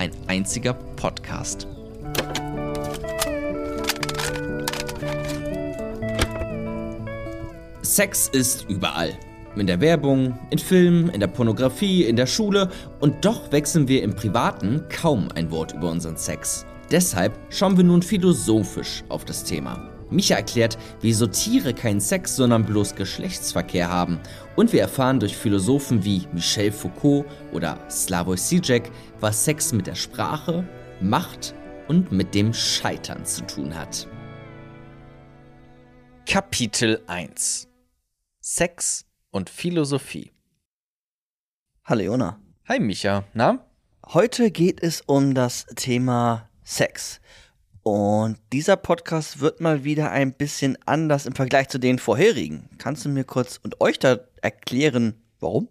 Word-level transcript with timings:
ein 0.00 0.12
einziger 0.26 0.72
Podcast. 0.72 1.68
Sex 7.82 8.28
ist 8.28 8.64
überall. 8.68 9.12
In 9.56 9.66
der 9.66 9.80
Werbung, 9.80 10.38
in 10.48 10.58
Filmen, 10.58 11.10
in 11.10 11.20
der 11.20 11.26
Pornografie, 11.26 12.04
in 12.04 12.16
der 12.16 12.26
Schule 12.26 12.70
und 13.00 13.24
doch 13.24 13.52
wechseln 13.52 13.88
wir 13.88 14.02
im 14.02 14.14
Privaten 14.14 14.84
kaum 14.88 15.28
ein 15.34 15.50
Wort 15.50 15.74
über 15.74 15.90
unseren 15.90 16.16
Sex. 16.16 16.64
Deshalb 16.90 17.38
schauen 17.50 17.76
wir 17.76 17.84
nun 17.84 18.00
philosophisch 18.00 19.04
auf 19.10 19.26
das 19.26 19.44
Thema. 19.44 19.89
Micha 20.10 20.34
erklärt, 20.34 20.76
wieso 21.00 21.26
Tiere 21.26 21.72
keinen 21.72 22.00
Sex, 22.00 22.36
sondern 22.36 22.64
bloß 22.64 22.96
Geschlechtsverkehr 22.96 23.88
haben. 23.88 24.18
Und 24.56 24.72
wir 24.72 24.80
erfahren 24.80 25.20
durch 25.20 25.36
Philosophen 25.36 26.04
wie 26.04 26.26
Michel 26.32 26.72
Foucault 26.72 27.26
oder 27.52 27.78
Slavoj 27.88 28.36
Žižek, 28.36 28.90
was 29.20 29.44
Sex 29.44 29.72
mit 29.72 29.86
der 29.86 29.94
Sprache, 29.94 30.66
Macht 31.00 31.54
und 31.88 32.12
mit 32.12 32.34
dem 32.34 32.52
Scheitern 32.52 33.24
zu 33.24 33.46
tun 33.46 33.76
hat. 33.76 34.06
Kapitel 36.26 37.02
1 37.06 37.68
Sex 38.40 39.06
und 39.30 39.48
Philosophie. 39.48 40.32
Hallo 41.84 42.02
Jona. 42.02 42.38
Hi 42.68 42.78
Micha, 42.78 43.24
na? 43.32 43.66
Heute 44.06 44.50
geht 44.50 44.82
es 44.82 45.02
um 45.02 45.34
das 45.34 45.66
Thema 45.76 46.48
Sex. 46.62 47.20
Und 47.82 48.36
dieser 48.52 48.76
Podcast 48.76 49.40
wird 49.40 49.60
mal 49.60 49.84
wieder 49.84 50.10
ein 50.10 50.34
bisschen 50.34 50.76
anders 50.84 51.26
im 51.26 51.34
Vergleich 51.34 51.68
zu 51.68 51.78
den 51.78 51.98
vorherigen. 51.98 52.68
Kannst 52.78 53.04
du 53.04 53.08
mir 53.08 53.24
kurz 53.24 53.58
und 53.62 53.80
euch 53.80 53.98
da 53.98 54.18
erklären, 54.42 55.14
warum? 55.40 55.68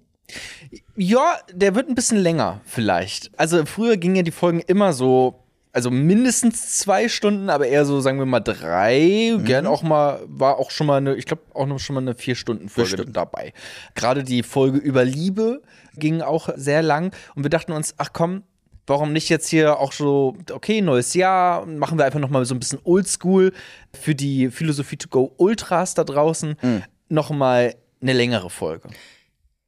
Ja, 0.95 1.37
der 1.51 1.75
wird 1.75 1.87
ein 1.87 1.95
bisschen 1.95 2.17
länger 2.17 2.61
vielleicht. 2.65 3.31
Also 3.37 3.65
früher 3.65 3.97
gingen 3.97 4.15
ja 4.15 4.23
die 4.23 4.31
Folgen 4.31 4.59
immer 4.59 4.93
so, 4.93 5.43
also 5.71 5.91
mindestens 5.91 6.77
zwei 6.77 7.09
Stunden, 7.09 7.49
aber 7.49 7.67
eher 7.67 7.85
so, 7.85 8.01
sagen 8.01 8.19
wir 8.19 8.25
mal, 8.25 8.39
drei. 8.39 9.35
Mhm. 9.37 9.45
Gern 9.45 9.67
auch 9.67 9.83
mal, 9.83 10.19
war 10.25 10.57
auch 10.57 10.71
schon 10.71 10.87
mal 10.87 10.97
eine, 10.97 11.15
ich 11.15 11.25
glaube 11.25 11.43
auch 11.53 11.67
noch 11.67 11.79
schon 11.79 11.93
mal 11.93 12.01
eine 12.01 12.15
Vier-Stunden-Folge 12.15 13.05
dabei. 13.05 13.53
Gerade 13.95 14.23
die 14.23 14.43
Folge 14.43 14.79
über 14.79 15.05
Liebe 15.05 15.61
ging 15.95 16.21
auch 16.21 16.49
sehr 16.55 16.81
lang 16.81 17.13
und 17.35 17.43
wir 17.43 17.49
dachten 17.49 17.71
uns, 17.71 17.93
ach 17.97 18.13
komm, 18.13 18.43
warum 18.89 19.13
nicht 19.13 19.29
jetzt 19.29 19.47
hier 19.47 19.79
auch 19.79 19.91
so, 19.91 20.35
okay, 20.51 20.81
neues 20.81 21.13
Jahr, 21.13 21.65
machen 21.65 21.97
wir 21.97 22.05
einfach 22.05 22.19
noch 22.19 22.29
mal 22.29 22.43
so 22.45 22.55
ein 22.55 22.59
bisschen 22.59 22.79
Oldschool 22.83 23.53
für 23.93 24.15
die 24.15 24.49
Philosophie 24.49 24.97
to 24.97 25.07
go 25.07 25.33
Ultras 25.37 25.93
da 25.93 26.03
draußen 26.03 26.57
mhm. 26.61 26.83
noch 27.07 27.29
mal 27.29 27.75
eine 28.01 28.13
längere 28.13 28.49
Folge. 28.49 28.89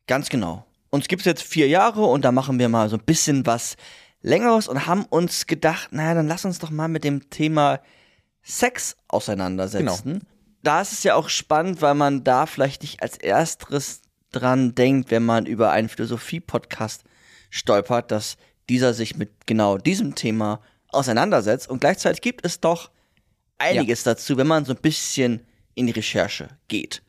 Ganz 0.08 0.30
genau. 0.30 0.66
Uns 0.90 1.08
gibt 1.08 1.22
es 1.22 1.26
jetzt 1.26 1.44
vier 1.44 1.68
Jahre 1.68 2.04
und 2.04 2.26
da 2.26 2.32
machen 2.32 2.60
wir 2.60 2.68
mal 2.68 2.90
so 2.90 2.98
ein 2.98 3.04
bisschen 3.04 3.46
was 3.46 3.78
Längeres 4.22 4.68
und 4.68 4.86
haben 4.88 5.06
uns 5.06 5.48
gedacht, 5.48 5.94
naja, 5.94 6.14
dann 6.14 6.28
lass 6.28 6.46
uns 6.46 6.60
doch 6.60 6.70
mal 6.70 6.88
mit 6.88 7.04
dem 7.04 7.30
Thema 7.30 7.80
Sex 8.44 8.98
auseinandersetzen. 9.08 10.14
Genau. 10.14 10.26
Da 10.64 10.82
ist 10.82 10.92
es 10.92 11.04
ja 11.04 11.16
auch 11.16 11.30
spannend, 11.30 11.82
weil 11.82 11.96
man 11.96 12.24
da 12.24 12.46
vielleicht 12.46 12.82
nicht 12.84 13.02
als 13.02 13.18
erstes 13.18 14.02
dran 14.32 14.76
denkt, 14.76 15.12
wenn 15.12 15.24
man 15.24 15.46
über 15.46 15.72
einen 15.72 15.90
Philosophie-Podcast 15.90 17.04
stolpert, 17.50 18.12
dass 18.12 18.38
dieser 18.70 18.94
sich 18.94 19.16
mit 19.16 19.46
genau 19.46 19.78
diesem 19.78 20.16
Thema 20.16 20.62
auseinandersetzt. 20.90 21.70
Und 21.70 21.82
gleichzeitig 21.82 22.22
gibt 22.22 22.46
es 22.46 22.60
doch 22.60 22.92
einiges 23.58 24.04
ja. 24.04 24.14
dazu, 24.14 24.38
wenn 24.38 24.48
man 24.48 24.66
so 24.66 24.74
ein 24.74 24.82
bisschen 24.82 25.42
in 25.76 25.88
die 25.88 25.94
Recherche 25.94 26.50
geht. 26.68 27.02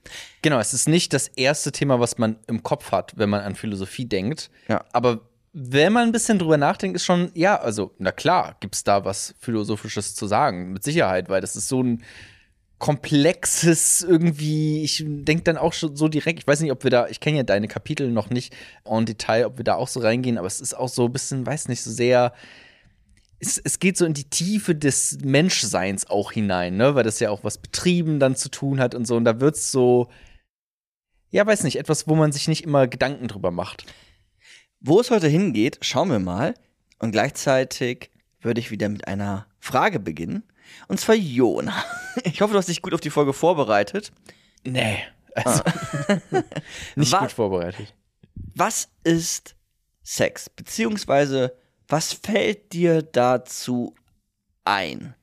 Genau, 0.43 0.59
es 0.59 0.73
ist 0.73 0.89
nicht 0.89 1.13
das 1.13 1.29
erste 1.29 1.73
Thema, 1.73 2.01
was 2.01 2.19
man 2.19 2.37
im 2.47 2.63
Kopf 2.63 2.93
hat, 2.93 3.13
wenn 3.17 3.31
man 3.31 3.41
an 3.41 3.55
Philosophie 3.55 4.05
denkt. 4.05 4.51
Ja. 4.69 4.85
Aber 4.93 5.21
wenn 5.53 5.93
man 5.93 6.05
ein 6.05 6.13
bisschen 6.13 6.39
drüber 6.39 6.57
nachdenkt, 6.57 6.97
ist 6.97 7.05
schon, 7.05 7.31
ja, 7.35 7.61
also, 7.61 7.95
na 7.99 8.13
klar, 8.13 8.57
gibt 8.61 8.75
es 8.75 8.85
da 8.85 9.05
was 9.05 9.35
Philosophisches 9.41 10.15
zu 10.15 10.27
sagen, 10.27 10.73
mit 10.73 10.83
Sicherheit, 10.83 11.29
weil 11.29 11.41
das 11.41 11.57
ist 11.57 11.69
so 11.69 11.83
ein 11.83 12.03
komplexes 12.83 14.03
irgendwie, 14.03 14.83
ich 14.83 15.05
denke 15.07 15.45
dann 15.45 15.57
auch 15.57 15.73
schon 15.73 15.95
so 15.95 16.09
direkt, 16.09 16.41
ich 16.41 16.47
weiß 16.49 16.61
nicht, 16.63 16.73
ob 16.73 16.83
wir 16.83 16.91
da, 16.91 17.07
ich 17.07 17.21
kenne 17.21 17.37
ja 17.37 17.43
deine 17.45 17.69
Kapitel 17.69 18.11
noch 18.11 18.29
nicht 18.29 18.53
en 18.85 19.07
Detail, 19.07 19.47
ob 19.47 19.57
wir 19.57 19.63
da 19.63 19.77
auch 19.77 19.87
so 19.87 20.01
reingehen, 20.01 20.37
aber 20.37 20.49
es 20.49 20.61
ist 20.61 20.75
auch 20.75 20.89
so 20.89 21.05
ein 21.05 21.13
bisschen, 21.13 21.47
weiß 21.47 21.69
nicht, 21.69 21.81
so 21.81 21.93
sehr, 21.93 22.33
es, 23.39 23.57
es 23.57 23.79
geht 23.79 23.97
so 23.97 24.05
in 24.05 24.15
die 24.15 24.29
Tiefe 24.29 24.75
des 24.75 25.19
Menschseins 25.23 26.11
auch 26.11 26.33
hinein, 26.33 26.77
ne, 26.77 26.97
weil 26.97 27.05
das 27.05 27.21
ja 27.21 27.31
auch 27.31 27.45
was 27.45 27.59
Betrieben 27.59 28.19
dann 28.19 28.35
zu 28.35 28.49
tun 28.49 28.81
hat 28.81 28.97
und 28.97 29.07
so 29.07 29.15
und 29.15 29.27
da 29.27 29.39
wird 29.39 29.55
es 29.55 29.71
so, 29.71 30.09
ja, 31.31 31.47
weiß 31.47 31.63
nicht, 31.63 31.77
etwas, 31.77 32.09
wo 32.09 32.17
man 32.17 32.33
sich 32.33 32.49
nicht 32.49 32.65
immer 32.65 32.89
Gedanken 32.89 33.29
drüber 33.29 33.53
macht. 33.53 33.85
Wo 34.81 34.99
es 34.99 35.13
heute 35.13 35.29
hingeht, 35.29 35.79
schauen 35.83 36.11
wir 36.11 36.19
mal 36.19 36.55
und 36.99 37.13
gleichzeitig 37.13 38.11
würde 38.41 38.59
ich 38.59 38.73
wieder 38.73 38.89
mit 38.89 39.07
einer 39.07 39.47
Frage 39.61 40.01
beginnen. 40.01 40.43
Und 40.89 41.01
zwar 41.01 41.15
Jona. 41.15 41.85
Ich 42.25 42.43
hoffe, 42.43 42.53
du 42.53 42.59
hast 42.59 42.69
dich 42.69 42.83
gut 42.83 42.93
auf 42.93 43.01
die 43.01 43.11
Folge 43.11 43.33
vorbereitet. 43.33 44.13
Nee. 44.65 44.99
Also, 45.35 45.63
ah. 45.65 46.43
nicht 46.95 47.13
was, 47.13 47.21
gut 47.21 47.33
vorbereitet. 47.33 47.95
Was 48.55 48.89
ist 49.03 49.57
Sex? 50.03 50.51
Beziehungsweise, 50.51 51.57
was 51.89 52.13
fällt 52.13 52.73
dir 52.73 53.03
dazu 53.03 53.95
ein? 54.65 55.15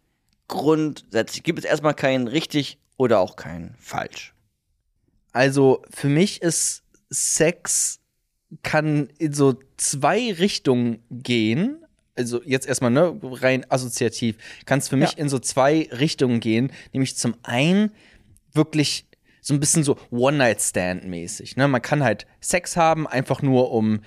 Grundsätzlich 0.48 1.44
gibt 1.44 1.60
es 1.60 1.66
erstmal 1.66 1.94
kein 1.94 2.28
richtig 2.28 2.80
oder 2.98 3.20
auch 3.20 3.36
kein 3.36 3.76
falsch. 3.80 4.34
Also, 5.32 5.84
für 5.92 6.10
mich 6.10 6.42
ist 6.42 6.84
Sex 7.10 8.00
kann 8.64 9.10
in 9.20 9.34
so 9.34 9.60
zwei 9.78 10.34
Richtungen 10.34 11.04
gehen 11.12 11.86
also 12.16 12.42
jetzt 12.44 12.68
erstmal 12.68 12.92
ne, 12.92 13.18
rein 13.22 13.66
assoziativ, 13.70 14.38
kann 14.66 14.80
es 14.80 14.90
für 14.90 14.98
mich 14.98 15.14
ja. 15.14 15.18
in 15.18 15.30
so 15.30 15.40
zwei 15.40 15.90
Richtungen 15.92 16.40
gehen. 16.40 16.72
Nämlich 16.94 17.18
zum 17.18 17.36
einen 17.44 17.92
wirklich 18.54 19.06
so 19.42 19.54
ein 19.54 19.60
bisschen 19.60 19.84
so 19.84 19.98
One-Night-Stand-mäßig. 20.12 21.56
Ne? 21.56 21.68
Man 21.68 21.82
kann 21.82 22.04
halt 22.04 22.28
Sex 22.42 22.76
haben, 22.76 23.08
einfach 23.08 23.42
nur 23.42 23.72
um 23.72 24.02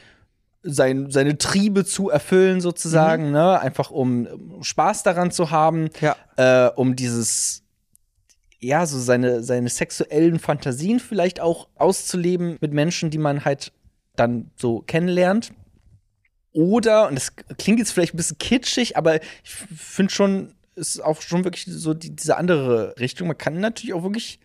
sein, 0.62 1.10
seine 1.10 1.38
Triebe 1.38 1.84
zu 1.84 2.10
erfüllen, 2.10 2.60
sozusagen, 2.60 3.26
mhm. 3.26 3.32
ne? 3.32 3.60
Einfach 3.60 3.90
um 3.90 4.28
Spaß 4.62 5.02
daran 5.02 5.30
zu 5.30 5.50
haben, 5.50 5.88
ja. 6.00 6.16
äh, 6.36 6.70
um 6.74 6.94
dieses, 6.94 7.64
ja, 8.60 8.86
so 8.86 8.98
seine, 8.98 9.42
seine 9.42 9.68
sexuellen 9.68 10.38
Fantasien 10.38 11.00
vielleicht 11.00 11.40
auch 11.40 11.68
auszuleben 11.74 12.58
mit 12.60 12.72
Menschen, 12.72 13.10
die 13.10 13.18
man 13.18 13.44
halt 13.44 13.72
dann 14.14 14.50
so 14.56 14.80
kennenlernt. 14.80 15.52
Oder, 16.52 17.08
und 17.08 17.14
das 17.14 17.34
klingt 17.58 17.78
jetzt 17.78 17.92
vielleicht 17.92 18.14
ein 18.14 18.18
bisschen 18.18 18.38
kitschig, 18.38 18.96
aber 18.96 19.22
ich 19.22 19.50
finde 19.50 20.12
schon, 20.12 20.54
ist 20.74 21.02
auch 21.02 21.20
schon 21.22 21.44
wirklich 21.44 21.66
so 21.66 21.94
die, 21.94 22.14
diese 22.14 22.36
andere 22.36 22.94
Richtung. 22.98 23.28
Man 23.28 23.38
kann 23.38 23.58
natürlich 23.58 23.94
auch 23.94 24.02
wirklich, 24.02 24.38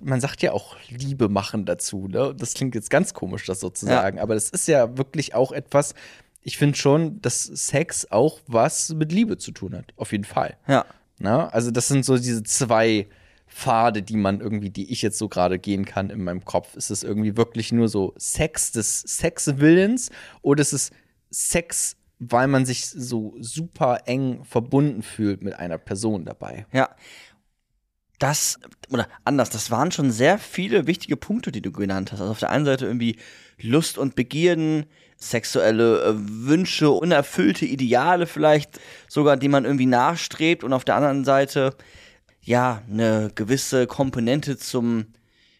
man 0.00 0.20
sagt 0.20 0.42
ja 0.42 0.52
auch 0.52 0.76
Liebe 0.88 1.28
machen 1.28 1.64
dazu, 1.64 2.08
ne? 2.08 2.34
Das 2.36 2.54
klingt 2.54 2.74
jetzt 2.74 2.90
ganz 2.90 3.14
komisch, 3.14 3.44
das 3.46 3.60
sozusagen, 3.60 4.16
ja. 4.16 4.22
aber 4.22 4.34
das 4.34 4.50
ist 4.50 4.66
ja 4.66 4.96
wirklich 4.98 5.34
auch 5.34 5.52
etwas, 5.52 5.94
ich 6.42 6.58
finde 6.58 6.76
schon, 6.76 7.20
dass 7.20 7.44
Sex 7.44 8.10
auch 8.10 8.40
was 8.46 8.92
mit 8.94 9.12
Liebe 9.12 9.38
zu 9.38 9.52
tun 9.52 9.76
hat, 9.76 9.86
auf 9.96 10.12
jeden 10.12 10.24
Fall. 10.24 10.56
Ja. 10.66 10.84
Na? 11.18 11.44
Ne? 11.44 11.52
Also, 11.52 11.70
das 11.70 11.88
sind 11.88 12.04
so 12.04 12.16
diese 12.16 12.42
zwei 12.42 13.06
Pfade, 13.46 14.02
die 14.02 14.16
man 14.16 14.40
irgendwie, 14.40 14.70
die 14.70 14.90
ich 14.90 15.02
jetzt 15.02 15.18
so 15.18 15.28
gerade 15.28 15.58
gehen 15.58 15.84
kann 15.84 16.10
in 16.10 16.24
meinem 16.24 16.44
Kopf. 16.44 16.74
Ist 16.74 16.90
es 16.90 17.02
irgendwie 17.04 17.36
wirklich 17.36 17.70
nur 17.70 17.88
so 17.88 18.14
Sex 18.16 18.72
des 18.72 19.00
Sexwillens 19.00 20.10
oder 20.40 20.62
ist 20.62 20.72
es 20.72 20.90
Sex, 21.32 21.96
weil 22.18 22.46
man 22.46 22.64
sich 22.64 22.86
so 22.86 23.34
super 23.40 24.02
eng 24.06 24.44
verbunden 24.44 25.02
fühlt 25.02 25.42
mit 25.42 25.54
einer 25.54 25.78
Person 25.78 26.24
dabei. 26.24 26.66
Ja. 26.72 26.90
Das, 28.18 28.60
oder 28.90 29.08
anders, 29.24 29.50
das 29.50 29.72
waren 29.72 29.90
schon 29.90 30.12
sehr 30.12 30.38
viele 30.38 30.86
wichtige 30.86 31.16
Punkte, 31.16 31.50
die 31.50 31.62
du 31.62 31.72
genannt 31.72 32.12
hast. 32.12 32.20
Also 32.20 32.30
auf 32.30 32.38
der 32.38 32.50
einen 32.50 32.64
Seite 32.64 32.86
irgendwie 32.86 33.16
Lust 33.60 33.98
und 33.98 34.14
Begierden, 34.14 34.86
sexuelle 35.16 36.02
äh, 36.02 36.14
Wünsche, 36.14 36.90
unerfüllte 36.90 37.64
Ideale 37.64 38.26
vielleicht 38.26 38.80
sogar, 39.08 39.36
die 39.36 39.48
man 39.48 39.64
irgendwie 39.64 39.86
nachstrebt 39.86 40.62
und 40.62 40.72
auf 40.72 40.84
der 40.84 40.96
anderen 40.96 41.24
Seite 41.24 41.74
ja 42.40 42.82
eine 42.88 43.30
gewisse 43.34 43.86
Komponente 43.86 44.56
zum 44.56 45.06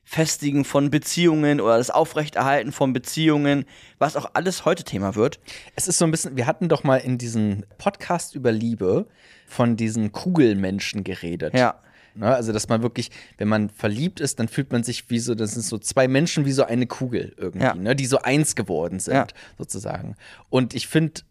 Festigen 0.04 0.64
von 0.64 0.90
Beziehungen 0.90 1.60
oder 1.60 1.78
das 1.78 1.90
Aufrechterhalten 1.90 2.72
von 2.72 2.93
Beziehungen, 2.93 3.64
was 3.99 4.16
auch 4.16 4.31
alles 4.34 4.64
heute 4.64 4.84
Thema 4.84 5.14
wird. 5.14 5.38
Es 5.76 5.88
ist 5.88 5.99
so 5.99 6.04
ein 6.04 6.10
bisschen, 6.10 6.37
wir 6.37 6.46
hatten 6.46 6.69
doch 6.69 6.84
mal 6.84 6.96
in 6.99 7.19
diesem 7.19 7.64
Podcast 7.78 8.34
über 8.34 8.52
Liebe 8.52 9.06
von 9.46 9.76
diesen 9.76 10.12
Kugelmenschen 10.12 11.04
geredet. 11.04 11.54
Ja. 11.54 11.81
Ne, 12.14 12.26
also, 12.26 12.52
dass 12.52 12.69
man 12.69 12.82
wirklich, 12.82 13.10
wenn 13.38 13.49
man 13.49 13.70
verliebt 13.70 14.20
ist, 14.20 14.38
dann 14.38 14.49
fühlt 14.49 14.70
man 14.70 14.82
sich 14.84 15.08
wie 15.08 15.19
so, 15.19 15.34
das 15.34 15.52
sind 15.52 15.62
so 15.62 15.78
zwei 15.78 16.08
Menschen 16.08 16.44
wie 16.44 16.52
so 16.52 16.64
eine 16.64 16.87
Kugel 16.87 17.32
irgendwie, 17.38 17.64
Ja. 17.64 17.75
ne, 17.75 17.96
die 17.96 18.05
so 18.05 18.19
eins 18.19 18.55
geworden 18.55 19.00
sind, 19.00 19.14
Ja. 19.14 19.26
sozusagen. 19.56 20.16
Und 20.50 20.75
ich 20.75 20.88
finde, 20.88 21.22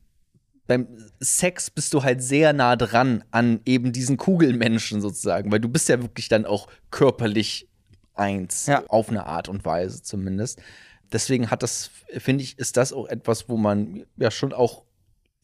beim 0.65 0.87
Sex 1.19 1.69
bist 1.69 1.93
du 1.93 2.01
halt 2.03 2.23
sehr 2.23 2.53
nah 2.53 2.75
dran 2.77 3.23
an 3.29 3.59
eben 3.65 3.91
diesen 3.91 4.17
Kugelmenschen 4.17 5.01
sozusagen, 5.01 5.51
weil 5.51 5.59
du 5.59 5.69
bist 5.69 5.87
ja 5.87 6.01
wirklich 6.01 6.29
dann 6.29 6.45
auch 6.45 6.67
körperlich 6.89 7.67
eins, 8.13 8.65
Ja. 8.67 8.83
auf 8.87 9.09
eine 9.09 9.25
Art 9.25 9.49
und 9.49 9.65
Weise 9.65 10.01
zumindest. 10.03 10.61
Deswegen 11.11 11.51
hat 11.51 11.61
das, 11.63 11.91
finde 12.17 12.43
ich, 12.43 12.57
ist 12.57 12.77
das 12.77 12.93
auch 12.93 13.07
etwas, 13.07 13.49
wo 13.49 13.57
man 13.57 14.05
ja 14.17 14.31
schon 14.31 14.53
auch 14.53 14.83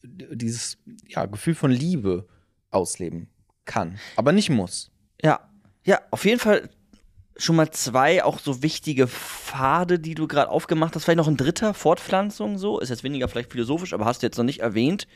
dieses 0.02 0.78
ja, 1.06 1.26
Gefühl 1.26 1.54
von 1.54 1.70
Liebe 1.70 2.26
ausleben 2.70 3.28
kann, 3.64 3.98
aber 4.16 4.32
nicht 4.32 4.48
muss. 4.50 4.90
Ja, 5.22 5.40
ja, 5.84 6.00
auf 6.10 6.24
jeden 6.24 6.38
Fall 6.40 6.70
schon 7.36 7.56
mal 7.56 7.70
zwei 7.70 8.24
auch 8.24 8.38
so 8.40 8.62
wichtige 8.62 9.06
Pfade, 9.06 9.98
die 9.98 10.14
du 10.14 10.26
gerade 10.26 10.50
aufgemacht 10.50 10.94
hast. 10.94 11.04
Vielleicht 11.04 11.18
noch 11.18 11.28
ein 11.28 11.36
dritter, 11.36 11.72
Fortpflanzung 11.74 12.58
so. 12.58 12.80
Ist 12.80 12.88
jetzt 12.88 13.04
weniger 13.04 13.28
vielleicht 13.28 13.52
philosophisch, 13.52 13.92
aber 13.92 14.04
hast 14.06 14.22
du 14.22 14.26
jetzt 14.26 14.36
noch 14.38 14.44
nicht 14.44 14.60
erwähnt. 14.60 15.06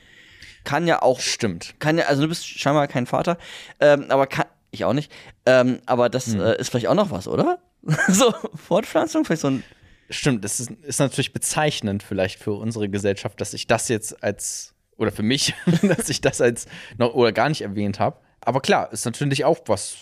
Kann 0.64 0.86
ja 0.86 1.02
auch, 1.02 1.18
Stimmt. 1.20 1.74
kann 1.80 1.98
ja, 1.98 2.04
also 2.04 2.22
du 2.22 2.28
bist 2.28 2.46
scheinbar 2.46 2.86
kein 2.86 3.06
Vater, 3.06 3.38
ähm, 3.80 4.06
aber 4.08 4.26
kann, 4.28 4.46
ich 4.72 4.84
auch 4.84 4.92
nicht. 4.92 5.12
Ähm, 5.46 5.80
aber 5.86 6.08
das 6.08 6.34
äh, 6.34 6.58
ist 6.58 6.70
vielleicht 6.70 6.88
auch 6.88 6.94
noch 6.94 7.10
was, 7.10 7.28
oder? 7.28 7.58
so, 8.08 8.34
Fortpflanzung, 8.54 9.24
vielleicht 9.24 9.42
so 9.42 9.48
ein, 9.48 9.64
Stimmt, 10.12 10.44
das 10.44 10.60
ist, 10.60 10.70
ist 10.70 11.00
natürlich 11.00 11.32
bezeichnend 11.32 12.02
vielleicht 12.02 12.38
für 12.38 12.52
unsere 12.52 12.88
Gesellschaft, 12.88 13.40
dass 13.40 13.54
ich 13.54 13.66
das 13.66 13.88
jetzt 13.88 14.22
als, 14.22 14.74
oder 14.96 15.10
für 15.10 15.22
mich, 15.22 15.54
dass 15.82 16.08
ich 16.08 16.20
das 16.20 16.40
als 16.40 16.66
noch 16.98 17.14
oder 17.14 17.32
gar 17.32 17.48
nicht 17.48 17.62
erwähnt 17.62 17.98
habe. 17.98 18.18
Aber 18.40 18.60
klar, 18.60 18.92
ist 18.92 19.06
natürlich 19.06 19.44
auch 19.44 19.60
was, 19.66 19.96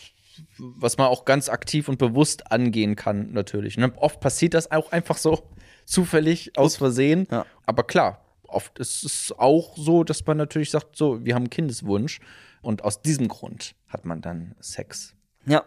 was 0.58 0.98
man 0.98 1.06
auch 1.06 1.24
ganz 1.24 1.48
aktiv 1.48 1.88
und 1.88 1.98
bewusst 1.98 2.50
angehen 2.50 2.96
kann, 2.96 3.32
natürlich. 3.32 3.76
Ne? 3.76 3.92
Oft 3.96 4.20
passiert 4.20 4.54
das 4.54 4.70
auch 4.70 4.90
einfach 4.92 5.16
so 5.16 5.42
zufällig, 5.84 6.56
aus 6.56 6.76
Versehen. 6.76 7.28
Ja. 7.30 7.46
Aber 7.66 7.84
klar, 7.84 8.24
oft 8.48 8.78
ist 8.78 9.04
es 9.04 9.34
auch 9.36 9.76
so, 9.76 10.02
dass 10.02 10.26
man 10.26 10.38
natürlich 10.38 10.70
sagt, 10.70 10.96
so, 10.96 11.24
wir 11.24 11.34
haben 11.34 11.42
einen 11.42 11.50
Kindeswunsch 11.50 12.20
und 12.62 12.84
aus 12.84 13.02
diesem 13.02 13.28
Grund 13.28 13.74
hat 13.88 14.04
man 14.04 14.20
dann 14.20 14.54
Sex. 14.60 15.14
Ja. 15.46 15.64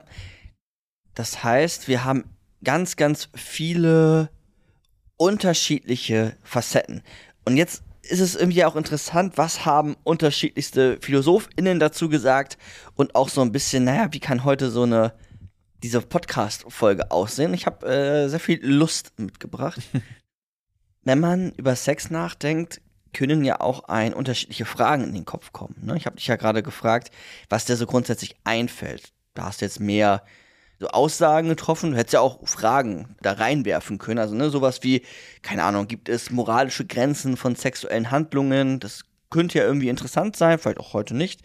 Das 1.13 1.43
heißt, 1.43 1.87
wir 1.87 2.03
haben 2.03 2.25
ganz, 2.63 2.95
ganz 2.95 3.29
viele 3.35 4.29
unterschiedliche 5.17 6.37
Facetten. 6.43 7.03
Und 7.45 7.57
jetzt 7.57 7.83
ist 8.01 8.19
es 8.19 8.35
irgendwie 8.35 8.65
auch 8.65 8.75
interessant, 8.75 9.37
was 9.37 9.65
haben 9.65 9.95
unterschiedlichste 10.03 10.97
PhilosophInnen 11.01 11.79
dazu 11.79 12.09
gesagt 12.09 12.57
und 12.95 13.15
auch 13.15 13.29
so 13.29 13.41
ein 13.41 13.51
bisschen, 13.51 13.85
naja, 13.85 14.09
wie 14.11 14.19
kann 14.19 14.43
heute 14.43 14.69
so 14.69 14.83
eine 14.83 15.13
diese 15.81 16.01
Podcast-Folge 16.01 17.11
aussehen? 17.11 17.53
Ich 17.53 17.65
habe 17.65 17.85
äh, 17.87 18.27
sehr 18.27 18.39
viel 18.39 18.65
Lust 18.65 19.17
mitgebracht. 19.17 19.81
Wenn 21.03 21.19
man 21.19 21.51
über 21.53 21.75
Sex 21.75 22.09
nachdenkt, 22.09 22.81
können 23.13 23.43
ja 23.43 23.61
auch 23.61 23.85
ein 23.85 24.13
unterschiedliche 24.13 24.65
Fragen 24.65 25.03
in 25.03 25.13
den 25.13 25.25
Kopf 25.25 25.53
kommen. 25.53 25.75
Ne? 25.81 25.95
Ich 25.97 26.05
habe 26.05 26.15
dich 26.15 26.27
ja 26.27 26.35
gerade 26.35 26.63
gefragt, 26.63 27.11
was 27.49 27.65
dir 27.65 27.75
so 27.75 27.85
grundsätzlich 27.85 28.35
einfällt. 28.43 29.13
Da 29.33 29.45
hast 29.45 29.61
du 29.61 29.65
jetzt 29.65 29.79
mehr 29.79 30.23
so 30.79 30.89
Aussagen 30.89 31.47
getroffen. 31.47 31.91
Du 31.91 31.97
hättest 31.97 32.13
ja 32.13 32.19
auch 32.19 32.45
Fragen 32.47 33.15
da 33.21 33.33
reinwerfen 33.33 33.97
können. 33.97 34.19
Also 34.19 34.35
ne, 34.35 34.49
sowas 34.49 34.83
wie, 34.83 35.03
keine 35.41 35.63
Ahnung, 35.63 35.87
gibt 35.87 36.09
es 36.09 36.29
moralische 36.29 36.85
Grenzen 36.85 37.37
von 37.37 37.55
sexuellen 37.55 38.11
Handlungen? 38.11 38.79
Das 38.79 39.03
könnte 39.29 39.59
ja 39.59 39.65
irgendwie 39.65 39.89
interessant 39.89 40.35
sein, 40.35 40.59
vielleicht 40.59 40.79
auch 40.79 40.93
heute 40.93 41.15
nicht. 41.15 41.41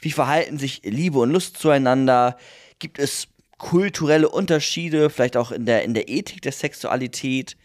Wie 0.00 0.12
verhalten 0.12 0.58
sich 0.58 0.82
Liebe 0.84 1.18
und 1.18 1.30
Lust 1.30 1.56
zueinander? 1.56 2.36
Gibt 2.78 2.98
es 2.98 3.28
kulturelle 3.58 4.28
Unterschiede, 4.28 5.08
vielleicht 5.08 5.36
auch 5.36 5.50
in 5.50 5.64
der, 5.64 5.84
in 5.84 5.94
der 5.94 6.08
Ethik 6.08 6.42
der 6.42 6.52
Sexualität? 6.52 7.56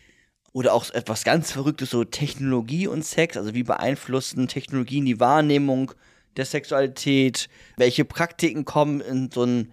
Oder 0.52 0.74
auch 0.74 0.90
etwas 0.92 1.24
ganz 1.24 1.52
Verrücktes, 1.52 1.92
so 1.92 2.04
Technologie 2.04 2.88
und 2.88 3.06
Sex. 3.06 3.38
Also 3.38 3.54
wie 3.54 3.64
beeinflussen 3.64 4.48
Technologien 4.48 5.06
die 5.06 5.20
Wahrnehmung 5.20 5.92
der 6.38 6.46
Sexualität? 6.46 7.50
Welche 7.78 8.06
Praktiken 8.06 8.66
kommen 8.66 9.02
in 9.02 9.30
so 9.32 9.44
einem 9.44 9.72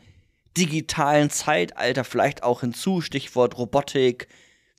digitalen 0.56 1.30
Zeitalter 1.30 2.04
vielleicht 2.04 2.42
auch 2.42 2.60
hinzu? 2.60 3.00
Stichwort 3.00 3.56
Robotik, 3.56 4.28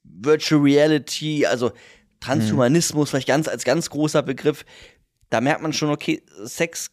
Virtual 0.04 0.62
Reality, 0.62 1.46
also 1.46 1.72
Transhumanismus, 2.20 3.10
vielleicht 3.10 3.28
ganz 3.28 3.48
als 3.48 3.64
ganz 3.64 3.90
großer 3.90 4.24
Begriff. 4.24 4.66
Da 5.30 5.42
merkt 5.42 5.62
man 5.62 5.74
schon, 5.74 5.90
okay, 5.90 6.24
Sex 6.44 6.92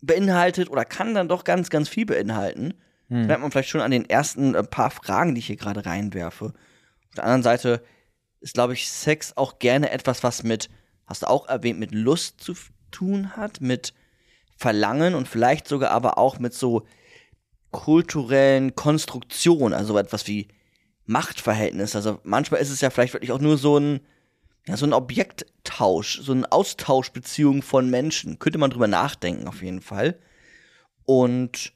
beinhaltet 0.00 0.70
oder 0.70 0.84
kann 0.84 1.14
dann 1.14 1.28
doch 1.28 1.44
ganz, 1.44 1.70
ganz 1.70 1.88
viel 1.88 2.06
beinhalten. 2.06 2.74
Das 3.08 3.26
merkt 3.26 3.42
man 3.42 3.50
vielleicht 3.50 3.70
schon 3.70 3.80
an 3.80 3.90
den 3.90 4.08
ersten 4.08 4.54
äh, 4.54 4.62
paar 4.62 4.90
Fragen, 4.90 5.34
die 5.34 5.38
ich 5.38 5.46
hier 5.46 5.56
gerade 5.56 5.86
reinwerfe. 5.86 6.46
Auf 6.46 7.14
der 7.16 7.24
anderen 7.24 7.42
Seite 7.42 7.82
ist, 8.40 8.54
glaube 8.54 8.74
ich, 8.74 8.90
Sex 8.90 9.36
auch 9.36 9.58
gerne 9.58 9.90
etwas, 9.90 10.22
was 10.22 10.42
mit, 10.42 10.70
hast 11.06 11.22
du 11.22 11.26
auch 11.28 11.48
erwähnt, 11.48 11.78
mit 11.78 11.92
Lust 11.92 12.40
zu 12.40 12.54
tun 12.90 13.36
hat, 13.36 13.60
mit 13.60 13.94
Verlangen 14.56 15.14
und 15.14 15.28
vielleicht 15.28 15.68
sogar 15.68 15.90
aber 15.90 16.18
auch 16.18 16.38
mit 16.38 16.54
so 16.54 16.84
kulturellen 17.70 18.74
Konstruktionen, 18.74 19.74
also 19.74 19.96
etwas 19.98 20.26
wie 20.26 20.48
Machtverhältnis. 21.04 21.96
Also 21.96 22.20
manchmal 22.22 22.60
ist 22.60 22.70
es 22.70 22.80
ja 22.80 22.90
vielleicht 22.90 23.14
wirklich 23.14 23.32
auch 23.32 23.40
nur 23.40 23.58
so 23.58 23.78
ein, 23.78 24.00
ja, 24.66 24.76
so 24.76 24.86
ein 24.86 24.92
Objekttausch, 24.92 26.20
so 26.20 26.32
eine 26.32 26.50
Austauschbeziehung 26.50 27.62
von 27.62 27.88
Menschen. 27.88 28.38
Könnte 28.38 28.58
man 28.58 28.70
drüber 28.70 28.88
nachdenken, 28.88 29.48
auf 29.48 29.62
jeden 29.62 29.80
Fall. 29.80 30.18
Und 31.04 31.72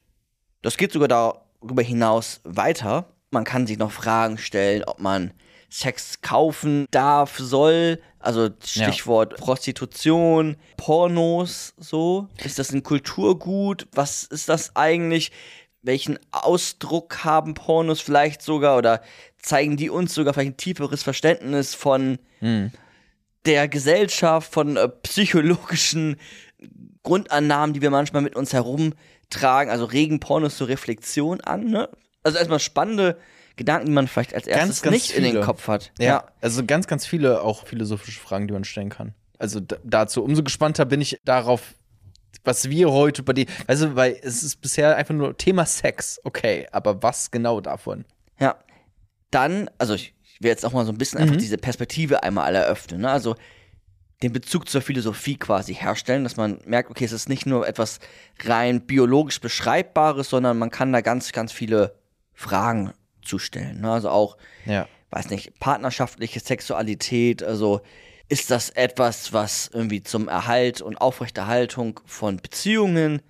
das 0.60 0.76
geht 0.76 0.92
sogar 0.92 1.08
darüber 1.08 1.82
hinaus 1.82 2.40
weiter. 2.44 3.14
Man 3.30 3.44
kann 3.44 3.66
sich 3.66 3.78
noch 3.78 3.92
Fragen 3.92 4.38
stellen, 4.38 4.84
ob 4.84 5.00
man 5.00 5.32
Sex 5.72 6.20
kaufen 6.20 6.86
darf, 6.90 7.38
soll. 7.38 8.00
Also 8.18 8.50
Stichwort 8.64 9.36
Prostitution, 9.36 10.56
Pornos, 10.76 11.74
so. 11.78 12.28
Ist 12.44 12.58
das 12.58 12.72
ein 12.72 12.82
Kulturgut? 12.82 13.88
Was 13.92 14.24
ist 14.24 14.48
das 14.48 14.76
eigentlich? 14.76 15.32
Welchen 15.80 16.18
Ausdruck 16.30 17.24
haben 17.24 17.54
Pornos 17.54 18.00
vielleicht 18.00 18.42
sogar? 18.42 18.76
Oder 18.76 19.02
zeigen 19.38 19.76
die 19.76 19.88
uns 19.90 20.14
sogar 20.14 20.34
vielleicht 20.34 20.52
ein 20.52 20.56
tieferes 20.58 21.02
Verständnis 21.02 21.74
von 21.74 22.18
der 23.46 23.66
Gesellschaft, 23.66 24.52
von 24.52 24.76
äh, 24.76 24.88
psychologischen 24.88 26.16
Grundannahmen, 27.02 27.72
die 27.72 27.82
wir 27.82 27.90
manchmal 27.90 28.22
mit 28.22 28.36
uns 28.36 28.52
herumtragen, 28.52 29.70
also 29.70 29.86
regen 29.86 30.20
Pornos 30.20 30.56
zur 30.56 30.68
Reflexion 30.68 31.40
an, 31.40 31.64
ne? 31.64 31.88
Also 32.22 32.38
erstmal 32.38 32.60
spannende 32.60 33.16
Gedanken, 33.56 33.86
die 33.86 33.92
man 33.92 34.08
vielleicht 34.08 34.34
als 34.34 34.46
erstes 34.46 34.82
ganz 34.82 34.94
nicht 34.94 35.10
in 35.12 35.22
den 35.22 35.32
viele. 35.32 35.44
Kopf 35.44 35.68
hat. 35.68 35.92
Ja, 35.98 36.26
also 36.40 36.64
ganz, 36.64 36.86
ganz 36.86 37.06
viele 37.06 37.42
auch 37.42 37.66
philosophische 37.66 38.20
Fragen, 38.20 38.46
die 38.46 38.52
man 38.52 38.64
stellen 38.64 38.88
kann. 38.88 39.14
Also 39.38 39.60
da, 39.60 39.76
dazu, 39.84 40.22
umso 40.22 40.42
gespannter 40.42 40.84
bin 40.84 41.00
ich 41.00 41.20
darauf, 41.24 41.74
was 42.44 42.70
wir 42.70 42.90
heute 42.90 43.22
über 43.22 43.34
die, 43.34 43.46
also 43.66 43.94
weil 43.96 44.18
es 44.22 44.42
ist 44.42 44.60
bisher 44.60 44.96
einfach 44.96 45.14
nur 45.14 45.36
Thema 45.36 45.66
Sex, 45.66 46.20
okay, 46.24 46.66
aber 46.72 47.02
was 47.02 47.30
genau 47.30 47.60
davon? 47.60 48.04
Ja. 48.40 48.56
Dann, 49.30 49.70
also 49.78 49.94
ich, 49.94 50.14
will 50.42 50.50
jetzt 50.50 50.64
auch 50.64 50.72
mal 50.72 50.84
so 50.84 50.92
ein 50.92 50.98
bisschen 50.98 51.20
einfach 51.20 51.36
diese 51.36 51.58
Perspektive 51.58 52.22
einmal 52.22 52.44
alle 52.46 52.58
eröffnen, 52.58 53.02
ne? 53.02 53.10
Also 53.10 53.36
den 54.22 54.32
Bezug 54.32 54.68
zur 54.68 54.82
Philosophie 54.82 55.36
quasi 55.36 55.74
herstellen, 55.74 56.22
dass 56.22 56.36
man 56.36 56.60
merkt, 56.64 56.90
okay, 56.90 57.04
es 57.04 57.12
ist 57.12 57.28
nicht 57.28 57.46
nur 57.46 57.66
etwas 57.66 57.98
rein 58.44 58.82
biologisch 58.82 59.40
beschreibbares, 59.40 60.30
sondern 60.30 60.58
man 60.58 60.70
kann 60.70 60.92
da 60.92 61.00
ganz, 61.00 61.32
ganz 61.32 61.50
viele 61.52 61.96
Fragen 62.32 62.92
zustellen. 63.22 63.80
Ne? 63.80 63.92
Also 63.92 64.10
auch 64.10 64.36
Ja. 64.66 64.88
weiß 65.10 65.30
nicht, 65.30 65.58
partnerschaftliche 65.60 66.40
Sexualität, 66.40 67.42
also 67.42 67.80
ist 68.28 68.50
das 68.50 68.70
etwas, 68.70 69.32
was 69.34 69.70
irgendwie 69.72 70.02
zum 70.02 70.26
Erhalt 70.28 70.80
und 70.80 71.00
Aufrechterhaltung 71.00 72.00
von 72.06 72.38
Beziehungen 72.38 73.20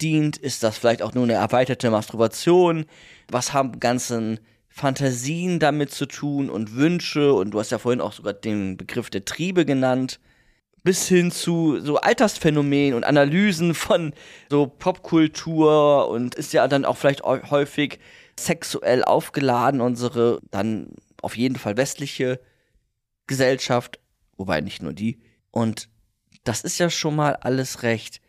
dient? 0.00 0.36
Ist 0.36 0.62
das 0.62 0.78
vielleicht 0.78 1.02
auch 1.02 1.12
nur 1.12 1.24
eine 1.24 1.32
erweiterte 1.32 1.90
Masturbation? 1.90 2.86
Was 3.28 3.52
haben 3.52 3.80
ganzen 3.80 4.38
Fantasien 4.68 5.58
damit 5.58 5.90
zu 5.90 6.06
tun 6.06 6.50
und 6.50 6.76
Wünsche? 6.76 7.32
Und 7.34 7.50
du 7.50 7.58
hast 7.58 7.72
ja 7.72 7.78
vorhin 7.78 8.00
auch 8.00 8.12
sogar 8.12 8.32
den 8.32 8.76
Begriff 8.76 9.10
der 9.10 9.24
Triebe 9.24 9.64
genannt. 9.64 10.20
Bis 10.84 11.08
hin 11.08 11.32
zu 11.32 11.80
so 11.80 11.96
Altersphänomenen 11.96 12.94
und 12.94 13.02
Analysen 13.02 13.74
von 13.74 14.12
so 14.48 14.66
Popkultur 14.68 16.08
und 16.08 16.36
ist 16.36 16.52
ja 16.52 16.68
dann 16.68 16.84
auch 16.84 16.96
vielleicht 16.96 17.24
häufig 17.24 17.98
sexuell 18.46 19.04
aufgeladen, 19.04 19.80
unsere 19.80 20.40
dann 20.50 20.90
auf 21.22 21.36
jeden 21.36 21.56
Fall 21.56 21.76
westliche 21.76 22.40
Gesellschaft, 23.26 24.00
wobei 24.36 24.60
nicht 24.60 24.82
nur 24.82 24.92
die. 24.92 25.20
Und 25.50 25.88
das 26.44 26.62
ist 26.62 26.78
ja 26.78 26.90
schon 26.90 27.16
mal 27.16 27.36
alles 27.36 27.82
recht 27.82 28.20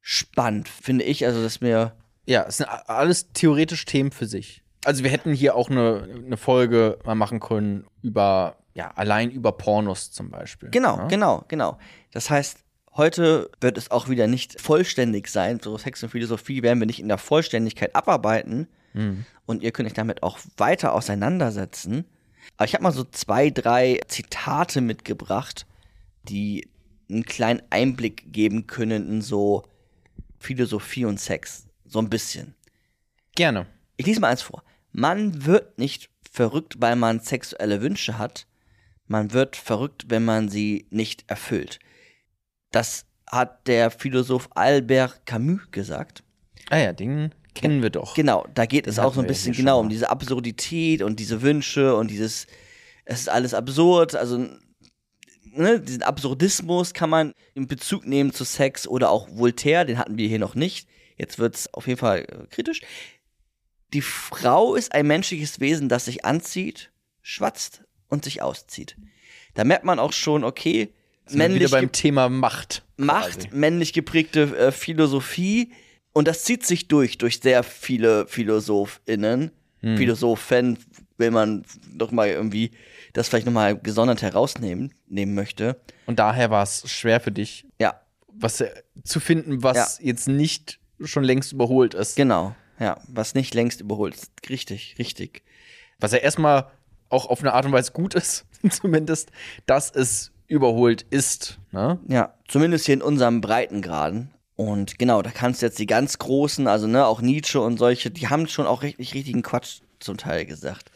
spannend, 0.00 0.68
finde 0.68 1.04
ich. 1.04 1.26
Also, 1.26 1.42
dass 1.42 1.60
mir 1.60 1.96
Ja, 2.26 2.44
es 2.46 2.58
sind 2.58 2.66
alles 2.66 3.32
theoretisch 3.32 3.84
Themen 3.84 4.12
für 4.12 4.26
sich. 4.26 4.62
Also 4.84 5.02
wir 5.02 5.10
hätten 5.10 5.32
hier 5.32 5.56
auch 5.56 5.68
eine, 5.68 6.08
eine 6.24 6.36
Folge 6.36 6.98
mal 7.04 7.16
machen 7.16 7.40
können 7.40 7.86
über, 8.02 8.58
ja, 8.74 8.92
allein 8.94 9.32
über 9.32 9.50
Pornos 9.50 10.12
zum 10.12 10.30
Beispiel. 10.30 10.70
Genau, 10.70 10.96
ja? 10.98 11.06
genau, 11.08 11.44
genau. 11.48 11.78
Das 12.12 12.30
heißt, 12.30 12.58
heute 12.94 13.50
wird 13.60 13.78
es 13.78 13.90
auch 13.90 14.08
wieder 14.08 14.28
nicht 14.28 14.60
vollständig 14.60 15.26
sein. 15.26 15.58
So 15.60 15.76
Sex 15.76 16.04
und 16.04 16.10
Philosophie 16.10 16.62
werden 16.62 16.78
wir 16.78 16.86
nicht 16.86 17.00
in 17.00 17.08
der 17.08 17.18
Vollständigkeit 17.18 17.96
abarbeiten. 17.96 18.68
Mhm. 18.96 19.24
Und 19.44 19.62
ihr 19.62 19.70
könnt 19.70 19.86
euch 19.86 19.94
damit 19.94 20.22
auch 20.22 20.38
weiter 20.56 20.94
auseinandersetzen. 20.94 22.04
Aber 22.56 22.64
ich 22.64 22.74
habe 22.74 22.82
mal 22.82 22.92
so 22.92 23.04
zwei, 23.04 23.50
drei 23.50 24.00
Zitate 24.08 24.80
mitgebracht, 24.80 25.66
die 26.24 26.68
einen 27.08 27.24
kleinen 27.24 27.62
Einblick 27.70 28.32
geben 28.32 28.66
können 28.66 29.08
in 29.08 29.22
so 29.22 29.64
Philosophie 30.38 31.04
und 31.04 31.20
Sex. 31.20 31.66
So 31.84 32.00
ein 32.00 32.10
bisschen. 32.10 32.54
Gerne. 33.34 33.66
Ich 33.96 34.06
lese 34.06 34.20
mal 34.20 34.30
eins 34.30 34.42
vor. 34.42 34.64
Man 34.92 35.44
wird 35.44 35.78
nicht 35.78 36.10
verrückt, 36.30 36.76
weil 36.78 36.96
man 36.96 37.20
sexuelle 37.20 37.80
Wünsche 37.80 38.18
hat. 38.18 38.46
Man 39.06 39.32
wird 39.32 39.56
verrückt, 39.56 40.06
wenn 40.08 40.24
man 40.24 40.48
sie 40.48 40.86
nicht 40.90 41.24
erfüllt. 41.28 41.78
Das 42.72 43.06
hat 43.30 43.68
der 43.68 43.90
Philosoph 43.90 44.48
Albert 44.54 45.26
Camus 45.26 45.70
gesagt. 45.70 46.24
Ah 46.70 46.78
ja, 46.78 46.92
den 46.92 47.32
kennen 47.56 47.82
wir 47.82 47.90
doch. 47.90 48.14
Genau, 48.14 48.46
da 48.54 48.66
geht 48.66 48.86
es 48.86 48.98
auch 48.98 49.14
so 49.14 49.20
ein 49.20 49.26
bisschen 49.26 49.52
genau 49.52 49.80
um 49.80 49.88
diese 49.88 50.10
Absurdität 50.10 51.02
und 51.02 51.18
diese 51.18 51.42
Wünsche 51.42 51.96
und 51.96 52.10
dieses, 52.10 52.46
es 53.04 53.20
ist 53.20 53.28
alles 53.28 53.54
absurd, 53.54 54.14
also 54.14 54.46
ne, 55.56 55.80
diesen 55.80 56.02
Absurdismus 56.02 56.94
kann 56.94 57.10
man 57.10 57.32
in 57.54 57.66
Bezug 57.66 58.06
nehmen 58.06 58.32
zu 58.32 58.44
Sex 58.44 58.86
oder 58.86 59.10
auch 59.10 59.28
Voltaire, 59.30 59.84
den 59.84 59.98
hatten 59.98 60.16
wir 60.18 60.28
hier 60.28 60.38
noch 60.38 60.54
nicht. 60.54 60.88
Jetzt 61.16 61.38
wird's 61.38 61.72
auf 61.72 61.86
jeden 61.86 61.98
Fall 61.98 62.20
äh, 62.20 62.46
kritisch. 62.48 62.82
Die 63.92 64.02
Frau 64.02 64.74
ist 64.74 64.92
ein 64.92 65.06
menschliches 65.06 65.60
Wesen, 65.60 65.88
das 65.88 66.04
sich 66.04 66.24
anzieht, 66.24 66.90
schwatzt 67.22 67.82
und 68.08 68.24
sich 68.24 68.42
auszieht. 68.42 68.96
Da 69.54 69.64
merkt 69.64 69.84
man 69.84 69.98
auch 69.98 70.12
schon, 70.12 70.44
okay, 70.44 70.92
männlich 71.30 71.62
wieder 71.62 71.70
beim 71.70 71.92
Thema 71.92 72.28
Macht. 72.28 72.84
Macht, 72.96 73.40
quasi. 73.44 73.48
männlich 73.52 73.92
geprägte 73.92 74.56
äh, 74.56 74.72
Philosophie. 74.72 75.72
Und 76.16 76.28
das 76.28 76.44
zieht 76.44 76.64
sich 76.64 76.88
durch, 76.88 77.18
durch 77.18 77.40
sehr 77.40 77.62
viele 77.62 78.26
PhilosophInnen. 78.26 79.50
Hm. 79.80 79.96
Philosophen, 79.98 80.78
wenn 81.18 81.34
man 81.34 81.66
doch 81.94 82.10
mal 82.10 82.30
irgendwie 82.30 82.70
das 83.12 83.28
vielleicht 83.28 83.44
nochmal 83.44 83.76
gesondert 83.78 84.22
herausnehmen 84.22 84.94
nehmen 85.08 85.34
möchte. 85.34 85.78
Und 86.06 86.18
daher 86.18 86.50
war 86.50 86.62
es 86.62 86.90
schwer 86.90 87.20
für 87.20 87.32
dich, 87.32 87.66
Ja, 87.78 88.00
was 88.28 88.62
äh, 88.62 88.70
zu 89.04 89.20
finden, 89.20 89.62
was 89.62 89.98
jetzt 90.00 90.26
nicht 90.26 90.80
schon 91.04 91.22
längst 91.22 91.52
überholt 91.52 91.92
ist. 91.92 92.16
genau. 92.16 92.56
Ja, 92.78 92.98
was 93.08 93.34
nicht 93.34 93.52
längst 93.52 93.82
überholt. 93.82 94.14
ist. 94.14 94.30
Richtig, 94.48 94.96
richtig. 94.98 95.42
Was 96.00 96.12
ja 96.12 96.18
erstmal 96.18 96.70
auch 97.10 97.26
auf 97.26 97.40
eine 97.40 97.52
Art 97.52 97.66
und 97.66 97.72
Weise 97.72 97.92
gut 97.92 98.14
ist, 98.14 98.46
zumindest, 98.70 99.32
dass 99.66 99.90
es 99.90 100.32
überholt 100.46 101.02
ist. 101.10 101.58
Ne? 101.72 101.98
Ja, 102.08 102.32
zumindest 102.48 102.86
hier 102.86 102.94
in 102.94 103.02
unserem 103.02 103.42
Breitengraden. 103.42 104.30
Und 104.56 104.98
genau, 104.98 105.20
da 105.22 105.30
kannst 105.30 105.60
du 105.60 105.66
jetzt 105.66 105.78
die 105.78 105.86
ganz 105.86 106.18
großen, 106.18 106.66
also 106.66 106.86
ne, 106.86 107.06
auch 107.06 107.20
Nietzsche 107.20 107.60
und 107.60 107.76
solche, 107.78 108.10
die 108.10 108.28
haben 108.28 108.48
schon 108.48 108.66
auch 108.66 108.82
richtig, 108.82 109.12
richtigen 109.14 109.42
Quatsch 109.42 109.80
zum 110.00 110.16
Teil 110.16 110.46
gesagt. 110.46 110.90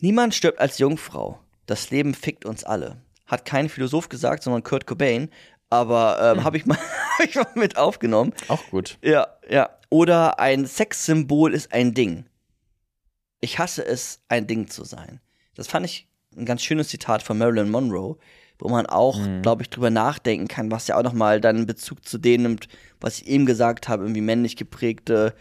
Niemand 0.00 0.34
stirbt 0.34 0.58
als 0.58 0.78
Jungfrau. 0.78 1.38
Das 1.66 1.90
Leben 1.90 2.14
fickt 2.14 2.44
uns 2.44 2.64
alle. 2.64 2.96
Hat 3.26 3.44
kein 3.44 3.68
Philosoph 3.68 4.08
gesagt, 4.08 4.42
sondern 4.42 4.62
Kurt 4.62 4.86
Cobain. 4.86 5.30
Aber 5.70 6.18
ähm, 6.36 6.44
habe 6.44 6.56
ich, 6.56 6.66
mal- 6.66 6.78
hab 7.18 7.26
ich 7.26 7.34
mal 7.34 7.46
mit 7.54 7.76
aufgenommen. 7.76 8.32
Auch 8.48 8.64
gut. 8.70 8.98
Ja, 9.02 9.28
ja. 9.48 9.70
Oder 9.90 10.38
ein 10.40 10.66
Sexsymbol 10.66 11.54
ist 11.54 11.72
ein 11.72 11.94
Ding. 11.94 12.26
Ich 13.40 13.58
hasse 13.58 13.84
es, 13.84 14.20
ein 14.28 14.46
Ding 14.46 14.68
zu 14.68 14.84
sein. 14.84 15.20
Das 15.54 15.66
fand 15.68 15.86
ich 15.86 16.08
ein 16.36 16.46
ganz 16.46 16.62
schönes 16.62 16.88
Zitat 16.88 17.22
von 17.22 17.38
Marilyn 17.38 17.70
Monroe, 17.70 18.16
wo 18.58 18.68
man 18.68 18.86
auch, 18.86 19.18
glaube 19.42 19.62
ich, 19.62 19.70
drüber 19.70 19.90
nachdenken 19.90 20.48
kann, 20.48 20.70
was 20.70 20.86
ja 20.86 20.96
auch 20.96 21.02
nochmal 21.02 21.40
dann 21.40 21.58
in 21.58 21.66
Bezug 21.66 22.06
zu 22.06 22.18
dem 22.18 22.42
nimmt, 22.42 22.68
was 23.00 23.20
ich 23.20 23.26
eben 23.26 23.46
gesagt 23.46 23.88
habe, 23.88 24.04
irgendwie 24.04 24.20
männlich 24.20 24.56
geprägte, 24.56 25.34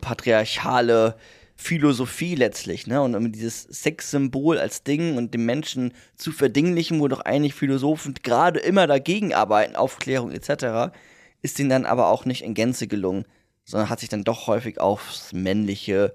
patriarchale 0.00 1.16
Philosophie 1.56 2.34
letztlich, 2.34 2.86
ne? 2.86 3.00
Und 3.00 3.32
dieses 3.32 3.62
Sexsymbol 3.62 4.58
als 4.58 4.82
Ding 4.82 5.16
und 5.16 5.34
dem 5.34 5.46
Menschen 5.46 5.92
zu 6.16 6.32
verdinglichen, 6.32 6.98
wo 7.00 7.06
doch 7.06 7.20
eigentlich 7.20 7.54
Philosophen 7.54 8.14
gerade 8.22 8.58
immer 8.58 8.88
dagegen 8.88 9.34
arbeiten, 9.34 9.76
Aufklärung 9.76 10.32
etc., 10.32 10.92
ist 11.42 11.60
ihnen 11.60 11.70
dann 11.70 11.86
aber 11.86 12.08
auch 12.08 12.24
nicht 12.24 12.42
in 12.42 12.54
Gänze 12.54 12.88
gelungen, 12.88 13.24
sondern 13.64 13.88
hat 13.88 14.00
sich 14.00 14.08
dann 14.08 14.24
doch 14.24 14.46
häufig 14.48 14.80
aufs 14.80 15.32
männliche, 15.32 16.14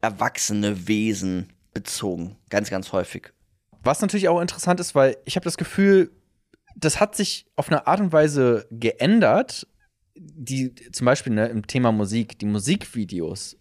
erwachsene 0.00 0.88
Wesen 0.88 1.52
bezogen. 1.74 2.36
Ganz, 2.48 2.70
ganz 2.70 2.92
häufig. 2.92 3.33
Was 3.84 4.00
natürlich 4.00 4.28
auch 4.28 4.40
interessant 4.40 4.80
ist, 4.80 4.94
weil 4.94 5.16
ich 5.24 5.36
habe 5.36 5.44
das 5.44 5.56
Gefühl, 5.56 6.10
das 6.76 7.00
hat 7.00 7.14
sich 7.14 7.46
auf 7.54 7.68
eine 7.68 7.86
Art 7.86 8.00
und 8.00 8.12
Weise 8.12 8.66
geändert. 8.70 9.66
Die 10.16 10.74
zum 10.92 11.04
Beispiel 11.06 11.32
ne, 11.32 11.46
im 11.46 11.66
Thema 11.66 11.92
Musik, 11.92 12.38
die 12.38 12.46
Musikvideos 12.46 13.56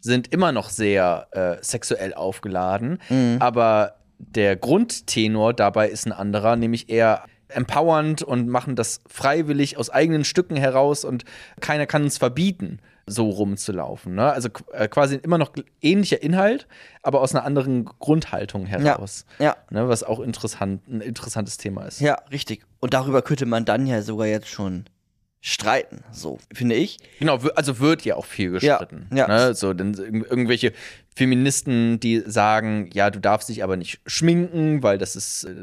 sind 0.00 0.32
immer 0.32 0.52
noch 0.52 0.70
sehr 0.70 1.28
äh, 1.32 1.62
sexuell 1.62 2.14
aufgeladen, 2.14 2.98
aber 3.40 3.96
der 4.18 4.56
Grundtenor 4.56 5.52
dabei 5.54 5.88
ist 5.88 6.06
ein 6.06 6.12
anderer, 6.12 6.56
nämlich 6.56 6.88
eher 6.88 7.24
empowernd 7.48 8.22
und 8.22 8.48
machen 8.48 8.76
das 8.76 9.00
freiwillig 9.06 9.76
aus 9.76 9.90
eigenen 9.90 10.24
Stücken 10.24 10.56
heraus 10.56 11.04
und 11.04 11.24
keiner 11.60 11.86
kann 11.86 12.04
uns 12.04 12.18
verbieten, 12.18 12.80
so 13.08 13.28
rumzulaufen. 13.30 14.14
Ne? 14.14 14.32
Also 14.32 14.48
äh, 14.72 14.88
quasi 14.88 15.16
immer 15.16 15.38
noch 15.38 15.52
ähnlicher 15.80 16.22
Inhalt, 16.22 16.66
aber 17.02 17.20
aus 17.20 17.34
einer 17.34 17.44
anderen 17.44 17.84
Grundhaltung 17.84 18.66
heraus. 18.66 19.24
ja. 19.38 19.56
Ne? 19.70 19.88
Was 19.88 20.02
auch 20.02 20.20
interessant, 20.20 20.86
ein 20.88 21.00
interessantes 21.00 21.56
Thema 21.56 21.84
ist. 21.84 22.00
Ja, 22.00 22.18
richtig. 22.30 22.64
Und 22.80 22.94
darüber 22.94 23.22
könnte 23.22 23.46
man 23.46 23.64
dann 23.64 23.86
ja 23.86 24.02
sogar 24.02 24.26
jetzt 24.26 24.48
schon 24.48 24.84
streiten, 25.40 26.02
so, 26.10 26.38
finde 26.52 26.74
ich. 26.74 26.98
Genau, 27.20 27.38
also 27.54 27.78
wird 27.78 28.04
ja 28.04 28.16
auch 28.16 28.24
viel 28.26 28.50
gestritten. 28.50 29.06
Ja, 29.12 29.16
ja. 29.16 29.28
Ne? 29.28 29.54
So, 29.54 29.72
denn 29.72 29.94
irg- 29.94 30.26
irgendwelche 30.28 30.72
Feministen, 31.14 31.98
die 32.00 32.22
sagen, 32.26 32.88
ja, 32.92 33.10
du 33.10 33.18
darfst 33.20 33.48
dich 33.48 33.62
aber 33.64 33.76
nicht 33.76 34.00
schminken, 34.06 34.82
weil 34.82 34.98
das 34.98 35.16
ist, 35.16 35.44
äh, 35.44 35.54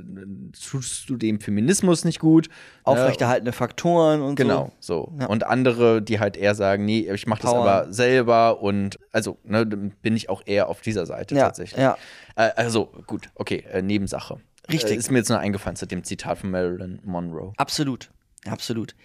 tust 0.70 1.10
du 1.10 1.18
dem 1.18 1.40
Feminismus 1.40 2.04
nicht 2.06 2.20
gut. 2.20 2.50
Aufrechterhaltene 2.84 3.52
Faktoren 3.54 4.22
und 4.22 4.36
Genau, 4.36 4.72
so. 4.80 5.14
Ja. 5.20 5.28
Und 5.28 5.46
andere, 5.46 6.02
die 6.02 6.20
halt 6.20 6.36
eher 6.38 6.56
sagen, 6.56 6.86
nee, 6.86 7.10
ich 7.14 7.26
mache 7.28 7.42
das 7.44 7.54
aber 7.54 7.92
selber 7.94 8.62
und 8.62 9.00
also, 9.12 9.38
ne, 9.44 9.66
bin 9.66 10.16
ich 10.16 10.30
auch 10.30 10.42
eher 10.46 10.68
auf 10.70 10.82
dieser 10.82 11.06
Seite 11.06 11.36
so. 11.36 11.42
Tatsächlich. 11.42 11.80
ja. 11.82 11.98
Äh, 12.36 12.52
also, 12.56 12.92
gut, 13.08 13.30
okay, 13.36 13.64
äh, 13.72 13.82
Nebensache. 13.82 14.40
Richtig. 14.72 14.92
Äh, 14.92 14.96
ist 14.96 15.12
mir 15.12 15.20
jetzt 15.20 15.30
nur 15.30 15.40
eingefallen 15.40 15.76
zu 15.76 15.86
dem 15.86 16.04
Zitat 16.04 16.38
von 16.40 16.52
Marilyn 16.52 17.00
Monroe. 17.04 17.54
Absolut, 17.58 18.10
absolut. 18.46 18.96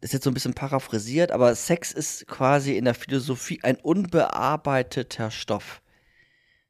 Ist 0.00 0.12
jetzt 0.12 0.24
so 0.24 0.30
ein 0.30 0.34
bisschen 0.34 0.54
paraphrasiert, 0.54 1.32
aber 1.32 1.54
Sex 1.54 1.92
ist 1.92 2.26
quasi 2.28 2.76
in 2.76 2.84
der 2.84 2.94
Philosophie 2.94 3.60
ein 3.62 3.76
unbearbeiteter 3.76 5.30
Stoff, 5.30 5.82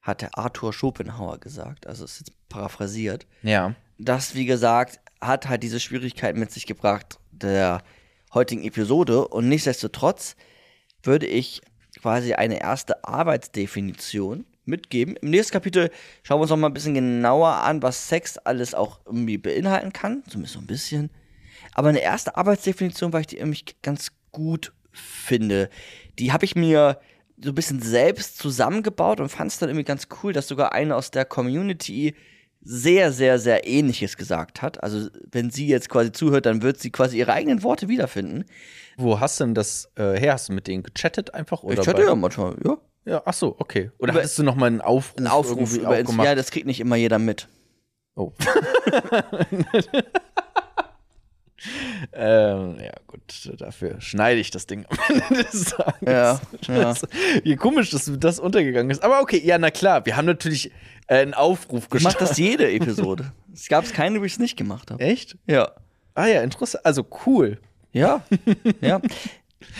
hat 0.00 0.23
der 0.23 0.37
Arthur 0.38 0.73
Schopenhauer 0.73 1.38
gesagt. 1.38 1.87
Also 1.87 2.04
ist 2.04 2.20
jetzt 2.20 2.32
paraphrasiert. 2.49 3.26
Ja. 3.42 3.75
Das, 3.99 4.35
wie 4.35 4.47
gesagt, 4.47 5.00
hat 5.20 5.49
halt 5.49 5.62
diese 5.62 5.80
Schwierigkeit 5.80 6.37
mit 6.37 6.50
sich 6.52 6.66
gebracht 6.66 7.18
der 7.30 7.82
heutigen 8.32 8.62
Episode 8.64 9.28
und 9.28 9.49
nichtsdestotrotz 9.49 10.37
würde 11.02 11.26
ich 11.26 11.61
quasi 12.00 12.35
eine 12.35 12.61
erste 12.61 13.04
Arbeitsdefinition 13.04 14.47
mitgeben. 14.64 15.16
Im 15.16 15.30
nächsten 15.30 15.52
Kapitel 15.52 15.90
schauen 16.23 16.38
wir 16.38 16.42
uns 16.42 16.50
noch 16.50 16.56
mal 16.56 16.68
ein 16.68 16.75
bisschen 16.75 16.94
genauer 16.94 17.49
an, 17.49 17.82
was 17.82 18.08
Sex 18.08 18.38
alles 18.38 18.75
auch 18.75 19.00
irgendwie 19.06 19.38
beinhalten 19.38 19.92
kann, 19.92 20.23
zumindest 20.28 20.54
so 20.54 20.61
ein 20.61 20.66
bisschen. 20.66 21.11
Aber 21.75 21.88
eine 21.88 22.00
erste 22.00 22.37
Arbeitsdefinition, 22.37 23.12
weil 23.12 23.22
ich 23.22 23.26
die 23.28 23.38
irgendwie 23.38 23.64
ganz 23.82 24.12
gut 24.32 24.72
finde, 24.92 25.70
die 26.18 26.32
habe 26.32 26.44
ich 26.44 26.56
mir 26.56 26.98
so 27.40 27.50
ein 27.50 27.54
bisschen 27.54 27.80
selbst 27.80 28.38
zusammengebaut 28.38 29.20
und 29.20 29.28
fand 29.28 29.50
es 29.52 29.58
dann 29.58 29.68
irgendwie 29.68 29.84
ganz 29.84 30.08
cool, 30.22 30.32
dass 30.32 30.48
sogar 30.48 30.72
eine 30.72 30.96
aus 30.96 31.10
der 31.12 31.25
Community 31.25 32.14
sehr, 32.60 33.12
sehr, 33.12 33.38
sehr 33.38 33.66
ähnliches 33.66 34.16
gesagt 34.16 34.60
hat. 34.62 34.82
Also, 34.82 35.08
wenn 35.30 35.50
sie 35.50 35.68
jetzt 35.68 35.88
quasi 35.88 36.10
zuhört, 36.10 36.46
dann 36.46 36.62
wird 36.62 36.80
sie 36.80 36.90
quasi 36.90 37.16
ihre 37.18 37.32
eigenen 37.32 37.62
Worte 37.62 37.88
wiederfinden. 37.88 38.44
Wo 38.96 39.20
hast 39.20 39.38
du 39.38 39.44
denn 39.44 39.54
das 39.54 39.88
äh, 39.94 40.18
her? 40.18 40.32
Hast 40.32 40.48
du 40.48 40.52
mit 40.52 40.66
denen 40.66 40.82
gechattet 40.82 41.32
einfach? 41.34 41.62
Oder 41.62 41.75
ich 41.82 41.87
hatte 41.87 42.02
bei- 42.02 42.08
ja 42.08 42.14
manchmal, 42.16 42.56
ja. 42.64 42.76
Ja, 43.04 43.22
ach 43.25 43.32
so, 43.32 43.54
okay. 43.58 43.92
Oder 43.98 44.12
Über- 44.12 44.20
hattest 44.20 44.38
du 44.38 44.42
noch 44.42 44.56
mal 44.56 44.66
einen 44.66 44.80
Aufruf, 44.80 45.16
Ein 45.18 45.28
Aufruf 45.28 45.76
über 45.76 46.02
gemacht? 46.02 46.26
Ja, 46.26 46.34
das 46.34 46.50
kriegt 46.50 46.66
nicht 46.66 46.80
immer 46.80 46.96
jeder 46.96 47.20
mit. 47.20 47.46
Oh. 48.16 48.32
ähm, 52.12 52.76
ja, 52.82 52.92
gut, 53.06 53.52
dafür 53.58 54.00
schneide 54.00 54.40
ich 54.40 54.50
das 54.50 54.66
Ding 54.66 54.86
am 54.88 54.98
Ende 55.28 55.44
des 55.44 55.64
Tages. 55.66 55.94
Ja, 56.02 56.40
ja. 56.68 56.82
Das, 56.82 57.02
wie 57.42 57.56
komisch, 57.56 57.90
dass 57.90 58.10
das 58.18 58.38
untergegangen 58.38 58.90
ist. 58.90 59.02
Aber 59.02 59.20
okay, 59.20 59.40
ja, 59.44 59.58
na 59.58 59.70
klar, 59.70 60.04
wir 60.06 60.16
haben 60.16 60.26
natürlich 60.26 60.70
äh, 61.06 61.16
einen 61.16 61.34
Aufruf 61.34 61.88
gestartet. 61.88 62.20
das 62.20 62.38
jede 62.38 62.70
Episode. 62.70 63.32
es 63.52 63.68
gab 63.68 63.90
keine, 63.92 64.20
wo 64.20 64.24
ich 64.24 64.32
es 64.32 64.38
nicht 64.38 64.56
gemacht 64.56 64.90
habe. 64.90 65.02
Echt? 65.02 65.36
Ja. 65.46 65.72
Ah 66.14 66.26
ja, 66.26 66.42
interessant. 66.42 66.84
Also 66.84 67.06
cool. 67.26 67.58
Ja. 67.92 68.22
ja. 68.80 69.00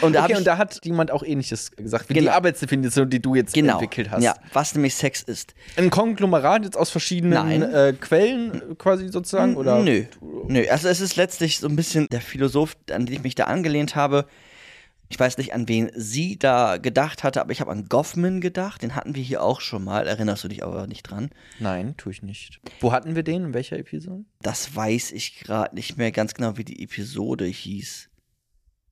Und 0.01 0.15
da, 0.15 0.25
okay, 0.25 0.37
und 0.37 0.47
da 0.47 0.59
hat 0.59 0.85
jemand 0.85 1.11
auch 1.11 1.23
ähnliches 1.23 1.71
gesagt, 1.73 2.09
wie 2.09 2.15
genau. 2.15 2.27
die 2.27 2.31
Arbeitsdefinition, 2.31 3.09
die 3.11 3.21
du 3.21 3.35
jetzt 3.35 3.55
genau. 3.55 3.75
entwickelt 3.75 4.11
hast. 4.11 4.23
Ja, 4.23 4.35
was 4.53 4.75
nämlich 4.75 4.95
Sex 4.95 5.23
ist. 5.23 5.55
Ein 5.77 5.91
Konglomerat 5.91 6.65
jetzt 6.65 6.77
aus 6.77 6.91
verschiedenen 6.91 7.63
äh, 7.63 7.95
Quellen 7.99 8.77
quasi 8.79 9.09
sozusagen? 9.09 9.57
Oder? 9.57 9.83
Nö. 9.83 10.05
Nö. 10.49 10.65
Also 10.71 10.89
es 10.89 11.01
ist 11.01 11.17
letztlich 11.17 11.59
so 11.59 11.69
ein 11.69 11.77
bisschen 11.77 12.09
der 12.09 12.21
Philosoph, 12.21 12.77
an 12.91 13.07
den 13.07 13.17
ich 13.17 13.23
mich 13.23 13.35
da 13.35 13.45
angelehnt 13.45 13.95
habe. 13.95 14.27
Ich 15.11 15.19
weiß 15.19 15.39
nicht, 15.39 15.55
an 15.55 15.69
wen 15.69 15.91
sie 15.95 16.39
da 16.39 16.77
gedacht 16.77 17.25
hatte, 17.25 17.41
aber 17.41 17.53
ich 17.53 17.63
habe 17.63 17.71
an 17.71 17.87
Goffman 17.89 18.43
gedacht. 18.43 18.83
Den 18.83 18.95
hatten 18.95 19.15
wir 19.15 19.23
hier 19.23 19.43
auch 19.43 19.63
schon 19.63 19.83
mal. 19.83 20.07
Erinnerst 20.07 20.45
du 20.45 20.49
dich 20.49 20.63
aber 20.63 20.87
nicht 20.87 21.05
dran? 21.05 21.31
Nein, 21.59 21.95
tue 21.97 22.13
ich 22.13 22.23
nicht. 22.23 22.61
Wo 22.81 22.93
hatten 22.93 23.15
wir 23.15 23.23
den? 23.23 23.47
In 23.47 23.55
welcher 23.55 23.79
Episode? 23.79 24.25
Das 24.43 24.77
weiß 24.77 25.13
ich 25.13 25.39
gerade 25.41 25.75
nicht 25.75 25.97
mehr 25.97 26.13
ganz 26.13 26.35
genau, 26.35 26.59
wie 26.59 26.65
die 26.65 26.83
Episode 26.83 27.47
hieß. 27.47 28.08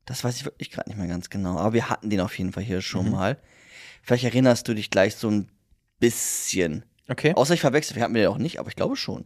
Das 0.07 0.25
weiß 0.25 0.37
ich 0.37 0.45
wirklich 0.45 0.71
gerade 0.71 0.89
nicht 0.89 0.99
mehr 0.99 1.09
ganz 1.09 1.29
genau. 1.29 1.59
Aber 1.59 1.73
wir 1.73 1.91
hatten 1.91 2.09
den 2.11 2.21
auf 2.21 2.39
jeden 2.39 2.53
Fall 2.53 2.63
hier 2.63 2.81
schon 2.81 3.07
mhm. 3.07 3.13
mal. 3.13 3.39
Vielleicht 4.03 4.25
erinnerst 4.25 4.67
du 4.69 4.75
dich 4.75 4.91
gleich 4.91 5.17
so 5.17 5.29
ein 5.29 5.49
bisschen. 5.99 6.85
Okay. 7.09 7.35
Außer 7.35 7.55
ich 7.55 7.61
verwechsel, 7.61 7.97
wir 7.97 8.03
hatten 8.03 8.15
den 8.15 8.27
auch 8.29 8.39
nicht, 8.39 8.59
aber 8.59 8.69
ich 8.69 8.77
glaube 8.77 8.97
schon. 8.97 9.25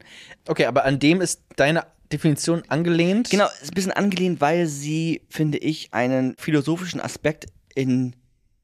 Okay, 0.48 0.66
aber 0.66 0.84
an 0.84 0.98
dem 0.98 1.20
ist 1.20 1.42
deine 1.56 1.86
Definition 2.12 2.62
angelehnt? 2.68 3.30
Genau, 3.30 3.46
ist 3.62 3.70
ein 3.70 3.74
bisschen 3.74 3.92
angelehnt, 3.92 4.40
weil 4.40 4.66
sie, 4.66 5.22
finde 5.28 5.58
ich, 5.58 5.92
einen 5.94 6.34
philosophischen 6.38 7.00
Aspekt 7.00 7.46
in 7.74 8.16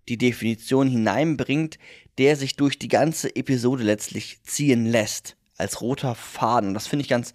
die 0.08 0.18
Definition 0.18 0.88
hineinbringt, 0.88 1.78
der 2.18 2.36
sich 2.36 2.56
durch 2.56 2.78
die 2.78 2.88
ganze 2.88 3.34
Episode 3.34 3.84
letztlich 3.84 4.42
ziehen 4.42 4.86
lässt. 4.86 5.36
Als 5.58 5.80
roter 5.80 6.14
Faden. 6.14 6.68
Und 6.68 6.74
das 6.74 6.86
finde 6.86 7.02
ich 7.02 7.08
ganz 7.08 7.32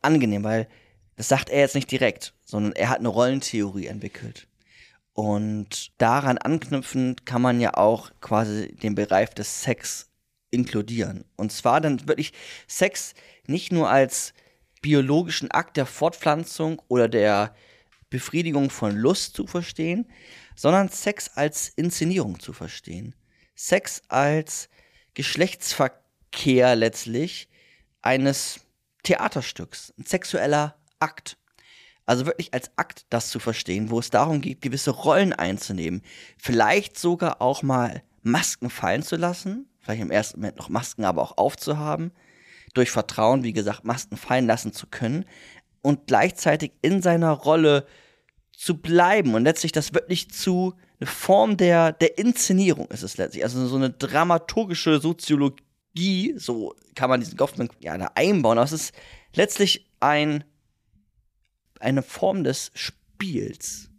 angenehm, 0.00 0.44
weil 0.44 0.68
das 1.16 1.28
sagt 1.28 1.50
er 1.50 1.60
jetzt 1.60 1.74
nicht 1.74 1.90
direkt, 1.90 2.34
sondern 2.44 2.72
er 2.72 2.88
hat 2.88 2.98
eine 2.98 3.08
Rollentheorie 3.08 3.86
entwickelt. 3.86 4.46
Und 5.12 5.92
daran 6.00 6.38
anknüpfend 6.38 7.24
kann 7.24 7.40
man 7.40 7.60
ja 7.60 7.74
auch 7.74 8.10
quasi 8.20 8.74
den 8.74 8.96
Bereich 8.96 9.30
des 9.30 9.62
Sex 9.62 10.10
inkludieren. 10.50 11.24
Und 11.36 11.52
zwar 11.52 11.80
dann 11.80 12.08
wirklich 12.08 12.32
Sex 12.66 13.14
nicht 13.46 13.72
nur 13.72 13.88
als 13.88 14.34
biologischen 14.82 15.50
Akt 15.50 15.76
der 15.76 15.86
Fortpflanzung 15.86 16.82
oder 16.88 17.08
der 17.08 17.54
Befriedigung 18.10 18.70
von 18.70 18.96
Lust 18.96 19.34
zu 19.34 19.46
verstehen, 19.46 20.06
sondern 20.56 20.88
Sex 20.88 21.30
als 21.34 21.68
Inszenierung 21.70 22.38
zu 22.38 22.52
verstehen. 22.52 23.14
Sex 23.54 24.02
als 24.08 24.68
Geschlechtsverkehr 25.14 26.74
letztlich 26.76 27.48
eines 28.02 28.60
Theaterstücks, 29.04 29.92
ein 29.98 30.06
sexueller 30.06 30.76
Akt. 31.00 31.36
Also 32.06 32.26
wirklich 32.26 32.52
als 32.52 32.70
Akt 32.76 33.06
das 33.08 33.30
zu 33.30 33.38
verstehen, 33.38 33.90
wo 33.90 33.98
es 33.98 34.10
darum 34.10 34.40
geht, 34.40 34.60
gewisse 34.60 34.90
Rollen 34.90 35.32
einzunehmen. 35.32 36.02
Vielleicht 36.36 36.98
sogar 36.98 37.40
auch 37.40 37.62
mal 37.62 38.02
Masken 38.22 38.70
fallen 38.70 39.02
zu 39.02 39.16
lassen. 39.16 39.68
Vielleicht 39.80 40.02
im 40.02 40.10
ersten 40.10 40.40
Moment 40.40 40.58
noch 40.58 40.68
Masken 40.68 41.04
aber 41.04 41.22
auch 41.22 41.38
aufzuhaben. 41.38 42.12
Durch 42.74 42.90
Vertrauen, 42.90 43.42
wie 43.42 43.52
gesagt, 43.52 43.84
Masken 43.84 44.16
fallen 44.16 44.46
lassen 44.46 44.72
zu 44.72 44.86
können. 44.86 45.24
Und 45.82 46.06
gleichzeitig 46.06 46.72
in 46.82 47.02
seiner 47.02 47.30
Rolle 47.30 47.86
zu 48.56 48.78
bleiben 48.78 49.34
und 49.34 49.44
letztlich 49.44 49.72
das 49.72 49.92
wirklich 49.94 50.30
zu 50.30 50.74
eine 51.00 51.06
Form 51.06 51.56
der, 51.56 51.92
der 51.92 52.18
Inszenierung 52.18 52.86
ist 52.88 53.02
es 53.02 53.16
letztlich. 53.16 53.44
Also 53.44 53.66
so 53.66 53.76
eine 53.76 53.90
dramaturgische 53.90 55.00
Soziologie, 55.00 56.34
so 56.36 56.74
kann 56.94 57.10
man 57.10 57.20
diesen 57.20 57.36
Goffman 57.36 57.68
ja 57.80 57.98
da 57.98 58.12
einbauen. 58.14 58.58
Aber 58.58 58.64
es 58.64 58.72
ist 58.72 58.94
letztlich 59.34 59.90
ein 60.00 60.44
eine 61.84 62.02
Form 62.02 62.44
des 62.44 62.70
Spiels, 62.74 63.90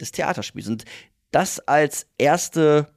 des 0.00 0.12
Theaterspiels. 0.12 0.68
Und 0.68 0.84
das 1.30 1.60
als 1.60 2.06
erste 2.18 2.88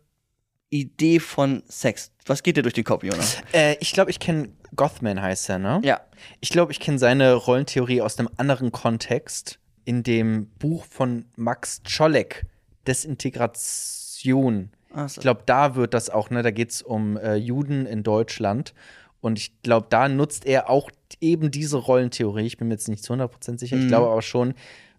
Idee 0.69 1.19
von 1.19 1.63
Sex. 1.67 2.11
Was 2.25 2.43
geht 2.43 2.57
dir 2.57 2.63
durch 2.63 2.73
den 2.73 2.83
Kopf, 2.83 3.03
Jonas? 3.03 3.37
Äh, 3.53 3.77
ich 3.79 3.93
glaube, 3.93 4.11
ich 4.11 4.19
kenne 4.19 4.49
Gothman 4.75 5.21
heißt 5.21 5.49
er, 5.49 5.59
ne? 5.59 5.81
Ja. 5.83 6.01
Ich 6.39 6.49
glaube, 6.49 6.71
ich 6.71 6.79
kenne 6.79 6.99
seine 6.99 7.33
Rollentheorie 7.33 8.01
aus 8.01 8.19
einem 8.19 8.29
anderen 8.37 8.71
Kontext. 8.71 9.59
In 9.85 10.03
dem 10.03 10.47
Buch 10.59 10.83
von 10.83 11.25
Max 11.37 11.81
Czolek, 11.83 12.45
Desintegration. 12.85 14.71
So. 14.93 15.05
Ich 15.05 15.19
glaube, 15.19 15.43
da 15.45 15.75
wird 15.75 15.93
das 15.93 16.09
auch, 16.09 16.29
ne? 16.29 16.43
Da 16.43 16.51
geht 16.51 16.71
es 16.71 16.81
um 16.81 17.15
äh, 17.17 17.35
Juden 17.35 17.85
in 17.85 18.03
Deutschland. 18.03 18.73
Und 19.21 19.39
ich 19.39 19.61
glaube, 19.61 19.87
da 19.89 20.09
nutzt 20.09 20.45
er 20.45 20.69
auch 20.69 20.91
eben 21.21 21.51
diese 21.51 21.77
Rollentheorie. 21.77 22.45
Ich 22.45 22.57
bin 22.57 22.67
mir 22.67 22.75
jetzt 22.75 22.87
nicht 22.87 23.03
zu 23.03 23.13
100% 23.13 23.57
sicher, 23.57 23.75
mhm. 23.75 23.83
ich 23.83 23.87
glaube 23.87 24.09
aber 24.09 24.21
schon. 24.21 24.53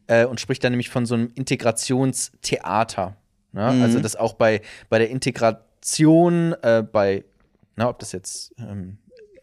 Äh, 0.07 0.25
und 0.25 0.40
spricht 0.40 0.64
da 0.64 0.71
nämlich 0.71 0.88
von 0.88 1.07
so 1.07 1.14
einem 1.14 1.31
Integrationstheater. 1.35 3.16
Ne? 3.53 3.73
Mhm. 3.73 3.83
Also, 3.83 4.01
dass 4.01 4.16
auch 4.16 4.35
bei, 4.35 4.62
bei 4.88 4.99
der 4.99 5.11
Integration, 5.11 6.55
äh, 6.62 6.83
bei, 6.90 7.25
na, 7.77 7.88
ob 7.88 7.99
das 7.99 8.12
jetzt 8.12 8.55
ähm, 8.59 8.99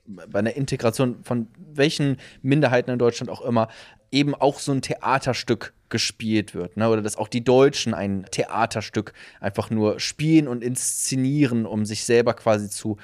bei 0.06 0.40
einer 0.40 0.56
Integration 0.56 1.24
von 1.24 1.48
welchen 1.58 2.18
Minderheiten 2.42 2.92
in 2.92 3.00
Deutschland 3.00 3.30
auch 3.30 3.42
immer, 3.42 3.70
eben 4.12 4.36
auch 4.36 4.60
so 4.60 4.72
ein 4.72 4.82
Theaterstück 4.82 5.74
gespielt 5.90 6.56
wird. 6.56 6.78
Ne? 6.78 6.90
Oder 6.90 7.02
dass 7.02 7.18
auch 7.18 7.28
die 7.28 7.44
Deutschen 7.44 7.94
ein 7.94 8.26
Theaterstück 8.32 9.14
einfach 9.40 9.70
nur 9.70 10.00
spielen 10.00 10.48
und 10.48 10.64
inszenieren, 10.64 11.66
um 11.66 11.86
sich 11.86 12.06
selber 12.06 12.34
quasi 12.34 12.70
zu 12.70 12.98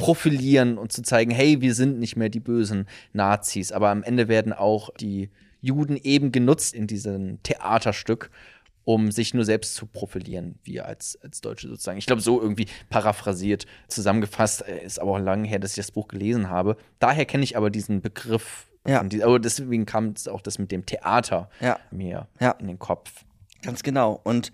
profilieren 0.00 0.78
und 0.78 0.92
zu 0.92 1.02
zeigen, 1.02 1.30
hey, 1.30 1.60
wir 1.60 1.74
sind 1.74 1.98
nicht 1.98 2.16
mehr 2.16 2.28
die 2.28 2.40
bösen 2.40 2.86
Nazis. 3.12 3.72
Aber 3.72 3.90
am 3.90 4.02
Ende 4.02 4.28
werden 4.28 4.52
auch 4.52 4.90
die 4.94 5.30
Juden 5.60 5.96
eben 5.96 6.32
genutzt 6.32 6.74
in 6.74 6.86
diesem 6.86 7.42
Theaterstück, 7.42 8.30
um 8.84 9.12
sich 9.12 9.34
nur 9.34 9.44
selbst 9.44 9.74
zu 9.74 9.86
profilieren, 9.86 10.58
wir 10.64 10.86
als, 10.86 11.18
als 11.22 11.40
Deutsche 11.40 11.68
sozusagen. 11.68 11.98
Ich 11.98 12.06
glaube, 12.06 12.22
so 12.22 12.40
irgendwie 12.40 12.66
paraphrasiert 12.88 13.66
zusammengefasst, 13.88 14.66
äh, 14.66 14.84
ist 14.84 14.98
aber 14.98 15.12
auch 15.12 15.18
lange 15.18 15.46
her, 15.46 15.58
dass 15.58 15.72
ich 15.72 15.76
das 15.76 15.92
Buch 15.92 16.08
gelesen 16.08 16.48
habe. 16.48 16.76
Daher 16.98 17.26
kenne 17.26 17.44
ich 17.44 17.56
aber 17.56 17.70
diesen 17.70 18.00
Begriff. 18.00 18.66
Ja. 18.88 19.04
Die, 19.04 19.22
aber 19.22 19.38
deswegen 19.38 19.84
kam 19.84 20.14
auch 20.30 20.40
das 20.40 20.58
mit 20.58 20.72
dem 20.72 20.86
Theater 20.86 21.50
ja. 21.60 21.78
mir 21.90 22.26
ja. 22.40 22.52
in 22.52 22.66
den 22.66 22.78
Kopf. 22.78 23.24
Ganz 23.62 23.82
genau. 23.82 24.18
Und 24.24 24.52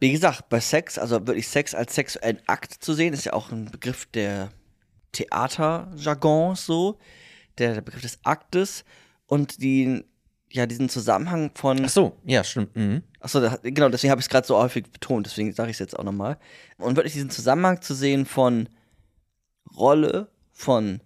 wie 0.00 0.12
gesagt, 0.12 0.48
bei 0.48 0.60
Sex, 0.60 0.98
also 0.98 1.26
wirklich 1.26 1.46
Sex 1.46 1.74
als 1.74 1.94
sexuellen 1.94 2.40
Akt 2.46 2.72
zu 2.72 2.94
sehen, 2.94 3.12
ist 3.12 3.26
ja 3.26 3.34
auch 3.34 3.52
ein 3.52 3.66
Begriff 3.66 4.06
der 4.06 4.50
Theaterjargon 5.12 6.56
so, 6.56 6.98
der, 7.58 7.74
der 7.74 7.82
Begriff 7.82 8.00
des 8.00 8.18
Aktes 8.24 8.84
und 9.26 9.62
die, 9.62 10.04
ja, 10.50 10.66
diesen 10.66 10.88
Zusammenhang 10.88 11.50
von. 11.54 11.84
Ach 11.84 11.90
so, 11.90 12.16
ja, 12.24 12.42
stimmt. 12.42 12.74
Mhm. 12.74 13.02
Ach 13.20 13.28
so, 13.28 13.40
genau, 13.62 13.90
deswegen 13.90 14.10
habe 14.10 14.20
ich 14.20 14.26
es 14.26 14.30
gerade 14.30 14.46
so 14.46 14.56
häufig 14.56 14.90
betont, 14.90 15.26
deswegen 15.26 15.52
sage 15.52 15.70
ich 15.70 15.74
es 15.74 15.80
jetzt 15.80 15.98
auch 15.98 16.04
nochmal. 16.04 16.38
Und 16.78 16.96
wirklich 16.96 17.12
diesen 17.12 17.30
Zusammenhang 17.30 17.82
zu 17.82 17.94
sehen 17.94 18.24
von 18.24 18.70
Rolle, 19.76 20.28
von 20.50 21.00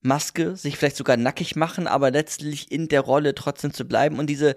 Maske, 0.00 0.54
sich 0.54 0.76
vielleicht 0.76 0.96
sogar 0.96 1.16
nackig 1.16 1.56
machen, 1.56 1.88
aber 1.88 2.12
letztlich 2.12 2.70
in 2.70 2.86
der 2.86 3.00
Rolle 3.00 3.34
trotzdem 3.34 3.72
zu 3.72 3.84
bleiben 3.84 4.20
und 4.20 4.28
diese 4.28 4.54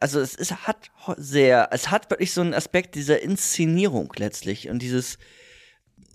also 0.00 0.20
es 0.20 0.34
ist, 0.34 0.66
hat 0.66 0.90
sehr, 1.16 1.68
es 1.72 1.90
hat 1.90 2.10
wirklich 2.10 2.32
so 2.32 2.40
einen 2.40 2.54
Aspekt 2.54 2.94
dieser 2.94 3.22
Inszenierung 3.22 4.12
letztlich 4.16 4.68
und 4.68 4.80
dieses 4.80 5.18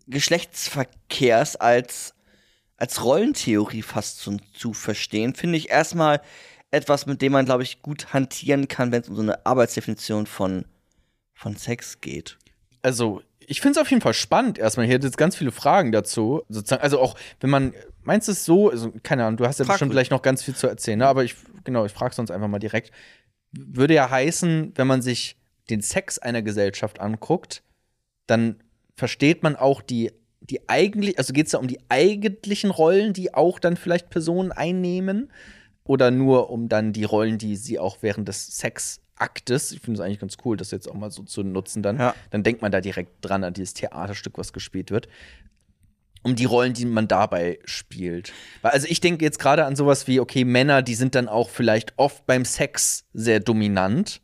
Geschlechtsverkehrs 0.07 1.55
als, 1.55 2.13
als 2.77 3.03
Rollentheorie 3.03 3.81
fast 3.81 4.19
zu, 4.19 4.37
zu 4.53 4.73
verstehen, 4.73 5.35
finde 5.35 5.57
ich 5.57 5.69
erstmal 5.69 6.21
etwas, 6.71 7.05
mit 7.05 7.21
dem 7.21 7.31
man, 7.31 7.45
glaube 7.45 7.63
ich, 7.63 7.81
gut 7.81 8.13
hantieren 8.13 8.67
kann, 8.67 8.91
wenn 8.91 9.01
es 9.01 9.09
um 9.09 9.15
so 9.15 9.21
eine 9.21 9.45
Arbeitsdefinition 9.45 10.25
von, 10.25 10.65
von 11.33 11.55
Sex 11.55 12.01
geht. 12.01 12.37
Also, 12.81 13.21
ich 13.39 13.61
finde 13.61 13.79
es 13.79 13.81
auf 13.81 13.89
jeden 13.89 14.01
Fall 14.01 14.13
spannend 14.13 14.59
erstmal. 14.59 14.85
Hier 14.85 14.99
jetzt 14.99 15.17
ganz 15.17 15.35
viele 15.35 15.51
Fragen 15.51 15.91
dazu. 15.91 16.43
Sozusagen, 16.49 16.83
also 16.83 16.99
auch, 16.99 17.15
wenn 17.39 17.49
man, 17.49 17.73
meinst 18.03 18.27
du 18.27 18.33
es 18.33 18.45
so, 18.45 18.69
also 18.69 18.93
keine 19.01 19.25
Ahnung, 19.25 19.37
du 19.37 19.47
hast 19.47 19.57
ja 19.57 19.65
Frag 19.65 19.75
bestimmt 19.75 19.91
gleich 19.91 20.11
noch 20.11 20.21
ganz 20.21 20.43
viel 20.43 20.55
zu 20.55 20.67
erzählen, 20.67 20.99
ne? 20.99 21.07
aber 21.07 21.23
ich, 21.23 21.35
genau, 21.63 21.85
ich 21.85 21.91
frage 21.91 22.13
sonst 22.13 22.29
einfach 22.29 22.47
mal 22.47 22.59
direkt 22.59 22.91
würde 23.51 23.93
ja 23.93 24.09
heißen, 24.09 24.73
wenn 24.75 24.87
man 24.87 25.01
sich 25.01 25.37
den 25.69 25.81
Sex 25.81 26.19
einer 26.19 26.41
Gesellschaft 26.41 26.99
anguckt, 26.99 27.63
dann 28.27 28.57
versteht 28.95 29.43
man 29.43 29.55
auch 29.55 29.81
die, 29.81 30.11
die 30.41 30.67
eigentlich, 30.69 31.17
also 31.17 31.33
geht 31.33 31.47
es 31.47 31.51
da 31.51 31.57
um 31.57 31.67
die 31.67 31.79
eigentlichen 31.89 32.71
Rollen, 32.71 33.13
die 33.13 33.33
auch 33.33 33.59
dann 33.59 33.77
vielleicht 33.77 34.09
Personen 34.09 34.51
einnehmen? 34.51 35.31
Oder 35.83 36.11
nur 36.11 36.51
um 36.51 36.69
dann 36.69 36.93
die 36.93 37.03
Rollen, 37.03 37.39
die 37.39 37.55
sie 37.55 37.79
auch 37.79 37.97
während 38.01 38.27
des 38.27 38.57
Sexaktes, 38.57 39.71
ich 39.71 39.79
finde 39.81 39.99
es 39.99 40.05
eigentlich 40.05 40.19
ganz 40.19 40.37
cool, 40.45 40.55
das 40.55 40.69
jetzt 40.69 40.87
auch 40.87 40.93
mal 40.93 41.09
so 41.09 41.23
zu 41.23 41.41
nutzen, 41.41 41.81
dann, 41.81 41.97
ja. 41.97 42.13
dann 42.29 42.43
denkt 42.43 42.61
man 42.61 42.71
da 42.71 42.79
direkt 42.79 43.13
dran 43.21 43.43
an 43.43 43.53
dieses 43.53 43.73
Theaterstück, 43.73 44.37
was 44.37 44.53
gespielt 44.53 44.91
wird 44.91 45.07
um 46.21 46.35
die 46.35 46.45
Rollen, 46.45 46.73
die 46.73 46.85
man 46.85 47.07
dabei 47.07 47.59
spielt. 47.65 48.33
Also 48.61 48.87
ich 48.89 48.99
denke 48.99 49.23
jetzt 49.23 49.39
gerade 49.39 49.65
an 49.65 49.75
sowas 49.75 50.07
wie, 50.07 50.19
okay, 50.19 50.43
Männer, 50.43 50.81
die 50.81 50.95
sind 50.95 51.15
dann 51.15 51.27
auch 51.27 51.49
vielleicht 51.49 51.93
oft 51.97 52.25
beim 52.25 52.45
Sex 52.45 53.05
sehr 53.13 53.39
dominant 53.39 54.21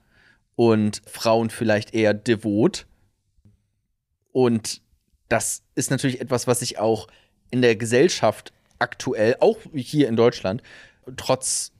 und 0.56 1.02
Frauen 1.06 1.50
vielleicht 1.50 1.94
eher 1.94 2.14
devot. 2.14 2.86
Und 4.32 4.82
das 5.30 5.64
ist 5.76 5.92
natürlich 5.92 6.22
etwas, 6.22 6.48
was 6.48 6.60
sich 6.60 6.78
auch 6.80 7.08
in 7.50 7.62
der 7.62 7.76
Gesellschaft 7.76 8.52
aktuell, 8.80 9.38
auch 9.40 9.58
hier 9.74 10.10
in 10.10 10.16
Deutschland, 10.16 10.62
trotz 11.16 11.72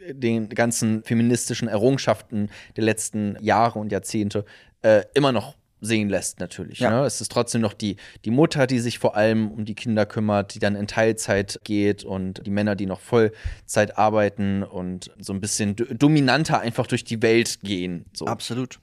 den 0.00 0.48
ganzen 0.48 1.02
feministischen 1.02 1.68
Errungenschaften 1.68 2.50
der 2.76 2.84
letzten 2.84 3.36
Jahre 3.40 3.78
und 3.78 3.90
Jahrzehnte 3.90 4.44
äh, 4.82 5.02
immer 5.14 5.32
noch 5.32 5.56
sehen 5.80 6.08
lässt, 6.08 6.40
natürlich. 6.40 6.80
Ja. 6.80 6.90
Ne? 6.90 7.06
Es 7.06 7.20
ist 7.20 7.30
trotzdem 7.30 7.60
noch 7.60 7.72
die, 7.72 7.96
die 8.24 8.30
Mutter, 8.30 8.66
die 8.66 8.80
sich 8.80 8.98
vor 8.98 9.16
allem 9.16 9.50
um 9.50 9.64
die 9.64 9.74
Kinder 9.74 10.06
kümmert, 10.06 10.54
die 10.54 10.58
dann 10.58 10.74
in 10.74 10.86
Teilzeit 10.86 11.60
geht 11.64 12.04
und 12.04 12.44
die 12.46 12.50
Männer, 12.50 12.74
die 12.74 12.86
noch 12.86 13.00
Vollzeit 13.00 13.98
arbeiten 13.98 14.62
und 14.62 15.10
so 15.18 15.32
ein 15.32 15.40
bisschen 15.40 15.76
dominanter 15.76 16.60
einfach 16.60 16.86
durch 16.86 17.04
die 17.04 17.22
Welt 17.22 17.60
gehen. 17.62 18.06
So. 18.12 18.26
Absolut. 18.26 18.80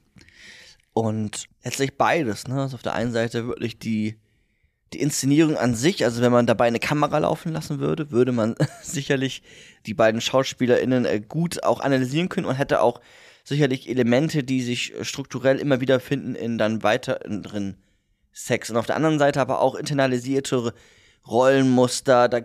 Und 0.92 1.46
letztlich 1.62 1.98
beides, 1.98 2.48
ne? 2.48 2.62
Also 2.62 2.76
auf 2.76 2.82
der 2.82 2.94
einen 2.94 3.12
Seite 3.12 3.46
wirklich 3.46 3.78
die, 3.78 4.16
die 4.94 5.00
Inszenierung 5.00 5.58
an 5.58 5.74
sich, 5.74 6.04
also 6.04 6.22
wenn 6.22 6.32
man 6.32 6.46
dabei 6.46 6.66
eine 6.66 6.78
Kamera 6.78 7.18
laufen 7.18 7.52
lassen 7.52 7.80
würde, 7.80 8.10
würde 8.10 8.32
man 8.32 8.54
sicherlich 8.82 9.42
die 9.84 9.92
beiden 9.92 10.22
SchauspielerInnen 10.22 11.04
äh, 11.04 11.20
gut 11.20 11.62
auch 11.64 11.80
analysieren 11.80 12.30
können 12.30 12.46
und 12.46 12.54
hätte 12.54 12.80
auch 12.80 13.00
sicherlich 13.46 13.88
Elemente, 13.88 14.42
die 14.42 14.60
sich 14.60 14.94
äh, 14.94 15.04
strukturell 15.04 15.58
immer 15.58 15.80
wieder 15.80 16.00
finden 16.00 16.34
in 16.34 16.58
dann 16.58 16.82
weiteren 16.82 17.76
Sex. 18.32 18.70
Und 18.70 18.76
auf 18.76 18.86
der 18.86 18.96
anderen 18.96 19.18
Seite 19.18 19.40
aber 19.40 19.60
auch 19.60 19.76
internalisierte 19.76 20.74
Rollenmuster. 21.26 22.28
Da 22.28 22.40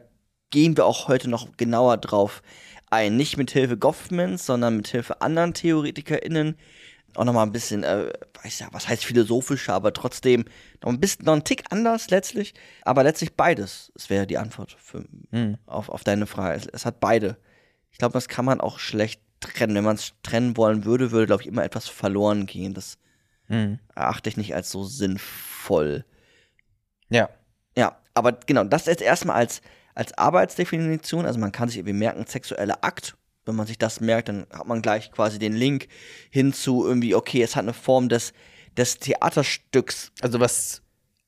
gehen 0.52 0.78
wir 0.78 0.86
auch 0.86 1.08
heute 1.08 1.30
noch 1.30 1.58
genauer 1.58 1.98
drauf 1.98 2.42
ein. 2.90 3.18
Nicht 3.18 3.38
mit 3.38 3.52
Hilfe 3.52 3.78
Goffmans, 3.78 4.46
sondern 4.46 4.78
mit 4.78 4.88
Hilfe 4.88 5.22
anderen 5.22 5.54
TheoretikerInnen. 5.54 6.56
Auch 7.16 7.26
nochmal 7.26 7.46
ein 7.46 7.52
bisschen, 7.52 7.84
äh, 7.84 8.14
weiß 8.44 8.60
ja, 8.60 8.68
was 8.72 8.88
heißt 8.88 9.04
philosophischer, 9.04 9.74
aber 9.74 9.92
trotzdem 9.92 10.46
noch 10.82 10.92
ein 10.92 11.00
bisschen, 11.00 11.26
noch 11.26 11.34
ein 11.34 11.44
Tick 11.44 11.64
anders 11.72 12.10
letztlich. 12.10 12.54
Aber 12.84 13.04
letztlich 13.04 13.36
beides. 13.36 13.92
Das 13.96 14.10
wäre 14.10 14.28
die 14.28 14.38
Antwort 14.38 14.78
für, 14.80 15.04
hm. 15.32 15.58
auf, 15.66 15.90
auf 15.90 16.04
deine 16.04 16.28
Frage. 16.28 16.58
Es, 16.58 16.68
es 16.68 16.86
hat 16.86 17.00
beide. 17.00 17.38
Ich 17.92 17.98
glaube, 17.98 18.14
das 18.14 18.30
kann 18.30 18.46
man 18.46 18.62
auch 18.62 18.80
schlecht 18.80 19.22
trennen. 19.42 19.76
Wenn 19.76 19.84
man 19.84 19.96
es 19.96 20.14
trennen 20.24 20.56
wollen 20.58 20.86
würde, 20.86 21.12
würde, 21.12 21.28
glaube 21.28 21.44
ich, 21.44 21.48
immer 21.48 21.64
etwas 21.64 21.88
verloren 21.88 22.46
gehen. 22.46 22.74
Das 22.74 22.98
mhm. 23.48 23.80
erachte 23.96 24.30
ich 24.30 24.38
nicht 24.38 24.56
als 24.56 24.72
so 24.72 24.84
sinnvoll. 24.84 26.06
Ja. 27.10 27.30
Ja, 27.76 27.98
aber 28.14 28.34
genau, 28.34 28.64
das 28.64 28.86
jetzt 28.86 29.02
erstmal 29.02 29.38
als, 29.38 29.62
als 29.96 30.18
Arbeitsdefinition. 30.18 31.26
Also 31.26 31.40
man 31.40 31.52
kann 31.52 31.70
sich 31.70 31.78
irgendwie 31.78 31.94
merken, 31.94 32.26
sexueller 32.26 32.84
Akt. 32.84 33.18
Wenn 33.46 33.56
man 33.56 33.68
sich 33.68 33.78
das 33.78 34.02
merkt, 34.02 34.30
dann 34.30 34.46
hat 34.54 34.68
man 34.68 34.82
gleich 34.82 35.12
quasi 35.12 35.40
den 35.40 35.54
Link 35.54 35.88
hin 36.30 36.54
zu 36.54 36.86
irgendwie, 36.86 37.16
okay, 37.16 37.42
es 37.42 37.56
hat 37.56 37.64
eine 37.64 37.74
Form 37.74 38.08
des, 38.08 38.34
des 38.78 39.00
Theaterstücks. 39.00 40.12
Also 40.22 40.40
was 40.40 40.84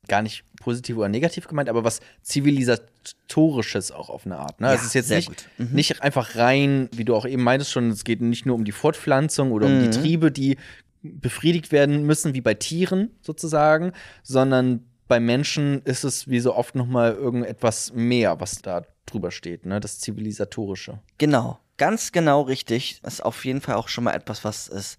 gar 0.07 0.21
nicht 0.21 0.43
positiv 0.59 0.97
oder 0.97 1.09
negativ 1.09 1.47
gemeint, 1.47 1.69
aber 1.69 1.83
was 1.83 1.99
zivilisatorisches 2.21 3.91
auch 3.91 4.09
auf 4.09 4.25
eine 4.25 4.37
Art. 4.37 4.59
Ne? 4.61 4.67
Ja, 4.67 4.73
es 4.73 4.83
ist 4.83 4.93
jetzt 4.93 5.09
nicht, 5.09 5.49
mhm. 5.57 5.69
nicht 5.71 6.01
einfach 6.01 6.35
rein, 6.35 6.89
wie 6.93 7.05
du 7.05 7.15
auch 7.15 7.25
eben 7.25 7.43
meintest 7.43 7.71
schon, 7.71 7.89
es 7.89 8.03
geht 8.03 8.21
nicht 8.21 8.45
nur 8.45 8.55
um 8.55 8.65
die 8.65 8.71
Fortpflanzung 8.71 9.51
oder 9.51 9.67
mhm. 9.67 9.75
um 9.75 9.79
die 9.81 9.97
mhm. 9.97 10.01
Triebe, 10.01 10.31
die 10.31 10.57
befriedigt 11.01 11.71
werden 11.71 12.05
müssen, 12.05 12.33
wie 12.33 12.41
bei 12.41 12.53
Tieren 12.53 13.11
sozusagen, 13.21 13.91
sondern 14.23 14.85
bei 15.07 15.19
Menschen 15.19 15.81
ist 15.83 16.03
es 16.05 16.27
wie 16.27 16.39
so 16.39 16.55
oft 16.55 16.75
noch 16.75 16.87
mal 16.87 17.13
irgendetwas 17.13 17.93
mehr, 17.93 18.39
was 18.39 18.61
da 18.61 18.85
drüber 19.05 19.31
steht, 19.31 19.65
ne? 19.65 19.81
Das 19.81 19.99
zivilisatorische. 19.99 20.99
Genau, 21.17 21.59
ganz 21.77 22.13
genau 22.13 22.41
richtig. 22.41 22.99
Das 23.03 23.15
ist 23.15 23.21
auf 23.21 23.43
jeden 23.43 23.59
Fall 23.59 23.75
auch 23.75 23.89
schon 23.89 24.05
mal 24.05 24.13
etwas, 24.13 24.45
was 24.45 24.69
es 24.69 24.97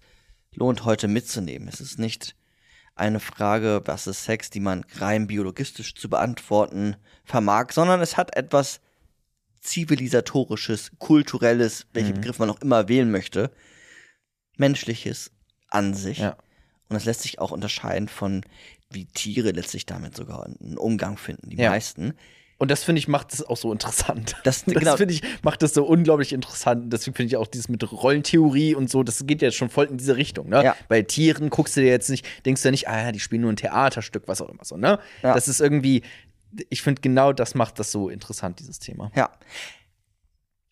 lohnt 0.53 0.85
heute 0.85 1.07
mitzunehmen. 1.07 1.67
Es 1.67 1.81
ist 1.81 1.99
nicht 1.99 2.35
eine 2.95 3.19
Frage, 3.19 3.81
was 3.85 4.07
ist 4.07 4.23
Sex, 4.23 4.49
die 4.49 4.61
man 4.61 4.85
rein 4.95 5.27
biologistisch 5.27 5.95
zu 5.95 6.09
beantworten 6.09 6.95
vermag, 7.25 7.71
sondern 7.71 8.01
es 8.01 8.17
hat 8.17 8.35
etwas 8.35 8.79
zivilisatorisches, 9.59 10.91
kulturelles, 10.99 11.87
welchen 11.93 12.11
mhm. 12.11 12.15
Begriff 12.21 12.39
man 12.39 12.49
auch 12.49 12.61
immer 12.61 12.87
wählen 12.87 13.11
möchte, 13.11 13.51
menschliches 14.57 15.31
an 15.69 15.93
sich. 15.93 16.19
Ja. 16.19 16.37
Und 16.87 16.95
es 16.95 17.05
lässt 17.05 17.21
sich 17.21 17.39
auch 17.39 17.51
unterscheiden 17.51 18.07
von, 18.07 18.45
wie 18.91 19.05
Tiere 19.05 19.51
letztlich 19.51 19.85
damit 19.85 20.15
sogar 20.15 20.45
einen 20.45 20.77
Umgang 20.77 21.17
finden. 21.17 21.49
Die 21.49 21.57
ja. 21.57 21.71
meisten 21.71 22.13
und 22.57 22.71
das 22.71 22.83
finde 22.83 22.99
ich 22.99 23.07
macht 23.07 23.33
es 23.33 23.43
auch 23.43 23.57
so 23.57 23.71
interessant. 23.71 24.35
Das, 24.43 24.63
das 24.63 24.73
genau. 24.75 24.95
finde 24.95 25.13
ich 25.13 25.21
macht 25.43 25.61
das 25.61 25.73
so 25.73 25.85
unglaublich 25.85 26.31
interessant. 26.31 26.91
Deswegen 26.93 27.15
finde 27.15 27.27
ich 27.27 27.37
auch 27.37 27.47
dieses 27.47 27.67
mit 27.67 27.91
Rollentheorie 27.91 28.75
und 28.75 28.89
so, 28.89 29.03
das 29.03 29.25
geht 29.25 29.41
ja 29.41 29.51
schon 29.51 29.69
voll 29.69 29.85
in 29.85 29.97
diese 29.97 30.15
Richtung. 30.15 30.49
Ne? 30.49 30.63
Ja. 30.63 30.75
Bei 30.87 31.01
Tieren 31.01 31.49
guckst 31.49 31.75
du 31.75 31.81
dir 31.81 31.89
jetzt 31.89 32.09
nicht, 32.09 32.25
denkst 32.45 32.61
du 32.61 32.67
ja 32.67 32.71
nicht, 32.71 32.87
ah, 32.87 33.11
die 33.11 33.19
spielen 33.19 33.41
nur 33.41 33.51
ein 33.51 33.55
Theaterstück, 33.55 34.27
was 34.27 34.41
auch 34.41 34.49
immer 34.49 34.63
so. 34.63 34.77
Ne? 34.77 34.99
Ja. 35.23 35.33
Das 35.33 35.47
ist 35.47 35.61
irgendwie, 35.61 36.03
ich 36.69 36.81
finde 36.81 37.01
genau 37.01 37.33
das 37.33 37.55
macht 37.55 37.79
das 37.79 37.91
so 37.91 38.09
interessant, 38.09 38.59
dieses 38.59 38.79
Thema. 38.79 39.11
Ja. 39.15 39.31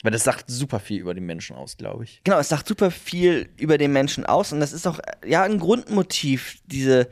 Weil 0.04 0.12
das 0.12 0.24
sagt 0.24 0.50
super 0.50 0.80
viel 0.80 1.00
über 1.00 1.14
den 1.14 1.26
Menschen 1.26 1.56
aus, 1.56 1.78
glaube 1.78 2.04
ich. 2.04 2.22
Genau, 2.24 2.38
es 2.38 2.50
sagt 2.50 2.68
super 2.68 2.92
viel 2.92 3.50
über 3.58 3.78
den 3.78 3.92
Menschen 3.92 4.26
aus 4.26 4.52
und 4.52 4.60
das 4.60 4.74
ist 4.74 4.86
auch 4.86 5.00
ja 5.26 5.44
ein 5.44 5.60
Grundmotiv. 5.60 6.58
Diese 6.66 7.10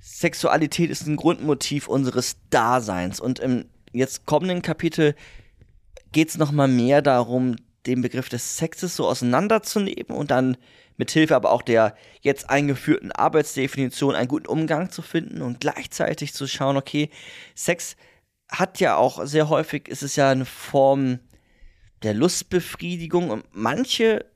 Sexualität 0.00 0.90
ist 0.90 1.06
ein 1.06 1.16
Grundmotiv 1.16 1.88
unseres 1.88 2.36
Daseins 2.50 3.20
und 3.20 3.38
im 3.38 3.66
jetzt 3.92 4.26
kommenden 4.26 4.62
Kapitel 4.62 5.14
geht 6.12 6.30
es 6.30 6.38
nochmal 6.38 6.68
mehr 6.68 7.02
darum, 7.02 7.56
den 7.86 8.02
Begriff 8.02 8.28
des 8.28 8.56
Sexes 8.56 8.96
so 8.96 9.06
auseinanderzunehmen 9.06 10.16
und 10.16 10.30
dann 10.30 10.56
mit 10.96 11.10
Hilfe 11.10 11.36
aber 11.36 11.52
auch 11.52 11.62
der 11.62 11.94
jetzt 12.20 12.50
eingeführten 12.50 13.12
Arbeitsdefinition 13.12 14.14
einen 14.14 14.28
guten 14.28 14.46
Umgang 14.46 14.90
zu 14.90 15.00
finden 15.00 15.42
und 15.42 15.60
gleichzeitig 15.60 16.34
zu 16.34 16.46
schauen, 16.46 16.76
okay, 16.76 17.10
Sex 17.54 17.96
hat 18.50 18.80
ja 18.80 18.96
auch 18.96 19.24
sehr 19.24 19.48
häufig, 19.48 19.88
ist 19.88 20.02
es 20.02 20.16
ja 20.16 20.30
eine 20.30 20.44
Form 20.44 21.20
der 22.02 22.14
Lustbefriedigung 22.14 23.30
und 23.30 23.44
manche, 23.52 24.26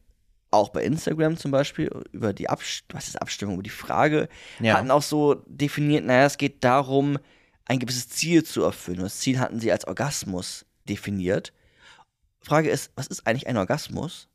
auch 0.51 0.69
bei 0.69 0.85
Instagram 0.85 1.37
zum 1.37 1.51
Beispiel, 1.51 1.91
über 2.13 2.33
die 2.33 2.49
Abst 2.49 2.85
was 2.93 3.09
ist 3.09 3.21
Abstimmung, 3.21 3.55
über 3.55 3.63
die 3.63 3.71
Frage, 3.71 4.29
ja. 4.61 4.75
hatten 4.75 4.91
auch 4.91 5.03
so 5.03 5.35
definiert, 5.47 6.05
naja, 6.05 6.27
es 6.27 6.39
geht 6.39 6.63
darum, 6.63 7.19
ein 7.65 7.79
gewisses 7.79 8.09
Ziel 8.09 8.45
zu 8.45 8.63
erfüllen. 8.63 9.01
Das 9.01 9.19
Ziel 9.19 9.39
hatten 9.39 9.61
sie 9.61 9.73
als 9.73 9.87
Orgasmus 9.87 10.67
definiert. 10.89 11.53
Frage 12.41 12.71
ist, 12.71 12.91
was 12.97 13.07
ist 13.07 13.27
eigentlich 13.27 13.47
ein 13.47 13.57
Orgasmus? 13.57 14.29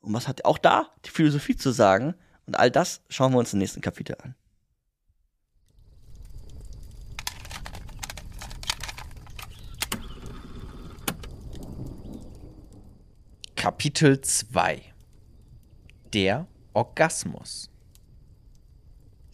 Und 0.00 0.12
was 0.14 0.28
hat 0.28 0.44
auch 0.44 0.58
da 0.58 0.88
die 1.04 1.10
Philosophie 1.10 1.56
zu 1.56 1.72
sagen? 1.72 2.14
Und 2.46 2.58
all 2.58 2.70
das 2.70 3.02
schauen 3.08 3.32
wir 3.32 3.38
uns 3.38 3.52
im 3.52 3.58
nächsten 3.58 3.80
Kapitel 3.80 4.16
an. 4.22 4.34
Kapitel 13.56 14.20
2 14.20 14.82
Der 16.14 16.46
Orgasmus 16.72 17.69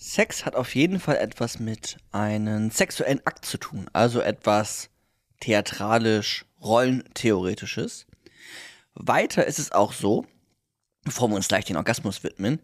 Sex 0.06 0.46
hat 0.46 0.54
auf 0.54 0.76
jeden 0.76 1.00
Fall 1.00 1.16
etwas 1.16 1.58
mit 1.58 1.96
einem 2.12 2.70
sexuellen 2.70 3.20
Akt 3.26 3.44
zu 3.44 3.58
tun, 3.58 3.90
also 3.92 4.20
etwas 4.20 4.88
theatralisch, 5.40 6.46
rollentheoretisches. 6.62 8.06
Weiter 8.94 9.46
ist 9.46 9.58
es 9.58 9.72
auch 9.72 9.92
so, 9.92 10.24
bevor 11.02 11.28
wir 11.28 11.34
uns 11.34 11.48
gleich 11.48 11.64
den 11.64 11.76
Orgasmus 11.76 12.22
widmen, 12.22 12.60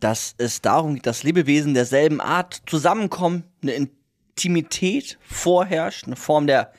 dass 0.00 0.34
es 0.38 0.62
darum 0.62 0.94
geht, 0.94 1.04
dass 1.04 1.22
Lebewesen 1.22 1.74
derselben 1.74 2.22
Art 2.22 2.62
zusammenkommen, 2.64 3.44
eine 3.62 3.72
Intimität 3.72 5.18
vorherrscht, 5.20 6.06
eine 6.06 6.16
Form 6.16 6.46
der 6.46 6.72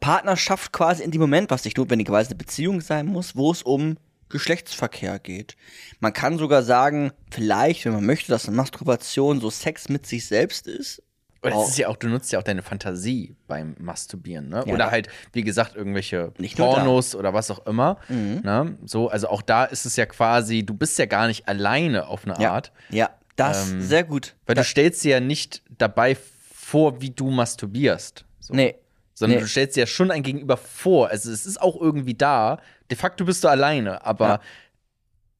Partnerschaft 0.00 0.72
quasi 0.72 1.04
in 1.04 1.12
dem 1.12 1.20
Moment, 1.20 1.52
was 1.52 1.64
nicht 1.64 1.76
notwendigerweise 1.76 2.30
eine 2.30 2.38
Beziehung 2.38 2.80
sein 2.80 3.06
muss, 3.06 3.36
wo 3.36 3.52
es 3.52 3.62
um 3.62 3.96
Geschlechtsverkehr 4.28 5.18
geht. 5.18 5.56
Man 6.00 6.12
kann 6.12 6.38
sogar 6.38 6.62
sagen, 6.62 7.12
vielleicht, 7.30 7.84
wenn 7.84 7.92
man 7.92 8.06
möchte, 8.06 8.30
dass 8.30 8.46
eine 8.46 8.56
Masturbation 8.56 9.40
so 9.40 9.50
Sex 9.50 9.88
mit 9.88 10.06
sich 10.06 10.26
selbst 10.26 10.66
ist. 10.66 11.02
Oder 11.42 11.54
das 11.54 11.68
ist 11.68 11.78
ja 11.78 11.88
auch, 11.88 11.96
du 11.96 12.08
nutzt 12.08 12.32
ja 12.32 12.38
auch 12.38 12.42
deine 12.42 12.62
Fantasie 12.62 13.36
beim 13.46 13.76
Masturbieren, 13.78 14.48
ne? 14.48 14.64
Ja, 14.66 14.74
oder 14.74 14.90
halt, 14.90 15.08
wie 15.32 15.42
gesagt, 15.42 15.76
irgendwelche 15.76 16.32
Pornos 16.56 17.14
oder 17.14 17.34
was 17.34 17.50
auch 17.50 17.64
immer. 17.66 17.98
Mhm. 18.08 18.40
Ne? 18.42 18.78
So, 18.84 19.08
also 19.08 19.28
auch 19.28 19.42
da 19.42 19.64
ist 19.64 19.86
es 19.86 19.96
ja 19.96 20.06
quasi, 20.06 20.64
du 20.64 20.74
bist 20.74 20.98
ja 20.98 21.06
gar 21.06 21.28
nicht 21.28 21.46
alleine 21.46 22.08
auf 22.08 22.24
eine 22.24 22.40
ja. 22.40 22.52
Art. 22.52 22.72
Ja, 22.90 23.10
das 23.36 23.70
ähm, 23.70 23.82
sehr 23.82 24.02
gut. 24.02 24.34
Weil 24.46 24.56
da 24.56 24.62
du 24.62 24.66
stellst 24.66 25.04
dir 25.04 25.10
ja 25.12 25.20
nicht 25.20 25.62
dabei 25.78 26.16
vor, 26.52 27.00
wie 27.00 27.10
du 27.10 27.30
masturbierst. 27.30 28.24
So. 28.40 28.54
Nee, 28.54 28.76
sondern 29.16 29.38
nee. 29.38 29.42
du 29.42 29.48
stellst 29.48 29.76
dir 29.76 29.80
ja 29.80 29.86
schon 29.86 30.10
ein 30.10 30.22
Gegenüber 30.22 30.58
vor. 30.58 31.08
Also 31.08 31.32
es 31.32 31.46
ist 31.46 31.60
auch 31.60 31.80
irgendwie 31.80 32.14
da. 32.14 32.60
De 32.90 32.98
facto 32.98 33.24
bist 33.24 33.42
du 33.42 33.48
alleine, 33.48 34.04
aber 34.04 34.28
ja. 34.28 34.40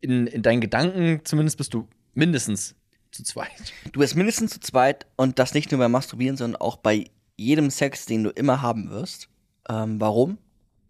in, 0.01 0.27
in 0.27 0.43
deinen 0.43 0.63
Gedanken 0.63 1.21
zumindest 1.25 1.59
bist 1.59 1.75
du 1.75 1.87
mindestens 2.15 2.75
zu 3.13 3.23
zweit. 3.23 3.75
Du 3.93 4.01
bist 4.01 4.17
mindestens 4.17 4.53
zu 4.53 4.61
zweit 4.61 5.07
und 5.17 5.39
das 5.39 5.53
nicht 5.53 5.71
nur 5.71 5.79
beim 5.79 5.93
Masturbieren, 5.93 6.39
sondern 6.39 6.61
auch 6.61 6.79
bei 6.79 7.05
jedem 7.37 7.71
Sex, 7.71 8.07
den 8.07 8.25
du 8.25 8.31
immer 8.31 8.63
haben 8.63 8.89
wirst. 8.89 9.29
Ähm, 9.69 10.01
warum? 10.01 10.39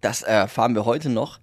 Das 0.01 0.23
erfahren 0.23 0.77
wir 0.77 0.85
heute 0.85 1.09
noch. 1.09 1.41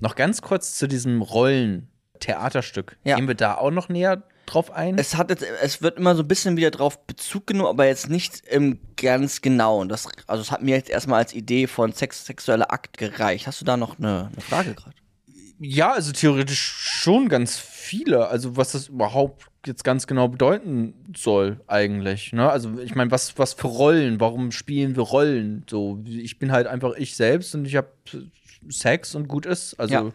Noch 0.00 0.14
ganz 0.14 0.40
kurz 0.40 0.78
zu 0.78 0.86
diesem 0.86 1.20
Rollen-Theaterstück. 1.20 2.96
Ja. 3.02 3.16
Gehen 3.16 3.26
wir 3.26 3.34
da 3.34 3.56
auch 3.56 3.72
noch 3.72 3.88
näher 3.88 4.22
drauf 4.46 4.70
ein? 4.70 4.98
Es 4.98 5.16
hat 5.16 5.30
jetzt, 5.30 5.42
es 5.42 5.82
wird 5.82 5.98
immer 5.98 6.14
so 6.14 6.22
ein 6.22 6.28
bisschen 6.28 6.56
wieder 6.56 6.70
drauf 6.70 7.06
Bezug 7.06 7.46
genommen, 7.46 7.68
aber 7.68 7.86
jetzt 7.86 8.08
nicht 8.08 8.46
im 8.46 8.78
ganz 8.96 9.40
genau. 9.40 9.84
das, 9.84 10.08
also 10.26 10.42
es 10.42 10.50
hat 10.50 10.62
mir 10.62 10.76
jetzt 10.76 10.90
erstmal 10.90 11.20
als 11.20 11.34
Idee 11.34 11.66
von 11.66 11.92
Sex, 11.92 12.26
sexueller 12.26 12.72
Akt 12.72 12.98
gereicht. 12.98 13.46
Hast 13.46 13.60
du 13.60 13.64
da 13.64 13.76
noch 13.76 13.98
eine, 13.98 14.30
eine 14.32 14.40
Frage 14.40 14.74
gerade? 14.74 14.96
Ja, 15.58 15.92
also 15.92 16.12
theoretisch 16.12 16.60
schon 16.60 17.28
ganz 17.28 17.58
viele. 17.58 18.28
Also 18.28 18.56
was 18.56 18.72
das 18.72 18.88
überhaupt 18.88 19.46
jetzt 19.66 19.84
ganz 19.84 20.06
genau 20.06 20.28
bedeuten 20.28 20.94
soll 21.16 21.60
eigentlich. 21.66 22.32
Ne? 22.32 22.48
Also 22.50 22.78
ich 22.80 22.94
meine, 22.94 23.10
was, 23.10 23.38
was 23.38 23.54
für 23.54 23.68
Rollen? 23.68 24.20
Warum 24.20 24.52
spielen 24.52 24.96
wir 24.96 25.04
Rollen? 25.04 25.64
So, 25.70 26.02
ich 26.06 26.38
bin 26.38 26.52
halt 26.52 26.66
einfach 26.66 26.94
ich 26.96 27.16
selbst 27.16 27.54
und 27.54 27.64
ich 27.64 27.76
habe 27.76 27.88
Sex 28.68 29.14
und 29.14 29.28
gut 29.28 29.46
ist. 29.46 29.78
Also 29.78 29.94
ja. 29.94 30.10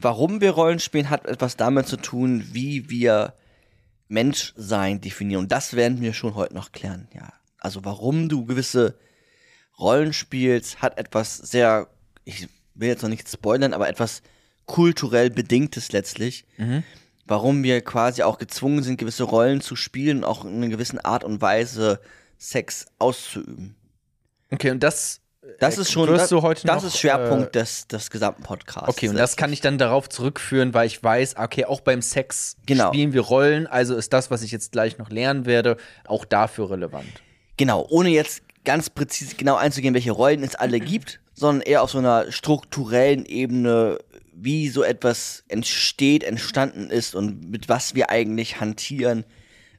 Warum 0.00 0.40
wir 0.40 0.50
Rollen 0.52 0.78
spielen, 0.78 1.10
hat 1.10 1.26
etwas 1.26 1.56
damit 1.56 1.86
zu 1.86 1.96
tun, 1.96 2.44
wie 2.52 2.90
wir 2.90 3.34
Menschsein 4.10 5.00
definieren. 5.00 5.44
Und 5.44 5.52
das 5.52 5.74
werden 5.74 6.00
wir 6.00 6.12
schon 6.12 6.34
heute 6.34 6.54
noch 6.54 6.72
klären. 6.72 7.08
Ja, 7.14 7.32
also 7.58 7.84
warum 7.84 8.28
du 8.28 8.44
gewisse 8.44 8.98
Rollen 9.78 10.12
spielst, 10.12 10.82
hat 10.82 10.98
etwas 10.98 11.36
sehr, 11.36 11.88
ich 12.24 12.48
will 12.74 12.88
jetzt 12.88 13.02
noch 13.02 13.08
nicht 13.08 13.28
spoilern, 13.28 13.72
aber 13.72 13.88
etwas 13.88 14.22
kulturell 14.66 15.30
bedingtes 15.30 15.92
letztlich. 15.92 16.44
Mhm. 16.58 16.82
Warum 17.24 17.62
wir 17.62 17.80
quasi 17.80 18.22
auch 18.22 18.38
gezwungen 18.38 18.82
sind, 18.82 18.98
gewisse 18.98 19.22
Rollen 19.22 19.60
zu 19.60 19.76
spielen, 19.76 20.24
auch 20.24 20.44
in 20.44 20.56
einer 20.56 20.68
gewissen 20.68 20.98
Art 20.98 21.22
und 21.22 21.40
Weise 21.40 22.00
Sex 22.36 22.86
auszuüben. 22.98 23.76
Okay, 24.50 24.70
und 24.70 24.82
das 24.82 25.19
das 25.58 25.78
ist 25.78 25.90
schon 25.90 26.06
das, 26.08 26.28
das 26.28 26.62
noch, 26.64 26.84
ist 26.84 26.98
Schwerpunkt 26.98 27.56
äh, 27.56 27.60
des, 27.60 27.86
des 27.86 28.10
gesamten 28.10 28.42
Podcasts. 28.42 28.88
Okay, 28.88 29.08
und 29.08 29.16
das 29.16 29.36
kann 29.36 29.52
ich 29.52 29.60
dann 29.60 29.78
darauf 29.78 30.08
zurückführen, 30.08 30.74
weil 30.74 30.86
ich 30.86 31.02
weiß, 31.02 31.36
okay, 31.38 31.64
auch 31.64 31.80
beim 31.80 32.02
Sex 32.02 32.56
genau. 32.66 32.88
spielen 32.88 33.12
wir 33.14 33.22
Rollen, 33.22 33.66
also 33.66 33.96
ist 33.96 34.12
das, 34.12 34.30
was 34.30 34.42
ich 34.42 34.52
jetzt 34.52 34.72
gleich 34.72 34.98
noch 34.98 35.08
lernen 35.08 35.46
werde, 35.46 35.78
auch 36.06 36.26
dafür 36.26 36.70
relevant. 36.70 37.08
Genau, 37.56 37.86
ohne 37.88 38.10
jetzt 38.10 38.42
ganz 38.64 38.90
präzise 38.90 39.36
genau 39.36 39.56
einzugehen, 39.56 39.94
welche 39.94 40.12
Rollen 40.12 40.42
es 40.42 40.54
alle 40.54 40.78
gibt, 40.78 41.20
sondern 41.32 41.62
eher 41.62 41.82
auf 41.82 41.90
so 41.90 41.98
einer 41.98 42.30
strukturellen 42.30 43.24
Ebene, 43.24 43.98
wie 44.34 44.68
so 44.68 44.82
etwas 44.82 45.44
entsteht, 45.48 46.22
entstanden 46.22 46.90
ist 46.90 47.14
und 47.14 47.50
mit 47.50 47.68
was 47.70 47.94
wir 47.94 48.10
eigentlich 48.10 48.60
hantieren. 48.60 49.24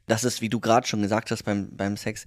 Das 0.08 0.24
ist, 0.24 0.40
wie 0.40 0.48
du 0.48 0.58
gerade 0.58 0.86
schon 0.86 1.02
gesagt 1.02 1.30
hast 1.30 1.44
beim, 1.44 1.68
beim 1.76 1.96
Sex, 1.96 2.24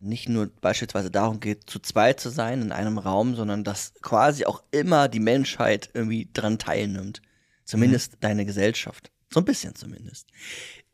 nicht 0.00 0.28
nur 0.28 0.50
beispielsweise 0.60 1.10
darum 1.10 1.40
geht, 1.40 1.68
zu 1.68 1.78
zweit 1.78 2.20
zu 2.20 2.30
sein 2.30 2.62
in 2.62 2.72
einem 2.72 2.98
Raum, 2.98 3.34
sondern 3.34 3.64
dass 3.64 3.94
quasi 4.02 4.44
auch 4.44 4.62
immer 4.70 5.08
die 5.08 5.20
Menschheit 5.20 5.90
irgendwie 5.94 6.28
dran 6.32 6.58
teilnimmt. 6.58 7.22
Zumindest 7.64 8.12
mhm. 8.12 8.16
deine 8.20 8.46
Gesellschaft. 8.46 9.10
So 9.32 9.40
ein 9.40 9.44
bisschen 9.44 9.74
zumindest. 9.74 10.28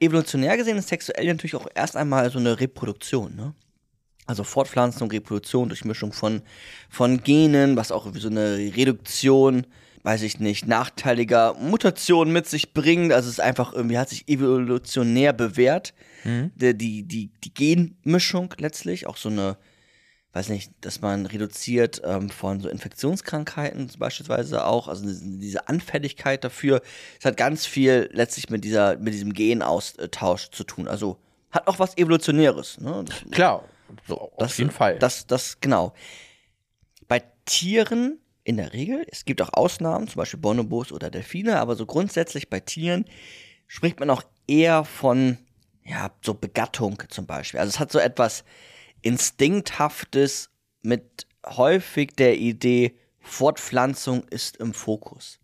Evolutionär 0.00 0.56
gesehen 0.56 0.78
ist 0.78 0.88
sexuell 0.88 1.26
natürlich 1.26 1.54
auch 1.54 1.68
erst 1.74 1.96
einmal 1.96 2.30
so 2.30 2.38
eine 2.38 2.58
Reproduktion, 2.58 3.36
ne? 3.36 3.54
Also 4.26 4.44
Fortpflanzung, 4.44 5.10
Reproduktion, 5.10 5.68
Durchmischung 5.68 6.12
von, 6.12 6.42
von 6.88 7.22
Genen, 7.22 7.76
was 7.76 7.90
auch 7.90 8.06
so 8.14 8.28
eine 8.28 8.56
Reduktion, 8.56 9.66
weiß 10.04 10.22
ich 10.22 10.38
nicht, 10.38 10.66
nachteiliger 10.66 11.54
Mutationen 11.54 12.32
mit 12.32 12.46
sich 12.46 12.72
bringt. 12.72 13.12
Also 13.12 13.28
es 13.28 13.34
ist 13.34 13.40
einfach 13.40 13.72
irgendwie, 13.72 13.98
hat 13.98 14.08
sich 14.08 14.28
evolutionär 14.28 15.32
bewährt. 15.32 15.92
Mhm. 16.24 16.52
Die, 16.54 16.76
die, 16.76 17.02
die, 17.04 17.30
die 17.44 17.54
Genmischung 17.54 18.54
letztlich, 18.58 19.06
auch 19.06 19.16
so 19.16 19.28
eine, 19.28 19.56
weiß 20.32 20.48
nicht, 20.48 20.72
dass 20.80 21.00
man 21.00 21.26
reduziert 21.26 22.00
ähm, 22.04 22.30
von 22.30 22.60
so 22.60 22.68
Infektionskrankheiten 22.68 23.90
beispielsweise 23.98 24.64
auch, 24.64 24.88
also 24.88 25.04
diese 25.06 25.68
Anfälligkeit 25.68 26.42
dafür, 26.42 26.80
es 27.18 27.24
hat 27.24 27.36
ganz 27.36 27.66
viel 27.66 28.08
letztlich 28.12 28.48
mit 28.48 28.64
dieser, 28.64 28.96
mit 28.96 29.12
diesem 29.12 29.34
Genaustausch 29.34 30.50
zu 30.50 30.64
tun. 30.64 30.88
Also 30.88 31.18
hat 31.50 31.66
auch 31.66 31.78
was 31.78 31.96
Evolutionäres. 31.98 32.80
Ne? 32.80 33.04
Das, 33.06 33.30
Klar, 33.30 33.64
so, 34.08 34.18
auf 34.18 34.38
das, 34.38 34.58
jeden 34.58 34.70
Fall. 34.70 34.98
Das, 34.98 35.26
das, 35.26 35.60
genau. 35.60 35.92
Bei 37.08 37.22
Tieren 37.44 38.18
in 38.44 38.56
der 38.56 38.72
Regel, 38.72 39.04
es 39.08 39.24
gibt 39.24 39.42
auch 39.42 39.52
Ausnahmen, 39.52 40.08
zum 40.08 40.16
Beispiel 40.16 40.40
Bonobos 40.40 40.92
oder 40.92 41.10
Delfine, 41.10 41.58
aber 41.60 41.76
so 41.76 41.84
grundsätzlich 41.86 42.48
bei 42.48 42.60
Tieren 42.60 43.04
spricht 43.66 44.00
man 44.00 44.10
auch 44.10 44.22
eher 44.48 44.84
von, 44.84 45.38
ja, 45.84 46.10
so 46.22 46.34
Begattung 46.34 47.02
zum 47.08 47.26
Beispiel. 47.26 47.60
Also 47.60 47.70
es 47.70 47.78
hat 47.78 47.92
so 47.92 47.98
etwas 47.98 48.44
Instinkthaftes 49.02 50.50
mit 50.82 51.26
häufig 51.46 52.12
der 52.16 52.38
Idee, 52.38 52.96
Fortpflanzung 53.20 54.24
ist 54.28 54.56
im 54.56 54.74
Fokus. 54.74 55.38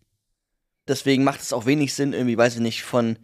Deswegen 0.87 1.23
macht 1.23 1.41
es 1.41 1.53
auch 1.53 1.65
wenig 1.65 1.93
Sinn, 1.93 2.13
irgendwie, 2.13 2.37
weiß 2.37 2.55
ich 2.55 2.61
nicht, 2.61 2.83
von 2.83 3.19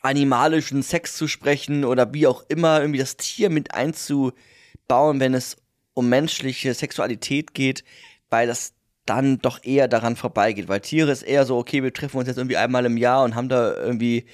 animalischen 0.00 0.82
Sex 0.82 1.16
zu 1.16 1.28
sprechen 1.28 1.84
oder 1.84 2.12
wie 2.14 2.26
auch 2.26 2.44
immer, 2.48 2.80
irgendwie 2.80 2.98
das 2.98 3.16
Tier 3.16 3.50
mit 3.50 3.74
einzubauen, 3.74 5.20
wenn 5.20 5.34
es 5.34 5.56
um 5.94 6.08
menschliche 6.08 6.74
Sexualität 6.74 7.54
geht, 7.54 7.84
weil 8.30 8.46
das 8.46 8.74
dann 9.06 9.38
doch 9.38 9.62
eher 9.64 9.88
daran 9.88 10.16
vorbeigeht. 10.16 10.68
Weil 10.68 10.80
Tiere 10.80 11.10
ist 11.10 11.22
eher 11.22 11.46
so, 11.46 11.56
okay, 11.56 11.82
wir 11.82 11.92
treffen 11.92 12.18
uns 12.18 12.28
jetzt 12.28 12.36
irgendwie 12.36 12.56
einmal 12.56 12.84
im 12.84 12.96
Jahr 12.96 13.24
und 13.24 13.34
haben 13.34 13.48
da 13.48 13.74
irgendwie 13.74 14.26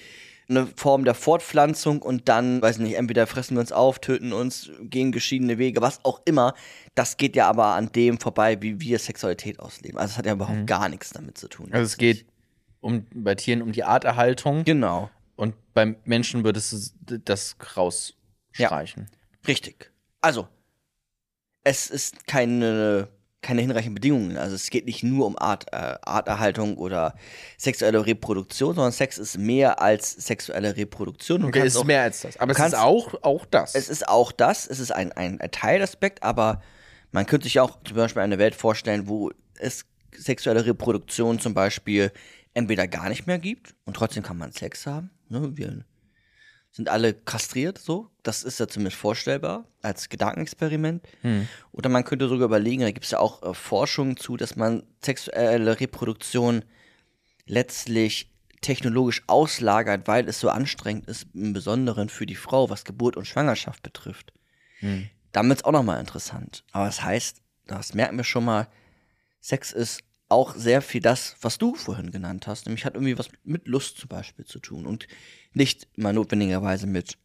eine 0.49 0.67
Form 0.77 1.05
der 1.05 1.15
Fortpflanzung 1.15 2.03
und 2.03 2.29
dann, 2.29 2.61
weiß 2.61 2.77
ich 2.77 2.83
nicht, 2.83 2.97
entweder 2.97 3.27
fressen 3.27 3.57
wir 3.57 3.61
uns 3.61 3.73
auf, 3.73 3.99
töten 4.01 4.33
uns, 4.33 4.71
gehen 4.81 5.13
geschiedene 5.13 5.59
Wege, 5.59 5.81
was 5.81 6.05
auch 6.05 6.21
immer. 6.25 6.55
Das 6.95 7.17
geht 7.17 7.37
ja 7.37 7.49
aber 7.49 7.67
an 7.67 7.91
dem 7.93 8.19
vorbei, 8.19 8.61
wie 8.61 8.81
wir 8.81 8.99
Sexualität 8.99 9.61
ausleben. 9.61 9.99
Also 9.99 10.13
es 10.13 10.19
hat 10.19 10.27
ja 10.27 10.33
überhaupt 10.33 10.59
mhm. 10.59 10.67
gar 10.67 10.89
nichts 10.89 11.11
damit 11.11 11.39
zu 11.39 11.49
tun. 11.49 11.69
Also 11.73 11.85
es 11.85 11.97
geht 11.97 12.27
um, 12.81 13.07
bei 13.15 13.35
Tieren 13.35 13.63
um 13.63 13.73
die 13.73 13.85
Arterhaltung. 13.85 14.65
Genau. 14.65 15.11
Und 15.37 15.55
beim 15.73 15.97
Menschen 16.05 16.45
würdest 16.45 16.95
du 17.01 17.19
das 17.19 17.57
rausstreichen. 17.77 19.09
Ja, 19.11 19.19
richtig. 19.47 19.91
Also, 20.21 20.49
es 21.65 21.91
ist 21.91 22.27
keine, 22.27 23.09
keine 23.43 23.61
hinreichenden 23.61 23.95
Bedingungen. 23.95 24.37
Also 24.37 24.55
es 24.55 24.71
geht 24.71 24.87
nicht 24.87 25.03
nur 25.03 25.27
um 25.27 25.37
Art, 25.39 25.67
äh, 25.73 25.97
Arterhaltung 26.03 26.79
oder 26.79 27.15
sexuelle 27.59 28.07
Reproduktion, 28.07 28.75
sondern 28.75 28.93
Sex 28.93 29.19
ist 29.19 29.37
mehr 29.37 29.83
als 29.83 30.13
sexuelle 30.13 30.77
Reproduktion. 30.77 31.45
Okay, 31.45 31.61
es 31.61 31.75
ist 31.75 31.77
auch, 31.77 31.85
mehr 31.85 32.03
als 32.03 32.23
das. 32.23 32.37
Aber 32.39 32.53
es 32.53 32.59
ist 32.59 32.75
auch, 32.75 33.15
auch 33.23 33.45
das. 33.47 33.75
Es 33.75 33.89
ist 33.89 34.09
auch 34.09 34.33
das. 34.33 34.67
Es 34.67 34.79
ist 34.79 34.93
ein, 34.93 35.13
ein, 35.13 35.41
ein 35.41 35.51
Teilaspekt, 35.51 36.23
aber 36.23 36.63
man 37.11 37.27
könnte 37.27 37.45
sich 37.45 37.61
auch 37.61 37.79
zum 37.85 37.97
Beispiel 37.97 38.23
eine 38.23 38.39
Welt 38.39 38.55
vorstellen, 38.55 39.09
wo 39.09 39.31
es 39.59 39.85
sexuelle 40.17 40.65
Reproduktion 40.65 41.39
zum 41.39 41.53
Beispiel 41.53 42.13
entweder 42.55 42.87
gar 42.87 43.09
nicht 43.09 43.27
mehr 43.27 43.39
gibt 43.39 43.75
und 43.85 43.95
trotzdem 43.95 44.23
kann 44.23 44.39
man 44.39 44.53
Sex 44.53 44.87
haben 44.87 45.11
Ne? 45.33 45.57
Wir 45.57 45.85
sind 46.73 46.89
alle 46.89 47.13
kastriert, 47.13 47.79
so. 47.79 48.11
Das 48.23 48.43
ist 48.43 48.59
ja 48.59 48.67
zumindest 48.67 48.97
vorstellbar 48.97 49.67
als 49.83 50.09
Gedankenexperiment. 50.09 51.07
Hm. 51.21 51.47
Oder 51.71 51.91
man 51.91 52.05
könnte 52.05 52.29
sogar 52.29 52.47
überlegen, 52.47 52.83
da 52.83 52.91
gibt 52.91 53.05
es 53.05 53.11
ja 53.11 53.19
auch 53.19 53.43
äh, 53.43 53.55
Forschung 53.55 54.17
zu, 54.17 54.37
dass 54.37 54.57
man 54.57 54.83
sexuelle 55.05 55.79
Reproduktion 55.79 56.65
letztlich 57.47 58.33
technologisch 58.63 59.23
auslagert, 59.27 60.09
weil 60.09 60.29
es 60.29 60.41
so 60.41 60.49
anstrengend 60.49 61.09
ist, 61.09 61.27
im 61.35 61.53
Besonderen 61.53 62.09
für 62.09 62.27
die 62.27 62.37
Frau, 62.37 62.71
was 62.71 62.85
Geburt 62.85 63.17
und 63.17 63.27
Schwangerschaft 63.27 63.83
betrifft. 63.83 64.33
Hm. 64.79 65.11
Damit 65.33 65.59
ist 65.59 65.65
auch 65.65 65.73
nochmal 65.73 66.01
interessant. 66.01 66.65
Aber 66.73 66.87
das 66.87 67.03
heißt, 67.03 67.43
das 67.67 67.93
merken 67.93 68.17
wir 68.17 68.25
schon 68.25 68.45
mal, 68.45 68.69
Sex 69.41 69.73
ist 69.73 70.03
auch 70.33 70.55
sehr 70.57 70.83
viel 70.83 71.01
das, 71.01 71.37
was 71.41 71.59
du 71.59 71.75
vorhin 71.75 72.11
genannt 72.11 72.47
hast, 72.47 72.67
nämlich 72.67 72.85
hat 72.85 72.95
irgendwie 72.95 73.19
was 73.19 73.29
mit 73.45 73.69
Lust 73.69 73.99
zum 73.99 74.09
Beispiel 74.09 74.45
zu 74.45 74.59
tun 74.59 74.87
und 74.87 75.07
nicht 75.53 75.87
immer 75.95 76.13
notwendigerweise 76.13 76.87
mit 76.87 77.19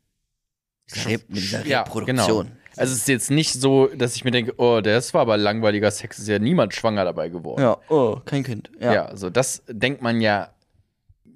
dieser, 0.93 1.09
Re 1.09 1.19
mit 1.27 1.37
dieser 1.37 1.65
ja, 1.65 1.81
Reproduktion. 1.81 2.47
Genau. 2.47 2.57
Also 2.75 2.93
es 2.93 2.99
ist 2.99 3.07
jetzt 3.07 3.31
nicht 3.31 3.53
so, 3.53 3.87
dass 3.87 4.15
ich 4.15 4.23
mir 4.23 4.31
denke, 4.31 4.53
oh, 4.57 4.81
das 4.81 5.13
war 5.13 5.21
aber 5.21 5.37
langweiliger 5.37 5.89
Sex, 5.89 6.19
ist 6.19 6.27
ja 6.27 6.37
niemand 6.37 6.73
schwanger 6.73 7.05
dabei 7.05 7.29
geworden. 7.29 7.61
Ja, 7.61 7.77
oh, 7.89 8.21
kein 8.23 8.43
Kind. 8.43 8.69
Ja, 8.79 8.93
ja 8.93 9.17
so 9.17 9.29
das 9.29 9.63
denkt 9.67 10.01
man 10.01 10.21
ja, 10.21 10.51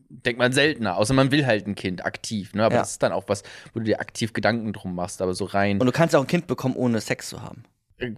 denkt 0.09 0.39
man 0.39 0.51
seltener, 0.51 0.97
außer 0.97 1.13
man 1.13 1.31
will 1.31 1.45
halt 1.45 1.67
ein 1.67 1.75
Kind 1.75 2.05
aktiv, 2.05 2.53
ne? 2.53 2.65
Aber 2.65 2.75
ja. 2.75 2.81
das 2.81 2.91
ist 2.91 3.03
dann 3.03 3.11
auch 3.11 3.23
was, 3.27 3.43
wo 3.73 3.79
du 3.79 3.85
dir 3.85 3.99
aktiv 3.99 4.33
Gedanken 4.33 4.73
drum 4.73 4.93
machst, 4.93 5.21
aber 5.21 5.33
so 5.33 5.45
rein. 5.45 5.79
Und 5.79 5.85
du 5.85 5.91
kannst 5.91 6.15
auch 6.15 6.21
ein 6.21 6.27
Kind 6.27 6.47
bekommen, 6.47 6.75
ohne 6.75 7.01
Sex 7.01 7.29
zu 7.29 7.41
haben. 7.41 7.63
Äh, 8.01 8.13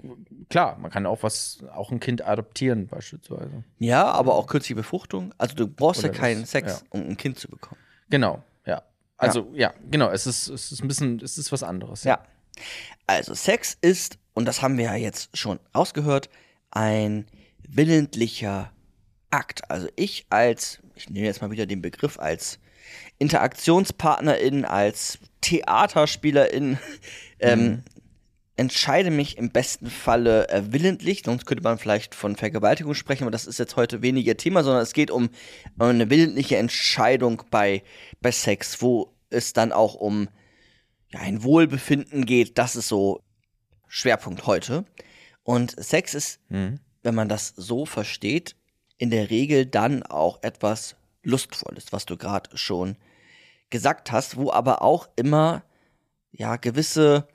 klar, 0.49 0.77
man 0.79 0.89
kann 0.89 1.05
auch 1.05 1.23
was, 1.23 1.59
auch 1.73 1.91
ein 1.91 1.99
Kind 1.99 2.25
adoptieren 2.25 2.87
beispielsweise. 2.87 3.63
Ja, 3.79 4.05
aber 4.05 4.35
auch 4.35 4.47
künstliche 4.47 4.75
Befruchtung. 4.75 5.33
Also 5.37 5.55
du 5.55 5.67
brauchst 5.67 5.99
Oder 5.99 6.13
ja 6.13 6.19
keinen 6.19 6.41
das, 6.41 6.51
Sex, 6.51 6.81
ja. 6.81 6.87
um 6.89 7.01
ein 7.01 7.17
Kind 7.17 7.37
zu 7.37 7.49
bekommen. 7.49 7.79
Genau, 8.09 8.41
ja. 8.65 8.83
Also 9.17 9.49
ja, 9.53 9.69
ja 9.69 9.73
genau, 9.91 10.09
es 10.09 10.25
ist, 10.25 10.47
es 10.47 10.71
ist 10.71 10.81
ein 10.81 10.87
bisschen, 10.87 11.19
es 11.19 11.37
ist 11.37 11.51
was 11.51 11.63
anderes. 11.63 12.03
Ja. 12.03 12.13
ja. 12.13 12.63
Also 13.07 13.33
Sex 13.33 13.77
ist, 13.81 14.17
und 14.33 14.45
das 14.45 14.61
haben 14.61 14.77
wir 14.77 14.85
ja 14.85 14.95
jetzt 14.95 15.35
schon 15.37 15.59
rausgehört, 15.75 16.29
ein 16.71 17.25
willentlicher 17.67 18.71
Akt. 19.31 19.69
Also 19.69 19.87
ich 19.95 20.25
als, 20.29 20.79
ich 20.95 21.09
nehme 21.09 21.25
jetzt 21.25 21.41
mal 21.41 21.51
wieder 21.51 21.65
den 21.65 21.81
Begriff 21.81 22.19
als 22.19 22.59
Interaktionspartnerin, 23.17 24.65
als 24.65 25.19
Theaterspielerin, 25.41 26.77
ähm, 27.39 27.63
mhm 27.65 27.83
entscheide 28.55 29.09
mich 29.09 29.37
im 29.37 29.49
besten 29.49 29.89
Falle 29.89 30.47
äh, 30.49 30.61
willentlich, 30.71 31.23
sonst 31.25 31.45
könnte 31.45 31.63
man 31.63 31.79
vielleicht 31.79 32.13
von 32.13 32.35
Vergewaltigung 32.35 32.93
sprechen, 32.93 33.23
aber 33.23 33.31
das 33.31 33.47
ist 33.47 33.57
jetzt 33.57 33.75
heute 33.75 34.01
weniger 34.01 34.37
Thema, 34.37 34.63
sondern 34.63 34.83
es 34.83 34.93
geht 34.93 35.09
um, 35.09 35.29
um 35.77 35.87
eine 35.87 36.09
willentliche 36.09 36.57
Entscheidung 36.57 37.43
bei, 37.49 37.83
bei 38.21 38.31
Sex, 38.31 38.81
wo 38.81 39.13
es 39.29 39.53
dann 39.53 39.71
auch 39.71 39.95
um 39.95 40.29
ja, 41.11 41.21
ein 41.21 41.43
Wohlbefinden 41.43 42.25
geht. 42.25 42.57
Das 42.57 42.75
ist 42.75 42.87
so 42.87 43.23
Schwerpunkt 43.87 44.45
heute. 44.45 44.85
Und 45.43 45.71
Sex 45.83 46.13
ist, 46.13 46.39
mhm. 46.49 46.79
wenn 47.01 47.15
man 47.15 47.29
das 47.29 47.53
so 47.55 47.85
versteht, 47.85 48.55
in 48.97 49.09
der 49.09 49.29
Regel 49.31 49.65
dann 49.65 50.03
auch 50.03 50.41
etwas 50.43 50.95
Lustvolles, 51.23 51.91
was 51.91 52.05
du 52.05 52.17
gerade 52.17 52.55
schon 52.55 52.97
gesagt 53.69 54.11
hast, 54.11 54.37
wo 54.37 54.51
aber 54.51 54.83
auch 54.83 55.09
immer 55.15 55.63
ja 56.31 56.57
gewisse 56.57 57.27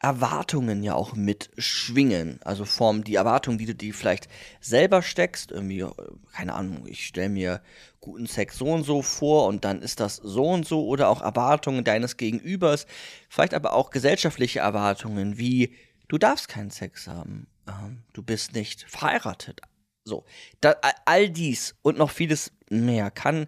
Erwartungen 0.00 0.82
ja 0.82 0.94
auch 0.94 1.14
mitschwingen. 1.14 2.40
Also 2.42 2.64
Form 2.64 3.04
die 3.04 3.14
Erwartungen, 3.14 3.58
die 3.58 3.66
du 3.66 3.74
dir 3.74 3.94
vielleicht 3.94 4.28
selber 4.60 5.02
steckst, 5.02 5.50
irgendwie, 5.50 5.80
äh, 5.80 5.92
keine 6.32 6.54
Ahnung, 6.54 6.86
ich 6.86 7.06
stelle 7.06 7.30
mir 7.30 7.62
guten 8.00 8.26
Sex 8.26 8.58
so 8.58 8.66
und 8.66 8.84
so 8.84 9.00
vor 9.00 9.46
und 9.46 9.64
dann 9.64 9.80
ist 9.80 10.00
das 10.00 10.16
so 10.16 10.44
und 10.44 10.66
so 10.66 10.86
oder 10.86 11.08
auch 11.08 11.22
Erwartungen 11.22 11.84
deines 11.84 12.18
Gegenübers, 12.18 12.86
vielleicht 13.30 13.54
aber 13.54 13.72
auch 13.72 13.90
gesellschaftliche 13.90 14.60
Erwartungen 14.60 15.38
wie 15.38 15.74
du 16.08 16.18
darfst 16.18 16.48
keinen 16.48 16.70
Sex 16.70 17.06
haben, 17.06 17.46
ähm, 17.66 18.02
du 18.12 18.22
bist 18.22 18.52
nicht 18.54 18.82
verheiratet. 18.82 19.60
So, 20.04 20.26
da, 20.60 20.76
all 21.06 21.30
dies 21.30 21.76
und 21.80 21.96
noch 21.96 22.10
vieles 22.10 22.52
mehr 22.68 23.10
kann 23.10 23.46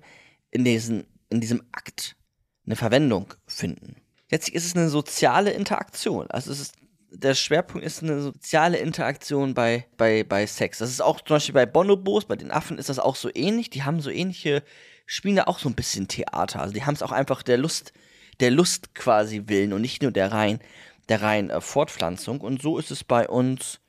in, 0.50 0.64
diesen, 0.64 1.06
in 1.28 1.40
diesem 1.42 1.62
Akt 1.72 2.16
eine 2.64 2.76
Verwendung 2.76 3.34
finden. 3.46 3.96
Letztlich 4.30 4.56
ist 4.56 4.66
es 4.66 4.76
eine 4.76 4.88
soziale 4.88 5.50
Interaktion. 5.50 6.30
Also 6.30 6.50
es 6.50 6.60
ist, 6.60 6.74
der 7.10 7.34
Schwerpunkt 7.34 7.86
ist 7.86 8.02
eine 8.02 8.20
soziale 8.20 8.78
Interaktion 8.78 9.54
bei, 9.54 9.86
bei, 9.96 10.24
bei 10.24 10.46
Sex. 10.46 10.78
Das 10.78 10.90
ist 10.90 11.00
auch 11.00 11.20
zum 11.20 11.36
Beispiel 11.36 11.54
bei 11.54 11.66
Bonobos, 11.66 12.24
bei 12.24 12.36
den 12.36 12.50
Affen 12.50 12.78
ist 12.78 12.88
das 12.88 12.98
auch 12.98 13.16
so 13.16 13.30
ähnlich. 13.34 13.70
Die 13.70 13.84
haben 13.84 14.00
so 14.00 14.10
ähnliche, 14.10 14.62
spielen 15.06 15.36
da 15.36 15.44
auch 15.44 15.58
so 15.58 15.68
ein 15.68 15.74
bisschen 15.74 16.08
Theater. 16.08 16.60
Also 16.60 16.74
die 16.74 16.84
haben 16.84 16.94
es 16.94 17.02
auch 17.02 17.12
einfach 17.12 17.42
der 17.42 17.58
Lust, 17.58 17.92
der 18.40 18.50
Lust 18.50 18.94
quasi 18.94 19.44
willen 19.46 19.72
und 19.72 19.80
nicht 19.80 20.02
nur 20.02 20.10
der 20.10 20.32
rein, 20.32 20.60
der 21.08 21.22
rein 21.22 21.50
äh, 21.50 21.60
Fortpflanzung. 21.60 22.40
Und 22.40 22.60
so 22.60 22.78
ist 22.78 22.90
es 22.90 23.04
bei 23.04 23.28
uns 23.28 23.80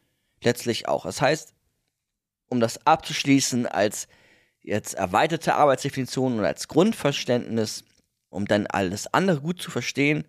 letztlich 0.44 0.88
auch. 0.88 1.06
Das 1.06 1.22
heißt, 1.22 1.56
um 2.50 2.60
das 2.60 2.86
abzuschließen 2.86 3.66
als 3.66 4.08
jetzt 4.62 4.94
erweiterte 4.94 5.56
Arbeitsdefinition 5.56 6.40
und 6.40 6.46
als 6.46 6.68
Grundverständnis, 6.68 7.86
um 8.38 8.46
dann 8.46 8.68
alles 8.68 9.12
andere 9.16 9.42
gut 9.42 9.60
zu 9.60 9.72
verstehen. 9.72 10.24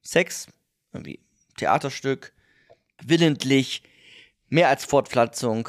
Sex, 0.00 0.46
irgendwie 0.94 1.20
Theaterstück, 1.58 2.32
willentlich, 3.04 3.82
mehr 4.48 4.68
als 4.70 4.86
Fortpflanzung, 4.86 5.68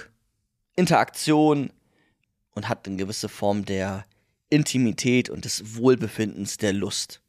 Interaktion 0.77 1.73
und 2.51 2.69
hat 2.69 2.87
eine 2.87 2.95
gewisse 2.95 3.27
Form 3.27 3.65
der 3.65 4.05
Intimität 4.49 5.29
und 5.29 5.43
des 5.43 5.75
Wohlbefindens 5.75 6.55
der 6.55 6.71
Lust. 6.71 7.21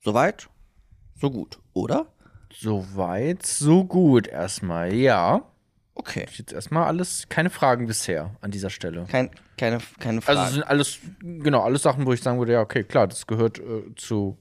Soweit? 0.00 0.48
So 1.14 1.30
gut, 1.30 1.58
oder? 1.74 2.10
Soweit, 2.50 3.44
so 3.44 3.84
gut 3.84 4.28
erstmal, 4.28 4.94
ja. 4.94 5.52
Okay. 5.98 6.26
Jetzt 6.32 6.52
erstmal 6.52 6.84
alles, 6.84 7.28
keine 7.28 7.50
Fragen 7.50 7.86
bisher 7.86 8.34
an 8.40 8.52
dieser 8.52 8.70
Stelle. 8.70 9.04
Kein, 9.10 9.30
keine, 9.56 9.78
keine 9.98 10.22
Frage. 10.22 10.38
Also 10.38 10.54
sind 10.54 10.62
alles, 10.62 11.00
genau, 11.20 11.62
alles 11.62 11.82
Sachen, 11.82 12.06
wo 12.06 12.12
ich 12.12 12.22
sagen 12.22 12.38
würde, 12.38 12.52
ja, 12.52 12.60
okay, 12.60 12.84
klar, 12.84 13.08
das 13.08 13.26
gehört 13.26 13.58
äh, 13.58 13.94
zu, 13.96 14.38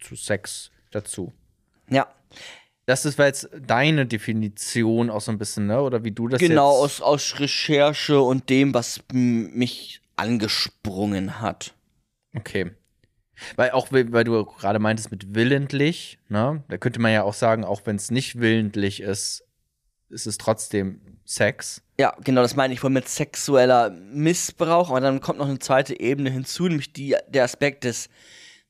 zu 0.00 0.16
Sex 0.16 0.70
dazu. 0.90 1.32
Ja. 1.90 2.08
Das 2.86 3.04
ist 3.04 3.18
war 3.18 3.26
jetzt 3.26 3.48
deine 3.66 4.06
Definition 4.06 5.08
auch 5.08 5.20
so 5.20 5.30
ein 5.30 5.38
bisschen, 5.38 5.66
ne? 5.66 5.80
Oder 5.80 6.04
wie 6.04 6.10
du 6.10 6.28
das 6.28 6.40
Genau, 6.40 6.82
jetzt 6.82 7.02
aus, 7.02 7.32
aus 7.32 7.40
Recherche 7.40 8.20
und 8.20 8.50
dem, 8.50 8.74
was 8.74 9.00
mich 9.12 10.00
angesprungen 10.16 11.40
hat. 11.40 11.74
Okay. 12.34 12.72
Weil 13.56 13.70
auch, 13.72 13.88
weil 13.90 14.24
du 14.24 14.44
gerade 14.44 14.78
meintest 14.78 15.10
mit 15.10 15.34
willentlich, 15.34 16.18
ne? 16.28 16.62
Da 16.68 16.78
könnte 16.78 17.00
man 17.00 17.12
ja 17.12 17.22
auch 17.22 17.34
sagen, 17.34 17.64
auch 17.64 17.82
wenn 17.84 17.96
es 17.96 18.10
nicht 18.10 18.38
willentlich 18.40 19.00
ist, 19.00 19.43
ist 20.14 20.26
es 20.26 20.38
trotzdem 20.38 21.00
Sex. 21.26 21.82
Ja, 21.98 22.14
genau, 22.22 22.42
das 22.42 22.56
meine 22.56 22.74
ich 22.74 22.82
wohl 22.82 22.90
mit 22.90 23.08
sexueller 23.08 23.90
Missbrauch. 23.90 24.90
Aber 24.90 25.00
dann 25.00 25.20
kommt 25.20 25.38
noch 25.38 25.48
eine 25.48 25.58
zweite 25.58 25.98
Ebene 25.98 26.30
hinzu, 26.30 26.68
nämlich 26.68 26.92
die, 26.92 27.16
der 27.28 27.44
Aspekt 27.44 27.84
des 27.84 28.08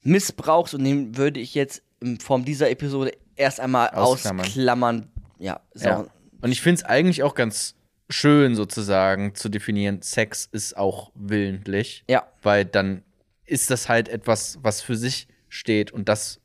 Missbrauchs. 0.03 0.75
Und 0.75 0.85
den 0.85 1.17
würde 1.17 1.41
ich 1.41 1.55
jetzt 1.55 1.83
in 2.01 2.21
Form 2.21 2.45
dieser 2.45 2.71
Episode 2.71 3.13
erst 3.37 3.61
einmal 3.61 3.91
Ausklammern. 3.91 4.47
ausklammern. 4.47 5.09
Ja, 5.39 5.61
so. 5.75 5.89
Ja. 5.89 6.07
Und 6.41 6.53
ich 6.53 6.61
finde 6.61 6.83
es 6.83 6.85
eigentlich 6.85 7.23
auch 7.23 7.35
ganz 7.35 7.75
schön, 8.11 8.55
sozusagen 8.55 9.35
zu 9.35 9.49
definieren, 9.49 10.03
Sex 10.03 10.49
ist 10.53 10.77
auch 10.77 11.11
willentlich. 11.15 12.05
Ja. 12.09 12.27
Weil 12.43 12.65
dann 12.65 13.03
ist 13.47 13.71
das 13.71 13.89
halt 13.89 14.09
etwas, 14.09 14.59
was 14.63 14.81
für 14.81 14.97
sich 14.97 15.29
steht 15.49 15.93
und 15.93 16.09
das, 16.09 16.41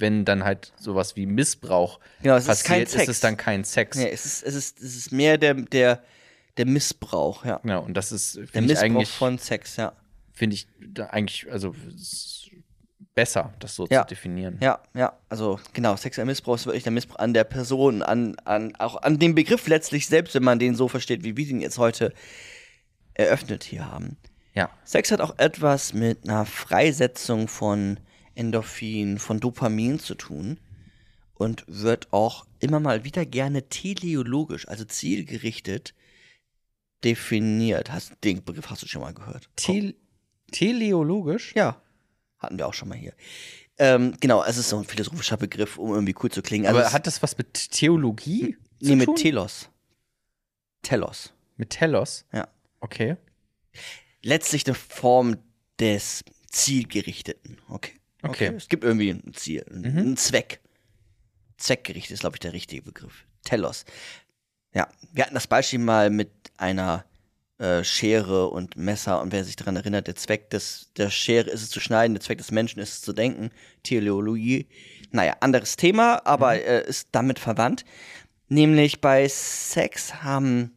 wenn 0.00 0.24
dann 0.24 0.44
halt 0.44 0.72
sowas 0.78 1.16
wie 1.16 1.26
Missbrauch 1.26 2.00
Genau, 2.22 2.36
es 2.36 2.44
ist 2.44 2.48
passiert, 2.64 2.88
ist, 2.88 2.92
Sex. 2.92 3.08
es 3.08 3.20
dann 3.20 3.36
kein 3.36 3.64
Sex. 3.64 3.96
Nee, 3.96 4.10
es 4.10 4.24
ist, 4.24 4.42
es 4.44 4.54
ist, 4.54 4.80
es 4.80 4.96
ist 4.96 5.12
mehr 5.12 5.38
der, 5.38 5.54
der, 5.54 6.02
der 6.56 6.66
Missbrauch, 6.66 7.44
ja. 7.44 7.60
Ja, 7.64 7.78
und 7.78 7.94
das 7.94 8.12
ist, 8.12 8.36
Der 8.36 8.46
finde 8.48 8.58
ich 8.74 8.80
Missbrauch 8.80 8.84
eigentlich, 8.84 9.08
von 9.10 9.38
Sex, 9.38 9.76
ja. 9.76 9.92
finde 10.32 10.54
ich 10.54 10.68
eigentlich, 11.10 11.50
also 11.50 11.74
es 11.94 11.94
ist 12.12 12.50
besser, 13.14 13.52
das 13.58 13.74
so 13.74 13.86
Ja. 13.90 14.02
zu 14.06 14.14
definieren. 14.14 14.58
Ja, 14.62 14.80
ja, 14.94 15.12
also 15.28 15.58
genau, 15.72 15.96
sexueller 15.96 16.26
Missbrauch 16.26 16.54
ist 16.54 16.66
wirklich 16.66 16.84
der 16.84 16.92
Missbrauch 16.92 17.18
an 17.18 17.34
der 17.34 17.44
Person, 17.44 18.02
an, 18.02 18.36
an, 18.44 18.74
auch 18.76 19.02
an 19.02 19.18
dem 19.18 19.34
Begriff 19.34 19.66
letztlich 19.66 20.06
selbst, 20.06 20.34
wenn 20.34 20.44
man 20.44 20.58
den 20.60 20.74
so 20.76 20.86
versteht, 20.88 21.24
wie 21.24 21.36
wir 21.36 21.46
ihn 21.48 21.60
jetzt 21.60 21.78
heute 21.78 22.12
eröffnet 23.14 23.64
hier 23.64 23.90
haben. 23.90 24.16
Ja. 24.54 24.70
Sex 24.84 25.10
hat 25.10 25.20
auch 25.20 25.36
etwas 25.38 25.92
mit 25.92 26.28
einer 26.28 26.46
Freisetzung 26.46 27.48
von 27.48 27.98
Endorphin, 28.38 29.18
von 29.18 29.40
Dopamin 29.40 29.98
zu 29.98 30.14
tun 30.14 30.58
und 31.34 31.64
wird 31.66 32.12
auch 32.12 32.46
immer 32.60 32.80
mal 32.80 33.04
wieder 33.04 33.26
gerne 33.26 33.68
teleologisch, 33.68 34.66
also 34.68 34.84
zielgerichtet 34.84 35.94
definiert. 37.04 37.92
Hast, 37.92 38.12
den 38.24 38.42
Begriff 38.44 38.70
hast 38.70 38.82
du 38.82 38.86
schon 38.86 39.02
mal 39.02 39.14
gehört. 39.14 39.48
Tel 39.56 39.94
teleologisch? 40.50 41.54
Ja, 41.54 41.80
hatten 42.38 42.58
wir 42.58 42.66
auch 42.66 42.74
schon 42.74 42.88
mal 42.88 42.98
hier. 42.98 43.12
Ähm, 43.78 44.16
genau, 44.20 44.42
es 44.42 44.56
ist 44.56 44.70
so 44.70 44.78
ein 44.78 44.84
philosophischer 44.84 45.36
Begriff, 45.36 45.78
um 45.78 45.92
irgendwie 45.92 46.14
cool 46.22 46.30
zu 46.30 46.42
klingen. 46.42 46.66
Also 46.66 46.80
Aber 46.80 46.92
hat 46.92 47.06
das 47.06 47.22
was 47.22 47.38
mit 47.38 47.70
Theologie 47.70 48.56
zu 48.80 48.88
nee, 48.88 48.96
mit 48.96 49.06
tun? 49.06 49.16
Telos. 49.16 49.68
Telos, 50.82 51.32
mit 51.56 51.70
Telos? 51.70 52.24
ja. 52.32 52.48
Okay. 52.80 53.16
Letztlich 54.22 54.66
eine 54.66 54.74
Form 54.74 55.36
des 55.78 56.24
Zielgerichteten. 56.48 57.58
Okay. 57.68 57.97
Okay. 58.22 58.52
Es 58.56 58.68
gibt 58.68 58.84
irgendwie 58.84 59.10
ein 59.10 59.32
Ziel, 59.34 59.64
ein, 59.70 59.80
Mhm. 59.80 59.98
ein 60.12 60.16
Zweck. 60.16 60.60
Zweckgerichtet 61.56 62.12
ist, 62.12 62.20
glaube 62.20 62.36
ich, 62.36 62.40
der 62.40 62.52
richtige 62.52 62.82
Begriff. 62.82 63.24
Telos. 63.44 63.84
Ja, 64.74 64.88
wir 65.12 65.24
hatten 65.24 65.34
das 65.34 65.46
Beispiel 65.46 65.78
mal 65.78 66.10
mit 66.10 66.30
einer 66.56 67.04
äh, 67.58 67.82
Schere 67.82 68.48
und 68.48 68.76
Messer 68.76 69.20
und 69.20 69.32
wer 69.32 69.44
sich 69.44 69.56
daran 69.56 69.76
erinnert, 69.76 70.06
der 70.06 70.14
Zweck 70.14 70.50
des, 70.50 70.92
der 70.96 71.10
Schere 71.10 71.50
ist 71.50 71.62
es 71.62 71.70
zu 71.70 71.80
schneiden, 71.80 72.14
der 72.14 72.20
Zweck 72.20 72.38
des 72.38 72.50
Menschen 72.52 72.78
ist 72.80 72.92
es 72.92 73.00
zu 73.02 73.12
denken. 73.12 73.50
Teleologie. 73.82 74.68
Naja, 75.10 75.36
anderes 75.40 75.76
Thema, 75.76 76.24
aber 76.24 76.62
äh, 76.62 76.86
ist 76.88 77.08
damit 77.12 77.38
verwandt. 77.38 77.84
Nämlich 78.48 79.00
bei 79.00 79.26
Sex 79.28 80.22
haben 80.22 80.72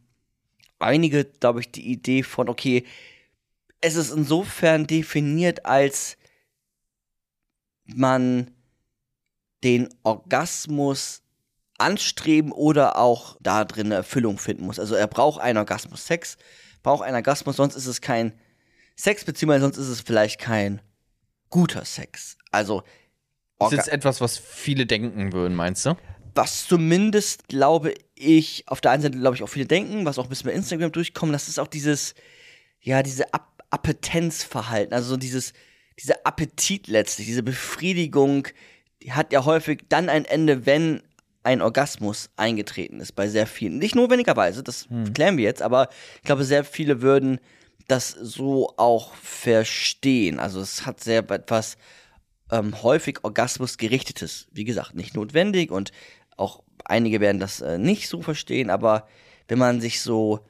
einige, 0.78 1.24
glaube 1.24 1.60
ich, 1.60 1.70
die 1.70 1.90
Idee 1.92 2.22
von, 2.22 2.48
okay, 2.48 2.84
es 3.80 3.94
ist 3.94 4.10
insofern 4.10 4.86
definiert, 4.86 5.64
als 5.66 6.16
man 7.96 8.50
den 9.64 9.88
Orgasmus 10.02 11.22
anstreben 11.78 12.52
oder 12.52 12.96
auch 12.96 13.36
da 13.40 13.64
drin 13.64 13.86
eine 13.86 13.96
Erfüllung 13.96 14.38
finden 14.38 14.66
muss. 14.66 14.78
Also 14.78 14.94
er 14.94 15.06
braucht 15.06 15.40
einen 15.40 15.58
Orgasmus. 15.58 16.06
Sex 16.06 16.36
braucht 16.82 17.02
einen 17.02 17.16
Orgasmus, 17.16 17.56
sonst 17.56 17.76
ist 17.76 17.86
es 17.86 18.00
kein 18.00 18.32
Sex, 18.96 19.24
beziehungsweise 19.24 19.62
sonst 19.62 19.78
ist 19.78 19.88
es 19.88 20.00
vielleicht 20.00 20.40
kein 20.40 20.80
guter 21.48 21.84
Sex. 21.84 22.36
Also 22.50 22.80
Das 22.80 22.86
ist 22.86 22.92
Orga 23.58 23.76
jetzt 23.76 23.88
etwas, 23.88 24.20
was 24.20 24.38
viele 24.38 24.86
denken 24.86 25.32
würden, 25.32 25.54
meinst 25.54 25.86
du? 25.86 25.96
was 26.34 26.66
zumindest, 26.66 27.48
glaube 27.48 27.94
ich, 28.14 28.64
auf 28.68 28.80
der 28.80 28.92
einen 28.92 29.02
Seite, 29.02 29.18
glaube 29.18 29.36
ich, 29.36 29.42
auch 29.42 29.48
viele 29.48 29.66
denken, 29.66 30.04
was 30.04 30.18
auch 30.18 30.24
ein 30.24 30.28
bisschen 30.28 30.50
bei 30.50 30.56
Instagram 30.56 30.92
durchkommt, 30.92 31.34
das 31.34 31.48
ist 31.48 31.58
auch 31.58 31.68
dieses, 31.68 32.14
ja, 32.80 33.02
diese 33.02 33.32
Ap 33.32 33.50
Appetenzverhalten, 33.70 34.92
also 34.92 35.08
so 35.08 35.16
dieses, 35.16 35.54
dieser 36.02 36.24
Appetit 36.24 36.88
letztlich, 36.88 37.26
diese 37.26 37.42
Befriedigung, 37.42 38.48
die 39.02 39.12
hat 39.12 39.32
ja 39.32 39.44
häufig 39.44 39.84
dann 39.88 40.08
ein 40.08 40.24
Ende, 40.24 40.66
wenn 40.66 41.02
ein 41.44 41.60
Orgasmus 41.60 42.30
eingetreten 42.36 43.00
ist 43.00 43.12
bei 43.12 43.28
sehr 43.28 43.46
vielen. 43.46 43.78
Nicht 43.78 43.94
notwendigerweise, 43.94 44.62
das 44.62 44.86
klären 45.14 45.36
wir 45.36 45.44
jetzt, 45.44 45.62
aber 45.62 45.88
ich 46.16 46.22
glaube, 46.22 46.44
sehr 46.44 46.64
viele 46.64 47.02
würden 47.02 47.40
das 47.88 48.10
so 48.10 48.74
auch 48.76 49.14
verstehen. 49.14 50.38
Also 50.38 50.60
es 50.60 50.86
hat 50.86 51.02
sehr 51.02 51.28
etwas 51.30 51.76
ähm, 52.50 52.82
häufig 52.82 53.24
Orgasmus 53.24 53.76
gerichtetes. 53.76 54.46
Wie 54.52 54.64
gesagt, 54.64 54.94
nicht 54.94 55.14
notwendig 55.14 55.70
und 55.70 55.90
auch 56.36 56.62
einige 56.84 57.20
werden 57.20 57.40
das 57.40 57.60
äh, 57.60 57.78
nicht 57.78 58.08
so 58.08 58.22
verstehen, 58.22 58.70
aber 58.70 59.08
wenn 59.48 59.58
man 59.58 59.80
sich 59.80 60.00
so 60.00 60.40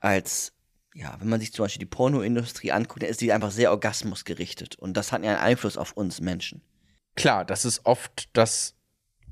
als, 0.00 0.52
ja, 0.94 1.16
wenn 1.20 1.28
man 1.28 1.40
sich 1.40 1.52
zum 1.52 1.64
Beispiel 1.64 1.80
die 1.80 1.86
Pornoindustrie 1.90 2.70
anguckt, 2.72 3.02
dann 3.02 3.10
ist 3.10 3.20
die 3.20 3.32
einfach 3.32 3.50
sehr 3.50 3.70
orgasmusgerichtet 3.72 4.76
und 4.76 4.96
das 4.96 5.12
hat 5.12 5.22
ja 5.24 5.30
einen 5.32 5.40
Einfluss 5.40 5.76
auf 5.76 5.92
uns 5.92 6.20
Menschen. 6.20 6.62
Klar, 7.16 7.44
das 7.44 7.64
ist 7.64 7.84
oft 7.84 8.28
das 8.32 8.74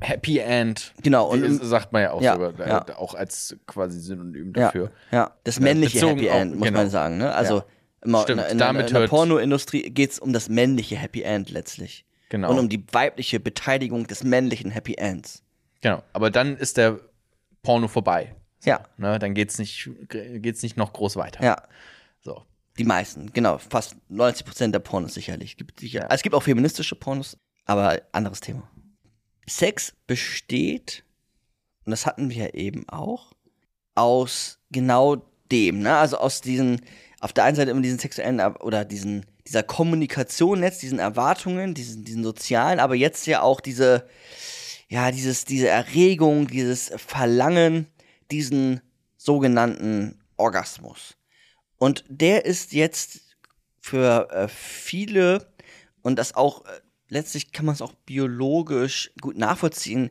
Happy 0.01 0.39
End. 0.39 0.93
Genau, 1.03 1.29
und 1.29 1.45
und 1.45 1.65
sagt 1.65 1.93
man 1.93 2.03
ja 2.03 2.11
auch 2.13 2.21
Ja, 2.23 2.37
ja. 2.59 2.85
äh, 2.89 2.93
auch 2.93 3.15
als 3.15 3.57
quasi 3.67 4.01
Synonym 4.01 4.53
Ja, 4.57 4.67
dafür. 4.67 4.91
ja. 5.13 5.31
Das 5.45 5.61
männliche 5.61 5.95
bezogen 6.01 6.19
Happy 6.19 6.31
auf- 6.31 6.37
End, 6.41 6.57
muss 6.57 6.67
genau. 6.69 6.81
man 6.81 6.91
sagen. 6.91 7.19
Ne? 7.19 7.33
Also 7.33 7.59
Ja. 7.59 7.65
immer 8.05 8.23
Stimmt, 8.23 8.43
in, 8.43 8.51
in, 8.53 8.59
damit 8.59 8.89
in 8.89 8.95
der 8.95 9.07
Pornoindustrie 9.09 9.83
geht 9.91 10.11
es 10.11 10.19
um 10.19 10.33
das 10.33 10.49
männliche 10.49 10.97
Happy 10.97 11.23
End 11.23 11.51
letztlich. 11.51 12.05
Genau. 12.31 12.51
Und 12.51 12.59
um 12.59 12.69
die 12.69 12.85
weibliche 12.93 13.39
Beteiligung 13.39 14.07
des 14.09 14.25
männlichen 14.25 14.71
Happy 14.73 14.95
Ends. 14.95 15.45
Genau. 15.83 16.03
Aber 16.13 16.31
dann 16.31 16.57
ist 16.57 16.77
der 16.79 16.99
Porno 17.63 17.87
vorbei. 17.89 18.35
Ja, 18.65 18.83
Ne? 18.97 19.19
Dann 19.19 19.35
geht's 19.35 19.59
nicht, 19.59 19.91
geht's 20.09 20.63
nicht 20.63 20.77
noch 20.77 20.93
groß 20.93 21.17
weiter. 21.17 21.45
ja. 21.45 21.63
So. 22.21 22.45
Die 22.79 22.85
meisten, 22.85 23.33
genau. 23.33 23.59
Fast 23.59 23.97
90 24.09 24.47
Prozent 24.47 24.75
der 24.75 24.79
Pornos 24.79 25.15
sicherlich. 25.15 25.57
Gibt 25.57 25.81
sicher. 25.81 26.05
Also 26.05 26.15
es 26.15 26.23
gibt 26.23 26.35
auch 26.35 26.43
feministische 26.43 26.95
Pornos, 26.95 27.37
aber 27.67 28.01
anderes 28.13 28.41
Thema. 28.41 28.71
Sex 29.47 29.95
besteht, 30.07 31.05
und 31.85 31.91
das 31.91 32.07
hatten 32.07 32.31
wir 32.31 32.37
ja 32.37 32.55
eben 32.55 32.89
auch, 32.89 33.33
aus 33.95 34.59
genau 34.71 35.17
dem, 35.51 35.81
ne? 35.81 35.97
Also 35.97 36.17
aus 36.17 36.41
diesen, 36.41 36.81
auf 37.21 37.33
der 37.33 37.45
einen 37.45 37.57
Seite 37.57 37.71
immer 37.73 37.83
diesen 37.83 37.99
sexuellen 37.99 38.41
oder 38.41 38.85
diesen, 38.85 39.27
dieser 39.47 39.63
Kommunikation 39.63 40.63
jetzt, 40.63 40.83
diesen 40.83 40.99
Erwartungen, 40.99 41.75
diesen, 41.75 42.05
diesen 42.05 42.25
sozialen, 42.25 42.81
aber 42.81 42.95
jetzt 42.95 43.27
ja 43.27 43.43
auch 43.43 43.61
diese, 43.61 44.09
ja, 44.89 45.11
dieses, 45.11 45.45
diese 45.45 45.69
Erregung, 45.69 46.47
dieses 46.47 46.93
Verlangen, 46.97 47.87
diesen 48.33 48.81
sogenannten 49.17 50.19
Orgasmus. 50.37 51.17
Und 51.79 52.05
der 52.09 52.45
ist 52.45 52.73
jetzt 52.73 53.37
für 53.81 54.29
äh, 54.31 54.49
viele 54.49 55.47
und 56.03 56.19
das 56.19 56.35
auch, 56.35 56.65
äh, 56.65 56.81
letztlich 57.09 57.53
kann 57.53 57.67
man 57.67 57.75
es 57.75 57.83
auch 57.83 57.93
biologisch 58.07 59.13
gut 59.21 59.37
nachvollziehen, 59.37 60.11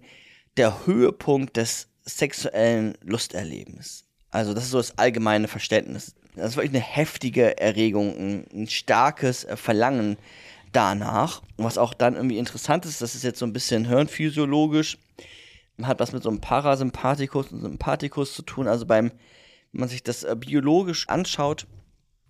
der 0.58 0.86
Höhepunkt 0.86 1.58
des 1.58 1.88
sexuellen 2.04 2.98
Lusterlebens. 3.02 4.06
Also 4.30 4.54
das 4.54 4.66
ist 4.66 4.72
so 4.72 4.78
das 4.78 4.98
allgemeine 4.98 5.48
Verständnis. 5.48 6.16
Das 6.36 6.52
ist 6.52 6.56
wirklich 6.56 6.74
eine 6.74 6.84
heftige 6.84 7.58
Erregung, 7.60 8.16
ein, 8.18 8.46
ein 8.54 8.68
starkes 8.68 9.44
äh, 9.44 9.58
Verlangen 9.58 10.18
danach. 10.72 11.42
Und 11.58 11.66
was 11.66 11.78
auch 11.78 11.94
dann 11.94 12.16
irgendwie 12.16 12.38
interessant 12.38 12.86
ist, 12.86 13.02
das 13.02 13.16
ist 13.16 13.24
jetzt 13.24 13.40
so 13.40 13.46
ein 13.46 13.54
bisschen 13.54 13.86
hirnphysiologisch, 13.88 14.98
hat 15.88 16.00
was 16.00 16.12
mit 16.12 16.24
so 16.24 16.30
einem 16.30 16.42
Parasympathikus 16.42 17.52
und 17.52 17.62
Sympathikus 17.62 18.34
zu 18.34 18.42
tun. 18.42 18.68
Also 18.68 18.86
beim, 18.86 19.12
wenn 19.72 19.80
man 19.80 19.90
sich 19.90 20.04
das 20.04 20.24
äh, 20.24 20.36
biologisch 20.38 21.08
anschaut 21.10 21.68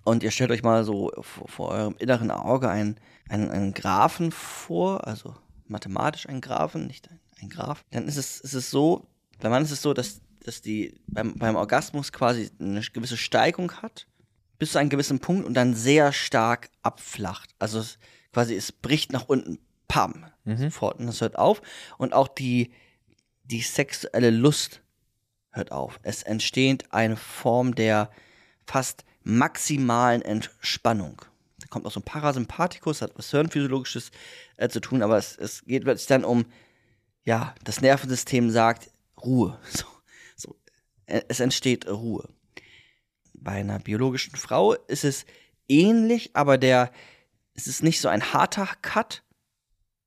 und 0.03 0.23
ihr 0.23 0.31
stellt 0.31 0.51
euch 0.51 0.63
mal 0.63 0.83
so 0.83 1.11
vor, 1.21 1.47
vor 1.47 1.69
eurem 1.69 1.95
inneren 1.99 2.31
Auge 2.31 2.69
einen, 2.69 2.99
einen, 3.29 3.49
einen 3.51 3.73
Graphen 3.73 4.31
vor, 4.31 5.07
also 5.07 5.35
mathematisch 5.67 6.27
einen 6.27 6.41
Graphen, 6.41 6.87
nicht 6.87 7.09
ein, 7.09 7.19
ein 7.41 7.49
Graph, 7.49 7.83
dann 7.91 8.07
ist 8.07 8.17
es, 8.17 8.39
ist 8.39 8.53
es 8.53 8.71
so, 8.71 9.07
beim 9.39 9.51
Mann 9.51 9.63
ist 9.63 9.71
es 9.71 9.81
so, 9.81 9.93
dass, 9.93 10.21
dass 10.43 10.61
die 10.61 10.95
beim, 11.07 11.35
beim 11.35 11.55
Orgasmus 11.55 12.11
quasi 12.11 12.49
eine 12.59 12.81
gewisse 12.81 13.17
Steigung 13.17 13.71
hat, 13.81 14.07
bis 14.59 14.73
zu 14.73 14.77
einem 14.77 14.89
gewissen 14.89 15.19
Punkt 15.19 15.45
und 15.45 15.55
dann 15.55 15.73
sehr 15.73 16.13
stark 16.13 16.69
abflacht. 16.83 17.49
Also 17.57 17.79
es, 17.79 17.97
quasi 18.31 18.55
es 18.55 18.71
bricht 18.71 19.11
nach 19.11 19.27
unten, 19.27 19.59
pam, 19.87 20.25
sofort 20.45 20.99
und 20.99 21.07
es 21.07 21.19
hört 21.19 21.37
auf. 21.37 21.61
Und 21.97 22.13
auch 22.13 22.27
die, 22.27 22.71
die 23.43 23.61
sexuelle 23.61 24.29
Lust 24.29 24.81
hört 25.51 25.71
auf. 25.71 25.99
Es 26.03 26.23
entsteht 26.23 26.91
eine 26.93 27.17
Form 27.17 27.75
der 27.75 28.09
fast 28.65 29.03
maximalen 29.23 30.21
Entspannung. 30.21 31.21
Da 31.59 31.67
kommt 31.67 31.85
auch 31.85 31.91
so 31.91 31.99
ein 31.99 32.05
Parasympathikus, 32.05 33.01
hat 33.01 33.11
was 33.15 33.31
Hirnphysiologisches 33.31 34.11
äh, 34.57 34.69
zu 34.69 34.79
tun, 34.79 35.03
aber 35.03 35.17
es, 35.17 35.37
es 35.37 35.63
geht 35.65 35.83
plötzlich 35.83 36.07
dann 36.07 36.23
um, 36.23 36.45
ja, 37.23 37.53
das 37.63 37.81
Nervensystem 37.81 38.49
sagt 38.49 38.89
Ruhe. 39.23 39.59
So, 39.71 39.85
so. 40.35 40.55
Äh, 41.05 41.21
Es 41.27 41.39
entsteht 41.39 41.87
Ruhe. 41.87 42.27
Bei 43.33 43.53
einer 43.53 43.79
biologischen 43.79 44.35
Frau 44.35 44.73
ist 44.73 45.03
es 45.03 45.25
ähnlich, 45.67 46.31
aber 46.33 46.57
der, 46.57 46.91
es 47.53 47.67
ist 47.67 47.83
nicht 47.83 48.01
so 48.01 48.07
ein 48.07 48.33
harter 48.33 48.69
Cut 48.81 49.23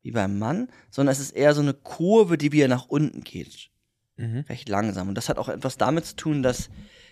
wie 0.05 0.13
beim 0.13 0.39
Mann, 0.39 0.69
sondern 0.91 1.13
es 1.13 1.19
ist 1.19 1.33
eher 1.33 1.55
so 1.55 1.63
eine 1.63 1.75
Kurve, 1.75 2.39
die 2.39 2.53
wieder 2.53 2.69
nach 2.69 2.87
unten 2.87 3.25
geht 3.25 3.71
Mhm. 4.17 4.45
recht 4.49 4.69
langsam. 4.69 5.09
Und 5.09 5.17
das 5.17 5.29
hat 5.29 5.39
auch 5.39 5.49
etwas 5.49 5.77
damit 5.77 6.07
zu 6.07 6.15
tun, 6.15 6.45
dass 6.45 6.71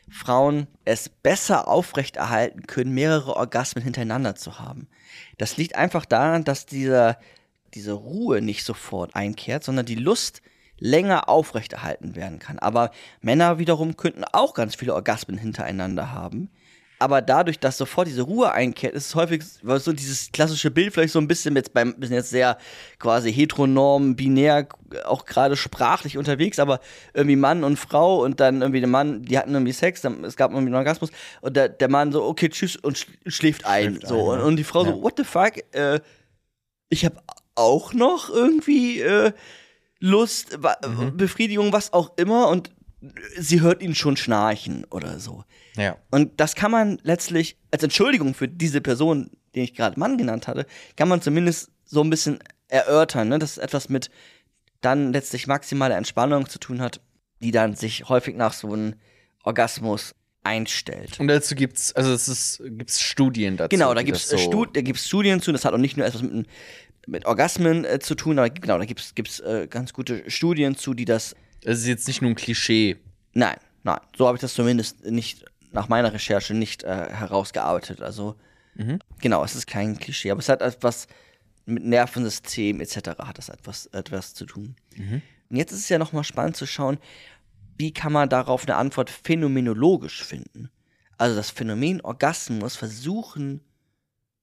Frauen 0.09 0.69
es 0.85 1.09
besser 1.09 1.67
aufrechterhalten 1.67 2.67
können, 2.69 2.93
mehrere 2.93 3.35
Orgasmen 3.35 3.83
hintereinander 3.83 4.37
zu 4.37 4.61
haben. 4.61 4.87
Das 5.39 5.57
liegt 5.57 5.75
einfach 5.75 6.05
daran, 6.05 6.45
dass 6.45 6.65
dieser, 6.67 7.19
diese 7.75 7.93
Ruhe 7.93 8.41
nicht 8.41 8.65
sofort 8.65 9.17
einkehrt, 9.17 9.65
sondern 9.65 9.87
die 9.87 9.97
Lust 9.97 10.43
länger 10.79 11.29
aufrechterhalten 11.29 12.15
werden 12.15 12.39
kann. 12.39 12.59
Aber 12.59 12.91
Männer 13.21 13.59
wiederum 13.59 13.97
könnten 13.97 14.25
auch 14.25 14.55
ganz 14.55 14.75
viele 14.75 14.95
Orgasmen 14.95 15.39
hintereinander 15.39 16.13
haben. 16.13 16.51
Aber 17.03 17.21
dadurch, 17.21 17.59
dass 17.59 17.79
sofort 17.79 18.07
diese 18.07 18.23
Ruhe 18.23 18.53
einkehrt, 18.53 18.95
ist 18.95 19.07
es 19.07 19.15
häufig 19.17 19.43
so 19.45 19.93
dieses 19.93 20.31
klassische 20.31 20.71
Bild 20.71 20.93
vielleicht 20.95 21.13
so 21.13 21.19
ein 21.19 21.27
bisschen 21.27 21.57
jetzt 21.57 21.75
beim, 21.75 21.97
wir 21.99 22.07
sind 22.07 22.17
jetzt 22.17 22.31
sehr 22.31 22.59
quasi 23.01 23.33
heteronorm, 23.33 24.15
binär, 24.15 24.69
auch 25.05 25.25
gerade 25.25 25.57
sprachlich 25.57 26.17
unterwegs, 26.17 26.61
aber 26.61 26.79
irgendwie 27.13 27.35
Mann 27.35 27.65
und 27.65 27.77
Frau 27.77 28.23
und 28.23 28.39
dann 28.39 28.61
irgendwie 28.63 28.79
der 28.79 28.89
Mann, 28.89 29.25
die 29.25 29.37
hatten 29.37 29.53
irgendwie 29.53 29.73
Sex, 29.73 30.01
dann, 30.01 30.23
es 30.23 30.37
gab 30.37 30.53
irgendwie 30.53 30.69
einen 30.69 30.77
Orgasmus 30.77 31.11
und 31.41 31.57
der, 31.57 31.69
der 31.71 31.89
Mann 31.89 32.13
so, 32.13 32.23
okay, 32.23 32.49
tschüss 32.49 32.77
und 32.77 32.99
sch 32.99 33.09
schläft 33.27 33.67
ein. 33.67 33.97
Schläft 33.97 34.07
so. 34.07 34.31
ein, 34.31 34.39
und, 34.39 34.47
und 34.47 34.57
die 34.57 34.65
Frau 34.65 34.85
Ja. 34.85 34.93
so, 34.93 35.03
what 35.03 35.15
the 35.17 35.25
fuck, 35.25 35.55
äh, 35.73 35.99
ich 36.89 37.05
habe 37.05 37.17
auch 37.57 37.95
noch 37.95 38.31
irgendwie 38.31 39.01
äh, 39.01 39.33
Lust, 39.99 40.57
Mhm. 40.87 41.17
Befriedigung, 41.17 41.73
was 41.73 41.93
auch 41.93 42.13
immer 42.17 42.47
und 42.47 42.71
sie 43.37 43.61
hört 43.61 43.83
ihn 43.83 43.97
schon 43.97 44.17
schnarchen 44.17 44.85
oder 44.89 45.19
so. 45.19 45.43
Ja. 45.77 45.97
Und 46.11 46.41
das 46.41 46.55
kann 46.55 46.71
man 46.71 46.99
letztlich 47.03 47.57
als 47.71 47.83
Entschuldigung 47.83 48.35
für 48.35 48.49
diese 48.49 48.81
Person, 48.81 49.31
den 49.55 49.65
ich 49.65 49.75
gerade 49.75 49.99
Mann 49.99 50.19
genannt 50.19 50.49
hatte, 50.49 50.67
kann 50.97 51.09
man 51.09 51.23
zumindest 51.23 51.71
so 51.85 52.03
ein 52.03 52.11
bisschen 52.11 52.39
erörtern, 52.69 53.29
ne? 53.29 53.39
dass 53.39 53.53
es 53.53 53.59
etwas 53.59 53.89
mit 53.89 54.11
dann 54.81 55.13
letztlich 55.13 55.47
maximaler 55.47 55.97
Entspannung 55.97 56.49
zu 56.49 56.59
tun 56.59 56.81
hat, 56.81 57.01
die 57.41 57.51
dann 57.51 57.75
sich 57.75 58.09
häufig 58.09 58.37
nach 58.37 58.53
so 58.53 58.73
einem 58.73 58.95
Orgasmus 59.45 60.15
einstellt. 60.45 61.21
Und 61.21 61.29
dazu 61.29 61.55
gibt's, 61.55 61.93
also 61.93 62.13
es 62.13 62.29
ist, 62.29 62.63
gibt's 62.65 63.01
Studien 63.01 63.57
dazu. 63.57 63.69
Genau, 63.69 63.95
da 63.95 64.03
gibt 64.03 64.17
das 64.17 64.29
so, 64.29 64.39
Stud 64.39 64.77
da 64.77 64.81
gibt's 64.81 65.07
Studien 65.07 65.41
zu, 65.41 65.53
das 65.53 65.65
hat 65.65 65.73
auch 65.73 65.79
nicht 65.79 65.97
nur 65.97 66.07
etwas 66.07 66.23
mit, 66.23 66.47
mit 67.07 67.27
Orgasmen 67.27 67.85
äh, 67.85 68.01
zu 68.01 68.15
tun, 68.15 68.39
aber 68.39 68.51
genau, 68.51 68.79
da 68.79 68.85
gibt 68.85 69.01
es 69.01 69.15
gibt's, 69.15 69.41
äh, 69.41 69.67
ganz 69.69 69.93
gute 69.93 70.29
Studien 70.31 70.77
zu, 70.77 70.95
die 70.95 71.05
das 71.05 71.37
Es 71.65 71.81
ist 71.81 71.87
jetzt 71.87 72.09
nicht 72.09 72.23
nur 72.23 72.31
ein 72.31 72.35
Klischee. 72.35 72.97
Nein, 73.35 73.57
nein. 73.85 74.01
So 74.17 74.27
habe 74.27 74.37
ich 74.37 74.41
das 74.41 74.55
zumindest 74.55 75.05
nicht 75.05 75.45
nach 75.73 75.89
meiner 75.89 76.13
Recherche 76.13 76.55
nicht 76.55 76.85
äh, 76.85 77.09
herausgearbeitet. 77.11 78.03
Also 78.03 78.37
genau, 79.21 79.45
es 79.45 79.55
ist 79.55 79.67
kein 79.67 79.99
Klischee, 79.99 80.31
aber 80.31 80.41
es 80.41 80.49
hat 80.49 80.63
etwas 80.63 81.07
mit 81.67 81.85
Nervensystem 81.85 82.81
etc. 82.81 83.19
hat 83.19 83.39
das 83.39 83.49
etwas, 83.49 83.87
etwas 83.87 84.35
zu 84.35 84.47
tun. 84.47 84.77
Und 85.51 85.57
jetzt 85.57 85.73
ist 85.73 85.81
es 85.81 85.89
ja 85.89 85.99
nochmal 85.99 86.25
spannend 86.25 86.57
zu 86.57 86.67
schauen, 86.67 86.99
wie 87.77 87.93
kann 87.93 88.13
man 88.13 88.29
darauf 88.29 88.65
eine 88.67 88.77
Antwort 88.77 89.11
phänomenologisch 89.11 90.25
finden. 90.25 90.71
Also 91.19 91.37
das 91.37 91.51
Phänomen 91.51 92.01
Orgasmus 92.01 92.77
versuchen 92.77 93.61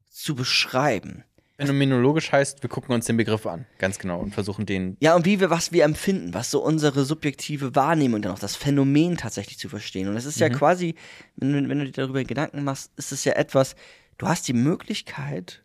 zu 0.10 0.36
beschreiben. 0.36 1.24
Phänomenologisch 1.60 2.32
heißt, 2.32 2.64
wir 2.64 2.70
gucken 2.70 2.95
uns 2.95 3.05
den 3.05 3.18
Begriff 3.18 3.45
an, 3.45 3.66
ganz 3.78 3.99
genau, 3.99 4.20
und 4.20 4.34
versuchen 4.34 4.66
den. 4.66 4.95
Ja, 5.01 5.16
und 5.16 5.26
wie 5.26 5.39
wir, 5.39 5.49
was 5.49 5.72
wir 5.72 5.84
empfinden, 5.84 6.34
was 6.34 6.49
so 6.51 6.64
unsere 6.64 7.03
subjektive 7.03 7.76
Wahrnehmung 7.76 8.22
dann 8.22 8.32
auch, 8.32 8.39
das 8.39 8.55
Phänomen 8.55 9.18
tatsächlich 9.18 9.60
zu 9.60 9.68
verstehen. 9.70 10.07
Und 10.07 10.16
es 10.16 10.26
ist 10.26 10.39
ja 10.39 10.47
quasi, 10.49 10.95
wenn, 11.36 11.51
du- 11.51 11.70
wenn 11.70 11.80
du 11.80 11.86
dir 11.86 11.91
darüber 11.91 12.24
Gedanken 12.24 12.64
machst, 12.64 12.91
ist 12.95 13.12
es 13.12 13.26
ja 13.26 13.34
etwas, 13.34 13.76
du 14.18 14.28
hast 14.28 14.47
die 14.47 14.53
Möglichkeit, 14.53 15.62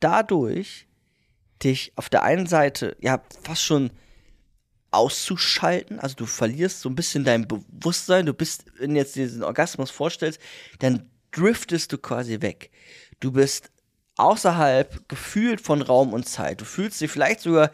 dadurch 0.00 0.86
dich 1.62 1.92
auf 1.96 2.08
der 2.08 2.22
einen 2.22 2.46
Seite, 2.46 2.96
ja, 3.00 3.22
fast 3.42 3.62
schon 3.62 3.90
auszuschalten, 4.90 5.98
also 5.98 6.14
du 6.14 6.26
verlierst 6.26 6.80
so 6.80 6.88
ein 6.88 6.94
bisschen 6.94 7.24
dein 7.24 7.48
Bewusstsein, 7.48 8.26
du 8.26 8.32
bist, 8.34 8.66
wenn 8.78 8.90
du 8.90 8.96
jetzt 8.96 9.16
diesen 9.16 9.42
Orgasmus 9.42 9.90
vorstellst, 9.90 10.40
dann 10.78 11.10
driftest 11.32 11.92
du 11.92 11.98
quasi 11.98 12.40
weg. 12.42 12.70
Du 13.18 13.32
bist 13.32 13.70
außerhalb 14.16 15.08
gefühlt 15.08 15.60
von 15.60 15.82
Raum 15.82 16.12
und 16.12 16.28
Zeit. 16.28 16.60
Du 16.60 16.64
fühlst 16.64 17.00
dich 17.00 17.10
vielleicht 17.10 17.40
sogar 17.40 17.70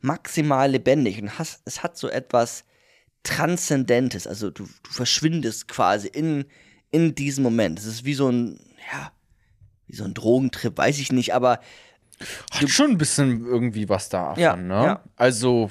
maximal 0.00 0.70
lebendig 0.70 1.20
und 1.20 1.38
hast, 1.38 1.62
es 1.64 1.82
hat 1.82 1.96
so 1.96 2.08
etwas 2.08 2.64
Transzendentes, 3.22 4.26
also 4.26 4.50
du, 4.50 4.64
du 4.64 4.90
verschwindest 4.90 5.66
quasi 5.68 6.08
in, 6.08 6.44
in 6.90 7.14
diesem 7.14 7.42
Moment. 7.42 7.78
Es 7.78 7.86
ist 7.86 8.04
wie 8.04 8.14
so 8.14 8.28
ein, 8.28 8.60
ja, 8.92 9.12
wie 9.86 9.96
so 9.96 10.04
ein 10.04 10.12
Drogentrip, 10.14 10.76
weiß 10.76 10.98
ich 10.98 11.10
nicht, 11.10 11.34
aber 11.34 11.60
Hat 12.52 12.68
schon 12.68 12.90
ein 12.92 12.98
bisschen 12.98 13.46
irgendwie 13.46 13.88
was 13.88 14.10
davon, 14.10 14.42
Ja, 14.42 14.56
ne? 14.56 14.74
ja. 14.74 15.04
Also, 15.16 15.70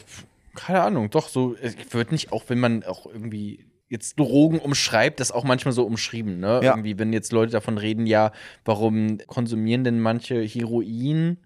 keine 0.55 0.81
Ahnung, 0.81 1.11
doch, 1.11 1.29
so, 1.29 1.55
ich 1.61 1.93
würde 1.93 2.11
nicht, 2.11 2.31
auch 2.31 2.45
wenn 2.47 2.59
man 2.59 2.83
auch 2.83 3.05
irgendwie 3.05 3.65
jetzt 3.93 4.19
Drogen 4.19 4.57
umschreibt, 4.57 5.19
das 5.19 5.31
auch 5.31 5.43
manchmal 5.43 5.71
so 5.71 5.85
umschrieben, 5.85 6.39
ne? 6.39 6.59
Ja. 6.63 6.73
Irgendwie, 6.73 6.97
wenn 6.97 7.13
jetzt 7.13 7.31
Leute 7.31 7.51
davon 7.51 7.77
reden, 7.77 8.07
ja, 8.07 8.31
warum 8.65 9.19
konsumieren 9.27 9.83
denn 9.83 9.99
manche 9.99 10.41
Heroin? 10.41 11.37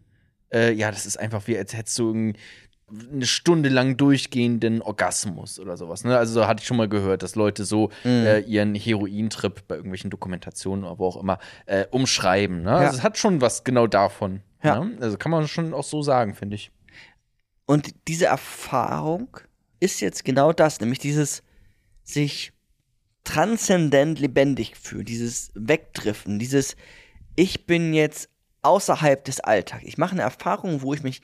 Äh, 0.52 0.72
ja, 0.72 0.90
das 0.90 1.06
ist 1.06 1.20
einfach 1.20 1.46
wie, 1.48 1.58
als 1.58 1.76
hättest 1.76 2.00
du 2.00 2.34
eine 2.90 3.26
Stunde 3.26 3.68
lang 3.68 3.98
durchgehenden 3.98 4.82
Orgasmus 4.82 5.60
oder 5.60 5.76
sowas. 5.76 6.06
Ne? 6.06 6.18
Also 6.18 6.48
hatte 6.48 6.62
ich 6.62 6.68
schon 6.68 6.78
mal 6.78 6.88
gehört, 6.88 7.22
dass 7.22 7.36
Leute 7.36 7.66
so 7.66 7.90
mhm. 8.06 8.26
äh, 8.26 8.40
ihren 8.40 8.76
Herointrip 8.76 9.68
bei 9.68 9.76
irgendwelchen 9.76 10.10
Dokumentationen 10.10 10.86
oder 10.86 10.98
wo 10.98 11.08
auch 11.08 11.18
immer 11.18 11.40
äh, 11.66 11.86
umschreiben. 11.92 12.64
Ne? 12.64 12.72
Also 12.72 12.82
ja. 12.82 12.88
Also 12.88 12.98
es 13.00 13.04
hat 13.04 13.18
schon 13.18 13.42
was 13.42 13.66
genau 13.66 13.88
davon. 13.88 14.40
Ja. 14.64 14.86
Ne? 14.86 14.98
Also 15.02 15.18
kann 15.18 15.32
man 15.32 15.50
schon 15.50 15.74
auch 15.74 15.84
so 15.84 16.02
sagen, 16.02 16.34
finde 16.34 16.56
ich. 16.56 16.72
Und 17.66 17.94
diese 18.08 18.28
Erfahrung 18.28 19.36
ist 19.82 20.00
jetzt 20.00 20.24
genau 20.24 20.54
das, 20.54 20.80
nämlich 20.80 21.00
dieses 21.00 21.44
sich 22.08 22.54
transzendent 23.24 24.20
lebendig 24.20 24.76
fühlen, 24.82 25.06
dieses 25.06 25.52
Wegdriften, 25.54 26.40
dieses 26.40 26.76
ich 27.36 27.68
bin 27.68 27.94
jetzt 27.94 28.30
außerhalb 28.64 29.24
des 29.24 29.40
Alltags. 29.42 29.84
Ich 29.86 29.98
mache 29.98 30.14
eine 30.14 30.24
Erfahrung, 30.24 30.82
wo 30.82 30.94
ich 30.94 31.04
mich 31.04 31.22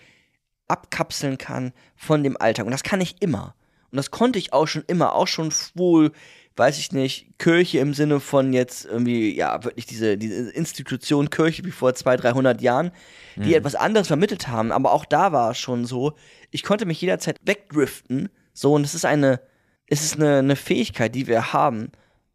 abkapseln 0.68 1.38
kann 1.38 1.74
von 1.96 2.24
dem 2.24 2.38
Alltag. 2.40 2.66
Und 2.66 2.72
das 2.72 2.84
kann 2.84 3.02
ich 3.02 3.22
immer. 3.22 3.56
Und 3.90 3.98
das 3.98 4.12
konnte 4.12 4.40
ich 4.40 4.54
auch 4.54 4.68
schon 4.68 4.84
immer, 4.88 5.16
auch 5.16 5.28
schon 5.28 5.52
wohl, 5.76 6.12
weiß 6.56 6.78
ich 6.78 6.92
nicht, 6.92 7.38
Kirche 7.40 7.80
im 7.80 7.94
Sinne 7.94 8.20
von 8.20 8.54
jetzt 8.54 8.86
irgendwie, 8.86 9.36
ja, 9.36 9.64
wirklich 9.64 9.86
diese, 9.86 10.18
diese 10.18 10.52
Institution 10.52 11.30
Kirche 11.30 11.66
wie 11.66 11.72
vor 11.72 11.94
200, 11.94 12.24
300 12.24 12.62
Jahren, 12.62 12.92
die 13.36 13.50
mhm. 13.50 13.56
etwas 13.56 13.76
anderes 13.76 14.08
vermittelt 14.08 14.48
haben. 14.48 14.72
Aber 14.72 14.92
auch 14.92 15.06
da 15.06 15.32
war 15.32 15.52
es 15.52 15.58
schon 15.58 15.86
so, 15.86 16.14
ich 16.52 16.64
konnte 16.64 16.86
mich 16.86 17.02
jederzeit 17.02 17.38
wegdriften. 17.44 18.30
So, 18.54 18.74
und 18.74 18.84
es 18.84 18.94
ist 18.94 19.06
eine, 19.06 19.42
es 19.88 20.04
ist 20.04 20.16
eine, 20.16 20.40
eine 20.40 20.56
Fähigkeit, 20.56 21.14
die 21.16 21.28
wir 21.28 21.54
haben, 21.54 21.92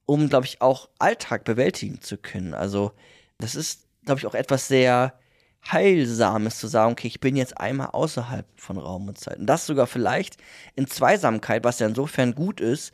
um, 0.07 0.28
glaube 0.28 0.46
ich, 0.46 0.61
auch 0.61 0.88
Alltag 0.99 1.44
bewältigen 1.44 2.01
zu 2.01 2.16
können. 2.16 2.55
Also, 2.55 2.92
das 3.38 3.55
ist, 3.55 3.86
glaube 4.05 4.20
ich, 4.20 4.26
auch 4.26 4.34
etwas 4.34 4.68
sehr 4.68 5.18
Heilsames 5.70 6.59
zu 6.59 6.66
sagen, 6.66 6.92
okay, 6.92 7.09
ich 7.09 7.20
bin 7.20 7.36
jetzt 7.36 7.59
einmal 7.59 7.88
außerhalb 7.88 8.46
von 8.57 8.78
Raum 8.78 9.09
und 9.09 9.18
Zeit. 9.18 9.38
Und 9.38 9.46
das 9.46 9.66
sogar 9.66 9.86
vielleicht 9.86 10.36
in 10.76 10.86
Zweisamkeit, 10.86 11.64
was 11.64 11.78
ja 11.78 11.86
insofern 11.86 12.34
gut 12.34 12.61
ist, 12.61 12.92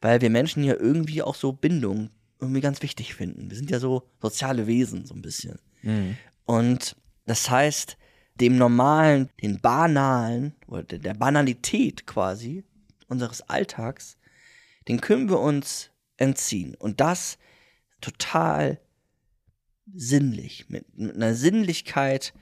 weil 0.00 0.20
wir 0.20 0.30
Menschen 0.30 0.62
ja 0.62 0.74
irgendwie 0.74 1.22
auch 1.22 1.34
so 1.34 1.52
Bindung 1.52 2.10
irgendwie 2.40 2.60
ganz 2.60 2.82
wichtig 2.82 3.14
finden. 3.14 3.50
Wir 3.50 3.56
sind 3.56 3.70
ja 3.70 3.78
so 3.78 4.02
soziale 4.20 4.66
Wesen, 4.66 5.06
so 5.06 5.14
ein 5.14 5.22
bisschen. 5.22 5.58
Mhm. 5.82 6.16
Und 6.44 6.96
das 7.26 7.48
heißt, 7.48 7.96
dem 8.40 8.56
Normalen, 8.56 9.30
den 9.42 9.60
Banalen 9.60 10.54
oder 10.66 10.82
der 10.98 11.14
Banalität 11.14 12.06
quasi 12.06 12.64
unseres 13.12 13.42
Alltags, 13.42 14.16
den 14.88 15.00
können 15.00 15.28
wir 15.28 15.38
uns 15.38 15.90
entziehen. 16.16 16.74
Und 16.74 17.00
das 17.00 17.38
total 18.00 18.80
sinnlich, 19.94 20.68
mit, 20.68 20.98
mit 20.98 21.14
einer 21.14 21.34
Sinnlichkeit. 21.34 22.32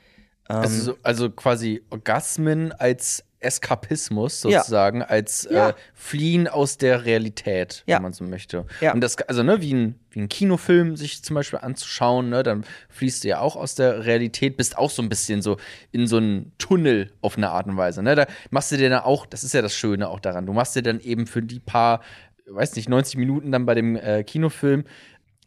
Ähm, 0.48 0.56
also, 0.56 0.98
also 1.02 1.30
quasi 1.30 1.82
Orgasmen 1.90 2.72
als 2.72 3.24
Eskapismus 3.40 4.42
sozusagen, 4.42 5.00
ja. 5.00 5.06
als 5.06 5.48
ja. 5.50 5.70
Äh, 5.70 5.74
Fliehen 5.94 6.46
aus 6.46 6.76
der 6.76 7.04
Realität, 7.04 7.82
ja. 7.86 7.96
wenn 7.96 8.02
man 8.02 8.12
so 8.12 8.24
möchte. 8.24 8.66
Und 8.92 9.00
das, 9.00 9.16
also 9.18 9.42
ne, 9.42 9.60
wie 9.60 9.74
ein, 9.74 9.94
wie 10.10 10.20
ein 10.20 10.28
Kinofilm 10.28 10.96
sich 10.96 11.22
zum 11.24 11.34
Beispiel 11.34 11.58
anzuschauen, 11.58 12.28
ne, 12.28 12.42
dann 12.42 12.64
fließt 12.90 13.24
du 13.24 13.28
ja 13.28 13.40
auch 13.40 13.56
aus 13.56 13.74
der 13.74 14.04
Realität, 14.04 14.56
bist 14.56 14.76
auch 14.76 14.90
so 14.90 15.02
ein 15.02 15.08
bisschen 15.08 15.40
so 15.42 15.56
in 15.90 16.06
so 16.06 16.18
einen 16.18 16.52
Tunnel 16.58 17.12
auf 17.22 17.36
eine 17.36 17.50
Art 17.50 17.66
und 17.66 17.76
Weise. 17.76 18.02
Ne? 18.02 18.14
Da 18.14 18.26
machst 18.50 18.72
du 18.72 18.76
dir 18.76 18.90
dann 18.90 19.02
auch, 19.02 19.26
das 19.26 19.42
ist 19.42 19.54
ja 19.54 19.62
das 19.62 19.74
Schöne 19.74 20.08
auch 20.08 20.20
daran, 20.20 20.46
du 20.46 20.52
machst 20.52 20.76
dir 20.76 20.82
dann 20.82 21.00
eben 21.00 21.26
für 21.26 21.42
die 21.42 21.60
paar, 21.60 22.02
weiß 22.46 22.76
nicht, 22.76 22.88
90 22.88 23.16
Minuten 23.16 23.52
dann 23.52 23.64
bei 23.64 23.74
dem 23.74 23.96
äh, 23.96 24.22
Kinofilm 24.22 24.84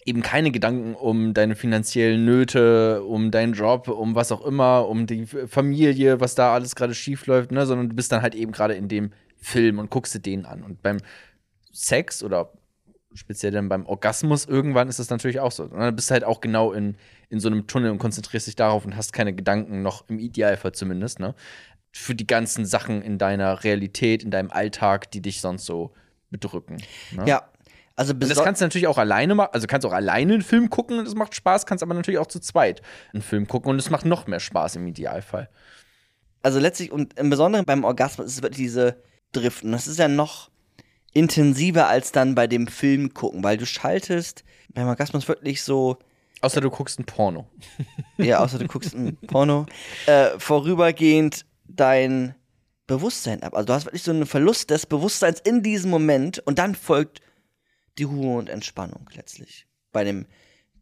eben 0.06 0.22
keine 0.22 0.52
Gedanken 0.52 0.96
um 0.96 1.34
deine 1.34 1.56
finanziellen 1.56 2.26
Nöte, 2.26 3.04
um 3.04 3.32
deinen 3.32 3.54
Job, 3.54 3.88
um 3.88 4.16
was 4.16 4.32
auch 4.32 4.46
immer, 4.46 4.88
um 4.88 5.08
die 5.08 5.26
Familie, 5.26 6.20
was 6.20 6.36
da 6.36 6.54
alles 6.54 6.76
gerade 6.76 6.94
schief 6.94 7.26
läuft, 7.28 7.52
ne, 7.52 7.66
sondern 7.66 7.90
du 7.90 7.96
bist 7.96 8.12
dann 8.12 8.22
halt 8.22 8.36
eben 8.36 8.52
gerade 8.52 8.76
in 8.76 8.88
dem 8.88 9.12
Film 9.38 9.80
und 9.80 9.90
guckst 9.90 10.14
dir 10.16 10.20
den 10.20 10.46
an. 10.46 10.64
Und 10.64 10.82
beim 10.82 10.98
Sex 11.72 12.24
oder 12.24 12.52
speziell 13.14 13.52
dann 13.52 13.70
beim 13.70 13.86
Orgasmus 13.86 14.46
irgendwann 14.46 14.90
ist 14.90 15.00
das 15.00 15.10
natürlich 15.10 15.40
auch 15.40 15.52
so. 15.52 15.66
Ne? 15.66 15.88
Du 15.88 15.92
bist 15.92 16.12
halt 16.12 16.24
auch 16.24 16.42
genau 16.42 16.72
in, 16.72 16.98
in 17.30 17.40
so 17.40 17.48
einem 17.48 17.68
Tunnel 17.68 17.92
und 17.92 18.00
konzentrierst 18.00 18.48
dich 18.48 18.56
darauf 18.56 18.86
und 18.86 18.96
hast 18.96 19.14
keine 19.14 19.34
Gedanken, 19.34 19.82
noch 19.82 20.10
im 20.10 20.20
Idealfall 20.20 20.72
zumindest, 20.72 21.20
ne? 21.20 21.36
Für 21.96 22.16
die 22.16 22.26
ganzen 22.26 22.66
Sachen 22.66 23.04
in 23.04 23.20
deiner 23.20 23.64
Realität, 23.64 24.24
in 24.24 24.32
deinem 24.32 24.50
Alltag, 24.50 25.12
die 25.12 25.22
dich 25.22 25.42
sonst 25.42 25.66
so 25.66 25.94
bedrücken. 26.32 26.78
Ne? 27.12 27.26
Ja, 27.28 27.53
also 27.96 28.14
und 28.14 28.28
das 28.28 28.44
kannst 28.44 28.62
du 28.62 28.66
natürlich 28.66 28.88
auch 28.88 28.98
alleine 28.98 29.36
machen. 29.36 29.50
Also 29.54 29.68
kannst 29.68 29.86
auch 29.86 29.94
alleine 29.94 30.34
einen 30.34 30.42
Film 30.42 30.70
gucken 30.70 31.00
und 31.00 31.08
es 31.08 31.16
macht 31.16 31.36
Spaß, 31.36 31.66
kannst 31.66 31.84
aber 31.84 31.94
natürlich 31.94 32.20
auch 32.20 32.28
zu 32.28 32.40
zweit 32.40 32.82
einen 33.14 33.22
Film 33.22 33.48
gucken 33.48 33.70
und 33.70 33.78
es 33.78 33.90
macht 33.90 34.06
noch 34.06 34.26
mehr 34.26 34.40
Spaß 34.40 34.78
im 34.78 34.88
Idealfall. 34.88 35.50
Also 36.42 36.60
letztlich 36.60 36.92
und 36.92 37.18
im 37.20 37.30
Besonderen 37.30 37.66
beim 37.66 37.84
Orgasmus 37.84 38.28
ist 38.28 38.38
es 38.38 38.42
wirklich 38.42 38.58
diese 38.58 39.02
Driften. 39.32 39.72
Das 39.72 39.88
ist 39.88 40.00
ja 40.00 40.08
noch 40.08 40.50
intensiver 41.14 41.88
als 41.88 42.12
dann 42.12 42.34
bei 42.36 42.48
dem 42.48 42.68
Film 42.68 43.14
gucken, 43.14 43.44
weil 43.44 43.58
du 43.58 43.66
schaltest 43.66 44.44
beim 44.74 44.88
Orgasmus 44.88 45.28
wirklich 45.28 45.62
so. 45.62 45.98
Außer 46.42 46.62
du 46.62 46.70
guckst 46.70 47.00
ein 47.00 47.06
Porno. 47.06 47.48
Ja, 48.18 48.40
außer 48.40 48.60
du 48.60 48.68
guckst 48.68 48.94
ein 48.94 49.18
Porno. 49.28 49.66
Äh, 50.06 50.38
vorübergehend 50.38 51.46
dein 51.68 52.36
Bewusstsein 52.86 53.42
ab. 53.42 53.56
Also 53.56 53.66
du 53.66 53.74
hast 53.74 53.86
wirklich 53.86 54.04
so 54.04 54.12
einen 54.12 54.26
Verlust 54.26 54.70
des 54.70 54.86
Bewusstseins 54.86 55.40
in 55.40 55.64
diesem 55.64 55.90
Moment 55.90 56.40
und 56.40 56.60
dann 56.60 56.76
folgt 56.76 57.22
die 57.98 58.04
Ruhe 58.04 58.38
und 58.38 58.50
Entspannung 58.50 59.10
letztlich. 59.14 59.68
Bei 59.92 60.04
dem 60.04 60.26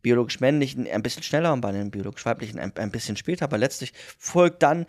biologisch 0.01 0.39
männlichen 0.39 0.87
ein 0.87 1.03
bisschen 1.03 1.23
schneller 1.23 1.53
und 1.53 1.61
bei 1.61 1.71
dem 1.71 1.91
biologisch 1.91 2.25
weiblichen 2.25 2.59
ein, 2.59 2.75
ein 2.75 2.91
bisschen 2.91 3.17
später, 3.17 3.45
aber 3.45 3.57
letztlich 3.57 3.93
folgt 4.17 4.63
dann 4.63 4.85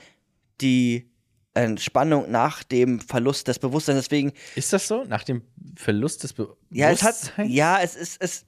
die 0.61 1.11
Entspannung 1.55 2.31
nach 2.31 2.63
dem 2.63 3.01
Verlust 3.01 3.49
des 3.49 3.59
Bewusstseins. 3.59 4.05
Deswegen 4.05 4.33
ist 4.55 4.73
das 4.73 4.89
so 4.89 5.05
nach 5.05 5.25
dem 5.25 5.43
Verlust 5.77 6.23
des 6.23 6.33
Bewusstseins? 6.33 6.69
Ja, 6.71 6.91
es 6.91 7.03
hat 7.03 7.33
ja, 7.47 7.81
es 7.81 7.95
ist 7.95 8.23
es 8.23 8.47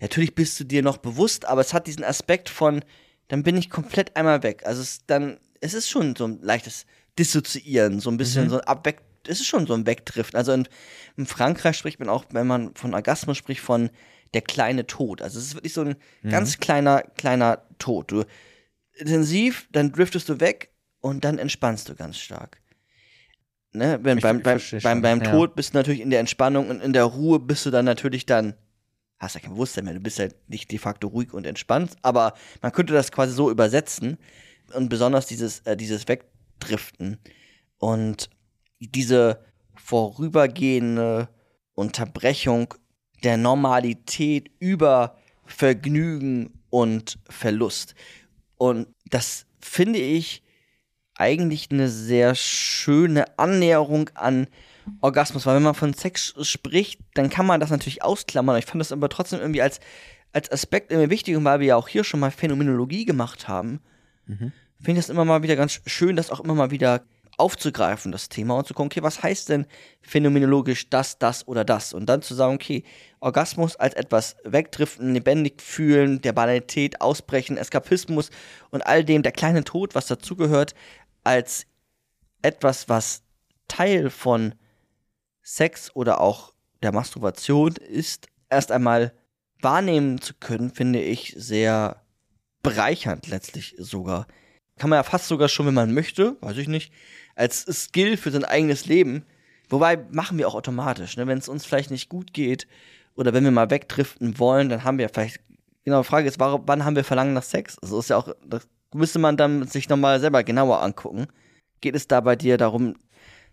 natürlich 0.00 0.34
bist 0.34 0.58
du 0.58 0.64
dir 0.64 0.82
noch 0.82 0.96
bewusst, 0.96 1.44
aber 1.44 1.60
es 1.60 1.72
hat 1.72 1.86
diesen 1.86 2.04
Aspekt 2.04 2.48
von 2.48 2.84
dann 3.28 3.44
bin 3.44 3.56
ich 3.56 3.70
komplett 3.70 4.16
einmal 4.16 4.42
weg. 4.42 4.64
Also 4.66 4.82
es 4.82 5.06
dann 5.06 5.38
es 5.60 5.74
ist 5.74 5.88
schon 5.88 6.16
so 6.16 6.24
ein 6.24 6.40
leichtes 6.42 6.86
Dissoziieren, 7.18 8.00
so 8.00 8.10
ein 8.10 8.16
bisschen 8.16 8.46
mhm. 8.46 8.50
so 8.50 8.60
ein 8.60 8.66
Abweg 8.66 9.02
es 9.26 9.40
ist 9.40 9.46
schon 9.46 9.66
so 9.66 9.74
ein 9.74 9.86
Wegdriften. 9.86 10.36
Also 10.36 10.52
in, 10.52 10.68
in, 11.16 11.26
Frankreich 11.26 11.76
spricht 11.76 12.00
man 12.00 12.08
auch, 12.08 12.24
wenn 12.30 12.46
man 12.46 12.74
von 12.74 12.94
Orgasmus 12.94 13.36
spricht, 13.36 13.60
von 13.60 13.90
der 14.34 14.42
kleine 14.42 14.86
Tod. 14.86 15.22
Also 15.22 15.38
es 15.38 15.46
ist 15.46 15.54
wirklich 15.54 15.72
so 15.72 15.82
ein 15.82 15.96
mhm. 16.22 16.30
ganz 16.30 16.58
kleiner, 16.58 17.02
kleiner 17.16 17.62
Tod. 17.78 18.10
Du 18.10 18.24
intensiv, 18.94 19.68
dann 19.72 19.92
driftest 19.92 20.28
du 20.28 20.40
weg 20.40 20.70
und 21.00 21.24
dann 21.24 21.38
entspannst 21.38 21.88
du 21.88 21.94
ganz 21.94 22.18
stark. 22.18 22.60
Ne? 23.72 23.98
Wenn, 24.02 24.18
ich, 24.18 24.22
beim, 24.22 24.42
beim, 24.42 24.60
beim, 24.82 25.02
beim, 25.02 25.22
Tod 25.22 25.50
ja. 25.50 25.54
bist 25.54 25.72
du 25.72 25.78
natürlich 25.78 26.00
in 26.00 26.10
der 26.10 26.20
Entspannung 26.20 26.68
und 26.68 26.82
in 26.82 26.92
der 26.92 27.04
Ruhe 27.04 27.38
bist 27.38 27.64
du 27.64 27.70
dann 27.70 27.84
natürlich 27.84 28.26
dann, 28.26 28.54
hast 29.18 29.34
ja 29.34 29.40
kein 29.40 29.52
Bewusstsein 29.52 29.84
mehr, 29.84 29.94
du 29.94 30.00
bist 30.00 30.18
ja 30.18 30.28
nicht 30.48 30.70
de 30.70 30.78
facto 30.78 31.08
ruhig 31.08 31.32
und 31.32 31.46
entspannt, 31.46 31.96
aber 32.02 32.34
man 32.60 32.72
könnte 32.72 32.92
das 32.92 33.12
quasi 33.12 33.32
so 33.32 33.50
übersetzen 33.50 34.18
und 34.74 34.88
besonders 34.88 35.26
dieses, 35.26 35.60
äh, 35.60 35.76
dieses 35.76 36.06
Wegdriften. 36.06 37.18
Und 37.78 38.28
diese 38.88 39.44
vorübergehende 39.74 41.28
Unterbrechung 41.74 42.74
der 43.24 43.36
Normalität 43.36 44.50
über 44.58 45.16
Vergnügen 45.44 46.62
und 46.70 47.18
Verlust. 47.28 47.94
Und 48.56 48.88
das 49.06 49.46
finde 49.60 49.98
ich 49.98 50.42
eigentlich 51.14 51.70
eine 51.70 51.88
sehr 51.88 52.34
schöne 52.34 53.38
Annäherung 53.38 54.10
an 54.14 54.48
Orgasmus, 55.00 55.46
weil 55.46 55.56
wenn 55.56 55.62
man 55.62 55.74
von 55.74 55.94
Sex 55.94 56.34
spricht, 56.42 57.00
dann 57.14 57.30
kann 57.30 57.46
man 57.46 57.60
das 57.60 57.70
natürlich 57.70 58.02
ausklammern. 58.02 58.58
Ich 58.58 58.66
fand 58.66 58.80
das 58.80 58.92
aber 58.92 59.08
trotzdem 59.08 59.40
irgendwie 59.40 59.62
als, 59.62 59.78
als 60.32 60.50
Aspekt 60.50 60.90
immer 60.90 61.10
wichtig, 61.10 61.36
und 61.36 61.44
weil 61.44 61.60
wir 61.60 61.68
ja 61.68 61.76
auch 61.76 61.88
hier 61.88 62.02
schon 62.02 62.20
mal 62.20 62.30
Phänomenologie 62.30 63.04
gemacht 63.04 63.46
haben, 63.46 63.80
mhm. 64.26 64.52
finde 64.80 64.98
ich 64.98 65.06
das 65.06 65.10
immer 65.10 65.24
mal 65.24 65.42
wieder 65.42 65.54
ganz 65.54 65.80
schön, 65.86 66.16
das 66.16 66.30
auch 66.30 66.40
immer 66.40 66.54
mal 66.54 66.70
wieder 66.70 67.04
aufzugreifen, 67.38 68.12
das 68.12 68.28
Thema, 68.28 68.56
und 68.56 68.66
zu 68.66 68.74
gucken, 68.74 68.90
okay, 68.92 69.02
was 69.02 69.22
heißt 69.22 69.48
denn 69.48 69.66
phänomenologisch 70.00 70.90
das, 70.90 71.18
das 71.18 71.46
oder 71.48 71.64
das? 71.64 71.92
Und 71.92 72.06
dann 72.06 72.22
zu 72.22 72.34
sagen, 72.34 72.54
okay, 72.54 72.84
Orgasmus 73.20 73.76
als 73.76 73.94
etwas 73.94 74.36
wegdriften, 74.44 75.14
lebendig 75.14 75.62
fühlen, 75.62 76.20
der 76.20 76.32
Banalität 76.32 77.00
ausbrechen, 77.00 77.56
Eskapismus 77.56 78.30
und 78.70 78.82
all 78.82 79.04
dem, 79.04 79.22
der 79.22 79.32
kleine 79.32 79.64
Tod, 79.64 79.94
was 79.94 80.06
dazugehört, 80.06 80.74
als 81.24 81.66
etwas, 82.42 82.88
was 82.88 83.22
Teil 83.68 84.10
von 84.10 84.54
Sex 85.42 85.94
oder 85.94 86.20
auch 86.20 86.52
der 86.82 86.92
Masturbation 86.92 87.76
ist, 87.76 88.26
erst 88.50 88.70
einmal 88.70 89.12
wahrnehmen 89.60 90.20
zu 90.20 90.34
können, 90.34 90.70
finde 90.74 91.00
ich 91.00 91.34
sehr 91.36 92.02
bereichernd 92.62 93.28
letztlich 93.28 93.74
sogar. 93.78 94.26
Kann 94.78 94.90
man 94.90 94.98
ja 94.98 95.02
fast 95.02 95.28
sogar 95.28 95.48
schon, 95.48 95.66
wenn 95.66 95.74
man 95.74 95.94
möchte, 95.94 96.36
weiß 96.40 96.56
ich 96.56 96.68
nicht, 96.68 96.92
als 97.34 97.64
Skill 97.64 98.16
für 98.16 98.30
sein 98.30 98.44
eigenes 98.44 98.86
Leben. 98.86 99.24
Wobei 99.68 99.96
machen 100.10 100.38
wir 100.38 100.48
auch 100.48 100.54
automatisch, 100.54 101.16
ne? 101.16 101.26
wenn 101.26 101.38
es 101.38 101.48
uns 101.48 101.64
vielleicht 101.64 101.90
nicht 101.90 102.08
gut 102.08 102.32
geht 102.32 102.66
oder 103.14 103.32
wenn 103.32 103.44
wir 103.44 103.50
mal 103.50 103.70
wegdriften 103.70 104.38
wollen, 104.38 104.68
dann 104.68 104.84
haben 104.84 104.98
wir 104.98 105.08
vielleicht, 105.08 105.40
genau, 105.84 106.02
die 106.02 106.08
Frage 106.08 106.28
ist, 106.28 106.38
wann 106.38 106.84
haben 106.84 106.96
wir 106.96 107.04
Verlangen 107.04 107.32
nach 107.32 107.42
Sex? 107.42 107.78
Also 107.78 107.98
ist 107.98 108.10
ja 108.10 108.18
auch, 108.18 108.34
das 108.46 108.68
müsste 108.92 109.18
man 109.18 109.36
dann 109.36 109.66
sich 109.66 109.88
nochmal 109.88 110.20
selber 110.20 110.44
genauer 110.44 110.82
angucken. 110.82 111.26
Geht 111.80 111.94
es 111.94 112.06
da 112.06 112.20
bei 112.20 112.36
dir 112.36 112.58
darum, 112.58 112.96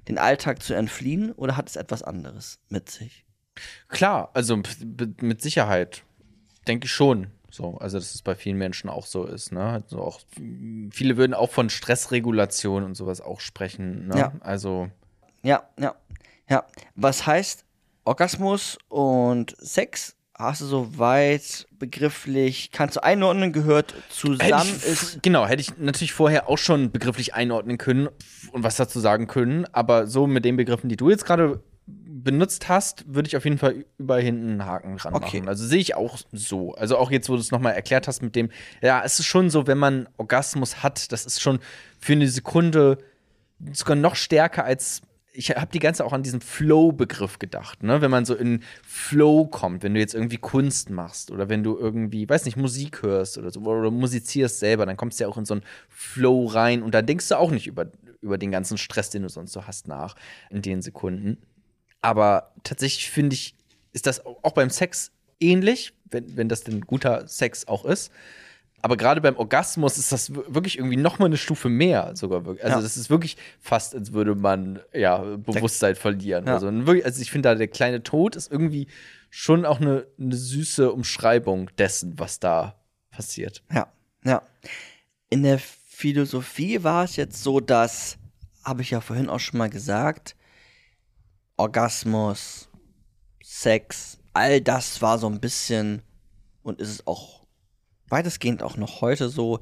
den 0.08 0.18
Alltag 0.18 0.62
zu 0.62 0.74
entfliehen 0.74 1.32
oder 1.32 1.56
hat 1.56 1.70
es 1.70 1.76
etwas 1.76 2.04
anderes 2.04 2.60
mit 2.70 2.90
sich? 2.90 3.26
Klar, 3.88 4.30
also 4.34 4.62
mit 5.22 5.42
Sicherheit. 5.42 6.04
Denke 6.68 6.86
ich 6.86 6.92
schon. 6.92 7.28
So, 7.60 7.78
also 7.78 7.98
dass 7.98 8.16
es 8.16 8.22
bei 8.22 8.36
vielen 8.36 8.58
Menschen 8.58 8.90
auch 8.90 9.06
so 9.06 9.26
ist, 9.26 9.52
ne? 9.52 9.62
Also 9.62 10.00
auch 10.00 10.22
viele 10.92 11.18
würden 11.18 11.34
auch 11.34 11.52
von 11.52 11.70
Stressregulation 11.70 12.86
und 12.86 12.96
sowas 12.96 13.20
auch 13.20 13.42
sprechen, 13.42 14.08
ne? 14.08 14.18
Ja. 14.18 14.32
Also 14.40 14.90
ja, 15.44 15.64
ja, 15.78 15.96
ja. 16.50 16.64
Was 16.96 17.28
heißt 17.28 17.66
Orgasmus 18.06 18.78
und 18.88 19.58
Sex? 19.60 20.16
Hast 20.36 20.62
du 20.62 20.68
soweit 20.68 21.68
begrifflich, 21.80 22.72
kannst 22.72 22.96
du 22.96 23.04
einordnen, 23.04 23.52
gehört 23.52 23.94
zusammen 24.10 24.74
ich, 24.78 24.86
ist. 24.86 25.22
Genau, 25.22 25.46
hätte 25.46 25.60
ich 25.60 25.78
natürlich 25.78 26.14
vorher 26.14 26.48
auch 26.48 26.58
schon 26.58 26.92
begrifflich 26.92 27.34
einordnen 27.34 27.78
können 27.78 28.08
und 28.54 28.64
was 28.64 28.78
dazu 28.78 29.02
sagen 29.02 29.28
können, 29.28 29.66
aber 29.74 30.08
so 30.08 30.28
mit 30.28 30.46
den 30.46 30.56
Begriffen, 30.56 30.88
die 30.88 30.96
du 30.96 31.10
jetzt 31.10 31.26
gerade 31.26 31.62
benutzt 32.24 32.70
hast, 32.70 33.06
würde 33.14 33.28
ich 33.28 33.38
auf 33.38 33.44
jeden 33.44 33.58
Fall 33.58 33.86
über 33.98 34.18
hinten 34.20 34.50
einen 34.50 34.66
Haken 34.66 34.98
dran 34.98 35.14
Okay. 35.14 35.38
machen. 35.38 35.50
Also 35.50 35.66
sehe 35.66 35.80
ich 35.80 35.96
auch 35.96 36.18
so. 36.32 36.74
Also 36.76 36.98
auch 36.98 37.12
jetzt, 37.12 37.30
wo 37.30 37.34
du 37.34 37.40
es 37.40 37.52
nochmal 37.52 37.74
erklärt 37.74 38.08
hast 38.08 38.22
mit 38.22 38.36
dem, 38.36 38.50
ja, 38.82 39.02
es 39.04 39.20
ist 39.20 39.26
schon 39.26 39.50
so, 39.50 39.68
wenn 39.68 39.78
man 39.78 40.08
Orgasmus 40.18 40.84
hat, 40.84 41.12
das 41.12 41.26
ist 41.26 41.42
schon 41.42 41.60
für 42.00 42.14
eine 42.14 42.28
Sekunde 42.28 42.98
sogar 43.74 43.96
noch 43.96 44.16
stärker 44.16 44.64
als 44.64 45.02
ich 45.32 45.52
habe 45.52 45.72
die 45.72 45.80
ganze 45.80 46.00
Zeit 46.00 46.08
auch 46.08 46.14
an 46.14 46.24
diesen 46.24 46.42
Flow-Begriff 46.42 47.40
gedacht, 47.40 47.84
ne? 47.84 48.02
Wenn 48.02 48.12
man 48.12 48.26
so 48.26 48.36
in 48.36 48.62
Flow 48.84 49.46
kommt, 49.46 49.84
wenn 49.84 49.94
du 49.94 50.00
jetzt 50.00 50.14
irgendwie 50.16 50.38
Kunst 50.38 50.90
machst 50.90 51.32
oder 51.32 51.48
wenn 51.48 51.64
du 51.64 51.78
irgendwie, 51.78 52.28
weiß 52.28 52.46
nicht, 52.46 52.58
Musik 52.58 53.04
hörst 53.04 53.38
oder 53.38 53.52
so, 53.52 53.62
oder 53.62 53.92
musizierst 53.92 54.60
selber, 54.60 54.86
dann 54.86 54.98
kommst 54.98 55.20
du 55.20 55.24
ja 55.24 55.30
auch 55.30 55.38
in 55.38 55.46
so 55.46 55.54
einen 55.54 55.64
Flow 55.88 56.48
rein 56.48 56.82
und 56.82 56.94
dann 56.94 57.06
denkst 57.06 57.30
du 57.30 57.38
auch 57.38 57.52
nicht 57.52 57.68
über, 57.68 57.86
über 58.22 58.38
den 58.38 58.52
ganzen 58.52 58.78
Stress, 58.78 59.12
den 59.12 59.22
du 59.22 59.30
sonst 59.30 59.54
so 59.54 59.66
hast, 59.68 59.88
nach 59.88 60.16
in 60.50 60.62
den 60.62 60.82
Sekunden. 60.82 61.38
Aber 62.02 62.54
tatsächlich 62.64 63.10
finde 63.10 63.34
ich, 63.36 63.56
ist 63.92 64.06
das 64.08 64.26
auch 64.26 64.52
beim 64.54 64.70
Sex 64.70 65.12
ähnlich, 65.40 65.94
wenn, 66.12 66.38
wenn 66.38 66.50
das 66.50 66.64
denn 66.64 66.82
guter 66.82 67.28
Sex 67.28 67.68
auch 67.68 67.86
ist. 67.86 68.12
Aber 68.82 68.96
gerade 68.96 69.20
beim 69.20 69.36
Orgasmus 69.36 69.98
ist 69.98 70.12
das 70.14 70.34
wirklich 70.34 70.78
irgendwie 70.78 70.96
noch 70.96 71.20
mal 71.20 71.26
eine 71.26 71.36
Stufe 71.36 71.68
mehr 71.68 72.16
sogar 72.16 72.46
wirklich. 72.46 72.64
Also 72.64 72.78
Ja. 72.78 72.82
das 72.82 72.96
ist 72.96 73.10
wirklich 73.10 73.36
fast, 73.60 73.94
als 73.94 74.14
würde 74.14 74.36
man 74.36 74.80
ja 74.94 75.18
Bewusstsein 75.18 75.96
verlieren. 75.96 76.48
Ja. 76.48 76.54
Also, 76.54 76.68
also 76.68 77.22
ich 77.22 77.30
finde 77.30 77.50
da 77.50 77.56
der 77.56 77.68
kleine 77.68 78.04
Tod 78.04 78.38
ist 78.38 78.50
irgendwie 78.50 78.88
schon 79.30 79.66
auch 79.66 79.82
eine, 79.82 80.08
eine 80.18 80.36
süße 80.36 80.92
Umschreibung 80.94 81.70
dessen, 81.78 82.18
was 82.18 82.40
da 82.40 82.76
passiert. 83.12 83.64
Ja, 83.74 83.92
ja. 84.24 84.42
In 85.30 85.44
der 85.44 85.60
Philosophie 85.60 86.82
war 86.82 87.04
es 87.04 87.18
jetzt 87.18 87.44
so, 87.44 87.60
dass, 87.60 88.18
habe 88.64 88.82
ich 88.82 88.92
ja 88.92 89.02
vorhin 89.02 89.28
auch 89.28 89.40
schon 89.42 89.58
mal 89.58 89.70
gesagt, 89.70 90.38
Orgasmus, 91.60 92.70
Sex, 93.44 94.20
all 94.34 94.62
das 94.62 95.02
war 95.02 95.20
so 95.20 95.28
ein 95.28 95.40
bisschen 95.40 96.02
und 96.64 96.80
ist 96.80 96.90
es 96.90 97.08
auch 97.08 97.46
weitestgehend 98.08 98.64
auch 98.64 98.78
noch 98.78 99.02
heute 99.02 99.30
so 99.30 99.60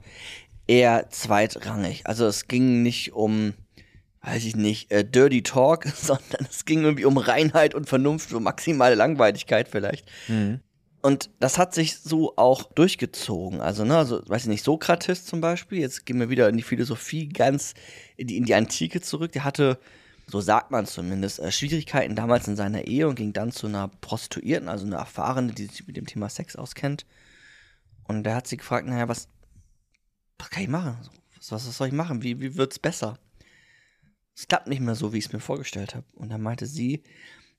eher 0.67 1.09
zweitrangig. 1.09 2.05
Also 2.05 2.25
es 2.25 2.47
ging 2.47 2.83
nicht 2.83 3.13
um, 3.13 3.53
weiß 4.21 4.45
ich 4.45 4.55
nicht, 4.55 4.91
äh, 4.91 5.03
Dirty 5.03 5.41
Talk, 5.41 5.85
sondern 5.95 6.47
es 6.49 6.65
ging 6.65 6.83
irgendwie 6.83 7.05
um 7.05 7.17
Reinheit 7.17 7.73
und 7.73 7.89
Vernunft, 7.89 8.29
so 8.29 8.39
maximale 8.39 8.95
Langweiligkeit 8.95 9.67
vielleicht. 9.67 10.05
Und 11.01 11.29
das 11.39 11.57
hat 11.57 11.73
sich 11.73 11.97
so 11.99 12.33
auch 12.37 12.63
durchgezogen. 12.63 13.61
Also, 13.61 13.85
ne, 13.85 13.97
also, 13.97 14.21
weiß 14.27 14.43
ich 14.43 14.49
nicht, 14.49 14.63
Sokrates 14.63 15.25
zum 15.25 15.41
Beispiel, 15.41 15.79
jetzt 15.79 16.05
gehen 16.05 16.19
wir 16.19 16.29
wieder 16.29 16.49
in 16.49 16.57
die 16.57 16.63
Philosophie 16.63 17.29
ganz 17.29 17.75
in 18.17 18.27
die, 18.27 18.37
in 18.37 18.43
die 18.45 18.55
Antike 18.55 18.99
zurück. 18.99 19.31
Der 19.31 19.43
hatte, 19.43 19.79
so 20.29 20.41
sagt 20.41 20.71
man 20.71 20.85
zumindest, 20.85 21.39
äh, 21.39 21.51
Schwierigkeiten 21.51 22.15
damals 22.15 22.47
in 22.47 22.55
seiner 22.57 22.85
Ehe 22.85 23.07
und 23.07 23.15
ging 23.15 23.33
dann 23.33 23.51
zu 23.51 23.67
einer 23.67 23.87
Prostituierten, 23.87 24.67
also 24.67 24.85
einer 24.85 24.97
Erfahrene, 24.97 25.53
die 25.53 25.65
sich 25.67 25.87
mit 25.87 25.95
dem 25.95 26.05
Thema 26.05 26.29
Sex 26.29 26.55
auskennt. 26.55 27.05
Und 28.03 28.23
der 28.23 28.35
hat 28.35 28.47
sie 28.47 28.57
gefragt, 28.57 28.87
naja, 28.87 29.07
was, 29.07 29.29
was 30.37 30.49
kann 30.49 30.63
ich 30.63 30.69
machen? 30.69 30.97
Was, 31.37 31.51
was, 31.51 31.77
soll 31.77 31.87
ich 31.87 31.93
machen? 31.93 32.23
Wie, 32.23 32.41
wie 32.41 32.55
wird's 32.55 32.79
besser? 32.79 33.17
Es 34.35 34.47
klappt 34.47 34.67
nicht 34.67 34.81
mehr 34.81 34.95
so, 34.95 35.13
wie 35.13 35.17
ich 35.17 35.25
es 35.25 35.33
mir 35.33 35.39
vorgestellt 35.39 35.95
habe. 35.95 36.05
Und 36.13 36.29
dann 36.29 36.41
meinte 36.41 36.65
sie, 36.67 37.03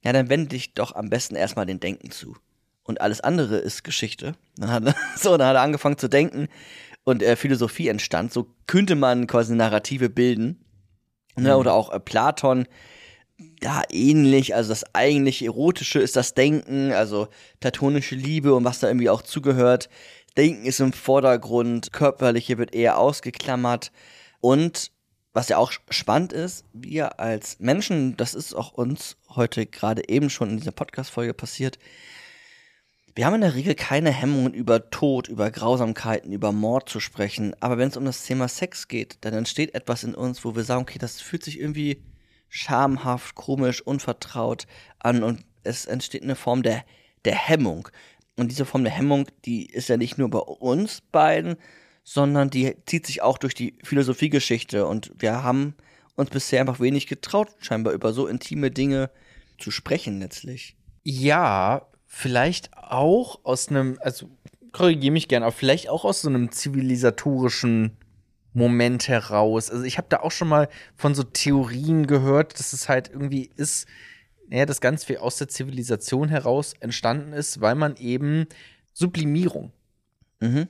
ja, 0.05 0.13
dann 0.13 0.29
wende 0.29 0.49
dich 0.51 0.75
doch 0.75 0.95
am 0.95 1.11
besten 1.11 1.35
erstmal 1.37 1.67
den 1.67 1.81
Denken 1.81 2.11
zu. 2.11 2.37
Und 2.83 3.01
alles 3.01 3.21
andere 3.21 3.57
ist 3.59 3.83
Geschichte. 3.83 4.35
Dann 4.57 4.71
hat, 4.71 4.85
er- 4.85 4.95
so, 5.17 5.37
dann 5.37 5.49
hat 5.49 5.57
er 5.57 5.63
angefangen 5.63 5.99
zu 5.99 6.09
denken 6.09 6.49
und 7.05 7.23
äh, 7.23 7.37
Philosophie 7.37 7.89
entstand. 7.89 8.33
So 8.33 8.55
könnte 8.67 8.95
man 8.95 9.27
quasi 9.27 9.55
Narrative 9.55 10.09
bilden. 10.09 10.65
Ne, 11.37 11.57
oder 11.57 11.75
auch 11.75 11.93
äh, 11.93 12.01
Platon, 12.01 12.67
ja, 13.63 13.83
ähnlich. 13.91 14.55
Also 14.55 14.71
das 14.71 14.95
eigentlich 14.95 15.45
Erotische 15.45 16.01
ist 16.01 16.17
das 16.17 16.35
Denken, 16.35 16.93
also 16.93 17.29
platonische 17.61 18.15
Liebe 18.15 18.55
und 18.55 18.65
was 18.65 18.81
da 18.81 18.89
irgendwie 18.89 19.11
auch 19.11 19.23
zugehört. 19.23 19.89
Denken 20.37 20.67
ist 20.67 20.81
im 20.81 20.93
Vordergrund, 20.93 21.93
körperliche 21.93 22.59
wird 22.59 22.75
eher 22.75 22.99
ausgeklammert. 22.99 23.93
Und 24.41 24.91
was 25.33 25.49
ja 25.49 25.59
auch 25.59 25.73
spannend 25.91 26.33
ist, 26.33 26.65
wir 26.73 27.21
als 27.21 27.61
Menschen, 27.61 28.17
das 28.17 28.35
ist 28.35 28.55
auch 28.55 28.73
uns 28.73 29.17
heute 29.35 29.67
gerade 29.67 30.09
eben 30.09 30.31
schon 30.31 30.51
in 30.51 30.57
dieser 30.59 30.73
Podcast-Folge 30.73 31.35
passiert, 31.35 31.79
wir 33.19 33.27
haben 33.27 33.35
in 33.35 33.41
der 33.41 33.57
Regel 33.57 33.75
keine 33.75 34.13
Hemmungen 34.13 34.55
über 34.55 34.91
Tod, 34.91 35.27
über 35.27 35.51
Grausamkeiten, 35.51 36.31
über 36.31 36.53
Mord 36.53 36.89
zu 36.89 37.01
sprechen. 37.01 37.53
Aber 37.59 37.77
wenn 37.77 37.89
es 37.89 37.97
um 37.97 38.05
das 38.05 38.25
Thema 38.25 38.47
Sex 38.47 38.87
geht, 38.87 39.19
dann 39.23 39.35
entsteht 39.35 39.75
etwas 39.75 40.05
in 40.05 40.15
uns, 40.15 40.45
wo 40.45 40.55
wir 40.55 40.63
sagen, 40.63 40.83
okay, 40.83 41.01
das 41.01 41.21
fühlt 41.21 41.43
sich 41.43 41.59
irgendwie 41.59 42.05
schamhaft, 42.49 43.35
komisch, 43.35 43.83
unvertraut 43.83 44.69
an 45.01 45.25
und 45.25 45.45
es 45.65 45.85
entsteht 45.87 46.23
eine 46.23 46.37
Form 46.37 46.63
der, 46.63 46.85
der 47.25 47.35
Hemmung. 47.35 47.89
Und 48.37 48.53
diese 48.53 48.65
Form 48.65 48.85
der 48.85 48.93
Hemmung, 48.93 49.27
die 49.45 49.67
ist 49.67 49.89
ja 49.89 49.97
nicht 49.97 50.17
nur 50.17 50.31
bei 50.31 50.39
uns 50.39 51.01
beiden, 51.01 51.57
sondern 52.05 52.51
die 52.51 52.77
zieht 52.87 53.05
sich 53.05 53.21
auch 53.21 53.39
durch 53.39 53.55
die 53.55 53.77
Philosophiegeschichte. 53.83 54.87
Und 54.87 55.11
wir 55.19 55.43
haben 55.43 55.75
uns 56.15 56.31
bisher 56.31 56.61
einfach 56.61 56.79
wenig 56.79 57.09
getraut, 57.09 57.49
scheinbar 57.59 57.95
über 57.95 58.13
so 58.13 58.29
intime 58.29 58.71
Dinge 58.71 59.11
zu 59.59 59.73
sprechen 59.73 60.21
letztlich. 60.21 60.77
Ja, 61.03 61.89
vielleicht 62.09 62.77
auch 62.77 63.45
aus 63.45 63.69
einem, 63.69 63.99
also 64.01 64.29
korrigiere 64.73 65.13
mich 65.13 65.29
gerne, 65.29 65.47
aber 65.47 65.55
vielleicht 65.55 65.89
auch 65.89 66.05
aus 66.05 66.23
so 66.23 66.29
einem 66.29 66.51
zivilisatorischen 66.51 67.97
Moment 68.55 69.07
heraus. 69.07 69.71
Also 69.71 69.85
ich 69.85 69.99
habe 69.99 70.09
da 70.09 70.21
auch 70.21 70.33
schon 70.33 70.49
mal 70.49 70.69
von 70.97 71.15
so 71.15 71.23
Theorien 71.23 72.07
gehört, 72.07 72.59
dass 72.59 72.73
es 72.73 72.89
halt 72.89 73.11
irgendwie 73.11 73.51
ist, 73.55 73.87
naja, 74.49 74.65
das 74.65 74.81
ganz 74.81 75.05
viel 75.05 75.19
aus 75.19 75.37
der 75.37 75.49
Zivilisation 75.49 76.31
heraus 76.31 76.73
entstanden 76.81 77.35
ist, 77.35 77.61
weil 77.61 77.75
man 77.75 77.97
eben 77.97 78.47
Sublimierung. 78.95 79.73
Mhm. 80.41 80.69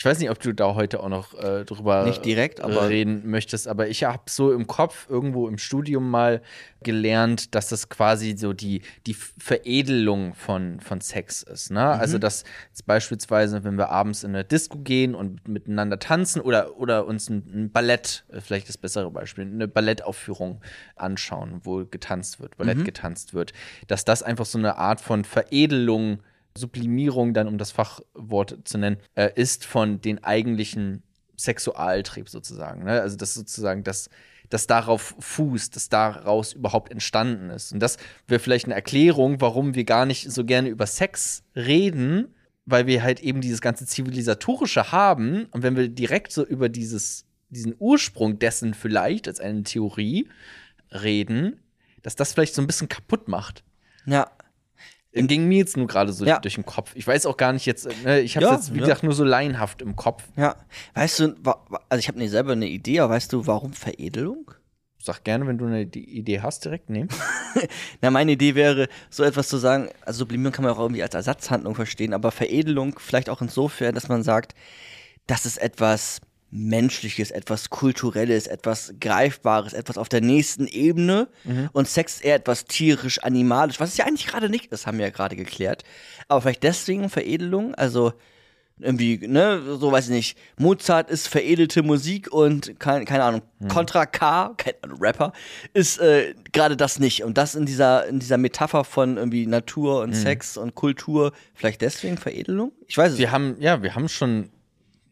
Ich 0.00 0.06
weiß 0.06 0.18
nicht, 0.18 0.30
ob 0.30 0.40
du 0.40 0.54
da 0.54 0.74
heute 0.76 1.00
auch 1.00 1.10
noch 1.10 1.34
äh, 1.34 1.66
drüber 1.66 2.04
Nicht 2.06 2.24
direkt, 2.24 2.62
aber- 2.62 2.88
reden 2.88 3.28
möchtest, 3.28 3.68
aber 3.68 3.88
ich 3.88 4.04
habe 4.04 4.22
so 4.30 4.50
im 4.50 4.66
Kopf 4.66 5.10
irgendwo 5.10 5.46
im 5.46 5.58
Studium 5.58 6.10
mal 6.10 6.40
gelernt, 6.82 7.54
dass 7.54 7.68
das 7.68 7.90
quasi 7.90 8.34
so 8.34 8.54
die, 8.54 8.80
die 9.06 9.12
Veredelung 9.12 10.32
von, 10.32 10.80
von 10.80 11.02
Sex 11.02 11.42
ist. 11.42 11.70
Ne? 11.70 11.84
Also, 11.84 12.16
dass 12.16 12.44
beispielsweise, 12.86 13.62
wenn 13.62 13.76
wir 13.76 13.90
abends 13.90 14.24
in 14.24 14.30
eine 14.30 14.42
Disco 14.42 14.78
gehen 14.78 15.14
und 15.14 15.46
miteinander 15.46 15.98
tanzen 15.98 16.40
oder, 16.40 16.78
oder 16.78 17.04
uns 17.04 17.28
ein, 17.28 17.44
ein 17.52 17.70
Ballett, 17.70 18.24
äh, 18.30 18.40
vielleicht 18.40 18.70
das 18.70 18.78
bessere 18.78 19.10
Beispiel, 19.10 19.44
eine 19.44 19.68
Ballettaufführung 19.68 20.62
anschauen, 20.96 21.60
wo 21.64 21.84
getanzt 21.84 22.40
wird, 22.40 22.56
Ballett 22.56 22.86
getanzt 22.86 23.34
wird, 23.34 23.52
dass 23.86 24.06
das 24.06 24.22
einfach 24.22 24.46
so 24.46 24.56
eine 24.56 24.78
Art 24.78 25.02
von 25.02 25.26
Veredelung 25.26 26.20
Sublimierung, 26.60 27.34
dann 27.34 27.48
um 27.48 27.58
das 27.58 27.72
Fachwort 27.72 28.58
zu 28.64 28.78
nennen, 28.78 28.98
äh, 29.14 29.30
ist 29.34 29.64
von 29.64 30.00
den 30.00 30.22
eigentlichen 30.22 31.02
Sexualtrieb 31.36 32.28
sozusagen. 32.28 32.84
Ne? 32.84 33.00
Also 33.00 33.16
das 33.16 33.34
sozusagen 33.34 33.82
das, 33.82 34.10
das 34.50 34.66
darauf 34.66 35.14
fußt, 35.18 35.74
das 35.74 35.88
daraus 35.88 36.52
überhaupt 36.52 36.92
entstanden 36.92 37.50
ist. 37.50 37.72
Und 37.72 37.80
das 37.80 37.96
wäre 38.28 38.40
vielleicht 38.40 38.66
eine 38.66 38.74
Erklärung, 38.74 39.40
warum 39.40 39.74
wir 39.74 39.84
gar 39.84 40.06
nicht 40.06 40.30
so 40.30 40.44
gerne 40.44 40.68
über 40.68 40.86
Sex 40.86 41.42
reden, 41.56 42.34
weil 42.66 42.86
wir 42.86 43.02
halt 43.02 43.20
eben 43.20 43.40
dieses 43.40 43.60
ganze 43.60 43.86
zivilisatorische 43.86 44.92
haben. 44.92 45.46
Und 45.46 45.62
wenn 45.62 45.76
wir 45.76 45.88
direkt 45.88 46.32
so 46.32 46.44
über 46.44 46.68
dieses, 46.68 47.24
diesen 47.48 47.74
Ursprung 47.78 48.38
dessen 48.38 48.74
vielleicht 48.74 49.26
als 49.28 49.40
eine 49.40 49.62
Theorie 49.62 50.28
reden, 50.92 51.60
dass 52.02 52.16
das 52.16 52.32
vielleicht 52.32 52.54
so 52.54 52.62
ein 52.62 52.66
bisschen 52.66 52.88
kaputt 52.88 53.28
macht. 53.28 53.64
Ja, 54.06 54.30
Ging 55.12 55.48
mir 55.48 55.58
jetzt 55.58 55.76
nur 55.76 55.86
gerade 55.88 56.12
so 56.12 56.24
Ja. 56.24 56.38
durch 56.38 56.54
den 56.54 56.64
Kopf. 56.66 56.92
Ich 56.94 57.06
weiß 57.06 57.26
auch 57.26 57.36
gar 57.36 57.52
nicht 57.52 57.66
jetzt, 57.66 57.88
ne, 58.04 58.20
ich 58.20 58.36
habe 58.36 58.46
Ja, 58.46 58.54
jetzt, 58.54 58.72
wie 58.72 58.78
ja. 58.78 58.84
gesagt, 58.84 59.02
nur 59.02 59.12
so 59.12 59.24
laienhaft 59.24 59.82
im 59.82 59.96
Kopf. 59.96 60.22
ja. 60.36 60.54
Weißt 60.94 61.18
du, 61.20 61.34
also 61.88 61.98
ich 61.98 62.08
habe 62.08 62.18
nicht 62.18 62.30
selber 62.30 62.52
eine 62.52 62.68
Idee, 62.68 63.00
aber 63.00 63.14
weißt 63.14 63.32
du, 63.32 63.46
warum 63.46 63.72
Veredelung? 63.72 64.52
Sag 65.02 65.24
gerne, 65.24 65.46
wenn 65.46 65.56
du 65.58 65.64
eine 65.66 65.82
Idee 65.82 66.40
hast, 66.42 66.64
direkt 66.64 66.90
nehmen. 66.90 67.08
Na, 68.02 68.10
meine 68.10 68.32
Idee 68.32 68.54
wäre, 68.54 68.86
so 69.08 69.24
etwas 69.24 69.48
zu 69.48 69.56
sagen, 69.56 69.88
also 70.04 70.18
Sublimierung 70.18 70.52
kann 70.52 70.64
man 70.64 70.74
auch 70.74 70.78
irgendwie 70.78 71.02
als 71.02 71.14
Ersatzhandlung 71.14 71.74
verstehen, 71.74 72.12
aber 72.12 72.30
Veredelung 72.30 72.98
vielleicht 72.98 73.30
auch 73.30 73.40
insofern, 73.40 73.94
dass 73.94 74.08
man 74.08 74.22
sagt, 74.22 74.54
das 75.26 75.46
ist 75.46 75.56
etwas 75.56 76.20
Menschliches, 76.50 77.30
etwas 77.30 77.70
Kulturelles, 77.70 78.46
etwas 78.46 78.94
Greifbares, 79.00 79.72
etwas 79.72 79.98
auf 79.98 80.08
der 80.08 80.20
nächsten 80.20 80.66
Ebene. 80.66 81.28
Mhm. 81.44 81.70
Und 81.72 81.88
Sex 81.88 82.20
eher 82.20 82.34
etwas 82.34 82.64
tierisch, 82.64 83.22
animalisch, 83.22 83.78
was 83.80 83.90
es 83.90 83.96
ja 83.96 84.06
eigentlich 84.06 84.26
gerade 84.26 84.48
nicht 84.48 84.66
ist, 84.66 84.86
haben 84.86 84.98
wir 84.98 85.06
ja 85.06 85.12
gerade 85.12 85.36
geklärt. 85.36 85.84
Aber 86.28 86.42
vielleicht 86.42 86.62
deswegen 86.62 87.08
Veredelung, 87.08 87.74
also 87.74 88.12
irgendwie, 88.82 89.18
ne, 89.26 89.60
so 89.78 89.92
weiß 89.92 90.06
ich 90.06 90.10
nicht, 90.10 90.38
Mozart 90.56 91.10
ist 91.10 91.28
veredelte 91.28 91.82
Musik 91.82 92.32
und 92.32 92.78
kein, 92.80 93.04
keine 93.04 93.24
Ahnung, 93.24 93.42
hm. 93.58 93.68
Contra 93.68 94.06
K, 94.06 94.54
kein 94.56 94.74
Rapper, 95.00 95.32
ist 95.74 96.00
äh, 96.00 96.34
gerade 96.52 96.76
das 96.76 96.98
nicht. 96.98 97.22
Und 97.22 97.36
das 97.38 97.54
in 97.54 97.66
dieser, 97.66 98.06
in 98.06 98.18
dieser 98.20 98.38
Metapher 98.38 98.84
von 98.84 99.16
irgendwie 99.16 99.46
Natur 99.46 100.02
und 100.02 100.12
hm. 100.12 100.20
Sex 100.20 100.56
und 100.56 100.74
Kultur, 100.74 101.32
vielleicht 101.54 101.82
deswegen 101.82 102.16
Veredelung? 102.16 102.72
Ich 102.86 102.96
weiß 102.96 103.12
es 103.12 103.18
Wir 103.18 103.30
haben, 103.30 103.56
ja, 103.60 103.82
wir 103.82 103.94
haben 103.94 104.08
schon 104.08 104.50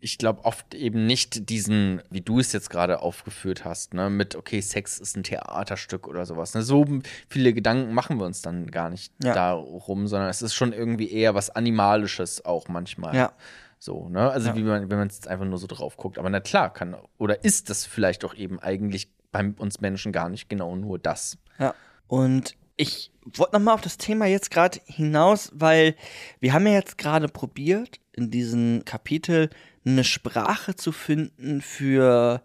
ich 0.01 0.19
glaube, 0.19 0.45
oft 0.45 0.75
eben 0.75 1.07
nicht 1.07 1.49
diesen, 1.49 2.03
wie 2.11 2.21
du 2.21 2.39
es 2.39 2.53
jetzt 2.53 2.71
gerade 2.71 3.01
aufgeführt 3.01 3.65
hast, 3.65 3.95
ne, 3.95 4.11
mit, 4.11 4.37
okay, 4.37 4.61
Sex 4.61 4.99
ist 4.99 5.17
ein 5.17 5.23
Theaterstück 5.23 6.07
oder 6.07 6.27
sowas. 6.27 6.55
Ne? 6.55 6.63
So 6.63 6.85
viele 7.29 7.53
Gedanken 7.53 7.93
machen 7.93 8.19
wir 8.19 8.27
uns 8.27 8.43
dann 8.43 8.71
gar 8.71 8.91
nicht 8.91 9.13
ja. 9.23 9.35
darum, 9.35 10.07
sondern 10.07 10.29
es 10.29 10.43
ist 10.43 10.55
schon 10.55 10.73
irgendwie 10.73 11.11
eher 11.11 11.35
was 11.35 11.51
Animalisches 11.51 12.45
auch 12.45 12.69
manchmal. 12.69 13.15
Ja. 13.15 13.33
So, 13.79 14.09
ne? 14.09 14.31
Also, 14.31 14.49
ja. 14.49 14.57
wie 14.57 14.63
man, 14.63 14.91
wenn 14.91 14.99
man 14.99 15.09
jetzt 15.09 15.29
einfach 15.29 15.47
nur 15.47 15.59
so 15.59 15.67
drauf 15.67 15.97
guckt. 15.97 16.19
Aber 16.19 16.31
na 16.31 16.41
klar, 16.41 16.73
kann, 16.73 16.97
oder 17.17 17.45
ist 17.45 17.71
das 17.71 17.87
vielleicht 17.87 18.25
auch 18.25 18.35
eben 18.35 18.59
eigentlich 18.59 19.09
bei 19.31 19.53
uns 19.59 19.81
Menschen 19.81 20.13
gar 20.13 20.29
nicht 20.29 20.49
genau 20.49 20.75
nur 20.77 20.99
das. 20.99 21.39
Ja. 21.59 21.75
Und 22.07 22.57
ich 22.77 23.13
wollte 23.25 23.55
nochmal 23.55 23.75
auf 23.75 23.81
das 23.81 23.99
Thema 23.99 24.27
jetzt 24.27 24.51
gerade 24.51 24.81
hinaus, 24.87 25.51
weil 25.53 25.95
wir 26.41 26.53
haben 26.53 26.67
ja 26.67 26.75
jetzt 26.75 26.97
gerade 26.97 27.29
probiert, 27.29 28.01
in 28.19 28.31
diesem 28.31 28.85
Kapitel 28.85 29.49
eine 29.87 30.05
Sprache 30.05 30.75
zu 30.75 30.93
finden 30.93 31.63
für 31.63 32.43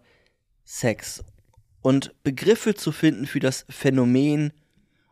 Sex 0.64 1.22
und 1.82 2.14
Begriffe 2.22 2.74
zu 2.74 2.92
finden 2.92 3.26
für 3.26 3.40
das 3.40 3.66
Phänomen 3.68 4.52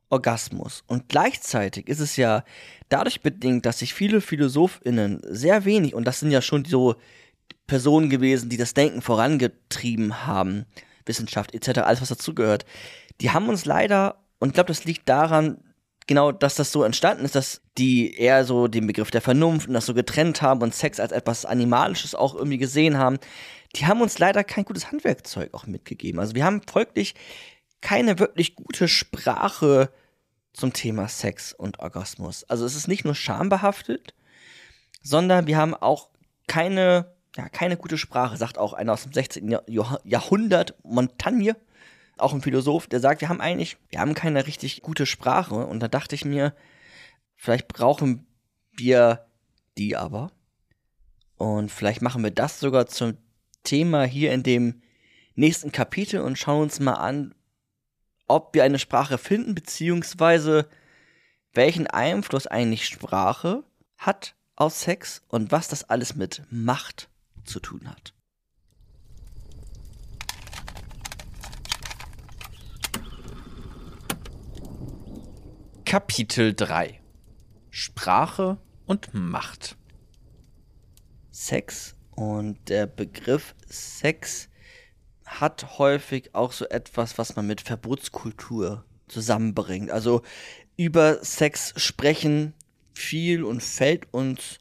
Orgasmus. 0.09 0.85
Und 0.87 1.09
gleichzeitig 1.09 1.89
ist 1.89 2.01
es 2.01 2.17
ja 2.17 2.45
dadurch 2.89 3.23
bedingt, 3.23 3.67
dass 3.67 3.81
sich 3.81 3.93
viele 3.93 4.21
PhilosophInnen 4.21 5.21
sehr 5.25 5.65
wenig, 5.65 5.95
und 5.95 6.05
das 6.05 6.21
sind 6.21 6.31
ja 6.31 6.43
schon 6.43 6.65
so 6.65 6.95
Personen 7.67 8.09
gewesen, 8.09 8.49
die 8.49 8.57
das 8.57 8.75
Denken 8.75 9.03
vorangetrieben 9.03 10.27
haben, 10.27 10.67
Wissenschaft 11.07 11.55
etc., 11.55 11.81
alles 11.81 12.03
was 12.03 12.09
dazugehört, 12.09 12.67
die 13.21 13.31
haben 13.31 13.49
uns 13.49 13.65
leider, 13.65 14.23
und 14.39 14.51
ich 14.51 14.55
glaube, 14.55 14.69
das 14.69 14.85
liegt 14.85 15.09
daran, 15.09 15.59
genau, 16.07 16.33
dass 16.33 16.55
das 16.55 16.73
so 16.73 16.83
entstanden 16.85 17.25
ist, 17.25 17.35
dass 17.35 17.61
die 17.79 18.15
eher 18.15 18.45
so 18.45 18.69
den 18.69 18.87
Begriff 18.87 19.11
der 19.11 19.21
Vernunft 19.21 19.69
und 19.69 19.75
das 19.75 19.87
so 19.87 19.95
getrennt 19.95 20.43
haben 20.43 20.63
und 20.63 20.75
Sex 20.75 21.01
als 21.01 21.13
etwas 21.13 21.45
Animalisches 21.45 22.15
auch 22.15 22.35
irgendwie 22.35 22.59
gesehen 22.59 22.99
haben, 22.99 23.19
die 23.77 23.87
haben 23.87 24.03
uns 24.03 24.19
leider 24.19 24.45
kein 24.45 24.65
gutes 24.65 24.91
Handwerkzeug 24.91 25.55
auch 25.55 25.67
mitgegeben. 25.67 26.21
Also 26.21 26.35
wir 26.35 26.45
haben 26.45 26.63
folglich 26.71 27.15
keine 27.81 28.19
wirklich 28.19 28.55
gute 28.55 28.89
Sprache 28.89 29.91
zum 30.53 30.73
Thema 30.73 31.09
Sex 31.09 31.53
und 31.53 31.79
Orgasmus. 31.79 32.45
Also 32.45 32.67
es 32.67 32.77
ist 32.77 32.89
nicht 32.89 33.05
nur 33.05 33.15
schambehaftet, 33.15 34.15
sondern 35.03 35.47
wir 35.47 35.57
haben 35.57 35.75
auch 35.75 36.09
keine, 36.47 37.15
ja, 37.37 37.49
keine 37.49 37.77
gute 37.77 37.97
Sprache, 37.97 38.37
sagt 38.37 38.59
auch 38.59 38.73
einer 38.75 38.93
aus 38.93 39.05
dem 39.05 39.13
16. 39.13 39.59
Jahrhundert, 40.05 40.75
Montagne, 40.85 41.57
auch 42.23 42.33
ein 42.33 42.43
Philosoph, 42.43 42.87
der 42.87 43.01
sagt, 43.01 43.21
wir 43.21 43.29
haben 43.29 43.41
eigentlich, 43.41 43.77
wir 43.89 44.01
haben 44.01 44.15
keine 44.15 44.47
richtig 44.47 44.83
gute 44.83 45.07
Sprache. 45.07 45.67
Und 45.67 45.81
da 45.81 45.89
dachte 45.89 46.15
ich 46.15 46.25
mir, 46.25 46.55
vielleicht 47.37 47.69
brauchen 47.69 48.27
wir 48.73 49.27
die 49.79 49.97
aber. 49.97 50.33
Und 51.37 51.71
vielleicht 51.71 52.03
machen 52.03 52.23
wir 52.23 52.31
das 52.31 52.61
sogar 52.61 52.87
zum 52.87 53.17
Thema 53.65 54.05
hier 54.05 54.33
in 54.33 54.43
dem 54.43 54.83
nächsten 55.35 55.73
Kapitel 55.73 56.21
und 56.21 56.39
schauen 56.39 56.63
uns 56.63 56.81
mal 56.81 56.95
an, 56.95 57.35
ob 58.29 58.55
wir 58.55 58.65
eine 58.65 58.79
Sprache 58.79 59.19
finden, 59.19 59.55
beziehungsweise 59.55 60.69
welchen 61.53 61.87
Einfluss 61.87 62.47
eigentlich 62.47 62.87
Sprache 62.87 63.65
hat 63.99 64.35
auf 64.57 64.75
Sex 64.75 65.23
und 65.29 65.53
was 65.53 65.69
das 65.69 65.85
alles 65.85 66.15
mit 66.15 66.43
Macht 66.51 67.09
zu 67.45 67.61
tun 67.61 67.89
hat. 67.89 68.15
Kapitel 75.93 76.55
3 76.55 77.03
Sprache 77.69 78.57
und 78.87 79.13
Macht 79.13 79.77
Sex 81.31 81.97
und 82.13 82.57
der 82.71 82.87
Begriff 82.87 83.55
Sex 83.67 84.49
hat 85.27 85.77
häufig 85.77 86.35
auch 86.35 86.53
so 86.53 86.67
etwas, 86.67 87.19
was 87.19 87.37
man 87.37 87.47
mit 87.47 87.61
Verbotskultur 87.61 88.87
zusammenbringt. 89.07 89.91
Also 89.91 90.23
über 90.79 91.23
Sex 91.23 91.75
sprechen 91.77 92.55
viel 92.95 93.45
und 93.45 93.63
fällt 93.63 94.15
uns 94.15 94.61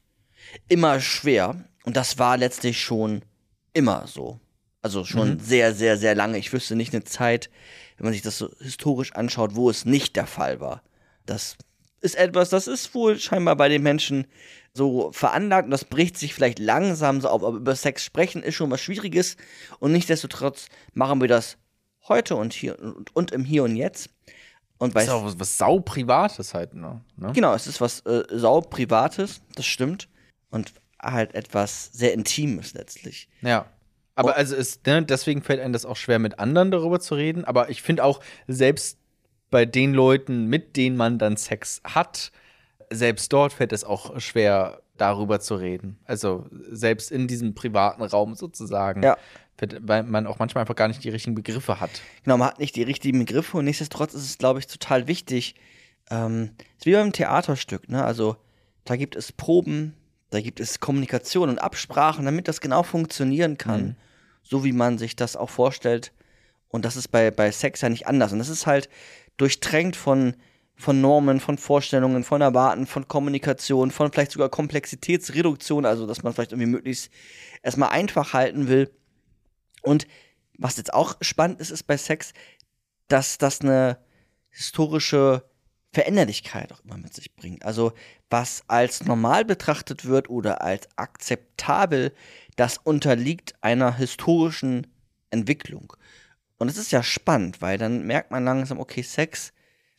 immer 0.68 1.00
schwer. 1.00 1.64
Und 1.84 1.96
das 1.96 2.18
war 2.18 2.36
letztlich 2.36 2.78
schon 2.78 3.24
immer 3.72 4.06
so. 4.06 4.38
Also 4.82 5.06
schon 5.06 5.36
mhm. 5.36 5.40
sehr, 5.40 5.74
sehr, 5.74 5.96
sehr 5.96 6.14
lange. 6.14 6.36
Ich 6.36 6.52
wüsste 6.52 6.76
nicht 6.76 6.92
eine 6.92 7.04
Zeit, 7.04 7.48
wenn 7.96 8.04
man 8.04 8.12
sich 8.12 8.20
das 8.20 8.36
so 8.36 8.50
historisch 8.60 9.14
anschaut, 9.14 9.54
wo 9.54 9.70
es 9.70 9.86
nicht 9.86 10.14
der 10.16 10.26
Fall 10.26 10.60
war. 10.60 10.82
Das 11.26 11.56
ist 12.00 12.16
etwas, 12.16 12.50
das 12.50 12.66
ist 12.66 12.94
wohl 12.94 13.18
scheinbar 13.18 13.56
bei 13.56 13.68
den 13.68 13.82
Menschen 13.82 14.26
so 14.74 15.12
veranlagt 15.12 15.66
und 15.66 15.70
das 15.70 15.84
bricht 15.84 16.18
sich 16.18 16.34
vielleicht 16.34 16.58
langsam 16.58 17.20
so 17.20 17.28
auf. 17.28 17.44
Aber 17.44 17.58
über 17.58 17.76
Sex 17.76 18.04
sprechen 18.04 18.42
ist 18.42 18.54
schon 18.54 18.70
was 18.70 18.80
Schwieriges 18.80 19.36
und 19.78 19.92
nichtsdestotrotz 19.92 20.66
machen 20.94 21.20
wir 21.20 21.28
das 21.28 21.58
heute 22.08 22.36
und 22.36 22.52
hier 22.52 22.78
und, 22.78 23.14
und 23.14 23.30
im 23.30 23.44
Hier 23.44 23.64
und 23.64 23.76
Jetzt. 23.76 24.10
Und 24.78 24.96
ist 24.96 25.10
auch 25.10 25.24
was, 25.24 25.38
was 25.38 25.58
sau 25.58 25.78
Privates 25.78 26.54
halt, 26.54 26.74
ne? 26.74 27.00
ne? 27.16 27.30
Genau, 27.32 27.54
es 27.54 27.68
ist 27.68 27.80
was 27.80 28.00
äh, 28.00 28.24
sau 28.30 28.60
Privates, 28.60 29.40
das 29.54 29.64
stimmt. 29.64 30.08
Und 30.50 30.72
halt 31.00 31.34
etwas 31.34 31.90
sehr 31.92 32.12
Intimes 32.12 32.74
letztlich. 32.74 33.28
Ja. 33.42 33.66
Aber 34.14 34.30
oh. 34.30 34.32
also 34.32 34.56
ist, 34.56 34.86
ne, 34.86 35.02
deswegen 35.02 35.42
fällt 35.42 35.60
einem 35.60 35.72
das 35.72 35.84
auch 35.84 35.96
schwer, 35.96 36.18
mit 36.18 36.38
anderen 36.38 36.70
darüber 36.70 37.00
zu 37.00 37.14
reden. 37.14 37.44
Aber 37.44 37.70
ich 37.70 37.80
finde 37.80 38.04
auch, 38.04 38.20
selbst 38.46 38.98
bei 39.52 39.66
den 39.66 39.92
Leuten, 39.92 40.46
mit 40.46 40.76
denen 40.76 40.96
man 40.96 41.18
dann 41.18 41.36
Sex 41.36 41.82
hat, 41.84 42.32
selbst 42.90 43.32
dort 43.32 43.52
fällt 43.52 43.72
es 43.72 43.84
auch 43.84 44.18
schwer, 44.18 44.80
darüber 44.96 45.40
zu 45.40 45.54
reden. 45.56 45.98
Also 46.04 46.46
selbst 46.50 47.12
in 47.12 47.28
diesem 47.28 47.54
privaten 47.54 48.02
Raum 48.02 48.34
sozusagen. 48.34 49.02
Ja. 49.02 49.16
Weil 49.80 50.02
man 50.02 50.26
auch 50.26 50.38
manchmal 50.38 50.62
einfach 50.62 50.74
gar 50.74 50.88
nicht 50.88 51.04
die 51.04 51.10
richtigen 51.10 51.34
Begriffe 51.36 51.80
hat. 51.80 51.90
Genau, 52.24 52.36
man 52.36 52.48
hat 52.48 52.58
nicht 52.58 52.74
die 52.74 52.82
richtigen 52.82 53.20
Begriffe 53.20 53.58
und 53.58 53.66
nichtsdestotrotz 53.66 54.14
ist 54.14 54.24
es, 54.24 54.38
glaube 54.38 54.58
ich, 54.58 54.66
total 54.66 55.06
wichtig. 55.06 55.54
Ähm, 56.10 56.50
ist 56.78 56.86
wie 56.86 56.94
beim 56.94 57.12
Theaterstück, 57.12 57.88
ne? 57.88 58.02
Also 58.04 58.36
da 58.84 58.96
gibt 58.96 59.14
es 59.14 59.30
Proben, 59.30 59.94
da 60.30 60.40
gibt 60.40 60.58
es 60.58 60.80
Kommunikation 60.80 61.48
und 61.48 61.58
Absprachen, 61.58 62.24
damit 62.24 62.48
das 62.48 62.60
genau 62.60 62.82
funktionieren 62.82 63.58
kann. 63.58 63.82
Mhm. 63.82 63.96
So 64.42 64.64
wie 64.64 64.72
man 64.72 64.98
sich 64.98 65.14
das 65.14 65.36
auch 65.36 65.50
vorstellt. 65.50 66.12
Und 66.68 66.84
das 66.86 66.96
ist 66.96 67.08
bei, 67.08 67.30
bei 67.30 67.52
Sex 67.52 67.82
ja 67.82 67.88
nicht 67.90 68.06
anders. 68.06 68.32
Und 68.32 68.38
das 68.38 68.48
ist 68.48 68.66
halt 68.66 68.88
durchtränkt 69.36 69.96
von 69.96 70.36
von 70.74 71.00
Normen, 71.00 71.38
von 71.38 71.58
Vorstellungen, 71.58 72.24
von 72.24 72.40
Erwarten, 72.40 72.86
von 72.86 73.06
Kommunikation, 73.06 73.90
von 73.90 74.10
vielleicht 74.10 74.32
sogar 74.32 74.48
Komplexitätsreduktion, 74.48 75.86
also 75.86 76.06
dass 76.06 76.22
man 76.22 76.32
vielleicht 76.32 76.52
irgendwie 76.52 76.70
möglichst 76.70 77.10
erstmal 77.62 77.90
einfach 77.90 78.32
halten 78.32 78.68
will. 78.68 78.90
Und 79.82 80.06
was 80.58 80.76
jetzt 80.76 80.92
auch 80.92 81.16
spannend 81.20 81.60
ist, 81.60 81.70
ist 81.70 81.84
bei 81.84 81.96
Sex, 81.96 82.32
dass 83.08 83.38
das 83.38 83.60
eine 83.60 83.98
historische 84.50 85.44
Veränderlichkeit 85.92 86.72
auch 86.72 86.80
immer 86.84 86.96
mit 86.96 87.14
sich 87.14 87.34
bringt. 87.34 87.64
Also 87.64 87.92
was 88.30 88.64
als 88.66 89.04
normal 89.04 89.44
betrachtet 89.44 90.06
wird 90.06 90.30
oder 90.30 90.62
als 90.62 90.88
akzeptabel, 90.96 92.12
das 92.56 92.78
unterliegt 92.78 93.54
einer 93.60 93.96
historischen 93.96 94.86
Entwicklung. 95.30 95.92
Und 96.62 96.68
es 96.68 96.78
ist 96.78 96.92
ja 96.92 97.02
spannend, 97.02 97.60
weil 97.60 97.76
dann 97.76 98.06
merkt 98.06 98.30
man 98.30 98.44
langsam, 98.44 98.78
okay, 98.80 99.02
Sex 99.02 99.52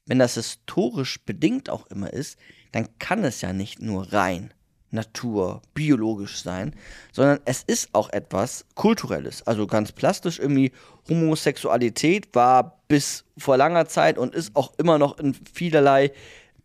wenn 0.06 0.20
das 0.20 0.36
historisch 0.36 1.24
bedingt 1.26 1.70
auch 1.70 1.88
immer 1.88 2.12
ist, 2.12 2.38
dann 2.72 2.88
kann 3.00 3.24
es 3.24 3.42
ja 3.42 3.54
nicht 3.54 3.82
nur 3.82 4.12
rein 4.12 4.54
Natur, 4.92 5.62
biologisch 5.74 6.44
sein, 6.44 6.76
sondern 7.12 7.40
es 7.46 7.64
ist 7.64 7.90
auch 7.94 8.12
etwas 8.12 8.66
Kulturelles. 8.76 9.46
Also 9.48 9.66
ganz 9.66 9.92
plastisch 9.92 10.40
irgendwie, 10.40 10.72
Homosexualität 11.10 12.36
war 12.36 12.84
bis 12.88 13.26
vor 13.38 13.58
langer 13.58 13.88
Zeit 13.88 14.20
und 14.20 14.36
ist 14.36 14.56
auch 14.56 14.74
immer 14.78 15.00
noch 15.00 15.18
in 15.18 15.36
vielerlei 15.52 16.12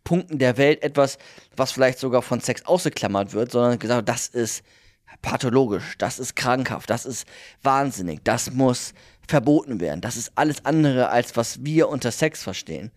Punkten 0.03 0.37
der 0.37 0.57
Welt 0.57 0.83
etwas, 0.83 1.17
was 1.55 1.71
vielleicht 1.71 1.97
sogar 1.97 2.21
von 2.21 2.39
Sex 2.39 2.65
ausgeklammert 2.65 3.33
wird, 3.33 3.51
sondern 3.51 3.79
gesagt, 3.79 4.07
das 4.07 4.27
ist 4.27 4.63
pathologisch, 5.23 5.97
das 5.97 6.19
ist 6.19 6.35
krankhaft, 6.35 6.89
das 6.89 7.05
ist 7.07 7.27
wahnsinnig, 7.63 8.23
das 8.23 8.51
muss 8.51 8.93
verboten 9.29 9.79
werden. 9.79 10.01
Das 10.01 10.17
ist 10.17 10.31
alles 10.35 10.65
andere, 10.65 11.09
als 11.09 11.37
was 11.37 11.63
wir 11.63 11.87
unter 11.87 12.11
Sex 12.11 12.43
verstehen. 12.43 12.91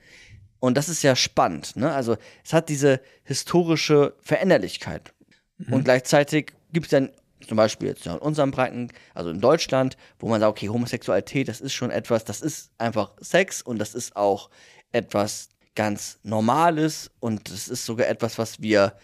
Und 0.61 0.76
das 0.76 0.89
ist 0.89 1.03
ja 1.03 1.14
spannend. 1.14 1.76
Ne? 1.76 1.93
Also 1.93 2.16
es 2.45 2.53
hat 2.53 2.68
diese 2.68 3.01
historische 3.24 4.14
Veränderlichkeit. 4.20 5.12
Mhm. 5.59 5.74
Und 5.74 5.85
gleichzeitig 5.85 6.53
gibt 6.72 6.87
es 6.87 6.91
dann 6.91 7.11
zum 7.47 7.57
Beispiel 7.57 7.89
jetzt 7.89 8.07
in 8.07 8.12
unserem 8.12 8.51
Breiten, 8.51 8.89
also 9.14 9.30
in 9.30 9.41
Deutschland, 9.41 9.97
wo 10.20 10.28
man 10.28 10.41
sagt, 10.41 10.51
okay, 10.51 10.68
Homosexualität, 10.68 11.49
das 11.49 11.61
ist 11.61 11.74
schon 11.74 11.91
etwas, 11.91 12.24
das 12.24 12.41
ist 12.41 12.70
einfach 12.78 13.12
Sex 13.20 13.61
und 13.61 13.78
das 13.78 13.95
ist 13.95 14.16
auch 14.16 14.49
etwas 14.93 15.49
ganz 15.74 16.18
Normales 16.22 17.11
und 17.20 17.51
das 17.51 17.68
ist 17.68 17.85
sogar 17.85 18.07
etwas, 18.07 18.39
was 18.39 18.62
wir 18.62 18.95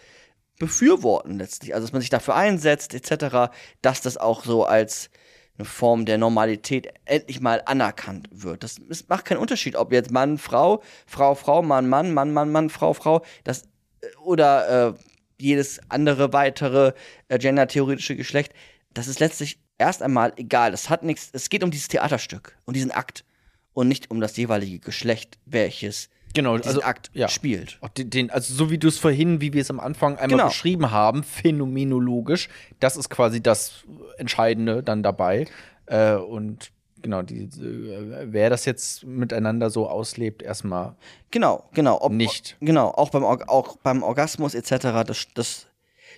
befürworten 0.59 1.39
letztlich. 1.39 1.75
Also, 1.75 1.87
dass 1.87 1.93
man 1.93 2.01
sich 2.01 2.11
dafür 2.11 2.37
einsetzt, 2.37 2.95
etc., 2.95 3.53
dass 3.83 4.01
das 4.01 4.17
auch 4.17 4.45
so 4.45 4.65
als 4.65 5.11
eine 5.59 5.65
Form 5.65 6.07
der 6.07 6.19
Normalität 6.19 6.93
endlich 7.05 7.41
mal 7.41 7.63
anerkannt 7.67 8.29
wird. 8.31 8.63
Das 8.63 8.79
ist, 8.79 9.09
macht 9.09 9.25
keinen 9.25 9.39
Unterschied, 9.39 9.77
ob 9.77 9.93
jetzt 9.93 10.11
Mann, 10.11 10.39
Frau, 10.39 10.83
Frau, 11.07 11.35
Frau, 11.35 11.63
Mann, 11.63 11.89
Mann, 11.89 12.15
Mann, 12.15 12.33
Mann, 12.33 12.53
Mann, 12.53 12.71
Frau, 12.71 12.95
Frau, 12.95 13.23
das 13.45 13.63
äh, 14.01 14.07
oder 14.23 14.89
äh, 14.89 14.95
jedes 15.41 15.81
andere 15.89 16.33
weitere 16.33 16.93
äh, 17.29 17.39
gendertheoretische 17.39 18.17
Geschlecht. 18.17 18.53
Das 18.95 19.09
ist 19.09 19.21
letztlich 19.21 19.59
erst 19.79 20.03
einmal 20.03 20.33
egal. 20.37 20.71
Das 20.71 20.89
hat 20.91 21.03
nichts. 21.03 21.31
Es 21.33 21.51
geht 21.51 21.65
um 21.65 21.71
dieses 21.71 21.89
Theaterstück 21.89 22.57
und 22.65 22.75
diesen 22.75 22.91
Akt 22.91 23.25
und 23.73 23.89
nicht 23.89 24.11
um 24.11 24.21
das 24.21 24.37
jeweilige 24.37 24.79
Geschlecht, 24.79 25.39
welches 25.45 26.09
genau, 26.35 26.57
diesen 26.57 26.69
also, 26.69 26.83
Akt 26.83 27.11
ja. 27.15 27.29
spielt. 27.29 27.79
Den, 27.97 28.11
den, 28.11 28.31
also 28.31 28.53
so 28.55 28.71
wie 28.71 28.79
du 28.79 28.89
es 28.89 28.99
vorhin, 28.99 29.41
wie 29.41 29.53
wir 29.53 29.63
es 29.63 29.71
am 29.71 29.81
Anfang 29.81 30.13
einmal 30.17 30.29
Genau. 30.29 30.47
beschrieben 30.49 30.91
haben, 30.91 31.23
phänomenologisch, 31.23 32.49
das 32.81 32.97
ist 32.97 33.09
quasi 33.11 33.43
das 33.43 33.85
Entscheidende 34.19 34.83
dann 34.83 35.03
dabei. 35.03 35.47
Äh, 35.87 36.15
und 36.17 36.71
genau, 37.01 37.23
die, 37.23 37.45
äh, 37.45 38.27
wer 38.33 38.51
das 38.51 38.65
jetzt 38.65 39.05
miteinander 39.05 39.71
so 39.71 39.89
auslebt, 39.89 40.43
erstmal 40.43 40.97
Genau, 41.31 41.69
genau. 41.73 42.01
Ob, 42.01 42.13
Nicht. 42.13 42.57
Genau, 42.61 42.89
auch 42.91 43.11
beim, 43.11 43.23
Org- 43.25 43.49
auch 43.49 43.77
beim 43.79 44.03
Orgasmus 44.03 44.55
etc., 44.55 45.05
das, 45.07 45.27
das, 45.35 45.67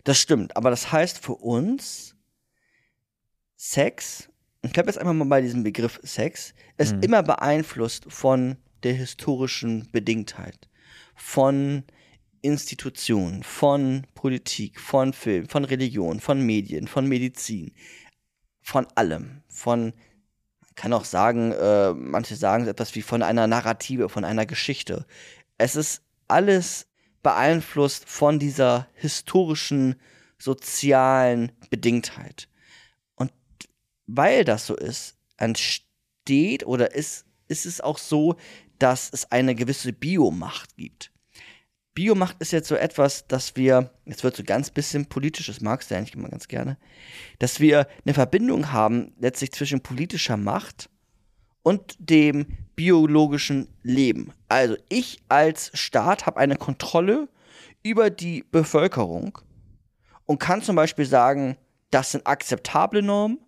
das 0.05 0.19
stimmt. 0.19 0.57
Aber 0.57 0.71
das 0.71 0.91
heißt 0.93 1.19
für 1.19 1.35
uns, 1.35 2.15
Sex, 3.57 4.29
ich 4.63 4.73
bleibe 4.73 4.89
jetzt 4.89 4.99
einfach 4.99 5.13
mal 5.13 5.27
bei 5.27 5.41
diesem 5.43 5.63
Begriff 5.63 6.01
Sex, 6.03 6.55
ist 6.79 6.95
Mhm. 6.97 7.03
immer 7.03 7.23
beeinflusst 7.23 8.05
von 8.09 8.57
der 8.83 8.95
historischen 8.95 9.89
Bedingtheit, 9.93 10.69
von 11.15 11.85
Institutionen, 12.43 13.43
von 13.43 14.07
Politik, 14.15 14.81
von 14.81 15.13
Film, 15.13 15.49
von 15.49 15.65
Religion, 15.65 16.21
von 16.21 16.41
Medien, 16.41 16.89
von 16.89 17.07
Medizin, 17.07 17.73
von 18.63 18.87
allem, 18.95 19.43
von 19.49 19.93
man 20.63 20.75
kann 20.77 20.93
auch 20.93 21.05
sagen, 21.05 21.53
äh, 21.53 21.93
manche 21.93 22.37
sagen 22.37 22.67
etwas 22.67 22.95
wie 22.95 23.03
von 23.03 23.23
einer 23.23 23.47
Narrative, 23.47 24.09
von 24.09 24.25
einer 24.25 24.47
Geschichte. 24.47 25.05
Es 25.59 25.77
ist 25.77 26.03
alles 26.29 26.87
beeinflusst 27.23 28.09
von 28.09 28.39
dieser 28.39 28.87
historischen, 28.95 29.97
sozialen 30.39 31.53
Bedingtheit. 31.69 32.49
Und 33.15 33.33
weil 34.07 34.45
das 34.45 34.67
so 34.67 34.77
ist, 34.77 35.17
entsteht 35.37 36.65
oder 36.65 36.95
ist, 36.95 37.27
ist 37.49 37.67
es 37.67 37.81
auch 37.81 37.99
so, 37.99 38.37
dass 38.81 39.11
es 39.13 39.31
eine 39.31 39.55
gewisse 39.55 39.93
Biomacht 39.93 40.77
gibt. 40.77 41.13
Biomacht 41.95 42.37
ist 42.41 42.53
jetzt 42.53 42.69
so 42.69 42.77
etwas, 42.77 43.27
dass 43.27 43.57
wir, 43.57 43.91
jetzt 44.07 44.25
wird 44.25 44.37
so 44.37 44.43
ganz 44.43 44.71
bisschen 44.71 45.07
politisch, 45.07 45.47
das 45.47 45.61
magst 45.61 45.91
du 45.91 45.97
eigentlich 45.97 46.15
immer 46.15 46.29
ganz 46.29 46.49
gerne, 46.49 46.79
dass 47.39 47.61
wir 47.61 47.87
eine 48.05 48.15
Verbindung 48.15 48.73
haben 48.73 49.13
letztlich 49.19 49.53
zwischen 49.53 49.81
politischer 49.81 50.37
Macht 50.37 50.89
und 51.63 51.97
dem 51.99 52.47
biologischen 52.75 53.69
Leben. 53.83 54.33
Also 54.49 54.77
ich 54.89 55.21
als 55.29 55.71
Staat 55.75 56.27
habe 56.27 56.41
eine 56.41 56.57
Kontrolle 56.57 57.29
über 57.83 58.09
die 58.09 58.45
Bevölkerung 58.51 59.39
und 60.27 60.39
kann 60.39 60.63
zum 60.63 60.77
Beispiel 60.77 61.07
sagen, 61.07 61.57
das 61.91 62.13
sind 62.13 62.27
akzeptable 62.27 63.03
Normen 63.03 63.39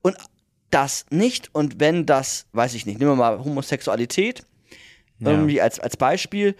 und 0.00 0.16
das 0.70 1.04
nicht. 1.10 1.52
Und 1.54 1.80
wenn 1.80 2.06
das, 2.06 2.46
weiß 2.52 2.74
ich 2.74 2.86
nicht, 2.86 2.98
nehmen 2.98 3.12
wir 3.12 3.16
mal 3.16 3.44
Homosexualität 3.44 4.46
irgendwie 5.20 5.60
als, 5.60 5.78
als 5.78 5.96
Beispiel, 5.96 6.56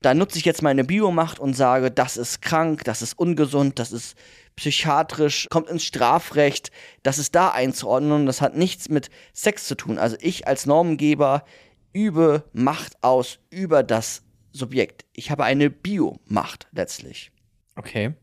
da 0.00 0.14
nutze 0.14 0.38
ich 0.38 0.44
jetzt 0.44 0.62
meine 0.62 0.84
Biomacht 0.84 1.38
und 1.38 1.54
sage, 1.54 1.90
das 1.90 2.16
ist 2.16 2.42
krank, 2.42 2.84
das 2.84 3.02
ist 3.02 3.18
ungesund, 3.18 3.78
das 3.78 3.92
ist 3.92 4.16
psychiatrisch, 4.56 5.46
kommt 5.50 5.70
ins 5.70 5.84
Strafrecht, 5.84 6.70
das 7.02 7.18
ist 7.18 7.34
da 7.34 7.50
einzuordnen 7.50 8.12
und 8.12 8.26
das 8.26 8.40
hat 8.40 8.56
nichts 8.56 8.88
mit 8.88 9.10
Sex 9.32 9.66
zu 9.66 9.76
tun. 9.76 9.98
Also 9.98 10.16
ich 10.20 10.46
als 10.46 10.66
Normengeber 10.66 11.44
übe 11.92 12.44
Macht 12.52 13.02
aus 13.02 13.38
über 13.50 13.82
das 13.82 14.22
Subjekt. 14.52 15.04
Ich 15.14 15.30
habe 15.30 15.44
eine 15.44 15.70
Biomacht 15.70 16.68
letztlich. 16.72 17.32
Okay. 17.76 18.14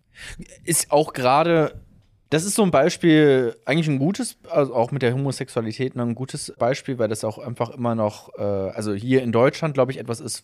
Ist 0.64 0.92
auch 0.92 1.14
gerade, 1.14 1.82
das 2.30 2.44
ist 2.46 2.56
so 2.56 2.64
ein 2.64 2.72
Beispiel, 2.72 3.56
eigentlich 3.66 3.88
ein 3.88 3.98
gutes, 3.98 4.38
also 4.50 4.76
auch 4.76 4.92
mit 4.92 5.02
der 5.02 5.14
Homosexualität 5.14 5.96
ein 5.96 6.14
gutes 6.14 6.54
Beispiel, 6.58 7.00
weil 7.00 7.08
das 7.08 7.24
auch 7.24 7.40
einfach 7.40 7.72
immer 7.72 7.96
noch, 7.96 8.30
äh, 8.38 8.42
also 8.42 8.94
hier 8.94 9.24
in 9.24 9.32
Deutschland, 9.32 9.74
glaube 9.74 9.92
ich, 9.92 9.98
etwas 9.98 10.20
ist, 10.20 10.44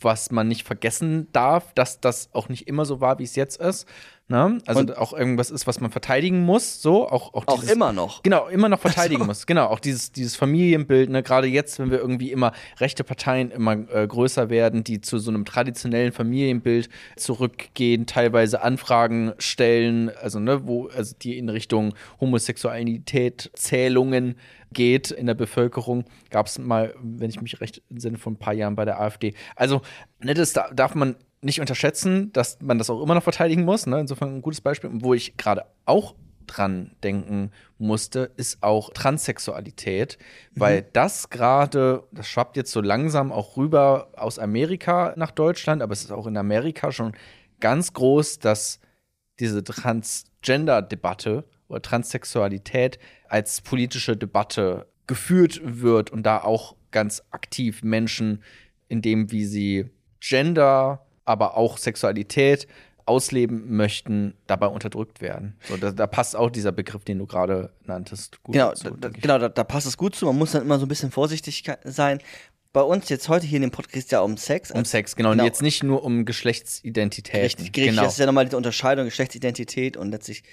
was 0.00 0.30
man 0.30 0.48
nicht 0.48 0.66
vergessen 0.66 1.28
darf, 1.32 1.74
dass 1.74 2.00
das 2.00 2.30
auch 2.32 2.48
nicht 2.48 2.66
immer 2.68 2.86
so 2.86 3.02
war, 3.02 3.18
wie 3.18 3.24
es 3.24 3.36
jetzt 3.36 3.60
ist. 3.60 3.86
Ne? 4.30 4.58
Also 4.64 4.80
Und- 4.82 4.96
auch 4.96 5.12
irgendwas 5.12 5.50
ist, 5.50 5.66
was 5.66 5.80
man 5.80 5.90
verteidigen 5.90 6.44
muss, 6.44 6.80
so 6.80 7.08
auch 7.08 7.34
auch, 7.34 7.48
Auch 7.48 7.56
dieses- 7.60 7.72
immer 7.74 7.92
noch. 7.92 8.22
Genau, 8.22 8.46
immer 8.46 8.68
noch 8.68 8.78
verteidigen 8.78 9.26
muss. 9.26 9.44
Genau, 9.44 9.66
auch 9.66 9.80
dieses, 9.80 10.12
dieses 10.12 10.36
Familienbild, 10.36 11.10
ne, 11.10 11.24
gerade 11.24 11.48
jetzt, 11.48 11.80
wenn 11.80 11.90
wir 11.90 11.98
irgendwie 11.98 12.30
immer 12.30 12.52
rechte 12.78 13.02
Parteien 13.02 13.50
immer 13.50 13.72
äh, 13.92 14.06
größer 14.06 14.48
werden, 14.48 14.84
die 14.84 15.00
zu 15.00 15.18
so 15.18 15.32
einem 15.32 15.44
traditionellen 15.44 16.12
Familienbild 16.12 16.88
zurückgehen, 17.16 18.06
teilweise 18.06 18.62
Anfragen 18.62 19.32
stellen, 19.38 20.12
also 20.22 20.38
ne, 20.38 20.64
wo, 20.64 20.86
also 20.86 21.12
die 21.20 21.36
in 21.36 21.48
Richtung 21.48 21.92
Homosexualität 22.20 23.50
Zählungen 23.54 24.36
geht 24.72 25.10
in 25.10 25.26
der 25.26 25.34
Bevölkerung, 25.34 26.04
gab 26.30 26.46
es 26.46 26.58
mal, 26.58 26.94
wenn 27.02 27.30
ich 27.30 27.40
mich 27.42 27.60
recht 27.60 27.82
entsinne, 27.90 28.18
vor 28.18 28.30
ein 28.32 28.36
paar 28.36 28.54
Jahren 28.54 28.76
bei 28.76 28.84
der 28.84 29.00
AfD. 29.00 29.34
Also, 29.56 29.82
ne, 30.22 30.34
das 30.34 30.52
da, 30.52 30.70
darf 30.72 30.94
man 30.94 31.16
nicht 31.42 31.60
unterschätzen, 31.60 32.32
dass 32.32 32.58
man 32.60 32.78
das 32.78 32.90
auch 32.90 33.02
immer 33.02 33.14
noch 33.14 33.22
verteidigen 33.22 33.64
muss. 33.64 33.86
Ne? 33.86 34.00
Insofern 34.00 34.36
ein 34.36 34.42
gutes 34.42 34.60
Beispiel. 34.60 34.90
Wo 34.92 35.14
ich 35.14 35.36
gerade 35.36 35.64
auch 35.86 36.14
dran 36.46 36.90
denken 37.02 37.52
musste, 37.78 38.32
ist 38.36 38.62
auch 38.62 38.90
Transsexualität, 38.92 40.18
weil 40.54 40.82
das 40.92 41.30
gerade, 41.30 42.04
das 42.10 42.26
schwappt 42.26 42.56
jetzt 42.56 42.72
so 42.72 42.80
langsam 42.80 43.30
auch 43.30 43.56
rüber 43.56 44.08
aus 44.16 44.38
Amerika 44.38 45.14
nach 45.16 45.30
Deutschland, 45.30 45.80
aber 45.80 45.92
es 45.92 46.02
ist 46.02 46.10
auch 46.10 46.26
in 46.26 46.36
Amerika 46.36 46.90
schon 46.90 47.12
ganz 47.60 47.92
groß, 47.92 48.40
dass 48.40 48.80
diese 49.38 49.62
Transgender-Debatte 49.62 51.44
oder 51.68 51.82
Transsexualität 51.82 52.98
als 53.28 53.60
politische 53.60 54.16
Debatte 54.16 54.86
geführt 55.06 55.60
wird 55.62 56.10
und 56.10 56.24
da 56.24 56.42
auch 56.42 56.74
ganz 56.90 57.22
aktiv 57.30 57.82
Menschen 57.82 58.42
in 58.88 59.02
dem, 59.02 59.30
wie 59.30 59.44
sie 59.44 59.90
Gender, 60.20 61.06
aber 61.24 61.56
auch 61.56 61.78
Sexualität 61.78 62.66
ausleben 63.06 63.76
möchten, 63.76 64.34
dabei 64.46 64.68
unterdrückt 64.68 65.20
werden. 65.20 65.56
So, 65.68 65.76
da, 65.76 65.90
da 65.90 66.06
passt 66.06 66.36
auch 66.36 66.50
dieser 66.50 66.70
Begriff, 66.70 67.04
den 67.04 67.18
du 67.18 67.26
gerade 67.26 67.72
nanntest, 67.84 68.42
gut 68.42 68.52
Genau, 68.52 68.68
dazu, 68.68 68.90
da, 68.90 69.08
genau 69.08 69.38
da, 69.38 69.48
da 69.48 69.64
passt 69.64 69.86
es 69.86 69.96
gut 69.96 70.14
zu. 70.14 70.26
Man 70.26 70.36
muss 70.38 70.52
dann 70.52 70.62
immer 70.62 70.78
so 70.78 70.86
ein 70.86 70.88
bisschen 70.88 71.10
vorsichtig 71.10 71.64
sein. 71.84 72.20
Bei 72.72 72.82
uns 72.82 73.08
jetzt 73.08 73.28
heute 73.28 73.46
hier 73.46 73.56
in 73.56 73.62
dem 73.62 73.72
Podcast 73.72 73.92
geht 73.92 74.12
ja 74.12 74.20
um 74.20 74.36
Sex. 74.36 74.70
Um 74.70 74.84
Sex, 74.84 75.16
genau. 75.16 75.32
Genau. 75.32 75.42
Und 75.42 75.46
jetzt 75.46 75.60
nicht 75.60 75.82
nur 75.82 76.04
um 76.04 76.24
Geschlechtsidentitäten. 76.24 77.40
Richtig, 77.40 77.66
richtig. 77.66 77.86
Genau. 77.86 78.02
Das 78.02 78.12
ist 78.12 78.20
ja 78.20 78.26
nochmal 78.26 78.44
diese 78.44 78.56
Unterscheidung, 78.56 79.06
Geschlechtsidentität 79.06 79.96
und 79.96 80.12
letztlich 80.12 80.44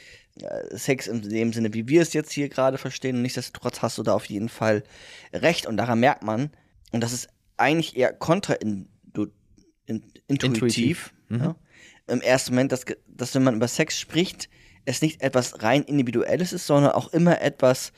äh, 0.41 0.75
Sex 0.75 1.05
in 1.05 1.21
dem 1.21 1.53
Sinne, 1.53 1.75
wie 1.75 1.87
wir 1.87 2.01
es 2.01 2.13
jetzt 2.13 2.31
hier 2.31 2.49
gerade 2.49 2.79
verstehen. 2.79 3.17
Und 3.17 3.21
nichtsdestotrotz 3.21 3.83
hast 3.83 3.99
du 3.99 4.03
da 4.03 4.15
auf 4.15 4.25
jeden 4.25 4.49
Fall 4.49 4.83
recht. 5.31 5.67
Und 5.67 5.77
daran 5.77 5.99
merkt 5.99 6.23
man, 6.23 6.49
und 6.91 7.01
das 7.01 7.13
ist 7.13 7.29
eigentlich 7.55 7.95
eher 7.95 8.13
kontraintuitiv, 8.13 8.87
in, 9.87 10.03
intuitiv, 10.27 10.43
Intuitiv. 10.53 11.13
Mhm. 11.29 11.39
ja, 11.39 11.55
im 12.07 12.21
ersten 12.21 12.53
Moment, 12.53 12.71
dass, 12.71 12.85
dass 13.07 13.33
wenn 13.35 13.43
man 13.43 13.55
über 13.55 13.67
Sex 13.67 13.99
spricht, 13.99 14.49
es 14.85 15.01
nicht 15.01 15.21
etwas 15.21 15.63
rein 15.63 15.83
Individuelles 15.83 16.53
ist, 16.53 16.67
sondern 16.67 16.93
auch 16.93 17.11
immer 17.11 17.41
etwas 17.41 17.91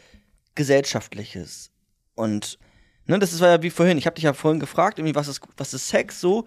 Gesellschaftliches. 0.55 1.71
Und 2.15 2.57
ne, 3.05 3.19
das 3.19 3.33
ist 3.33 3.41
war 3.41 3.49
ja 3.49 3.61
wie 3.61 3.69
vorhin, 3.69 3.97
ich 3.97 4.05
habe 4.05 4.15
dich 4.15 4.23
ja 4.23 4.33
vorhin 4.33 4.59
gefragt, 4.59 4.97
irgendwie, 4.97 5.15
was 5.15 5.27
ist, 5.27 5.41
was 5.57 5.73
ist 5.73 5.87
Sex 5.87 6.19
so? 6.19 6.45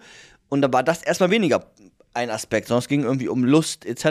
Und 0.49 0.61
da 0.61 0.71
war 0.71 0.83
das 0.83 1.01
erstmal 1.03 1.29
weniger 1.31 1.71
ein 2.13 2.29
Aspekt, 2.29 2.67
sondern 2.67 2.79
es 2.79 2.87
ging 2.87 3.03
irgendwie 3.03 3.27
um 3.27 3.43
Lust 3.43 3.85
etc. 3.85 4.05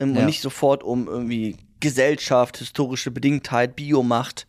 Ähm, 0.00 0.14
Ja. 0.14 0.20
Und 0.20 0.24
nicht 0.26 0.40
sofort 0.40 0.82
um 0.82 1.06
irgendwie 1.06 1.56
Gesellschaft, 1.80 2.56
historische 2.58 3.10
Bedingtheit, 3.10 3.76
Biomacht. 3.76 4.46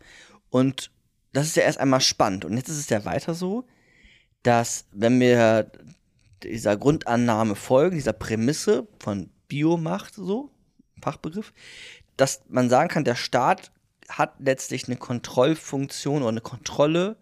Und 0.50 0.90
das 1.32 1.46
ist 1.46 1.56
ja 1.56 1.64
erst 1.64 1.78
einmal 1.78 2.00
spannend. 2.00 2.44
Und 2.44 2.56
jetzt 2.56 2.68
ist 2.68 2.78
es 2.78 2.88
ja 2.88 3.04
weiter 3.04 3.34
so, 3.34 3.66
dass 4.44 4.86
wenn 4.92 5.18
wir 5.18 5.70
dieser 6.44 6.76
Grundannahme 6.76 7.56
folgen, 7.56 7.96
dieser 7.96 8.12
Prämisse 8.12 8.86
von 9.00 9.30
Biomacht, 9.48 10.14
so, 10.14 10.50
Fachbegriff, 11.02 11.52
dass 12.16 12.42
man 12.48 12.70
sagen 12.70 12.88
kann, 12.88 13.04
der 13.04 13.16
Staat 13.16 13.72
hat 14.08 14.34
letztlich 14.38 14.86
eine 14.86 14.96
Kontrollfunktion 14.96 16.22
oder 16.22 16.28
eine 16.28 16.40
Kontrolle 16.40 17.16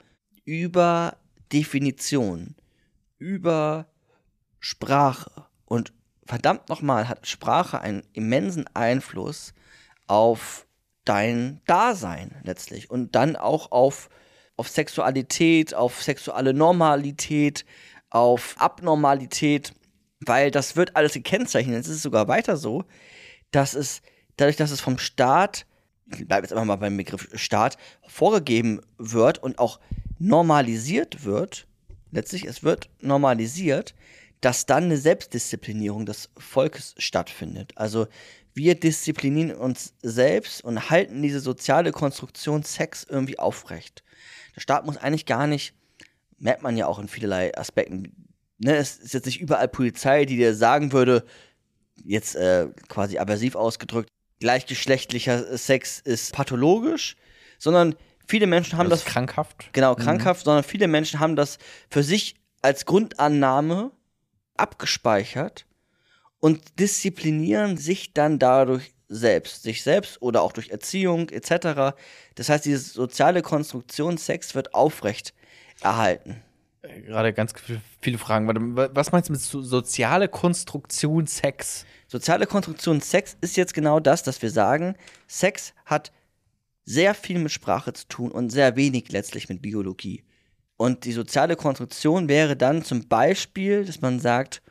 über 0.45 1.17
Definition, 1.53 2.57
über 3.19 3.87
Sprache. 4.59 5.47
Und 5.65 5.93
verdammt 6.27 6.69
nochmal 6.69 7.09
hat 7.09 7.27
Sprache 7.27 7.81
einen 7.81 8.03
immensen 8.13 8.67
Einfluss 8.75 9.55
auf 10.07 10.67
dein 11.05 11.61
Dasein 11.67 12.41
letztlich 12.43 12.91
und 12.91 13.15
dann 13.15 13.37
auch 13.37 13.71
auf, 13.73 14.09
auf 14.63 14.69
Sexualität, 14.69 15.75
auf 15.75 16.05
sexuelle 16.05 16.55
Normalität, 16.55 17.65
auf 18.11 18.55
Abnormalität, 18.59 19.73
weil 20.21 20.53
das 20.53 20.77
wird 20.77 20.95
alles 20.95 21.15
gekennzeichnet. 21.15 21.81
Es 21.81 21.89
ist 21.89 22.03
sogar 22.03 22.29
weiter 22.29 22.57
so, 22.57 22.85
dass 23.51 23.75
es 23.75 24.03
dadurch, 24.37 24.55
dass 24.55 24.71
es 24.71 24.81
vom 24.81 24.99
Staat, 24.99 25.67
ich 26.17 26.29
bleibe 26.29 26.45
jetzt 26.45 26.53
einfach 26.53 26.65
mal 26.65 26.77
beim 26.77 26.97
Begriff 26.97 27.29
Staat, 27.35 27.77
vorgegeben 28.07 28.81
wird 28.99 29.43
und 29.43 29.59
auch 29.59 29.81
normalisiert 30.21 31.25
wird, 31.25 31.67
letztlich 32.13 32.45
es 32.45 32.63
wird 32.63 32.89
normalisiert, 33.01 33.97
dass 34.43 34.65
dann 34.65 34.85
eine 34.85 34.97
Selbstdisziplinierung 34.97 36.07
des 36.07 36.31
Volkes 36.37 36.95
stattfindet. 36.99 37.73
Also 37.75 38.07
wir 38.55 38.77
disziplinieren 38.77 39.57
uns 39.57 39.95
selbst 40.03 40.63
und 40.63 40.89
halten 40.89 41.21
diese 41.21 41.41
soziale 41.41 41.91
Konstruktion 41.91 42.63
Sex 42.63 43.03
irgendwie 43.03 43.41
aufrecht. 43.41 44.05
Der 44.55 44.61
Staat 44.61 44.87
muss 44.87 44.97
eigentlich 44.97 45.27
gar 45.27 45.47
nicht, 45.47 45.75
merkt 46.39 46.63
man 46.63 46.77
ja 46.77 46.87
auch 46.87 46.99
in 46.99 47.09
vielerlei 47.09 47.57
Aspekten, 47.57 48.29
ne, 48.59 48.77
es 48.77 48.97
ist 48.97 49.15
jetzt 49.15 49.27
nicht 49.27 49.41
überall 49.41 49.69
Polizei, 49.69 50.25
die 50.25 50.37
dir 50.37 50.55
sagen 50.55 50.93
würde, 50.93 51.25
jetzt 52.05 52.35
äh, 52.37 52.69
quasi 52.89 53.19
aversiv 53.19 53.55
ausgedrückt, 53.55 54.11
gleichgeschlechtlicher 54.41 55.57
Sex 55.57 56.01
ist 56.01 56.33
pathologisch, 56.33 57.17
sondern 57.59 57.95
viele 58.27 58.47
Menschen 58.47 58.77
haben 58.77 58.91
das, 58.91 59.05
das 59.05 59.13
krankhaft. 59.13 59.73
Genau, 59.73 59.93
mhm. 59.93 59.99
krankhaft, 59.99 60.43
mhm. 60.43 60.45
sondern 60.45 60.65
viele 60.65 60.89
Menschen 60.89 61.21
haben 61.21 61.37
das 61.37 61.59
für 61.89 62.03
sich 62.03 62.35
als 62.61 62.87
Grundannahme 62.87 63.93
abgespeichert 64.57 65.67
und 66.41 66.79
disziplinieren 66.81 67.77
sich 67.77 68.15
dann 68.15 68.39
dadurch 68.39 68.93
selbst, 69.13 69.63
sich 69.63 69.83
selbst 69.83 70.21
oder 70.23 70.43
auch 70.43 70.53
durch 70.53 70.71
Erziehung 70.71 71.29
etc. 71.31 71.95
Das 72.35 72.49
heißt, 72.49 72.65
diese 72.65 72.79
soziale 72.79 73.43
Konstruktion 73.43 74.17
Sex 74.19 74.55
wird 74.55 74.75
aufrecht 74.75 75.35
erhalten. 75.81 76.43
Äh, 76.83 77.03
gerade 77.03 77.33
ganz 77.33 77.53
viele 78.01 78.19
Fragen. 78.19 78.77
Was 78.77 79.13
meinst 79.13 79.29
du 79.29 79.33
mit 79.33 79.43
soziale 79.43 80.29
Konstruktion 80.29 81.27
Sex? 81.27 81.87
Soziale 82.09 82.47
Konstruktion 82.47 83.01
Sex 83.01 83.37
ist 83.41 83.57
jetzt 83.57 83.75
genau 83.75 84.01
das, 84.01 84.23
dass 84.23 84.43
wir 84.43 84.51
sagen, 84.51 84.97
Sex 85.27 85.75
hat 85.85 86.13
sehr 86.85 87.15
viel 87.15 87.39
mit 87.39 87.53
Sprache 87.53 87.93
zu 87.93 88.09
tun 88.09 88.31
und 88.33 88.51
sehr 88.51 88.77
wenig 88.77 89.11
letztlich 89.13 89.49
mit 89.49 89.63
Biologie. 89.63 90.25
Und 90.77 91.05
die 91.05 91.13
soziale 91.13 91.55
Konstruktion 91.55 92.29
wäre 92.29 92.57
dann 92.57 92.83
zum 92.83 93.07
Beispiel, 93.07 93.85
dass 93.85 94.01
man 94.01 94.19
sagt, 94.19 94.63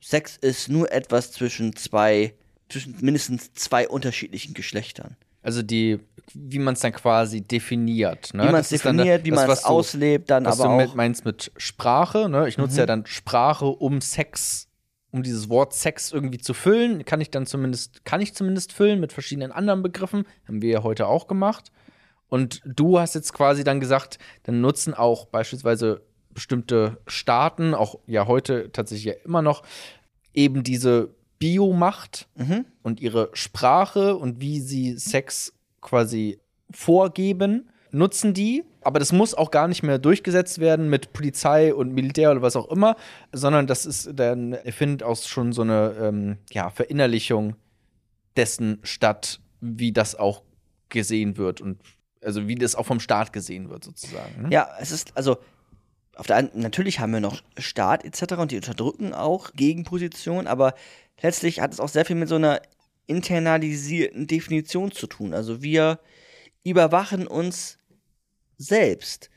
Sex 0.00 0.36
ist 0.36 0.68
nur 0.68 0.92
etwas 0.92 1.32
zwischen 1.32 1.74
zwei, 1.74 2.34
zwischen 2.74 2.96
mindestens 3.00 3.52
zwei 3.54 3.88
unterschiedlichen 3.88 4.52
Geschlechtern. 4.52 5.16
Also 5.42 5.62
die, 5.62 6.00
wie 6.32 6.58
man 6.58 6.74
es 6.74 6.80
dann 6.80 6.92
quasi 6.92 7.42
definiert. 7.42 8.32
Ne? 8.34 8.44
Wie 8.48 8.52
man 8.52 8.60
es 8.62 8.70
definiert, 8.70 9.20
dann, 9.20 9.24
wie 9.26 9.30
man 9.30 9.50
es 9.50 9.64
auslebt, 9.64 10.30
dann 10.30 10.44
was 10.44 10.58
aber 10.58 10.68
du 10.68 10.74
auch. 10.74 10.78
Mit, 10.78 10.94
meinst 10.94 11.24
mit 11.24 11.52
Sprache, 11.56 12.28
ne? 12.28 12.48
Ich 12.48 12.58
nutze 12.58 12.74
mhm. 12.74 12.78
ja 12.78 12.86
dann 12.86 13.06
Sprache, 13.06 13.66
um 13.66 14.00
Sex, 14.00 14.68
um 15.10 15.22
dieses 15.22 15.48
Wort 15.50 15.74
Sex 15.74 16.12
irgendwie 16.12 16.38
zu 16.38 16.54
füllen. 16.54 17.04
Kann 17.04 17.20
ich 17.20 17.30
dann 17.30 17.46
zumindest, 17.46 18.04
kann 18.04 18.20
ich 18.20 18.34
zumindest 18.34 18.72
füllen 18.72 19.00
mit 19.00 19.12
verschiedenen 19.12 19.52
anderen 19.52 19.82
Begriffen. 19.82 20.24
Haben 20.48 20.62
wir 20.62 20.70
ja 20.70 20.82
heute 20.82 21.06
auch 21.06 21.26
gemacht. 21.28 21.70
Und 22.28 22.62
du 22.64 22.98
hast 22.98 23.14
jetzt 23.14 23.34
quasi 23.34 23.62
dann 23.62 23.80
gesagt, 23.80 24.18
dann 24.44 24.60
nutzen 24.60 24.94
auch 24.94 25.26
beispielsweise 25.26 26.02
bestimmte 26.30 26.98
Staaten, 27.06 27.74
auch 27.74 28.00
ja 28.06 28.26
heute 28.26 28.72
tatsächlich 28.72 29.04
ja 29.04 29.20
immer 29.24 29.42
noch, 29.42 29.62
eben 30.32 30.64
diese 30.64 31.14
Biomacht 31.44 32.26
mhm. 32.36 32.64
und 32.82 33.00
ihre 33.02 33.28
Sprache 33.34 34.16
und 34.16 34.40
wie 34.40 34.60
sie 34.60 34.96
Sex 34.96 35.52
quasi 35.82 36.38
vorgeben, 36.70 37.68
nutzen 37.90 38.32
die. 38.32 38.64
Aber 38.80 38.98
das 38.98 39.12
muss 39.12 39.34
auch 39.34 39.50
gar 39.50 39.68
nicht 39.68 39.82
mehr 39.82 39.98
durchgesetzt 39.98 40.58
werden 40.58 40.88
mit 40.88 41.12
Polizei 41.12 41.74
und 41.74 41.92
Militär 41.92 42.30
oder 42.30 42.40
was 42.40 42.56
auch 42.56 42.70
immer, 42.70 42.96
sondern 43.30 43.66
das 43.66 43.84
ist 43.84 44.12
dann, 44.14 44.56
findet 44.70 45.02
auch 45.02 45.18
schon 45.18 45.52
so 45.52 45.60
eine 45.60 45.94
ähm, 46.00 46.38
ja, 46.50 46.70
Verinnerlichung 46.70 47.56
dessen 48.38 48.78
statt, 48.82 49.40
wie 49.60 49.92
das 49.92 50.14
auch 50.14 50.44
gesehen 50.88 51.36
wird 51.36 51.60
und 51.60 51.78
also 52.22 52.48
wie 52.48 52.54
das 52.54 52.74
auch 52.74 52.86
vom 52.86 53.00
Staat 53.00 53.34
gesehen 53.34 53.68
wird, 53.68 53.84
sozusagen. 53.84 54.44
Ne? 54.44 54.48
Ja, 54.50 54.70
es 54.80 54.92
ist, 54.92 55.14
also 55.14 55.36
auf 56.16 56.26
der 56.26 56.36
einen, 56.36 56.50
natürlich 56.54 57.00
haben 57.00 57.12
wir 57.12 57.20
noch 57.20 57.42
Staat 57.58 58.04
etc. 58.04 58.34
und 58.38 58.50
die 58.50 58.56
unterdrücken 58.56 59.12
auch 59.12 59.52
Gegenpositionen, 59.52 60.46
aber 60.46 60.74
letztlich 61.24 61.60
hat 61.60 61.72
es 61.72 61.80
auch 61.80 61.88
sehr 61.88 62.04
viel 62.04 62.16
mit 62.16 62.28
so 62.28 62.34
einer 62.34 62.60
internalisierten 63.06 64.26
Definition 64.26 64.92
zu 64.92 65.06
tun. 65.06 65.32
Also 65.32 65.62
wir 65.62 65.98
überwachen 66.64 67.26
uns 67.26 67.78
selbst. 68.58 69.30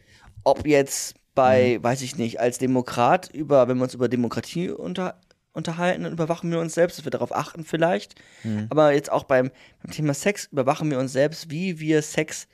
Ob 0.44 0.68
jetzt 0.68 1.16
bei, 1.34 1.78
mhm. 1.78 1.84
weiß 1.84 2.02
ich 2.02 2.18
nicht, 2.18 2.40
als 2.40 2.58
Demokrat 2.58 3.30
über, 3.34 3.68
wenn 3.68 3.78
wir 3.78 3.84
uns 3.84 3.94
über 3.94 4.10
Demokratie 4.10 4.70
unter, 4.70 5.22
unterhalten, 5.54 6.04
dann 6.04 6.14
überwachen 6.14 6.52
wir 6.52 6.60
uns 6.60 6.74
selbst, 6.74 6.98
dass 6.98 7.06
wir 7.06 7.10
darauf 7.10 7.34
achten 7.34 7.64
vielleicht. 7.64 8.16
Mhm. 8.44 8.68
Aber 8.70 8.92
jetzt 8.92 9.12
auch 9.12 9.24
beim, 9.24 9.50
beim 9.82 9.92
Thema 9.92 10.14
Sex 10.14 10.50
überwachen 10.52 10.92
wir 10.92 11.00
uns 11.00 11.14
selbst, 11.14 11.50
wie 11.50 11.80
wir 11.80 12.02
Sex 12.02 12.48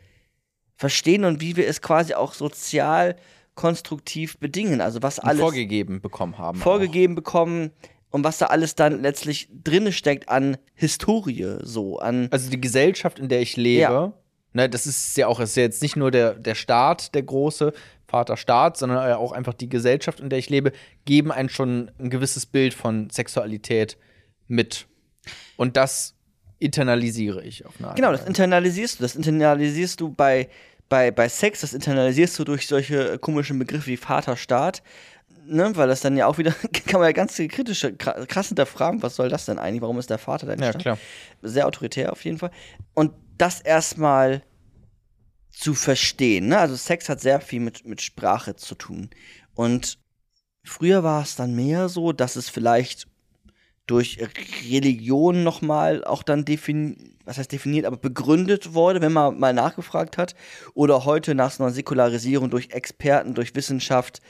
verstehen 0.76 1.26
und 1.26 1.42
wie 1.42 1.56
wir 1.56 1.68
es 1.68 1.82
quasi 1.82 2.14
auch 2.14 2.34
sozial 2.34 3.16
konstruktiv 3.56 4.38
bedingen. 4.38 4.80
Also 4.80 5.02
was 5.02 5.20
alles 5.20 5.42
vorgegeben 5.42 6.02
bekommen 6.02 6.38
haben. 6.38 6.60
Vorgegeben 6.60 7.14
auch. 7.14 7.18
bekommen 7.18 7.72
und 8.14 8.24
was 8.24 8.38
da 8.38 8.46
alles 8.46 8.76
dann 8.76 9.02
letztlich 9.02 9.50
drin 9.64 9.92
steckt 9.92 10.30
an 10.30 10.58
Historie, 10.76 11.58
so 11.62 11.98
an. 11.98 12.28
Also 12.30 12.52
die 12.52 12.62
Gesellschaft, 12.62 13.18
in 13.18 13.28
der 13.28 13.42
ich 13.42 13.58
lebe. 13.58 13.82
Ja. 13.82 14.14
Ne, 14.54 14.70
das 14.70 14.86
ist 14.86 15.18
ja 15.18 15.26
auch, 15.26 15.40
ist 15.40 15.58
ja 15.58 15.64
jetzt 15.64 15.82
nicht 15.82 15.96
nur 15.96 16.12
der, 16.12 16.36
der 16.36 16.54
Staat, 16.54 17.16
der 17.16 17.24
große 17.24 17.74
Vaterstaat, 18.06 18.78
sondern 18.78 19.14
auch 19.14 19.32
einfach 19.32 19.56
die 19.56 19.68
Gesellschaft, 19.68 20.20
in 20.20 20.30
der 20.30 20.38
ich 20.38 20.52
lebe, 20.52 20.74
geben 21.06 21.32
einen 21.32 21.50
schon 21.50 21.90
ein 21.98 22.12
gewisses 22.12 22.46
Bild 22.46 22.76
von 22.76 23.10
Sexualität 23.10 23.98
mit. 24.48 24.86
Und 25.58 25.76
das 25.76 26.14
internalisiere 26.60 27.44
ich 27.44 27.66
auf 27.66 27.74
eine 27.80 27.88
Art. 27.88 27.96
Genau, 27.96 28.12
das 28.12 28.28
internalisierst 28.28 29.00
du. 29.00 29.04
Das 29.04 29.16
internalisierst 29.16 30.00
du 30.00 30.14
bei 30.14 30.50
bei, 30.94 31.10
bei 31.10 31.28
Sex, 31.28 31.62
das 31.62 31.74
internalisierst 31.74 32.38
du 32.38 32.44
durch 32.44 32.68
solche 32.68 33.18
komischen 33.18 33.58
Begriffe 33.58 33.88
wie 33.88 33.98
Vaterstaat, 33.98 34.84
ne, 35.46 35.76
weil 35.76 35.88
das 35.88 36.02
dann 36.02 36.18
ja 36.18 36.28
auch 36.28 36.38
wieder, 36.38 36.52
kann 36.88 37.00
man 37.00 37.10
ja 37.10 37.12
ganz 37.12 37.36
kritische, 37.36 37.96
krass 37.96 38.48
hinterfragen, 38.48 39.02
was 39.02 39.16
soll 39.16 39.30
das 39.30 39.46
denn 39.46 39.60
eigentlich, 39.60 39.82
warum 39.82 40.00
ist 40.00 40.10
der 40.10 40.18
Vater 40.18 40.48
denn 40.48 40.60
Ja, 40.60 40.74
klar. 40.74 40.98
Sehr 41.42 41.68
autoritär 41.68 42.12
auf 42.12 42.24
jeden 42.24 42.38
Fall. 42.38 42.52
Und 42.94 43.14
das 43.38 43.62
erstmal 43.62 44.44
zu 45.50 45.74
verstehen, 45.74 46.48
ne? 46.48 46.58
also 46.58 46.76
Sex 46.76 47.10
hat 47.10 47.22
sehr 47.22 47.40
viel 47.42 47.60
mit, 47.60 47.86
mit 47.86 48.02
Sprache 48.02 48.56
zu 48.56 48.76
tun. 48.76 49.10
Und 49.54 50.00
früher 50.64 51.04
war 51.04 51.22
es 51.22 51.36
dann 51.36 51.56
mehr 51.56 51.90
so, 51.90 52.12
dass 52.12 52.36
es 52.36 52.50
vielleicht 52.50 53.08
durch 53.86 54.18
Religion 54.70 55.44
nochmal 55.44 56.04
auch 56.06 56.24
dann 56.24 56.46
definiert, 56.46 57.00
was 57.26 57.38
heißt 57.38 57.52
definiert, 57.52 57.86
aber 57.86 57.98
begründet 57.98 58.74
wurde, 58.74 59.02
wenn 59.02 59.14
man 59.14 59.40
mal 59.40 59.54
nachgefragt 59.54 60.18
hat. 60.18 60.36
Oder 60.74 61.06
heute 61.06 61.36
nach 61.36 61.52
so 61.52 61.64
einer 61.64 61.74
Säkularisierung 61.74 62.50
durch 62.50 62.70
Experten, 62.72 63.34
durch 63.34 63.56
Wissenschaft. 63.56 64.22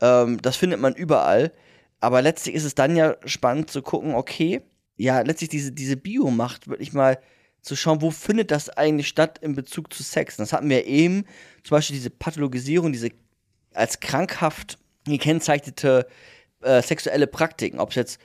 Ähm, 0.00 0.40
das 0.42 0.56
findet 0.56 0.80
man 0.80 0.94
überall. 0.94 1.52
Aber 2.00 2.22
letztlich 2.22 2.54
ist 2.54 2.64
es 2.64 2.74
dann 2.74 2.96
ja 2.96 3.16
spannend 3.24 3.70
zu 3.70 3.82
gucken, 3.82 4.14
okay, 4.14 4.62
ja, 4.96 5.20
letztlich 5.20 5.50
diese, 5.50 5.72
diese 5.72 5.96
Biomacht 5.96 6.68
wirklich 6.68 6.92
mal 6.92 7.18
zu 7.62 7.76
schauen, 7.76 8.00
wo 8.00 8.10
findet 8.10 8.50
das 8.50 8.70
eigentlich 8.70 9.08
statt 9.08 9.38
in 9.42 9.54
Bezug 9.54 9.92
zu 9.92 10.02
Sex. 10.02 10.36
Das 10.36 10.52
hatten 10.52 10.70
wir 10.70 10.86
eben, 10.86 11.24
zum 11.64 11.76
Beispiel 11.76 11.96
diese 11.96 12.10
Pathologisierung, 12.10 12.92
diese 12.92 13.10
als 13.74 14.00
krankhaft 14.00 14.78
gekennzeichnete 15.04 16.06
äh, 16.62 16.82
sexuelle 16.82 17.26
Praktiken, 17.26 17.78
ob 17.80 17.90
es 17.90 17.96
jetzt 17.96 18.20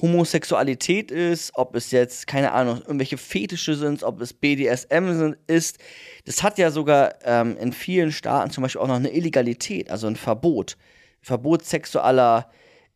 Homosexualität 0.00 1.10
ist, 1.10 1.52
ob 1.54 1.76
es 1.76 1.90
jetzt, 1.90 2.26
keine 2.26 2.52
Ahnung, 2.52 2.78
irgendwelche 2.80 3.18
Fetische 3.18 3.74
sind, 3.74 4.02
ob 4.02 4.20
es 4.20 4.32
BDSM 4.32 5.34
ist. 5.46 5.78
Das 6.24 6.42
hat 6.42 6.58
ja 6.58 6.70
sogar 6.70 7.14
ähm, 7.24 7.56
in 7.58 7.72
vielen 7.72 8.10
Staaten 8.10 8.50
zum 8.50 8.62
Beispiel 8.62 8.80
auch 8.80 8.88
noch 8.88 8.96
eine 8.96 9.12
Illegalität, 9.12 9.90
also 9.90 10.06
ein 10.06 10.16
Verbot. 10.16 10.76
Verbot 11.22 11.64
sexueller 11.64 12.50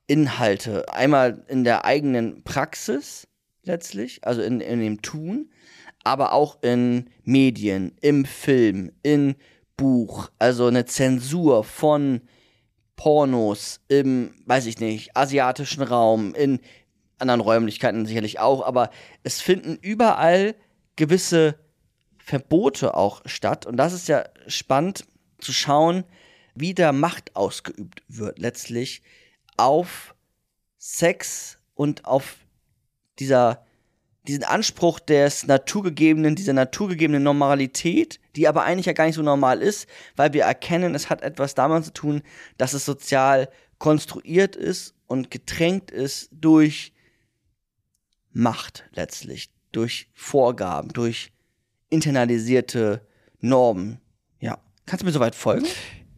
Inhalte. 0.06 0.88
Einmal 0.92 1.44
in 1.48 1.64
der 1.64 1.84
eigenen 1.84 2.42
Praxis 2.44 3.26
letztlich, 3.62 4.24
also 4.24 4.42
in, 4.42 4.60
in 4.60 4.80
dem 4.80 5.02
Tun, 5.02 5.50
aber 6.04 6.32
auch 6.32 6.62
in 6.62 7.10
Medien, 7.24 7.96
im 8.00 8.24
Film, 8.24 8.92
in 9.02 9.34
Buch, 9.76 10.30
also 10.38 10.66
eine 10.66 10.84
Zensur 10.84 11.64
von 11.64 12.22
Pornos 12.94 13.80
im, 13.88 14.34
weiß 14.46 14.66
ich 14.66 14.80
nicht, 14.80 15.16
asiatischen 15.16 15.82
Raum, 15.82 16.34
in 16.34 16.60
anderen 17.18 17.40
Räumlichkeiten 17.40 18.06
sicherlich 18.06 18.38
auch, 18.38 18.64
aber 18.64 18.90
es 19.22 19.40
finden 19.40 19.78
überall 19.80 20.54
gewisse 20.96 21.58
Verbote 22.18 22.94
auch 22.94 23.22
statt. 23.26 23.66
Und 23.66 23.76
das 23.76 23.92
ist 23.92 24.08
ja 24.08 24.24
spannend 24.46 25.04
zu 25.38 25.52
schauen, 25.52 26.04
wie 26.56 26.74
da 26.74 26.92
Macht 26.92 27.36
ausgeübt 27.36 28.02
wird, 28.08 28.38
letztlich 28.38 29.02
auf 29.56 30.14
Sex 30.78 31.58
und 31.74 32.04
auf 32.04 32.36
dieser, 33.18 33.64
diesen 34.26 34.44
Anspruch 34.44 34.98
des 35.00 35.46
naturgegebenen, 35.46 36.34
dieser 36.34 36.52
naturgegebenen 36.52 37.22
Normalität, 37.22 38.20
die 38.34 38.48
aber 38.48 38.64
eigentlich 38.64 38.86
ja 38.86 38.92
gar 38.92 39.06
nicht 39.06 39.14
so 39.14 39.22
normal 39.22 39.62
ist, 39.62 39.88
weil 40.16 40.32
wir 40.32 40.44
erkennen, 40.44 40.94
es 40.94 41.10
hat 41.10 41.22
etwas 41.22 41.54
damit 41.54 41.84
zu 41.84 41.92
tun, 41.92 42.22
dass 42.58 42.72
es 42.72 42.84
sozial 42.84 43.48
konstruiert 43.78 44.56
ist 44.56 44.94
und 45.06 45.30
getränkt 45.30 45.90
ist 45.90 46.28
durch 46.32 46.92
Macht 48.32 48.84
letztlich, 48.92 49.50
durch 49.72 50.10
Vorgaben, 50.12 50.92
durch 50.92 51.32
internalisierte 51.88 53.06
Normen. 53.40 54.00
Ja. 54.40 54.58
Kannst 54.84 55.02
du 55.02 55.06
mir 55.06 55.12
soweit 55.12 55.34
folgen? 55.34 55.66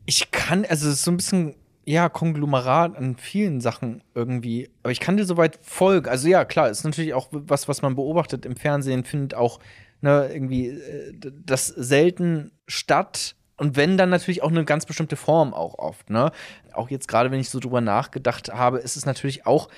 Ich 0.09 0.31
kann, 0.31 0.65
also 0.65 0.89
es 0.89 0.95
ist 0.95 1.03
so 1.03 1.11
ein 1.11 1.19
bisschen, 1.19 1.55
ja, 1.85 2.09
Konglomerat 2.09 2.97
an 2.97 3.17
vielen 3.19 3.61
Sachen 3.61 4.03
irgendwie. 4.15 4.71
Aber 4.83 4.91
ich 4.91 5.01
kann 5.01 5.19
dir 5.19 5.27
soweit 5.27 5.59
folgen. 5.61 6.09
Also 6.09 6.29
ja, 6.29 6.47
klar, 6.47 6.71
ist 6.71 6.83
natürlich 6.83 7.13
auch 7.13 7.29
was, 7.31 7.69
was 7.69 7.83
man 7.83 7.95
beobachtet 7.95 8.47
im 8.47 8.57
Fernsehen, 8.57 9.05
findet 9.05 9.35
auch 9.35 9.61
ne, 10.01 10.31
irgendwie 10.33 10.69
äh, 10.69 11.13
das 11.45 11.67
selten 11.67 12.53
statt. 12.67 13.37
Und 13.59 13.77
wenn, 13.77 13.99
dann 13.99 14.09
natürlich 14.09 14.43
auch 14.43 14.49
eine 14.49 14.65
ganz 14.65 14.87
bestimmte 14.87 15.17
Form 15.17 15.53
auch 15.53 15.79
oft, 15.79 16.09
ne? 16.09 16.33
Auch 16.73 16.89
jetzt 16.89 17.07
gerade, 17.07 17.31
wenn 17.31 17.41
ich 17.41 17.51
so 17.51 17.61
drüber 17.61 17.83
nachgedacht 17.83 18.49
habe, 18.49 18.79
ist 18.79 18.97
es 18.97 19.05
natürlich 19.05 19.45
auch, 19.45 19.69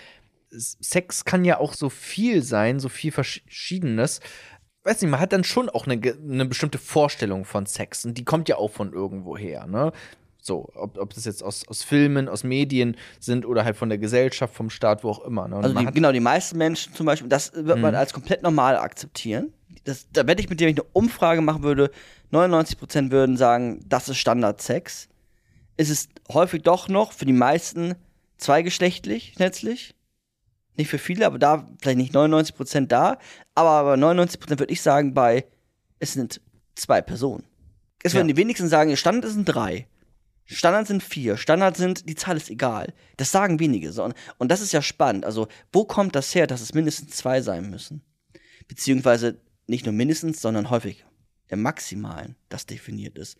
Sex 0.52 1.24
kann 1.24 1.44
ja 1.44 1.58
auch 1.58 1.74
so 1.74 1.90
viel 1.90 2.44
sein, 2.44 2.78
so 2.78 2.88
viel 2.88 3.10
Verschiedenes 3.10 4.20
weiß 4.84 5.02
nicht, 5.02 5.10
man 5.10 5.20
hat 5.20 5.32
dann 5.32 5.44
schon 5.44 5.68
auch 5.68 5.86
eine, 5.86 6.00
eine 6.00 6.46
bestimmte 6.46 6.78
Vorstellung 6.78 7.44
von 7.44 7.66
Sex 7.66 8.04
und 8.04 8.16
die 8.16 8.24
kommt 8.24 8.48
ja 8.48 8.56
auch 8.56 8.70
von 8.70 8.92
irgendwo 8.92 9.36
her, 9.36 9.66
ne? 9.66 9.92
So, 10.42 10.70
ob, 10.74 10.98
ob 10.98 11.14
das 11.14 11.24
jetzt 11.24 11.42
aus, 11.42 11.66
aus 11.68 11.82
Filmen, 11.82 12.28
aus 12.28 12.44
Medien 12.44 12.96
sind 13.18 13.44
oder 13.44 13.64
halt 13.64 13.76
von 13.76 13.88
der 13.88 13.98
Gesellschaft, 13.98 14.54
vom 14.54 14.70
Staat, 14.70 15.04
wo 15.04 15.10
auch 15.10 15.24
immer. 15.24 15.48
Ne? 15.48 15.56
Also 15.56 15.78
die, 15.78 15.86
genau, 15.86 16.12
die 16.12 16.20
meisten 16.20 16.56
Menschen 16.58 16.94
zum 16.94 17.06
Beispiel, 17.06 17.28
das 17.28 17.52
wird 17.54 17.78
man 17.78 17.92
mhm. 17.92 17.98
als 17.98 18.12
komplett 18.12 18.42
normal 18.42 18.76
akzeptieren. 18.76 19.52
Das, 19.84 20.06
da 20.12 20.26
wette 20.26 20.42
ich 20.42 20.50
mit 20.50 20.60
dir, 20.60 20.66
wenn 20.66 20.74
ich 20.74 20.80
eine 20.80 20.88
Umfrage 20.92 21.40
machen 21.40 21.62
würde, 21.62 21.90
99% 22.32 23.10
würden 23.10 23.36
sagen, 23.36 23.84
das 23.88 24.08
ist 24.08 24.18
Standardsex. 24.18 25.08
Es 25.76 25.90
ist 25.90 26.10
häufig 26.32 26.62
doch 26.62 26.88
noch 26.88 27.12
für 27.12 27.24
die 27.24 27.32
meisten 27.32 27.94
zweigeschlechtlich, 28.38 29.34
letztlich. 29.38 29.94
Nicht 30.76 30.88
für 30.88 30.98
viele, 30.98 31.26
aber 31.26 31.38
da 31.38 31.66
vielleicht 31.80 31.98
nicht 31.98 32.14
99% 32.14 32.86
da. 32.86 33.18
Aber, 33.54 33.70
aber 33.70 33.94
99% 33.94 34.58
würde 34.58 34.72
ich 34.72 34.82
sagen, 34.82 35.14
bei 35.14 35.44
es 35.98 36.14
sind 36.14 36.40
zwei 36.74 37.02
Personen. 37.02 37.44
Es 38.02 38.14
würden 38.14 38.28
ja. 38.28 38.34
die 38.34 38.40
wenigsten 38.40 38.68
sagen, 38.68 38.96
Standard 38.96 39.32
sind 39.32 39.44
drei. 39.44 39.86
Standard 40.56 40.86
sind 40.86 41.02
vier. 41.02 41.36
Standard 41.36 41.76
sind, 41.76 42.08
die 42.08 42.14
Zahl 42.14 42.36
ist 42.36 42.50
egal. 42.50 42.92
Das 43.16 43.30
sagen 43.30 43.60
wenige. 43.60 43.90
Und 44.38 44.50
das 44.50 44.60
ist 44.60 44.72
ja 44.72 44.82
spannend. 44.82 45.24
Also, 45.24 45.48
wo 45.72 45.84
kommt 45.84 46.16
das 46.16 46.34
her, 46.34 46.46
dass 46.46 46.60
es 46.60 46.74
mindestens 46.74 47.16
zwei 47.16 47.40
sein 47.40 47.70
müssen? 47.70 48.02
Beziehungsweise 48.66 49.40
nicht 49.66 49.86
nur 49.86 49.94
mindestens, 49.94 50.40
sondern 50.40 50.70
häufig 50.70 51.04
im 51.48 51.62
Maximalen 51.62 52.36
das 52.48 52.66
definiert 52.66 53.16
ist. 53.16 53.38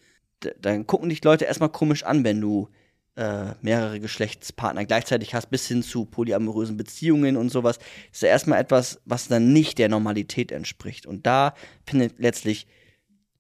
Dann 0.60 0.86
gucken 0.86 1.08
dich 1.08 1.22
Leute 1.24 1.44
erstmal 1.44 1.68
komisch 1.68 2.04
an, 2.04 2.24
wenn 2.24 2.40
du 2.40 2.68
äh, 3.16 3.54
mehrere 3.60 4.00
Geschlechtspartner 4.00 4.84
gleichzeitig 4.84 5.34
hast, 5.34 5.50
bis 5.50 5.66
hin 5.66 5.82
zu 5.82 6.04
polyamorösen 6.04 6.76
Beziehungen 6.76 7.36
und 7.36 7.50
sowas, 7.50 7.78
ist 8.12 8.22
ja 8.22 8.28
erstmal 8.28 8.60
etwas, 8.60 9.00
was 9.04 9.28
dann 9.28 9.52
nicht 9.52 9.78
der 9.78 9.88
Normalität 9.88 10.52
entspricht. 10.52 11.06
Und 11.06 11.26
da 11.26 11.54
findet 11.84 12.18
letztlich 12.18 12.66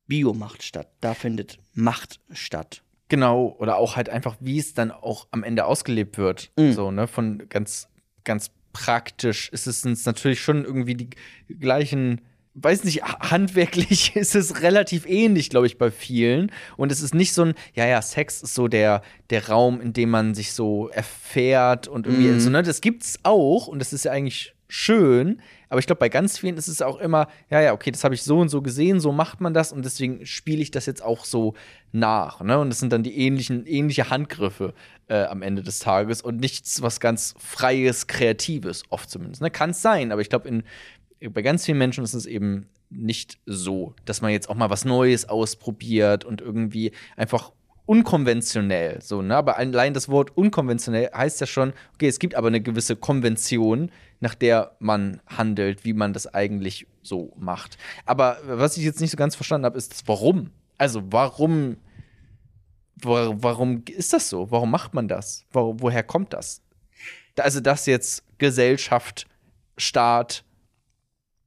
Biomacht 0.06 0.64
statt. 0.64 0.92
Da 1.00 1.14
findet 1.14 1.60
Macht 1.72 2.20
statt. 2.32 2.82
Genau, 3.10 3.56
oder 3.58 3.76
auch 3.76 3.96
halt 3.96 4.08
einfach, 4.08 4.36
wie 4.40 4.58
es 4.58 4.72
dann 4.72 4.90
auch 4.90 5.26
am 5.32 5.42
Ende 5.42 5.66
ausgelebt 5.66 6.16
wird. 6.16 6.50
Mhm. 6.56 6.72
So, 6.72 6.90
ne, 6.90 7.06
von 7.06 7.42
ganz, 7.48 7.88
ganz 8.24 8.52
praktisch 8.72 9.50
ist 9.50 9.66
es 9.66 9.84
natürlich 10.06 10.40
schon 10.40 10.64
irgendwie 10.64 10.94
die 10.94 11.10
gleichen 11.58 12.22
weiß 12.54 12.84
nicht, 12.84 13.02
handwerklich 13.02 14.14
ist 14.16 14.34
es 14.34 14.62
relativ 14.62 15.06
ähnlich, 15.06 15.50
glaube 15.50 15.66
ich, 15.66 15.78
bei 15.78 15.90
vielen. 15.90 16.50
Und 16.76 16.92
es 16.92 17.00
ist 17.00 17.14
nicht 17.14 17.32
so 17.32 17.42
ein, 17.42 17.54
ja, 17.74 17.86
ja, 17.86 18.02
Sex 18.02 18.42
ist 18.42 18.54
so 18.54 18.68
der, 18.68 19.02
der 19.30 19.48
Raum, 19.48 19.80
in 19.80 19.92
dem 19.92 20.10
man 20.10 20.34
sich 20.34 20.52
so 20.52 20.88
erfährt 20.88 21.88
und 21.88 22.06
irgendwie, 22.06 22.28
mhm. 22.28 22.40
so, 22.40 22.50
ne, 22.50 22.62
das 22.62 22.80
gibt's 22.80 23.18
auch 23.22 23.66
und 23.66 23.78
das 23.78 23.92
ist 23.92 24.04
ja 24.04 24.12
eigentlich 24.12 24.54
schön. 24.68 25.40
Aber 25.70 25.78
ich 25.78 25.86
glaube, 25.86 26.00
bei 26.00 26.08
ganz 26.08 26.36
vielen 26.36 26.56
ist 26.56 26.68
es 26.68 26.82
auch 26.82 26.98
immer, 26.98 27.28
ja, 27.48 27.60
ja, 27.60 27.72
okay, 27.72 27.92
das 27.92 28.02
habe 28.04 28.14
ich 28.14 28.24
so 28.24 28.38
und 28.38 28.48
so 28.48 28.60
gesehen, 28.60 29.00
so 29.00 29.12
macht 29.12 29.40
man 29.40 29.54
das 29.54 29.72
und 29.72 29.84
deswegen 29.84 30.26
spiele 30.26 30.60
ich 30.60 30.72
das 30.72 30.84
jetzt 30.84 31.02
auch 31.02 31.24
so 31.24 31.54
nach. 31.92 32.40
Ne? 32.40 32.58
Und 32.58 32.70
das 32.70 32.80
sind 32.80 32.92
dann 32.92 33.04
die 33.04 33.16
ähnlichen, 33.16 33.66
ähnliche 33.66 34.10
Handgriffe 34.10 34.74
äh, 35.08 35.22
am 35.22 35.42
Ende 35.42 35.62
des 35.62 35.78
Tages 35.78 36.22
und 36.22 36.40
nichts, 36.40 36.82
was 36.82 36.98
ganz 36.98 37.34
Freies, 37.38 38.08
Kreatives, 38.08 38.82
oft 38.90 39.08
zumindest. 39.08 39.42
Ne? 39.42 39.50
Kann 39.50 39.70
es 39.70 39.80
sein, 39.80 40.10
aber 40.10 40.20
ich 40.20 40.28
glaube, 40.28 40.62
bei 41.20 41.42
ganz 41.42 41.64
vielen 41.64 41.78
Menschen 41.78 42.02
ist 42.02 42.14
es 42.14 42.26
eben 42.26 42.66
nicht 42.90 43.38
so, 43.46 43.94
dass 44.04 44.20
man 44.20 44.32
jetzt 44.32 44.50
auch 44.50 44.56
mal 44.56 44.70
was 44.70 44.84
Neues 44.84 45.28
ausprobiert 45.28 46.24
und 46.24 46.40
irgendwie 46.40 46.90
einfach 47.16 47.52
unkonventionell 47.86 49.00
so, 49.02 49.20
ne? 49.20 49.34
Aber 49.34 49.56
allein 49.56 49.94
das 49.94 50.08
Wort 50.08 50.36
unkonventionell 50.36 51.10
heißt 51.12 51.40
ja 51.40 51.46
schon, 51.46 51.72
okay, 51.94 52.06
es 52.06 52.18
gibt 52.20 52.34
aber 52.36 52.48
eine 52.48 52.60
gewisse 52.60 52.94
Konvention, 52.94 53.90
nach 54.20 54.34
der 54.34 54.76
man 54.78 55.20
handelt, 55.26 55.84
wie 55.84 55.94
man 55.94 56.12
das 56.12 56.26
eigentlich 56.26 56.86
so 57.02 57.32
macht. 57.36 57.78
Aber 58.04 58.38
was 58.44 58.76
ich 58.76 58.84
jetzt 58.84 59.00
nicht 59.00 59.10
so 59.10 59.16
ganz 59.16 59.34
verstanden 59.34 59.64
habe, 59.64 59.78
ist 59.78 59.92
das 59.92 60.06
Warum. 60.06 60.50
Also 60.78 61.02
warum, 61.10 61.76
warum 63.02 63.82
ist 63.86 64.12
das 64.12 64.28
so? 64.28 64.50
Warum 64.50 64.70
macht 64.70 64.94
man 64.94 65.08
das? 65.08 65.44
Wo, 65.50 65.76
woher 65.78 66.02
kommt 66.02 66.32
das? 66.32 66.62
Also, 67.38 67.60
dass 67.60 67.86
jetzt 67.86 68.24
Gesellschaft, 68.38 69.26
Staat, 69.78 70.44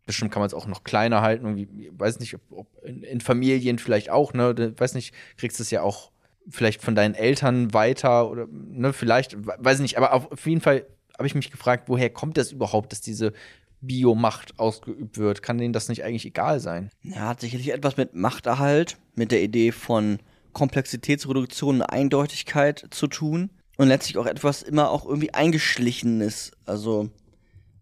bestimmt 0.05 0.32
kann 0.32 0.41
man 0.41 0.47
es 0.47 0.53
auch 0.53 0.65
noch 0.65 0.84
kleiner 0.84 1.21
halten. 1.21 1.45
Irgendwie, 1.45 1.91
weiß 1.93 2.19
nicht, 2.19 2.34
ob, 2.36 2.41
ob 2.51 2.84
in, 2.84 3.03
in, 3.03 3.21
Familien 3.21 3.78
vielleicht 3.78 4.09
auch, 4.09 4.34
ne? 4.34 4.74
Weiß 4.78 4.95
nicht, 4.95 5.13
kriegst 5.38 5.59
du 5.59 5.63
es 5.63 5.71
ja 5.71 5.82
auch 5.82 6.11
vielleicht 6.49 6.82
von 6.82 6.95
deinen 6.95 7.15
Eltern 7.15 7.74
weiter 7.74 8.30
oder, 8.30 8.47
ne, 8.49 8.91
vielleicht, 8.91 9.38
weiß 9.38 9.80
nicht, 9.80 9.97
aber 9.97 10.13
auf 10.13 10.45
jeden 10.45 10.61
Fall 10.61 10.86
habe 11.18 11.28
ich 11.28 11.36
mich 11.36 11.51
gefragt, 11.51 11.86
woher 11.88 12.09
kommt 12.09 12.38
das 12.38 12.51
überhaupt, 12.51 12.91
dass 12.91 13.01
diese 13.01 13.34
Biomacht 13.82 14.59
ausgeübt 14.59 15.18
wird? 15.18 15.43
Kann 15.43 15.57
denen 15.57 15.74
das 15.74 15.89
nicht 15.89 16.03
eigentlich 16.03 16.26
egal 16.26 16.59
sein? 16.59 16.89
Ja, 17.01 17.28
hat 17.28 17.41
sicherlich 17.41 17.72
etwas 17.72 17.97
mit 17.97 18.16
Machterhalt, 18.16 18.97
mit 19.16 19.32
der 19.32 19.43
Idee 19.43 19.72
von 19.72 20.20
Komplexitätsreduktion 20.53 21.76
und 21.76 21.82
Eindeutigkeit 21.84 22.88
zu 22.91 23.07
tun. 23.07 23.49
Und 23.78 23.88
letztlich 23.88 24.18
auch 24.18 24.28
etwas 24.28 24.61
immer 24.61 24.91
auch 24.91 25.05
irgendwie 25.05 25.34
eingeschlichenes. 25.34 26.51
Also, 26.66 27.09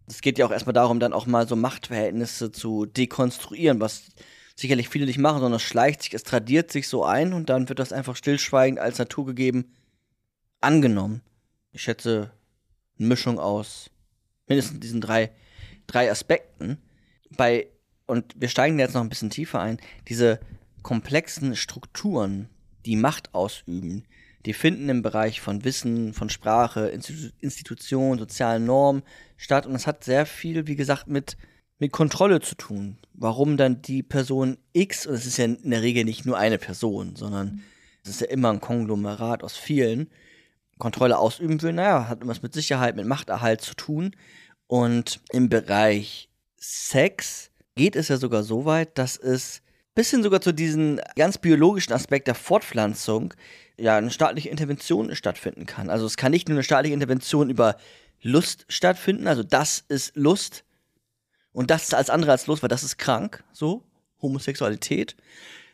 es 0.08 0.22
geht 0.22 0.38
ja 0.38 0.46
auch 0.46 0.52
erstmal 0.52 0.74
darum, 0.74 1.00
dann 1.00 1.14
auch 1.14 1.26
mal 1.26 1.48
so 1.48 1.56
Machtverhältnisse 1.56 2.52
zu 2.52 2.86
dekonstruieren, 2.86 3.80
was 3.82 4.04
sicherlich 4.56 4.90
viele 4.90 5.06
nicht 5.06 5.18
machen, 5.18 5.42
sondern 5.42 5.58
es 5.58 5.64
schleicht 5.64 6.04
sich, 6.04 6.14
es 6.14 6.24
tradiert 6.24 6.72
sich 6.72 6.88
so 6.88 7.04
ein 7.04 7.34
und 7.34 7.50
dann 7.50 7.68
wird 7.68 7.80
das 7.80 7.92
einfach 7.92 8.16
stillschweigend 8.16 8.80
als 8.80 9.00
naturgegeben 9.00 9.74
angenommen. 10.62 11.22
Ich 11.74 11.82
schätze, 11.82 12.32
Mischung 13.08 13.40
aus 13.40 13.92
mindestens 14.48 14.80
diesen 14.80 15.02
drei, 15.02 15.32
drei 15.88 16.12
Aspekten. 16.12 16.78
Bei, 17.38 17.68
und 18.06 18.34
wir 18.38 18.50
steigen 18.50 18.80
jetzt 18.80 18.94
noch 18.94 19.02
ein 19.02 19.10
bisschen 19.10 19.30
tiefer 19.30 19.62
ein, 19.62 19.80
diese 20.08 20.40
komplexen 20.84 21.56
Strukturen, 21.56 22.50
die 22.86 22.96
Macht 22.96 23.34
ausüben, 23.34 24.04
die 24.46 24.54
finden 24.54 24.90
im 24.90 25.02
Bereich 25.04 25.40
von 25.40 25.64
Wissen, 25.64 26.14
von 26.14 26.30
Sprache, 26.30 26.88
Institu 26.88 27.30
Institutionen, 27.40 28.20
sozialen 28.20 28.66
Normen 28.66 29.04
statt. 29.38 29.66
Und 29.68 29.74
das 29.74 29.86
hat 29.88 30.04
sehr 30.04 30.26
viel, 30.26 30.68
wie 30.68 30.76
gesagt, 30.76 31.08
mit, 31.08 31.38
mit 31.78 31.92
Kontrolle 31.92 32.42
zu 32.42 32.56
tun. 32.56 32.98
Warum 33.14 33.56
dann 33.56 33.84
die 33.84 34.02
Person 34.02 34.58
X, 34.74 35.06
und 35.06 35.14
es 35.14 35.28
ist 35.28 35.38
ja 35.38 35.46
in 35.46 35.70
der 35.70 35.84
Regel 35.84 36.06
nicht 36.06 36.26
nur 36.26 36.38
eine 36.38 36.58
Person, 36.58 37.16
sondern 37.16 37.62
es 38.04 38.10
ist 38.10 38.22
ja 38.22 38.28
immer 38.28 38.50
ein 38.50 38.62
Konglomerat 38.62 39.44
aus 39.44 39.56
vielen, 39.56 40.10
Kontrolle 40.82 41.20
ausüben 41.20 41.62
will, 41.62 41.74
naja, 41.74 42.10
hat 42.10 42.20
irgendwas 42.20 42.42
mit 42.42 42.54
Sicherheit, 42.54 42.96
mit 42.96 43.06
Machterhalt 43.06 43.62
zu 43.62 43.76
tun. 43.76 44.16
Und 44.68 45.22
im 45.32 45.48
Bereich 45.48 46.30
Sex 46.58 47.52
geht 47.76 47.96
es 47.96 48.08
ja 48.08 48.18
sogar 48.18 48.44
so 48.44 48.66
weit, 48.66 48.98
dass 48.98 49.16
es 49.16 49.62
bisschen 49.94 50.24
sogar 50.24 50.42
zu 50.42 50.54
diesem 50.54 51.00
ganz 51.16 51.38
biologischen 51.38 51.94
Aspekt 51.94 52.28
der 52.28 52.36
Fortpflanzung 52.36 53.34
ja 53.78 53.98
eine 53.98 54.10
staatliche 54.10 54.50
Intervention 54.50 55.16
stattfinden 55.16 55.66
kann. 55.66 55.90
Also 55.90 56.06
es 56.06 56.18
kann 56.18 56.32
nicht 56.32 56.48
nur 56.48 56.56
eine 56.56 56.64
staatliche 56.64 56.94
Intervention 56.94 57.50
über 57.50 57.78
Lust 58.22 58.66
stattfinden, 58.68 59.28
also 59.28 59.44
das 59.44 59.84
ist 59.88 60.16
Lust 60.16 60.64
und 61.52 61.70
das 61.70 61.84
ist 61.84 61.94
als 61.94 62.10
andere 62.10 62.32
als 62.32 62.48
Lust, 62.48 62.64
weil 62.64 62.70
das 62.70 62.84
ist 62.84 62.98
krank, 62.98 63.44
so 63.52 63.84
Homosexualität, 64.22 65.16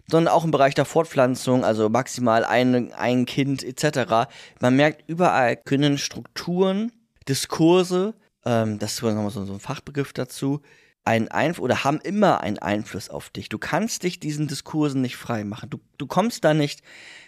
sondern 0.09 0.33
auch 0.33 0.45
im 0.45 0.51
Bereich 0.51 0.73
der 0.73 0.85
Fortpflanzung, 0.85 1.63
also 1.63 1.89
maximal 1.89 2.45
ein, 2.45 2.93
ein 2.93 3.25
Kind 3.25 3.63
etc. 3.63 4.29
Man 4.61 4.75
merkt, 4.75 5.07
überall 5.09 5.57
können 5.57 5.97
Strukturen, 5.97 6.91
Diskurse, 7.27 8.13
ähm, 8.45 8.79
das 8.79 8.93
ist 8.93 9.01
nochmal 9.01 9.31
so, 9.31 9.41
ein 9.41 9.59
Fachbegriff 9.59 10.13
dazu, 10.13 10.61
einen 11.03 11.27
Einfluss 11.29 11.63
oder 11.63 11.83
haben 11.83 11.99
immer 12.01 12.41
einen 12.41 12.59
Einfluss 12.59 13.09
auf 13.09 13.29
dich. 13.29 13.49
Du 13.49 13.57
kannst 13.57 14.03
dich 14.03 14.19
diesen 14.19 14.47
Diskursen 14.47 15.01
nicht 15.01 15.17
frei 15.17 15.43
machen. 15.43 15.69
Du, 15.69 15.79
du 15.97 16.07
kommst 16.07 16.43
da 16.43 16.53
nicht, 16.53 16.81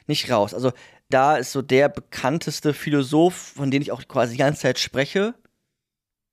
nicht 0.07 0.29
raus. 0.31 0.53
Also 0.53 0.71
da 1.09 1.37
ist 1.37 1.51
so 1.51 1.61
der 1.61 1.89
bekannteste 1.89 2.73
Philosoph, 2.73 3.35
von 3.35 3.71
dem 3.71 3.81
ich 3.81 3.91
auch 3.91 4.07
quasi 4.07 4.33
die 4.33 4.39
ganze 4.39 4.61
Zeit 4.61 4.79
spreche. 4.79 5.33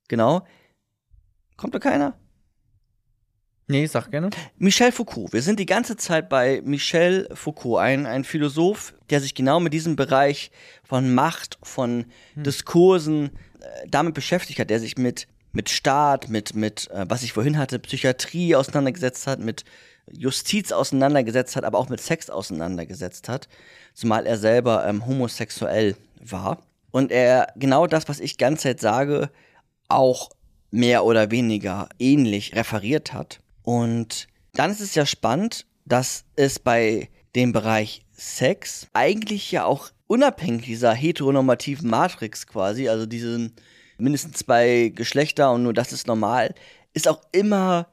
Genau. 0.08 0.46
Kommt 1.56 1.74
da 1.74 1.78
keiner? 1.78 2.18
Nee, 3.68 3.86
sag 3.86 4.10
gerne. 4.10 4.30
Michel 4.58 4.92
Foucault. 4.92 5.32
Wir 5.32 5.42
sind 5.42 5.58
die 5.58 5.66
ganze 5.66 5.96
Zeit 5.96 6.28
bei 6.28 6.62
Michel 6.64 7.28
Foucault, 7.34 7.80
ein, 7.80 8.06
ein 8.06 8.22
Philosoph, 8.22 8.94
der 9.10 9.20
sich 9.20 9.34
genau 9.34 9.58
mit 9.58 9.72
diesem 9.72 9.96
Bereich 9.96 10.52
von 10.84 11.12
Macht, 11.12 11.58
von 11.64 12.06
hm. 12.34 12.44
Diskursen 12.44 13.30
äh, 13.60 13.88
damit 13.88 14.14
beschäftigt 14.14 14.60
hat, 14.60 14.70
der 14.70 14.78
sich 14.78 14.96
mit, 14.96 15.26
mit 15.52 15.68
Staat, 15.68 16.28
mit, 16.28 16.54
mit, 16.54 16.88
äh, 16.92 17.06
was 17.08 17.24
ich 17.24 17.32
vorhin 17.32 17.58
hatte, 17.58 17.80
Psychiatrie 17.80 18.54
auseinandergesetzt 18.54 19.26
hat, 19.26 19.40
mit 19.40 19.64
Justiz 20.12 20.70
auseinandergesetzt 20.70 21.56
hat, 21.56 21.64
aber 21.64 21.78
auch 21.78 21.88
mit 21.88 22.00
Sex 22.00 22.30
auseinandergesetzt 22.30 23.28
hat, 23.28 23.48
zumal 23.94 24.26
er 24.26 24.38
selber 24.38 24.86
ähm, 24.86 25.06
homosexuell 25.06 25.96
war. 26.20 26.62
Und 26.92 27.10
er 27.10 27.48
genau 27.56 27.88
das, 27.88 28.08
was 28.08 28.20
ich 28.20 28.38
ganze 28.38 28.62
Zeit 28.62 28.80
sage, 28.80 29.30
auch 29.88 30.30
mehr 30.70 31.04
oder 31.04 31.32
weniger 31.32 31.88
ähnlich 31.98 32.54
referiert 32.54 33.12
hat. 33.12 33.40
Und 33.66 34.28
dann 34.52 34.70
ist 34.70 34.80
es 34.80 34.94
ja 34.94 35.04
spannend, 35.04 35.66
dass 35.86 36.24
es 36.36 36.60
bei 36.60 37.10
dem 37.34 37.52
Bereich 37.52 38.06
Sex 38.12 38.86
eigentlich 38.92 39.50
ja 39.50 39.64
auch 39.64 39.90
unabhängig 40.06 40.66
dieser 40.66 40.94
heteronormativen 40.94 41.90
Matrix 41.90 42.46
quasi, 42.46 42.88
also 42.88 43.06
diesen 43.06 43.56
mindestens 43.98 44.38
zwei 44.38 44.92
Geschlechter 44.94 45.50
und 45.50 45.64
nur 45.64 45.72
das 45.72 45.92
ist 45.92 46.06
normal, 46.06 46.54
ist 46.94 47.08
auch 47.08 47.20
immer 47.32 47.88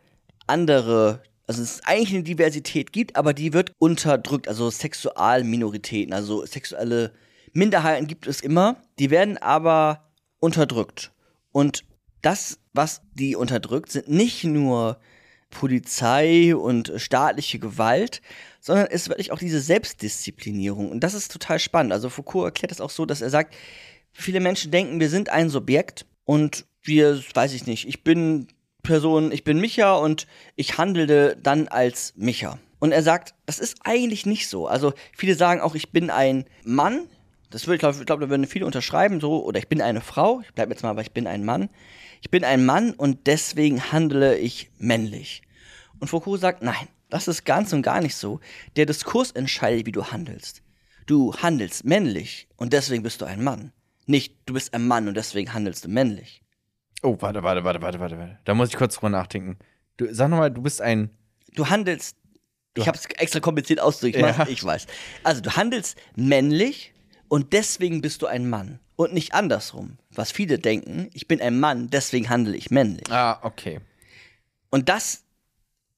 andere, 0.45 1.23
also 1.47 1.63
es 1.63 1.71
ist 1.71 1.87
eigentlich 1.87 2.13
eine 2.13 2.23
Diversität 2.23 2.93
gibt, 2.93 3.15
aber 3.15 3.33
die 3.33 3.51
wird 3.51 3.73
unterdrückt, 3.79 4.47
also 4.47 4.69
Sexualminoritäten, 4.69 6.13
also 6.13 6.45
sexuelle 6.45 7.13
Minderheiten 7.51 8.05
gibt 8.05 8.27
es 8.27 8.41
immer, 8.41 8.77
die 8.99 9.09
werden 9.09 9.39
aber 9.39 10.11
unterdrückt. 10.39 11.11
Und 11.51 11.83
das, 12.21 12.59
was 12.73 13.01
die 13.15 13.35
unterdrückt, 13.35 13.91
sind 13.91 14.07
nicht 14.07 14.43
nur 14.43 14.99
Polizei 15.53 16.55
und 16.55 16.91
staatliche 16.97 17.59
Gewalt, 17.59 18.21
sondern 18.59 18.87
es 18.87 19.03
ist 19.03 19.09
wirklich 19.09 19.31
auch 19.31 19.39
diese 19.39 19.61
Selbstdisziplinierung. 19.61 20.91
Und 20.91 21.01
das 21.01 21.13
ist 21.13 21.31
total 21.31 21.59
spannend. 21.59 21.93
Also 21.93 22.09
Foucault 22.09 22.45
erklärt 22.45 22.71
das 22.71 22.81
auch 22.81 22.89
so, 22.89 23.05
dass 23.05 23.21
er 23.21 23.29
sagt, 23.29 23.53
viele 24.11 24.39
Menschen 24.39 24.71
denken, 24.71 24.99
wir 24.99 25.09
sind 25.09 25.29
ein 25.29 25.49
Subjekt 25.49 26.05
und 26.25 26.65
wir, 26.81 27.21
weiß 27.33 27.53
ich 27.53 27.65
nicht, 27.65 27.87
ich 27.87 28.03
bin 28.03 28.47
Person, 28.81 29.31
ich 29.31 29.43
bin 29.43 29.59
Micha 29.59 29.95
und 29.95 30.27
ich 30.55 30.77
handelte 30.77 31.37
dann 31.41 31.67
als 31.69 32.13
Micha. 32.17 32.59
Und 32.79 32.91
er 32.91 33.01
sagt, 33.01 33.33
das 33.45 33.59
ist 33.59 33.77
eigentlich 33.85 34.25
nicht 34.25 34.49
so. 34.49 34.67
Also 34.67 34.93
viele 35.15 35.35
sagen 35.35 35.61
auch, 35.61 35.73
ich 35.73 35.91
bin 35.91 36.09
ein 36.09 36.45
Mann. 36.65 37.07
Das 37.53 37.67
würde 37.67 37.75
ich 37.75 37.79
glaube, 37.79 38.03
glaub, 38.03 38.19
da 38.19 38.29
würden 38.29 38.47
viele 38.47 38.65
unterschreiben, 38.65 39.21
so, 39.21 39.45
oder 39.45 39.59
ich 39.59 39.69
bin 39.69 39.81
eine 39.81 40.01
Frau. 40.01 40.41
Ich 40.41 40.53
bleibe 40.53 40.71
jetzt 40.71 40.83
mal, 40.83 40.89
aber 40.89 41.01
ich 41.01 41.11
bin 41.11 41.27
ein 41.27 41.45
Mann 41.45 41.69
ich 42.23 42.31
bin 42.31 42.45
ein 42.45 42.65
Mann 42.65 42.93
und 42.93 43.27
deswegen 43.27 43.91
handle 43.91 44.37
ich 44.37 44.71
männlich. 44.79 45.41
Und 45.99 46.07
Foucault 46.07 46.39
sagt, 46.39 46.63
nein, 46.63 46.87
das 47.09 47.27
ist 47.27 47.43
ganz 47.43 47.73
und 47.73 47.81
gar 47.81 47.99
nicht 47.99 48.15
so. 48.15 48.39
Der 48.77 48.85
Diskurs 48.85 49.31
entscheidet, 49.31 49.85
wie 49.85 49.91
du 49.91 50.05
handelst. 50.05 50.63
Du 51.05 51.35
handelst 51.35 51.83
männlich 51.83 52.47
und 52.55 52.71
deswegen 52.71 53.03
bist 53.03 53.19
du 53.19 53.25
ein 53.25 53.43
Mann. 53.43 53.73
Nicht, 54.05 54.37
du 54.45 54.53
bist 54.53 54.73
ein 54.73 54.87
Mann 54.87 55.09
und 55.09 55.15
deswegen 55.15 55.53
handelst 55.53 55.83
du 55.83 55.89
männlich. 55.89 56.41
Oh, 57.01 57.17
warte, 57.19 57.43
warte, 57.43 57.65
warte, 57.65 57.81
warte, 57.81 57.99
warte, 57.99 58.17
warte. 58.17 58.39
Da 58.45 58.53
muss 58.53 58.69
ich 58.69 58.77
kurz 58.77 58.95
drüber 58.95 59.09
nachdenken. 59.09 59.57
Du, 59.97 60.07
sag 60.13 60.29
nochmal, 60.29 60.49
du 60.49 60.61
bist 60.61 60.81
ein. 60.81 61.09
Du 61.55 61.67
handelst. 61.67 62.15
Ich 62.75 62.87
habe 62.87 62.97
es 62.97 63.05
extra 63.17 63.41
kompliziert 63.41 63.81
ausgedrückt, 63.81 64.17
ja. 64.17 64.47
ich 64.47 64.63
weiß. 64.63 64.87
Also, 65.23 65.41
du 65.41 65.55
handelst 65.57 65.97
männlich 66.15 66.92
und 67.33 67.51
deswegen 67.51 68.01
bist 68.01 68.21
du 68.21 68.27
ein 68.27 68.47
Mann 68.47 68.77
und 68.95 69.11
nicht 69.11 69.33
andersrum. 69.33 69.97
Was 70.11 70.31
viele 70.31 70.59
denken, 70.59 71.09
ich 71.13 71.27
bin 71.27 71.41
ein 71.41 71.59
Mann, 71.59 71.89
deswegen 71.89 72.29
handle 72.29 72.55
ich 72.55 72.69
männlich. 72.69 73.11
Ah, 73.11 73.39
okay. 73.41 73.79
Und 74.69 74.87
das 74.87 75.23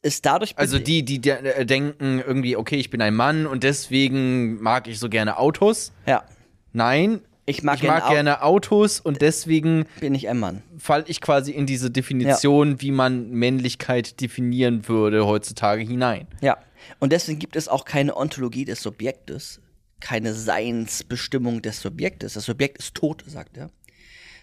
ist 0.02 0.26
dadurch. 0.26 0.58
Also 0.58 0.80
die, 0.80 1.04
die 1.04 1.20
de 1.20 1.34
äh, 1.34 1.66
denken 1.66 2.24
irgendwie, 2.26 2.56
okay, 2.56 2.78
ich 2.78 2.90
bin 2.90 3.02
ein 3.02 3.14
Mann 3.14 3.48
und 3.48 3.64
deswegen 3.64 4.62
mag 4.62 4.88
ich 4.88 4.98
so 4.98 5.10
gerne 5.10 5.38
Autos. 5.38 5.92
Ja. 6.06 6.24
Nein. 6.72 7.20
Ich 7.46 7.64
mag, 7.64 7.76
ich 7.76 7.82
gerne, 7.82 8.00
mag 8.00 8.10
gerne 8.10 8.42
Autos 8.42 9.02
und 9.02 9.22
deswegen 9.22 9.88
bin 10.00 10.16
ich 10.16 10.30
ein 10.30 10.40
Mann. 10.40 10.64
Fall 10.78 11.04
ich 11.08 11.20
quasi 11.20 11.52
in 11.52 11.66
diese 11.66 11.92
Definition, 11.92 12.72
ja. 12.72 12.82
wie 12.82 12.92
man 12.92 13.32
Männlichkeit 13.32 14.22
definieren 14.22 14.88
würde 14.88 15.26
heutzutage 15.26 15.84
hinein. 15.84 16.28
Ja. 16.40 16.58
Und 17.00 17.12
deswegen 17.12 17.40
gibt 17.40 17.58
es 17.58 17.68
auch 17.68 17.84
keine 17.84 18.16
Ontologie 18.16 18.64
des 18.64 18.82
Subjektes, 18.82 19.60
keine 20.00 20.34
Seinsbestimmung 20.34 21.62
des 21.62 21.82
Subjektes. 21.82 22.34
Das 22.34 22.46
Subjekt 22.46 22.78
ist 22.78 22.96
tot, 22.96 23.24
sagt 23.28 23.58
er. 23.58 23.72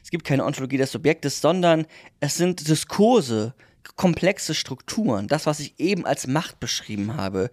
Es 0.02 0.10
gibt 0.10 0.24
keine 0.24 0.44
Ontologie 0.44 0.78
des 0.78 0.92
Subjektes, 0.92 1.40
sondern 1.40 1.86
es 2.20 2.36
sind 2.36 2.66
Diskurse, 2.68 3.54
komplexe 3.96 4.54
Strukturen, 4.54 5.28
das, 5.28 5.46
was 5.46 5.60
ich 5.60 5.78
eben 5.78 6.06
als 6.06 6.26
Macht 6.26 6.60
beschrieben 6.60 7.16
habe, 7.16 7.50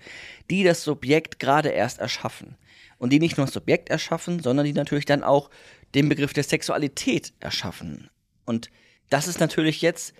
die 0.49 0.63
das 0.63 0.83
Subjekt 0.83 1.39
gerade 1.39 1.69
erst 1.69 1.99
erschaffen. 1.99 2.55
Und 2.97 3.11
die 3.11 3.19
nicht 3.19 3.37
nur 3.37 3.45
das 3.45 3.53
Subjekt 3.53 3.89
erschaffen, 3.89 4.41
sondern 4.41 4.65
die 4.65 4.73
natürlich 4.73 5.05
dann 5.05 5.23
auch 5.23 5.49
den 5.95 6.09
Begriff 6.09 6.33
der 6.33 6.43
Sexualität 6.43 7.33
erschaffen. 7.39 8.09
Und 8.45 8.69
das 9.09 9.27
ist 9.27 9.39
natürlich 9.39 9.81
jetzt 9.81 10.13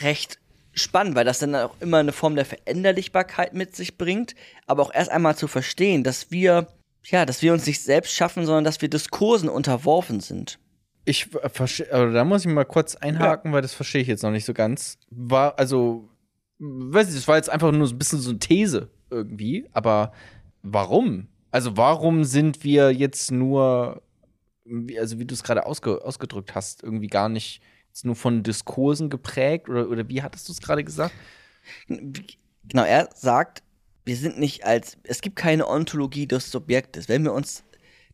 recht 0.00 0.38
spannend, 0.72 1.16
weil 1.16 1.24
das 1.24 1.40
dann 1.40 1.54
auch 1.56 1.74
immer 1.80 1.98
eine 1.98 2.12
Form 2.12 2.36
der 2.36 2.44
Veränderlichbarkeit 2.44 3.54
mit 3.54 3.74
sich 3.74 3.98
bringt, 3.98 4.34
aber 4.66 4.82
auch 4.82 4.94
erst 4.94 5.10
einmal 5.10 5.36
zu 5.36 5.48
verstehen, 5.48 6.04
dass 6.04 6.30
wir 6.30 6.68
ja, 7.04 7.26
dass 7.26 7.42
wir 7.42 7.52
uns 7.52 7.66
nicht 7.66 7.82
selbst 7.82 8.14
schaffen, 8.14 8.46
sondern 8.46 8.64
dass 8.64 8.80
wir 8.82 8.88
Diskursen 8.88 9.48
unterworfen 9.48 10.20
sind. 10.20 10.58
Ich 11.04 11.26
verstehe, 11.26 11.90
also 11.92 12.12
da 12.12 12.24
muss 12.24 12.44
ich 12.44 12.52
mal 12.52 12.64
kurz 12.64 12.94
einhaken, 12.94 13.50
ja. 13.50 13.54
weil 13.54 13.62
das 13.62 13.74
verstehe 13.74 14.02
ich 14.02 14.08
jetzt 14.08 14.22
noch 14.22 14.30
nicht 14.30 14.44
so 14.44 14.52
ganz. 14.52 14.98
War, 15.10 15.58
also, 15.58 16.08
weiß 16.58 17.08
ich, 17.08 17.14
das 17.14 17.26
war 17.26 17.36
jetzt 17.36 17.50
einfach 17.50 17.72
nur 17.72 17.86
so 17.86 17.94
ein 17.94 17.98
bisschen 17.98 18.20
so 18.20 18.30
eine 18.30 18.38
These 18.38 18.90
irgendwie, 19.10 19.66
aber 19.72 20.12
warum? 20.62 21.28
Also, 21.50 21.76
warum 21.76 22.24
sind 22.24 22.62
wir 22.64 22.92
jetzt 22.92 23.32
nur, 23.32 24.02
also 24.98 25.18
wie 25.18 25.24
du 25.24 25.34
es 25.34 25.42
gerade 25.42 25.66
ausge, 25.66 26.04
ausgedrückt 26.04 26.54
hast, 26.54 26.82
irgendwie 26.82 27.08
gar 27.08 27.28
nicht 27.28 27.62
nur 28.04 28.14
von 28.14 28.42
Diskursen 28.42 29.10
geprägt 29.10 29.68
oder, 29.68 29.88
oder 29.88 30.08
wie 30.08 30.22
hattest 30.22 30.48
du 30.48 30.52
es 30.52 30.60
gerade 30.60 30.84
gesagt? 30.84 31.14
Genau, 31.88 32.84
er 32.84 33.08
sagt, 33.14 33.62
wir 34.04 34.16
sind 34.16 34.38
nicht 34.38 34.64
als, 34.64 34.96
es 35.04 35.20
gibt 35.20 35.36
keine 35.36 35.68
Ontologie 35.68 36.26
des 36.26 36.50
Subjektes. 36.50 37.08
Wenn 37.08 37.24
wir 37.24 37.32
uns 37.32 37.64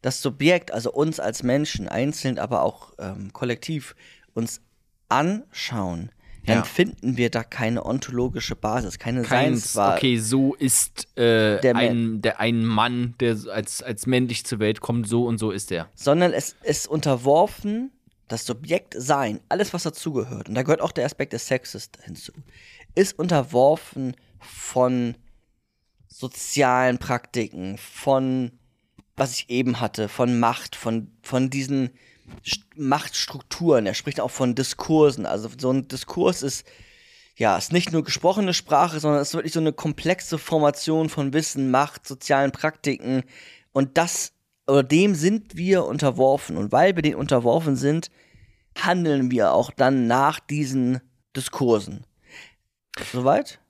das 0.02 0.22
Subjekt, 0.22 0.72
also 0.72 0.92
uns 0.92 1.20
als 1.20 1.42
Menschen, 1.42 1.88
einzeln, 1.88 2.38
aber 2.38 2.62
auch 2.62 2.92
ähm, 2.98 3.32
kollektiv, 3.32 3.94
uns 4.34 4.60
anschauen, 5.08 6.10
dann 6.46 6.58
ja. 6.58 6.64
finden 6.64 7.16
wir 7.16 7.30
da 7.30 7.42
keine 7.42 7.84
ontologische 7.84 8.54
Basis, 8.54 8.98
keine 8.98 9.22
Keins, 9.22 9.72
Seinsbasis. 9.72 9.98
Okay, 9.98 10.18
so 10.18 10.54
ist 10.54 11.08
äh, 11.18 11.60
der, 11.60 11.74
ein, 11.74 12.22
der, 12.22 12.38
ein 12.38 12.64
Mann, 12.64 13.14
der 13.18 13.36
als, 13.50 13.82
als 13.82 14.06
männlich 14.06 14.46
zur 14.46 14.60
Welt 14.60 14.80
kommt, 14.80 15.08
so 15.08 15.26
und 15.26 15.38
so 15.38 15.50
ist 15.50 15.72
er. 15.72 15.88
Sondern 15.94 16.32
es 16.32 16.54
ist 16.62 16.86
unterworfen, 16.86 17.90
das 18.28 18.46
Subjekt 18.46 18.94
sein, 18.96 19.40
alles 19.48 19.74
was 19.74 19.82
dazugehört, 19.82 20.48
und 20.48 20.54
da 20.54 20.62
gehört 20.62 20.80
auch 20.80 20.92
der 20.92 21.04
Aspekt 21.04 21.32
des 21.32 21.46
Sexes 21.48 21.90
hinzu, 22.04 22.32
ist 22.94 23.18
unterworfen 23.18 24.14
von 24.38 25.16
sozialen 26.18 26.98
Praktiken, 26.98 27.76
von 27.76 28.52
was 29.16 29.32
ich 29.32 29.50
eben 29.50 29.80
hatte, 29.80 30.08
von 30.08 30.38
Macht, 30.38 30.76
von, 30.76 31.10
von 31.22 31.50
diesen 31.50 31.90
Machtstrukturen. 32.74 33.86
Er 33.86 33.94
spricht 33.94 34.20
auch 34.20 34.30
von 34.30 34.54
Diskursen. 34.54 35.26
Also 35.26 35.50
so 35.58 35.70
ein 35.70 35.88
Diskurs 35.88 36.42
ist, 36.42 36.66
ja, 37.36 37.56
ist 37.56 37.72
nicht 37.72 37.92
nur 37.92 38.02
gesprochene 38.02 38.54
Sprache, 38.54 38.98
sondern 38.98 39.20
es 39.20 39.28
ist 39.28 39.34
wirklich 39.34 39.52
so 39.52 39.60
eine 39.60 39.72
komplexe 39.72 40.38
Formation 40.38 41.08
von 41.08 41.32
Wissen, 41.32 41.70
Macht, 41.70 42.06
sozialen 42.06 42.52
Praktiken. 42.52 43.22
Und 43.72 43.98
das, 43.98 44.32
oder 44.66 44.82
dem 44.82 45.14
sind 45.14 45.56
wir 45.56 45.84
unterworfen. 45.84 46.56
Und 46.56 46.72
weil 46.72 46.96
wir 46.96 47.02
den 47.02 47.14
unterworfen 47.14 47.76
sind, 47.76 48.10
handeln 48.78 49.30
wir 49.30 49.52
auch 49.52 49.70
dann 49.70 50.06
nach 50.06 50.40
diesen 50.40 51.00
Diskursen. 51.34 52.04
Soweit? 53.12 53.60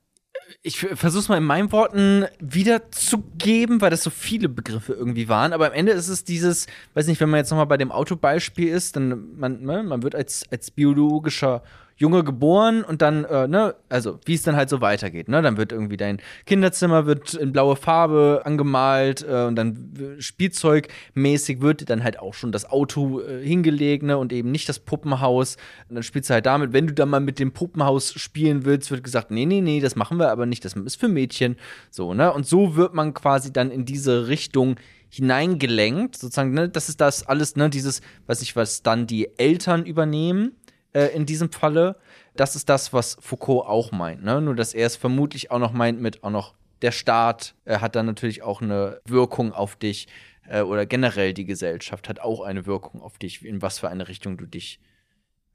Ich 0.63 0.79
versuche 0.79 1.21
es 1.21 1.29
mal 1.29 1.39
in 1.39 1.45
meinen 1.45 1.73
Worten 1.73 2.27
wiederzugeben, 2.39 3.81
weil 3.81 3.91
das 3.91 4.03
so 4.03 4.11
viele 4.11 4.49
Begriffe 4.49 4.93
irgendwie 4.93 5.29
waren. 5.29 5.53
Aber 5.53 5.67
am 5.67 5.73
Ende 5.73 5.93
ist 5.93 6.09
es 6.09 6.25
dieses, 6.25 6.67
weiß 6.95 7.07
nicht, 7.07 7.21
wenn 7.21 7.31
man 7.31 7.39
jetzt 7.39 7.51
nochmal 7.51 7.67
bei 7.67 7.77
dem 7.77 7.93
Autobeispiel 7.93 8.69
ist, 8.69 8.97
dann 8.97 9.37
man, 9.37 9.63
ne, 9.63 9.83
man 9.83 10.03
wird 10.03 10.15
als, 10.15 10.45
als 10.51 10.71
biologischer 10.71 11.63
Junge 11.99 12.25
geboren 12.25 12.85
und 12.85 13.01
dann, 13.01 13.25
äh, 13.25 13.49
ne, 13.49 13.75
also 13.89 14.21
wie 14.27 14.35
es 14.35 14.43
dann 14.43 14.55
halt 14.55 14.69
so 14.69 14.83
weitergeht, 14.83 15.29
ne? 15.29 15.41
Dann 15.41 15.57
wird 15.57 15.73
irgendwie 15.73 15.97
dein 15.97 16.21
Kinderzimmer 16.45 17.07
wird 17.07 17.33
in 17.33 17.53
blaue 17.53 17.75
Farbe 17.75 18.43
angemalt 18.45 19.27
äh, 19.27 19.45
und 19.45 19.57
dann 19.57 20.17
spielzeugmäßig 20.19 21.63
wird 21.63 21.89
dann 21.89 22.05
halt 22.05 22.19
auch 22.19 22.35
schon 22.35 22.53
das 22.53 22.69
Auto 22.69 23.21
äh, 23.21 23.43
hingelegt, 23.43 24.03
ne? 24.03 24.19
Und 24.19 24.33
eben 24.35 24.51
nicht 24.51 24.69
das 24.69 24.79
Puppenhaus. 24.79 25.57
Und 25.89 25.95
dann 25.95 26.03
spielst 26.03 26.29
du 26.29 26.35
halt 26.35 26.45
damit, 26.45 26.75
wenn 26.75 26.87
du 26.87 26.93
dann 26.93 27.09
mal 27.09 27.21
mit 27.21 27.39
dem 27.39 27.53
Puppenhaus 27.53 28.13
spielen 28.13 28.67
willst, 28.67 28.91
wird 28.91 29.03
gesagt, 29.03 29.31
nee, 29.31 29.47
nee, 29.47 29.63
nee, 29.63 29.81
das 29.81 29.97
machen 29.97 30.19
wir 30.19 30.31
aber 30.31 30.45
nicht, 30.45 30.67
das 30.67 30.75
ist 30.75 31.01
für 31.01 31.09
Mädchen. 31.09 31.57
So, 31.91 32.13
ne? 32.13 32.31
Und 32.31 32.47
so 32.47 32.77
wird 32.77 32.93
man 32.93 33.15
quasi 33.15 33.55
dann 33.55 33.71
in 33.71 33.87
diese 33.87 34.29
Richtung 34.29 34.77
hineingelenkt, 35.09 36.17
sozusagen, 36.17 36.53
ne, 36.53 36.69
das 36.69 36.91
ist 36.91 37.01
das 37.01 37.27
alles, 37.27 37.57
ne, 37.57 37.71
dieses, 37.71 38.03
weiß 38.27 38.43
ich 38.43 38.55
was, 38.55 38.83
dann 38.83 39.07
die 39.07 39.39
Eltern 39.39 39.87
übernehmen 39.87 40.53
äh, 40.97 41.09
in 41.09 41.27
diesem 41.27 41.53
Falle. 41.53 41.97
das 42.37 42.57
ist 42.57 42.69
das, 42.71 42.93
was 42.93 43.19
Foucault 43.21 43.67
auch 43.67 43.93
meint. 43.93 44.25
Ne? 44.25 44.41
Nur, 44.41 44.55
dass 44.55 44.73
er 44.73 44.87
es 44.87 44.97
vermutlich 44.97 45.51
auch 45.51 45.59
noch 45.59 45.73
meint 45.73 46.01
mit 46.01 46.23
auch 46.25 46.31
noch 46.31 46.55
der 46.83 46.93
Staat 46.93 47.55
äh, 47.67 47.79
hat 47.79 47.97
dann 47.97 48.07
natürlich 48.07 48.43
auch 48.43 48.63
eine 48.63 49.01
Wirkung 49.07 49.53
auf 49.53 49.77
dich 49.77 50.09
äh, 50.49 50.63
oder 50.63 50.87
generell 50.87 51.35
die 51.35 51.45
Gesellschaft 51.45 52.09
hat 52.09 52.21
auch 52.21 52.41
eine 52.41 52.67
Wirkung 52.67 53.03
auf 53.03 53.19
dich, 53.19 53.45
in 53.45 53.61
was 53.61 53.79
für 53.79 53.89
eine 53.89 54.09
Richtung 54.09 54.39
du 54.39 54.47
dich 54.47 54.81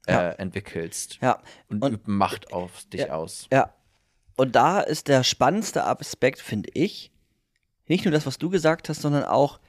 äh, 0.06 0.12
ja. 0.12 0.30
entwickelst. 0.30 1.18
Ja. 1.20 1.40
Und, 1.68 1.82
und 1.82 1.92
übt 1.92 2.10
Macht 2.10 2.52
auf 2.52 2.84
dich 2.92 3.02
ja, 3.02 3.14
aus. 3.14 3.48
Ja. 3.52 3.74
Und 4.36 4.54
da 4.54 4.80
ist 4.80 5.08
der 5.08 5.24
spannendste 5.24 5.84
Aspekt, 5.84 6.40
finde 6.40 6.70
ich, 6.74 7.12
nicht 7.86 8.04
nur 8.04 8.12
das, 8.12 8.26
was 8.26 8.38
du 8.38 8.48
gesagt 8.48 8.88
hast, 8.88 9.02
sondern 9.02 9.24
auch, 9.24 9.60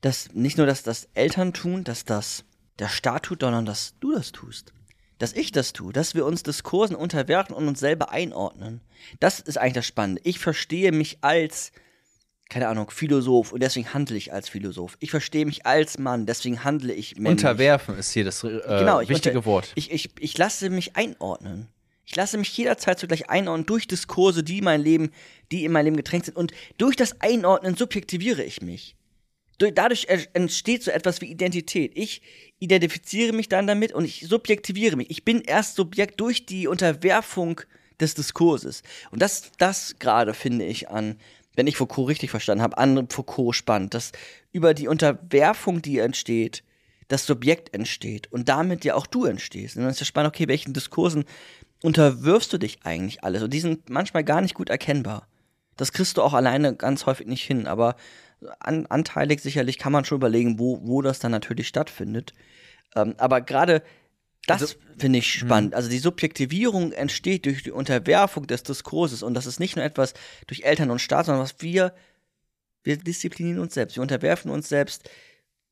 dass 0.00 0.32
nicht 0.32 0.58
nur, 0.58 0.66
dass 0.66 0.84
das 0.84 1.08
Eltern 1.14 1.52
tun, 1.52 1.82
dass 1.82 2.04
das 2.04 2.44
der 2.78 2.88
Staat 2.88 3.24
tut, 3.24 3.40
sondern 3.40 3.66
dass 3.66 3.94
du 4.00 4.12
das 4.12 4.32
tust 4.32 4.72
dass 5.18 5.32
ich 5.32 5.52
das 5.52 5.72
tue, 5.72 5.92
dass 5.92 6.14
wir 6.14 6.26
uns 6.26 6.42
Diskursen 6.42 6.96
unterwerfen 6.96 7.54
und 7.54 7.68
uns 7.68 7.80
selber 7.80 8.10
einordnen. 8.10 8.80
Das 9.20 9.40
ist 9.40 9.58
eigentlich 9.58 9.74
das 9.74 9.86
Spannende. 9.86 10.20
Ich 10.24 10.38
verstehe 10.38 10.92
mich 10.92 11.18
als, 11.22 11.72
keine 12.48 12.68
Ahnung, 12.68 12.90
Philosoph 12.90 13.52
und 13.52 13.62
deswegen 13.62 13.92
handle 13.94 14.16
ich 14.16 14.32
als 14.32 14.48
Philosoph. 14.48 14.96
Ich 15.00 15.10
verstehe 15.10 15.46
mich 15.46 15.64
als 15.66 15.98
Mann, 15.98 16.26
deswegen 16.26 16.64
handle 16.64 16.92
ich 16.92 17.16
männlich. 17.16 17.44
Unterwerfen 17.44 17.96
ist 17.98 18.12
hier 18.12 18.24
das 18.24 18.44
äh, 18.44 18.60
genau, 18.66 19.00
wichtige 19.00 19.38
unter, 19.38 19.46
Wort. 19.46 19.72
Ich, 19.74 19.90
ich, 19.90 20.10
ich 20.18 20.36
lasse 20.36 20.70
mich 20.70 20.96
einordnen. 20.96 21.68
Ich 22.04 22.14
lasse 22.14 22.38
mich 22.38 22.56
jederzeit 22.56 23.00
zugleich 23.00 23.28
einordnen 23.30 23.66
durch 23.66 23.88
Diskurse, 23.88 24.44
die 24.44 24.62
mein 24.62 24.80
Leben, 24.80 25.10
die 25.50 25.64
in 25.64 25.72
mein 25.72 25.84
Leben 25.84 25.96
getränkt 25.96 26.26
sind. 26.26 26.36
Und 26.36 26.52
durch 26.78 26.94
das 26.94 27.20
Einordnen 27.20 27.76
subjektiviere 27.76 28.44
ich 28.44 28.62
mich. 28.62 28.94
Dadurch 29.58 30.06
entsteht 30.34 30.82
so 30.82 30.90
etwas 30.90 31.20
wie 31.20 31.30
Identität. 31.30 31.92
Ich 31.94 32.22
identifiziere 32.58 33.32
mich 33.32 33.48
dann 33.48 33.66
damit 33.66 33.92
und 33.92 34.04
ich 34.04 34.26
subjektiviere 34.28 34.96
mich. 34.96 35.10
Ich 35.10 35.24
bin 35.24 35.40
erst 35.40 35.76
Subjekt 35.76 36.20
durch 36.20 36.46
die 36.46 36.66
Unterwerfung 36.68 37.60
des 38.00 38.14
Diskurses. 38.14 38.82
Und 39.10 39.22
das, 39.22 39.52
das 39.58 39.98
gerade 39.98 40.34
finde 40.34 40.66
ich 40.66 40.90
an, 40.90 41.16
wenn 41.54 41.66
ich 41.66 41.76
Foucault 41.76 42.08
richtig 42.08 42.30
verstanden 42.30 42.62
habe, 42.62 42.76
an 42.78 43.08
Foucault 43.08 43.54
spannend, 43.54 43.94
dass 43.94 44.12
über 44.52 44.74
die 44.74 44.88
Unterwerfung, 44.88 45.80
die 45.80 45.98
entsteht, 45.98 46.62
das 47.08 47.24
Subjekt 47.24 47.72
entsteht 47.72 48.30
und 48.32 48.48
damit 48.48 48.84
ja 48.84 48.94
auch 48.94 49.06
du 49.06 49.24
entstehst. 49.24 49.76
Und 49.76 49.82
dann 49.82 49.90
ist 49.90 50.00
ja 50.00 50.06
spannend, 50.06 50.34
okay, 50.34 50.48
welchen 50.48 50.74
Diskursen 50.74 51.24
unterwirfst 51.82 52.52
du 52.52 52.58
dich 52.58 52.80
eigentlich 52.82 53.24
alles? 53.24 53.42
Und 53.42 53.52
die 53.52 53.60
sind 53.60 53.88
manchmal 53.88 54.24
gar 54.24 54.40
nicht 54.40 54.54
gut 54.54 54.70
erkennbar. 54.70 55.28
Das 55.76 55.92
kriegst 55.92 56.16
du 56.16 56.22
auch 56.22 56.34
alleine 56.34 56.74
ganz 56.74 57.06
häufig 57.06 57.26
nicht 57.26 57.44
hin, 57.44 57.66
aber 57.66 57.96
an, 58.60 58.86
anteilig 58.86 59.40
sicherlich 59.40 59.78
kann 59.78 59.92
man 59.92 60.04
schon 60.04 60.16
überlegen, 60.16 60.58
wo, 60.58 60.80
wo 60.82 61.02
das 61.02 61.18
dann 61.18 61.32
natürlich 61.32 61.68
stattfindet. 61.68 62.34
Ähm, 62.94 63.14
aber 63.18 63.40
gerade 63.40 63.82
das 64.46 64.62
also, 64.62 64.74
finde 64.96 65.18
ich 65.18 65.32
spannend. 65.32 65.72
Mh. 65.72 65.76
Also 65.76 65.90
die 65.90 65.98
Subjektivierung 65.98 66.92
entsteht 66.92 67.46
durch 67.46 67.62
die 67.62 67.72
Unterwerfung 67.72 68.46
des 68.46 68.62
Diskurses 68.62 69.22
und 69.22 69.34
das 69.34 69.46
ist 69.46 69.60
nicht 69.60 69.76
nur 69.76 69.84
etwas 69.84 70.14
durch 70.46 70.62
Eltern 70.62 70.90
und 70.90 71.00
Staat, 71.00 71.26
sondern 71.26 71.42
was 71.42 71.56
wir, 71.60 71.94
wir 72.84 72.96
disziplinieren 72.96 73.58
uns 73.58 73.74
selbst, 73.74 73.96
wir 73.96 74.02
unterwerfen 74.02 74.50
uns 74.50 74.68
selbst, 74.68 75.10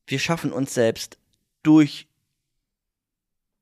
wir 0.07 0.19
schaffen 0.19 0.51
uns 0.51 0.73
selbst 0.73 1.17
durch 1.63 2.07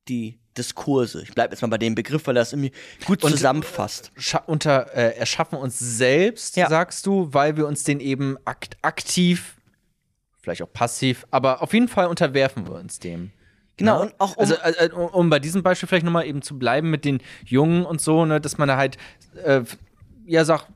die 0.07 0.39
Diskurse. 0.57 1.21
Ich 1.23 1.33
bleibe 1.33 1.53
jetzt 1.53 1.61
mal 1.61 1.67
bei 1.67 1.77
dem 1.77 1.95
Begriff, 1.95 2.27
weil 2.27 2.35
das 2.35 2.53
irgendwie 2.53 2.71
gut 3.05 3.23
und 3.23 3.31
zusammenfasst. 3.31 4.11
Unter 4.45 4.95
äh, 4.95 5.17
erschaffen 5.17 5.57
uns 5.57 5.79
selbst, 5.79 6.55
ja. 6.55 6.69
sagst 6.69 7.05
du, 7.05 7.29
weil 7.31 7.57
wir 7.57 7.67
uns 7.67 7.83
den 7.83 7.99
eben 7.99 8.37
akt 8.45 8.77
aktiv, 8.81 9.55
vielleicht 10.41 10.61
auch 10.61 10.71
passiv, 10.71 11.25
aber 11.31 11.61
auf 11.61 11.73
jeden 11.73 11.87
Fall 11.87 12.07
unterwerfen 12.07 12.67
wir 12.67 12.75
uns 12.75 12.99
dem. 12.99 13.31
Genau, 13.77 13.99
ja? 13.99 14.05
Ne? 14.05 14.11
und 14.11 14.19
auch 14.19 14.37
um 14.37 14.41
also, 14.41 14.55
äh, 14.55 14.89
um 14.91 15.29
bei 15.29 15.39
diesem 15.39 15.63
Beispiel 15.63 15.87
vielleicht 15.87 16.05
nochmal 16.05 16.25
eben 16.27 16.41
zu 16.41 16.59
bleiben 16.59 16.89
mit 16.89 17.05
den 17.05 17.21
Jungen 17.45 17.85
und 17.85 18.01
so, 18.01 18.25
ne, 18.25 18.39
dass 18.39 18.57
man 18.57 18.67
da 18.67 18.77
halt 18.77 18.97
äh, 19.43 19.61
ja 20.25 20.45
sagt, 20.45 20.67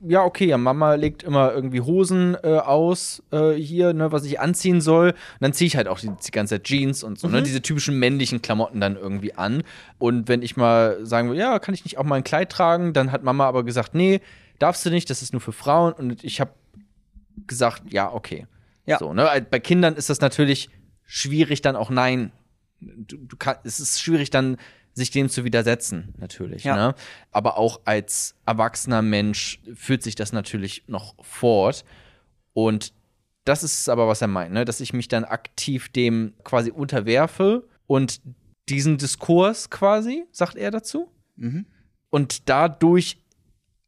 ja, 0.00 0.24
okay, 0.24 0.46
ja, 0.46 0.58
Mama 0.58 0.94
legt 0.94 1.22
immer 1.22 1.52
irgendwie 1.52 1.80
Hosen 1.80 2.36
äh, 2.42 2.58
aus 2.58 3.22
äh, 3.30 3.52
hier, 3.52 3.92
ne, 3.92 4.10
was 4.10 4.24
ich 4.24 4.40
anziehen 4.40 4.80
soll. 4.80 5.10
Und 5.10 5.16
dann 5.40 5.52
ziehe 5.52 5.66
ich 5.66 5.76
halt 5.76 5.88
auch 5.88 6.00
die, 6.00 6.08
die, 6.08 6.30
ganze 6.30 6.54
Zeit 6.54 6.64
Jeans 6.64 7.02
und 7.02 7.18
so, 7.18 7.26
ne, 7.26 7.32
mhm. 7.32 7.38
ne, 7.38 7.42
diese 7.42 7.62
typischen 7.62 7.98
männlichen 7.98 8.40
Klamotten 8.40 8.80
dann 8.80 8.96
irgendwie 8.96 9.34
an. 9.34 9.62
Und 9.98 10.28
wenn 10.28 10.42
ich 10.42 10.56
mal 10.56 11.04
sagen 11.04 11.30
will, 11.30 11.36
ja, 11.36 11.58
kann 11.58 11.74
ich 11.74 11.84
nicht 11.84 11.98
auch 11.98 12.04
mal 12.04 12.16
ein 12.16 12.24
Kleid 12.24 12.50
tragen, 12.50 12.92
dann 12.92 13.12
hat 13.12 13.22
Mama 13.22 13.46
aber 13.46 13.64
gesagt, 13.64 13.94
nee, 13.94 14.20
darfst 14.58 14.86
du 14.86 14.90
nicht, 14.90 15.10
das 15.10 15.22
ist 15.22 15.32
nur 15.32 15.40
für 15.42 15.52
Frauen. 15.52 15.92
Und 15.92 16.24
ich 16.24 16.40
habe 16.40 16.52
gesagt, 17.46 17.92
ja, 17.92 18.10
okay. 18.12 18.46
Ja. 18.86 18.98
So, 18.98 19.12
ne, 19.12 19.46
bei 19.50 19.58
Kindern 19.58 19.94
ist 19.94 20.08
das 20.08 20.20
natürlich 20.20 20.70
schwierig, 21.04 21.60
dann 21.60 21.76
auch 21.76 21.90
Nein. 21.90 22.32
Du, 22.78 23.16
du 23.16 23.36
kann, 23.36 23.56
es 23.64 23.80
ist 23.80 24.02
schwierig, 24.02 24.28
dann 24.28 24.58
sich 24.96 25.10
dem 25.10 25.28
zu 25.28 25.44
widersetzen, 25.44 26.14
natürlich. 26.16 26.64
Ja. 26.64 26.74
Ne? 26.74 26.94
Aber 27.30 27.58
auch 27.58 27.80
als 27.84 28.34
erwachsener 28.46 29.02
Mensch 29.02 29.60
führt 29.74 30.02
sich 30.02 30.14
das 30.14 30.32
natürlich 30.32 30.84
noch 30.88 31.14
fort. 31.22 31.84
Und 32.54 32.94
das 33.44 33.62
ist 33.62 33.90
aber, 33.90 34.08
was 34.08 34.22
er 34.22 34.28
meint, 34.28 34.54
ne? 34.54 34.64
dass 34.64 34.80
ich 34.80 34.94
mich 34.94 35.08
dann 35.08 35.24
aktiv 35.24 35.90
dem 35.90 36.32
quasi 36.44 36.70
unterwerfe 36.70 37.68
und 37.86 38.22
diesen 38.70 38.96
Diskurs 38.96 39.68
quasi, 39.68 40.24
sagt 40.32 40.56
er 40.56 40.70
dazu. 40.70 41.10
Mhm. 41.36 41.66
Und 42.08 42.48
dadurch 42.48 43.18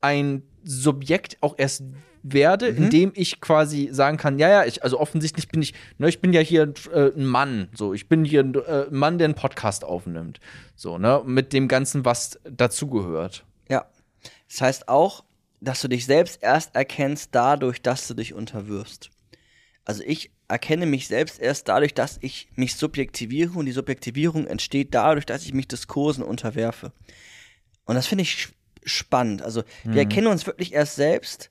ein 0.01 0.43
Subjekt 0.65 1.39
auch 1.41 1.55
erst 1.57 1.83
werde, 2.23 2.73
mhm. 2.73 2.85
indem 2.85 3.13
ich 3.15 3.41
quasi 3.41 3.89
sagen 3.93 4.17
kann, 4.17 4.39
ja, 4.39 4.49
ja, 4.49 4.65
ich, 4.65 4.83
also 4.83 4.99
offensichtlich 5.01 5.49
bin 5.49 5.63
ich, 5.63 5.75
ne, 5.99 6.09
ich 6.09 6.21
bin 6.21 6.33
ja 6.33 6.41
hier 6.41 6.73
äh, 6.93 7.13
ein 7.17 7.25
Mann, 7.25 7.69
so, 7.75 7.95
ich 7.95 8.09
bin 8.09 8.25
hier 8.25 8.43
ein 8.43 8.55
äh, 8.55 8.87
Mann, 8.91 9.19
der 9.19 9.27
einen 9.27 9.35
Podcast 9.35 9.85
aufnimmt, 9.85 10.41
so, 10.75 10.99
ne, 10.99 11.23
mit 11.25 11.53
dem 11.53 11.69
Ganzen, 11.69 12.05
was 12.05 12.39
dazugehört. 12.45 13.45
Ja. 13.69 13.87
Das 14.49 14.61
heißt 14.61 14.89
auch, 14.89 15.25
dass 15.61 15.81
du 15.81 15.89
dich 15.89 16.07
selbst 16.07 16.43
erst 16.43 16.75
erkennst 16.75 17.35
dadurch, 17.35 17.83
dass 17.83 18.07
du 18.09 18.15
dich 18.15 18.35
unterwirfst. 18.35 19.11
Also 19.85 20.03
ich 20.07 20.31
erkenne 20.49 20.87
mich 20.87 21.09
selbst 21.09 21.41
erst 21.41 21.69
dadurch, 21.69 21.95
dass 21.95 22.19
ich 22.21 22.49
mich 22.55 22.77
subjektiviere 22.77 23.59
und 23.59 23.67
die 23.67 23.73
Subjektivierung 23.73 24.47
entsteht 24.47 24.95
dadurch, 24.95 25.27
dass 25.27 25.45
ich 25.45 25.55
mich 25.55 25.69
Diskursen 25.69 26.23
unterwerfe. 26.23 26.93
Und 27.85 27.95
das 27.95 28.07
finde 28.07 28.23
ich 28.23 28.49
spannend. 28.89 29.43
Also 29.43 29.63
wir 29.85 29.93
mhm. 29.93 29.99
erkennen 29.99 30.27
uns 30.27 30.47
wirklich 30.47 30.73
erst 30.73 30.97
selbst, 30.97 31.51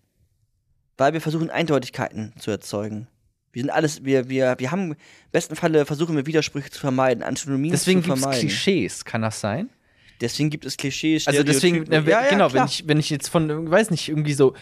weil 0.98 1.14
wir 1.14 1.22
versuchen, 1.22 1.50
Eindeutigkeiten 1.50 2.34
zu 2.40 2.52
erzeugen. 2.52 3.08
Wir 3.52 3.64
sind 3.64 3.70
alles, 3.72 4.04
wir, 4.04 4.30
wir, 4.30 4.56
wir 4.60 4.72
haben, 4.72 4.92
im 4.92 4.98
besten 5.32 5.56
Falle 5.56 5.86
versuchen 5.86 6.16
wir 6.16 6.26
Widersprüche 6.26 6.70
zu 6.70 6.80
vermeiden, 6.80 7.24
Antinomien 7.24 7.72
deswegen 7.72 8.02
zu 8.02 8.08
vermeiden. 8.08 8.32
Deswegen 8.32 8.48
gibt 8.48 8.54
es 8.54 8.64
Klischees, 8.64 9.06
kann 9.06 9.22
das 9.22 9.40
sein? 9.40 9.70
Deswegen 10.22 10.50
gibt 10.50 10.66
es 10.66 10.78
Klischees, 10.78 11.28
Also 11.28 11.44
deswegen, 11.44 11.86
na, 11.88 12.00
ja, 12.00 12.28
genau, 12.30 12.52
wenn 12.54 12.66
ich, 12.66 12.88
wenn 12.88 13.00
ich 13.00 13.10
jetzt 13.10 13.30
von, 13.30 13.70
weiß 13.70 13.92
nicht, 13.92 14.10
irgendwie 14.10 14.34
so 14.34 14.54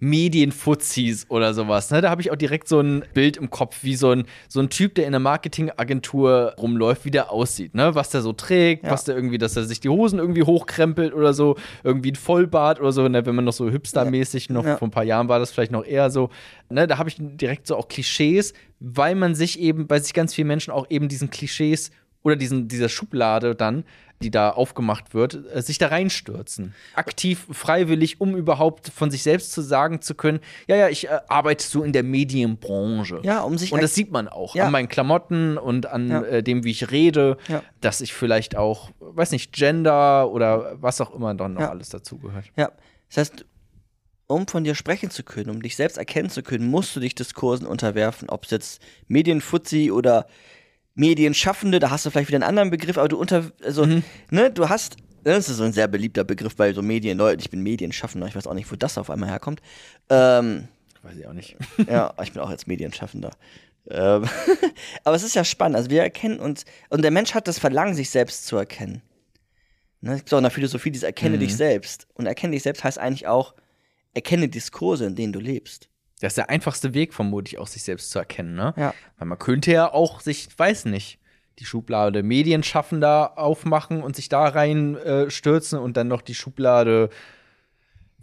Medienfuzis 0.00 1.26
oder 1.30 1.54
sowas. 1.54 1.90
Ne? 1.90 2.00
Da 2.00 2.10
habe 2.10 2.20
ich 2.20 2.30
auch 2.30 2.36
direkt 2.36 2.68
so 2.68 2.80
ein 2.80 3.04
Bild 3.14 3.36
im 3.36 3.50
Kopf, 3.50 3.78
wie 3.82 3.96
so 3.96 4.10
ein, 4.10 4.24
so 4.48 4.60
ein 4.60 4.68
Typ, 4.68 4.94
der 4.94 5.04
in 5.04 5.08
einer 5.08 5.20
Marketingagentur 5.20 6.54
rumläuft, 6.58 7.04
wie 7.04 7.10
der 7.10 7.30
aussieht, 7.30 7.74
ne? 7.74 7.94
Was 7.94 8.10
der 8.10 8.20
so 8.20 8.32
trägt, 8.32 8.84
ja. 8.84 8.90
was 8.90 9.04
der 9.04 9.14
irgendwie, 9.14 9.38
dass 9.38 9.56
er 9.56 9.64
sich 9.64 9.80
die 9.80 9.88
Hosen 9.88 10.18
irgendwie 10.18 10.42
hochkrempelt 10.42 11.14
oder 11.14 11.32
so, 11.32 11.56
irgendwie 11.82 12.12
ein 12.12 12.16
Vollbart 12.16 12.80
oder 12.80 12.92
so, 12.92 13.08
ne? 13.08 13.24
wenn 13.24 13.34
man 13.34 13.44
noch 13.44 13.52
so 13.52 13.70
hipstermäßig 13.70 14.50
noch 14.50 14.64
ja. 14.64 14.76
vor 14.76 14.88
ein 14.88 14.90
paar 14.92 15.04
Jahren 15.04 15.28
war 15.28 15.38
das 15.38 15.52
vielleicht 15.52 15.72
noch 15.72 15.84
eher 15.84 16.10
so. 16.10 16.30
Ne? 16.68 16.86
Da 16.86 16.98
habe 16.98 17.08
ich 17.08 17.16
direkt 17.18 17.66
so 17.66 17.76
auch 17.76 17.88
Klischees, 17.88 18.52
weil 18.80 19.14
man 19.14 19.34
sich 19.34 19.58
eben, 19.58 19.88
weil 19.88 20.02
sich 20.02 20.12
ganz 20.12 20.34
viele 20.34 20.46
Menschen 20.46 20.72
auch 20.72 20.86
eben 20.90 21.08
diesen 21.08 21.30
Klischees 21.30 21.90
oder 22.22 22.36
diesen, 22.36 22.68
dieser 22.68 22.88
Schublade 22.88 23.54
dann 23.54 23.84
die 24.22 24.30
da 24.30 24.50
aufgemacht 24.50 25.14
wird, 25.14 25.38
äh, 25.52 25.62
sich 25.62 25.78
da 25.78 25.88
reinstürzen. 25.88 26.74
Aktiv, 26.94 27.46
freiwillig, 27.50 28.20
um 28.20 28.36
überhaupt 28.36 28.88
von 28.88 29.10
sich 29.10 29.22
selbst 29.22 29.52
zu 29.52 29.60
sagen 29.60 30.00
zu 30.00 30.14
können, 30.14 30.40
ja, 30.66 30.76
ja, 30.76 30.88
ich 30.88 31.08
äh, 31.08 31.20
arbeite 31.28 31.64
so 31.64 31.82
in 31.82 31.92
der 31.92 32.02
Medienbranche. 32.02 33.20
Ja, 33.22 33.42
um 33.42 33.58
sich 33.58 33.72
Und 33.72 33.82
das 33.82 33.94
sieht 33.94 34.10
man 34.10 34.28
auch 34.28 34.54
ja. 34.54 34.66
an 34.66 34.72
meinen 34.72 34.88
Klamotten 34.88 35.58
und 35.58 35.86
an 35.86 36.08
ja. 36.08 36.22
äh, 36.22 36.42
dem, 36.42 36.64
wie 36.64 36.70
ich 36.70 36.90
rede, 36.90 37.36
ja. 37.48 37.62
dass 37.80 38.00
ich 38.00 38.14
vielleicht 38.14 38.56
auch, 38.56 38.90
weiß 39.00 39.32
nicht, 39.32 39.52
Gender 39.52 40.30
oder 40.30 40.76
was 40.80 41.00
auch 41.00 41.14
immer 41.14 41.34
dann 41.34 41.54
noch 41.54 41.68
alles 41.68 41.90
dazugehört. 41.90 42.46
Ja, 42.56 42.72
das 43.08 43.18
heißt, 43.18 43.44
um 44.26 44.46
von 44.46 44.64
dir 44.64 44.74
sprechen 44.74 45.10
zu 45.10 45.22
können, 45.22 45.50
um 45.50 45.60
dich 45.60 45.76
selbst 45.76 45.98
erkennen 45.98 46.30
zu 46.30 46.42
können, 46.42 46.68
musst 46.68 46.96
du 46.96 47.00
dich 47.00 47.14
Diskursen 47.14 47.66
unterwerfen, 47.66 48.30
ob 48.30 48.44
es 48.44 48.50
jetzt 48.50 48.82
Medienfuzzi 49.06 49.90
oder 49.90 50.26
Medienschaffende, 50.94 51.80
da 51.80 51.90
hast 51.90 52.06
du 52.06 52.10
vielleicht 52.10 52.28
wieder 52.28 52.36
einen 52.36 52.44
anderen 52.48 52.70
Begriff, 52.70 52.98
aber 52.98 53.08
du 53.08 53.18
unter, 53.18 53.50
also, 53.62 53.84
mhm. 53.84 54.04
ne, 54.30 54.50
du 54.50 54.68
hast, 54.68 54.96
das 55.24 55.48
ist 55.48 55.56
so 55.56 55.64
ein 55.64 55.72
sehr 55.72 55.88
beliebter 55.88 56.24
Begriff 56.24 56.54
bei 56.54 56.72
so 56.72 56.82
Medienleuten. 56.82 57.40
Ich 57.40 57.50
bin 57.50 57.62
Medienschaffender, 57.62 58.26
ich 58.26 58.36
weiß 58.36 58.46
auch 58.46 58.54
nicht, 58.54 58.70
wo 58.70 58.76
das 58.76 58.98
auf 58.98 59.10
einmal 59.10 59.30
herkommt. 59.30 59.60
Ähm, 60.08 60.68
weiß 61.02 61.16
ich 61.16 61.26
auch 61.26 61.32
nicht. 61.32 61.56
ja, 61.88 62.14
ich 62.22 62.32
bin 62.32 62.42
auch 62.42 62.50
jetzt 62.50 62.66
Medienschaffender. 62.66 63.30
Ähm, 63.90 64.24
aber 65.04 65.16
es 65.16 65.22
ist 65.22 65.34
ja 65.34 65.44
spannend. 65.44 65.76
Also 65.76 65.90
wir 65.90 66.02
erkennen 66.02 66.38
uns, 66.38 66.64
und 66.90 67.02
der 67.02 67.10
Mensch 67.10 67.34
hat 67.34 67.48
das 67.48 67.58
Verlangen, 67.58 67.94
sich 67.94 68.10
selbst 68.10 68.46
zu 68.46 68.56
erkennen. 68.56 69.02
Ne, 70.00 70.12
es 70.12 70.18
gibt 70.18 70.34
auch 70.34 70.38
in 70.38 70.44
der 70.44 70.50
Philosophie 70.50 70.90
dieses 70.90 71.04
Erkenne 71.04 71.36
mhm. 71.36 71.40
dich 71.40 71.56
selbst. 71.56 72.06
Und 72.14 72.26
Erkenne 72.26 72.52
dich 72.52 72.62
selbst 72.62 72.84
heißt 72.84 72.98
eigentlich 72.98 73.26
auch, 73.26 73.54
erkenne 74.12 74.48
Diskurse, 74.48 75.06
in 75.06 75.16
denen 75.16 75.32
du 75.32 75.40
lebst. 75.40 75.88
Das 76.20 76.32
ist 76.32 76.36
der 76.38 76.50
einfachste 76.50 76.94
Weg, 76.94 77.12
vermutlich 77.12 77.58
auch 77.58 77.66
sich 77.66 77.82
selbst 77.82 78.10
zu 78.10 78.18
erkennen, 78.18 78.54
ne? 78.54 78.72
Ja. 78.76 78.94
Weil 79.18 79.28
man 79.28 79.38
könnte 79.38 79.72
ja 79.72 79.92
auch 79.92 80.20
sich, 80.20 80.48
weiß 80.56 80.86
nicht, 80.86 81.18
die 81.58 81.64
Schublade 81.64 82.22
Medienschaffender 82.22 83.38
aufmachen 83.38 84.02
und 84.02 84.16
sich 84.16 84.28
da 84.28 84.46
reinstürzen 84.46 85.78
äh, 85.78 85.82
und 85.82 85.96
dann 85.96 86.08
noch 86.08 86.22
die 86.22 86.34
Schublade 86.34 87.10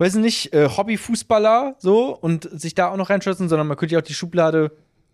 weiß 0.01 0.15
nicht, 0.15 0.51
äh, 0.53 0.67
Hobbyfußballer 0.67 1.75
so 1.77 2.17
und 2.17 2.49
sich 2.51 2.73
da 2.73 2.89
auch 2.89 2.97
noch 2.97 3.11
reinstürzen, 3.11 3.47
sondern 3.49 3.67
man 3.67 3.77
könnte 3.77 3.93
ja 3.93 3.99
auch 3.99 4.05
die 4.05 4.15
Schublade 4.15 4.71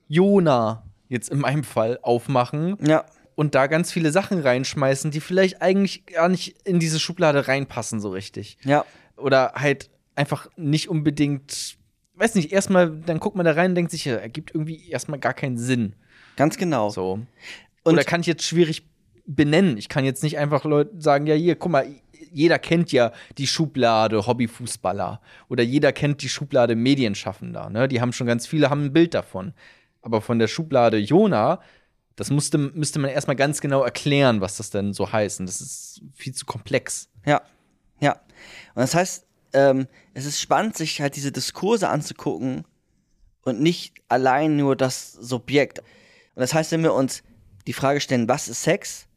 Jona 0.08 0.84
jetzt 1.10 1.30
in 1.30 1.40
meinem 1.40 1.66
Fall 1.66 2.00
aufmachen. 2.02 2.78
Ja. 2.86 3.06
Und 3.36 3.54
da 3.54 3.68
ganz 3.68 3.92
viele 3.92 4.12
Sachen 4.14 4.40
reinschmeißen, 4.40 5.12
die 5.12 5.20
vielleicht 5.20 5.62
eigentlich 5.62 6.06
gar 6.06 6.30
nicht 6.30 6.66
in 6.66 6.80
diese 6.80 7.00
Schublade 7.00 7.50
reinpassen, 7.50 8.00
so 8.00 8.10
richtig. 8.12 8.58
Ja. 8.64 8.86
Oder 9.18 9.54
halt 9.56 9.90
einfach 10.16 10.48
nicht 10.56 10.88
unbedingt, 10.88 11.78
weiß 12.20 12.36
nicht, 12.36 12.52
erstmal, 12.52 12.90
dann 12.90 13.20
guckt 13.20 13.36
man 13.36 13.46
da 13.46 13.54
rein 13.54 13.72
und 13.72 13.76
denkt 13.76 13.92
sich, 13.92 14.06
ja, 14.06 14.16
ergibt 14.16 14.54
irgendwie 14.54 14.90
erstmal 14.90 15.20
gar 15.20 15.34
keinen 15.34 15.58
Sinn. 15.58 15.94
Ganz 16.36 16.58
genau. 16.58 16.90
So. 16.90 17.20
Und 17.84 17.94
Oder 17.94 18.04
kann 18.04 18.22
ich 18.22 18.28
jetzt 18.28 18.44
schwierig 18.44 18.88
benennen. 19.26 19.78
Ich 19.78 19.90
kann 19.90 20.06
jetzt 20.06 20.24
nicht 20.24 20.38
einfach 20.38 20.64
Leuten 20.64 21.02
sagen, 21.02 21.28
ja, 21.28 21.36
hier, 21.36 21.56
guck 21.56 21.72
mal, 21.72 21.88
jeder 22.32 22.60
kennt 22.60 22.92
ja 22.92 23.12
die 23.38 23.48
Schublade 23.48 24.26
Hobbyfußballer 24.26 25.22
oder 25.50 25.64
jeder 25.64 25.92
kennt 25.92 26.22
die 26.22 26.30
Schublade 26.30 26.76
Medienschaffender. 26.76 27.70
Ne? 27.70 27.88
Die 27.88 28.02
haben 28.02 28.14
schon 28.14 28.28
ganz 28.28 28.48
viele, 28.48 28.70
haben 28.70 28.86
ein 28.86 28.94
Bild 28.94 29.14
davon. 29.14 29.54
Aber 30.02 30.22
von 30.22 30.40
der 30.40 30.48
Schublade 30.48 30.98
Jona, 30.98 31.62
das 32.16 32.30
musste, 32.30 32.58
müsste 32.58 33.00
man 33.00 33.12
erstmal 33.12 33.36
ganz 33.36 33.62
genau 33.62 33.84
erklären, 33.84 34.42
was 34.42 34.58
das 34.58 34.70
denn 34.70 34.94
so 34.94 35.12
heißt. 35.12 35.40
Und 35.40 35.48
das 35.48 35.62
ist 35.62 36.02
viel 36.14 36.34
zu 36.34 36.46
komplex. 36.46 37.10
Ja, 37.26 37.42
ja. 38.00 38.14
Und 38.14 38.82
das 38.82 38.96
heißt, 38.96 39.27
ähm, 39.54 39.88
es 40.14 40.26
ist 40.26 40.40
spannend, 40.40 40.76
sich 40.76 41.02
halt 41.02 41.16
diese 41.16 41.32
Diskurse 41.32 41.90
anzugucken 41.90 42.66
und 43.44 43.62
nicht 43.62 43.96
allein 44.10 44.58
nur 44.58 44.76
das 44.76 45.14
Subjekt. 45.14 45.80
Und 45.80 46.42
das 46.42 46.54
heißt, 46.54 46.72
wenn 46.72 46.84
wir 46.84 46.94
uns 46.94 47.24
die 47.66 47.74
Frage 47.74 48.00
stellen, 48.00 48.28
was 48.28 48.48
ist 48.48 48.64
Sex, 48.64 49.08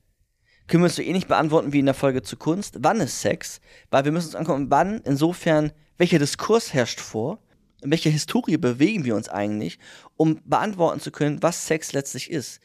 können 0.67 0.83
wir 0.83 0.87
uns 0.87 0.97
so 0.97 1.03
ähnlich 1.03 1.27
beantworten 1.27 1.73
wie 1.73 1.81
in 1.81 1.87
der 1.87 1.95
Folge 1.95 2.23
zu 2.23 2.37
Kunst. 2.37 2.77
Wann 2.81 3.01
ist 3.01 3.21
Sex? 3.21 3.61
Weil 3.91 4.05
wir 4.05 4.13
müssen 4.13 4.27
uns 4.27 4.37
angucken, 4.37 4.71
wann, 4.71 5.01
insofern, 5.05 5.73
welcher 5.99 6.19
Diskurs 6.19 6.73
herrscht 6.73 7.01
vor, 7.01 7.41
in 7.83 7.91
welcher 7.91 8.11
Historie 8.11 8.57
bewegen 8.57 9.05
wir 9.05 9.17
uns 9.17 9.29
eigentlich, 9.29 9.79
um 10.17 10.41
beantworten 10.45 11.01
zu 11.01 11.11
können, 11.11 11.43
was 11.43 11.67
Sex 11.67 11.93
letztlich 11.93 12.31
ist. 12.31 12.61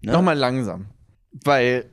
Ne? 0.00 0.12
Nochmal 0.12 0.36
langsam. 0.36 0.86
Weil 1.32 1.88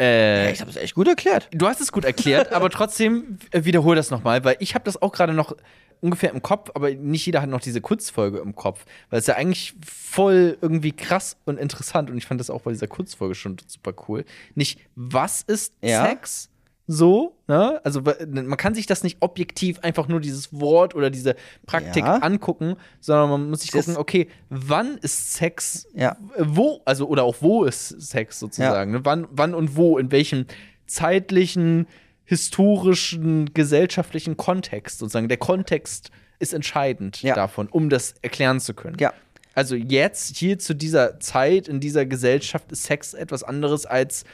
äh, 0.00 0.44
ja, 0.44 0.50
ich 0.50 0.60
habe 0.60 0.70
es 0.70 0.76
echt 0.76 0.94
gut 0.94 1.08
erklärt. 1.08 1.48
Du 1.52 1.66
hast 1.66 1.80
es 1.80 1.92
gut 1.92 2.04
erklärt, 2.04 2.52
aber 2.52 2.70
trotzdem 2.70 3.38
äh, 3.50 3.64
wiederhol 3.64 3.96
das 3.96 4.10
nochmal, 4.10 4.44
weil 4.44 4.56
ich 4.60 4.74
habe 4.74 4.84
das 4.84 5.00
auch 5.00 5.12
gerade 5.12 5.32
noch 5.32 5.56
ungefähr 6.00 6.30
im 6.30 6.42
Kopf, 6.42 6.70
aber 6.74 6.90
nicht 6.90 7.26
jeder 7.26 7.42
hat 7.42 7.48
noch 7.48 7.60
diese 7.60 7.80
Kurzfolge 7.80 8.38
im 8.38 8.54
Kopf, 8.54 8.84
weil 9.10 9.18
es 9.18 9.26
ja 9.26 9.34
eigentlich 9.34 9.74
voll 9.84 10.56
irgendwie 10.60 10.92
krass 10.92 11.36
und 11.44 11.58
interessant 11.58 12.10
und 12.10 12.18
ich 12.18 12.26
fand 12.26 12.40
das 12.40 12.50
auch 12.50 12.62
bei 12.62 12.70
dieser 12.70 12.86
Kurzfolge 12.86 13.34
schon 13.34 13.56
super 13.66 13.92
cool. 14.08 14.24
Nicht 14.54 14.80
was 14.94 15.42
ist 15.42 15.74
ja. 15.82 16.06
Sex, 16.06 16.50
so, 16.90 17.36
ne? 17.46 17.82
Also 17.84 18.00
man 18.00 18.56
kann 18.56 18.74
sich 18.74 18.86
das 18.86 19.02
nicht 19.02 19.18
objektiv 19.20 19.78
einfach 19.80 20.08
nur 20.08 20.20
dieses 20.20 20.58
Wort 20.58 20.94
oder 20.94 21.10
diese 21.10 21.36
Praktik 21.66 22.02
ja. 22.02 22.16
angucken, 22.16 22.76
sondern 23.00 23.28
man 23.28 23.50
muss 23.50 23.60
sich 23.60 23.70
das 23.70 23.84
gucken, 23.84 24.00
okay, 24.00 24.28
wann 24.48 24.96
ist 24.96 25.34
Sex, 25.34 25.86
ja. 25.94 26.16
wo, 26.38 26.80
also 26.86 27.06
oder 27.06 27.24
auch 27.24 27.36
wo 27.40 27.64
ist 27.64 27.88
Sex 27.88 28.40
sozusagen, 28.40 28.92
ja. 28.92 28.98
ne? 28.98 29.04
wann, 29.04 29.28
wann 29.30 29.54
und 29.54 29.76
wo, 29.76 29.98
in 29.98 30.10
welchem 30.10 30.46
zeitlichen, 30.86 31.86
historischen, 32.24 33.52
gesellschaftlichen 33.52 34.38
Kontext 34.38 34.98
sozusagen. 34.98 35.28
Der 35.28 35.36
Kontext 35.36 36.10
ist 36.38 36.54
entscheidend 36.54 37.22
davon, 37.22 37.68
um 37.68 37.90
das 37.90 38.14
erklären 38.22 38.60
zu 38.60 38.72
können. 38.72 38.96
Ja. 38.98 39.12
Also 39.54 39.76
jetzt 39.76 40.36
hier 40.36 40.58
zu 40.58 40.74
dieser 40.74 41.20
Zeit 41.20 41.68
in 41.68 41.80
dieser 41.80 42.06
Gesellschaft 42.06 42.72
ist 42.72 42.84
Sex 42.84 43.12
etwas 43.12 43.42
anderes 43.42 43.84
als 43.84 44.24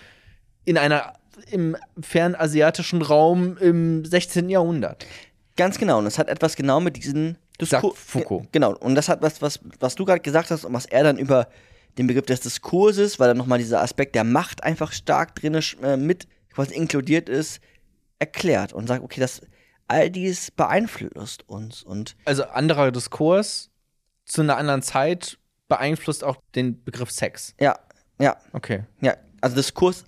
in 0.64 0.78
einer 0.78 1.14
im 1.50 1.76
fernasiatischen 2.00 3.02
Raum 3.02 3.56
im 3.58 4.04
16. 4.04 4.48
Jahrhundert. 4.48 5.06
Ganz 5.56 5.78
genau. 5.78 5.98
Und 5.98 6.06
es 6.06 6.18
hat 6.18 6.28
etwas 6.28 6.56
genau 6.56 6.80
mit 6.80 6.96
diesen 6.96 7.38
Diskur 7.60 7.94
Foucault. 7.94 8.52
Genau. 8.52 8.76
Und 8.76 8.94
das 8.94 9.08
hat 9.08 9.22
was, 9.22 9.40
was, 9.40 9.60
was 9.78 9.94
du 9.94 10.04
gerade 10.04 10.20
gesagt 10.20 10.50
hast 10.50 10.64
und 10.64 10.72
was 10.72 10.86
er 10.86 11.04
dann 11.04 11.18
über 11.18 11.48
den 11.98 12.06
Begriff 12.06 12.26
des 12.26 12.40
Diskurses, 12.40 13.20
weil 13.20 13.28
dann 13.28 13.36
nochmal 13.36 13.58
dieser 13.58 13.80
Aspekt 13.80 14.14
der 14.14 14.24
Macht 14.24 14.64
einfach 14.64 14.92
stark 14.92 15.36
drin 15.36 15.60
äh, 15.82 15.96
mit 15.96 16.26
quasi 16.52 16.74
inkludiert 16.74 17.28
ist, 17.28 17.60
erklärt 18.18 18.72
und 18.72 18.86
sagt, 18.86 19.02
okay, 19.02 19.20
das 19.20 19.42
all 19.86 20.10
dies 20.10 20.50
beeinflusst 20.50 21.48
uns 21.48 21.82
und 21.82 22.16
also 22.24 22.44
anderer 22.44 22.90
Diskurs 22.90 23.70
zu 24.24 24.40
einer 24.40 24.56
anderen 24.56 24.82
Zeit 24.82 25.38
beeinflusst 25.68 26.24
auch 26.24 26.36
den 26.54 26.82
Begriff 26.82 27.10
Sex. 27.10 27.54
Ja, 27.60 27.78
ja. 28.18 28.36
Okay. 28.52 28.84
Ja, 29.00 29.16
also 29.40 29.56
Diskurs 29.56 30.04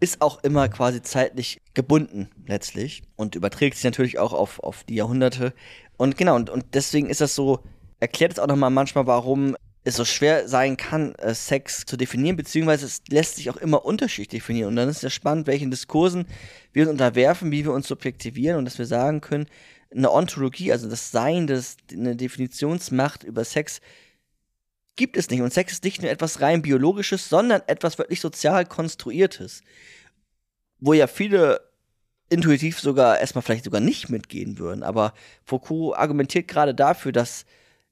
ist 0.00 0.20
auch 0.20 0.42
immer 0.42 0.68
quasi 0.68 1.02
zeitlich 1.02 1.60
gebunden 1.74 2.28
letztlich 2.46 3.02
und 3.16 3.34
überträgt 3.34 3.76
sich 3.76 3.84
natürlich 3.84 4.18
auch 4.18 4.32
auf, 4.32 4.60
auf 4.60 4.84
die 4.84 4.96
Jahrhunderte. 4.96 5.54
Und 5.96 6.16
genau, 6.16 6.36
und, 6.36 6.50
und 6.50 6.64
deswegen 6.74 7.08
ist 7.08 7.20
das 7.20 7.34
so, 7.34 7.60
erklärt 8.00 8.32
es 8.32 8.38
auch 8.38 8.46
nochmal 8.46 8.70
manchmal, 8.70 9.06
warum 9.06 9.56
es 9.84 9.96
so 9.96 10.04
schwer 10.04 10.48
sein 10.48 10.76
kann, 10.76 11.14
äh, 11.14 11.32
Sex 11.32 11.84
zu 11.86 11.96
definieren, 11.96 12.36
beziehungsweise 12.36 12.86
es 12.86 13.02
lässt 13.08 13.36
sich 13.36 13.48
auch 13.50 13.56
immer 13.56 13.84
unterschiedlich 13.84 14.40
definieren. 14.42 14.70
Und 14.70 14.76
dann 14.76 14.88
ist 14.88 14.96
es 14.96 15.02
ja 15.02 15.10
spannend, 15.10 15.46
welchen 15.46 15.70
Diskursen 15.70 16.26
wir 16.72 16.82
uns 16.82 16.90
unterwerfen, 16.90 17.52
wie 17.52 17.64
wir 17.64 17.72
uns 17.72 17.86
subjektivieren 17.86 18.58
und 18.58 18.64
dass 18.64 18.78
wir 18.78 18.86
sagen 18.86 19.20
können, 19.20 19.46
eine 19.94 20.10
Ontologie, 20.10 20.72
also 20.72 20.90
das 20.90 21.12
Sein, 21.12 21.46
das, 21.46 21.76
eine 21.92 22.16
Definitionsmacht 22.16 23.22
über 23.22 23.44
Sex, 23.44 23.80
gibt 24.96 25.16
es 25.16 25.30
nicht. 25.30 25.42
Und 25.42 25.52
Sex 25.52 25.72
ist 25.72 25.84
nicht 25.84 26.02
nur 26.02 26.10
etwas 26.10 26.40
rein 26.40 26.62
biologisches, 26.62 27.28
sondern 27.28 27.62
etwas 27.66 27.98
wirklich 27.98 28.20
sozial 28.20 28.66
konstruiertes. 28.66 29.62
Wo 30.80 30.92
ja 30.92 31.06
viele 31.06 31.60
intuitiv 32.28 32.80
sogar 32.80 33.20
erstmal 33.20 33.42
vielleicht 33.42 33.64
sogar 33.64 33.80
nicht 33.80 34.08
mitgehen 34.08 34.58
würden. 34.58 34.82
Aber 34.82 35.14
Foucault 35.44 35.96
argumentiert 35.96 36.48
gerade 36.48 36.74
dafür, 36.74 37.12
dass 37.12 37.44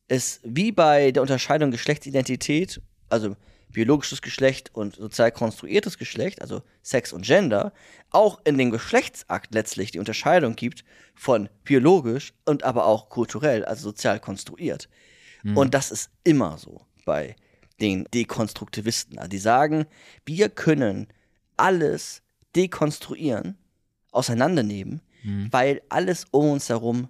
es 0.08 0.40
wie 0.42 0.72
bei 0.72 1.12
der 1.12 1.22
Unterscheidung 1.22 1.70
Geschlechtsidentität, 1.70 2.80
also 3.08 3.36
biologisches 3.70 4.22
Geschlecht 4.22 4.74
und 4.74 4.96
sozial 4.96 5.32
konstruiertes 5.32 5.98
Geschlecht, 5.98 6.40
also 6.40 6.62
Sex 6.82 7.12
und 7.12 7.24
Gender, 7.24 7.72
auch 8.10 8.40
in 8.44 8.58
dem 8.58 8.70
Geschlechtsakt 8.70 9.54
letztlich 9.54 9.90
die 9.90 9.98
Unterscheidung 9.98 10.56
gibt 10.56 10.84
von 11.14 11.48
biologisch 11.64 12.34
und 12.44 12.62
aber 12.64 12.86
auch 12.86 13.08
kulturell, 13.08 13.64
also 13.64 13.82
sozial 13.82 14.20
konstruiert. 14.20 14.88
Mhm. 15.42 15.56
Und 15.56 15.74
das 15.74 15.90
ist 15.90 16.10
immer 16.22 16.58
so 16.58 16.86
bei 17.04 17.36
den 17.80 18.04
Dekonstruktivisten. 18.12 19.18
Also 19.18 19.28
die 19.28 19.38
sagen, 19.38 19.86
wir 20.24 20.48
können 20.48 21.08
alles 21.56 22.22
dekonstruieren, 22.54 23.58
auseinandernehmen, 24.12 25.00
mhm. 25.22 25.48
weil 25.50 25.82
alles 25.88 26.26
um 26.30 26.52
uns 26.52 26.68
herum 26.68 27.08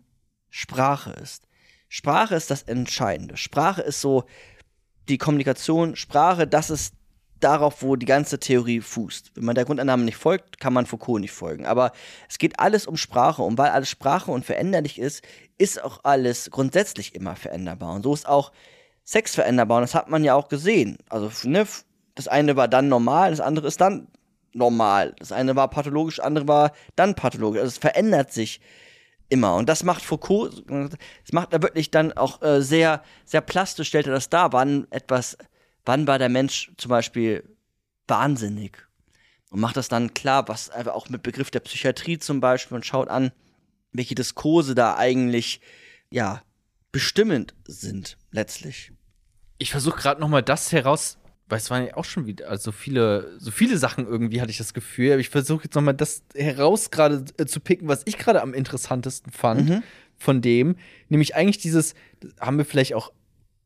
Sprache 0.50 1.10
ist. 1.10 1.46
Sprache 1.88 2.34
ist 2.34 2.50
das 2.50 2.62
Entscheidende. 2.62 3.36
Sprache 3.36 3.82
ist 3.82 4.00
so 4.00 4.24
die 5.08 5.18
Kommunikation. 5.18 5.96
Sprache, 5.96 6.46
das 6.46 6.70
ist 6.70 6.94
darauf, 7.40 7.82
wo 7.82 7.96
die 7.96 8.06
ganze 8.06 8.40
Theorie 8.40 8.80
fußt. 8.80 9.32
Wenn 9.34 9.44
man 9.44 9.54
der 9.54 9.64
Grundannahme 9.64 10.04
nicht 10.04 10.16
folgt, 10.16 10.58
kann 10.58 10.72
man 10.72 10.86
Foucault 10.86 11.20
nicht 11.20 11.32
folgen. 11.32 11.66
Aber 11.66 11.92
es 12.28 12.38
geht 12.38 12.58
alles 12.58 12.86
um 12.86 12.96
Sprache. 12.96 13.42
Und 13.42 13.58
weil 13.58 13.70
alles 13.70 13.90
Sprache 13.90 14.30
und 14.30 14.44
veränderlich 14.44 14.98
ist, 14.98 15.22
ist 15.58 15.82
auch 15.82 16.00
alles 16.04 16.50
grundsätzlich 16.50 17.14
immer 17.14 17.36
veränderbar. 17.36 17.94
Und 17.94 18.02
so 18.02 18.14
ist 18.14 18.26
auch 18.26 18.50
Sex 19.04 19.34
veränderbar. 19.34 19.78
Und 19.78 19.82
das 19.82 19.94
hat 19.94 20.08
man 20.08 20.24
ja 20.24 20.34
auch 20.34 20.48
gesehen. 20.48 20.98
Also, 21.08 21.30
ne, 21.48 21.66
das 22.14 22.28
eine 22.28 22.56
war 22.56 22.68
dann 22.68 22.88
normal, 22.88 23.30
das 23.30 23.40
andere 23.40 23.66
ist 23.68 23.80
dann 23.80 24.08
normal. 24.52 25.14
Das 25.18 25.32
eine 25.32 25.56
war 25.56 25.68
pathologisch, 25.68 26.16
das 26.16 26.24
andere 26.24 26.48
war 26.48 26.72
dann 26.96 27.14
pathologisch. 27.14 27.60
Also 27.60 27.72
es 27.72 27.78
verändert 27.78 28.32
sich 28.32 28.60
immer. 29.28 29.56
Und 29.56 29.68
das 29.68 29.82
macht 29.82 30.02
Foucault, 30.02 30.64
das 30.68 31.32
macht 31.32 31.52
er 31.52 31.62
wirklich 31.62 31.90
dann 31.90 32.12
auch 32.12 32.40
äh, 32.42 32.62
sehr, 32.62 33.02
sehr 33.24 33.40
plastisch, 33.40 33.88
stellt 33.88 34.06
er 34.06 34.12
das 34.12 34.30
dar, 34.30 34.52
wann 34.52 34.86
etwas, 34.90 35.36
wann 35.84 36.06
war 36.06 36.18
der 36.18 36.28
Mensch 36.28 36.72
zum 36.76 36.88
Beispiel 36.88 37.44
wahnsinnig. 38.06 38.78
Und 39.50 39.60
macht 39.60 39.76
das 39.76 39.88
dann 39.88 40.14
klar, 40.14 40.48
was 40.48 40.70
einfach 40.70 40.94
auch 40.94 41.08
mit 41.08 41.22
Begriff 41.22 41.50
der 41.50 41.60
Psychiatrie 41.60 42.18
zum 42.18 42.40
Beispiel 42.40 42.76
und 42.76 42.86
schaut 42.86 43.08
an, 43.08 43.32
welche 43.92 44.14
Diskurse 44.14 44.74
da 44.74 44.96
eigentlich, 44.96 45.60
ja, 46.10 46.42
bestimmend 46.90 47.54
sind, 47.64 48.18
letztlich. 48.34 48.92
Ich 49.58 49.70
versuche 49.70 49.96
gerade 49.96 50.20
noch 50.20 50.28
mal 50.28 50.42
das 50.42 50.72
heraus, 50.72 51.18
weil 51.48 51.58
es 51.58 51.70
waren 51.70 51.86
ja 51.86 51.96
auch 51.96 52.04
schon 52.04 52.26
wieder 52.26 52.48
also 52.48 52.72
viele, 52.72 53.38
so 53.38 53.50
viele 53.50 53.78
Sachen 53.78 54.06
irgendwie 54.06 54.40
hatte 54.40 54.50
ich 54.50 54.58
das 54.58 54.74
Gefühl. 54.74 55.12
Aber 55.12 55.20
ich 55.20 55.30
versuche 55.30 55.64
jetzt 55.64 55.74
noch 55.74 55.82
mal 55.82 55.92
das 55.92 56.22
heraus 56.34 56.90
gerade 56.90 57.24
äh, 57.38 57.46
zu 57.46 57.60
picken, 57.60 57.88
was 57.88 58.02
ich 58.04 58.18
gerade 58.18 58.42
am 58.42 58.54
interessantesten 58.54 59.32
fand 59.32 59.68
mhm. 59.68 59.82
von 60.16 60.42
dem, 60.42 60.76
nämlich 61.08 61.34
eigentlich 61.34 61.58
dieses, 61.58 61.94
haben 62.40 62.58
wir 62.58 62.64
vielleicht 62.64 62.94
auch 62.94 63.12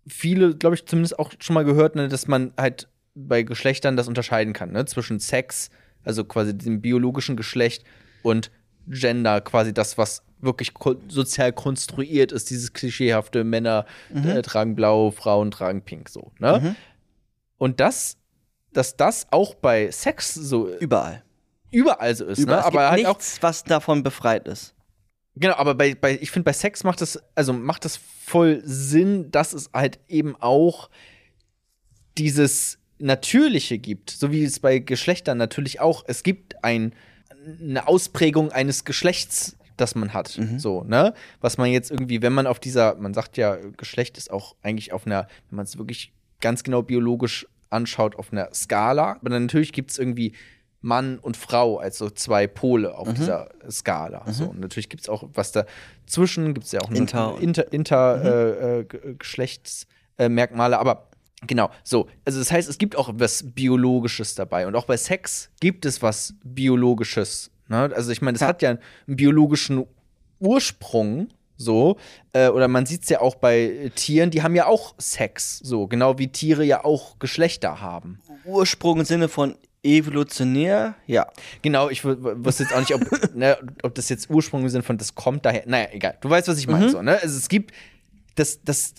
viele, 0.07 0.57
glaube 0.57 0.75
ich, 0.75 0.87
zumindest 0.87 1.19
auch 1.19 1.33
schon 1.39 1.55
mal 1.55 1.65
gehört, 1.65 1.97
ne, 1.97 2.09
dass 2.09 2.29
man 2.29 2.53
halt 2.57 2.89
bei 3.15 3.43
Geschlechtern 3.43 3.97
das 3.97 4.09
unterscheiden 4.09 4.53
kann, 4.53 4.73
ne, 4.73 4.85
zwischen 4.87 5.21
Sex, 5.21 5.71
also 6.05 6.25
quasi 6.25 6.57
dem 6.57 6.81
biologischen 6.81 7.37
Geschlecht 7.37 7.85
und 8.23 8.51
Gender, 8.89 9.41
quasi 9.41 9.73
das, 9.73 9.99
was 9.99 10.23
wirklich 10.41 10.73
sozial 11.09 11.53
konstruiert 11.53 12.33
ist, 12.33 12.51
dieses 12.51 12.73
klischeehafte 12.73 13.45
Männer 13.45 13.87
mhm. 14.13 14.29
äh, 14.29 14.43
tragen 14.43 14.77
blau, 14.77 15.11
Frauen 15.11 15.51
tragen 15.51 15.83
pink, 15.83 16.09
so, 16.09 16.33
ne? 16.39 16.61
Mhm. 16.63 16.77
Und 17.59 17.81
das 17.81 18.19
dass 18.73 18.97
das 18.97 19.27
auch 19.31 19.55
bei 19.55 19.91
Sex 19.91 20.35
so 20.35 20.69
Überall. 20.79 21.23
überall 21.71 22.15
so 22.15 22.25
ist. 22.27 22.39
Überall. 22.39 22.59
Ne? 22.59 22.61
Es 22.61 22.67
Aber 22.67 22.71
gibt 22.71 22.91
halt 22.91 23.07
auch 23.07 23.19
nichts, 23.19 23.43
was 23.43 23.65
davon 23.65 24.03
befreit 24.03 24.47
ist. 24.49 24.75
Genau, 25.37 25.55
aber 25.55 25.75
bei, 25.75 25.95
bei 25.95 26.19
ich 26.21 26.31
finde, 26.31 26.45
bei 26.45 26.53
Sex 26.53 26.85
macht 26.85 27.01
das, 27.01 27.19
also 27.35 27.53
macht 27.53 27.85
das 27.85 27.97
voll 27.97 28.61
Sinn, 28.65 29.31
dass 29.31 29.53
es 29.53 29.71
halt 29.73 30.01
eben 30.09 30.37
auch 30.41 30.91
dieses 32.19 32.79
Natürliche 32.99 33.79
gibt, 33.79 34.11
so 34.11 34.33
wie 34.33 34.43
es 34.43 34.59
bei 34.59 34.81
Geschlechtern 34.81 35.39
natürlich 35.39 35.81
auch, 35.81 36.05
es 36.09 36.25
gibt 36.25 36.65
ein, 36.65 36.93
eine 37.61 37.87
Ausprägung 37.89 38.53
eines 38.53 38.85
Geschlechts, 38.85 39.57
das 39.77 39.95
man 39.95 40.13
hat. 40.13 40.39
So, 40.59 40.83
ne? 40.85 41.15
Was 41.41 41.57
man 41.59 41.71
jetzt 41.71 41.91
irgendwie, 41.91 42.21
wenn 42.23 42.33
man 42.33 42.47
auf 42.47 42.59
dieser, 42.59 42.97
man 42.97 43.15
sagt 43.15 43.37
ja, 43.37 43.57
Geschlecht 43.77 44.19
ist 44.19 44.31
auch 44.31 44.57
eigentlich 44.63 44.93
auf 44.93 45.07
einer, 45.07 45.29
wenn 45.51 45.57
man 45.57 45.65
es 45.65 45.79
wirklich 45.79 46.13
ganz 46.41 46.63
genau 46.65 46.83
biologisch 46.83 47.47
anschaut, 47.71 48.17
auf 48.17 48.33
einer 48.33 48.49
Skala. 48.55 49.13
Aber 49.21 49.31
dann 49.31 49.43
natürlich 49.47 49.73
gibt 49.73 49.91
es 49.93 49.99
irgendwie 49.99 50.33
Mann 50.81 51.19
und 51.19 51.37
Frau 51.37 51.79
als 51.79 51.99
so 51.99 52.09
zwei 52.11 52.47
Pole 52.47 52.97
auf 52.97 53.09
dieser 53.15 53.49
Skala. 53.71 54.25
So, 54.33 54.45
und 54.47 54.61
natürlich 54.61 54.89
gibt 54.89 55.03
es 55.03 55.09
auch 55.09 55.25
was 55.35 55.53
dazwischen, 55.53 56.55
gibt 56.55 56.67
es 56.67 56.73
ja 56.73 56.81
auch 56.81 56.91
Inter- 56.91 57.37
Inter, 57.41 57.73
Inter 57.73 58.25
äh, 58.25 58.79
äh, 58.81 58.85
Ge- 58.85 59.15
Geschlechtsmerkmale, 59.19 60.79
aber 60.79 61.09
genau, 61.47 61.71
so. 61.85 62.09
Also 62.25 62.39
das 62.39 62.51
heißt, 62.51 62.69
es 62.69 62.79
gibt 62.79 62.97
auch 62.97 63.11
was 63.15 63.45
Biologisches 63.55 64.35
dabei. 64.35 64.67
Und 64.67 64.75
auch 64.77 64.87
bei 64.87 64.97
Sex 64.97 65.51
gibt 65.61 65.85
es 65.87 66.03
was 66.03 66.35
Biologisches. 66.45 67.51
Ne? 67.69 67.91
Also 67.95 68.11
ich 68.13 68.23
meine, 68.23 68.35
das 68.35 68.43
Ja. 68.43 68.49
hat 68.49 68.63
ja 68.63 68.71
einen 68.71 68.81
biologischen 69.07 69.85
Ursprung. 70.41 71.29
So, 71.61 71.97
äh, 72.35 72.47
oder 72.51 72.69
man 72.69 72.87
sieht 72.87 73.03
es 73.03 73.09
ja 73.09 73.21
auch 73.21 73.35
bei 73.35 73.59
äh, 73.63 73.91
Tieren, 73.91 74.31
die 74.31 74.45
haben 74.45 74.55
ja 74.55 74.67
auch 74.67 74.95
Sex, 74.99 75.59
so, 75.59 75.89
genau 75.89 76.17
wie 76.17 76.29
Tiere 76.29 76.63
ja 76.63 76.85
auch 76.85 77.19
Geschlechter 77.19 77.81
haben. 77.81 78.21
Ursprung 78.45 79.01
im 79.01 79.05
Sinne 79.05 79.29
von 79.29 79.57
evolutionär, 79.83 80.95
ja. 81.09 81.27
Genau, 81.63 81.91
ich 81.91 82.05
wusste 82.05 82.63
jetzt 82.63 82.73
auch 82.73 82.79
nicht, 82.79 82.95
ob, 82.95 83.03
ne, 83.35 83.59
ob 83.83 83.93
das 83.97 84.09
jetzt 84.09 84.31
Ursprung 84.31 84.63
im 84.63 84.69
Sinne 84.69 84.85
von, 84.85 84.99
das 84.99 85.17
kommt 85.17 85.45
daher. 85.45 85.65
Naja, 85.67 85.89
egal. 85.91 86.17
Du 86.21 86.31
weißt, 86.31 86.47
was 86.47 86.59
ich 86.59 86.69
meine. 86.69 86.91
So, 86.91 87.03
ne? 87.03 87.19
Also 87.21 87.37
es 87.37 87.49
gibt, 87.49 87.73
das, 88.37 88.63
das, 88.63 88.95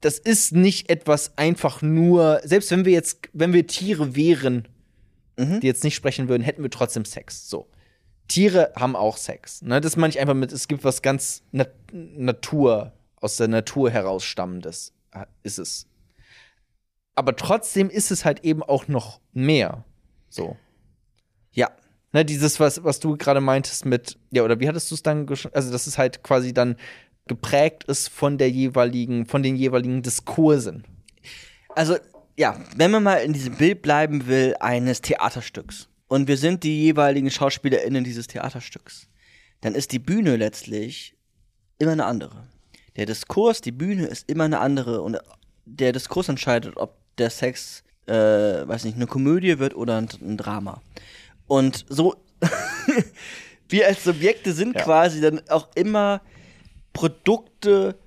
das 0.00 0.18
ist 0.18 0.52
nicht 0.52 0.90
etwas 0.90 1.36
einfach 1.36 1.82
nur, 1.82 2.40
selbst 2.44 2.70
wenn 2.70 2.84
wir 2.84 2.92
jetzt, 2.92 3.28
wenn 3.32 3.52
wir 3.52 3.66
Tiere 3.66 4.14
wären, 4.14 4.68
die 5.38 5.66
jetzt 5.66 5.84
nicht 5.84 5.94
sprechen 5.94 6.28
würden, 6.28 6.42
hätten 6.42 6.62
wir 6.62 6.70
trotzdem 6.70 7.04
Sex. 7.04 7.48
So. 7.48 7.68
Tiere 8.28 8.72
haben 8.74 8.96
auch 8.96 9.16
Sex. 9.16 9.62
Ne? 9.62 9.80
Das 9.80 9.96
meine 9.96 10.10
ich 10.10 10.18
einfach 10.18 10.34
mit, 10.34 10.52
es 10.52 10.68
gibt 10.68 10.84
was 10.84 11.02
ganz 11.02 11.42
Nat 11.52 11.72
Natur, 11.92 12.92
aus 13.20 13.36
der 13.36 13.48
Natur 13.48 13.90
herausstammendes, 13.90 14.92
ist 15.42 15.58
es. 15.58 15.86
Aber 17.14 17.34
trotzdem 17.36 17.88
ist 17.88 18.10
es 18.10 18.24
halt 18.24 18.44
eben 18.44 18.62
auch 18.62 18.88
noch 18.88 19.20
mehr. 19.32 19.84
So. 20.28 20.56
Ja. 21.52 21.70
Ne, 22.12 22.24
dieses, 22.24 22.60
was, 22.60 22.84
was 22.84 23.00
du 23.00 23.16
gerade 23.16 23.40
meintest 23.40 23.84
mit, 23.84 24.18
ja, 24.30 24.42
oder 24.42 24.60
wie 24.60 24.68
hattest 24.68 24.90
du 24.90 24.94
es 24.94 25.02
dann 25.02 25.28
Also, 25.52 25.72
dass 25.72 25.86
es 25.86 25.98
halt 25.98 26.22
quasi 26.22 26.54
dann 26.54 26.76
geprägt 27.26 27.84
ist 27.84 28.08
von 28.08 28.38
der 28.38 28.50
jeweiligen, 28.50 29.26
von 29.26 29.42
den 29.42 29.56
jeweiligen 29.56 30.02
Diskursen. 30.02 30.84
Also, 31.74 31.96
ja, 32.36 32.58
wenn 32.76 32.90
man 32.90 33.02
mal 33.02 33.16
in 33.16 33.32
diesem 33.32 33.56
Bild 33.56 33.82
bleiben 33.82 34.26
will, 34.26 34.54
eines 34.60 35.00
Theaterstücks 35.00 35.88
und 36.08 36.28
wir 36.28 36.36
sind 36.36 36.62
die 36.62 36.82
jeweiligen 36.82 37.30
SchauspielerInnen 37.30 38.04
dieses 38.04 38.26
Theaterstücks, 38.26 39.08
dann 39.60 39.74
ist 39.74 39.92
die 39.92 39.98
Bühne 39.98 40.36
letztlich 40.36 41.14
immer 41.78 41.92
eine 41.92 42.04
andere. 42.04 42.46
Der 42.96 43.06
Diskurs, 43.06 43.60
die 43.60 43.72
Bühne 43.72 44.06
ist 44.06 44.30
immer 44.30 44.44
eine 44.44 44.60
andere 44.60 45.02
und 45.02 45.18
der 45.64 45.92
Diskurs 45.92 46.28
entscheidet, 46.28 46.76
ob 46.76 46.96
der 47.18 47.30
Sex, 47.30 47.82
äh, 48.06 48.12
weiß 48.14 48.84
nicht, 48.84 48.96
eine 48.96 49.06
Komödie 49.06 49.58
wird 49.58 49.74
oder 49.74 49.98
ein, 49.98 50.08
ein 50.22 50.36
Drama. 50.36 50.80
Und 51.46 51.84
so, 51.88 52.14
wir 53.68 53.86
als 53.86 54.04
Subjekte 54.04 54.52
sind 54.52 54.76
Ja. 54.76 54.82
quasi 54.82 55.20
dann 55.20 55.40
auch 55.48 55.68
immer 55.74 56.20
Produkte 56.96 57.98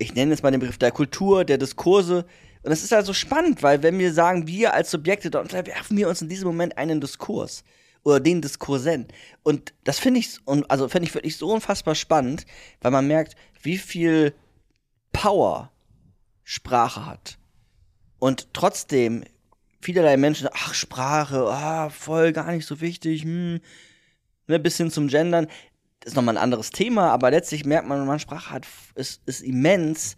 ich 0.00 0.14
nenne 0.14 0.32
jetzt 0.32 0.42
mal 0.42 0.50
den 0.50 0.60
Begriff 0.60 0.78
der 0.78 0.90
Kultur, 0.90 1.44
der 1.44 1.58
Diskurse. 1.58 2.24
Und 2.62 2.70
das 2.70 2.82
ist 2.82 2.92
also 2.92 3.12
spannend, 3.12 3.62
weil 3.62 3.82
wenn 3.82 3.98
wir 3.98 4.12
sagen, 4.12 4.46
wir 4.46 4.74
als 4.74 4.90
Subjekte, 4.90 5.30
dann 5.30 5.50
werfen 5.52 5.96
wir 5.96 6.08
uns 6.08 6.22
in 6.22 6.28
diesem 6.28 6.48
Moment 6.48 6.76
einen 6.78 7.00
Diskurs 7.00 7.64
oder 8.02 8.18
den 8.18 8.40
Diskursen. 8.40 9.06
Und 9.42 9.74
das 9.84 9.98
finde 9.98 10.20
ich, 10.20 10.38
also 10.68 10.88
finde 10.88 11.06
ich 11.06 11.14
wirklich 11.14 11.36
so 11.36 11.52
unfassbar 11.52 11.94
spannend, 11.94 12.46
weil 12.80 12.90
man 12.90 13.06
merkt, 13.06 13.36
wie 13.62 13.78
viel 13.78 14.34
Power 15.12 15.70
Sprache 16.44 17.04
hat. 17.04 17.38
Und 18.18 18.52
trotzdem 18.54 19.24
vielerlei 19.82 20.16
Menschen, 20.16 20.48
ach, 20.52 20.74
Sprache, 20.74 21.46
ah, 21.46 21.90
voll 21.90 22.32
gar 22.32 22.52
nicht 22.52 22.66
so 22.66 22.80
wichtig, 22.80 23.22
hm, 23.22 23.60
ne, 24.46 24.58
bis 24.58 24.78
hin 24.78 24.90
zum 24.90 25.08
Gendern. 25.08 25.46
Das 26.00 26.12
ist 26.12 26.16
nochmal 26.16 26.36
ein 26.36 26.42
anderes 26.42 26.70
Thema, 26.70 27.10
aber 27.10 27.30
letztlich 27.30 27.64
merkt 27.64 27.86
man, 27.86 28.06
man 28.06 28.18
Sprache 28.18 28.50
hat, 28.50 28.66
ist, 28.94 29.20
ist 29.26 29.42
immens 29.42 30.16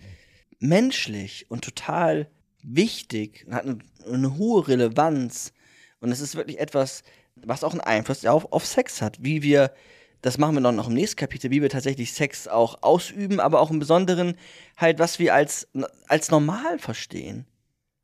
menschlich 0.61 1.47
und 1.49 1.65
total 1.65 2.31
wichtig 2.63 3.45
und 3.47 3.55
hat 3.55 3.65
eine, 3.65 3.79
eine 4.07 4.37
hohe 4.37 4.69
Relevanz. 4.69 5.53
Und 6.01 6.13
es 6.13 6.21
ist 6.21 6.37
wirklich 6.37 6.61
etwas, 6.61 7.03
was 7.35 7.65
auch 7.65 7.73
einen 7.73 7.81
Einfluss 7.81 8.25
auf, 8.25 8.53
auf 8.53 8.65
Sex 8.65 9.03
hat. 9.03 9.19
Wie 9.23 9.43
wir, 9.43 9.73
das 10.21 10.39
machen 10.39 10.55
wir 10.55 10.61
noch, 10.61 10.73
noch 10.73 10.89
im 10.89 10.95
nächsten 10.95 11.17
Kapitel, 11.17 11.51
wie 11.51 11.63
wir 11.63 11.69
tatsächlich 11.69 12.13
Sex 12.13 12.47
auch 12.47 12.83
ausüben, 12.83 13.41
aber 13.41 13.61
auch 13.61 13.71
im 13.71 13.81
Besonderen 13.81 14.37
halt, 14.77 15.01
was 15.01 15.19
wir 15.19 15.35
als, 15.35 15.69
als 16.07 16.31
normal 16.31 16.79
verstehen. 16.79 17.47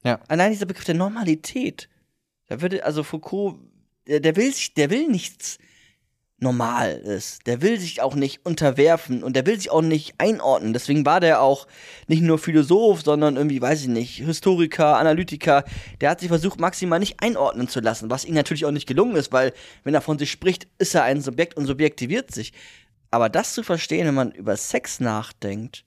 Ja. 0.03 0.21
Allein 0.29 0.53
dieser 0.53 0.67
Begriff 0.67 0.85
der 0.85 0.95
Normalität. 0.95 1.89
Da 2.47 2.61
würde, 2.61 2.85
also 2.85 3.05
Foucault, 3.05 3.57
der, 4.09 4.21
der 4.21 4.35
will 4.37 4.53
sich, 4.53 4.75
der 4.75 4.91
will 4.91 5.07
nichts 5.07 5.59
normal 6.41 6.93
ist. 6.99 7.47
Der 7.47 7.63
will 7.63 7.81
sich 7.81 8.01
auch 8.01 8.15
nicht 8.15 8.47
unterwerfen 8.47 9.23
und 9.23 9.35
der 9.35 9.45
will 9.47 9.57
sich 9.57 9.71
auch 9.71 9.83
nicht 9.83 10.15
einordnen. 10.19 10.73
Deswegen 10.73 11.05
war 11.05 11.21
der 11.21 11.43
auch 11.43 11.67
nicht 12.07 12.23
nur 12.23 12.39
Philosoph, 12.39 13.03
sondern 13.03 13.37
irgendwie, 13.37 13.61
weiß 13.61 13.83
ich 13.83 13.89
nicht, 13.89 14.19
Historiker, 14.19 14.97
Analytiker. 14.99 15.65
Der 16.01 16.11
hat 16.11 16.21
sich 16.21 16.29
versucht, 16.29 16.61
maximal 16.61 17.01
nicht 17.01 17.23
einordnen 17.23 17.69
zu 17.69 17.81
lassen, 17.81 18.11
was 18.11 18.25
ihm 18.25 18.35
natürlich 18.35 18.67
auch 18.67 18.71
nicht 18.71 18.87
gelungen 18.87 19.17
ist, 19.17 19.33
weil 19.33 19.53
wenn 19.83 19.95
er 19.95 20.01
von 20.01 20.19
sich 20.19 20.31
spricht, 20.31 20.69
ist 20.79 20.95
er 20.95 21.03
ein 21.05 21.21
Subjekt 21.21 21.57
und 21.57 21.67
subjektiviert 21.67 22.31
sich. 22.33 22.53
Aber 23.11 23.29
das 23.29 23.55
zu 23.55 23.63
verstehen, 23.63 24.07
wenn 24.07 24.15
man 24.15 24.33
über 24.33 24.57
Sex 24.57 25.01
nachdenkt, 25.01 25.85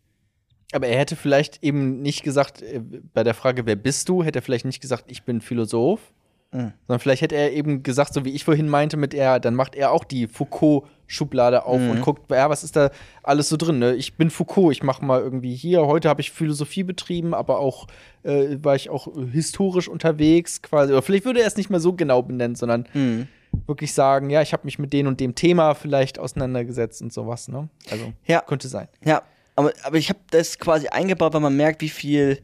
Aber 0.73 0.87
er 0.87 0.99
hätte 0.99 1.15
vielleicht 1.15 1.63
eben 1.63 2.01
nicht 2.01 2.23
gesagt, 2.23 2.61
äh, 2.61 2.81
bei 3.13 3.23
der 3.23 3.33
Frage, 3.33 3.65
wer 3.65 3.75
bist 3.75 4.09
du, 4.09 4.23
hätte 4.23 4.39
er 4.39 4.41
vielleicht 4.41 4.65
nicht 4.65 4.81
gesagt, 4.81 5.05
ich 5.07 5.23
bin 5.23 5.41
Philosoph. 5.41 6.13
Mhm. 6.53 6.73
Sondern 6.87 6.99
vielleicht 6.99 7.21
hätte 7.21 7.35
er 7.35 7.53
eben 7.53 7.81
gesagt, 7.83 8.13
so 8.13 8.25
wie 8.25 8.31
ich 8.31 8.43
vorhin 8.43 8.67
meinte, 8.67 8.97
mit 8.97 9.13
er, 9.13 9.39
dann 9.39 9.55
macht 9.55 9.73
er 9.75 9.91
auch 9.91 10.03
die 10.03 10.27
Foucault-Schublade 10.27 11.65
auf 11.65 11.79
Mhm. 11.81 11.89
und 11.91 12.01
guckt, 12.01 12.29
ja, 12.31 12.49
was 12.49 12.63
ist 12.63 12.75
da 12.75 12.91
alles 13.23 13.49
so 13.49 13.57
drin? 13.57 13.79
Ne? 13.79 13.95
Ich 13.95 14.15
bin 14.17 14.29
Foucault, 14.29 14.71
ich 14.71 14.83
mache 14.83 15.03
mal 15.05 15.21
irgendwie 15.21 15.55
hier, 15.55 15.85
heute 15.87 16.09
habe 16.09 16.21
ich 16.21 16.31
Philosophie 16.31 16.83
betrieben, 16.83 17.33
aber 17.33 17.59
auch 17.59 17.87
äh, 18.23 18.57
war 18.61 18.75
ich 18.75 18.89
auch 18.89 19.07
historisch 19.31 19.87
unterwegs 19.87 20.61
quasi. 20.61 20.91
Oder 20.91 21.01
vielleicht 21.01 21.25
würde 21.25 21.41
er 21.41 21.47
es 21.47 21.57
nicht 21.57 21.69
mehr 21.69 21.79
so 21.79 21.93
genau 21.93 22.21
benennen, 22.21 22.55
sondern 22.55 22.85
Mhm. 22.93 23.27
wirklich 23.65 23.93
sagen, 23.93 24.29
ja, 24.29 24.41
ich 24.41 24.53
habe 24.53 24.65
mich 24.65 24.77
mit 24.77 24.91
dem 24.93 25.07
und 25.07 25.19
dem 25.19 25.35
Thema 25.35 25.73
vielleicht 25.73 26.19
auseinandergesetzt 26.19 27.01
und 27.01 27.11
sowas. 27.13 27.47
Ne? 27.47 27.69
Also 27.89 28.13
Ja. 28.25 28.41
könnte 28.41 28.67
sein. 28.67 28.87
Ja, 29.05 29.23
aber, 29.55 29.71
aber 29.83 29.97
ich 29.97 30.09
habe 30.09 30.19
das 30.31 30.59
quasi 30.59 30.87
eingebaut, 30.89 31.33
weil 31.33 31.41
man 31.41 31.55
merkt, 31.55 31.81
wie 31.81 31.89
viel, 31.89 32.39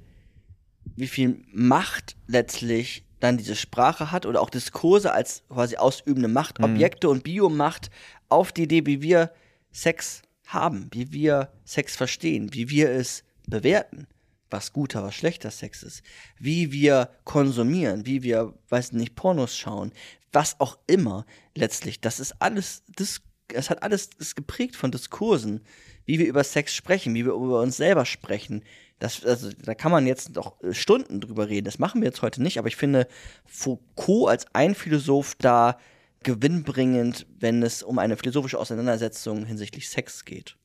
wie 0.96 1.08
viel 1.08 1.42
Macht 1.54 2.16
letztlich 2.28 3.04
dann 3.20 3.38
diese 3.38 3.56
Sprache 3.56 4.12
hat 4.12 4.26
oder 4.26 4.42
auch 4.42 4.50
Diskurse 4.50 5.12
als 5.12 5.44
quasi 5.50 5.78
ausübende 5.78 6.28
Macht, 6.28 6.60
Objekte 6.62 7.10
und 7.10 7.24
Biomacht 7.24 7.90
auf 8.30 8.52
die 8.52 8.64
Idee, 8.64 8.86
wie 8.86 9.02
wir 9.02 9.32
Sex 9.72 10.22
haben, 10.46 10.90
wie 10.92 11.12
wir 11.12 11.52
Sex 11.66 11.96
verstehen, 11.96 12.54
wie 12.54 12.70
wir 12.70 12.90
es 12.90 13.24
bewerten, 13.48 14.08
was 14.50 14.74
guter, 14.74 15.04
was 15.04 15.16
schlechter 15.16 15.52
Sex 15.52 15.84
ist, 15.84 16.04
wie 16.40 16.72
wir 16.72 17.10
konsumieren, 17.24 18.06
wie 18.06 18.24
wir, 18.24 18.54
weiß 18.70 18.94
nicht, 18.94 19.16
Pornos 19.16 19.58
schauen, 19.58 19.92
was 20.32 20.60
auch 20.60 20.78
immer 20.88 21.26
letztlich. 21.56 22.02
Das 22.02 22.20
ist 22.20 22.42
alles, 22.42 22.84
das, 22.96 23.22
es 23.54 23.70
hat 23.70 23.84
alles 23.84 24.10
ist 24.18 24.36
geprägt 24.36 24.76
von 24.76 24.92
Diskursen, 24.92 25.62
wie 26.06 26.20
wir 26.20 26.28
über 26.28 26.44
Sex 26.44 26.74
sprechen, 26.74 27.14
wie 27.16 27.26
wir 27.26 27.34
über 27.34 27.62
uns 27.62 27.78
selber 27.78 28.06
sprechen. 28.06 28.64
Das, 29.00 29.24
also, 29.24 29.52
da 29.64 29.76
kann 29.76 29.92
man 29.92 30.08
jetzt 30.08 30.36
noch 30.36 30.62
äh, 30.64 30.74
Stunden 30.74 31.22
drüber 31.22 31.50
reden. 31.50 31.66
Das 31.66 31.78
machen 31.80 32.02
wir 32.02 32.08
jetzt 32.08 32.22
heute 32.22 32.42
nicht, 32.42 32.58
aber 32.58 32.68
ich 32.68 32.76
finde 32.76 33.08
Foucault 33.46 34.30
als 34.30 34.46
ein 34.54 34.74
Philosoph 34.74 35.36
da 35.36 35.78
gewinnbringend, 36.24 37.28
wenn 37.40 37.62
es 37.62 37.84
um 37.84 38.00
eine 38.00 38.18
philosophische 38.18 38.58
Auseinandersetzung 38.58 39.46
hinsichtlich 39.46 39.90
Sex 39.90 40.26
geht. 40.26 40.58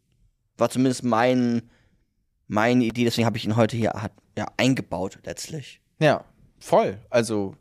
War 0.57 0.71
zumindest 0.71 1.03
mein, 1.03 1.71
meine 2.49 2.85
Idee, 2.85 3.05
deswegen 3.05 3.27
habe 3.27 3.37
ich 3.37 3.45
ihn 3.45 3.57
heute 3.57 3.77
hier 3.77 3.93
ja, 4.37 4.47
eingebaut 4.57 5.19
letztlich. 5.25 5.81
Ja, 6.01 6.25
voll. 6.59 6.99
Also, 7.11 7.55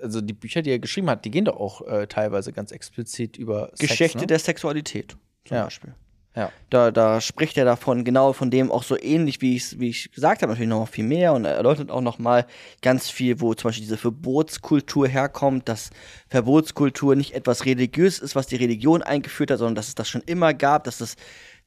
also 0.00 0.20
die 0.20 0.32
Bücher, 0.32 0.62
die 0.62 0.70
er 0.70 0.78
geschrieben 0.78 1.10
hat, 1.10 1.24
die 1.24 1.30
gehen 1.30 1.44
doch 1.44 1.56
auch 1.56 1.86
äh, 1.86 2.06
teilweise 2.06 2.52
ganz 2.52 2.70
explizit 2.70 3.36
über 3.36 3.72
Geschichte 3.78 4.04
Sex, 4.04 4.14
ne? 4.14 4.26
der 4.26 4.38
Sexualität 4.38 5.16
zum 5.44 5.56
Ja. 5.56 5.64
Beispiel. 5.64 5.94
Ja. 6.38 6.52
Da, 6.70 6.92
da 6.92 7.20
spricht 7.20 7.58
er 7.58 7.64
davon, 7.64 8.04
genau 8.04 8.32
von 8.32 8.48
dem 8.48 8.70
auch 8.70 8.84
so 8.84 8.96
ähnlich, 8.96 9.40
wie 9.40 9.56
ich 9.56 9.80
wie 9.80 9.88
ich 9.88 10.12
gesagt 10.12 10.42
habe, 10.42 10.52
natürlich 10.52 10.68
noch 10.68 10.86
viel 10.86 11.02
mehr 11.02 11.32
und 11.32 11.44
er 11.44 11.56
erläutert 11.56 11.90
auch 11.90 12.00
noch 12.00 12.20
mal 12.20 12.46
ganz 12.80 13.10
viel, 13.10 13.40
wo 13.40 13.54
zum 13.54 13.70
Beispiel 13.70 13.82
diese 13.82 13.96
Verbotskultur 13.96 15.08
herkommt, 15.08 15.68
dass 15.68 15.90
Verbotskultur 16.28 17.16
nicht 17.16 17.34
etwas 17.34 17.64
religiös 17.64 18.20
ist, 18.20 18.36
was 18.36 18.46
die 18.46 18.54
Religion 18.54 19.02
eingeführt 19.02 19.50
hat, 19.50 19.58
sondern 19.58 19.74
dass 19.74 19.88
es 19.88 19.96
das 19.96 20.08
schon 20.08 20.22
immer 20.26 20.54
gab, 20.54 20.84
dass 20.84 20.98
das 20.98 21.16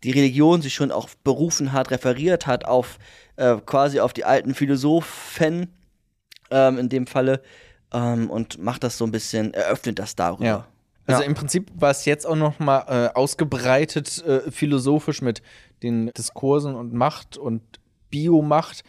die 0.06 0.12
Religion 0.12 0.62
sich 0.62 0.74
schon 0.74 0.90
auch 0.90 1.10
berufen 1.26 1.74
hat, 1.74 1.92
referiert 1.92 2.48
hat 2.48 2.64
auf 2.64 2.98
äh, 3.36 3.58
quasi 3.66 4.00
auf 4.00 4.14
die 4.14 4.24
alten 4.24 4.56
Philosophen 4.56 5.68
ähm, 6.50 6.78
in 6.78 6.88
dem 6.88 7.08
Falle 7.08 7.42
ähm, 7.92 8.30
und 8.30 8.58
macht 8.58 8.86
das 8.86 8.98
so 8.98 9.04
ein 9.04 9.12
bisschen, 9.12 9.54
eröffnet 9.54 10.00
das 10.00 10.16
darüber. 10.16 10.46
Ja. 10.46 10.68
Also 11.08 11.22
Ja. 11.22 11.28
im 11.28 11.34
Prinzip 11.34 11.72
war 11.76 11.92
es 11.92 12.06
jetzt 12.06 12.26
auch 12.26 12.36
noch 12.36 12.60
mal 12.60 12.86
äh, 12.88 13.14
ausgebreitet 13.16 14.24
äh, 14.24 14.52
philosophisch 14.52 15.22
mit 15.22 15.42
den 15.84 16.12
Diskursen 16.18 16.76
und 16.76 16.94
Macht 16.94 17.38
und 17.38 17.62
Biomacht, 18.10 18.84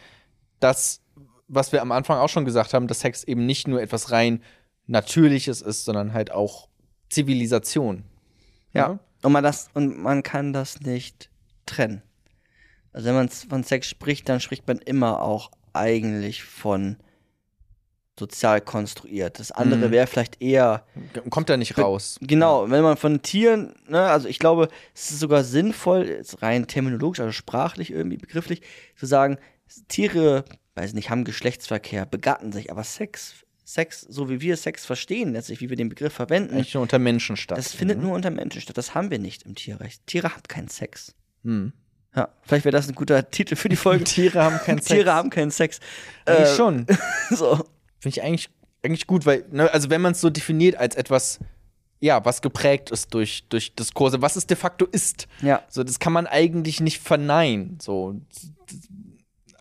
das, 0.59 1.01
was 1.47 1.71
wir 1.71 1.81
am 1.81 1.91
Anfang 1.91 2.17
auch 2.19 2.29
schon 2.29 2.45
gesagt 2.45 2.73
haben, 2.73 2.87
dass 2.87 2.99
Sex 3.01 3.23
eben 3.23 3.45
nicht 3.45 3.67
nur 3.67 3.81
etwas 3.81 4.11
rein 4.11 4.43
Natürliches 4.85 5.61
ist, 5.61 5.85
sondern 5.85 6.13
halt 6.13 6.31
auch 6.31 6.69
Zivilisation. 7.09 8.03
Ja. 8.73 8.99
Und 9.21 9.31
man 9.31 9.43
das, 9.43 9.69
und 9.73 9.97
man 9.97 10.23
kann 10.23 10.51
das 10.53 10.81
nicht 10.81 11.29
trennen. 11.65 12.01
Also 12.91 13.07
wenn 13.07 13.15
man 13.15 13.29
von 13.29 13.63
Sex 13.63 13.87
spricht, 13.87 14.27
dann 14.29 14.39
spricht 14.39 14.67
man 14.67 14.77
immer 14.77 15.21
auch 15.21 15.51
eigentlich 15.71 16.43
von 16.43 16.97
sozial 18.19 18.61
konstruiert. 18.61 19.39
Das 19.39 19.51
andere 19.51 19.87
Mhm. 19.87 19.91
wäre 19.91 20.07
vielleicht 20.07 20.41
eher 20.41 20.85
Kommt 21.29 21.49
da 21.49 21.57
nicht 21.57 21.77
raus. 21.77 22.17
Genau, 22.21 22.69
wenn 22.69 22.83
man 22.83 22.95
von 22.97 23.21
Tieren, 23.21 23.73
ne, 23.87 24.01
also 24.01 24.27
ich 24.27 24.37
glaube, 24.39 24.67
es 24.93 25.11
ist 25.11 25.19
sogar 25.19 25.43
sinnvoll, 25.43 26.21
rein 26.41 26.67
terminologisch, 26.67 27.19
also 27.19 27.31
sprachlich 27.31 27.91
irgendwie 27.91 28.17
begrifflich, 28.17 28.61
zu 28.95 29.05
sagen, 29.07 29.37
Tiere, 29.87 30.45
weiß 30.75 30.93
nicht, 30.93 31.09
haben 31.09 31.23
Geschlechtsverkehr, 31.23 32.05
begatten 32.05 32.51
sich, 32.51 32.71
aber 32.71 32.83
Sex, 32.83 33.33
Sex, 33.65 34.01
so 34.01 34.29
wie 34.29 34.41
wir 34.41 34.57
Sex 34.57 34.85
verstehen, 34.85 35.33
letztlich, 35.33 35.61
wie 35.61 35.69
wir 35.69 35.77
den 35.77 35.89
Begriff 35.89 36.13
verwenden, 36.13 36.55
Nicht 36.57 36.73
nur 36.75 36.83
unter 36.83 36.99
Menschen 36.99 37.35
statt. 37.37 37.57
das 37.57 37.73
findet 37.73 37.99
nur 37.99 38.13
unter 38.13 38.29
Menschen 38.29 38.61
statt. 38.61 38.77
Das 38.77 38.93
haben 38.93 39.09
wir 39.09 39.19
nicht 39.19 39.43
im 39.43 39.55
Tierrecht. 39.55 40.05
Tiere 40.05 40.29
haben 40.33 40.43
keinen 40.47 40.67
Sex. 40.67 41.15
Hm. 41.43 41.73
Ja, 42.15 42.29
vielleicht 42.43 42.65
wäre 42.65 42.73
das 42.73 42.87
ein 42.87 42.93
guter 42.93 43.31
Titel 43.31 43.55
für 43.55 43.69
die 43.69 43.75
Folge. 43.75 44.03
Tiere 44.03 44.43
haben 44.43 44.57
keinen 44.59 44.77
Sex. 44.79 44.87
Tiere 44.89 45.13
haben 45.13 45.29
keinen 45.31 45.49
Sex. 45.49 45.79
Eigentlich 46.25 46.49
Äh, 46.49 46.55
schon. 46.55 46.85
So. 47.31 47.65
Finde 48.03 48.17
ich 48.19 48.23
eigentlich, 48.23 48.49
eigentlich 48.83 49.07
gut, 49.07 49.25
weil, 49.25 49.45
ne, 49.51 49.71
also 49.73 49.89
wenn 49.89 50.01
man 50.01 50.11
es 50.11 50.19
so 50.19 50.29
definiert 50.29 50.75
als 50.75 50.95
etwas, 50.95 51.39
ja, 52.01 52.23
was 52.25 52.41
geprägt 52.41 52.91
ist 52.91 53.13
durch, 53.13 53.45
durch 53.47 53.75
Diskurse, 53.75 54.21
was 54.21 54.35
es 54.35 54.45
de 54.45 54.57
facto 54.57 54.85
ist. 54.85 55.27
Ja. 55.41 55.63
So, 55.69 55.85
das 55.85 55.99
kann 55.99 56.11
man 56.11 56.27
eigentlich 56.27 56.81
nicht 56.81 56.99
verneinen. 57.01 57.77
So, 57.81 58.19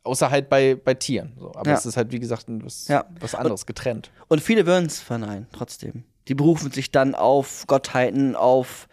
außer 0.03 0.31
halt 0.31 0.49
bei, 0.49 0.75
bei 0.75 0.95
Tieren. 0.95 1.33
So. 1.39 1.53
Aber 1.55 1.71
Ja. 1.71 1.77
es 1.77 1.87
ist 1.87 1.97
halt, 1.97 2.11
wie 2.11 2.19
gesagt, 2.19 2.47
was, 2.49 2.89
Ja. 2.89 3.05
was 3.21 3.35
anderes, 3.37 3.65
getrennt. 3.67 4.11
Und 4.29 4.41
viele 4.41 4.67
würden 4.67 4.87
es 4.87 5.01
verneinen, 5.01 5.47
trotzdem. 5.53 6.03
Die 6.29 6.35
berufen 6.35 6.71
sich 6.73 6.91
dann 6.91 7.15
auf 7.15 7.67
Gottheiten, 7.69 8.35
auf 8.37 8.89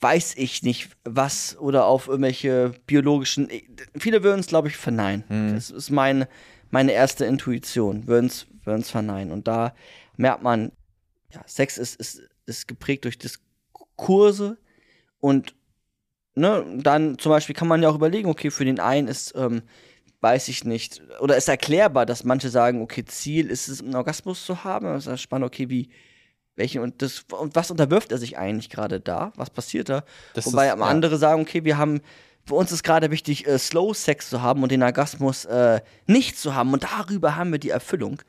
weiß 0.00 0.34
ich 0.36 0.62
nicht 0.62 0.90
was 1.04 1.56
oder 1.58 1.86
auf 1.86 2.08
irgendwelche 2.08 2.74
biologischen. 2.86 3.48
Viele 3.96 4.22
würden 4.22 4.40
es, 4.40 4.46
glaube 4.48 4.68
ich, 4.68 4.76
verneinen. 4.76 5.24
Das 5.54 5.70
ist 5.70 5.90
mein, 5.90 6.26
meine 6.70 6.92
erste 6.92 7.24
Intuition. 7.24 8.06
Würden 8.06 8.26
es 8.26 8.46
verneinen. 8.64 9.32
Und 9.32 9.48
da 9.48 9.74
merkt 10.16 10.42
man, 10.42 10.72
ja, 11.32 11.42
Sex 11.46 11.78
ist, 11.78 11.96
ist, 11.96 12.22
ist 12.46 12.68
geprägt 12.68 13.04
durch 13.04 13.18
Diskurse 13.18 14.58
und 15.20 15.54
ne, 16.34 16.64
dann 16.78 17.18
zum 17.18 17.30
Beispiel 17.30 17.54
kann 17.54 17.68
man 17.68 17.82
ja 17.82 17.88
auch 17.88 17.94
überlegen, 17.94 18.28
okay, 18.28 18.50
für 18.50 18.64
den 18.64 18.80
einen 18.80 19.08
ist, 19.08 19.34
ähm, 19.36 19.62
weiß 20.20 20.48
ich 20.48 20.64
nicht, 20.64 21.02
oder 21.20 21.36
ist 21.36 21.48
erklärbar, 21.48 22.06
dass 22.06 22.24
manche 22.24 22.48
sagen, 22.48 22.82
okay, 22.82 23.04
Ziel 23.04 23.50
ist 23.50 23.68
es, 23.68 23.82
einen 23.82 23.94
Orgasmus 23.94 24.44
zu 24.46 24.64
haben. 24.64 24.86
Das 24.86 25.04
ist 25.04 25.10
ja 25.10 25.16
spannend, 25.16 25.46
okay, 25.46 25.68
wie, 25.68 25.90
welche 26.56 26.80
und 26.80 27.02
das, 27.02 27.24
und 27.38 27.54
was 27.56 27.70
unterwirft 27.70 28.12
er 28.12 28.18
sich 28.18 28.38
eigentlich 28.38 28.70
gerade 28.70 29.00
da? 29.00 29.32
Was 29.36 29.50
passiert 29.50 29.88
da? 29.88 30.04
Das 30.34 30.46
Wobei 30.46 30.68
ist- 30.68 30.78
ja. 30.78 30.84
andere 30.84 31.18
sagen, 31.18 31.42
okay, 31.42 31.64
wir 31.64 31.76
haben, 31.76 32.00
für 32.46 32.54
uns 32.54 32.72
ist 32.72 32.82
gerade 32.84 33.10
wichtig, 33.10 33.46
äh, 33.46 33.58
Slow 33.58 33.92
Sex 33.94 34.30
zu 34.30 34.40
haben 34.40 34.62
und 34.62 34.72
den 34.72 34.82
Orgasmus 34.82 35.44
äh, 35.46 35.80
nicht 36.06 36.38
zu 36.38 36.54
haben 36.54 36.72
und 36.72 36.84
darüber 36.84 37.36
haben 37.36 37.52
wir 37.52 37.58
die 37.58 37.70
Erfüllung. 37.70 38.22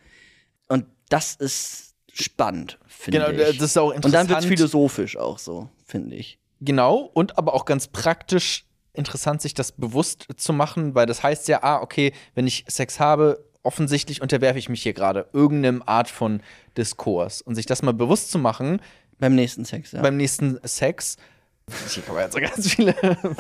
Das 1.10 1.36
ist 1.36 1.94
spannend, 2.14 2.80
finde 2.88 3.20
Genau, 3.20 3.30
ich. 3.50 3.58
das 3.58 3.70
ist 3.72 3.78
auch 3.78 3.94
und 3.94 4.06
dann 4.06 4.12
wird 4.14 4.22
interessant. 4.40 4.46
philosophisch 4.46 5.18
auch 5.18 5.38
so, 5.40 5.70
finde 5.86 6.16
ich. 6.16 6.40
Genau, 6.62 7.10
und 7.14 7.38
aber 7.38 7.54
auch 7.54 7.66
ganz 7.66 7.88
praktisch 7.88 8.66
interessant, 8.94 9.42
sich 9.42 9.54
das 9.54 9.74
bewusst 9.74 10.26
zu 10.38 10.54
machen, 10.54 10.96
weil 10.96 11.06
das 11.06 11.22
heißt 11.22 11.48
ja, 11.50 11.64
ah, 11.64 11.82
okay, 11.82 12.14
wenn 12.34 12.48
ich 12.48 12.64
Sex 12.70 13.00
habe, 13.00 13.44
offensichtlich 13.62 14.22
unterwerfe 14.22 14.58
ich 14.60 14.70
mich 14.70 14.84
hier 14.84 14.94
gerade 14.94 15.28
irgendeinem 15.34 15.84
Art 15.86 16.10
von 16.10 16.42
Diskurs. 16.78 17.42
Und 17.42 17.56
sich 17.56 17.66
das 17.66 17.82
mal 17.82 17.94
bewusst 17.94 18.32
zu 18.32 18.40
machen, 18.40 18.80
Beim 19.20 19.36
nächsten 19.36 19.66
Sex, 19.66 19.92
ja. 19.92 20.02
beim 20.02 20.18
nächsten 20.18 20.60
Sex, 20.66 21.18
hier 21.90 22.04
kann 22.04 22.16
man 22.16 22.24
jetzt 22.26 22.34
so 22.34 22.40
ganz 22.40 22.70
viele 22.70 22.94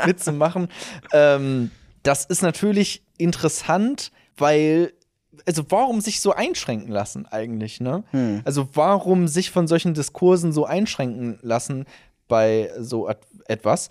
Witze 0.05 0.31
machen, 0.31 0.67
ähm, 1.13 1.71
das 2.03 2.25
ist 2.25 2.41
natürlich 2.41 3.03
interessant, 3.17 4.11
weil, 4.37 4.93
also 5.45 5.63
warum 5.69 6.01
sich 6.01 6.19
so 6.21 6.33
einschränken 6.33 6.91
lassen 6.91 7.25
eigentlich, 7.25 7.79
ne? 7.79 8.03
Hm. 8.11 8.41
Also 8.45 8.67
warum 8.73 9.27
sich 9.27 9.51
von 9.51 9.67
solchen 9.67 9.93
Diskursen 9.93 10.51
so 10.51 10.65
einschränken 10.65 11.39
lassen 11.41 11.85
bei 12.27 12.71
so 12.79 13.07
et 13.09 13.17
etwas? 13.47 13.89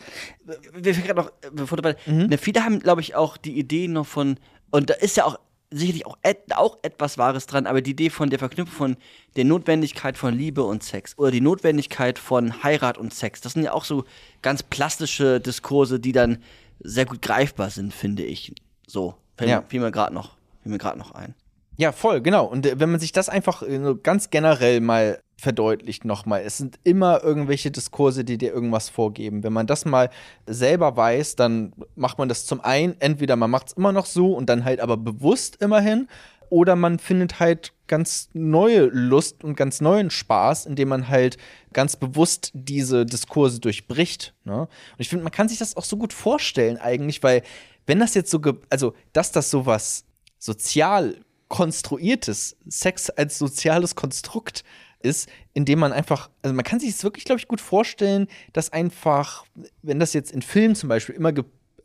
wir 0.74 0.92
gerade 0.94 1.14
noch, 1.20 1.28
äh, 1.42 1.50
bevor 1.52 1.78
du 1.78 1.96
Mhm. 2.06 2.26
ne, 2.26 2.38
viele 2.38 2.64
haben, 2.64 2.80
glaube 2.80 3.00
ich, 3.00 3.14
auch 3.14 3.36
die 3.36 3.58
Idee 3.58 3.88
noch 3.88 4.06
von, 4.06 4.36
und 4.70 4.90
da 4.90 4.94
ist 4.94 5.16
ja 5.16 5.24
auch 5.24 5.38
sicherlich 5.70 6.06
auch, 6.06 6.16
et, 6.22 6.38
auch 6.56 6.78
etwas 6.82 7.18
Wahres 7.18 7.46
dran, 7.46 7.66
aber 7.66 7.80
die 7.82 7.92
Idee 7.92 8.10
von 8.10 8.30
der 8.30 8.38
Verknüpfung 8.38 8.74
von 8.76 8.96
der 9.36 9.44
Notwendigkeit 9.44 10.16
von 10.16 10.34
Liebe 10.36 10.62
und 10.62 10.82
Sex 10.84 11.16
oder 11.18 11.30
die 11.30 11.40
Notwendigkeit 11.40 12.18
von 12.18 12.62
Heirat 12.62 12.96
und 12.98 13.12
Sex, 13.14 13.40
das 13.40 13.54
sind 13.54 13.64
ja 13.64 13.72
auch 13.72 13.84
so 13.84 14.04
ganz 14.42 14.62
plastische 14.62 15.40
Diskurse, 15.40 15.98
die 15.98 16.12
dann 16.12 16.38
sehr 16.80 17.06
gut 17.06 17.22
greifbar 17.22 17.70
sind, 17.70 17.92
finde 17.92 18.24
ich. 18.24 18.54
So, 18.86 19.14
fällt 19.36 19.50
Ja. 19.50 19.64
mir 19.80 19.90
gerade 19.90 20.14
noch, 20.14 20.36
fiel 20.64 20.72
mir 20.72 20.78
gerade 20.78 20.98
noch 20.98 21.12
ein. 21.12 21.34
Ja, 21.76 21.92
voll, 21.92 22.20
genau. 22.20 22.46
Und 22.46 22.66
äh, 22.66 22.78
wenn 22.80 22.90
man 22.90 23.00
sich 23.00 23.12
das 23.12 23.28
einfach 23.28 23.62
äh, 23.62 23.94
ganz 24.02 24.30
generell 24.30 24.80
mal 24.80 25.20
verdeutlicht 25.36 26.04
nochmal, 26.04 26.42
es 26.42 26.56
sind 26.56 26.78
immer 26.84 27.22
irgendwelche 27.22 27.70
Diskurse, 27.70 28.24
die 28.24 28.38
dir 28.38 28.52
irgendwas 28.52 28.88
vorgeben. 28.88 29.42
Wenn 29.42 29.52
man 29.52 29.66
das 29.66 29.84
mal 29.84 30.10
selber 30.46 30.96
weiß, 30.96 31.36
dann 31.36 31.72
macht 31.96 32.18
man 32.18 32.28
das 32.28 32.46
zum 32.46 32.60
einen, 32.60 32.94
entweder 33.00 33.36
man 33.36 33.50
macht 33.50 33.68
es 33.68 33.72
immer 33.74 33.92
noch 33.92 34.06
so 34.06 34.32
und 34.34 34.48
dann 34.48 34.64
halt 34.64 34.80
aber 34.80 34.96
bewusst 34.96 35.56
immerhin, 35.60 36.08
oder 36.50 36.76
man 36.76 37.00
findet 37.00 37.40
halt 37.40 37.72
ganz 37.88 38.28
neue 38.32 38.84
Lust 38.84 39.42
und 39.42 39.56
ganz 39.56 39.80
neuen 39.80 40.10
Spaß, 40.10 40.66
indem 40.66 40.88
man 40.88 41.08
halt 41.08 41.36
ganz 41.72 41.96
bewusst 41.96 42.52
diese 42.54 43.04
Diskurse 43.04 43.58
durchbricht. 43.60 44.34
Ne? 44.44 44.60
Und 44.60 44.68
ich 44.98 45.08
finde, 45.08 45.24
man 45.24 45.32
kann 45.32 45.48
sich 45.48 45.58
das 45.58 45.76
auch 45.76 45.84
so 45.84 45.96
gut 45.96 46.12
vorstellen 46.12 46.76
eigentlich, 46.76 47.22
weil 47.24 47.42
wenn 47.86 47.98
das 47.98 48.14
jetzt 48.14 48.30
so, 48.30 48.40
also 48.70 48.94
dass 49.12 49.32
das 49.32 49.50
sowas 49.50 50.03
sozial 50.44 51.16
konstruiertes, 51.48 52.56
Sex 52.68 53.10
als 53.10 53.38
soziales 53.38 53.94
Konstrukt 53.94 54.62
ist, 55.00 55.28
indem 55.52 55.78
man 55.78 55.92
einfach, 55.92 56.30
also 56.42 56.54
man 56.54 56.64
kann 56.64 56.80
sich 56.80 56.92
das 56.92 57.04
wirklich, 57.04 57.24
glaube 57.24 57.38
ich, 57.38 57.48
gut 57.48 57.60
vorstellen, 57.60 58.26
dass 58.52 58.72
einfach, 58.72 59.44
wenn 59.82 59.98
das 60.00 60.12
jetzt 60.12 60.32
in 60.32 60.42
Filmen 60.42 60.74
zum 60.74 60.88
Beispiel 60.88 61.14
immer 61.14 61.32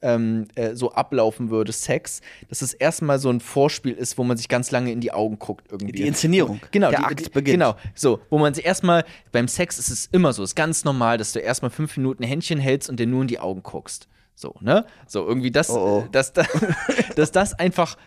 ähm, 0.02 0.48
äh, 0.56 0.76
so 0.76 0.91
ablaufen 0.94 1.49
würde, 1.49 1.72
Sex, 1.73 2.22
dass 2.48 2.61
es 2.61 2.73
erstmal 2.73 3.19
so 3.19 3.30
ein 3.30 3.41
Vorspiel 3.41 3.91
ist, 3.94 4.18
wo 4.18 4.23
man 4.23 4.38
sich 4.38 4.48
ganz 4.48 4.72
lange 4.72 4.91
in 4.91 5.02
die 5.02 5.11
Augen 5.11 5.40
guckt 5.40 5.68
irgendwie. 5.72 5.91
Die 5.91 6.07
Inszenierung. 6.07 6.61
Genau, 6.72 6.90
Der 6.90 6.99
die, 6.99 7.06
Akt 7.06 7.31
beginnt. 7.34 7.56
Genau, 7.56 7.76
so, 7.95 8.19
wo 8.30 8.38
man 8.40 8.53
sich 8.53 8.65
erstmal, 8.65 9.03
beim 9.34 9.48
Sex 9.49 9.77
ist 9.77 9.90
es 9.90 10.06
immer 10.11 10.31
so, 10.34 10.44
ist 10.44 10.56
ganz 10.56 10.86
normal, 10.86 11.18
dass 11.18 11.34
du 11.34 11.40
erstmal 11.40 11.72
fünf 11.72 11.95
Minuten 11.98 12.23
Händchen 12.23 12.60
hältst 12.60 12.90
und 12.90 12.98
dir 12.99 13.07
nur 13.07 13.22
in 13.23 13.27
die 13.27 13.40
Augen 13.40 13.61
guckst. 13.64 14.07
So, 14.36 14.56
ne? 14.61 14.86
So, 15.06 15.27
irgendwie 15.27 15.52
das, 15.52 15.69
Oh, 15.69 16.03
oh. 16.06 16.07
dass, 16.14 16.31
da- 16.31 16.45
dass 17.18 17.34
das 17.34 17.53
einfach, 17.60 17.98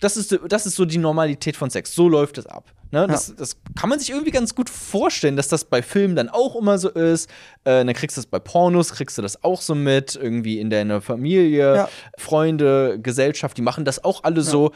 das 0.00 0.16
ist, 0.16 0.38
das 0.48 0.66
ist 0.66 0.76
so 0.76 0.84
die 0.84 0.98
Normalität 0.98 1.56
von 1.56 1.70
Sex. 1.70 1.94
So 1.94 2.08
läuft 2.08 2.38
es 2.38 2.46
ab. 2.46 2.72
Ne? 2.90 3.06
Das, 3.06 3.34
das 3.36 3.56
kann 3.78 3.88
man 3.88 3.98
sich 3.98 4.10
irgendwie 4.10 4.30
ganz 4.30 4.54
gut 4.54 4.68
vorstellen, 4.68 5.36
dass 5.36 5.48
das 5.48 5.64
bei 5.64 5.82
Filmen 5.82 6.16
dann 6.16 6.28
auch 6.28 6.56
immer 6.56 6.78
so 6.78 6.88
ist. 6.88 7.30
Äh, 7.64 7.84
dann 7.84 7.92
kriegst 7.92 8.16
du 8.16 8.20
das 8.20 8.26
bei 8.26 8.38
Pornos, 8.38 8.92
kriegst 8.92 9.16
du 9.18 9.22
das 9.22 9.44
auch 9.44 9.60
so 9.60 9.74
mit, 9.74 10.16
irgendwie 10.16 10.58
in 10.58 10.70
deiner 10.70 11.00
Familie, 11.00 11.76
Ja. 11.76 11.88
Freunde, 12.18 12.98
Gesellschaft, 13.00 13.56
die 13.56 13.62
machen 13.62 13.84
das 13.84 14.02
auch 14.02 14.24
alle 14.24 14.42
so. 14.42 14.72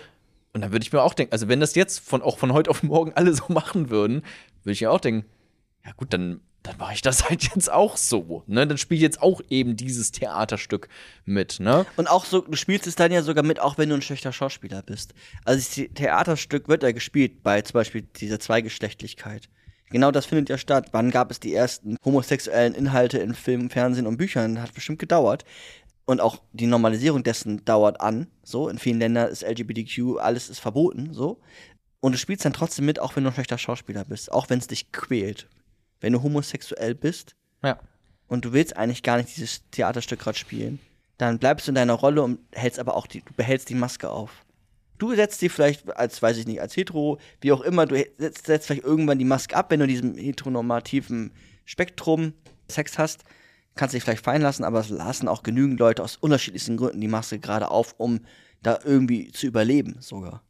Und 0.52 0.60
dann 0.60 0.70
würde 0.70 0.84
ich 0.84 0.92
mir 0.92 1.02
auch 1.02 1.14
denken, 1.14 1.32
also 1.32 1.48
wenn 1.48 1.58
das 1.58 1.74
jetzt 1.74 1.98
von, 1.98 2.22
auch 2.22 2.38
von 2.38 2.52
heute 2.52 2.70
auf 2.70 2.82
morgen 2.84 3.12
alle 3.14 3.34
so 3.34 3.44
machen 3.48 3.90
würden, 3.90 4.22
würde 4.62 4.72
ich 4.72 4.80
ja 4.80 4.90
auch 4.90 5.00
denken, 5.00 5.28
ja 5.84 5.90
gut, 5.96 6.12
dann, 6.12 6.40
dann 6.64 6.76
mache 6.78 6.94
ich 6.94 7.02
das 7.02 7.28
halt 7.28 7.44
jetzt 7.54 7.70
auch 7.70 7.96
so. 7.96 8.42
Ne? 8.48 8.66
Dann 8.66 8.78
spiele 8.78 8.96
ich 8.96 9.02
jetzt 9.02 9.22
auch 9.22 9.40
eben 9.50 9.76
dieses 9.76 10.10
Theaterstück 10.10 10.88
mit. 11.24 11.60
Ne? 11.60 11.86
Und 11.96 12.08
auch 12.08 12.24
so, 12.24 12.40
du 12.40 12.56
spielst 12.56 12.86
es 12.88 12.96
dann 12.96 13.12
ja 13.12 13.22
sogar 13.22 13.44
mit, 13.44 13.60
auch 13.60 13.78
wenn 13.78 13.90
du 13.90 13.94
ein 13.94 14.02
schlechter 14.02 14.32
Schauspieler 14.32 14.82
bist. 14.82 15.14
Also 15.44 15.60
das 15.60 15.74
The- 15.74 15.88
Theaterstück 15.88 16.66
wird 16.66 16.82
ja 16.82 16.90
gespielt 16.92 17.42
bei 17.42 17.62
zum 17.62 17.74
Beispiel 17.74 18.02
dieser 18.16 18.40
Zweigeschlechtlichkeit. 18.40 19.48
Genau 19.90 20.10
das 20.10 20.26
findet 20.26 20.48
ja 20.48 20.58
statt. 20.58 20.88
Wann 20.92 21.10
gab 21.10 21.30
es 21.30 21.38
die 21.38 21.54
ersten 21.54 21.96
homosexuellen 22.04 22.74
Inhalte 22.74 23.18
in 23.18 23.34
Film, 23.34 23.70
Fernsehen 23.70 24.06
und 24.06 24.16
Büchern? 24.16 24.60
Hat 24.60 24.74
bestimmt 24.74 24.98
gedauert. 24.98 25.44
Und 26.06 26.20
auch 26.20 26.42
die 26.52 26.66
Normalisierung 26.66 27.22
dessen 27.22 27.64
dauert 27.64 28.00
an. 28.00 28.26
So, 28.42 28.68
in 28.68 28.78
vielen 28.78 28.98
Ländern 28.98 29.28
ist 29.30 29.42
LGBTQ, 29.42 30.18
alles 30.18 30.50
ist 30.50 30.58
verboten, 30.58 31.12
so. 31.14 31.40
Und 32.00 32.12
du 32.12 32.18
spielst 32.18 32.44
dann 32.44 32.52
trotzdem 32.52 32.84
mit, 32.86 32.98
auch 32.98 33.16
wenn 33.16 33.24
du 33.24 33.30
ein 33.30 33.34
schlechter 33.34 33.56
Schauspieler 33.56 34.04
bist, 34.04 34.32
auch 34.32 34.50
wenn 34.50 34.58
es 34.58 34.66
dich 34.66 34.92
quält. 34.92 35.46
Wenn 36.04 36.12
du 36.12 36.22
homosexuell 36.22 36.94
bist 36.94 37.34
ja. 37.62 37.78
und 38.28 38.44
du 38.44 38.52
willst 38.52 38.76
eigentlich 38.76 39.02
gar 39.02 39.16
nicht 39.16 39.34
dieses 39.36 39.68
Theaterstück 39.70 40.20
gerade 40.20 40.38
spielen, 40.38 40.78
dann 41.18 41.38
bleibst 41.38 41.66
du 41.66 41.70
in 41.70 41.76
deiner 41.76 41.94
Rolle 41.94 42.22
und 42.22 42.40
hältst 42.52 42.78
aber 42.78 42.94
auch 42.94 43.06
die, 43.06 43.20
du 43.22 43.32
behältst 43.34 43.68
die 43.70 43.74
Maske 43.74 44.10
auf. 44.10 44.44
Du 44.98 45.14
setzt 45.14 45.42
dir 45.42 45.50
vielleicht 45.50 45.96
als, 45.96 46.22
weiß 46.22 46.36
ich 46.36 46.46
nicht, 46.46 46.60
als 46.60 46.76
hetero, 46.76 47.18
wie 47.40 47.52
auch 47.52 47.62
immer, 47.62 47.86
du 47.86 47.96
setzt, 48.18 48.46
setzt 48.46 48.66
vielleicht 48.66 48.84
irgendwann 48.84 49.18
die 49.18 49.24
Maske 49.24 49.56
ab, 49.56 49.70
wenn 49.70 49.80
du 49.80 49.84
in 49.84 49.90
diesem 49.90 50.14
heteronormativen 50.16 51.32
Spektrum 51.64 52.34
Sex 52.68 52.98
hast 52.98 53.24
kannst 53.74 53.94
dich 53.94 54.02
vielleicht 54.02 54.24
fallen 54.24 54.42
lassen, 54.42 54.64
aber 54.64 54.80
es 54.80 54.88
lassen 54.88 55.28
auch 55.28 55.42
genügend 55.42 55.80
Leute 55.80 56.02
aus 56.02 56.16
unterschiedlichsten 56.16 56.76
Gründen 56.76 57.00
die 57.00 57.08
Maske 57.08 57.38
gerade 57.38 57.70
auf, 57.70 57.94
um 57.98 58.20
da 58.62 58.78
irgendwie 58.84 59.32
zu 59.32 59.46
überleben 59.46 59.96
sogar. 60.00 60.42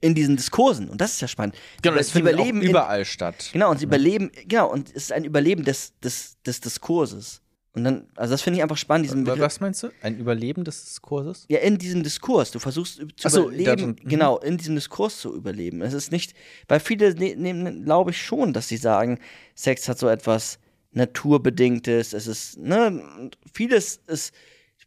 In 0.00 0.14
diesen 0.14 0.36
Diskursen. 0.36 0.88
Und 0.88 1.00
das 1.00 1.14
ist 1.14 1.20
ja 1.22 1.28
spannend. 1.28 1.56
Genau, 1.82 1.96
das 1.96 2.10
findet 2.10 2.34
überleben 2.34 2.60
überall 2.60 3.00
in, 3.00 3.04
statt. 3.04 3.50
Genau, 3.52 3.70
und 3.70 3.78
sie 3.78 3.86
überleben, 3.86 4.30
genau, 4.46 4.70
und 4.70 4.90
es 4.90 5.04
ist 5.04 5.12
ein 5.12 5.24
Überleben 5.24 5.64
des, 5.64 5.98
des, 6.00 6.36
des 6.42 6.60
Diskurses. 6.60 7.40
Und 7.76 7.84
dann, 7.84 8.06
also 8.16 8.32
das 8.32 8.40
finde 8.40 8.56
ich 8.56 8.62
einfach 8.62 8.78
spannend. 8.78 9.04
Diesen 9.04 9.24
Begriff. 9.24 9.40
Was 9.40 9.60
meinst 9.60 9.82
du? 9.82 9.90
Ein 10.00 10.16
Überleben 10.16 10.64
des 10.64 10.82
Diskurses? 10.82 11.44
Ja, 11.48 11.58
in 11.58 11.76
diesem 11.76 12.02
Diskurs. 12.02 12.50
Du 12.50 12.58
versuchst 12.58 13.02
zu 13.16 13.28
so, 13.28 13.50
überleben, 13.50 13.88
mhm. 14.02 14.08
genau, 14.08 14.38
in 14.38 14.56
diesem 14.56 14.76
Diskurs 14.76 15.20
zu 15.20 15.34
überleben. 15.34 15.82
Es 15.82 15.92
ist 15.92 16.10
nicht, 16.10 16.34
weil 16.68 16.80
viele 16.80 17.12
nehmen, 17.14 17.62
ne, 17.62 17.84
glaube 17.84 18.12
ich 18.12 18.22
schon, 18.22 18.54
dass 18.54 18.68
sie 18.68 18.78
sagen, 18.78 19.18
Sex 19.54 19.90
hat 19.90 19.98
so 19.98 20.08
etwas 20.08 20.58
naturbedingtes, 20.92 22.14
es 22.14 22.26
ist, 22.26 22.58
ne, 22.58 23.30
vieles 23.52 24.00
ist, 24.06 24.32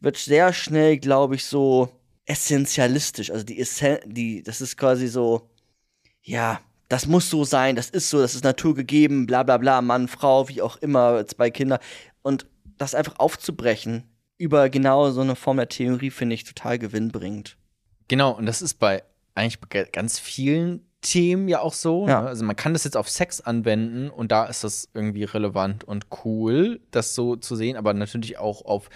wird 0.00 0.16
sehr 0.16 0.52
schnell, 0.52 0.98
glaube 0.98 1.36
ich, 1.36 1.44
so 1.44 1.90
essentialistisch. 2.30 3.30
Also 3.32 3.44
die, 3.44 3.58
Essen 3.58 3.98
die, 4.06 4.42
das 4.42 4.60
ist 4.60 4.76
quasi 4.76 5.08
so, 5.08 5.50
ja, 6.22 6.60
das 6.88 7.06
muss 7.06 7.28
so 7.28 7.44
sein, 7.44 7.74
das 7.74 7.90
ist 7.90 8.08
so, 8.08 8.20
das 8.20 8.36
ist 8.36 8.44
naturgegeben, 8.44 9.26
bla 9.26 9.42
bla 9.42 9.58
bla, 9.58 9.82
Mann, 9.82 10.06
Frau, 10.06 10.48
wie 10.48 10.62
auch 10.62 10.76
immer, 10.76 11.26
zwei 11.26 11.50
Kinder. 11.50 11.80
Und 12.22 12.46
das 12.78 12.94
einfach 12.94 13.18
aufzubrechen 13.18 14.04
über 14.38 14.70
genau 14.70 15.10
so 15.10 15.20
eine 15.20 15.34
Form 15.34 15.56
der 15.56 15.68
Theorie, 15.68 16.10
finde 16.10 16.34
ich 16.34 16.44
total 16.44 16.78
gewinnbringend. 16.78 17.56
Genau, 18.06 18.30
und 18.30 18.46
das 18.46 18.62
ist 18.62 18.74
bei 18.74 19.02
eigentlich 19.34 19.60
bei 19.60 19.84
ganz 19.84 20.18
vielen 20.18 20.86
Themen 21.00 21.48
ja 21.48 21.60
auch 21.60 21.72
so. 21.72 22.06
Ja. 22.06 22.22
Ne? 22.22 22.28
Also 22.28 22.44
man 22.44 22.56
kann 22.56 22.72
das 22.72 22.84
jetzt 22.84 22.96
auf 22.96 23.08
Sex 23.08 23.40
anwenden 23.40 24.08
und 24.08 24.30
da 24.30 24.44
ist 24.46 24.64
das 24.64 24.88
irgendwie 24.94 25.24
relevant 25.24 25.84
und 25.84 26.06
cool, 26.24 26.80
das 26.90 27.14
so 27.14 27.36
zu 27.36 27.56
sehen, 27.56 27.76
aber 27.76 27.92
natürlich 27.94 28.38
auch 28.38 28.64
auf, 28.64 28.88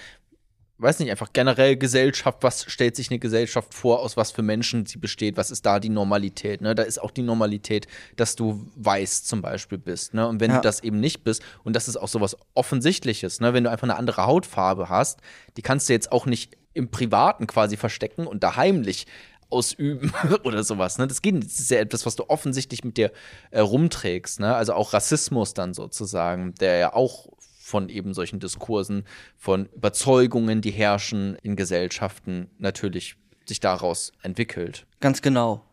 weiß 0.84 1.00
nicht, 1.00 1.10
einfach 1.10 1.32
generell 1.32 1.76
Gesellschaft, 1.76 2.38
was 2.42 2.64
stellt 2.68 2.94
sich 2.94 3.10
eine 3.10 3.18
Gesellschaft 3.18 3.74
vor, 3.74 4.00
aus 4.00 4.16
was 4.16 4.30
für 4.30 4.42
Menschen 4.42 4.86
sie 4.86 4.98
besteht, 4.98 5.36
was 5.36 5.50
ist 5.50 5.66
da 5.66 5.80
die 5.80 5.88
Normalität, 5.88 6.60
ne? 6.60 6.74
Da 6.74 6.84
ist 6.84 7.00
auch 7.00 7.10
die 7.10 7.22
Normalität, 7.22 7.88
dass 8.16 8.36
du 8.36 8.64
weiß 8.76 9.24
zum 9.24 9.42
Beispiel 9.42 9.78
bist, 9.78 10.14
ne? 10.14 10.28
Und 10.28 10.40
wenn 10.40 10.50
ja. 10.50 10.58
du 10.58 10.62
das 10.62 10.80
eben 10.84 11.00
nicht 11.00 11.24
bist, 11.24 11.42
und 11.64 11.74
das 11.74 11.88
ist 11.88 11.96
auch 11.96 12.08
so 12.08 12.20
was 12.20 12.36
Offensichtliches, 12.54 13.40
ne? 13.40 13.52
Wenn 13.54 13.64
du 13.64 13.70
einfach 13.70 13.88
eine 13.88 13.96
andere 13.96 14.26
Hautfarbe 14.26 14.88
hast, 14.88 15.20
die 15.56 15.62
kannst 15.62 15.88
du 15.88 15.92
jetzt 15.92 16.12
auch 16.12 16.26
nicht 16.26 16.56
im 16.74 16.90
Privaten 16.90 17.46
quasi 17.46 17.76
verstecken 17.76 18.26
und 18.26 18.44
da 18.44 18.56
heimlich 18.56 19.06
ausüben 19.50 20.12
oder 20.44 20.64
sowas. 20.64 20.98
Ne? 20.98 21.06
Das 21.06 21.22
geht 21.22 21.42
Das 21.42 21.60
ist 21.60 21.70
ja 21.70 21.78
etwas, 21.78 22.04
was 22.04 22.16
du 22.16 22.24
offensichtlich 22.28 22.84
mit 22.84 22.96
dir 22.96 23.12
äh, 23.50 23.60
rumträgst. 23.60 24.40
Ne? 24.40 24.54
Also 24.54 24.74
auch 24.74 24.92
Rassismus 24.92 25.54
dann 25.54 25.74
sozusagen, 25.74 26.54
der 26.56 26.78
ja 26.78 26.92
auch 26.92 27.28
von 27.64 27.88
eben 27.88 28.12
solchen 28.12 28.40
Diskursen, 28.40 29.04
von 29.38 29.66
Überzeugungen, 29.74 30.60
die 30.60 30.70
herrschen 30.70 31.36
in 31.42 31.56
Gesellschaften, 31.56 32.50
natürlich 32.58 33.16
sich 33.46 33.58
daraus 33.58 34.12
entwickelt. 34.22 34.86
Ganz 35.00 35.22
genau. 35.22 35.64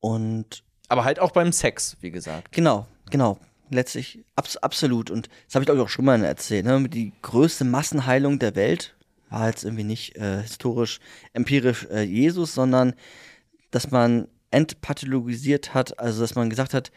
Und 0.00 0.62
aber 0.88 1.04
halt 1.04 1.18
auch 1.18 1.30
beim 1.30 1.52
Sex, 1.52 1.96
wie 2.02 2.10
gesagt. 2.10 2.52
Genau, 2.52 2.86
genau. 3.10 3.38
Letztlich 3.70 4.24
abs 4.36 4.58
absolut. 4.58 5.10
Und 5.10 5.30
das 5.46 5.54
habe 5.54 5.64
ich 5.64 5.70
euch 5.70 5.80
auch 5.80 5.88
schon 5.88 6.04
mal 6.04 6.22
erzählt. 6.22 6.66
Ne? 6.66 6.86
Die 6.86 7.12
größte 7.22 7.64
Massenheilung 7.64 8.38
der 8.38 8.54
Welt 8.54 8.94
war 9.30 9.48
jetzt 9.48 9.64
irgendwie 9.64 9.84
nicht 9.84 10.16
äh, 10.16 10.42
historisch, 10.42 11.00
empirisch 11.32 11.86
äh, 11.90 12.02
Jesus, 12.02 12.54
sondern 12.54 12.94
dass 13.70 13.90
man 13.90 14.28
entpathologisiert 14.50 15.72
hat, 15.72 15.98
also 15.98 16.20
dass 16.20 16.34
man 16.34 16.50
gesagt 16.50 16.74
hat, 16.74 16.90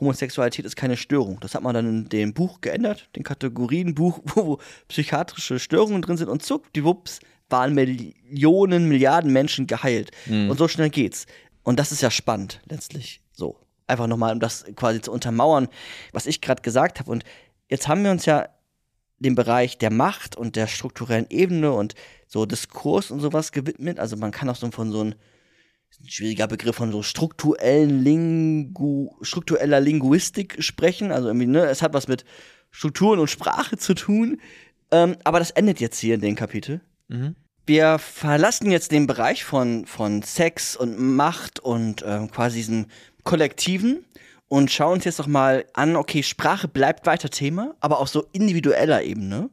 Homosexualität 0.00 0.64
ist 0.64 0.76
keine 0.76 0.96
Störung. 0.96 1.38
Das 1.40 1.54
hat 1.54 1.62
man 1.62 1.74
dann 1.74 1.86
in 1.86 2.08
dem 2.08 2.32
Buch 2.32 2.60
geändert, 2.60 3.08
den 3.16 3.22
Kategorienbuch, 3.22 4.20
wo, 4.24 4.46
wo 4.46 4.58
psychiatrische 4.88 5.58
Störungen 5.58 6.02
drin 6.02 6.16
sind 6.16 6.28
und 6.28 6.42
zuck, 6.42 6.72
die 6.72 6.84
Wups, 6.84 7.20
waren 7.48 7.74
Millionen, 7.74 8.88
Milliarden 8.88 9.32
Menschen 9.32 9.66
geheilt. 9.66 10.12
Mhm. 10.26 10.50
Und 10.50 10.58
so 10.58 10.68
schnell 10.68 10.90
geht's. 10.90 11.26
Und 11.62 11.78
das 11.78 11.92
ist 11.92 12.00
ja 12.00 12.10
spannend, 12.10 12.60
letztlich. 12.68 13.20
So. 13.32 13.58
Einfach 13.86 14.06
nochmal, 14.06 14.32
um 14.32 14.40
das 14.40 14.64
quasi 14.76 15.00
zu 15.00 15.10
untermauern, 15.10 15.68
was 16.12 16.26
ich 16.26 16.40
gerade 16.40 16.62
gesagt 16.62 17.00
habe. 17.00 17.10
Und 17.10 17.24
jetzt 17.68 17.88
haben 17.88 18.04
wir 18.04 18.12
uns 18.12 18.24
ja 18.24 18.48
dem 19.18 19.34
Bereich 19.34 19.78
der 19.78 19.92
Macht 19.92 20.36
und 20.36 20.56
der 20.56 20.68
strukturellen 20.68 21.26
Ebene 21.28 21.72
und 21.72 21.94
so 22.26 22.46
Diskurs 22.46 23.10
und 23.10 23.20
sowas 23.20 23.52
gewidmet. 23.52 23.98
Also 23.98 24.16
man 24.16 24.30
kann 24.30 24.48
auch 24.48 24.56
so 24.56 24.70
von 24.70 24.92
so 24.92 25.00
einem 25.00 25.14
ein 25.98 26.08
schwieriger 26.08 26.46
Begriff 26.46 26.76
von 26.76 26.92
so 26.92 27.02
strukturellen 27.02 28.02
Lingu, 28.02 29.10
struktureller 29.22 29.80
Linguistik 29.80 30.62
sprechen. 30.62 31.12
Also 31.12 31.28
irgendwie, 31.28 31.46
ne, 31.46 31.66
es 31.66 31.82
hat 31.82 31.92
was 31.92 32.08
mit 32.08 32.24
Strukturen 32.70 33.18
und 33.18 33.28
Sprache 33.28 33.76
zu 33.76 33.94
tun. 33.94 34.40
Ähm, 34.90 35.16
aber 35.24 35.38
das 35.38 35.50
endet 35.50 35.80
jetzt 35.80 35.98
hier 35.98 36.14
in 36.14 36.20
dem 36.20 36.36
Kapitel. 36.36 36.80
Mhm. 37.08 37.36
Wir 37.66 37.98
verlassen 37.98 38.70
jetzt 38.70 38.90
den 38.92 39.06
Bereich 39.06 39.44
von, 39.44 39.86
von 39.86 40.22
Sex 40.22 40.74
und 40.76 40.98
Macht 40.98 41.60
und 41.60 42.02
ähm, 42.06 42.30
quasi 42.30 42.56
diesem 42.56 42.86
Kollektiven 43.22 44.04
und 44.48 44.72
schauen 44.72 44.94
uns 44.94 45.04
jetzt 45.04 45.20
doch 45.20 45.28
mal 45.28 45.64
an, 45.74 45.94
okay, 45.94 46.22
Sprache 46.22 46.66
bleibt 46.66 47.06
weiter 47.06 47.30
Thema, 47.30 47.76
aber 47.80 48.00
auf 48.00 48.08
so 48.08 48.26
individueller 48.32 49.02
Ebene. 49.02 49.50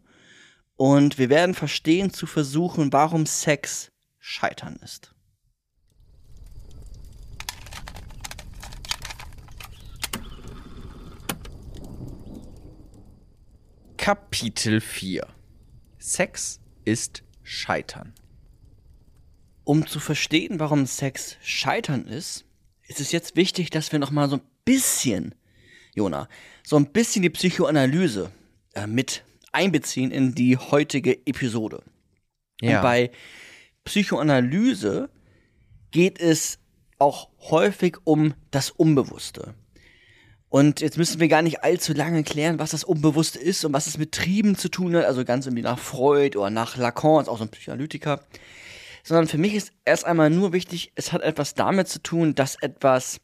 Und 0.76 1.18
wir 1.18 1.30
werden 1.30 1.54
verstehen 1.54 2.12
zu 2.12 2.26
versuchen, 2.26 2.94
warum 2.94 3.26
Sex 3.26 3.92
scheitern 4.20 4.80
ist. 4.84 5.14
Kapitel 14.08 14.80
4 14.80 15.28
Sex 16.00 16.62
ist 16.86 17.24
Scheitern. 17.44 18.14
Um 19.66 19.86
zu 19.86 20.00
verstehen, 20.00 20.62
warum 20.62 20.86
Sex 20.86 21.36
Scheitern 21.42 22.08
ist, 22.08 22.46
ist 22.88 23.02
es 23.02 23.12
jetzt 23.12 23.36
wichtig, 23.36 23.70
dass 23.70 23.92
wir 23.92 24.00
noch 24.00 24.12
mal 24.12 24.30
so 24.30 24.38
ein 24.38 24.42
bisschen, 24.64 25.36
Jona, 25.94 26.30
so 26.64 26.78
ein 26.78 26.94
bisschen 26.94 27.22
die 27.22 27.30
Psychoanalyse 27.30 28.32
äh, 28.76 28.88
mit 28.88 29.26
einbeziehen 29.52 30.12
in 30.12 30.34
die 30.34 30.56
heutige 30.56 31.18
Episode. 31.28 31.84
Ja. 32.62 32.78
Und 32.78 32.84
bei 32.84 33.12
Psychoanalyse 33.84 35.10
geht 35.92 36.18
es 36.18 36.60
auch 36.98 37.28
häufig 37.42 37.98
um 38.06 38.36
das 38.52 38.72
Unbewusste. 38.72 39.54
Und 40.50 40.80
jetzt 40.80 40.98
müssen 40.98 41.20
wir 41.20 41.28
gar 41.28 41.42
nicht 41.42 41.64
allzu 41.64 41.94
lange 41.94 42.24
klären, 42.24 42.58
was 42.58 42.72
das 42.72 42.84
Unbewusste 42.84 43.38
ist 43.38 43.66
und 43.66 43.74
was 43.74 43.88
es 43.88 43.98
mit 43.98 44.14
Trieben 44.14 44.56
zu 44.56 44.70
tun 44.70 44.96
hat, 44.96 45.06
also 45.06 45.26
ganz 45.26 45.46
irgendwie 45.46 45.64
nach 45.64 45.78
Freud 45.78 46.38
oder 46.38 46.50
nach 46.50 46.78
Lacan, 46.78 47.22
ist 47.22 47.28
auch 47.28 47.38
so 47.38 47.44
ein 47.44 47.50
Psychoanalytiker. 47.50 48.22
Sondern 49.04 49.28
für 49.28 49.38
mich 49.38 49.56
ist 49.56 49.72
erst 49.84 50.06
einmal 50.06 50.30
nur 50.30 50.54
wichtig, 50.54 50.92
es 50.96 51.12
hat 51.12 51.22
etwas 51.22 51.54
damit 51.54 51.90
zu 51.90 52.02
tun, 52.02 52.34
dass 52.36 52.56
etwas 52.62 53.20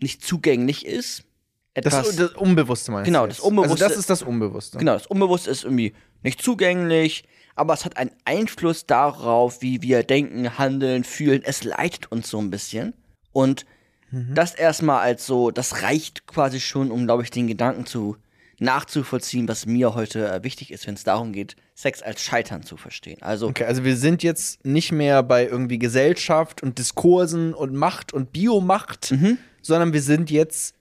nicht 0.00 0.24
zugänglich 0.24 0.86
ist. 0.86 1.24
Etwas, 1.72 2.06
das, 2.06 2.16
das 2.16 2.32
Unbewusste 2.32 2.92
meinst 2.92 3.06
Genau, 3.06 3.26
das 3.26 3.40
Unbewusste. 3.40 3.84
Also 3.84 3.88
das 3.88 3.98
ist 3.98 4.10
das 4.10 4.22
Unbewusste. 4.22 4.78
Genau, 4.78 4.94
das 4.94 5.06
Unbewusste 5.06 5.50
ist 5.50 5.64
irgendwie 5.64 5.94
nicht 6.22 6.42
zugänglich, 6.42 7.24
aber 7.56 7.74
es 7.74 7.84
hat 7.84 7.96
einen 7.96 8.12
Einfluss 8.24 8.86
darauf, 8.86 9.62
wie 9.62 9.82
wir 9.82 10.02
denken, 10.02 10.58
handeln, 10.58 11.04
fühlen. 11.04 11.42
Es 11.44 11.64
leitet 11.64 12.10
uns 12.10 12.28
so 12.28 12.38
ein 12.38 12.50
bisschen. 12.50 12.94
Und 13.32 13.66
Mhm. 14.14 14.34
Das 14.34 14.54
erstmal 14.54 15.00
als 15.00 15.26
so, 15.26 15.50
das 15.50 15.82
reicht 15.82 16.26
quasi 16.26 16.60
schon, 16.60 16.90
um, 16.90 17.04
glaube 17.04 17.22
ich, 17.22 17.30
den 17.30 17.48
Gedanken 17.48 17.86
zu 17.86 18.16
nachzuvollziehen, 18.58 19.48
was 19.48 19.66
mir 19.66 19.94
heute 19.94 20.32
äh, 20.32 20.44
wichtig 20.44 20.70
ist, 20.70 20.86
wenn 20.86 20.94
es 20.94 21.04
darum 21.04 21.32
geht, 21.32 21.56
Sex 21.74 22.02
als 22.02 22.22
Scheitern 22.22 22.62
zu 22.62 22.76
verstehen. 22.76 23.20
Also, 23.20 23.48
okay, 23.48 23.64
also 23.64 23.84
wir 23.84 23.96
sind 23.96 24.22
jetzt 24.22 24.64
nicht 24.64 24.92
mehr 24.92 25.22
bei 25.22 25.46
irgendwie 25.46 25.78
Gesellschaft 25.78 26.62
und 26.62 26.78
Diskursen 26.78 27.52
und 27.52 27.74
Macht 27.74 28.12
und 28.12 28.32
Biomacht, 28.32 29.10
mhm. 29.10 29.38
sondern 29.60 29.92
wir 29.92 30.02
sind 30.02 30.30
jetzt 30.30 30.76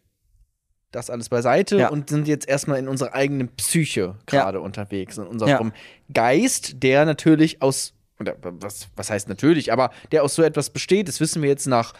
das 0.91 1.10
alles 1.10 1.30
beiseite 1.30 1.80
ja. 1.80 1.89
und 1.89 2.10
sind 2.10 2.27
jetzt 2.27 2.47
erstmal 2.47 2.77
in 2.77 2.88
unserer 2.88 3.15
eigenen 3.15 3.49
Psyche 3.49 4.15
gerade 4.27 4.60
ja. 4.60 4.64
unterwegs, 4.64 5.18
in 5.18 5.26
unserem 5.26 5.49
ja. 5.49 5.73
Geist, 6.14 6.84
der 6.84 7.05
natürlich 7.05 7.64
aus, 7.64 7.93
oder 8.19 8.35
was, 8.41 8.89
was 8.95 9.10
heißt 9.10 9.27
natürlich, 9.27 9.73
aber 9.73 9.89
der 10.11 10.23
aus 10.23 10.35
so 10.35 10.43
etwas 10.43 10.69
besteht, 10.69 11.07
das 11.07 11.19
wissen 11.19 11.41
wir 11.41 11.49
jetzt 11.49 11.65
nach 11.65 11.93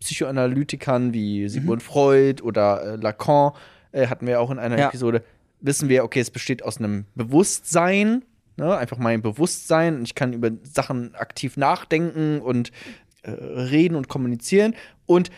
Psychoanalytikern 0.00 1.12
wie 1.12 1.48
Sigmund 1.48 1.82
mhm. 1.82 1.86
Freud 1.86 2.42
oder 2.42 2.94
äh, 2.94 2.96
Lacan, 2.96 3.52
äh, 3.92 4.06
hatten 4.06 4.26
wir 4.26 4.40
auch 4.40 4.50
in 4.50 4.58
einer 4.58 4.78
ja. 4.78 4.88
Episode, 4.88 5.22
wissen 5.60 5.88
wir, 5.88 6.04
okay, 6.04 6.20
es 6.20 6.30
besteht 6.30 6.62
aus 6.62 6.78
einem 6.78 7.06
Bewusstsein, 7.14 8.24
ne? 8.56 8.76
einfach 8.76 8.98
mein 8.98 9.22
Bewusstsein. 9.22 10.02
Ich 10.04 10.14
kann 10.14 10.32
über 10.32 10.50
Sachen 10.62 11.14
aktiv 11.14 11.56
nachdenken 11.56 12.40
und 12.40 12.70
äh, 13.22 13.30
reden 13.30 13.96
und 13.96 14.08
kommunizieren. 14.08 14.74
Und 15.06 15.30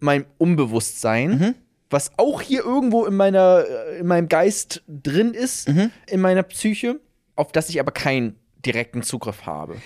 mein 0.00 0.26
Unbewusstsein, 0.38 1.30
mhm. 1.30 1.54
was 1.90 2.12
auch 2.18 2.40
hier 2.40 2.64
irgendwo 2.64 3.04
in, 3.06 3.16
meiner, 3.16 3.64
äh, 3.68 3.98
in 3.98 4.06
meinem 4.06 4.28
Geist 4.28 4.82
drin 4.86 5.34
ist, 5.34 5.68
mhm. 5.68 5.90
in 6.06 6.20
meiner 6.20 6.42
Psyche, 6.42 7.00
auf 7.36 7.52
das 7.52 7.68
ich 7.68 7.80
aber 7.80 7.90
keinen 7.90 8.36
direkten 8.64 9.02
Zugriff 9.02 9.46
habe. 9.46 9.76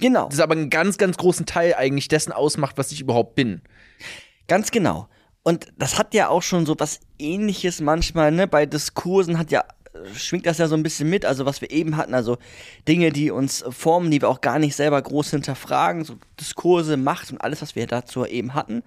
Genau. 0.00 0.28
Das 0.28 0.40
aber 0.40 0.54
einen 0.54 0.70
ganz, 0.70 0.98
ganz 0.98 1.16
großen 1.16 1.46
Teil 1.46 1.74
eigentlich 1.74 2.08
dessen 2.08 2.32
ausmacht, 2.32 2.78
was 2.78 2.92
ich 2.92 3.00
überhaupt 3.00 3.34
bin. 3.34 3.62
Ganz 4.46 4.70
genau. 4.70 5.08
Und 5.42 5.68
das 5.76 5.98
hat 5.98 6.14
ja 6.14 6.28
auch 6.28 6.42
schon 6.42 6.66
so 6.66 6.74
was 6.78 7.00
ähnliches 7.18 7.80
manchmal, 7.80 8.32
ne? 8.32 8.46
Bei 8.46 8.66
Diskursen 8.66 9.38
hat 9.38 9.50
ja 9.50 9.64
schwingt 10.14 10.46
das 10.46 10.58
ja 10.58 10.68
so 10.68 10.74
ein 10.74 10.82
bisschen 10.82 11.08
mit, 11.10 11.24
also 11.24 11.46
was 11.46 11.60
wir 11.60 11.70
eben 11.70 11.96
hatten, 11.96 12.14
also 12.14 12.38
Dinge, 12.86 13.10
die 13.10 13.30
uns 13.30 13.64
formen, 13.70 14.10
die 14.10 14.20
wir 14.20 14.28
auch 14.28 14.40
gar 14.40 14.58
nicht 14.58 14.76
selber 14.76 15.00
groß 15.00 15.30
hinterfragen, 15.30 16.04
so 16.04 16.16
Diskurse, 16.40 16.96
Macht 16.96 17.30
und 17.30 17.40
alles, 17.40 17.62
was 17.62 17.74
wir 17.74 17.86
dazu 17.86 18.24
eben 18.24 18.54
hatten. 18.54 18.82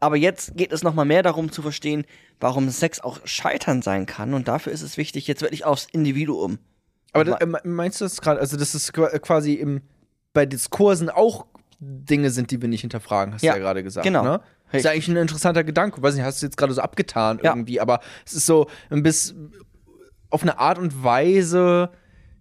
Aber 0.00 0.16
jetzt 0.16 0.56
geht 0.56 0.72
es 0.72 0.82
nochmal 0.82 1.06
mehr 1.06 1.22
darum 1.22 1.50
zu 1.50 1.62
verstehen, 1.62 2.04
warum 2.38 2.68
Sex 2.70 3.00
auch 3.00 3.18
scheitern 3.24 3.82
sein 3.82 4.06
kann. 4.06 4.32
Und 4.32 4.46
dafür 4.46 4.72
ist 4.72 4.82
es 4.82 4.96
wichtig, 4.96 5.26
jetzt 5.26 5.42
wirklich 5.42 5.64
aufs 5.64 5.88
Individuum. 5.90 6.58
Aber 7.12 7.24
das, 7.24 7.40
äh, 7.40 7.46
meinst 7.64 8.00
du 8.00 8.04
das 8.04 8.20
gerade, 8.20 8.38
also 8.38 8.56
das 8.56 8.74
ist 8.74 8.92
quasi 8.92 9.54
im, 9.54 9.82
bei 10.38 10.46
Diskursen 10.46 11.10
auch 11.10 11.46
Dinge 11.80 12.30
sind, 12.30 12.52
die 12.52 12.62
wir 12.62 12.68
nicht 12.68 12.82
hinterfragen, 12.82 13.34
hast 13.34 13.42
ja, 13.42 13.54
du 13.54 13.58
ja 13.58 13.64
gerade 13.64 13.82
gesagt. 13.82 14.06
Genau. 14.06 14.22
Ne? 14.22 14.40
Ist 14.70 14.84
ja 14.84 14.92
eigentlich 14.92 15.08
ein 15.08 15.16
interessanter 15.16 15.64
Gedanke. 15.64 16.00
Weiß 16.00 16.14
nicht, 16.14 16.22
hast 16.22 16.40
du 16.40 16.46
jetzt 16.46 16.56
gerade 16.56 16.72
so 16.72 16.80
abgetan 16.80 17.40
ja. 17.42 17.50
irgendwie, 17.50 17.80
aber 17.80 17.98
es 18.24 18.34
ist 18.34 18.46
so 18.46 18.68
ein 18.88 19.02
bisschen 19.02 19.52
auf 20.30 20.42
eine 20.42 20.60
Art 20.60 20.78
und 20.78 21.02
Weise, 21.02 21.90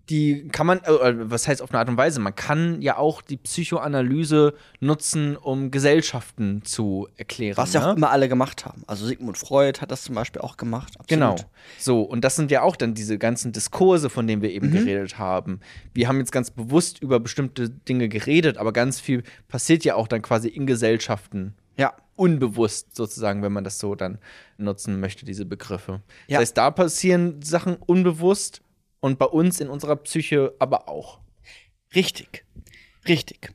die 0.09 0.47
kann 0.49 0.65
man, 0.67 0.79
äh, 0.79 1.29
was 1.29 1.47
heißt 1.47 1.61
auf 1.61 1.71
eine 1.71 1.79
Art 1.79 1.89
und 1.89 1.97
Weise? 1.97 2.19
Man 2.19 2.35
kann 2.35 2.81
ja 2.81 2.97
auch 2.97 3.21
die 3.21 3.37
Psychoanalyse 3.37 4.53
nutzen, 4.79 5.35
um 5.35 5.69
Gesellschaften 5.71 6.63
zu 6.63 7.07
erklären. 7.17 7.57
Was 7.57 7.73
ja 7.73 7.81
ne? 7.81 7.87
auch 7.87 7.97
immer 7.97 8.11
alle 8.11 8.29
gemacht 8.29 8.65
haben. 8.65 8.83
Also 8.87 9.05
Sigmund 9.05 9.37
Freud 9.37 9.81
hat 9.81 9.91
das 9.91 10.03
zum 10.03 10.15
Beispiel 10.15 10.41
auch 10.41 10.57
gemacht. 10.57 10.93
Absolut. 10.99 11.09
Genau. 11.09 11.35
So, 11.77 12.01
und 12.01 12.23
das 12.23 12.35
sind 12.35 12.51
ja 12.51 12.61
auch 12.61 12.75
dann 12.75 12.93
diese 12.93 13.17
ganzen 13.17 13.51
Diskurse, 13.51 14.09
von 14.09 14.27
denen 14.27 14.41
wir 14.41 14.51
eben 14.51 14.69
mhm. 14.69 14.73
geredet 14.73 15.17
haben. 15.17 15.59
Wir 15.93 16.07
haben 16.07 16.19
jetzt 16.19 16.31
ganz 16.31 16.51
bewusst 16.51 17.01
über 17.01 17.19
bestimmte 17.19 17.69
Dinge 17.69 18.07
geredet, 18.07 18.57
aber 18.57 18.71
ganz 18.71 18.99
viel 18.99 19.23
passiert 19.47 19.83
ja 19.83 19.95
auch 19.95 20.07
dann 20.07 20.21
quasi 20.21 20.47
in 20.47 20.65
Gesellschaften. 20.65 21.55
Ja 21.77 21.93
unbewusst 22.17 22.95
sozusagen, 22.95 23.43
wenn 23.43 23.53
man 23.53 23.63
das 23.63 23.77
so 23.77 23.93
dann 23.93 24.17
nutzen 24.57 24.99
möchte, 24.99 25.23
diese 25.23 25.45
Begriffe. 25.45 26.01
Ja. 26.27 26.39
Das 26.39 26.49
heißt, 26.49 26.57
da 26.57 26.71
passieren 26.71 27.41
Sachen 27.43 27.75
unbewusst 27.75 28.61
und 28.99 29.19
bei 29.19 29.25
uns 29.25 29.59
in 29.59 29.69
unserer 29.69 29.95
Psyche 29.95 30.53
aber 30.59 30.89
auch. 30.89 31.19
Richtig, 31.95 32.45
richtig. 33.07 33.53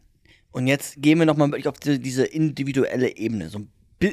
Und 0.51 0.67
jetzt 0.67 1.01
gehen 1.01 1.19
wir 1.19 1.27
nochmal 1.27 1.49
wirklich 1.49 1.69
auf 1.69 1.79
diese 1.79 2.25
individuelle 2.25 3.17
Ebene, 3.17 3.49
so 3.49 3.67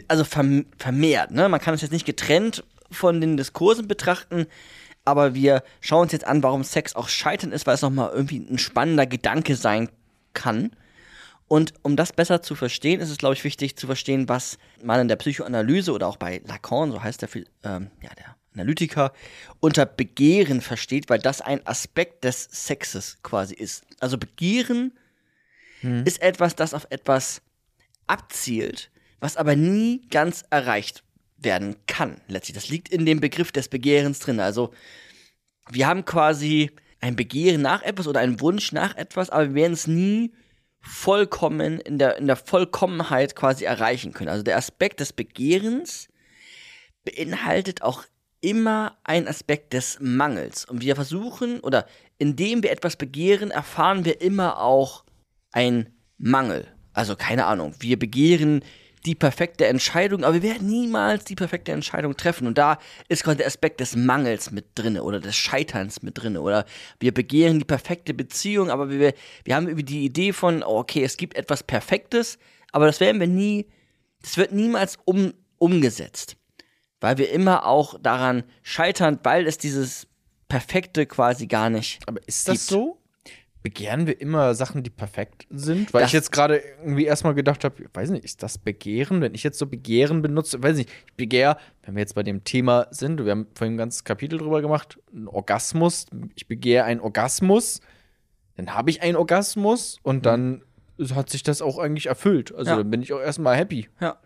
also 0.07 0.23
vermehrt. 0.23 1.31
Ne? 1.31 1.49
Man 1.49 1.59
kann 1.59 1.73
es 1.73 1.81
jetzt 1.81 1.91
nicht 1.91 2.05
getrennt 2.05 2.63
von 2.91 3.21
den 3.21 3.37
Diskursen 3.37 3.87
betrachten, 3.87 4.45
aber 5.05 5.33
wir 5.33 5.63
schauen 5.81 6.03
uns 6.03 6.11
jetzt 6.11 6.27
an, 6.27 6.43
warum 6.43 6.63
Sex 6.63 6.95
auch 6.95 7.09
scheitern 7.09 7.51
ist, 7.51 7.65
weil 7.65 7.75
es 7.75 7.81
nochmal 7.81 8.11
irgendwie 8.13 8.37
ein 8.37 8.59
spannender 8.59 9.05
Gedanke 9.05 9.55
sein 9.55 9.89
kann. 10.33 10.71
Und 11.47 11.73
um 11.81 11.95
das 11.95 12.13
besser 12.13 12.43
zu 12.43 12.53
verstehen, 12.53 13.01
ist 13.01 13.09
es, 13.09 13.17
glaube 13.17 13.33
ich, 13.33 13.43
wichtig 13.43 13.75
zu 13.75 13.87
verstehen, 13.87 14.29
was 14.29 14.59
man 14.83 15.01
in 15.01 15.07
der 15.07 15.15
Psychoanalyse 15.15 15.91
oder 15.91 16.07
auch 16.07 16.17
bei 16.17 16.41
Lacan, 16.45 16.91
so 16.91 17.01
heißt 17.01 17.23
der, 17.23 17.29
ähm, 17.63 17.89
ja, 18.03 18.11
der 18.15 18.35
Analytiker, 18.53 19.13
unter 19.59 19.85
Begehren 19.85 20.61
versteht, 20.61 21.09
weil 21.09 21.19
das 21.19 21.41
ein 21.41 21.65
Aspekt 21.65 22.23
des 22.23 22.43
Sexes 22.43 23.17
quasi 23.23 23.55
ist. 23.55 23.83
Also 23.99 24.17
Begehren 24.17 24.97
hm. 25.81 26.03
ist 26.05 26.21
etwas, 26.21 26.55
das 26.55 26.73
auf 26.73 26.87
etwas 26.89 27.41
abzielt, 28.07 28.91
was 29.19 29.37
aber 29.37 29.55
nie 29.55 30.01
ganz 30.09 30.43
erreicht 30.49 31.03
werden 31.37 31.75
kann. 31.87 32.19
Letztlich, 32.27 32.55
das 32.55 32.69
liegt 32.69 32.89
in 32.89 33.05
dem 33.05 33.19
Begriff 33.19 33.51
des 33.51 33.69
Begehrens 33.69 34.19
drin. 34.19 34.39
Also 34.39 34.73
wir 35.69 35.87
haben 35.87 36.05
quasi 36.05 36.71
ein 37.01 37.15
Begehren 37.15 37.61
nach 37.61 37.81
etwas 37.81 38.07
oder 38.07 38.19
einen 38.19 38.41
Wunsch 38.41 38.71
nach 38.71 38.95
etwas, 38.95 39.29
aber 39.29 39.49
wir 39.49 39.55
werden 39.55 39.73
es 39.73 39.87
nie 39.87 40.33
vollkommen, 40.81 41.79
in 41.79 41.97
der, 41.97 42.17
in 42.17 42.27
der 42.27 42.35
Vollkommenheit 42.35 43.35
quasi 43.35 43.65
erreichen 43.65 44.13
können. 44.13 44.29
Also 44.29 44.43
der 44.43 44.57
Aspekt 44.57 44.99
des 44.99 45.13
Begehrens 45.13 46.09
beinhaltet 47.03 47.81
auch 47.81 48.03
immer 48.41 48.97
einen 49.03 49.27
Aspekt 49.27 49.73
des 49.73 49.97
Mangels. 49.99 50.65
Und 50.65 50.81
wir 50.81 50.95
versuchen, 50.95 51.59
oder 51.59 51.85
indem 52.17 52.63
wir 52.63 52.71
etwas 52.71 52.95
begehren, 52.95 53.51
erfahren 53.51 54.05
wir 54.05 54.21
immer 54.21 54.59
auch 54.61 55.03
einen 55.51 55.89
Mangel. 56.17 56.67
Also 56.93 57.15
keine 57.15 57.45
Ahnung, 57.45 57.75
wir 57.79 57.97
begehren 57.97 58.63
die 59.05 59.15
perfekte 59.15 59.65
Entscheidung, 59.65 60.23
aber 60.23 60.35
wir 60.35 60.43
werden 60.43 60.67
niemals 60.67 61.23
die 61.23 61.35
perfekte 61.35 61.71
Entscheidung 61.71 62.17
treffen. 62.17 62.47
Und 62.47 62.57
da 62.57 62.77
ist 63.07 63.23
quasi 63.23 63.37
der 63.37 63.47
Aspekt 63.47 63.79
des 63.79 63.95
Mangels 63.95 64.51
mit 64.51 64.65
drin 64.75 64.99
oder 64.99 65.19
des 65.19 65.35
Scheiterns 65.35 66.01
mit 66.01 66.21
drin. 66.21 66.37
Oder 66.37 66.65
wir 66.99 67.13
begehren 67.13 67.59
die 67.59 67.65
perfekte 67.65 68.13
Beziehung, 68.13 68.69
aber 68.69 68.89
wir, 68.89 69.13
wir 69.45 69.55
haben 69.55 69.67
über 69.67 69.83
die 69.83 70.03
Idee 70.03 70.33
von, 70.33 70.63
oh, 70.63 70.79
okay, 70.79 71.03
es 71.03 71.15
gibt 71.17 71.35
etwas 71.35 71.63
Perfektes, 71.63 72.37
aber 72.71 72.87
das 72.87 72.99
werden 72.99 73.19
wir 73.19 73.27
nie, 73.27 73.67
das 74.21 74.37
wird 74.37 74.51
niemals 74.51 74.97
um, 75.05 75.33
umgesetzt. 75.57 76.35
Weil 77.01 77.17
wir 77.17 77.31
immer 77.31 77.65
auch 77.65 77.99
daran 78.01 78.43
scheitern, 78.61 79.19
weil 79.23 79.47
es 79.47 79.57
dieses 79.57 80.07
Perfekte 80.47 81.05
quasi 81.05 81.47
gar 81.47 81.69
nicht. 81.69 81.99
Aber 82.07 82.19
ist 82.27 82.47
das 82.47 82.67
gibt. 82.67 82.69
so? 82.69 82.99
begehren 83.61 84.07
wir 84.07 84.19
immer 84.21 84.53
Sachen, 84.55 84.83
die 84.83 84.89
perfekt 84.89 85.45
sind? 85.49 85.93
Weil 85.93 86.01
das 86.01 86.09
ich 86.09 86.13
jetzt 86.13 86.31
gerade 86.31 86.61
irgendwie 86.81 87.05
erstmal 87.05 87.33
gedacht 87.33 87.63
habe, 87.63 87.75
weiß 87.93 88.09
nicht, 88.11 88.23
ist 88.23 88.41
das 88.41 88.57
Begehren? 88.57 89.21
Wenn 89.21 89.35
ich 89.35 89.43
jetzt 89.43 89.59
so 89.59 89.65
Begehren 89.65 90.21
benutze, 90.21 90.61
weiß 90.63 90.77
nicht, 90.77 90.89
ich 91.07 91.15
begehre, 91.15 91.57
wenn 91.83 91.95
wir 91.95 92.01
jetzt 92.01 92.15
bei 92.15 92.23
dem 92.23 92.43
Thema 92.43 92.87
sind, 92.91 93.23
wir 93.23 93.31
haben 93.31 93.47
vorhin 93.55 93.75
ein 93.75 93.77
ganzes 93.77 94.03
Kapitel 94.03 94.39
drüber 94.39 94.61
gemacht, 94.61 94.97
ein 95.13 95.27
Orgasmus, 95.27 96.05
ich 96.35 96.47
begehre 96.47 96.85
einen 96.85 97.01
Orgasmus, 97.01 97.81
dann 98.55 98.73
habe 98.73 98.89
ich 98.89 99.01
einen 99.01 99.15
Orgasmus 99.15 99.99
und 100.03 100.25
dann 100.25 100.63
hat 101.13 101.29
sich 101.29 101.43
das 101.43 101.61
auch 101.61 101.77
eigentlich 101.77 102.07
erfüllt. 102.07 102.53
Also 102.53 102.71
ja. 102.71 102.77
dann 102.77 102.89
bin 102.89 103.01
ich 103.01 103.13
auch 103.13 103.21
erstmal 103.21 103.55
happy. 103.55 103.89
Ja. 103.99 104.17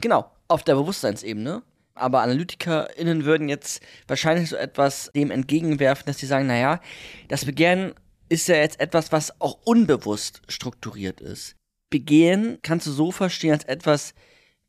Genau, 0.00 0.30
auf 0.48 0.62
der 0.62 0.74
Bewusstseinsebene. 0.74 1.62
Aber 1.94 2.22
AnalytikerInnen 2.22 3.24
würden 3.24 3.48
jetzt 3.48 3.82
wahrscheinlich 4.06 4.48
so 4.48 4.56
etwas 4.56 5.10
dem 5.14 5.30
entgegenwerfen, 5.30 6.06
dass 6.06 6.18
sie 6.18 6.26
sagen, 6.26 6.46
naja, 6.46 6.80
das 7.28 7.44
Begehren 7.44 7.94
ist 8.28 8.48
ja 8.48 8.56
jetzt 8.56 8.80
etwas, 8.80 9.12
was 9.12 9.40
auch 9.40 9.58
unbewusst 9.64 10.40
strukturiert 10.48 11.20
ist. 11.20 11.56
Begehen 11.90 12.58
kannst 12.62 12.86
du 12.86 12.92
so 12.92 13.10
verstehen 13.10 13.52
als 13.52 13.64
etwas, 13.64 14.14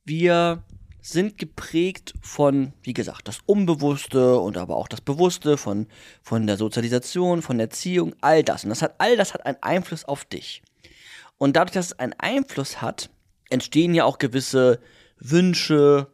wir 0.03 0.63
sind 1.03 1.37
geprägt 1.37 2.13
von, 2.21 2.73
wie 2.81 2.93
gesagt, 2.93 3.27
das 3.27 3.39
Unbewusste 3.45 4.37
und 4.39 4.57
aber 4.57 4.77
auch 4.77 4.87
das 4.87 5.01
Bewusste, 5.01 5.57
von, 5.57 5.87
von 6.21 6.47
der 6.47 6.57
Sozialisation, 6.57 7.41
von 7.41 7.57
der 7.57 7.67
Erziehung, 7.67 8.15
all 8.21 8.43
das. 8.43 8.63
Und 8.63 8.69
das 8.69 8.81
hat, 8.81 8.95
all 8.97 9.17
das 9.17 9.33
hat 9.33 9.45
einen 9.45 9.61
Einfluss 9.61 10.05
auf 10.05 10.23
dich. 10.25 10.63
Und 11.37 11.55
dadurch, 11.55 11.73
dass 11.73 11.87
es 11.87 11.99
einen 11.99 12.13
Einfluss 12.17 12.81
hat, 12.81 13.09
entstehen 13.49 13.93
ja 13.93 14.05
auch 14.05 14.17
gewisse 14.17 14.79
Wünsche, 15.19 16.07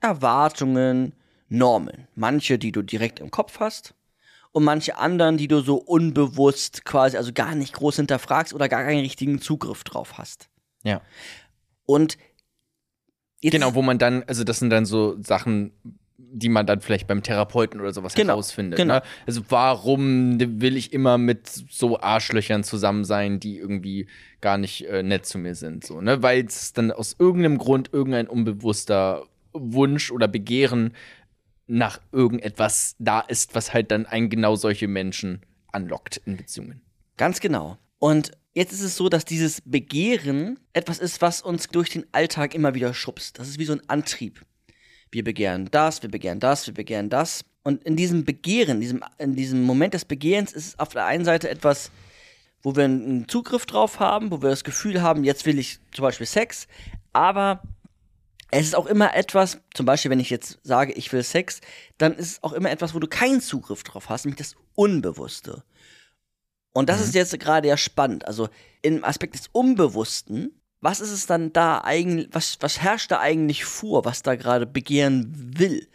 Erwartungen, 0.00 1.12
Normen. 1.48 2.08
Manche, 2.14 2.58
die 2.58 2.72
du 2.72 2.82
direkt 2.82 3.20
im 3.20 3.30
Kopf 3.30 3.60
hast, 3.60 3.94
und 4.52 4.64
manche 4.64 4.98
anderen, 4.98 5.36
die 5.36 5.48
du 5.48 5.60
so 5.60 5.76
unbewusst 5.76 6.84
quasi, 6.84 7.16
also 7.16 7.32
gar 7.32 7.54
nicht 7.54 7.72
groß 7.72 7.96
hinterfragst 7.96 8.52
oder 8.52 8.68
gar 8.68 8.82
keinen 8.82 9.00
richtigen 9.00 9.40
Zugriff 9.40 9.84
drauf 9.84 10.18
hast. 10.18 10.48
Ja. 10.82 11.02
Und 11.86 12.18
Genau, 13.42 13.74
wo 13.74 13.80
man 13.80 13.98
dann, 13.98 14.22
also 14.24 14.44
das 14.44 14.58
sind 14.58 14.70
dann 14.70 14.84
so 14.84 15.16
Sachen, 15.22 15.72
die 16.18 16.50
man 16.50 16.66
dann 16.66 16.80
vielleicht 16.80 17.06
beim 17.06 17.22
Therapeuten 17.22 17.80
oder 17.80 17.92
sowas 17.92 18.14
genau, 18.14 18.34
herausfindet. 18.34 18.78
Genau. 18.78 18.94
Ne? 18.96 19.02
Also 19.26 19.42
warum 19.48 20.38
will 20.38 20.76
ich 20.76 20.92
immer 20.92 21.16
mit 21.16 21.48
so 21.48 21.98
Arschlöchern 21.98 22.64
zusammen 22.64 23.04
sein, 23.04 23.40
die 23.40 23.56
irgendwie 23.56 24.08
gar 24.42 24.58
nicht 24.58 24.86
äh, 24.86 25.02
nett 25.02 25.24
zu 25.24 25.38
mir 25.38 25.54
sind, 25.54 25.86
so, 25.86 26.02
ne? 26.02 26.22
Weil 26.22 26.44
es 26.44 26.74
dann 26.74 26.92
aus 26.92 27.16
irgendeinem 27.18 27.56
Grund 27.56 27.90
irgendein 27.92 28.28
unbewusster 28.28 29.26
Wunsch 29.52 30.10
oder 30.10 30.28
Begehren 30.28 30.94
nach 31.66 32.00
irgendetwas 32.12 32.96
da 32.98 33.20
ist, 33.20 33.54
was 33.54 33.72
halt 33.72 33.90
dann 33.90 34.06
einen 34.06 34.28
genau 34.28 34.56
solche 34.56 34.88
Menschen 34.88 35.42
anlockt 35.72 36.20
in 36.24 36.36
Beziehungen. 36.36 36.80
Ganz 37.16 37.40
genau. 37.40 37.78
Und 37.98 38.32
jetzt 38.54 38.72
ist 38.72 38.82
es 38.82 38.96
so, 38.96 39.08
dass 39.08 39.24
dieses 39.24 39.60
Begehren 39.60 40.58
etwas 40.72 40.98
ist, 40.98 41.22
was 41.22 41.42
uns 41.42 41.68
durch 41.68 41.90
den 41.90 42.06
Alltag 42.12 42.54
immer 42.54 42.74
wieder 42.74 42.92
schubst. 42.92 43.38
Das 43.38 43.48
ist 43.48 43.58
wie 43.58 43.64
so 43.64 43.74
ein 43.74 43.88
Antrieb. 43.88 44.44
Wir 45.12 45.22
begehren 45.22 45.68
das, 45.70 46.02
wir 46.02 46.10
begehren 46.10 46.40
das, 46.40 46.66
wir 46.66 46.74
begehren 46.74 47.08
das. 47.08 47.44
Und 47.62 47.84
in 47.84 47.96
diesem 47.96 48.24
Begehren, 48.24 48.80
diesem, 48.80 49.04
in 49.18 49.36
diesem 49.36 49.62
Moment 49.62 49.94
des 49.94 50.04
Begehrens 50.04 50.52
ist 50.52 50.66
es 50.66 50.78
auf 50.78 50.88
der 50.90 51.06
einen 51.06 51.24
Seite 51.24 51.50
etwas, 51.50 51.90
wo 52.62 52.74
wir 52.74 52.84
einen 52.84 53.28
Zugriff 53.28 53.66
drauf 53.66 54.00
haben, 54.00 54.30
wo 54.30 54.42
wir 54.42 54.50
das 54.50 54.64
Gefühl 54.64 55.02
haben, 55.02 55.24
jetzt 55.24 55.46
will 55.46 55.58
ich 55.58 55.78
zum 55.92 56.02
Beispiel 56.02 56.26
Sex, 56.26 56.68
aber 57.12 57.62
Es 58.50 58.66
ist 58.66 58.74
auch 58.74 58.86
immer 58.86 59.14
etwas, 59.14 59.58
zum 59.74 59.86
Beispiel, 59.86 60.10
wenn 60.10 60.20
ich 60.20 60.30
jetzt 60.30 60.58
sage, 60.62 60.92
ich 60.92 61.12
will 61.12 61.22
Sex, 61.22 61.60
dann 61.98 62.14
ist 62.14 62.32
es 62.32 62.42
auch 62.42 62.52
immer 62.52 62.70
etwas, 62.70 62.94
wo 62.94 62.98
du 62.98 63.06
keinen 63.06 63.40
Zugriff 63.40 63.84
drauf 63.84 64.08
hast, 64.08 64.24
nämlich 64.24 64.38
das 64.38 64.56
Unbewusste. 64.74 65.62
Und 66.72 66.88
das 66.88 66.98
mhm. 66.98 67.04
ist 67.04 67.14
jetzt 67.14 67.38
gerade 67.38 67.68
ja 67.68 67.76
spannend. 67.76 68.26
Also 68.26 68.48
im 68.82 69.04
Aspekt 69.04 69.34
des 69.34 69.48
Unbewussten, 69.52 70.60
was 70.80 71.00
ist 71.00 71.10
es 71.10 71.26
dann 71.26 71.52
da 71.52 71.82
eigentlich, 71.82 72.28
was, 72.32 72.58
was 72.60 72.80
herrscht 72.80 73.10
da 73.10 73.20
eigentlich 73.20 73.64
vor, 73.64 74.04
was 74.04 74.22
da 74.22 74.34
gerade 74.34 74.66
begehren 74.66 75.32
will? 75.58 75.88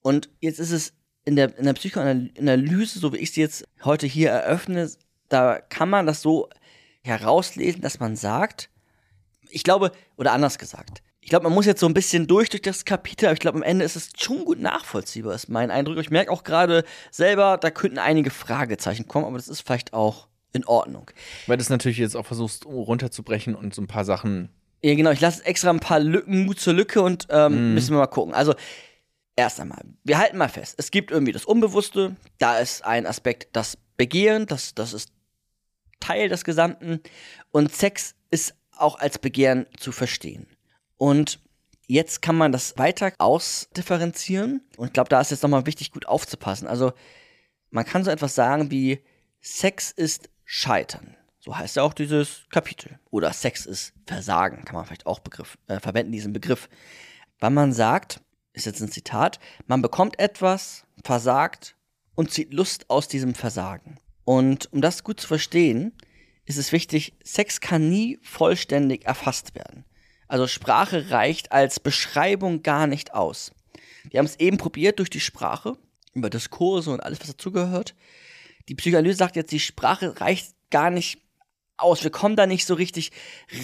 Und 0.00 0.30
jetzt 0.40 0.58
ist 0.58 0.72
es 0.72 0.94
in 1.24 1.36
der, 1.36 1.56
in 1.58 1.64
der 1.64 1.74
Psychoanalyse, 1.74 2.98
so 2.98 3.12
wie 3.12 3.18
ich 3.18 3.32
sie 3.32 3.40
jetzt 3.40 3.66
heute 3.84 4.06
hier 4.06 4.30
eröffne, 4.30 4.90
da 5.28 5.60
kann 5.60 5.88
man 5.88 6.06
das 6.06 6.22
so 6.22 6.48
herauslesen, 7.02 7.82
dass 7.82 8.00
man 8.00 8.16
sagt, 8.16 8.70
ich 9.48 9.62
glaube, 9.62 9.92
oder 10.16 10.32
anders 10.32 10.58
gesagt, 10.58 11.02
ich 11.24 11.30
glaube, 11.30 11.44
man 11.44 11.54
muss 11.54 11.64
jetzt 11.64 11.80
so 11.80 11.86
ein 11.86 11.94
bisschen 11.94 12.26
durch 12.26 12.50
durch 12.50 12.60
das 12.60 12.84
Kapitel, 12.84 13.24
aber 13.24 13.32
ich 13.32 13.40
glaube, 13.40 13.56
am 13.56 13.62
Ende 13.62 13.82
ist 13.86 13.96
es 13.96 14.10
schon 14.18 14.44
gut 14.44 14.60
nachvollziehbar, 14.60 15.34
ist 15.34 15.48
mein 15.48 15.70
Eindruck. 15.70 15.96
Ich 15.96 16.10
merke 16.10 16.30
auch 16.30 16.44
gerade 16.44 16.84
selber, 17.10 17.56
da 17.56 17.70
könnten 17.70 17.98
einige 17.98 18.28
Fragezeichen 18.28 19.08
kommen, 19.08 19.24
aber 19.24 19.38
das 19.38 19.48
ist 19.48 19.62
vielleicht 19.62 19.94
auch 19.94 20.28
in 20.52 20.66
Ordnung. 20.66 21.10
Weil 21.46 21.56
du 21.56 21.62
es 21.62 21.70
natürlich 21.70 21.96
jetzt 21.96 22.14
auch 22.14 22.26
versuchst, 22.26 22.66
runterzubrechen 22.66 23.54
und 23.54 23.74
so 23.74 23.80
ein 23.80 23.86
paar 23.86 24.04
Sachen. 24.04 24.50
Ja, 24.82 24.94
genau, 24.94 25.12
ich 25.12 25.20
lasse 25.22 25.46
extra 25.46 25.70
ein 25.70 25.80
paar 25.80 25.98
Lücken, 25.98 26.44
Mut 26.44 26.60
zur 26.60 26.74
Lücke 26.74 27.00
und 27.00 27.26
ähm, 27.30 27.70
mm. 27.70 27.74
müssen 27.74 27.94
wir 27.94 28.00
mal 28.00 28.06
gucken. 28.06 28.34
Also, 28.34 28.54
erst 29.34 29.58
einmal, 29.60 29.82
wir 30.04 30.18
halten 30.18 30.36
mal 30.36 30.50
fest, 30.50 30.74
es 30.76 30.90
gibt 30.90 31.10
irgendwie 31.10 31.32
das 31.32 31.46
Unbewusste, 31.46 32.16
da 32.36 32.58
ist 32.58 32.84
ein 32.84 33.06
Aspekt, 33.06 33.48
das 33.56 33.78
Begehren, 33.96 34.44
das, 34.44 34.74
das 34.74 34.92
ist 34.92 35.10
Teil 36.00 36.28
des 36.28 36.44
Gesamten 36.44 37.00
und 37.50 37.72
Sex 37.74 38.14
ist 38.30 38.54
auch 38.76 38.98
als 38.98 39.18
Begehren 39.18 39.64
zu 39.78 39.90
verstehen. 39.90 40.46
Und 40.96 41.40
jetzt 41.86 42.22
kann 42.22 42.36
man 42.36 42.52
das 42.52 42.78
weiter 42.78 43.12
ausdifferenzieren. 43.18 44.62
Und 44.76 44.88
ich 44.88 44.92
glaube, 44.92 45.08
da 45.08 45.20
ist 45.20 45.30
jetzt 45.30 45.42
nochmal 45.42 45.66
wichtig, 45.66 45.92
gut 45.92 46.06
aufzupassen. 46.06 46.66
Also, 46.66 46.92
man 47.70 47.84
kann 47.84 48.04
so 48.04 48.10
etwas 48.10 48.34
sagen 48.34 48.70
wie 48.70 49.00
Sex 49.40 49.90
ist 49.90 50.30
Scheitern. 50.44 51.16
So 51.40 51.56
heißt 51.56 51.76
ja 51.76 51.82
auch 51.82 51.92
dieses 51.92 52.46
Kapitel. 52.50 52.98
Oder 53.10 53.32
Sex 53.32 53.66
ist 53.66 53.92
Versagen, 54.06 54.64
kann 54.64 54.76
man 54.76 54.86
vielleicht 54.86 55.06
auch 55.06 55.18
Begriff, 55.18 55.58
äh, 55.66 55.78
verwenden, 55.80 56.12
diesen 56.12 56.32
Begriff. 56.32 56.70
Weil 57.40 57.50
man 57.50 57.72
sagt, 57.72 58.20
ist 58.54 58.64
jetzt 58.64 58.80
ein 58.80 58.90
Zitat, 58.90 59.40
man 59.66 59.82
bekommt 59.82 60.18
etwas, 60.18 60.86
versagt 61.02 61.76
und 62.14 62.30
zieht 62.30 62.54
Lust 62.54 62.88
aus 62.88 63.08
diesem 63.08 63.34
Versagen. 63.34 63.98
Und 64.24 64.72
um 64.72 64.80
das 64.80 65.04
gut 65.04 65.20
zu 65.20 65.26
verstehen, 65.26 65.92
ist 66.46 66.56
es 66.56 66.72
wichtig, 66.72 67.14
Sex 67.22 67.60
kann 67.60 67.90
nie 67.90 68.18
vollständig 68.22 69.04
erfasst 69.04 69.54
werden. 69.54 69.84
Also 70.28 70.46
Sprache 70.46 71.10
reicht 71.10 71.52
als 71.52 71.80
Beschreibung 71.80 72.62
gar 72.62 72.86
nicht 72.86 73.14
aus. 73.14 73.52
Wir 74.10 74.18
haben 74.18 74.26
es 74.26 74.38
eben 74.38 74.58
probiert 74.58 74.98
durch 74.98 75.10
die 75.10 75.20
Sprache, 75.20 75.76
über 76.12 76.30
Diskurse 76.30 76.90
und 76.90 77.00
alles, 77.00 77.20
was 77.20 77.28
dazugehört. 77.28 77.94
Die 78.68 78.74
Psychoanalyse 78.74 79.18
sagt 79.18 79.36
jetzt, 79.36 79.52
die 79.52 79.60
Sprache 79.60 80.20
reicht 80.20 80.54
gar 80.70 80.90
nicht 80.90 81.18
aus. 81.76 82.02
Wir 82.02 82.10
kommen 82.10 82.36
da 82.36 82.46
nicht 82.46 82.66
so 82.66 82.74
richtig 82.74 83.12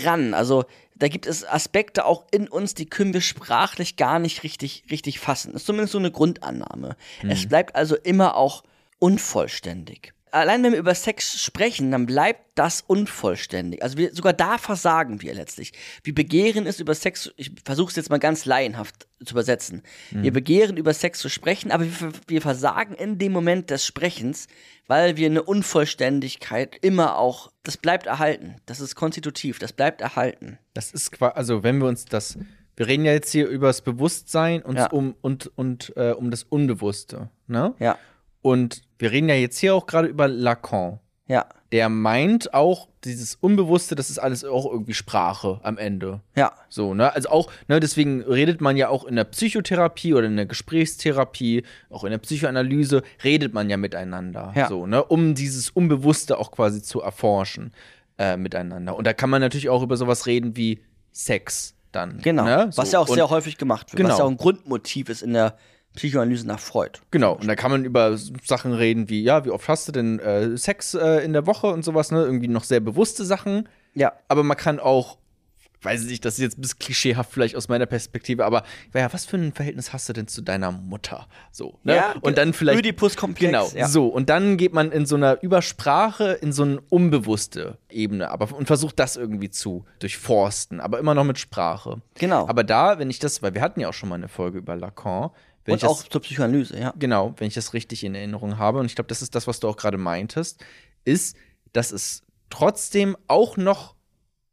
ran. 0.04 0.34
Also 0.34 0.64
da 0.96 1.08
gibt 1.08 1.26
es 1.26 1.46
Aspekte 1.46 2.04
auch 2.04 2.26
in 2.30 2.48
uns, 2.48 2.74
die 2.74 2.86
können 2.86 3.14
wir 3.14 3.20
sprachlich 3.20 3.96
gar 3.96 4.18
nicht 4.18 4.42
richtig, 4.42 4.84
richtig 4.90 5.18
fassen. 5.18 5.52
Das 5.52 5.62
ist 5.62 5.66
zumindest 5.66 5.92
so 5.92 5.98
eine 5.98 6.10
Grundannahme. 6.10 6.96
Mhm. 7.22 7.30
Es 7.30 7.48
bleibt 7.48 7.76
also 7.76 7.96
immer 7.96 8.36
auch 8.36 8.64
unvollständig 8.98 10.12
allein 10.32 10.62
wenn 10.62 10.72
wir 10.72 10.78
über 10.78 10.94
Sex 10.94 11.42
sprechen, 11.42 11.90
dann 11.90 12.06
bleibt 12.06 12.40
das 12.54 12.82
unvollständig. 12.86 13.82
Also 13.82 13.96
wir, 13.96 14.14
sogar 14.14 14.32
da 14.32 14.58
versagen 14.58 15.22
wir 15.22 15.34
letztlich. 15.34 15.72
Wir 16.02 16.14
begehren 16.14 16.66
es 16.66 16.80
über 16.80 16.94
Sex, 16.94 17.32
ich 17.36 17.52
versuche 17.64 17.90
es 17.90 17.96
jetzt 17.96 18.10
mal 18.10 18.18
ganz 18.18 18.44
laienhaft 18.44 19.06
zu 19.24 19.34
übersetzen. 19.34 19.82
Mhm. 20.10 20.22
Wir 20.22 20.32
begehren 20.32 20.76
über 20.76 20.94
Sex 20.94 21.18
zu 21.18 21.28
sprechen, 21.28 21.70
aber 21.70 21.84
wir, 21.84 22.12
wir, 22.26 22.42
versagen 22.42 22.94
in 22.94 23.18
dem 23.18 23.32
Moment 23.32 23.70
des 23.70 23.84
Sprechens, 23.84 24.46
weil 24.86 25.16
wir 25.16 25.26
eine 25.26 25.42
Unvollständigkeit 25.42 26.76
immer 26.80 27.18
auch, 27.18 27.50
das 27.62 27.76
bleibt 27.76 28.06
erhalten. 28.06 28.56
Das 28.66 28.80
ist 28.80 28.94
konstitutiv, 28.94 29.58
das 29.58 29.72
bleibt 29.72 30.00
erhalten. 30.00 30.58
Das 30.74 30.92
ist 30.92 31.12
quasi, 31.12 31.34
also 31.36 31.62
wenn 31.62 31.78
wir 31.78 31.88
uns 31.88 32.04
das, 32.04 32.38
wir 32.76 32.86
reden 32.86 33.04
ja 33.04 33.12
jetzt 33.12 33.30
hier 33.30 33.46
über 33.46 33.66
das 33.66 33.82
Bewusstsein 33.82 34.62
und, 34.62 34.76
ja. 34.76 34.90
um, 34.90 35.14
und, 35.20 35.50
und 35.56 35.92
äh, 35.96 36.12
um 36.12 36.30
das 36.30 36.44
Unbewusste, 36.44 37.30
ne? 37.46 37.74
Ja. 37.78 37.98
Und 38.42 38.82
wir 38.98 39.10
reden 39.10 39.28
ja 39.28 39.34
jetzt 39.34 39.58
hier 39.58 39.74
auch 39.74 39.86
gerade 39.86 40.08
über 40.08 40.28
Lacan. 40.28 41.00
Ja. 41.26 41.46
Der 41.72 41.88
meint 41.88 42.52
auch, 42.54 42.88
dieses 43.04 43.36
Unbewusste, 43.36 43.94
das 43.94 44.10
ist 44.10 44.18
alles 44.18 44.44
auch 44.44 44.70
irgendwie 44.70 44.94
Sprache 44.94 45.60
am 45.62 45.78
Ende. 45.78 46.20
Ja. 46.36 46.52
So, 46.68 46.92
ne? 46.92 47.14
Also 47.14 47.28
auch, 47.28 47.50
ne, 47.68 47.80
deswegen 47.80 48.22
redet 48.22 48.60
man 48.60 48.76
ja 48.76 48.88
auch 48.88 49.04
in 49.04 49.16
der 49.16 49.24
Psychotherapie 49.24 50.12
oder 50.12 50.26
in 50.26 50.36
der 50.36 50.46
Gesprächstherapie, 50.46 51.62
auch 51.88 52.04
in 52.04 52.10
der 52.10 52.18
Psychoanalyse, 52.18 53.02
redet 53.22 53.54
man 53.54 53.70
ja 53.70 53.76
miteinander. 53.76 54.52
Ja. 54.56 54.68
So, 54.68 54.86
ne? 54.86 55.04
Um 55.04 55.34
dieses 55.34 55.70
Unbewusste 55.70 56.36
auch 56.38 56.50
quasi 56.50 56.82
zu 56.82 57.00
erforschen 57.00 57.72
äh, 58.18 58.36
miteinander. 58.36 58.96
Und 58.96 59.06
da 59.06 59.12
kann 59.12 59.30
man 59.30 59.40
natürlich 59.40 59.68
auch 59.70 59.82
über 59.82 59.96
sowas 59.96 60.26
reden 60.26 60.56
wie 60.56 60.80
Sex 61.12 61.74
dann. 61.92 62.18
Genau. 62.18 62.44
Ne? 62.44 62.68
So. 62.70 62.82
Was 62.82 62.92
ja 62.92 62.98
auch 62.98 63.08
sehr 63.08 63.30
häufig 63.30 63.56
gemacht 63.56 63.92
wird. 63.92 63.98
Genau. 63.98 64.10
Was 64.10 64.18
ja 64.18 64.24
auch 64.24 64.30
ein 64.30 64.36
Grundmotiv 64.36 65.08
ist 65.08 65.22
in 65.22 65.32
der 65.32 65.56
Psychoanalyse 65.94 66.46
nach 66.46 66.60
Freud. 66.60 67.00
Genau, 67.10 67.34
und 67.34 67.48
da 67.48 67.56
kann 67.56 67.70
man 67.70 67.84
über 67.84 68.16
Sachen 68.16 68.72
reden 68.72 69.08
wie, 69.08 69.22
ja, 69.22 69.44
wie 69.44 69.50
oft 69.50 69.68
hast 69.68 69.88
du 69.88 69.92
denn 69.92 70.20
äh, 70.20 70.56
Sex 70.56 70.94
äh, 70.94 71.24
in 71.24 71.32
der 71.32 71.46
Woche 71.46 71.66
und 71.66 71.84
sowas, 71.84 72.10
ne? 72.12 72.22
Irgendwie 72.22 72.48
noch 72.48 72.64
sehr 72.64 72.80
bewusste 72.80 73.24
Sachen. 73.24 73.68
Ja. 73.94 74.12
Aber 74.28 74.44
man 74.44 74.56
kann 74.56 74.78
auch, 74.78 75.18
weiß 75.82 76.02
ich 76.02 76.10
nicht, 76.10 76.24
das 76.24 76.34
ist 76.34 76.40
jetzt 76.40 76.58
ein 76.58 76.60
bisschen 76.60 76.78
klischeehaft 76.78 77.32
vielleicht 77.32 77.56
aus 77.56 77.68
meiner 77.68 77.86
Perspektive, 77.86 78.44
aber 78.44 78.62
ja, 78.94 79.12
was 79.12 79.24
für 79.26 79.36
ein 79.36 79.52
Verhältnis 79.52 79.92
hast 79.92 80.08
du 80.08 80.12
denn 80.12 80.28
zu 80.28 80.42
deiner 80.42 80.70
Mutter? 80.70 81.26
So, 81.50 81.78
ne? 81.82 81.96
Ja, 81.96 82.14
und 82.20 82.38
dann 82.38 82.52
vielleicht. 82.52 82.78
Oedipus-Komplex. 82.78 83.50
Genau, 83.50 83.68
ja. 83.74 83.88
so. 83.88 84.06
Und 84.06 84.28
dann 84.30 84.56
geht 84.56 84.72
man 84.72 84.92
in 84.92 85.06
so 85.06 85.16
einer 85.16 85.42
Übersprache 85.42 86.32
in 86.40 86.52
so 86.52 86.62
eine 86.62 86.80
unbewusste 86.88 87.78
Ebene, 87.90 88.30
aber 88.30 88.54
und 88.54 88.66
versucht 88.66 89.00
das 89.00 89.16
irgendwie 89.16 89.50
zu 89.50 89.84
durchforsten, 89.98 90.80
aber 90.80 91.00
immer 91.00 91.14
noch 91.14 91.24
mit 91.24 91.40
Sprache. 91.40 92.00
Genau. 92.14 92.46
Aber 92.46 92.62
da, 92.62 93.00
wenn 93.00 93.10
ich 93.10 93.18
das, 93.18 93.42
weil 93.42 93.54
wir 93.54 93.62
hatten 93.62 93.80
ja 93.80 93.88
auch 93.88 93.94
schon 93.94 94.08
mal 94.08 94.14
eine 94.14 94.28
Folge 94.28 94.58
über 94.58 94.76
Lacan, 94.76 95.30
wenn 95.64 95.74
und 95.74 95.84
auch 95.84 96.02
das, 96.02 96.08
zur 96.08 96.20
Psychoanalyse, 96.22 96.78
ja. 96.78 96.94
Genau, 96.98 97.34
wenn 97.36 97.48
ich 97.48 97.54
das 97.54 97.74
richtig 97.74 98.04
in 98.04 98.14
Erinnerung 98.14 98.58
habe. 98.58 98.78
Und 98.78 98.86
ich 98.86 98.94
glaube, 98.94 99.08
das 99.08 99.22
ist 99.22 99.34
das, 99.34 99.46
was 99.46 99.60
du 99.60 99.68
auch 99.68 99.76
gerade 99.76 99.98
meintest, 99.98 100.64
ist, 101.04 101.36
dass 101.72 101.92
es 101.92 102.22
trotzdem 102.48 103.16
auch 103.28 103.56
noch, 103.56 103.94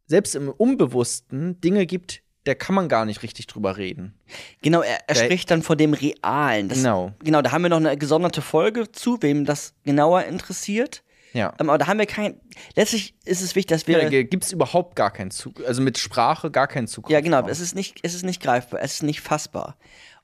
selbst 0.05 0.35
im 0.35 0.49
Unbewussten, 0.49 1.59
Dinge 1.61 1.85
gibt, 1.85 2.21
da 2.43 2.55
kann 2.55 2.75
man 2.75 2.87
gar 2.87 3.05
nicht 3.05 3.23
richtig 3.23 3.47
drüber 3.47 3.75
reden. 3.75 4.13
Genau, 4.61 4.81
er, 4.81 4.99
er 5.07 5.15
spricht 5.15 5.51
dann 5.51 5.63
von 5.63 5.77
dem 5.77 5.93
Realen. 5.93 6.69
Das, 6.69 6.77
genau. 6.77 7.11
Genau, 7.19 7.41
da 7.41 7.51
haben 7.51 7.63
wir 7.63 7.69
noch 7.69 7.77
eine 7.77 7.97
gesonderte 7.97 8.41
Folge 8.41 8.91
zu, 8.91 9.21
wem 9.21 9.43
das 9.43 9.73
genauer 9.83 10.23
interessiert. 10.23 11.03
Ja. 11.33 11.53
Ähm, 11.59 11.69
aber 11.69 11.77
da 11.77 11.87
haben 11.87 11.99
wir 11.99 12.05
kein. 12.05 12.39
Letztlich 12.75 13.15
ist 13.25 13.41
es 13.41 13.55
wichtig, 13.55 13.67
dass 13.67 13.87
wir. 13.87 14.01
Ja, 14.01 14.23
gibt 14.23 14.45
es 14.45 14.51
überhaupt 14.53 14.95
gar 14.95 15.11
keinen 15.11 15.31
Zug, 15.31 15.63
also 15.65 15.81
mit 15.81 15.97
Sprache 15.97 16.49
gar 16.49 16.67
keinen 16.67 16.87
Zug. 16.87 17.09
Ja, 17.09 17.19
genau. 17.19 17.45
Es 17.47 17.59
ist 17.59 17.75
nicht, 17.75 17.99
es 18.01 18.13
ist 18.13 18.23
nicht 18.23 18.41
greifbar, 18.41 18.81
es 18.81 18.95
ist 18.95 19.03
nicht 19.03 19.21
fassbar. 19.21 19.77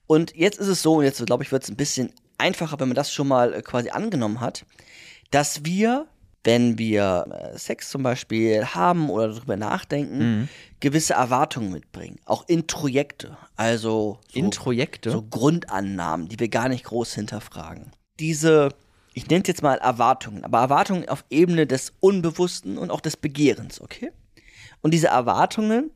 Und 0.08 0.36
jetzt 0.36 0.60
ist 0.60 0.68
es 0.68 0.82
so, 0.82 0.96
und 0.96 1.04
jetzt 1.04 1.26
glaube 1.26 1.44
ich, 1.44 1.52
wird 1.52 1.64
es 1.64 1.70
ein 1.70 1.76
bisschen 1.76 2.12
einfacher, 2.38 2.80
wenn 2.80 2.90
man 2.90 2.96
das 2.96 3.12
schon 3.12 3.28
mal 3.28 3.54
äh, 3.54 3.62
quasi 3.62 3.90
angenommen 3.90 4.42
hat, 4.42 4.66
dass 5.32 5.66
wir, 5.66 6.08
wenn 6.44 6.78
wir 6.78 7.54
äh, 7.54 7.58
Sex 7.58 7.90
zum 7.90 8.04
Beispiel 8.04 8.66
haben 8.66 9.10
oder 9.10 9.30
darüber 9.30 9.58
nachdenken, 9.58 10.18
mhm. 10.18 10.50
gewisse 10.80 11.14
Erwartungen 11.14 11.72
mitbringen. 11.72 12.20
Auch 12.26 12.48
Introjekte. 12.48 13.38
Also 13.56 14.20
so, 14.28 14.40
Introjekte? 14.40 15.12
So 15.12 15.22
Grundannahmen, 15.24 16.28
die 16.28 16.40
wir 16.40 16.50
gar 16.50 16.70
nicht 16.70 16.84
groß 16.84 17.14
hinterfragen. 17.14 17.92
Diese, 18.20 18.70
ich 19.14 19.28
nenne 19.28 19.44
es 19.44 19.48
jetzt 19.48 19.64
mal 19.64 19.78
Erwartungen, 19.78 20.44
aber 20.44 20.60
Erwartungen 20.60 21.08
auf 21.08 21.24
Ebene 21.30 21.66
des 21.66 21.94
Unbewussten 22.00 22.78
und 22.78 22.92
auch 22.92 23.02
des 23.02 23.18
Begehrens, 23.18 23.82
okay? 23.82 24.12
Und 24.82 24.94
diese 24.94 25.08
Erwartungen 25.08 25.92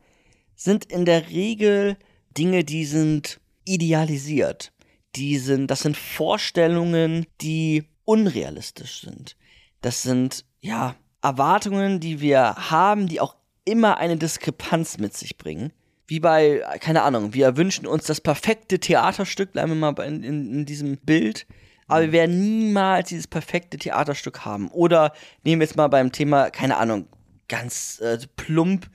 sind 0.56 0.86
in 0.86 1.04
der 1.04 1.28
Regel 1.28 1.96
Dinge, 2.36 2.64
die 2.64 2.84
sind 2.86 3.38
idealisiert. 3.68 4.72
Die 5.16 5.38
sind, 5.38 5.68
das 5.68 5.80
sind 5.80 5.96
Vorstellungen, 5.96 7.26
die 7.40 7.84
unrealistisch 8.04 9.02
sind. 9.02 9.36
Das 9.80 10.02
sind, 10.02 10.44
ja, 10.60 10.96
Erwartungen, 11.22 12.00
die 12.00 12.20
wir 12.20 12.54
haben, 12.70 13.06
die 13.06 13.20
auch 13.20 13.36
immer 13.64 13.98
eine 13.98 14.16
Diskrepanz 14.16 14.98
mit 14.98 15.16
sich 15.16 15.36
bringen. 15.36 15.72
Wie 16.06 16.20
bei, 16.20 16.64
keine 16.80 17.02
Ahnung, 17.02 17.34
wir 17.34 17.56
wünschen 17.56 17.86
uns 17.86 18.04
das 18.06 18.20
perfekte 18.20 18.78
Theaterstück, 18.78 19.52
bleiben 19.52 19.78
wir 19.78 19.92
mal 19.92 19.98
in, 20.04 20.22
in, 20.22 20.52
in 20.54 20.64
diesem 20.64 20.96
Bild. 20.96 21.46
Aber 21.86 22.02
wir 22.02 22.12
werden 22.12 22.40
niemals 22.40 23.08
dieses 23.08 23.26
perfekte 23.26 23.78
Theaterstück 23.78 24.44
haben. 24.44 24.68
Oder 24.68 25.12
nehmen 25.42 25.60
wir 25.60 25.66
jetzt 25.66 25.76
mal 25.76 25.88
beim 25.88 26.12
Thema, 26.12 26.50
keine 26.50 26.76
Ahnung, 26.76 27.06
ganz 27.48 27.98
äh, 28.00 28.18
plump, 28.36 28.88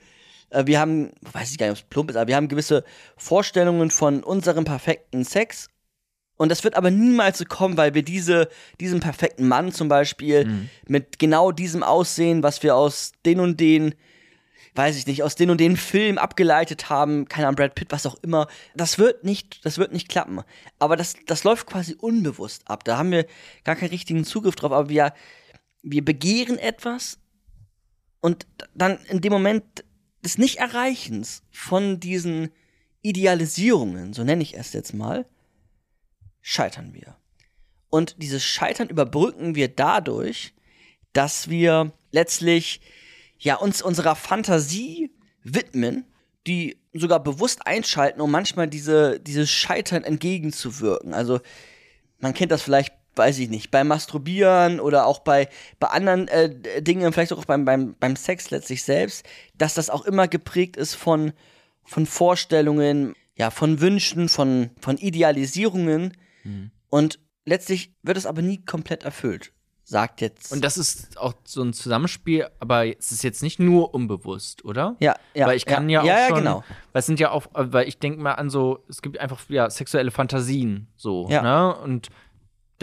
wir 0.64 0.80
haben, 0.80 1.10
weiß 1.32 1.50
ich 1.50 1.58
gar 1.58 1.66
nicht, 1.66 1.78
ob 1.78 1.84
es 1.84 1.90
plump 1.90 2.10
ist, 2.10 2.16
aber 2.16 2.28
wir 2.28 2.36
haben 2.36 2.48
gewisse 2.48 2.84
Vorstellungen 3.16 3.90
von 3.90 4.22
unserem 4.22 4.64
perfekten 4.64 5.24
Sex. 5.24 5.68
Und 6.36 6.48
das 6.50 6.64
wird 6.64 6.76
aber 6.76 6.90
niemals 6.90 7.38
so 7.38 7.44
kommen, 7.44 7.76
weil 7.76 7.94
wir 7.94 8.02
diese, 8.02 8.48
diesen 8.80 9.00
perfekten 9.00 9.46
Mann 9.46 9.72
zum 9.72 9.88
Beispiel 9.88 10.46
mhm. 10.46 10.70
mit 10.88 11.18
genau 11.18 11.52
diesem 11.52 11.82
Aussehen, 11.82 12.42
was 12.42 12.62
wir 12.62 12.74
aus 12.74 13.12
den 13.24 13.40
und 13.40 13.60
den 13.60 13.94
weiß 14.74 14.96
ich 14.96 15.06
nicht, 15.06 15.22
aus 15.22 15.36
den 15.36 15.50
und 15.50 15.60
den 15.60 15.76
Film 15.76 16.18
abgeleitet 16.18 16.90
haben, 16.90 17.28
keine 17.28 17.46
Ahnung, 17.46 17.56
Brad 17.56 17.74
Pitt, 17.74 17.92
was 17.92 18.06
auch 18.06 18.16
immer. 18.22 18.48
Das 18.74 18.98
wird 18.98 19.24
nicht, 19.24 19.64
das 19.64 19.78
wird 19.78 19.92
nicht 19.92 20.08
klappen. 20.08 20.40
Aber 20.78 20.96
das, 20.96 21.14
das 21.26 21.44
läuft 21.44 21.66
quasi 21.66 21.94
unbewusst 21.94 22.62
ab. 22.68 22.84
Da 22.84 22.98
haben 22.98 23.12
wir 23.12 23.26
gar 23.62 23.76
keinen 23.76 23.90
richtigen 23.90 24.24
Zugriff 24.24 24.56
drauf, 24.56 24.72
aber 24.72 24.88
wir, 24.88 25.12
wir 25.82 26.04
begehren 26.04 26.58
etwas 26.58 27.18
und 28.20 28.46
dann 28.74 28.98
in 29.08 29.20
dem 29.20 29.32
Moment 29.32 29.84
des 30.24 30.38
Nicht-Erreichens 30.38 31.42
von 31.50 32.00
diesen 32.00 32.50
Idealisierungen, 33.02 34.12
so 34.12 34.24
nenne 34.24 34.42
ich 34.42 34.56
es 34.56 34.72
jetzt 34.72 34.94
mal, 34.94 35.26
scheitern 36.40 36.94
wir. 36.94 37.16
Und 37.90 38.16
dieses 38.22 38.42
Scheitern 38.42 38.88
überbrücken 38.88 39.54
wir 39.54 39.68
dadurch, 39.68 40.54
dass 41.12 41.48
wir 41.48 41.92
letztlich 42.10 42.80
ja 43.38 43.56
uns 43.56 43.82
unserer 43.82 44.16
Fantasie 44.16 45.12
widmen, 45.42 46.04
die 46.46 46.78
sogar 46.92 47.22
bewusst 47.22 47.66
einschalten, 47.66 48.20
um 48.20 48.30
manchmal 48.30 48.68
diese, 48.68 49.20
dieses 49.20 49.50
Scheitern 49.50 50.04
entgegenzuwirken. 50.04 51.14
Also 51.14 51.40
man 52.18 52.34
kennt 52.34 52.52
das 52.52 52.62
vielleicht, 52.62 52.92
weiß 53.16 53.38
ich 53.38 53.50
nicht, 53.50 53.70
beim 53.70 53.88
Masturbieren 53.88 54.80
oder 54.80 55.06
auch 55.06 55.20
bei, 55.20 55.48
bei 55.78 55.88
anderen 55.88 56.28
äh, 56.28 56.82
Dingen, 56.82 57.12
vielleicht 57.12 57.32
auch 57.32 57.44
beim, 57.44 57.64
beim, 57.64 57.94
beim 57.98 58.16
Sex 58.16 58.50
letztlich 58.50 58.82
selbst, 58.82 59.24
dass 59.56 59.74
das 59.74 59.90
auch 59.90 60.04
immer 60.04 60.28
geprägt 60.28 60.76
ist 60.76 60.94
von, 60.94 61.32
von 61.84 62.06
Vorstellungen, 62.06 63.14
ja, 63.36 63.50
von 63.50 63.80
Wünschen, 63.80 64.28
von, 64.28 64.70
von 64.80 64.98
Idealisierungen. 64.98 66.16
Mhm. 66.44 66.70
Und 66.90 67.18
letztlich 67.44 67.92
wird 68.02 68.16
es 68.16 68.26
aber 68.26 68.42
nie 68.42 68.64
komplett 68.64 69.04
erfüllt 69.04 69.54
sagt 69.84 70.22
jetzt. 70.22 70.50
Und 70.50 70.64
das 70.64 70.78
ist 70.78 71.18
auch 71.18 71.34
so 71.44 71.62
ein 71.62 71.72
Zusammenspiel, 71.72 72.48
aber 72.58 72.86
es 72.86 73.12
ist 73.12 73.22
jetzt 73.22 73.42
nicht 73.42 73.60
nur 73.60 73.94
unbewusst, 73.94 74.64
oder? 74.64 74.96
Ja, 74.98 75.14
ja. 75.34 75.46
Weil 75.46 75.56
ich 75.56 75.66
kann 75.66 75.88
ja, 75.88 76.02
ja 76.02 76.14
auch 76.14 76.18
ja, 76.18 76.28
schon, 76.28 76.38
genau. 76.38 76.64
weil 76.92 77.00
es 77.00 77.06
sind 77.06 77.20
ja 77.20 77.30
auch, 77.30 77.46
weil 77.52 77.86
ich 77.86 77.98
denke 77.98 78.20
mal 78.20 78.32
an 78.32 78.48
so, 78.48 78.82
es 78.88 79.02
gibt 79.02 79.18
einfach 79.18 79.42
ja 79.48 79.68
sexuelle 79.68 80.10
Fantasien 80.10 80.88
so, 80.96 81.28
Ja. 81.28 81.42
ne? 81.42 81.76
Und 81.76 82.08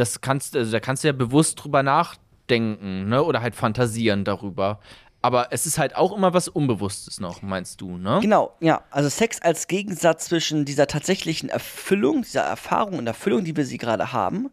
das 0.02 0.22
kannst, 0.22 0.56
also 0.56 0.72
da 0.72 0.80
kannst 0.80 1.04
du 1.04 1.08
ja 1.08 1.14
bewusst 1.14 1.64
drüber 1.64 1.84
nachdenken, 1.84 3.08
ne? 3.08 3.24
Oder 3.24 3.42
halt 3.42 3.56
fantasieren 3.56 4.26
darüber. 4.26 4.80
Aber 5.22 5.50
es 5.52 5.66
ist 5.68 5.78
halt 5.78 5.96
auch 5.96 6.18
immer 6.18 6.34
was 6.34 6.48
Unbewusstes 6.48 7.20
noch, 7.20 7.44
meinst 7.44 7.80
du, 7.80 7.98
ne? 7.98 8.20
Genau, 8.22 8.56
ja. 8.60 8.84
Also 8.90 9.08
Sex 9.08 9.42
als 9.42 9.68
Gegensatz 9.68 10.26
zwischen 10.26 10.66
dieser 10.66 10.88
tatsächlichen 10.88 11.50
Erfüllung, 11.50 12.24
dieser 12.24 12.42
Erfahrung 12.42 12.98
und 12.98 13.08
Erfüllung, 13.08 13.44
die 13.44 13.56
wir 13.56 13.66
sie 13.66 13.78
gerade 13.78 14.12
haben, 14.12 14.50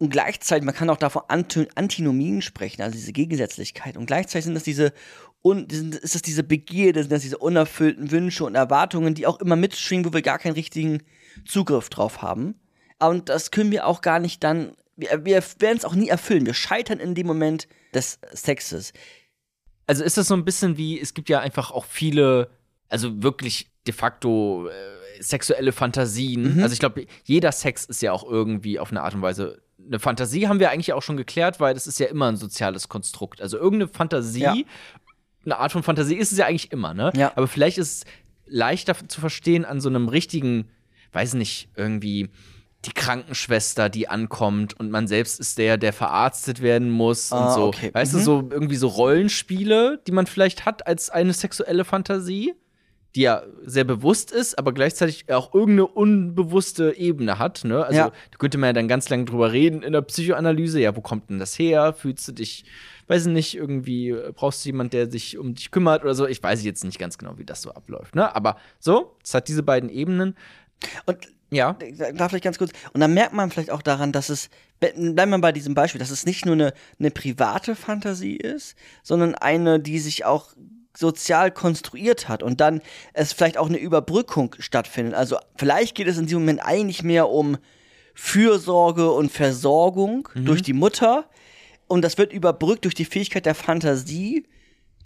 und 0.00 0.08
gleichzeitig, 0.08 0.64
man 0.64 0.74
kann 0.74 0.88
auch 0.88 0.96
davon 0.96 1.22
Anti 1.28 1.68
Antinomien 1.74 2.40
sprechen, 2.40 2.80
also 2.80 2.96
diese 2.96 3.12
Gegensätzlichkeit. 3.12 3.98
Und 3.98 4.06
gleichzeitig 4.06 4.46
sind 4.46 4.54
das 4.54 4.62
diese, 4.62 4.94
un 5.42 5.66
ist 5.66 6.14
das 6.14 6.22
diese 6.22 6.42
Begierde, 6.42 7.02
sind 7.02 7.12
das 7.12 7.20
diese 7.20 7.36
unerfüllten 7.36 8.10
Wünsche 8.10 8.46
und 8.46 8.54
Erwartungen, 8.54 9.14
die 9.14 9.26
auch 9.26 9.40
immer 9.40 9.56
mitschwingen, 9.56 10.06
wo 10.06 10.14
wir 10.14 10.22
gar 10.22 10.38
keinen 10.38 10.54
richtigen 10.54 11.02
Zugriff 11.44 11.90
drauf 11.90 12.22
haben. 12.22 12.54
Und 13.00 13.28
das 13.28 13.50
können 13.50 13.70
wir 13.70 13.86
auch 13.86 14.00
gar 14.02 14.18
nicht 14.18 14.44
dann, 14.44 14.72
wir, 14.96 15.24
wir 15.24 15.42
werden 15.58 15.78
es 15.78 15.84
auch 15.84 15.94
nie 15.94 16.08
erfüllen. 16.08 16.46
Wir 16.46 16.54
scheitern 16.54 16.98
in 17.00 17.14
dem 17.14 17.26
Moment 17.26 17.66
des 17.94 18.18
Sexes. 18.32 18.92
Also 19.86 20.04
ist 20.04 20.16
das 20.16 20.28
so 20.28 20.34
ein 20.34 20.44
bisschen 20.44 20.76
wie, 20.76 21.00
es 21.00 21.14
gibt 21.14 21.28
ja 21.28 21.40
einfach 21.40 21.70
auch 21.70 21.84
viele, 21.84 22.50
also 22.88 23.22
wirklich 23.22 23.70
de 23.86 23.94
facto 23.94 24.68
äh, 24.68 25.22
sexuelle 25.22 25.72
Fantasien. 25.72 26.56
Mhm. 26.56 26.62
Also 26.62 26.72
ich 26.74 26.78
glaube, 26.78 27.06
jeder 27.24 27.50
Sex 27.52 27.86
ist 27.86 28.02
ja 28.02 28.12
auch 28.12 28.22
irgendwie 28.24 28.78
auf 28.78 28.90
eine 28.90 29.02
Art 29.02 29.14
und 29.14 29.22
Weise 29.22 29.60
eine 29.84 29.98
Fantasie, 29.98 30.46
haben 30.46 30.60
wir 30.60 30.70
eigentlich 30.70 30.92
auch 30.92 31.02
schon 31.02 31.16
geklärt, 31.16 31.58
weil 31.58 31.74
das 31.74 31.86
ist 31.86 31.98
ja 31.98 32.06
immer 32.06 32.28
ein 32.30 32.36
soziales 32.36 32.88
Konstrukt. 32.88 33.40
Also 33.40 33.56
irgendeine 33.56 33.88
Fantasie, 33.88 34.40
Ja. 34.40 34.54
eine 35.44 35.56
Art 35.58 35.72
von 35.72 35.82
Fantasie 35.82 36.16
ist 36.16 36.32
es 36.32 36.38
ja 36.38 36.46
eigentlich 36.46 36.70
immer, 36.70 36.92
ne? 36.94 37.10
Ja. 37.16 37.32
Aber 37.34 37.48
vielleicht 37.48 37.78
ist 37.78 38.04
es 38.04 38.12
leichter 38.46 38.94
zu 39.08 39.20
verstehen 39.20 39.64
an 39.64 39.80
so 39.80 39.88
einem 39.88 40.08
richtigen, 40.08 40.68
weiß 41.12 41.34
nicht, 41.34 41.70
irgendwie 41.76 42.28
die 42.86 42.92
Krankenschwester, 42.92 43.88
die 43.90 44.08
ankommt 44.08 44.78
und 44.80 44.90
man 44.90 45.06
selbst 45.06 45.38
ist 45.38 45.58
der, 45.58 45.76
der 45.76 45.92
verarztet 45.92 46.62
werden 46.62 46.90
muss 46.90 47.30
Ah, 47.32 47.48
und 47.48 47.54
so. 47.54 47.64
okay. 47.66 47.90
Weißt 47.92 48.14
Mhm. 48.14 48.18
du, 48.18 48.24
so 48.24 48.48
irgendwie 48.50 48.76
so 48.76 48.88
Rollenspiele, 48.88 50.00
die 50.06 50.12
man 50.12 50.26
vielleicht 50.26 50.64
hat 50.64 50.86
als 50.86 51.10
eine 51.10 51.32
sexuelle 51.34 51.84
Fantasie, 51.84 52.54
die 53.14 53.22
ja 53.22 53.42
sehr 53.64 53.84
bewusst 53.84 54.30
ist, 54.32 54.58
aber 54.58 54.72
gleichzeitig 54.72 55.30
auch 55.32 55.52
irgendeine 55.52 55.88
unbewusste 55.88 56.96
Ebene 56.96 57.38
hat. 57.38 57.64
Ne? 57.64 57.84
Also 57.84 57.98
Ja. 57.98 58.08
da 58.30 58.38
könnte 58.38 58.56
man 58.56 58.68
ja 58.68 58.72
dann 58.72 58.88
ganz 58.88 59.08
lange 59.08 59.24
drüber 59.24 59.52
reden 59.52 59.82
in 59.82 59.92
der 59.92 60.02
Psychoanalyse. 60.02 60.80
Ja, 60.80 60.96
wo 60.96 61.00
kommt 61.00 61.28
denn 61.28 61.38
das 61.38 61.58
her? 61.58 61.92
Fühlst 61.92 62.28
du 62.28 62.32
dich, 62.32 62.64
weiß 63.08 63.26
ich 63.26 63.32
nicht, 63.32 63.56
irgendwie 63.56 64.14
brauchst 64.34 64.64
du 64.64 64.68
jemanden, 64.68 64.92
der 64.92 65.10
sich 65.10 65.36
um 65.38 65.54
dich 65.54 65.70
kümmert 65.70 66.02
oder 66.04 66.14
so? 66.14 66.26
Ich 66.26 66.42
weiß 66.42 66.62
jetzt 66.64 66.84
nicht 66.84 66.98
ganz 67.00 67.18
genau, 67.18 67.36
wie 67.36 67.44
das 67.44 67.62
so 67.62 67.72
abläuft. 67.72 68.14
Ne? 68.14 68.34
Aber 68.34 68.56
so, 68.78 69.16
es 69.24 69.34
hat 69.34 69.48
diese 69.48 69.64
beiden 69.64 69.90
Ebenen. 69.90 70.36
Und 71.04 71.28
Ja. 71.50 71.76
darf 72.14 72.32
ich 72.32 72.42
ganz 72.42 72.58
kurz. 72.58 72.70
Und 72.92 73.00
dann 73.00 73.12
merkt 73.12 73.32
man 73.32 73.50
vielleicht 73.50 73.70
auch 73.70 73.82
daran, 73.82 74.12
dass 74.12 74.28
es, 74.28 74.50
bleiben 74.78 75.30
wir 75.30 75.38
bei 75.38 75.52
diesem 75.52 75.74
Beispiel, 75.74 75.98
dass 75.98 76.10
es 76.10 76.24
nicht 76.24 76.46
nur 76.46 76.54
eine, 76.54 76.72
eine 76.98 77.10
private 77.10 77.74
Fantasie 77.74 78.36
ist, 78.36 78.76
sondern 79.02 79.34
eine, 79.34 79.80
die 79.80 79.98
sich 79.98 80.24
auch 80.24 80.50
sozial 80.96 81.50
konstruiert 81.50 82.28
hat 82.28 82.42
und 82.42 82.60
dann 82.60 82.80
es 83.12 83.32
vielleicht 83.32 83.58
auch 83.58 83.68
eine 83.68 83.78
Überbrückung 83.78 84.56
stattfindet. 84.58 85.14
Also 85.14 85.38
vielleicht 85.56 85.94
geht 85.94 86.08
es 86.08 86.18
in 86.18 86.26
diesem 86.26 86.40
Moment 86.40 86.62
eigentlich 86.64 87.02
mehr 87.02 87.28
um 87.28 87.58
Fürsorge 88.14 89.10
und 89.10 89.30
Versorgung 89.30 90.28
durch 90.34 90.62
die 90.62 90.72
Mutter 90.72 91.28
und 91.86 92.02
das 92.02 92.18
wird 92.18 92.32
überbrückt 92.32 92.84
durch 92.84 92.94
die 92.94 93.04
Fähigkeit 93.04 93.46
der 93.46 93.54
Fantasie 93.54 94.44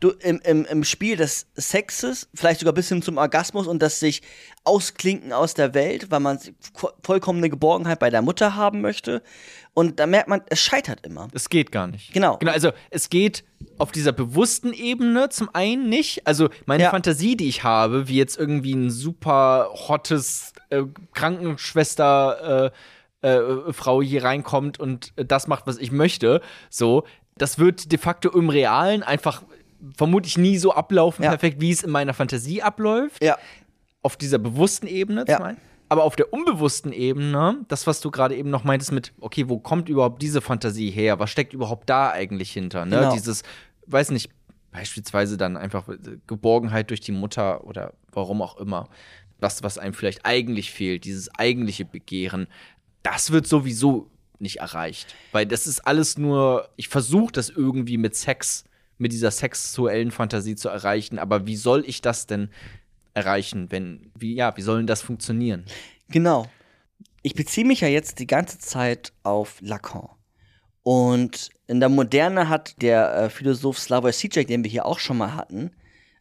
du, 0.05 0.10
im, 0.20 0.40
im, 0.44 0.64
im 0.66 0.85
Spiel 0.85 1.16
des 1.16 1.47
Sexes, 1.56 2.28
vielleicht 2.35 2.60
sogar 2.60 2.72
bis 2.74 2.89
hin 2.89 3.02
zum 3.02 3.16
Orgasmus 3.18 3.66
und 3.66 3.81
das 3.82 3.98
sich 4.01 4.22
ausklinken 4.64 5.32
aus 5.32 5.55
der 5.55 5.74
Welt, 5.74 6.10
weil 6.10 6.20
man 6.20 6.39
vo- 6.39 6.93
vollkommene 7.02 7.51
Geborgenheit 7.51 7.98
bei 7.98 8.10
der 8.10 8.22
Mutter 8.22 8.55
haben 8.55 8.81
möchte. 8.81 9.22
Und 9.74 9.98
da 9.98 10.06
merkt 10.06 10.28
man, 10.28 10.43
es 10.47 10.60
scheitert 10.60 11.05
immer. 11.05 11.28
Es 11.32 11.48
geht 11.48 11.72
gar 11.72 11.86
nicht. 11.89 12.12
Genau. 12.12 12.36
Genau, 12.39 12.52
also 12.52 12.70
es 12.90 13.10
geht 13.10 13.44
auf 13.78 13.90
dieser 13.90 14.12
bewussten 14.12 14.72
Ebene 14.72 15.31
zum 15.31 15.48
einen 15.52 15.89
nicht. 15.89 16.26
Also 16.26 16.48
meine 16.66 16.85
Ja. 16.85 16.90
Fantasie, 16.90 17.36
die 17.36 17.48
ich 17.48 17.64
habe, 17.64 18.06
wie 18.06 18.16
jetzt 18.16 18.39
irgendwie 18.39 18.74
ein 18.74 18.90
super 18.90 19.70
hottes 19.72 20.52
äh, 20.70 20.82
Krankenschwester 21.12 22.72
äh, 23.22 23.28
äh, 23.28 23.72
Frau 23.72 24.02
hier 24.02 24.24
reinkommt 24.24 24.78
und 24.78 25.12
das 25.16 25.47
macht, 25.48 25.66
was 25.66 25.78
ich 25.78 25.90
möchte, 25.93 26.40
so, 26.70 27.05
das 27.36 27.59
wird 27.59 27.90
de 27.90 27.98
facto 27.98 28.31
im 28.31 28.48
Realen 28.48 29.02
einfach 29.02 29.43
vermutlich 29.97 30.39
nie 30.39 30.56
so 30.59 30.73
ablaufen, 30.73 31.23
Ja. 31.24 31.31
perfekt, 31.31 31.61
wie 31.61 31.70
es 31.70 31.82
in 31.82 31.90
meiner 31.90 32.15
Fantasie 32.15 32.62
abläuft 32.62 33.23
Ja. 33.23 33.39
auf 34.02 34.16
dieser 34.16 34.39
bewussten 34.39 34.86
Ebene 34.86 35.24
Ja. 35.28 35.43
einen. 35.43 35.59
Aber 35.90 36.05
auf 36.05 36.16
der 36.16 36.32
unbewussten 36.32 36.93
Ebene, 36.93 37.59
das, 37.69 37.86
was 37.86 38.01
du 38.01 38.11
gerade 38.11 38.35
eben 38.35 38.51
noch 38.51 38.65
meintest 38.65 38.90
mit, 38.93 39.12
okay, 39.20 39.48
wo 39.48 39.59
kommt 39.59 39.89
überhaupt 39.89 40.23
diese 40.23 40.40
Fantasie 40.40 40.90
her? 40.90 41.19
Was 41.19 41.31
steckt 41.31 41.52
überhaupt 41.52 41.89
da 41.90 42.11
eigentlich 42.11 42.51
hinter? 42.52 42.85
Ne? 42.86 42.97
Genau. 42.98 43.12
Dieses, 43.12 43.43
weiß 43.86 44.11
nicht, 44.11 44.31
beispielsweise 44.73 45.36
dann 45.36 45.56
einfach 45.56 45.89
äh, 45.89 45.98
Geborgenheit 46.27 46.90
durch 46.90 47.01
die 47.01 47.12
Mutter 47.12 47.65
oder 47.65 47.93
warum 48.12 48.43
auch 48.43 48.56
immer. 48.56 48.89
Das, 49.40 49.62
was 49.62 49.78
einem 49.78 49.93
vielleicht 49.94 50.24
eigentlich 50.24 50.70
fehlt, 50.73 51.05
dieses 51.05 51.32
eigentliche 51.35 51.85
Begehren, 51.85 52.48
das 53.02 53.31
wird 53.31 53.47
sowieso 53.47 54.11
nicht 54.39 54.56
erreicht. 54.61 55.15
Weil 55.32 55.47
das 55.47 55.66
ist 55.66 55.86
alles 55.86 56.16
nur, 56.19 56.69
ich 56.77 56.89
versuche 56.89 57.31
das 57.32 57.51
irgendwie 57.51 57.98
mit 57.98 58.16
Sex, 58.16 58.65
mit 58.99 59.12
dieser 59.12 59.31
sexuellen 59.31 60.11
Fantasie 60.11 60.57
zu 60.57 60.69
erreichen, 60.69 61.19
aber 61.19 61.47
wie 61.47 61.57
soll 61.57 61.85
ich 61.87 62.01
das 62.01 62.27
denn 62.27 62.51
erreichen, 63.15 63.71
wenn, 63.71 64.11
wie, 64.19 64.35
ja, 64.35 64.57
wie 64.57 64.62
soll 64.62 64.79
denn 64.79 64.87
das 64.87 65.03
funktionieren? 65.03 65.65
Genau. 66.09 66.47
Ich 67.23 67.35
beziehe 67.35 67.66
mich 67.66 67.81
ja 67.81 67.89
jetzt 67.89 68.19
die 68.19 68.27
ganze 68.27 68.59
Zeit 68.59 69.12
auf 69.23 69.57
Lacan. 69.61 70.09
Und 70.83 71.49
in 71.66 71.81
der 71.81 71.89
Moderne 71.89 72.49
hat 72.49 72.83
der 72.83 73.15
äh, 73.15 73.31
Philosoph 73.31 73.79
Slavoj 73.79 74.11
Žižek, 74.11 74.47
den 74.47 74.62
wir 74.65 74.71
hier 74.71 74.85
auch 74.85 74.99
schon 74.99 75.16
mal 75.16 75.35
hatten, 75.35 75.71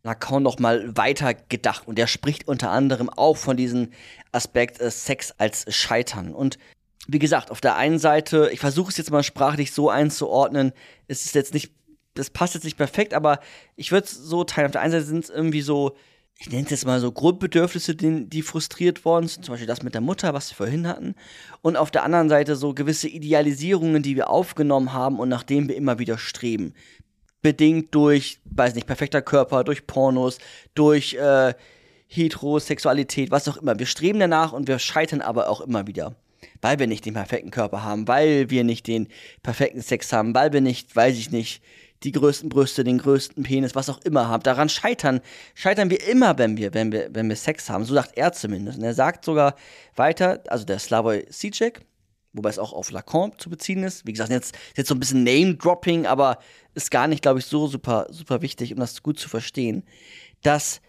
Lacan 0.04 0.44
noch 0.44 0.60
mal 0.60 0.96
weiter 0.96 1.34
gedacht. 1.34 1.88
Und 1.88 1.98
der 1.98 2.08
spricht 2.08 2.48
unter 2.48 2.72
anderem 2.72 3.10
auch 3.10 3.36
von 3.36 3.58
diesem 3.58 3.90
Aspekt 4.32 4.80
äh, 4.80 4.90
Sex 4.90 5.34
als 5.38 5.66
Scheitern. 5.74 6.34
Und 6.34 6.58
wie 7.08 7.20
gesagt, 7.20 7.52
auf 7.52 7.60
der 7.60 7.76
einen 7.76 8.00
Seite, 8.00 8.50
ich 8.54 8.62
versuche 8.62 8.90
es 8.90 8.98
jetzt 8.98 9.12
mal 9.12 9.24
sprachlich 9.24 9.74
so 9.74 9.90
einzuordnen, 9.90 10.72
es 11.08 11.26
ist 11.26 11.36
jetzt 11.36 11.54
nicht, 11.54 11.74
das 12.14 12.30
passt 12.30 12.54
jetzt 12.54 12.64
nicht 12.64 12.78
perfekt, 12.78 13.14
aber 13.14 13.40
ich 13.76 13.92
würde 13.92 14.06
es 14.06 14.12
so 14.12 14.44
teilen. 14.44 14.68
Auf 14.68 14.72
der 14.74 14.82
einen 14.82 14.92
Seite 14.92 15.06
sind 15.06 15.24
es 15.24 15.30
irgendwie 15.30 15.62
so, 15.62 15.96
ich 16.38 16.50
nenne 16.50 16.64
es 16.64 16.72
jetzt 16.72 16.86
mal 16.86 17.00
so 17.00 17.12
Grundbedürfnisse, 17.12 17.96
die, 17.96 18.28
die 18.28 18.42
frustriert 18.42 19.06
worden 19.06 19.28
sind, 19.28 19.46
zum 19.46 19.54
Beispiel 19.54 19.68
das 19.68 19.84
mit 19.84 19.94
der 19.94 20.02
Mutter, 20.02 20.34
was 20.34 20.52
wir 20.52 20.56
vorhin 20.56 20.88
hatten. 20.88 21.16
Und 21.62 21.78
auf 21.78 21.92
der 21.92 22.04
anderen 22.04 22.30
Seite 22.30 22.56
so 22.56 22.74
gewisse 22.74 23.08
Idealisierungen, 23.08 24.04
die 24.04 24.16
wir 24.16 24.30
aufgenommen 24.30 24.94
haben 24.94 25.20
und 25.20 25.30
nach 25.30 25.44
denen 25.44 25.68
wir 25.68 25.76
immer 25.76 26.00
wieder 26.00 26.18
streben. 26.18 26.74
Bedingt 27.42 27.94
durch, 27.94 28.40
weiß 28.46 28.76
nicht, 28.76 28.88
perfekter 28.88 29.22
Körper, 29.22 29.64
durch 29.64 29.86
Pornos, 29.86 30.38
durch 30.76 31.14
äh, 31.16 31.54
Heterosexualität, 32.08 33.32
was 33.32 33.48
auch 33.48 33.58
immer. 33.58 33.80
Wir 33.80 33.86
streben 33.86 34.20
danach 34.20 34.54
und 34.54 34.68
wir 34.68 34.80
scheitern 34.80 35.22
aber 35.22 35.50
auch 35.50 35.62
immer 35.62 35.88
wieder. 35.88 36.16
Weil 36.62 36.80
wir 36.80 36.88
nicht 36.88 37.06
den 37.06 37.14
perfekten 37.14 37.52
Körper 37.52 37.84
haben, 37.84 38.08
weil 38.08 38.50
wir 38.50 38.64
nicht 38.64 38.88
den 38.88 39.08
perfekten 39.44 39.82
Sex 39.82 40.12
haben, 40.14 40.36
weil 40.36 40.54
wir 40.54 40.62
nicht, 40.62 40.96
weiß 40.96 41.18
ich 41.18 41.32
nicht, 41.32 41.62
die 42.04 42.12
größten 42.12 42.50
Brüste, 42.50 42.84
den 42.84 42.98
größten 42.98 43.44
Penis, 43.44 43.76
was 43.76 43.90
auch 43.90 44.00
immer 44.02 44.28
haben. 44.28 44.44
Daran 44.44 44.70
scheitern, 44.70 45.22
scheitern 45.56 45.90
wir 45.90 46.06
immer, 46.08 46.38
wenn 46.38 46.58
wir, 46.58 46.74
wenn 46.74 46.92
wir, 46.92 47.10
wenn 47.12 47.30
wir 47.30 47.36
Sex 47.36 47.70
haben. 47.70 47.86
So 47.86 47.94
sagt 47.94 48.18
er 48.18 48.34
zumindest. 48.34 48.78
Und 48.78 48.84
er 48.84 48.94
sagt 48.94 49.26
sogar 49.26 49.56
weiter, 49.96 50.44
also 50.48 50.66
der 50.66 50.80
Slavoj 50.80 51.26
Zizek, 51.30 51.82
wobei 52.34 52.50
es 52.50 52.60
auch 52.60 52.74
auf 52.74 52.92
Lacan 52.92 53.32
zu 53.38 53.50
beziehen 53.50 53.84
ist. 53.84 54.06
Wie 54.06 54.12
gesagt, 54.12 54.32
jetzt, 54.32 54.56
jetzt 54.76 54.90
so 54.90 54.96
ein 54.96 55.00
bisschen 55.00 55.24
Name-Dropping, 55.24 56.06
aber 56.06 56.40
ist 56.74 56.92
gar 56.92 57.08
nicht, 57.08 57.22
glaube 57.22 57.40
ich, 57.40 57.46
so 57.46 57.68
super, 57.68 58.08
super 58.10 58.42
wichtig, 58.42 58.74
um 58.74 58.80
das 58.80 59.02
gut 59.04 59.20
zu 59.20 59.30
verstehen, 59.30 59.84
dass 60.42 60.82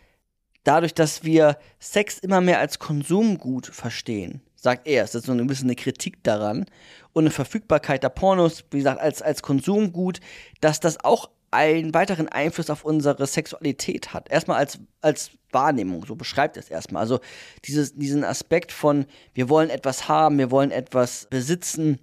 dadurch, 0.65 0.95
dass 0.95 1.23
wir 1.23 1.59
Sex 1.78 2.19
immer 2.19 2.41
mehr 2.41 2.59
als 2.59 2.78
Konsumgut 2.78 3.66
verstehen, 3.66 4.43
sagt 4.65 4.89
er, 4.89 5.05
es 5.05 5.15
ist 5.15 5.27
so 5.27 5.32
ein 5.32 5.47
bisschen 5.47 5.69
eine 5.69 5.77
Kritik 5.77 6.24
daran 6.24 6.65
und 7.12 7.24
eine 7.24 7.31
Verfügbarkeit 7.31 8.03
der 8.03 8.09
Pornos, 8.09 8.65
wie 8.70 8.78
gesagt, 8.78 8.99
als, 9.01 9.20
als 9.20 9.43
Konsumgut, 9.43 10.20
dass 10.62 10.81
das 10.81 11.05
auch 11.05 11.28
einen 11.51 11.93
weiteren 11.95 12.28
Einfluss 12.28 12.70
auf 12.70 12.85
unsere 12.85 13.27
Sexualität 13.27 14.15
hat. 14.15 14.31
Erstmal 14.31 14.57
als, 14.57 14.81
als 15.03 15.31
Wahrnehmung, 15.53 16.05
so 16.07 16.16
beschreibt 16.16 16.57
es 16.57 16.70
erstmal. 16.70 17.03
Also 17.03 17.20
dieses, 17.66 17.95
diesen 17.95 18.24
Aspekt 18.24 18.73
von, 18.73 19.05
wir 19.35 19.51
wollen 19.51 19.69
etwas 19.69 20.09
haben, 20.09 20.39
wir 20.39 20.51
wollen 20.51 20.70
etwas 20.70 21.27
besitzen 21.28 22.01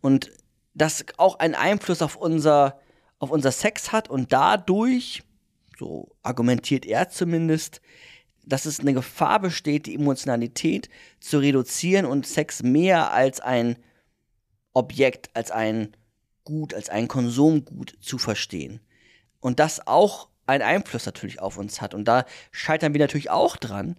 und 0.00 0.30
das 0.74 1.04
auch 1.16 1.40
einen 1.40 1.56
Einfluss 1.56 2.02
auf 2.02 2.14
unser, 2.14 2.78
auf 3.18 3.30
unser 3.30 3.50
Sex 3.50 3.90
hat 3.90 4.08
und 4.08 4.32
dadurch, 4.32 5.24
so 5.76 6.08
argumentiert 6.22 6.86
er 6.86 7.10
zumindest, 7.10 7.82
dass 8.44 8.66
es 8.66 8.80
eine 8.80 8.94
Gefahr 8.94 9.40
besteht, 9.40 9.86
die 9.86 9.94
Emotionalität 9.94 10.88
zu 11.20 11.38
reduzieren 11.38 12.06
und 12.06 12.26
Sex 12.26 12.62
mehr 12.62 13.12
als 13.12 13.40
ein 13.40 13.76
Objekt, 14.72 15.30
als 15.34 15.50
ein 15.50 15.96
Gut, 16.44 16.74
als 16.74 16.88
ein 16.88 17.06
Konsumgut 17.06 17.96
zu 18.00 18.18
verstehen. 18.18 18.80
Und 19.40 19.60
das 19.60 19.86
auch 19.86 20.28
einen 20.46 20.62
Einfluss 20.62 21.06
natürlich 21.06 21.40
auf 21.40 21.58
uns 21.58 21.80
hat. 21.80 21.94
Und 21.94 22.06
da 22.06 22.24
scheitern 22.50 22.92
wir 22.92 23.00
natürlich 23.00 23.30
auch 23.30 23.56
dran, 23.56 23.96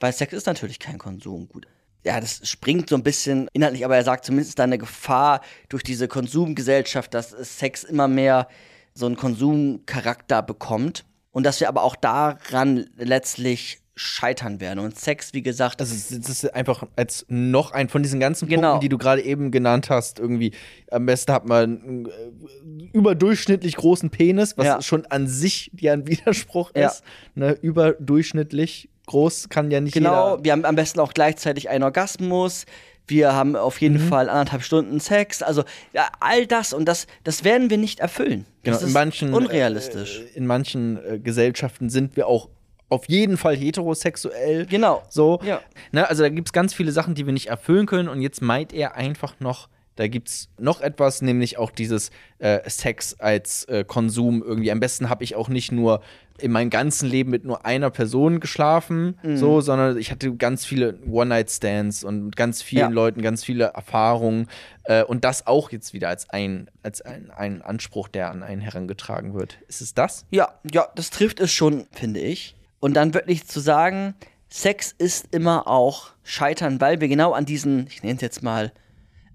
weil 0.00 0.12
Sex 0.12 0.32
ist 0.32 0.46
natürlich 0.46 0.78
kein 0.78 0.98
Konsumgut. 0.98 1.66
Ja, 2.04 2.20
das 2.20 2.48
springt 2.48 2.88
so 2.88 2.96
ein 2.96 3.02
bisschen 3.02 3.48
inhaltlich, 3.52 3.84
aber 3.84 3.96
er 3.96 4.04
sagt 4.04 4.24
zumindest 4.24 4.58
da 4.58 4.64
eine 4.64 4.78
Gefahr 4.78 5.40
durch 5.68 5.82
diese 5.82 6.08
Konsumgesellschaft, 6.08 7.14
dass 7.14 7.30
Sex 7.30 7.84
immer 7.84 8.08
mehr 8.08 8.48
so 8.94 9.06
einen 9.06 9.16
Konsumcharakter 9.16 10.42
bekommt. 10.42 11.04
Und 11.34 11.44
dass 11.44 11.58
wir 11.58 11.68
aber 11.68 11.82
auch 11.82 11.96
daran 11.96 12.86
letztlich 12.96 13.80
scheitern 13.96 14.60
werden. 14.60 14.78
Und 14.78 14.98
Sex, 14.98 15.34
wie 15.34 15.42
gesagt. 15.42 15.80
Also, 15.80 15.94
das 16.16 16.28
ist 16.28 16.54
einfach 16.54 16.84
als 16.94 17.26
noch 17.28 17.72
ein 17.72 17.88
von 17.88 18.02
diesen 18.02 18.20
ganzen 18.20 18.48
genau. 18.48 18.70
Punkten, 18.70 18.80
die 18.82 18.88
du 18.88 18.98
gerade 18.98 19.22
eben 19.22 19.50
genannt 19.50 19.90
hast, 19.90 20.20
irgendwie. 20.20 20.52
Am 20.92 21.06
besten 21.06 21.32
hat 21.32 21.46
man 21.46 21.82
einen 21.82 22.06
äh, 22.06 22.88
überdurchschnittlich 22.92 23.76
großen 23.76 24.10
Penis, 24.10 24.56
was 24.56 24.66
ja. 24.66 24.80
schon 24.82 25.06
an 25.06 25.26
sich 25.26 25.72
ja 25.78 25.92
ein 25.92 26.06
Widerspruch 26.06 26.70
ja. 26.76 26.86
ist. 26.86 27.02
Ne? 27.34 27.58
Überdurchschnittlich 27.60 28.88
groß 29.06 29.48
kann 29.48 29.70
ja 29.70 29.80
nicht 29.80 29.94
genau, 29.94 30.10
jeder. 30.10 30.30
Genau, 30.30 30.44
wir 30.44 30.52
haben 30.52 30.64
am 30.64 30.76
besten 30.76 31.00
auch 31.00 31.12
gleichzeitig 31.12 31.68
einen 31.68 31.84
Orgasmus. 31.84 32.66
Wir 33.06 33.34
haben 33.34 33.54
auf 33.54 33.80
jeden 33.80 34.02
mhm. 34.02 34.08
Fall 34.08 34.28
anderthalb 34.30 34.62
Stunden 34.62 34.98
Sex. 34.98 35.42
Also 35.42 35.64
ja, 35.92 36.08
all 36.20 36.46
das 36.46 36.72
und 36.72 36.86
das, 36.86 37.06
das 37.22 37.44
werden 37.44 37.68
wir 37.68 37.76
nicht 37.76 38.00
erfüllen. 38.00 38.46
Genau, 38.62 38.78
in 38.78 38.92
manchen, 38.92 39.34
unrealistisch. 39.34 40.20
Äh, 40.20 40.38
in 40.38 40.46
manchen 40.46 40.98
äh, 41.04 41.18
Gesellschaften 41.18 41.90
sind 41.90 42.16
wir 42.16 42.26
auch 42.26 42.48
auf 42.88 43.08
jeden 43.08 43.36
Fall 43.36 43.56
heterosexuell. 43.56 44.66
Genau. 44.66 45.02
So. 45.08 45.40
Ja. 45.44 45.60
Ne, 45.92 46.08
also 46.08 46.22
da 46.22 46.28
gibt 46.28 46.48
es 46.48 46.52
ganz 46.52 46.72
viele 46.72 46.92
Sachen, 46.92 47.14
die 47.14 47.26
wir 47.26 47.32
nicht 47.32 47.48
erfüllen 47.48 47.86
können. 47.86 48.08
Und 48.08 48.22
jetzt 48.22 48.40
meint 48.40 48.72
er 48.72 48.94
einfach 48.94 49.38
noch, 49.40 49.68
da 49.96 50.08
gibt 50.08 50.28
es 50.28 50.48
noch 50.58 50.80
etwas, 50.80 51.22
nämlich 51.22 51.58
auch 51.58 51.70
dieses 51.70 52.10
äh, 52.38 52.68
Sex 52.68 53.14
als 53.20 53.64
äh, 53.64 53.84
Konsum 53.84 54.42
irgendwie. 54.42 54.70
Am 54.70 54.80
besten 54.80 55.08
habe 55.08 55.24
ich 55.24 55.36
auch 55.36 55.48
nicht 55.48 55.72
nur 55.72 56.00
in 56.38 56.50
meinem 56.50 56.70
ganzen 56.70 57.08
Leben 57.08 57.30
mit 57.30 57.44
nur 57.44 57.64
einer 57.64 57.90
Person 57.90 58.40
geschlafen, 58.40 59.18
mhm. 59.22 59.36
so, 59.36 59.60
sondern 59.60 59.96
ich 59.96 60.10
hatte 60.10 60.34
ganz 60.34 60.64
viele 60.64 60.98
One-Night-Stands 61.06 62.02
und 62.02 62.24
mit 62.24 62.36
ganz 62.36 62.60
vielen 62.60 62.80
ja. 62.80 62.88
Leuten 62.88 63.22
ganz 63.22 63.44
viele 63.44 63.66
Erfahrungen. 63.66 64.48
Äh, 64.82 65.04
und 65.04 65.24
das 65.24 65.46
auch 65.46 65.70
jetzt 65.70 65.94
wieder 65.94 66.08
als 66.08 66.28
ein, 66.30 66.68
als 66.82 67.02
ein, 67.02 67.30
ein 67.30 67.62
Anspruch, 67.62 68.08
der 68.08 68.30
an 68.30 68.42
einen 68.42 68.60
herangetragen 68.60 69.34
wird. 69.34 69.58
Ist 69.68 69.80
es 69.80 69.94
das? 69.94 70.26
Ja, 70.30 70.58
ja, 70.72 70.88
das 70.96 71.10
trifft 71.10 71.38
es 71.38 71.52
schon, 71.52 71.86
finde 71.92 72.20
ich. 72.20 72.56
Und 72.80 72.94
dann 72.94 73.14
wirklich 73.14 73.46
zu 73.46 73.60
sagen, 73.60 74.14
Sex 74.48 74.92
ist 74.96 75.34
immer 75.34 75.68
auch 75.68 76.10
Scheitern, 76.24 76.80
weil 76.80 77.00
wir 77.00 77.08
genau 77.08 77.32
an 77.32 77.44
diesen, 77.44 77.86
ich 77.86 78.02
nenne 78.02 78.16
es 78.16 78.20
jetzt 78.22 78.42
mal, 78.42 78.72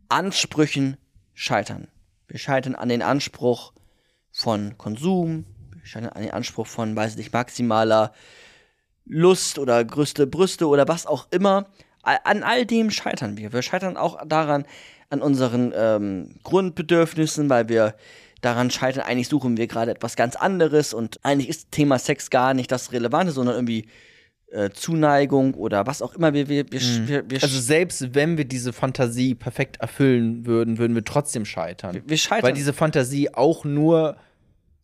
Ansprüchen 0.10 0.98
scheitern. 1.34 1.88
Wir 2.28 2.40
scheitern 2.40 2.76
an 2.76 2.90
den 2.90 3.02
Anspruch 3.02 3.74
von 4.32 4.78
Konsum, 4.78 5.46
wir 5.74 5.86
scheitern 5.86 6.10
an 6.10 6.22
den 6.22 6.32
Anspruch 6.32 6.68
von, 6.68 6.96
weiß 6.96 7.16
nicht, 7.16 7.34
maximaler 7.34 8.14
Lust 9.06 9.58
oder 9.58 9.84
größte 9.84 10.28
Brüste 10.28 10.68
oder 10.68 10.88
was 10.88 11.06
auch 11.08 11.28
immer. 11.32 11.68
An 12.04 12.44
all 12.44 12.66
dem 12.66 12.92
scheitern 12.92 13.38
wir. 13.38 13.52
Wir 13.54 13.62
scheitern 13.62 13.98
auch 13.98 14.26
daran, 14.26 14.66
an 15.10 15.22
unseren 15.22 15.74
ähm, 15.76 16.36
Grundbedürfnissen, 16.44 17.50
weil 17.50 17.68
wir 17.68 17.96
daran 18.42 18.72
scheitern, 18.72 19.04
eigentlich 19.04 19.28
suchen 19.28 19.58
wir 19.58 19.68
gerade 19.68 19.92
etwas 19.92 20.16
ganz 20.16 20.36
anderes 20.36 20.94
und 20.94 21.20
eigentlich 21.24 21.50
ist 21.50 21.72
Thema 21.72 22.00
Sex 22.00 22.30
gar 22.30 22.54
nicht 22.54 22.72
das 22.72 22.92
Relevante, 22.92 23.34
sondern 23.34 23.56
irgendwie 23.56 23.88
äh, 24.52 24.70
Zuneigung 24.72 25.54
oder 25.54 25.86
was 25.86 26.02
auch 26.02 26.16
immer 26.16 26.34
wir, 26.34 26.50
wir, 26.50 26.72
wir, 26.72 26.82
mhm. 26.82 27.08
wir, 27.08 27.30
wir 27.30 27.44
Also 27.44 27.60
selbst 27.60 28.16
wenn 28.16 28.38
wir 28.38 28.46
diese 28.46 28.74
Fantasie 28.74 29.36
perfekt 29.36 29.78
erfüllen 29.78 30.46
würden, 30.46 30.78
würden 30.78 30.96
wir 30.96 31.04
trotzdem 31.04 31.46
scheitern. 31.46 31.94
Wir, 31.94 32.04
wir 32.06 32.18
scheitern. 32.18 32.44
Weil 32.44 32.54
diese 32.54 32.74
Fantasie 32.74 33.34
auch 33.34 33.64
nur 33.64 34.18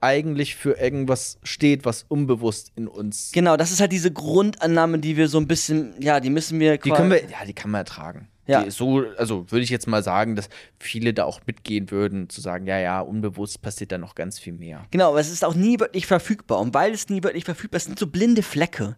eigentlich 0.01 0.55
für 0.55 0.77
irgendwas 0.79 1.39
steht, 1.43 1.85
was 1.85 2.05
unbewusst 2.07 2.71
in 2.75 2.87
uns. 2.87 3.31
Genau, 3.33 3.57
das 3.57 3.71
ist 3.71 3.81
halt 3.81 3.91
diese 3.91 4.11
Grundannahme, 4.11 4.99
die 4.99 5.17
wir 5.17 5.27
so 5.27 5.39
ein 5.39 5.47
bisschen, 5.47 5.95
ja, 5.99 6.19
die 6.19 6.29
müssen 6.29 6.59
wir. 6.59 6.77
Die 6.77 6.91
können 6.91 7.09
wir, 7.09 7.21
ja, 7.23 7.45
die 7.45 7.53
kann 7.53 7.71
man 7.71 7.79
ertragen. 7.79 8.27
Ja. 8.47 8.69
so, 8.69 9.03
also 9.17 9.49
würde 9.51 9.63
ich 9.63 9.69
jetzt 9.69 9.87
mal 9.87 10.03
sagen, 10.03 10.35
dass 10.35 10.49
viele 10.79 11.13
da 11.13 11.23
auch 11.25 11.41
mitgehen 11.47 11.89
würden, 11.89 12.29
zu 12.29 12.41
sagen, 12.41 12.67
ja, 12.67 12.79
ja, 12.79 13.01
unbewusst 13.01 13.61
passiert 13.61 13.91
da 13.91 13.97
noch 13.97 14.15
ganz 14.15 14.37
viel 14.39 14.53
mehr. 14.53 14.85
Genau, 14.91 15.09
aber 15.09 15.19
es 15.19 15.31
ist 15.31 15.43
auch 15.43 15.55
nie 15.55 15.79
wirklich 15.79 16.05
verfügbar. 16.05 16.59
Und 16.59 16.73
weil 16.73 16.91
es 16.93 17.09
nie 17.09 17.23
wirklich 17.23 17.45
verfügbar 17.45 17.77
ist, 17.77 17.85
sind 17.85 17.97
so 17.97 18.07
blinde 18.07 18.43
Flecke. 18.43 18.97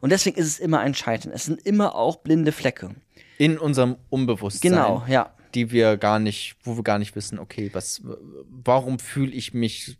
Und 0.00 0.10
deswegen 0.10 0.36
ist 0.36 0.46
es 0.46 0.58
immer 0.58 0.80
ein 0.80 0.94
Scheitern. 0.94 1.32
Es 1.32 1.44
sind 1.44 1.64
immer 1.64 1.94
auch 1.94 2.16
blinde 2.16 2.52
Flecke. 2.52 2.94
In 3.38 3.58
unserem 3.58 3.96
Unbewusstsein. 4.10 4.72
Genau, 4.72 5.04
ja. 5.08 5.32
Die 5.54 5.70
wir 5.70 5.96
gar 5.96 6.18
nicht, 6.18 6.56
wo 6.62 6.76
wir 6.76 6.82
gar 6.82 6.98
nicht 6.98 7.14
wissen, 7.16 7.38
okay, 7.38 7.70
was, 7.72 8.02
warum 8.50 8.98
fühle 8.98 9.32
ich 9.32 9.54
mich 9.54 9.96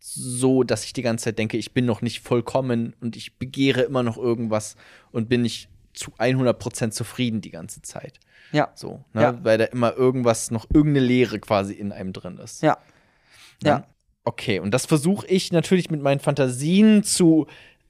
so, 0.00 0.64
dass 0.64 0.84
ich 0.84 0.92
die 0.92 1.02
ganze 1.02 1.26
Zeit 1.26 1.38
denke, 1.38 1.56
ich 1.56 1.72
bin 1.72 1.84
noch 1.84 2.02
nicht 2.02 2.20
vollkommen 2.20 2.96
und 3.00 3.16
ich 3.16 3.38
begehre 3.38 3.82
immer 3.82 4.02
noch 4.02 4.16
irgendwas 4.16 4.74
und 5.12 5.28
bin 5.28 5.42
nicht 5.42 5.68
zu 5.94 6.12
100% 6.18 6.90
zufrieden 6.90 7.40
die 7.40 7.50
ganze 7.50 7.82
Zeit. 7.82 8.18
Ja. 8.52 8.70
So, 8.74 9.04
ne? 9.12 9.22
ja. 9.22 9.44
weil 9.44 9.58
da 9.58 9.64
immer 9.64 9.94
irgendwas, 9.96 10.50
noch 10.50 10.66
irgendeine 10.72 11.06
Leere 11.06 11.38
quasi 11.40 11.72
in 11.72 11.92
einem 11.92 12.12
drin 12.12 12.38
ist. 12.38 12.62
Ja. 12.62 12.78
Ne? 13.62 13.70
Ja. 13.70 13.86
Okay, 14.24 14.60
und 14.60 14.72
das 14.72 14.86
versuche 14.86 15.26
ich 15.26 15.52
natürlich 15.52 15.90
mit 15.90 16.00
meinen 16.00 16.20
Fantasien 16.20 17.02
zu 17.02 17.46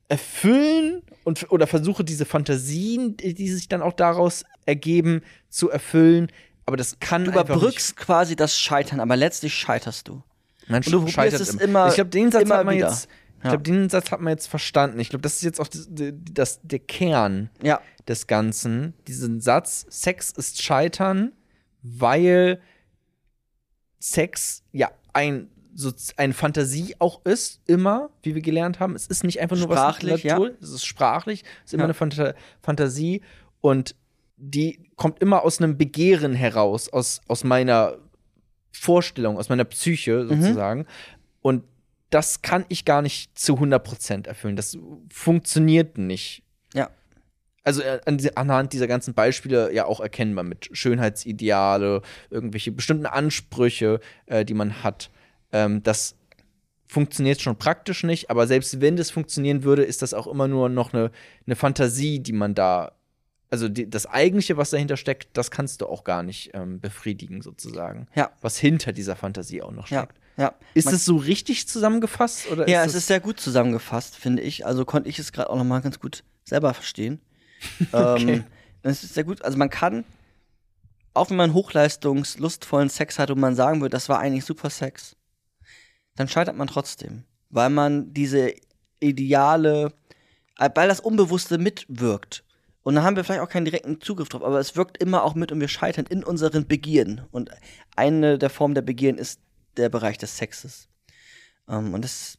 erfüllen 0.08 1.02
und 1.24 1.50
oder 1.50 1.66
versuche 1.66 2.04
diese 2.04 2.24
Fantasien, 2.24 3.16
die 3.16 3.48
sich 3.48 3.68
dann 3.68 3.82
auch 3.82 3.92
daraus 3.92 4.44
ergeben, 4.66 5.22
zu 5.50 5.70
erfüllen. 5.70 6.28
Aber 6.64 6.76
das 6.76 6.98
kann 7.00 7.24
du 7.24 7.32
überbrückst 7.32 7.96
quasi 7.96 8.36
das 8.36 8.58
Scheitern, 8.58 9.00
aber 9.00 9.16
letztlich 9.16 9.54
scheiterst 9.54 10.08
du. 10.08 10.22
Man 10.68 10.82
und 10.82 10.92
du 10.92 11.08
scheitert 11.08 11.40
es 11.40 11.54
immer. 11.54 11.88
Ich 11.88 11.94
glaube, 11.94 12.10
den 12.10 12.30
Satz 12.30 12.48
hat 12.48 12.64
man 12.64 12.76
wieder. 12.76 12.88
jetzt. 12.88 13.08
Ich 13.42 13.48
glaube, 13.48 13.62
den 13.62 13.88
Satz 13.88 14.10
hat 14.10 14.20
man 14.20 14.32
jetzt 14.32 14.46
verstanden. 14.46 15.00
Ich 15.00 15.10
glaube, 15.10 15.22
das 15.22 15.34
ist 15.34 15.42
jetzt 15.42 15.60
auch 15.60 15.68
das, 15.68 15.88
das, 15.90 16.60
der 16.62 16.78
Kern 16.78 17.50
ja. 17.62 17.80
des 18.06 18.26
Ganzen. 18.26 18.94
Diesen 19.08 19.40
Satz, 19.40 19.84
Sex 19.88 20.30
ist 20.30 20.62
Scheitern, 20.62 21.32
weil 21.82 22.60
Sex 23.98 24.62
ja 24.72 24.90
ein 25.12 25.48
so 25.74 25.90
eine 26.16 26.34
Fantasie 26.34 26.96
auch 26.98 27.24
ist, 27.24 27.62
immer, 27.66 28.10
wie 28.22 28.34
wir 28.34 28.42
gelernt 28.42 28.78
haben. 28.78 28.94
Es 28.94 29.06
ist 29.06 29.24
nicht 29.24 29.40
einfach 29.40 29.56
nur 29.56 29.66
sprachlich, 29.66 30.24
was 30.24 30.24
Natur, 30.24 30.48
ja. 30.50 30.56
es 30.60 30.70
ist 30.70 30.84
sprachlich, 30.84 31.44
es 31.64 31.70
ist 31.70 31.74
immer 31.74 31.84
ja. 31.84 31.86
eine 31.86 31.94
Phant 31.94 32.34
Fantasie 32.60 33.22
und 33.60 33.94
die 34.36 34.90
kommt 34.96 35.20
immer 35.20 35.44
aus 35.44 35.60
einem 35.60 35.78
Begehren 35.78 36.34
heraus, 36.34 36.88
aus, 36.88 37.20
aus 37.28 37.44
meiner 37.44 37.96
Vorstellung, 38.72 39.38
aus 39.38 39.48
meiner 39.48 39.64
Psyche 39.64 40.24
mhm. 40.24 40.28
sozusagen. 40.28 40.80
Mhm. 40.80 40.86
Und 41.42 41.64
das 42.12 42.42
kann 42.42 42.64
ich 42.68 42.84
gar 42.84 43.02
nicht 43.02 43.38
zu 43.38 43.54
100% 43.54 44.26
erfüllen. 44.26 44.56
Das 44.56 44.76
funktioniert 45.10 45.98
nicht. 45.98 46.42
Ja. 46.74 46.90
Also 47.64 47.82
äh, 47.82 48.00
anhand 48.34 48.72
dieser 48.72 48.86
ganzen 48.86 49.14
Beispiele 49.14 49.72
ja 49.72 49.86
auch 49.86 50.00
erkennbar 50.00 50.44
mit 50.44 50.68
Schönheitsideale, 50.72 52.02
irgendwelche 52.30 52.72
bestimmten 52.72 53.06
Ansprüche, 53.06 54.00
äh, 54.26 54.44
die 54.44 54.54
man 54.54 54.82
hat. 54.82 55.10
Ähm, 55.52 55.82
das 55.82 56.16
funktioniert 56.86 57.40
schon 57.40 57.56
praktisch 57.56 58.04
nicht, 58.04 58.30
aber 58.30 58.46
selbst 58.46 58.82
wenn 58.82 58.96
das 58.96 59.10
funktionieren 59.10 59.64
würde, 59.64 59.82
ist 59.82 60.02
das 60.02 60.12
auch 60.12 60.26
immer 60.26 60.48
nur 60.48 60.68
noch 60.68 60.92
eine, 60.92 61.10
eine 61.46 61.56
Fantasie, 61.56 62.20
die 62.20 62.32
man 62.34 62.54
da 62.54 62.92
also 63.48 63.68
die, 63.68 63.88
das 63.88 64.06
Eigentliche, 64.06 64.56
was 64.56 64.70
dahinter 64.70 64.96
steckt, 64.96 65.28
das 65.34 65.50
kannst 65.50 65.82
du 65.82 65.86
auch 65.86 66.04
gar 66.04 66.22
nicht 66.22 66.52
ähm, 66.54 66.80
befriedigen, 66.80 67.42
sozusagen. 67.42 68.08
Ja. 68.14 68.30
Was 68.40 68.56
hinter 68.56 68.92
dieser 68.92 69.14
Fantasie 69.14 69.60
auch 69.60 69.72
noch 69.72 69.86
steckt. 69.86 70.16
Ja. 70.16 70.21
Ja. 70.36 70.54
Ist 70.74 70.90
es 70.92 71.04
so 71.04 71.16
richtig 71.16 71.68
zusammengefasst? 71.68 72.50
Oder 72.50 72.68
Ja, 72.68 72.80
ist 72.82 72.88
es 72.88 72.92
das- 72.92 73.02
ist 73.02 73.06
sehr 73.08 73.20
gut 73.20 73.38
zusammengefasst, 73.40 74.16
finde 74.16 74.42
ich. 74.42 74.64
Also 74.66 74.84
konnte 74.84 75.08
ich 75.08 75.18
es 75.18 75.32
gerade 75.32 75.50
auch 75.50 75.56
noch 75.56 75.64
mal 75.64 75.80
ganz 75.80 76.00
gut 76.00 76.24
selber 76.44 76.72
verstehen. 76.74 77.20
ähm, 77.92 78.44
es 78.82 79.04
ist 79.04 79.14
sehr 79.14 79.24
gut. 79.24 79.42
Also 79.42 79.58
man 79.58 79.70
kann, 79.70 80.04
auch 81.14 81.30
wenn 81.30 81.36
man 81.36 81.52
hochleistungs-, 81.52 82.38
lustvollen 82.40 82.88
Sex 82.88 83.18
hat 83.18 83.30
und 83.30 83.38
man 83.40 83.54
sagen 83.54 83.80
würde, 83.80 83.92
das 83.92 84.08
war 84.08 84.18
eigentlich 84.18 84.44
super 84.44 84.70
Sex, 84.70 85.16
dann 86.16 86.28
scheitert 86.28 86.56
man 86.56 86.66
trotzdem. 86.68 87.24
Weil 87.50 87.68
man 87.70 88.12
diese 88.14 88.54
ideale, 89.00 89.92
weil 90.58 90.88
das 90.88 91.00
Unbewusste 91.00 91.58
mitwirkt. 91.58 92.44
Und 92.82 92.94
dann 92.96 93.04
haben 93.04 93.14
wir 93.16 93.22
vielleicht 93.24 93.42
auch 93.42 93.48
keinen 93.48 93.64
direkten 93.66 94.00
Zugriff 94.00 94.28
drauf, 94.28 94.42
aber 94.42 94.58
es 94.58 94.74
wirkt 94.74 95.00
immer 95.00 95.22
auch 95.22 95.34
mit 95.34 95.52
und 95.52 95.60
wir 95.60 95.68
scheitern 95.68 96.06
in 96.06 96.24
unseren 96.24 96.66
Begierden. 96.66 97.20
Und 97.30 97.50
eine 97.94 98.38
der 98.38 98.50
Formen 98.50 98.74
der 98.74 98.82
Begierden 98.82 99.18
ist 99.18 99.38
der 99.76 99.88
Bereich 99.88 100.18
des 100.18 100.36
Sexes. 100.36 100.88
Ähm, 101.68 101.94
und 101.94 102.04
das, 102.04 102.38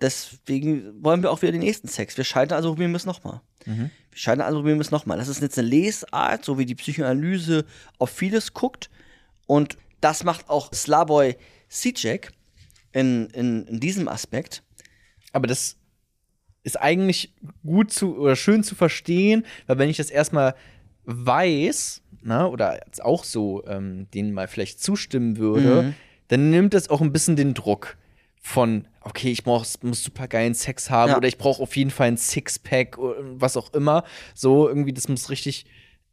deswegen 0.00 1.02
wollen 1.02 1.22
wir 1.22 1.30
auch 1.30 1.42
wieder 1.42 1.52
den 1.52 1.60
nächsten 1.60 1.88
Sex. 1.88 2.16
Wir 2.16 2.24
scheitern, 2.24 2.56
also 2.56 2.70
probieren 2.70 2.92
wir 2.92 2.96
es 2.96 3.06
nochmal. 3.06 3.40
Mhm. 3.66 3.90
Wir 4.10 4.18
scheitern, 4.18 4.42
also 4.42 4.58
probieren 4.58 4.78
wir 4.78 4.82
es 4.82 4.90
nochmal. 4.90 5.18
Das 5.18 5.28
ist 5.28 5.40
jetzt 5.40 5.58
eine 5.58 5.68
Lesart, 5.68 6.44
so 6.44 6.58
wie 6.58 6.66
die 6.66 6.74
Psychoanalyse 6.74 7.64
auf 7.98 8.10
vieles 8.10 8.54
guckt. 8.54 8.90
Und 9.46 9.78
das 10.00 10.24
macht 10.24 10.48
auch 10.48 10.72
Slavoj 10.72 11.36
Zizek 11.68 12.32
in, 12.92 13.26
in, 13.30 13.66
in 13.66 13.80
diesem 13.80 14.08
Aspekt. 14.08 14.62
Aber 15.32 15.46
das 15.46 15.76
ist 16.62 16.80
eigentlich 16.80 17.34
gut 17.64 17.92
zu 17.92 18.16
oder 18.18 18.36
schön 18.36 18.62
zu 18.62 18.74
verstehen, 18.74 19.46
weil 19.66 19.78
wenn 19.78 19.88
ich 19.90 19.96
das 19.96 20.10
erstmal 20.10 20.54
weiß, 21.04 22.02
na, 22.22 22.46
oder 22.46 22.84
jetzt 22.86 23.02
auch 23.02 23.24
so 23.24 23.64
ähm, 23.66 24.10
denen 24.12 24.32
mal 24.32 24.48
vielleicht 24.48 24.82
zustimmen 24.82 25.36
würde, 25.38 25.82
Mhm. 25.82 25.94
Dann 26.28 26.50
nimmt 26.50 26.74
das 26.74 26.88
auch 26.90 27.00
ein 27.00 27.12
bisschen 27.12 27.36
den 27.36 27.54
Druck 27.54 27.96
von, 28.40 28.86
okay, 29.00 29.30
ich 29.30 29.44
brauch, 29.44 29.66
muss 29.82 30.02
super 30.02 30.28
geilen 30.28 30.54
Sex 30.54 30.90
haben 30.90 31.10
Ja. 31.10 31.16
oder 31.16 31.28
ich 31.28 31.38
brauche 31.38 31.62
auf 31.62 31.76
jeden 31.76 31.90
Fall 31.90 32.08
ein 32.08 32.16
Sixpack 32.16 32.96
oder 32.98 33.16
was 33.40 33.56
auch 33.56 33.72
immer. 33.74 34.04
So, 34.34 34.68
irgendwie, 34.68 34.92
das 34.92 35.08
muss 35.08 35.28
richtig 35.30 35.66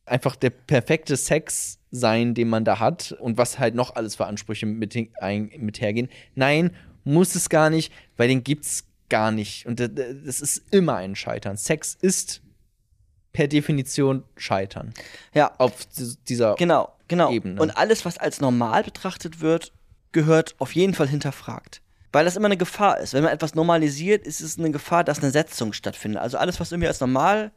einfach 0.05 0.35
der 0.35 0.49
perfekte 0.51 1.15
Sex 1.17 1.79
sein, 1.91 2.33
den 2.33 2.49
man 2.49 2.65
da 2.65 2.79
hat 2.79 3.11
und 3.13 3.37
was 3.37 3.57
halt 3.59 3.75
noch 3.75 3.95
alles 3.95 4.15
für 4.15 4.25
Ansprüche 4.25 4.65
mit, 4.65 4.95
ein- 5.19 5.51
mit 5.57 5.81
hergehen. 5.81 6.09
Nein, 6.35 6.71
muss 7.03 7.35
es 7.35 7.49
gar 7.49 7.69
nicht, 7.69 7.91
weil 8.17 8.27
den 8.27 8.43
gibt's 8.43 8.85
gar 9.09 9.31
nicht. 9.31 9.65
Und 9.67 9.79
das 9.79 10.41
ist 10.41 10.73
immer 10.73 10.95
ein 10.95 11.15
Scheitern. 11.15 11.57
Sex 11.57 11.95
ist 12.01 12.41
per 13.33 13.47
Definition 13.47 14.23
Scheitern. 14.37 14.93
Ja, 15.33 15.53
Auf 15.57 15.85
dieser 16.27 16.55
Genau, 16.55 16.91
genau. 17.07 17.31
Ebene. 17.31 17.61
Und 17.61 17.71
alles, 17.71 18.05
was 18.05 18.17
als 18.17 18.41
normal 18.41 18.83
betrachtet 18.83 19.41
wird, 19.41 19.71
gehört 20.15 20.55
auf 20.57 20.73
jeden 20.73 20.95
Fall 20.95 21.07
hinterfragt. 21.07 21.81
Weil 22.11 22.25
das 22.25 22.37
immer 22.37 22.45
eine 22.47 22.57
Gefahr 22.57 22.99
ist. 22.99 23.13
Wenn 23.13 23.23
man 23.23 23.33
etwas 23.33 23.53
normalisiert, 23.53 24.25
ist 24.25 24.39
es 24.41 24.57
eine 24.57 24.71
Gefahr, 24.71 25.03
dass 25.03 25.19
eine 25.21 25.31
Setzung 25.31 25.73
stattfindet. 25.73 26.21
Also 26.21 26.37
alles, 26.37 26.59
was 26.59 26.71
irgendwie 26.71 26.87
als 26.87 27.01
normal 27.01 27.51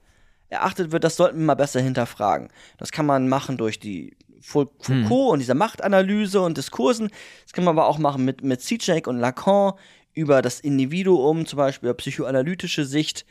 erachtet 0.48 0.90
wird, 0.90 1.04
das 1.04 1.16
sollten 1.16 1.38
wir 1.38 1.46
mal 1.46 1.54
besser 1.54 1.80
hinterfragen. 1.80 2.48
Das 2.76 2.90
kann 2.90 3.06
man 3.06 3.28
machen 3.28 3.56
durch 3.56 3.78
die 3.78 4.16
Fou- 4.40 4.70
Foucault 4.80 5.32
und 5.32 5.38
dieser 5.38 5.54
Machtanalyse 5.54 6.40
und 6.40 6.58
Diskursen. 6.58 7.08
Das 7.44 7.52
kann 7.52 7.64
man 7.64 7.78
aber 7.78 7.86
auch 7.86 7.98
machen 7.98 8.24
mit, 8.24 8.42
mit 8.42 8.60
Zizek 8.60 9.06
und 9.06 9.18
Lacan 9.18 9.74
über 10.12 10.42
das 10.42 10.58
Individuum, 10.58 11.46
zum 11.46 11.58
Beispiel 11.58 11.88
über 11.88 11.96
psychoanalytische 11.96 12.84
Sicht, 12.84 13.24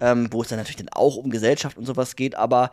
ähm, 0.00 0.28
wo 0.30 0.42
es 0.42 0.48
dann 0.48 0.58
natürlich 0.58 0.76
dann 0.76 0.90
auch 0.90 1.16
um 1.16 1.30
Gesellschaft 1.30 1.78
und 1.78 1.86
sowas 1.86 2.16
geht, 2.16 2.34
aber 2.34 2.70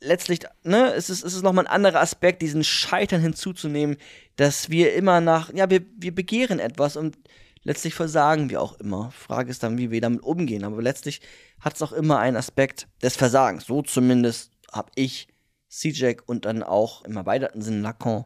letztlich, 0.00 0.40
ne, 0.62 0.92
es 0.94 1.10
ist, 1.10 1.24
es 1.24 1.34
ist 1.34 1.42
nochmal 1.42 1.66
ein 1.66 1.72
anderer 1.72 2.00
Aspekt, 2.00 2.42
diesen 2.42 2.64
Scheitern 2.64 3.20
hinzuzunehmen, 3.20 3.96
dass 4.36 4.70
wir 4.70 4.94
immer 4.94 5.20
nach, 5.20 5.52
ja, 5.52 5.70
wir, 5.70 5.82
wir 5.96 6.14
begehren 6.14 6.58
etwas 6.58 6.96
und 6.96 7.16
letztlich 7.62 7.94
versagen 7.94 8.50
wir 8.50 8.60
auch 8.60 8.78
immer. 8.80 9.10
Frage 9.10 9.50
ist 9.50 9.62
dann, 9.62 9.78
wie 9.78 9.90
wir 9.90 10.00
damit 10.00 10.22
umgehen, 10.22 10.64
aber 10.64 10.80
letztlich 10.82 11.20
hat 11.60 11.74
es 11.74 11.82
auch 11.82 11.92
immer 11.92 12.18
einen 12.18 12.36
Aspekt 12.36 12.86
des 13.02 13.16
Versagens. 13.16 13.66
So 13.66 13.82
zumindest 13.82 14.52
habe 14.72 14.90
ich 14.94 15.28
Zizek 15.68 16.22
und 16.26 16.44
dann 16.44 16.62
auch 16.62 17.04
im 17.04 17.16
erweiterten 17.16 17.62
Sinn 17.62 17.82
Lacan 17.82 18.24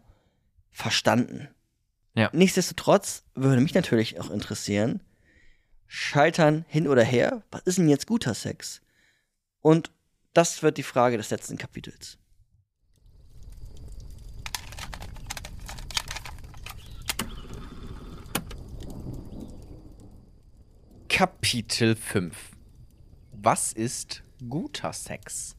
verstanden. 0.70 1.48
Ja. 2.14 2.30
Nichtsdestotrotz 2.32 3.24
würde 3.34 3.62
mich 3.62 3.74
natürlich 3.74 4.20
auch 4.20 4.30
interessieren, 4.30 5.00
Scheitern 5.86 6.64
hin 6.68 6.88
oder 6.88 7.02
her, 7.02 7.42
was 7.50 7.62
ist 7.62 7.78
denn 7.78 7.88
jetzt 7.88 8.06
guter 8.06 8.34
Sex? 8.34 8.80
Und 9.60 9.90
das 10.32 10.62
wird 10.62 10.78
die 10.78 10.82
Frage 10.82 11.16
des 11.16 11.30
letzten 11.30 11.58
Kapitels. 11.58 12.18
Kapitel 21.08 21.94
5. 21.94 22.34
Was 23.32 23.72
ist 23.72 24.22
guter 24.48 24.92
Sex? 24.92 25.56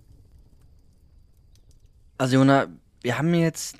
Also, 2.17 2.37
Jona, 2.37 2.67
wir 3.01 3.17
haben 3.17 3.33
jetzt 3.33 3.77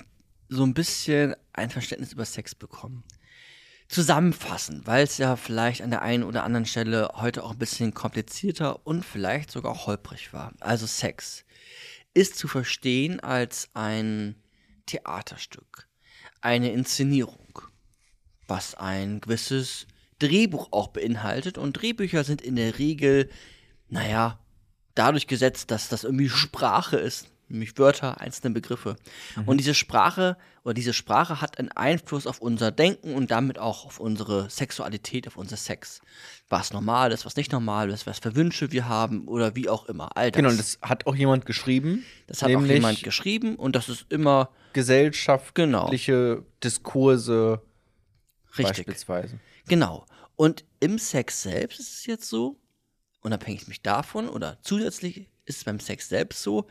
so 0.48 0.64
ein 0.64 0.72
bisschen 0.72 1.34
ein 1.52 1.70
Verständnis 1.70 2.12
über 2.12 2.24
Sex 2.24 2.54
bekommen. 2.54 3.02
Zusammenfassend, 3.88 4.86
weil 4.86 5.04
es 5.04 5.18
ja 5.18 5.36
vielleicht 5.36 5.82
an 5.82 5.90
der 5.90 6.02
einen 6.02 6.24
oder 6.24 6.44
anderen 6.44 6.66
Stelle 6.66 7.10
heute 7.14 7.44
auch 7.44 7.52
ein 7.52 7.58
bisschen 7.58 7.94
komplizierter 7.94 8.86
und 8.86 9.04
vielleicht 9.04 9.50
sogar 9.50 9.86
holprig 9.86 10.32
war. 10.32 10.52
Also 10.60 10.86
Sex 10.86 11.44
ist 12.14 12.36
zu 12.36 12.48
verstehen 12.48 13.20
als 13.20 13.68
ein 13.74 14.36
Theaterstück, 14.86 15.88
eine 16.40 16.72
Inszenierung, 16.72 17.60
was 18.46 18.74
ein 18.74 19.20
gewisses 19.20 19.86
Drehbuch 20.18 20.68
auch 20.70 20.88
beinhaltet. 20.88 21.58
Und 21.58 21.74
Drehbücher 21.74 22.24
sind 22.24 22.40
in 22.42 22.56
der 22.56 22.78
Regel, 22.78 23.30
naja, 23.88 24.38
dadurch 24.94 25.26
gesetzt, 25.26 25.70
dass 25.70 25.88
das 25.88 26.04
irgendwie 26.04 26.28
Sprache 26.28 26.96
ist, 26.96 27.30
nämlich 27.54 27.78
Wörter, 27.78 28.20
einzelne 28.20 28.52
Begriffe. 28.52 28.96
Und 29.46 29.58
diese 29.58 29.74
Sprache 29.74 30.36
oder 30.64 30.74
diese 30.74 30.92
Sprache 30.92 31.40
hat 31.40 31.58
einen 31.58 31.70
Einfluss 31.70 32.26
auf 32.26 32.40
unser 32.40 32.70
Denken 32.70 33.14
und 33.14 33.30
damit 33.30 33.58
auch 33.58 33.86
auf 33.86 34.00
unsere 34.00 34.50
Sexualität, 34.50 35.26
auf 35.26 35.36
unser 35.36 35.56
Sex. 35.56 36.00
Was 36.48 36.72
normal 36.72 37.12
ist, 37.12 37.24
was 37.24 37.36
nicht 37.36 37.52
normal 37.52 37.90
ist, 37.90 38.06
was 38.06 38.18
für 38.18 38.34
Wünsche 38.34 38.72
wir 38.72 38.88
haben 38.88 39.28
oder 39.28 39.54
wie 39.56 39.68
auch 39.68 39.86
immer. 39.86 40.16
All 40.16 40.30
das. 40.30 40.36
Genau, 40.36 40.54
das 40.54 40.78
hat 40.82 41.06
auch 41.06 41.14
jemand 41.14 41.46
geschrieben. 41.46 42.04
das 42.26 42.42
hat 42.42 42.54
auch 42.54 42.64
jemand 42.64 43.02
geschrieben 43.02 43.56
und 43.56 43.76
das 43.76 43.88
ist 43.88 44.06
immer 44.10 44.50
gesellschaftliche 44.72 46.44
Diskurse 46.62 47.62
richtig. 48.58 48.86
beispielsweise. 48.86 49.38
Genau. 49.68 50.06
Und 50.36 50.64
im 50.80 50.98
Sex 50.98 51.42
selbst 51.42 51.80
ist 51.80 51.92
es 51.92 52.06
jetzt 52.06 52.28
so, 52.28 52.58
unabhängig 53.22 53.68
mich 53.68 53.82
davon 53.82 54.28
oder 54.28 54.58
zusätzlich 54.62 55.28
es 55.46 55.64
beim 55.64 55.80
Sex 55.80 56.08
selbst 56.08 56.42
so, 56.42 56.66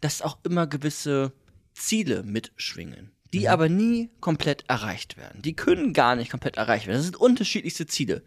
dass 0.00 0.22
auch 0.22 0.38
immer 0.44 0.66
gewisse 0.66 1.32
Ziele 1.74 2.22
mitschwingen, 2.22 3.12
die 3.32 3.48
aber 3.48 3.68
nie 3.68 4.10
komplett 4.20 4.64
erreicht 4.68 5.16
werden. 5.16 5.42
Die 5.42 5.56
können 5.56 5.92
gar 5.92 6.16
nicht 6.16 6.30
komplett 6.30 6.56
erreicht 6.56 6.86
werden. 6.86 6.98
Das 6.98 7.04
sind 7.04 7.16
unterschiedlichste 7.16 7.86
Ziele. 7.86 8.22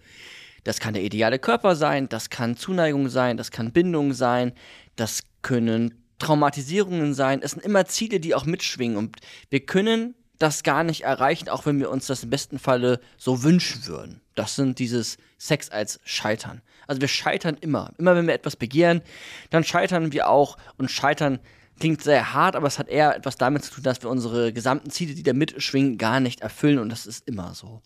Das 0.64 0.80
kann 0.80 0.94
der 0.94 1.04
ideale 1.04 1.40
Körper 1.40 1.76
sein, 1.76 2.10
das 2.10 2.30
kann 2.30 2.58
Zuneigung 2.58 3.08
sein, 3.08 3.38
das 3.38 3.52
kann 3.52 3.72
Bindung 3.72 4.14
sein, 4.14 4.52
das 4.98 5.24
können 5.42 6.04
Traumatisierungen 6.20 7.14
sein. 7.14 7.42
Es 7.42 7.52
sind 7.52 7.64
immer 7.64 7.86
Ziele, 7.86 8.20
die 8.20 8.36
auch 8.36 8.46
mitschwingen 8.46 8.98
und 8.98 9.18
wir 9.50 9.62
können 9.62 10.16
das 10.40 10.64
gar 10.64 10.84
nicht 10.84 11.02
erreichen, 11.02 11.50
auch 11.50 11.66
wenn 11.66 11.80
wir 11.80 11.90
uns 11.90 12.08
das 12.08 12.24
im 12.24 12.30
besten 12.30 12.60
Falle 12.60 13.00
so 13.18 13.44
wünschen 13.44 13.88
würden. 13.88 14.22
Das 14.36 14.56
sind 14.56 14.80
dieses 14.80 15.18
Sex 15.38 15.70
als 15.70 16.00
Scheitern. 16.04 16.62
Also 16.88 17.02
wir 17.02 17.08
scheitern 17.08 17.58
immer. 17.60 17.94
Immer 17.98 18.16
wenn 18.16 18.28
wir 18.28 18.34
etwas 18.34 18.56
begehren, 18.56 19.02
dann 19.50 19.64
scheitern 19.64 20.12
wir 20.12 20.30
auch. 20.30 20.58
Und 20.78 20.90
scheitern 20.90 21.40
klingt 21.80 22.02
sehr 22.02 22.34
hart, 22.34 22.56
aber 22.56 22.68
es 22.68 22.80
hat 22.80 22.88
eher 22.88 23.16
etwas 23.16 23.38
damit 23.38 23.64
zu 23.64 23.74
tun, 23.76 23.84
dass 23.84 24.02
wir 24.02 24.10
unsere 24.10 24.52
gesamten 24.54 24.90
Ziele, 24.90 25.14
die 25.14 25.24
da 25.24 25.34
mitschwingen, 25.34 25.98
gar 25.98 26.20
nicht 26.20 26.42
erfüllen. 26.42 26.80
Und 26.80 26.90
das 26.90 27.06
ist 27.06 27.28
immer 27.28 27.54
so. 27.54 27.82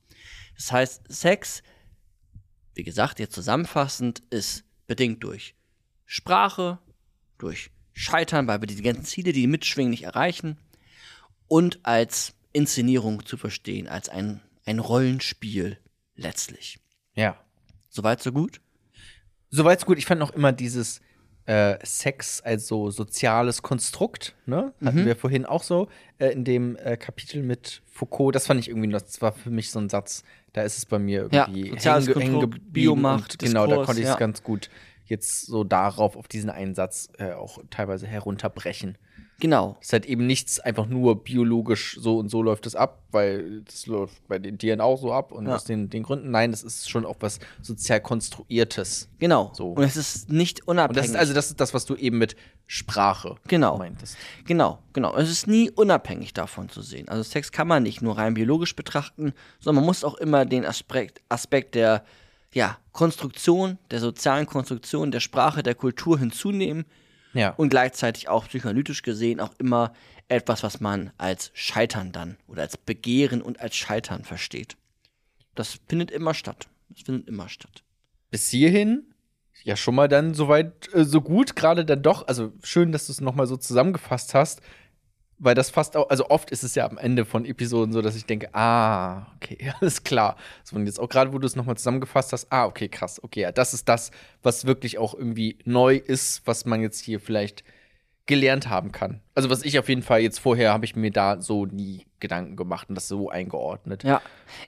Das 0.56 0.72
heißt, 0.72 1.04
Sex, 1.10 1.64
wie 2.76 2.84
gesagt, 2.84 3.20
jetzt 3.20 3.36
zusammenfassend, 3.36 4.22
ist 4.30 4.64
bedingt 4.88 5.24
durch 5.24 5.56
Sprache, 6.06 6.80
durch 7.38 7.72
Scheitern, 7.94 8.48
weil 8.48 8.62
wir 8.62 8.68
diese 8.68 8.84
ganzen 8.84 9.06
Ziele, 9.06 9.34
die 9.34 9.48
mitschwingen, 9.48 9.92
nicht 9.92 10.04
erreichen 10.04 10.58
und 11.48 11.80
als 11.84 12.34
Inszenierung 12.54 13.26
zu 13.26 13.38
verstehen, 13.38 13.88
als 13.88 14.10
ein, 14.10 14.42
ein 14.66 14.80
Rollenspiel 14.80 15.78
letztlich. 16.16 16.80
Ja. 17.16 17.38
Soweit, 17.90 18.22
so 18.22 18.32
gut? 18.32 18.62
Soweit 19.52 19.80
so 19.80 19.86
gut. 19.86 19.98
Ich 19.98 20.06
fand 20.06 20.20
noch 20.20 20.32
immer 20.32 20.52
dieses 20.52 21.02
äh, 21.46 21.78
Sex 21.84 22.42
als 22.42 22.68
so 22.68 22.90
soziales 22.92 23.62
Konstrukt, 23.62 24.36
ne? 24.46 24.74
Hatten 24.84 25.06
wir 25.06 25.16
vorhin 25.16 25.46
auch 25.46 25.64
so 25.64 25.88
äh, 26.20 26.28
in 26.30 26.44
dem 26.44 26.76
äh, 26.78 26.98
Kapitel 26.98 27.42
mit 27.44 27.82
Foucault. 27.92 28.34
Das 28.36 28.48
fand 28.48 28.60
ich 28.60 28.70
irgendwie, 28.70 28.88
noch- 28.88 29.02
das 29.02 29.22
war 29.22 29.32
für 29.34 29.50
mich 29.50 29.72
so 29.72 29.80
ein 29.80 29.90
Satz, 29.90 30.24
da 30.54 30.62
ist 30.64 30.78
es 30.78 30.86
bei 30.86 31.00
mir 31.00 31.28
Ja, 31.32 31.48
irgendwie 31.48 31.72
soziales 31.72 32.06
hängen 32.08 32.14
ge- 32.14 32.24
hängen 32.24 32.34
Konstrukt, 32.40 32.54
geblieben 32.66 32.72
Biomacht, 32.74 33.34
und 33.34 33.40
Genau, 33.50 33.68
da 33.68 33.76
konnte 33.78 34.02
ich 34.02 34.08
es 34.08 34.14
ja. 34.14 34.18
ganz 34.18 34.44
gut 34.44 34.70
jetzt 35.06 35.46
so 35.48 35.64
darauf, 35.64 36.16
auf 36.16 36.28
diesen 36.28 36.50
einen 36.50 36.76
Satz 36.76 37.10
äh, 37.18 37.32
auch 37.34 37.60
teilweise 37.70 38.08
herunterbrechen. 38.08 38.98
Genau. 39.42 39.76
Es 39.82 39.88
ist 39.88 39.94
halt 39.94 40.06
eben 40.06 40.26
nichts 40.28 40.60
einfach 40.60 40.86
nur 40.86 41.24
biologisch 41.24 41.98
so 42.00 42.18
und 42.20 42.30
so 42.30 42.42
läuft 42.44 42.66
es 42.68 42.76
ab, 42.76 43.02
weil 43.12 43.62
das 43.64 43.88
läuft 43.88 44.26
bei 44.28 44.38
den 44.40 44.58
Tieren 44.60 44.80
auch 44.80 45.02
so 45.02 45.12
ab 45.12 45.32
und 45.32 45.48
Ja. 45.48 45.56
aus 45.56 45.64
den, 45.66 45.90
den 45.90 46.04
Gründen. 46.04 46.30
Nein, 46.32 46.52
das 46.52 46.64
ist 46.64 46.90
schon 46.90 47.06
auch 47.06 47.16
was 47.20 47.40
sozial 47.62 48.00
konstruiertes. 48.02 49.10
Genau. 49.20 49.52
So. 49.54 49.72
Und 49.72 49.84
es 49.84 49.98
ist 49.98 50.30
nicht 50.30 50.62
Und 50.62 50.70
unabhängig. 50.78 50.96
das 51.02 51.10
ist 51.10 51.16
also 51.16 51.34
das 51.34 51.48
ist 51.50 51.60
das, 51.60 51.74
was 51.74 51.86
du 51.86 51.96
eben 51.96 52.20
mit 52.20 52.36
Sprache 52.68 53.36
Genau. 53.48 53.78
meintest. 53.80 54.16
Genau, 54.46 54.80
genau. 54.94 55.16
Es 55.18 55.30
ist 55.30 55.48
nie 55.48 55.70
unabhängig 55.72 56.34
davon 56.34 56.70
zu 56.70 56.82
sehen. 56.82 57.10
Also 57.10 57.24
Sex 57.24 57.52
kann 57.52 57.68
man 57.68 57.84
nicht 57.84 58.02
nur 58.02 58.18
rein 58.18 58.36
biologisch 58.36 58.76
betrachten, 58.76 59.34
sondern 59.60 59.82
man 59.84 59.88
muss 59.88 60.04
auch 60.04 60.16
immer 60.16 60.46
den 60.46 60.66
Aspekt, 60.66 61.20
Aspekt 61.30 61.76
der 61.76 62.06
ja, 62.54 62.78
Konstruktion, 62.92 63.78
der 63.90 64.00
sozialen 64.02 64.46
Konstruktion, 64.46 65.10
der 65.12 65.20
Sprache, 65.20 65.64
der 65.64 65.74
Kultur 65.76 66.20
hinzunehmen 66.20 66.86
Ja. 67.34 67.50
und 67.52 67.70
gleichzeitig 67.70 68.28
auch 68.30 68.48
psychoanalytisch 68.48 69.02
gesehen 69.04 69.40
auch 69.40 69.54
immer 69.58 69.94
etwas, 70.28 70.64
was 70.64 70.80
man 70.80 71.12
als 71.18 71.52
Scheitern 71.54 72.12
dann 72.12 72.38
oder 72.48 72.62
als 72.62 72.78
Begehren 72.78 73.42
und 73.42 73.60
als 73.60 73.76
Scheitern 73.76 74.24
versteht. 74.24 74.78
Das 75.56 75.80
findet 75.88 76.12
immer 76.12 76.34
statt. 76.34 76.68
Das 76.90 77.02
findet 77.04 77.28
immer 77.28 77.50
statt. 77.50 77.84
bis 78.30 78.50
hierhin 78.50 79.08
ja 79.64 79.76
schon 79.76 79.94
mal 79.96 80.08
dann 80.08 80.34
soweit 80.34 80.92
äh, 80.94 81.04
so 81.04 81.22
gut 81.22 81.56
gerade 81.56 81.86
dann 81.86 82.02
doch 82.02 82.28
also 82.28 82.52
schön 82.64 82.92
dass 82.92 83.06
du 83.06 83.12
es 83.12 83.22
noch 83.22 83.36
mal 83.36 83.46
so 83.46 83.58
zusammengefasst 83.58 84.34
hast 84.34 84.62
weil 85.44 85.56
das 85.56 85.70
fast 85.72 85.98
auch 85.98 86.10
also 86.10 86.30
oft 86.30 86.52
ist 86.52 86.64
es 86.64 86.76
ja 86.76 86.88
am 86.88 86.98
Ende 86.98 87.26
von 87.26 87.46
Episoden 87.46 87.92
so 87.94 88.02
dass 88.02 88.16
ich 88.16 88.26
denke 88.26 88.54
ah 88.54 89.26
okay 89.36 89.58
alles 89.82 90.04
klar 90.04 90.38
so 90.64 90.76
und 90.76 90.86
jetzt 90.86 91.00
auch 91.00 91.10
gerade 91.10 91.34
wo 91.34 91.40
du 91.40 91.48
es 91.48 91.56
noch 91.56 91.66
mal 91.66 91.76
zusammengefasst 91.76 92.32
hast 92.32 92.52
ah 92.52 92.66
okay 92.66 92.88
krass 92.88 93.22
okay 93.24 93.42
ja 93.42 93.52
das 93.52 93.74
ist 93.74 93.90
das 93.90 94.12
was 94.44 94.66
wirklich 94.66 94.98
auch 95.00 95.14
irgendwie 95.14 95.58
neu 95.66 95.96
ist 95.98 96.44
was 96.46 96.66
man 96.66 96.82
jetzt 96.82 97.00
hier 97.00 97.20
vielleicht 97.20 97.64
gelernt 98.28 98.70
haben 98.70 98.92
kann 98.92 99.20
also 99.34 99.50
was 99.50 99.64
ich 99.64 99.80
auf 99.80 99.90
jeden 99.90 100.04
Fall 100.04 100.22
jetzt 100.22 100.40
vorher 100.40 100.72
habe 100.72 100.86
ich 100.86 100.96
mir 100.96 101.12
da 101.12 101.42
so 101.42 101.66
nie 101.66 102.06
Gedanken 102.20 102.56
gemacht 102.56 102.88
und 102.88 102.94
das 102.96 103.08
so 103.08 103.30
eingeordnet 103.30 104.04
Ja. 104.04 104.22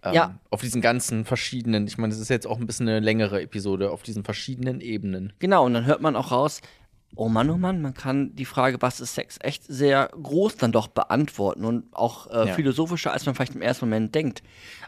ähm, 0.04 0.14
Ja. 0.14 0.40
auf 0.50 0.62
diesen 0.62 0.82
ganzen 0.82 1.24
verschiedenen, 1.24 1.86
ich 1.86 2.00
meine, 2.00 2.12
das 2.12 2.20
ist 2.20 2.30
jetzt 2.30 2.48
auch 2.48 2.58
ein 2.58 2.66
bisschen 2.66 2.90
eine 2.90 3.00
längere 3.00 3.44
Episode, 3.44 3.92
auf 3.92 4.02
diesen 4.02 4.24
verschiedenen 4.24 4.82
Ebenen. 4.82 5.34
Genau, 5.38 5.64
und 5.68 5.76
dann 5.76 5.86
hört 5.86 6.02
man 6.02 6.16
auch 6.16 6.32
raus, 6.32 6.62
oh 7.16 7.30
Mann, 7.30 7.50
oh 7.50 7.58
Mann, 7.58 7.82
man 7.82 7.94
kann 7.94 8.36
die 8.36 8.46
Frage, 8.46 8.82
was 8.82 9.00
ist 9.00 9.16
Sex, 9.16 9.38
echt 9.42 9.64
sehr 9.68 10.10
groß 10.22 10.58
dann 10.58 10.72
doch 10.72 10.88
beantworten 10.88 11.66
und 11.66 11.86
auch 11.96 12.28
äh, 12.28 12.48
Ja. 12.48 12.54
philosophischer, 12.54 13.12
als 13.14 13.26
man 13.26 13.36
vielleicht 13.36 13.56
im 13.56 13.62
ersten 13.62 13.86
Moment 13.86 14.14
denkt. 14.16 14.42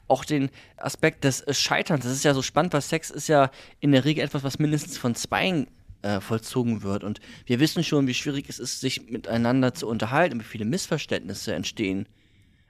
Auch 0.07 0.26
den 0.26 0.49
Aspekt 0.77 1.23
des 1.23 1.41
äh, 1.41 1.53
Scheiterns, 1.53 2.03
das 2.03 2.14
ist 2.14 2.23
ja 2.26 2.34
so 2.34 2.41
spannend, 2.41 2.73
weil 2.73 2.81
Sex 2.81 3.10
ist 3.11 3.27
ja 3.27 3.52
in 3.80 3.91
der 3.91 4.06
Regel 4.06 4.23
etwas, 4.23 4.43
was 4.43 4.60
mindestens 4.60 4.97
von 4.97 5.15
Zweien 5.15 5.68
äh, 6.02 6.19
vollzogen 6.19 6.84
wird. 6.84 7.03
Und 7.03 7.19
wir 7.45 7.60
wissen 7.60 7.84
schon, 7.84 8.07
wie 8.07 8.14
schwierig 8.14 8.49
es 8.49 8.60
ist, 8.60 8.80
sich 8.81 9.10
miteinander 9.10 9.73
zu 9.73 9.88
unterhalten, 9.88 10.39
wie 10.39 10.43
viele 10.43 10.65
Missverständnisse 10.65 11.53
entstehen. 11.53 12.07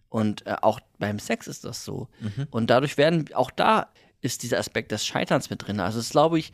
Und 0.09 0.45
äh, 0.47 0.55
auch 0.61 0.79
beim 0.99 1.19
Sex 1.19 1.47
ist 1.47 1.65
das 1.65 1.83
so. 1.83 2.07
Und 2.51 2.69
dadurch 2.69 2.97
werden, 2.97 3.25
auch 3.33 3.51
da 3.51 3.87
ist 4.21 4.43
dieser 4.43 4.59
Aspekt 4.59 4.91
des 4.91 5.05
Scheiterns 5.05 5.49
mit 5.49 5.67
drin. 5.67 5.79
Also 5.81 5.99
das 5.99 6.09
glaube 6.11 6.39
ich, 6.39 6.53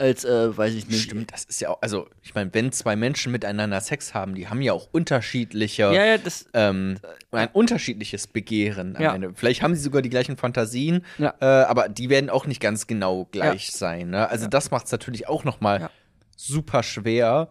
als, 0.00 0.24
äh, 0.24 0.56
weiß 0.56 0.74
ich 0.74 0.88
nicht. 0.88 1.02
Stimmt, 1.02 1.32
das 1.32 1.44
ist 1.44 1.60
ja 1.60 1.68
auch, 1.70 1.78
also 1.82 2.08
ich 2.22 2.34
meine, 2.34 2.52
wenn 2.54 2.72
zwei 2.72 2.96
Menschen 2.96 3.30
miteinander 3.32 3.80
Sex 3.80 4.14
haben, 4.14 4.34
die 4.34 4.48
haben 4.48 4.60
ja 4.62 4.72
auch 4.72 4.88
unterschiedliche, 4.92 5.82
Ja, 5.84 6.04
ja, 6.04 6.18
das, 6.18 6.46
ähm, 6.54 6.96
ein 7.30 7.48
unterschiedliches 7.52 8.26
Begehren 8.26 8.96
Ja. 8.98 9.16
Vielleicht 9.34 9.62
haben 9.62 9.74
sie 9.74 9.82
sogar 9.82 10.02
die 10.02 10.10
gleichen 10.10 10.36
Fantasien, 10.36 11.04
äh, 11.18 11.44
aber 11.44 11.88
die 11.88 12.08
werden 12.10 12.30
auch 12.30 12.46
nicht 12.46 12.60
ganz 12.60 12.86
genau 12.86 13.26
gleich 13.30 13.70
sein. 13.72 14.10
Ne? 14.10 14.28
Also 14.28 14.46
das 14.46 14.70
macht 14.70 14.86
es 14.86 14.92
natürlich 14.92 15.28
auch 15.28 15.44
noch 15.44 15.60
mal 15.60 15.80
Ja. 15.82 15.90
super 16.36 16.82
schwer. 16.82 17.48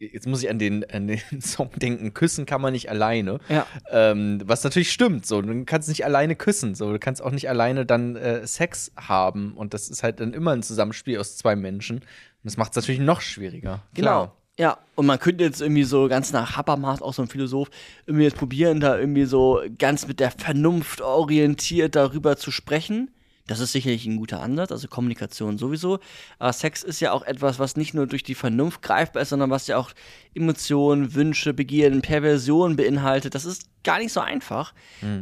Jetzt 0.00 0.26
muss 0.26 0.42
ich 0.42 0.48
an 0.48 0.58
den, 0.58 0.88
an 0.90 1.06
den 1.08 1.20
Song 1.40 1.70
denken, 1.76 2.14
küssen 2.14 2.46
kann 2.46 2.62
man 2.62 2.72
nicht 2.72 2.88
alleine. 2.88 3.38
Ja. 3.48 3.66
Ähm, 3.90 4.40
was 4.44 4.64
natürlich 4.64 4.90
stimmt, 4.90 5.26
so. 5.26 5.42
Du 5.42 5.64
kannst 5.66 5.88
nicht 5.90 6.06
alleine 6.06 6.36
küssen, 6.36 6.74
so. 6.74 6.90
Du 6.90 6.98
kannst 6.98 7.22
auch 7.22 7.30
nicht 7.30 7.50
alleine 7.50 7.84
dann 7.84 8.16
äh, 8.16 8.46
Sex 8.46 8.92
haben. 8.96 9.52
Und 9.52 9.74
das 9.74 9.90
ist 9.90 10.02
halt 10.02 10.20
dann 10.20 10.32
immer 10.32 10.52
ein 10.52 10.62
Zusammenspiel 10.62 11.18
aus 11.18 11.36
zwei 11.36 11.54
Menschen. 11.54 11.98
Und 11.98 12.06
das 12.44 12.56
macht 12.56 12.70
es 12.72 12.76
natürlich 12.76 13.00
noch 13.00 13.20
schwieriger. 13.20 13.82
Genau. 13.92 14.24
Klar. 14.24 14.36
Ja, 14.58 14.78
und 14.94 15.06
man 15.06 15.18
könnte 15.18 15.44
jetzt 15.44 15.62
irgendwie 15.62 15.84
so 15.84 16.08
ganz 16.08 16.32
nach 16.32 16.56
Habermas, 16.56 17.00
auch 17.00 17.14
so 17.14 17.22
ein 17.22 17.28
Philosoph, 17.28 17.70
irgendwie 18.04 18.24
jetzt 18.24 18.36
probieren, 18.36 18.80
da 18.80 18.98
irgendwie 18.98 19.24
so 19.24 19.60
ganz 19.78 20.06
mit 20.06 20.20
der 20.20 20.30
Vernunft 20.30 21.00
orientiert 21.00 21.96
darüber 21.96 22.36
zu 22.36 22.50
sprechen. 22.50 23.10
Das 23.50 23.58
ist 23.58 23.72
sicherlich 23.72 24.06
ein 24.06 24.16
guter 24.16 24.40
Ansatz, 24.42 24.70
also 24.70 24.86
Kommunikation 24.86 25.58
sowieso. 25.58 25.98
Aber 26.38 26.52
Sex 26.52 26.84
ist 26.84 27.00
ja 27.00 27.10
auch 27.10 27.22
etwas, 27.22 27.58
was 27.58 27.76
nicht 27.76 27.94
nur 27.94 28.06
durch 28.06 28.22
die 28.22 28.36
Vernunft 28.36 28.80
greifbar 28.80 29.22
ist, 29.22 29.30
sondern 29.30 29.50
was 29.50 29.66
ja 29.66 29.76
auch 29.76 29.90
Emotionen, 30.34 31.16
Wünsche, 31.16 31.52
Begierden, 31.52 32.00
Perversionen 32.00 32.76
beinhaltet. 32.76 33.34
Das 33.34 33.44
ist 33.44 33.64
gar 33.82 33.98
nicht 33.98 34.12
so 34.12 34.20
einfach. 34.20 34.72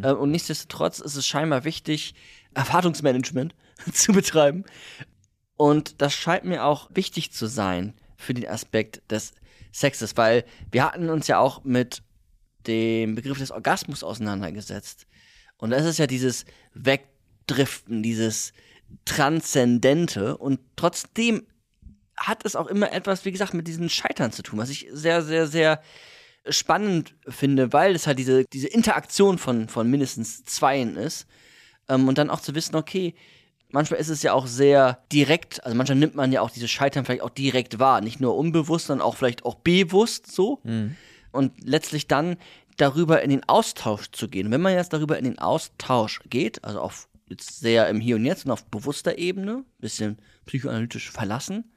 Äh, 0.03 0.13
und 0.13 0.31
nichtsdestotrotz 0.31 0.99
ist 0.99 1.17
es 1.17 1.27
scheinbar 1.27 1.65
wichtig, 1.65 2.15
Erwartungsmanagement 2.53 3.55
zu 3.95 4.13
betreiben. 4.13 4.65
Und 5.57 6.03
das 6.03 6.13
scheint 6.13 6.45
mir 6.45 6.67
auch 6.67 6.91
wichtig 6.93 7.33
zu 7.33 7.47
sein 7.47 7.95
für 8.19 8.35
den 8.35 8.47
Aspekt 8.47 9.11
des 9.11 9.33
Sexes, 9.73 10.19
weil 10.19 10.45
wir 10.71 10.85
hatten 10.85 11.09
uns 11.09 11.29
ja 11.29 11.39
auch 11.39 11.65
mit 11.65 12.03
dem 12.67 13.15
Begriff 13.15 13.39
des 13.39 13.53
Orgasmus 13.53 14.05
auseinandergesetzt. 14.05 15.07
Und 15.57 15.71
das 15.71 15.87
ist 15.87 15.99
ja 15.99 16.07
dieses 16.07 16.45
Wegdriften, 17.49 18.03
dieses 18.03 18.53
Transzendente. 19.05 20.37
Und 20.37 20.61
trotzdem 20.77 21.47
hat 22.17 22.45
es 22.45 22.57
auch 22.57 22.67
immer 22.67 22.93
etwas, 22.93 23.25
wie 23.25 23.33
gesagt, 23.33 23.55
mit 23.55 23.69
diesen 23.69 23.89
Scheitern 23.89 24.33
zu 24.33 24.43
tun, 24.43 24.59
was 24.59 24.71
ich 24.71 24.89
sehr, 24.93 25.23
sehr, 25.23 25.47
sehr 25.47 25.81
spannend 26.49 27.15
finde, 27.27 27.73
weil 27.73 27.95
es 27.95 28.07
halt 28.07 28.19
diese, 28.19 28.45
diese 28.45 28.69
Interaktion 28.69 29.39
von, 29.39 29.69
von 29.69 29.89
mindestens 29.91 30.45
Zweien 30.45 30.97
ist. 30.97 31.27
Ähm, 31.89 32.09
und 32.09 32.19
dann 32.19 32.31
auch 32.31 32.41
zu 32.41 32.55
wissen, 32.55 32.77
okay, 32.77 33.15
manchmal 33.71 34.01
ist 34.01 34.09
es 34.09 34.23
ja 34.23 34.33
auch 34.33 34.47
sehr 34.47 35.05
direkt, 35.13 35.63
also 35.65 35.77
manchmal 35.77 35.99
nimmt 35.99 36.15
man 36.15 36.33
ja 36.33 36.41
auch 36.41 36.51
diese 36.51 36.69
Scheitern 36.69 37.05
vielleicht 37.05 37.23
auch 37.23 37.31
direkt 37.31 37.79
wahr, 37.79 38.01
nicht 38.01 38.21
nur 38.21 38.37
unbewusst, 38.37 38.87
sondern 38.87 39.07
auch 39.07 39.17
vielleicht 39.17 39.45
auch 39.45 39.57
bewusst 39.57 40.33
so. 40.33 40.61
Und 41.31 41.53
letztlich 41.63 42.09
dann 42.09 42.37
darüber 42.79 43.23
in 43.23 43.31
den 43.31 43.47
Austausch 43.47 44.11
zu 44.13 44.29
gehen. 44.29 44.47
Und 44.47 44.53
wenn 44.53 44.63
man 44.63 44.73
jetzt 44.73 44.93
darüber 44.93 45.19
in 45.19 45.25
den 45.25 45.39
Austausch 45.39 46.21
geht, 46.31 46.65
also 46.65 46.81
auf 46.81 47.08
jetzt 47.31 47.61
sehr 47.61 47.89
im 47.89 48.01
Hier 48.01 48.17
und 48.17 48.25
Jetzt 48.25 48.45
und 48.45 48.51
auf 48.51 48.65
bewusster 48.67 49.19
Ebene, 49.19 49.65
bisschen 49.79 50.19
psychoanalytisch 50.47 51.11
verlassen, 51.11 51.73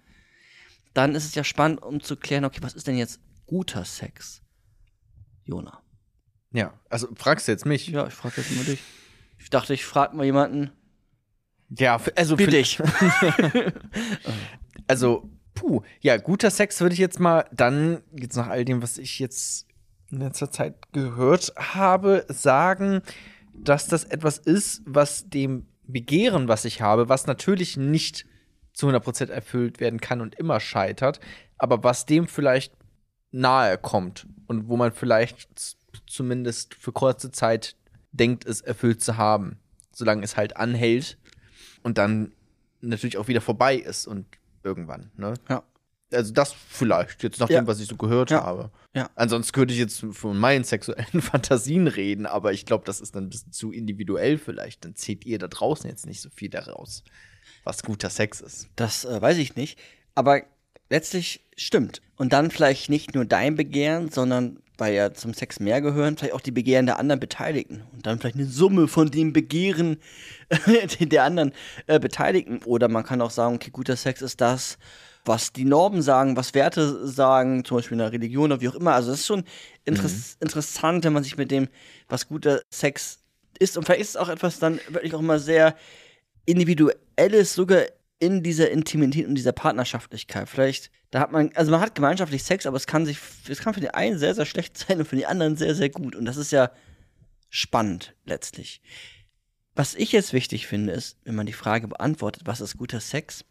dann 0.94 1.16
ist 1.16 1.26
es 1.26 1.36
ja 1.36 1.44
spannend, 1.44 1.82
um 1.82 2.02
zu 2.02 2.16
klären, 2.16 2.46
okay, 2.46 2.60
was 2.62 2.74
ist 2.74 2.88
denn 2.88 2.98
jetzt 2.98 3.20
guter 3.46 3.86
Sex? 3.86 4.42
Jona. 5.46 5.82
Ja, 6.54 6.74
also 6.90 7.08
fragst 7.16 7.48
du 7.48 7.52
jetzt 7.54 7.66
mich? 7.66 7.88
Ja, 7.88 8.08
ich 8.08 8.14
frage 8.14 8.36
jetzt 8.42 8.52
immer 8.52 8.64
dich. 8.64 8.80
Ich 9.40 9.50
dachte, 9.50 9.74
ich 9.74 9.86
frage 9.86 10.16
mal 10.16 10.26
jemanden 10.26 10.72
Ja, 11.70 12.00
also 12.16 12.36
für- 12.38 12.48
dich. 12.48 12.80
Also, 14.88 15.30
puh, 15.54 15.82
ja, 16.02 16.18
guter 16.18 16.52
Sex 16.52 16.80
würde 16.82 16.94
ich 16.94 17.00
jetzt 17.00 17.20
mal 17.20 17.46
dann, 17.54 18.04
jetzt 18.14 18.36
nach 18.36 18.48
all 18.48 18.66
dem, 18.66 18.82
was 18.82 18.98
ich 18.98 19.20
jetzt 19.20 19.68
in 20.10 20.20
letzter 20.20 20.52
Zeit 20.52 20.92
gehört 20.92 21.54
habe, 21.56 22.26
sagen, 22.28 23.02
dass 23.64 23.88
das 23.88 24.04
etwas 24.04 24.38
ist, 24.38 24.82
was 24.86 25.30
dem 25.30 25.68
Begehren, 25.84 26.48
was 26.48 26.66
ich 26.66 26.82
habe, 26.82 27.10
was 27.10 27.28
natürlich 27.28 27.78
nicht 27.78 28.26
zu 28.74 28.88
100% 28.88 29.30
erfüllt 29.30 29.80
werden 29.80 30.00
kann 30.00 30.22
und 30.22 30.36
immer 30.36 30.60
scheitert, 30.60 31.20
aber 31.58 31.84
was 31.84 32.06
dem 32.06 32.28
vielleicht 32.28 32.74
nahe 33.32 33.78
kommt 33.78 34.28
und 34.48 34.68
wo 34.68 34.78
man 34.78 34.92
vielleicht 34.92 35.78
zumindest 36.08 36.74
für 36.76 36.92
kurze 36.92 37.32
Zeit 37.32 37.76
denkt, 38.12 38.46
es 38.46 38.62
erfüllt 38.62 39.02
zu 39.02 39.18
haben, 39.18 39.60
solange 39.92 40.24
es 40.24 40.38
halt 40.38 40.58
anhält 40.58 41.18
und 41.84 41.98
dann 41.98 42.34
natürlich 42.82 43.18
auch 43.18 43.28
wieder 43.28 43.42
vorbei 43.42 43.76
ist 43.76 44.08
und 44.08 44.26
irgendwann, 44.64 45.12
ne? 45.16 45.34
Ja. 45.50 45.64
Also 46.14 46.34
das 46.34 46.54
vielleicht, 46.70 47.24
jetzt 47.24 47.40
nach 47.40 47.50
Ja. 47.50 47.62
dem, 47.62 47.68
was 47.68 47.80
ich 47.80 47.88
so 47.88 47.96
gehört 47.96 48.32
Ja. 48.32 48.44
habe. 48.44 48.72
Ja. 48.94 49.10
Ansonsten 49.16 49.54
könnte 49.54 49.74
ich 49.74 49.80
jetzt 49.80 50.06
von 50.12 50.38
meinen 50.38 50.64
sexuellen 50.64 51.22
Fantasien 51.22 51.88
reden, 51.88 52.26
aber 52.26 52.52
ich 52.54 52.66
glaube, 52.66 52.84
das 52.86 53.00
ist 53.00 53.16
dann 53.16 53.26
ein 53.26 53.30
bisschen 53.30 53.52
zu 53.52 53.72
individuell 53.72 54.38
vielleicht. 54.38 54.84
Dann 54.86 54.96
zählt 54.96 55.26
ihr 55.26 55.40
da 55.40 55.48
draußen 55.48 55.90
jetzt 55.90 56.06
nicht 56.06 56.22
so 56.22 56.30
viel 56.30 56.50
daraus, 56.50 57.04
was 57.64 57.84
guter 57.84 58.10
Sex 58.10 58.42
ist. 58.42 58.68
Das 58.76 59.06
äh, 59.06 59.22
weiß 59.22 59.38
ich 59.38 59.56
nicht. 59.56 59.80
Aber 60.16 60.42
letztlich 60.90 61.42
stimmt. 61.56 62.02
Und 62.18 62.34
dann 62.34 62.52
vielleicht 62.52 62.90
nicht 62.90 63.16
nur 63.16 63.26
dein 63.26 63.56
Begehren, 63.56 64.10
sondern 64.10 64.60
weil 64.78 64.96
ja 64.96 65.14
zum 65.14 65.34
Sex 65.36 65.60
mehr 65.60 65.80
gehören, 65.80 66.18
vielleicht 66.18 66.34
auch 66.34 66.42
die 66.42 66.50
Begehren 66.52 66.88
der 66.88 66.98
anderen 66.98 67.20
Beteiligten. 67.20 67.84
Und 67.94 68.06
dann 68.08 68.20
vielleicht 68.20 68.36
eine 68.36 68.46
Summe 68.48 68.88
von 68.88 69.12
dem 69.12 69.32
Begehren 69.32 69.98
der 71.00 71.24
anderen 71.24 71.54
äh, 71.88 72.00
Beteiligten. 72.00 72.64
Oder 72.66 72.88
man 72.88 73.04
kann 73.04 73.22
auch 73.22 73.30
sagen, 73.32 73.56
okay, 73.56 73.70
guter 73.72 73.96
Sex 73.96 74.22
ist 74.22 74.42
das, 74.42 74.78
was 75.26 75.54
die 75.54 75.66
Normen 75.66 76.02
sagen, 76.02 76.36
was 76.36 76.54
Werte 76.54 77.08
sagen, 77.08 77.64
zum 77.64 77.78
Beispiel 77.78 77.96
in 77.96 78.00
der 78.00 78.12
Religion 78.12 78.52
oder 78.52 78.62
wie 78.62 78.70
auch 78.70 78.76
immer. 78.76 78.94
Also 78.94 79.12
das 79.12 79.22
ist 79.22 79.28
schon 79.28 79.44
interess 79.86 80.38
interessant, 80.40 81.04
wenn 81.04 81.14
man 81.14 81.24
sich 81.24 81.38
mit 81.38 81.52
dem, 81.52 81.68
was 82.10 82.28
guter 82.28 82.62
Sex 82.70 83.20
ist. 83.60 83.78
Und 83.78 83.86
vielleicht 83.86 84.02
ist 84.02 84.10
es 84.10 84.18
auch 84.18 84.30
etwas 84.30 84.60
dann 84.60 84.80
wirklich 84.90 85.14
auch 85.14 85.20
immer 85.20 85.40
sehr 85.40 85.76
individuelles, 86.46 87.54
sogar 87.54 87.84
in 88.20 88.44
dieser 88.44 88.70
Intimität 88.70 89.28
und 89.28 89.36
dieser 89.36 89.52
Partnerschaftlichkeit. 89.52 90.48
Vielleicht, 90.48 90.92
da 91.10 91.20
hat 91.20 91.32
man, 91.32 91.52
also 91.56 91.72
man 91.72 91.82
hat 91.82 91.96
gemeinschaftlich 91.96 92.44
Sex, 92.44 92.66
aber 92.66 92.78
es 92.78 92.88
kann 92.88 93.06
sich, 93.06 93.18
es 93.48 93.60
kann 93.60 93.74
für 93.74 93.80
den 93.80 93.92
einen 93.92 94.18
sehr, 94.18 94.36
sehr 94.36 94.46
schlecht 94.46 94.78
sein 94.78 95.00
und 95.00 95.08
für 95.08 95.16
den 95.16 95.26
anderen 95.26 95.58
sehr, 95.58 95.76
sehr 95.76 95.90
gut. 95.90 96.16
Und 96.16 96.26
das 96.26 96.38
ist 96.38 96.52
ja 96.52 96.72
spannend 97.50 98.16
letztlich. 98.26 98.82
Was 99.76 99.96
ich 99.96 100.12
jetzt 100.12 100.34
wichtig 100.34 100.68
finde, 100.68 100.94
ist, 100.94 101.18
wenn 101.24 101.36
man 101.36 101.46
die 101.46 101.54
Frage 101.54 101.88
beantwortet, 101.88 102.44
was 102.46 102.62
ist 102.62 102.78
guter 102.78 103.00
Sex, 103.00 103.46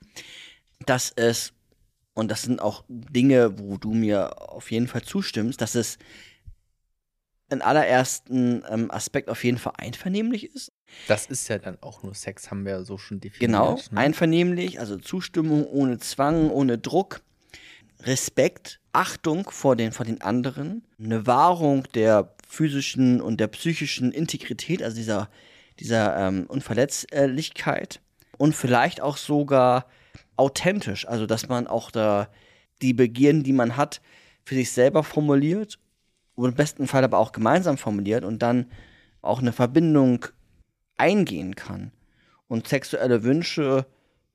dass 0.87 1.13
es, 1.17 1.53
und 2.15 2.31
das 2.31 2.43
sind 2.43 2.61
auch 2.61 2.85
Dinge, 2.89 3.59
wo 3.59 3.77
du 3.77 3.93
mir 3.93 4.51
auf 4.53 4.71
jeden 4.71 4.89
Fall 4.89 5.03
zustimmst, 5.03 5.61
dass 5.61 5.75
es 5.75 5.99
in 7.51 7.63
allerersten 7.63 8.63
ähm, 8.69 8.91
Aspekt 8.91 9.29
auf 9.29 9.43
jeden 9.43 9.59
Fall 9.59 9.73
einvernehmlich 9.77 10.55
ist. 10.55 10.73
Das 11.09 11.27
ist 11.27 11.49
ja 11.49 11.59
dann 11.59 11.79
auch 11.81 12.03
nur 12.03 12.15
Sex, 12.15 12.51
haben 12.51 12.65
wir 12.65 12.73
ja 12.73 12.85
so 12.85 12.97
schon 12.97 13.21
definiert. 13.21 13.41
Genau, 13.41 13.75
ne? 13.75 13.97
einvernehmlich, 13.97 14.79
also 14.79 14.97
Zustimmung 14.97 15.67
ohne 15.67 15.99
Zwang, 15.99 16.51
ohne 16.51 16.79
Druck, 16.79 17.23
Respekt, 18.03 18.81
Achtung 18.93 19.51
vor 19.51 19.77
den, 19.77 19.93
vor 19.93 20.07
den 20.07 20.21
anderen, 20.21 20.85
eine 20.99 21.27
Wahrung 21.27 21.85
der 21.95 22.35
physischen 22.49 23.21
und 23.21 23.39
der 23.39 23.49
psychischen 23.49 24.13
Integrität, 24.13 24.83
also 24.83 24.97
dieser, 24.97 25.29
dieser 25.79 26.17
ähm, 26.17 26.47
Unverletzlichkeit 26.49 28.01
und 28.39 28.55
vielleicht 28.55 29.01
auch 29.01 29.17
sogar 29.17 29.87
authentisch, 30.41 31.07
also 31.07 31.27
dass 31.27 31.49
man 31.49 31.67
auch 31.67 31.91
da 31.91 32.29
die 32.83 32.95
Begierden, 32.95 33.43
die 33.43 33.53
man 33.53 33.77
hat, 33.77 34.01
für 34.45 34.55
sich 34.55 34.73
selber 34.73 35.05
formuliert 35.05 35.79
und 36.35 36.51
im 36.51 36.55
besten 36.55 36.87
Fall 36.87 37.05
aber 37.05 37.19
auch 37.19 37.33
gemeinsam 37.33 37.77
formuliert 37.77 38.25
und 38.25 38.41
dann 38.41 38.67
auch 39.23 39.41
eine 39.41 39.53
Verbindung 39.53 40.25
eingehen 40.97 41.55
kann 41.55 41.93
und 42.49 42.67
sexuelle 42.67 43.23
Wünsche 43.23 43.87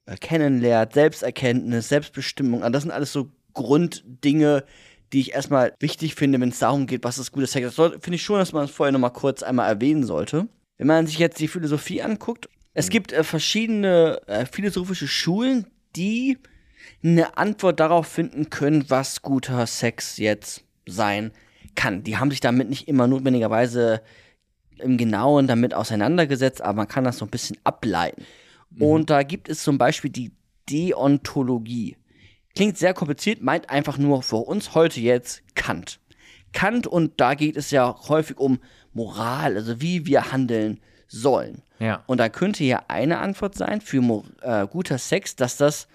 äh, 0.06 0.16
kennenlernt, 0.16 0.94
Selbsterkenntnis, 0.94 1.90
Selbstbestimmung, 1.90 2.62
also 2.62 2.72
das 2.72 2.84
sind 2.84 2.92
alles 2.92 3.12
so 3.12 3.32
Grunddinge, 3.54 4.64
die 5.12 5.22
ich 5.22 5.34
erstmal 5.34 5.74
wichtig 5.80 6.14
finde, 6.14 6.40
wenn 6.40 6.50
es 6.50 6.60
darum 6.60 6.86
geht, 6.88 7.04
was 7.04 7.18
ist 7.18 7.32
gutes 7.32 7.52
Sex. 7.52 7.76
Das 7.76 7.92
finde 7.94 8.16
ich 8.16 8.24
schon, 8.24 8.38
dass 8.38 8.54
man 8.54 8.66
es 8.66 8.72
vorher 8.72 8.92
nochmal 8.92 9.14
kurz 9.14 9.44
einmal 9.44 9.70
erwähnen 9.70 10.04
sollte. 10.04 10.48
Wenn 10.78 10.88
man 10.88 11.08
sich 11.08 11.18
jetzt 11.20 11.40
die 11.40 11.48
Philosophie 11.48 12.02
anguckt, 12.02 12.50
es 12.74 12.90
gibt 12.90 13.14
äh, 13.14 13.24
verschiedene 13.24 14.22
äh, 14.28 14.46
philosophische 14.46 15.08
Schulen, 15.08 15.68
die 15.96 16.38
eine 17.04 17.38
Antwort 17.38 17.80
darauf 17.80 18.08
finden 18.08 18.50
können, 18.50 18.86
was 18.90 19.22
guter 19.22 19.66
Sex 19.68 20.18
jetzt 20.18 20.64
sein 20.86 21.32
kann. 21.76 22.04
Die 22.04 22.18
haben 22.18 22.32
sich 22.32 22.40
damit 22.40 22.70
nicht 22.70 22.88
immer 22.88 23.08
notwendigerweise 23.08 24.02
im 24.80 24.98
Genauen 24.98 25.48
damit 25.48 25.74
auseinandergesetzt, 25.74 26.62
aber 26.62 26.74
man 26.74 26.88
kann 26.88 27.04
das 27.04 27.18
so 27.18 27.26
ein 27.26 27.32
bisschen 27.32 27.58
ableiten. 27.64 28.26
Mhm. 28.72 28.82
Und 28.82 29.10
da 29.10 29.24
gibt 29.24 29.50
es 29.50 29.64
zum 29.64 29.78
Beispiel 29.78 30.12
die 30.12 30.32
Deontologie. 30.70 31.98
Klingt 32.56 32.78
sehr 32.78 32.94
kompliziert, 32.94 33.42
meint 33.42 33.70
einfach 33.70 33.98
nur 33.98 34.24
für 34.24 34.38
uns 34.38 34.74
heute 34.74 35.02
jetzt 35.02 35.44
Kant. 35.56 36.00
Kant 36.54 36.88
und 36.88 37.20
da 37.20 37.34
geht 37.36 37.58
es 37.58 37.72
ja 37.72 37.96
häufig 38.08 38.38
um 38.38 38.60
Moral, 38.94 39.58
also 39.58 39.82
wie 39.82 40.06
wir 40.06 40.32
handeln 40.32 40.80
sollen. 41.08 41.62
Ja. 41.80 42.04
Und 42.08 42.20
da 42.20 42.30
könnte 42.30 42.64
ja 42.64 42.84
eine 42.88 43.20
Antwort 43.20 43.56
sein 43.56 43.82
für 43.82 44.24
äh, 44.42 44.68
guter 44.68 44.98
Sex, 44.98 45.36
dass 45.36 45.58
das 45.58 45.88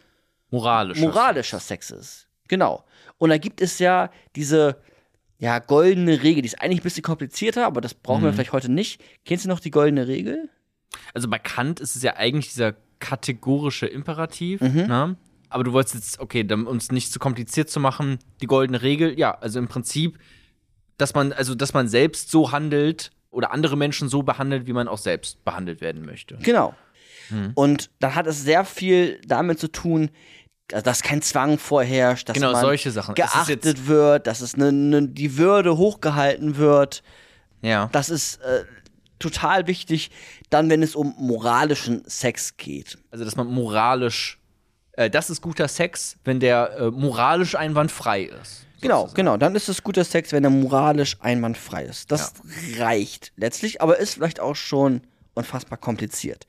moralischer, 0.51 1.01
moralischer 1.01 1.61
Sex. 1.61 1.89
Sex 1.89 2.01
ist. 2.01 2.29
Genau. 2.49 2.85
Und 3.19 3.31
da 3.31 3.39
gibt 3.39 3.61
es 3.61 3.79
ja 3.79 4.11
diese 4.37 4.77
ja, 5.39 5.59
goldene 5.59 6.23
Regel. 6.23 6.43
Die 6.43 6.47
ist 6.47 6.61
eigentlich 6.61 6.81
ein 6.81 6.85
bisschen 6.85 7.03
komplizierter, 7.03 7.67
aber 7.67 7.81
das 7.81 7.95
brauchen 7.95 8.21
mhm. 8.21 8.27
wir 8.27 8.33
vielleicht 8.35 8.53
heute 8.53 8.71
nicht. 8.71 9.03
Kennst 9.25 9.45
du 9.45 9.49
noch 9.49 9.61
die 9.61 9.71
goldene 9.71 10.07
Regel? 10.07 10.51
Also 11.15 11.29
bei 11.29 11.39
Kant 11.39 11.81
ist 11.81 11.97
es 11.97 12.03
ja 12.03 12.17
eigentlich 12.17 12.49
dieser 12.49 12.75
kategorische 12.99 13.87
Imperativ, 13.87 14.61
mhm. 14.61 14.87
ne? 14.87 15.17
Aber 15.49 15.65
du 15.65 15.73
wolltest 15.73 15.97
jetzt, 15.97 16.21
okay, 16.21 16.47
um 16.53 16.77
es 16.77 16.93
nicht 16.93 17.13
zu 17.13 17.19
kompliziert 17.19 17.69
zu 17.69 17.81
machen, 17.81 18.19
die 18.41 18.47
goldene 18.47 18.83
Regel, 18.83 19.19
ja, 19.19 19.37
also 19.37 19.59
im 19.59 19.67
Prinzip, 19.67 20.17
dass 20.97 21.15
man, 21.15 21.33
also 21.33 21.57
dass 21.57 21.75
man 21.75 21.89
selbst 21.89 22.31
so 22.31 22.53
handelt 22.53 23.11
oder 23.31 23.53
andere 23.53 23.77
Menschen 23.77 24.09
so 24.09 24.23
behandelt, 24.23 24.67
wie 24.67 24.73
man 24.73 24.89
auch 24.89 24.99
selbst 24.99 25.45
behandelt 25.45 25.81
werden 25.81 26.05
möchte. 26.05 26.37
Genau. 26.43 26.75
Mhm. 27.31 27.53
Und 27.55 27.91
dann 28.01 28.15
hat 28.15 28.27
es 28.27 28.43
sehr 28.43 28.65
viel 28.65 29.21
damit 29.27 29.59
zu 29.59 29.69
tun, 29.69 30.11
dass 30.69 31.03
kein 31.03 31.23
Zwang 31.23 31.59
vorherrscht, 31.59 32.29
dass 32.29 32.35
genau, 32.35 32.53
man 32.53 32.61
solche 32.61 32.91
Sachen. 32.91 33.15
geachtet 33.15 33.87
wird, 33.87 34.27
dass 34.27 34.41
es 34.41 34.57
ne, 34.57 34.73
ne, 34.73 35.09
die 35.09 35.37
Würde 35.37 35.77
hochgehalten 35.77 36.57
wird. 36.57 37.03
Ja. 37.63 37.89
Das 37.93 38.09
ist 38.09 38.41
äh, 38.43 38.65
total 39.19 39.67
wichtig, 39.67 40.11
dann, 40.49 40.71
wenn 40.71 40.83
es 40.83 40.95
um 40.95 41.15
moralischen 41.19 42.03
Sex 42.07 42.57
geht. 42.57 42.99
Also, 43.11 43.25
dass 43.25 43.37
man 43.37 43.49
moralisch, 43.49 44.39
äh, 44.93 45.11
das 45.11 45.31
ist 45.31 45.41
guter 45.41 45.69
Sex, 45.69 46.17
wenn 46.25 46.41
der 46.41 46.77
äh, 46.79 46.91
moralisch 46.91 47.55
einwandfrei 47.57 48.23
ist. 48.23 48.67
Genau, 48.81 49.09
genau. 49.15 49.37
Dann 49.37 49.55
ist 49.55 49.69
es 49.69 49.83
guter 49.83 50.05
Sex, 50.05 50.33
wenn 50.33 50.45
er 50.45 50.51
moralisch 50.51 51.17
einwandfrei 51.21 51.85
ist. 51.85 52.11
Das 52.11 52.35
ja. 52.77 52.85
reicht 52.85 53.33
letztlich, 53.37 53.83
aber 53.83 53.99
ist 53.99 54.15
vielleicht 54.15 54.41
auch 54.41 54.57
schon 54.57 55.03
unfassbar 55.35 55.79
kompliziert. 55.79 56.47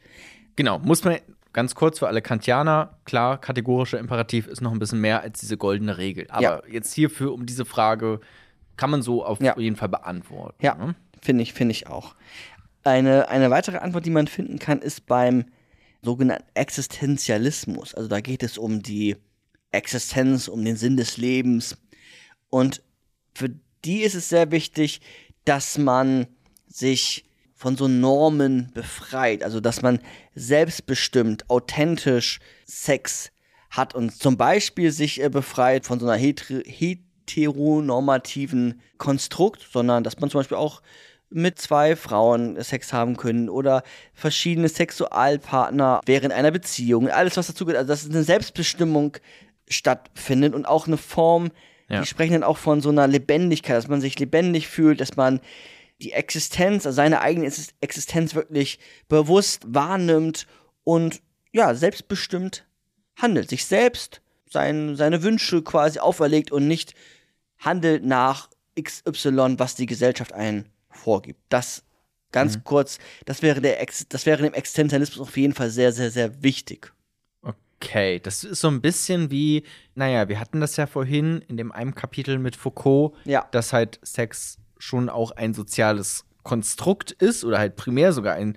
Genau, 0.56 0.80
muss 0.80 1.03
man 1.03 1.18
ganz 1.53 1.76
kurz 1.76 1.99
für 1.99 2.08
alle 2.08 2.22
Kantianer, 2.22 2.98
klar, 3.06 3.40
kategorischer 3.40 3.99
Imperativ 3.99 4.48
ist 4.48 4.62
noch 4.62 4.72
ein 4.72 4.80
bisschen 4.80 5.02
mehr 5.02 5.22
als 5.22 5.40
diese 5.40 5.58
goldene 5.58 5.98
Regel. 5.98 6.28
Aber 6.30 6.41
ja. 6.41 6.62
jetzt 6.70 6.94
hierfür, 6.94 7.34
um 7.34 7.45
diese 7.45 7.66
Frage, 7.66 8.20
kann 8.78 8.90
man 8.90 9.02
so 9.02 9.24
auf 9.26 9.41
ja. 9.41 9.58
jeden 9.58 9.76
Fall 9.76 9.90
beantworten. 9.90 10.56
Ja, 10.62 10.76
ne? 10.76 10.95
finde 11.22 11.44
ich, 11.44 11.53
finde 11.53 11.74
ich 11.74 11.88
auch. 11.88 12.16
Eine, 12.84 13.30
eine 13.30 13.49
weitere 13.52 13.78
Antwort, 13.78 14.06
die 14.06 14.12
man 14.12 14.28
finden 14.28 14.60
kann, 14.60 14.80
ist 14.80 15.06
beim 15.06 15.45
sogenannten 16.02 16.48
Existenzialismus. 16.56 17.94
Also 17.94 18.10
da 18.10 18.22
geht 18.22 18.44
es 18.44 18.58
um 18.58 18.82
die 18.82 19.18
Existenz, 19.72 20.48
um 20.48 20.66
den 20.66 20.78
Sinn 20.78 20.98
des 20.98 21.18
Lebens. 21.18 21.78
Und 22.52 22.84
für 23.34 23.49
die 23.84 24.02
ist 24.02 24.14
es 24.14 24.30
sehr 24.30 24.52
wichtig, 24.52 25.02
dass 25.45 25.80
man 25.80 26.28
sich 26.68 27.26
von 27.56 27.76
so 27.76 27.88
Normen 27.88 28.72
befreit. 28.73 29.44
Also, 29.44 29.60
dass 29.60 29.82
man 29.82 29.99
selbstbestimmt, 30.36 31.49
authentisch 31.49 32.40
Sex 32.65 33.32
hat 33.72 33.95
und 33.95 34.14
zum 34.14 34.38
Beispiel 34.38 34.91
sich 34.91 35.23
äh, 35.23 35.30
befreit 35.30 35.86
von 35.86 35.98
so 35.99 36.07
einer 36.07 36.18
heter 36.18 36.61
heteronormativen 36.65 38.82
Konstrukt, 38.98 39.65
sondern 39.72 40.03
dass 40.03 40.19
man 40.19 40.30
zum 40.30 40.40
Beispiel 40.40 40.57
auch 40.57 40.82
mit 41.30 41.60
zwei 41.60 41.95
Frauen 41.95 42.61
Sex 42.61 42.91
haben 42.91 43.15
können 43.15 43.48
oder 43.49 43.84
verschiedene 44.14 44.68
Sexualpartner 44.68 46.02
während 46.06 46.34
einer 46.34 46.52
Beziehung, 46.52 47.07
alles 47.10 47.38
was 47.38 47.48
dazu 47.48 47.64
gehört, 47.65 47.80
also 47.80 47.88
dass 47.88 48.06
eine 48.06 48.23
Selbstbestimmung 48.23 49.15
stattfindet 49.69 50.53
und 50.53 50.65
auch 50.65 50.88
eine 50.88 50.98
Form, 50.98 51.52
ja. 51.92 52.02
die 52.02 52.08
sprechen 52.08 52.34
dann 52.34 52.44
auch 52.44 52.58
von 52.58 52.82
so 52.82 52.90
einer 52.90 53.08
Lebendigkeit, 53.08 53.76
dass 53.76 53.88
man 53.88 54.02
sich 54.02 54.18
lebendig 54.20 54.68
fühlt, 54.68 55.02
dass 55.02 55.16
man 55.16 55.40
die 56.02 56.14
Existenz, 56.14 56.86
also 56.86 56.96
seine 56.96 57.22
eigene 57.22 57.52
Existenz 57.82 58.36
wirklich 58.36 58.80
bewusst 59.08 59.64
wahrnimmt 59.68 60.48
und 60.84 61.22
ja, 61.52 61.76
selbstbestimmt 61.76 62.66
handelt, 63.16 63.50
sich 63.50 63.66
selbst 63.66 64.22
sein, 64.50 64.96
seine 64.96 65.24
Wünsche 65.24 65.62
quasi 65.62 66.00
auferlegt 66.00 66.52
und 66.52 66.68
nicht 66.68 66.96
handelt 67.58 68.04
nach 68.04 68.50
XY, 68.82 69.56
was 69.58 69.76
die 69.76 69.86
Gesellschaft 69.86 70.34
einen 70.34 70.66
vorgibt. 70.90 71.40
Das 71.50 71.84
ganz 72.32 72.58
mhm. 72.58 72.64
kurz, 72.64 72.98
das 73.26 73.42
wäre, 73.42 73.62
der 73.62 73.82
Ex 73.82 74.08
das 74.10 74.26
wäre 74.26 74.44
dem 74.44 74.54
Existenzialismus 74.54 75.28
auf 75.28 75.38
jeden 75.38 75.54
Fall 75.54 75.70
sehr, 75.70 75.92
sehr, 75.92 76.12
sehr 76.12 76.42
wichtig. 76.42 76.94
Okay, 77.82 78.20
das 78.20 78.44
ist 78.44 78.62
so 78.62 78.68
ein 78.68 78.80
bisschen 78.80 79.32
wie, 79.32 79.64
naja, 79.95 80.30
wir 80.30 80.40
hatten 80.40 80.62
das 80.62 80.78
ja 80.78 80.86
vorhin 80.86 81.41
in 81.48 81.58
dem 81.58 81.72
einen 81.72 81.95
Kapitel 81.95 82.38
mit 82.38 82.56
Foucault, 82.56 83.14
ja. 83.26 83.48
dass 83.52 83.74
halt 83.74 83.99
Sex 84.03 84.60
schon 84.78 85.10
auch 85.10 85.32
ein 85.32 85.53
soziales 85.53 86.26
Konstrukt 86.44 87.12
ist 87.12 87.44
oder 87.44 87.58
halt 87.58 87.76
primär 87.76 88.14
sogar 88.14 88.36
ein 88.36 88.56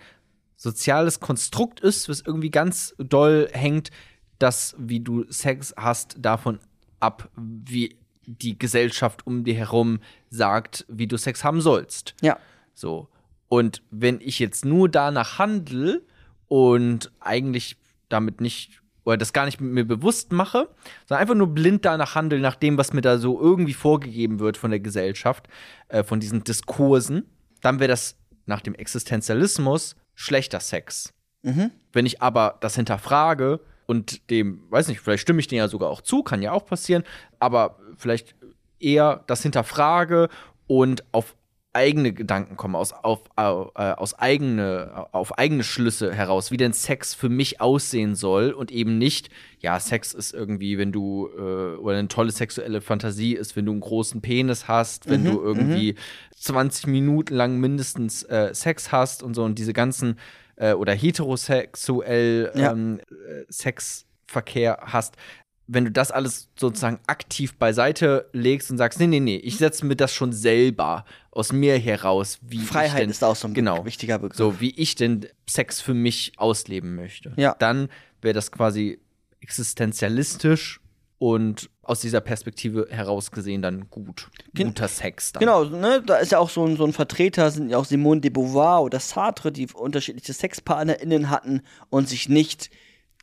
soziales 0.57 1.21
Konstrukt 1.21 1.81
ist, 1.81 2.09
was 2.09 2.21
irgendwie 2.21 2.51
ganz 2.51 2.95
doll 2.99 3.49
hängt, 3.53 3.91
dass 4.39 4.75
wie 4.79 5.01
du 5.01 5.25
Sex 5.31 5.75
hast 5.77 6.17
davon 6.19 6.59
ab, 7.01 7.31
wie 7.37 7.97
die 8.27 8.59
Gesellschaft 8.59 9.27
um 9.27 9.45
dir 9.45 9.55
herum 9.55 10.01
sagt, 10.29 10.85
wie 10.89 11.07
du 11.07 11.17
Sex 11.17 11.45
haben 11.45 11.61
sollst. 11.61 12.15
Ja. 12.21 12.39
So. 12.75 13.09
Und 13.49 13.83
wenn 13.91 14.21
ich 14.21 14.39
jetzt 14.39 14.65
nur 14.65 14.89
danach 14.89 15.39
handle 15.39 16.03
und 16.49 17.11
eigentlich 17.21 17.77
damit 18.09 18.41
nicht 18.41 18.83
oder 19.05 19.17
das 19.17 19.33
gar 19.33 19.45
nicht 19.45 19.61
mit 19.61 19.73
mir 19.73 19.85
bewusst 19.85 20.33
mache, 20.33 20.69
sondern 21.07 21.23
einfach 21.23 21.35
nur 21.35 21.49
blind 21.49 21.85
danach 21.85 22.15
handel, 22.15 22.41
nach 22.41 22.57
dem, 22.57 22.79
was 22.79 22.93
mir 22.93 23.03
da 23.03 23.19
so 23.19 23.41
irgendwie 23.41 23.75
vorgegeben 23.75 24.41
wird 24.41 24.57
von 24.57 24.71
der 24.71 24.81
Gesellschaft, 24.81 25.49
äh, 25.89 26.03
von 26.03 26.21
diesen 26.21 26.45
Diskursen, 26.45 27.29
dann 27.61 27.81
wäre 27.81 27.89
das 27.89 28.17
nach 28.47 28.61
dem 28.61 28.75
Existenzialismus 28.75 29.97
schlechter 30.15 30.61
Sex. 30.61 31.13
Mhm. 31.43 31.71
Wenn 31.93 32.07
ich 32.07 32.23
aber 32.23 32.59
das 32.61 32.77
hinterfrage 32.77 33.61
und 33.87 34.31
dem, 34.31 34.63
weiß 34.71 34.89
nicht, 34.89 35.01
vielleicht 35.01 35.23
stimme 35.23 35.41
ich 35.41 35.49
dem 35.49 35.59
ja 35.59 35.69
sogar 35.69 35.91
auch 35.91 36.01
zu, 36.01 36.23
kann 36.23 36.43
ja 36.43 36.53
auch 36.53 36.65
passieren, 36.65 37.05
aber 37.39 37.79
vielleicht 37.97 38.35
eher 38.81 39.25
das 39.27 39.43
hinterfrage 39.43 40.29
und 40.67 41.05
auf 41.13 41.37
eigene 41.75 42.13
Gedanken 42.13 42.57
kommen, 42.57 42.77
aus, 42.77 42.93
auf, 42.93 43.25
äh, 43.37 43.43
aus 43.43 44.19
eigene, 44.19 45.07
auf 45.13 45.39
eigene 45.39 45.65
Schlüsse 45.65 46.13
heraus, 46.13 46.51
wie 46.51 46.57
denn 46.57 46.73
Sex 46.73 47.15
für 47.15 47.29
mich 47.29 47.61
aussehen 47.61 48.15
soll 48.15 48.53
und 48.53 48.71
eben 48.71 48.97
nicht, 48.99 49.29
ja, 49.59 49.79
Sex 49.81 50.15
ist 50.15 50.33
irgendwie, 50.33 50.79
wenn 50.79 50.93
du, 50.93 51.29
äh, 51.37 51.77
oder 51.77 51.99
eine 51.99 52.09
tolle 52.09 52.31
sexuelle 52.31 52.81
Fantasie 52.81 53.35
ist, 53.35 53.57
wenn 53.57 53.67
du 53.67 53.73
einen 53.73 53.81
großen 53.81 54.21
Penis 54.21 54.69
hast, 54.69 55.09
wenn 55.09 55.23
mhm, 55.23 55.27
du 55.27 55.43
irgendwie 55.43 55.93
mhm. 55.93 55.99
20 56.37 56.87
Minuten 56.87 57.35
lang 57.35 57.59
mindestens 57.59 58.23
äh, 58.25 58.55
Sex 58.55 58.93
hast 58.93 59.23
und 59.23 59.35
so 59.35 59.45
und 59.45 59.59
diese 59.59 59.73
ganzen, 59.73 60.19
äh, 60.57 60.75
oder 60.75 60.95
heterosexuell 60.95 62.53
ja. 62.55 62.73
ähm, 62.73 63.01
äh, 63.11 63.53
Sexverkehr 63.53 64.79
hast 64.81 65.17
wenn 65.67 65.85
du 65.85 65.91
das 65.91 66.11
alles 66.11 66.49
sozusagen 66.57 67.01
aktiv 67.07 67.55
beiseite 67.55 68.29
legst 68.33 68.71
und 68.71 68.79
sagst, 68.79 69.01
nee, 69.01 69.07
nee, 69.07 69.21
nee, 69.21 69.37
ich 69.37 69.57
setze 69.57 69.87
mir 69.87 69.97
das 69.97 70.13
schon 70.13 70.33
selber 70.33 71.05
aus 71.31 71.53
mir 71.53 71.79
heraus, 71.79 72.39
wie 72.43 72.59
Freiheit 72.59 73.03
denn, 73.03 73.11
ist 73.11 73.25
auch 73.25 73.37
so 73.37 73.49
ein 73.49 73.55
genau, 73.55 73.85
wichtiger 73.85 74.19
Begriff. 74.19 74.37
So 74.37 74.61
wie 74.61 74.71
ich 74.71 74.95
denn 74.95 75.27
Sex 75.49 75.81
für 75.81 75.95
mich 75.95 76.33
ausleben 76.37 76.95
möchte. 76.95 77.33
Ja. 77.37 77.57
Dann 77.59 77.89
wäre 78.21 78.35
das 78.35 78.53
quasi 78.53 79.01
existenzialistisch 79.41 80.81
und 81.19 81.71
aus 81.83 82.01
dieser 82.01 82.21
Perspektive 82.21 82.87
heraus 82.91 83.31
gesehen 83.31 83.63
dann 83.63 83.89
gut. 83.89 84.29
Guter 84.57 84.89
Sex 84.89 85.33
dann. 85.33 85.41
Genau, 85.41 85.65
ne, 85.65 86.03
da 86.05 86.17
ist 86.17 86.33
ja 86.33 86.39
auch 86.39 86.51
so 86.51 86.67
ein, 86.67 86.77
so 86.77 86.85
ein 86.85 86.93
Vertreter, 86.93 87.51
sind 87.51 87.71
ja 87.71 87.79
auch 87.79 87.85
Simone 87.85 88.21
de 88.21 88.31
Beauvoir 88.31 88.83
oder 88.83 89.01
Sartre, 89.01 89.53
die 89.53 89.69
unterschiedliche 89.73 90.33
SexpartnerInnen 90.33 91.31
hatten 91.31 91.63
und 91.89 92.09
sich 92.09 92.29
nicht 92.29 92.71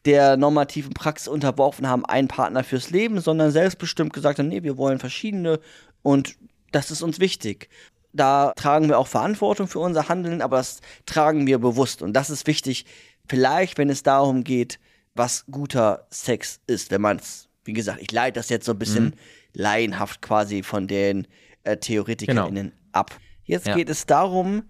der 0.05 0.37
normativen 0.37 0.93
Praxis 0.93 1.27
unterworfen 1.27 1.87
haben, 1.87 2.05
einen 2.05 2.27
Partner 2.27 2.63
fürs 2.63 2.89
Leben, 2.89 3.19
sondern 3.21 3.51
selbstbestimmt 3.51 4.13
gesagt 4.13 4.39
haben, 4.39 4.47
nee, 4.47 4.63
wir 4.63 4.77
wollen 4.77 4.99
verschiedene 4.99 5.59
und 6.01 6.37
das 6.71 6.91
ist 6.91 7.01
uns 7.01 7.19
wichtig. 7.19 7.69
Da 8.13 8.51
tragen 8.55 8.89
wir 8.89 8.97
auch 8.97 9.07
Verantwortung 9.07 9.67
für 9.67 9.79
unser 9.79 10.09
Handeln, 10.09 10.41
aber 10.41 10.57
das 10.57 10.81
tragen 11.05 11.47
wir 11.47 11.59
bewusst 11.59 12.01
und 12.01 12.13
das 12.13 12.29
ist 12.29 12.47
wichtig, 12.47 12.85
vielleicht, 13.27 13.77
wenn 13.77 13.89
es 13.89 14.03
darum 14.03 14.43
geht, 14.43 14.79
was 15.13 15.45
guter 15.51 16.07
Sex 16.09 16.59
ist, 16.67 16.91
wenn 16.91 17.01
man 17.01 17.17
es, 17.17 17.47
wie 17.63 17.73
gesagt, 17.73 18.01
ich 18.01 18.11
leite 18.11 18.39
das 18.39 18.49
jetzt 18.49 18.65
so 18.65 18.71
ein 18.71 18.79
bisschen 18.79 19.05
mhm. 19.05 19.13
laienhaft 19.53 20.21
quasi 20.21 20.63
von 20.63 20.87
den 20.87 21.27
äh, 21.63 21.77
TheoretikerInnen 21.77 22.69
genau. 22.69 22.75
ab. 22.91 23.17
Jetzt 23.43 23.67
ja. 23.67 23.75
geht 23.75 23.89
es 23.89 24.05
darum, 24.05 24.63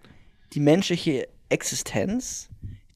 die 0.54 0.60
menschliche 0.60 1.28
Existenz 1.50 2.50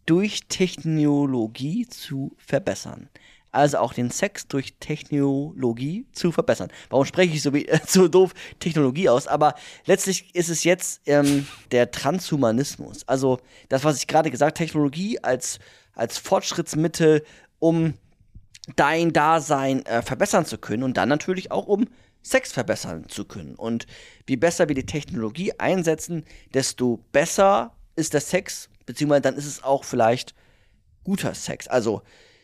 durch 0.05 0.47
Technologie 0.47 1.87
zu 1.87 2.35
verbessern. 2.37 3.09
Also 3.51 3.77
auch 3.77 3.93
den 3.93 4.11
Sex 4.11 4.47
durch 4.47 4.73
Technologie 4.81 6.05
zu 6.11 6.33
verbessern. 6.33 6.69
Warum 6.89 7.05
spreche 7.05 7.33
ich 7.33 7.41
so, 7.41 7.53
wie, 7.53 7.69
so 7.87 8.09
doof 8.09 8.33
Technologie 8.59 9.07
aus? 9.07 9.27
Aber 9.27 9.55
letztlich 9.85 10.35
ist 10.35 10.49
es 10.49 10.65
jetzt 10.65 11.01
ähm, 11.05 11.47
der 11.71 11.89
Transhumanismus. 11.89 13.07
Also 13.07 13.39
das, 13.69 13.85
was 13.85 13.97
ich 13.97 14.07
gerade 14.07 14.29
gesagt 14.29 14.59
habe, 14.59 14.65
Technologie 14.65 15.19
als, 15.23 15.59
als 15.93 16.17
Fortschrittsmittel, 16.17 17.23
um 17.59 17.93
dein 18.75 19.13
Dasein 19.13 19.85
äh, 19.85 20.01
verbessern 20.01 20.45
zu 20.45 20.57
können 20.57 20.83
und 20.83 20.97
dann 20.97 21.07
natürlich 21.07 21.51
auch 21.51 21.67
um 21.67 21.87
Sex 22.21 22.51
verbessern 22.51 23.07
zu 23.07 23.23
können. 23.23 23.55
Und 23.55 23.85
je 24.27 24.35
besser 24.35 24.67
wir 24.67 24.75
die 24.75 24.85
Technologie 24.85 25.53
einsetzen, 25.59 26.25
desto 26.53 26.99
besser 27.11 27.75
ist 27.95 28.13
der 28.13 28.21
Sex 28.21 28.69
beziehungsweise 28.85 29.21
dann 29.21 29.35
ist 29.35 29.45
es 29.45 29.63
auch 29.63 29.83
vielleicht 29.83 30.33
guter 31.03 31.33
Sex. 31.33 31.67
Also 31.67 32.01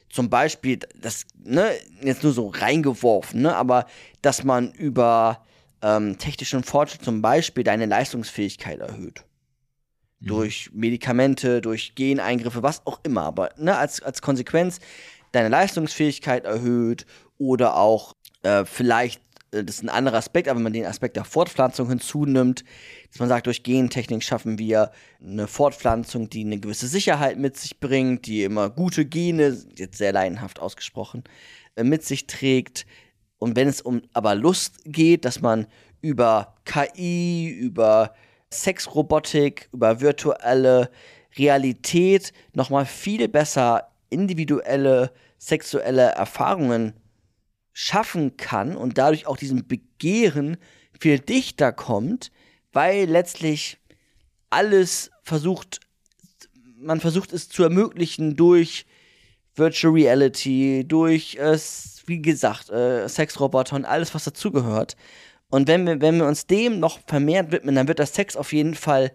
zum 0.10 0.30
Beispiel, 0.30 0.80
das, 1.00 1.26
ne, 1.44 1.72
jetzt 2.02 2.24
nur 2.24 2.34
so 2.34 2.48
reingeworfen, 2.50 3.42
ne, 3.42 3.56
aber 3.56 3.86
dass 4.22 4.44
man 4.44 4.72
über 4.74 5.46
ähm, 5.82 6.18
technischen 6.18 6.64
Fortschritt 6.64 7.04
zum 7.04 7.22
Beispiel 7.22 7.64
deine 7.64 7.86
Leistungsfähigkeit 7.86 8.80
erhöht. 8.80 9.24
Mhm. 10.20 10.28
Durch 10.28 10.70
Medikamente, 10.74 11.62
durch 11.62 11.96
Geneingriffe, 11.96 12.62
was 12.62 12.86
auch 12.86 13.00
immer, 13.04 13.24
aber 13.24 13.52
ne, 13.58 13.78
als, 13.78 14.02
als 14.02 14.22
Konsequenz 14.22 14.80
deine 15.32 15.50
Leistungsfähigkeit 15.50 16.46
erhöht 16.46 17.06
oder 17.38 17.78
auch 17.78 18.14
äh, 18.44 18.66
vielleicht, 18.66 19.22
das 19.52 19.76
ist 19.76 19.84
ein 19.84 19.90
anderer 19.90 20.18
Aspekt, 20.18 20.48
aber 20.48 20.58
wenn 20.58 20.64
man 20.64 20.74
den 20.74 20.86
Aspekt 20.86 21.18
der 21.18 21.26
Fortpflanzung 21.26 21.90
hinzunimmt, 21.90 22.64
dass 23.10 23.20
man 23.20 23.28
sagt, 23.28 23.48
durch 23.48 23.64
Gentechnik 23.64 24.24
schaffen 24.24 24.58
wir 24.58 24.92
eine 25.22 25.48
Fortpflanzung, 25.48 26.30
die 26.30 26.46
eine 26.46 26.60
gewisse 26.60 26.88
Sicherheit 26.88 27.38
mit 27.38 27.58
sich 27.58 27.80
bringt, 27.80 28.26
die 28.28 28.44
immer 28.44 28.70
gute 28.70 29.06
Gene, 29.06 29.58
jetzt 29.76 29.98
sehr 29.98 30.14
leidenhaft 30.14 30.60
ausgesprochen, 30.60 31.24
äh, 31.76 31.84
mit 31.84 32.04
sich 32.04 32.28
trägt. 32.28 32.86
Und 33.40 33.58
wenn 33.58 33.68
es 33.68 33.82
um 33.82 34.02
aber 34.14 34.36
Lust 34.36 34.80
geht, 34.86 35.26
dass 35.26 35.42
man 35.42 35.68
über 36.02 36.56
KI, 36.64 37.50
über 37.50 38.14
Sexrobotik, 38.54 39.70
über 39.74 40.00
virtuelle 40.00 40.90
Realität 41.38 42.32
nochmal 42.54 42.86
viel 42.86 43.28
besser 43.28 43.92
individuelle 44.10 45.12
sexuelle 45.38 46.12
Erfahrungen 46.12 46.94
schaffen 47.82 48.38
kann 48.38 48.78
und 48.78 49.00
dadurch 49.00 49.26
auch 49.26 49.38
diesem 49.38 49.68
Begehren 49.68 50.58
viel 51.00 51.18
dichter 51.18 51.72
kommt, 51.72 52.32
weil 52.74 53.06
letztlich 53.06 53.80
alles 54.52 55.10
versucht, 55.24 55.80
man 56.78 57.00
versucht 57.00 57.34
es 57.34 57.50
zu 57.50 57.64
ermöglichen 57.64 58.36
durch 58.36 58.86
Virtual 59.56 59.94
Reality, 59.94 60.86
durch, 60.88 61.38
äh, 61.38 61.58
wie 62.06 62.22
gesagt, 62.22 62.70
äh, 62.70 63.10
Sexroboter 63.10 63.78
und 63.78 63.86
alles, 63.86 64.14
was 64.14 64.26
dazugehört. 64.26 64.96
Und 65.50 65.68
wenn 65.68 65.88
wir, 65.88 66.00
wenn 66.02 66.18
wir 66.18 66.28
uns 66.28 66.46
dem 66.46 66.80
noch 66.80 67.00
vermehrt 67.08 67.52
widmen, 67.52 67.74
dann 67.74 67.88
wird 67.88 67.98
der 67.98 68.06
Sex 68.06 68.36
auf 68.36 68.54
jeden 68.54 68.76
Fall 68.76 69.12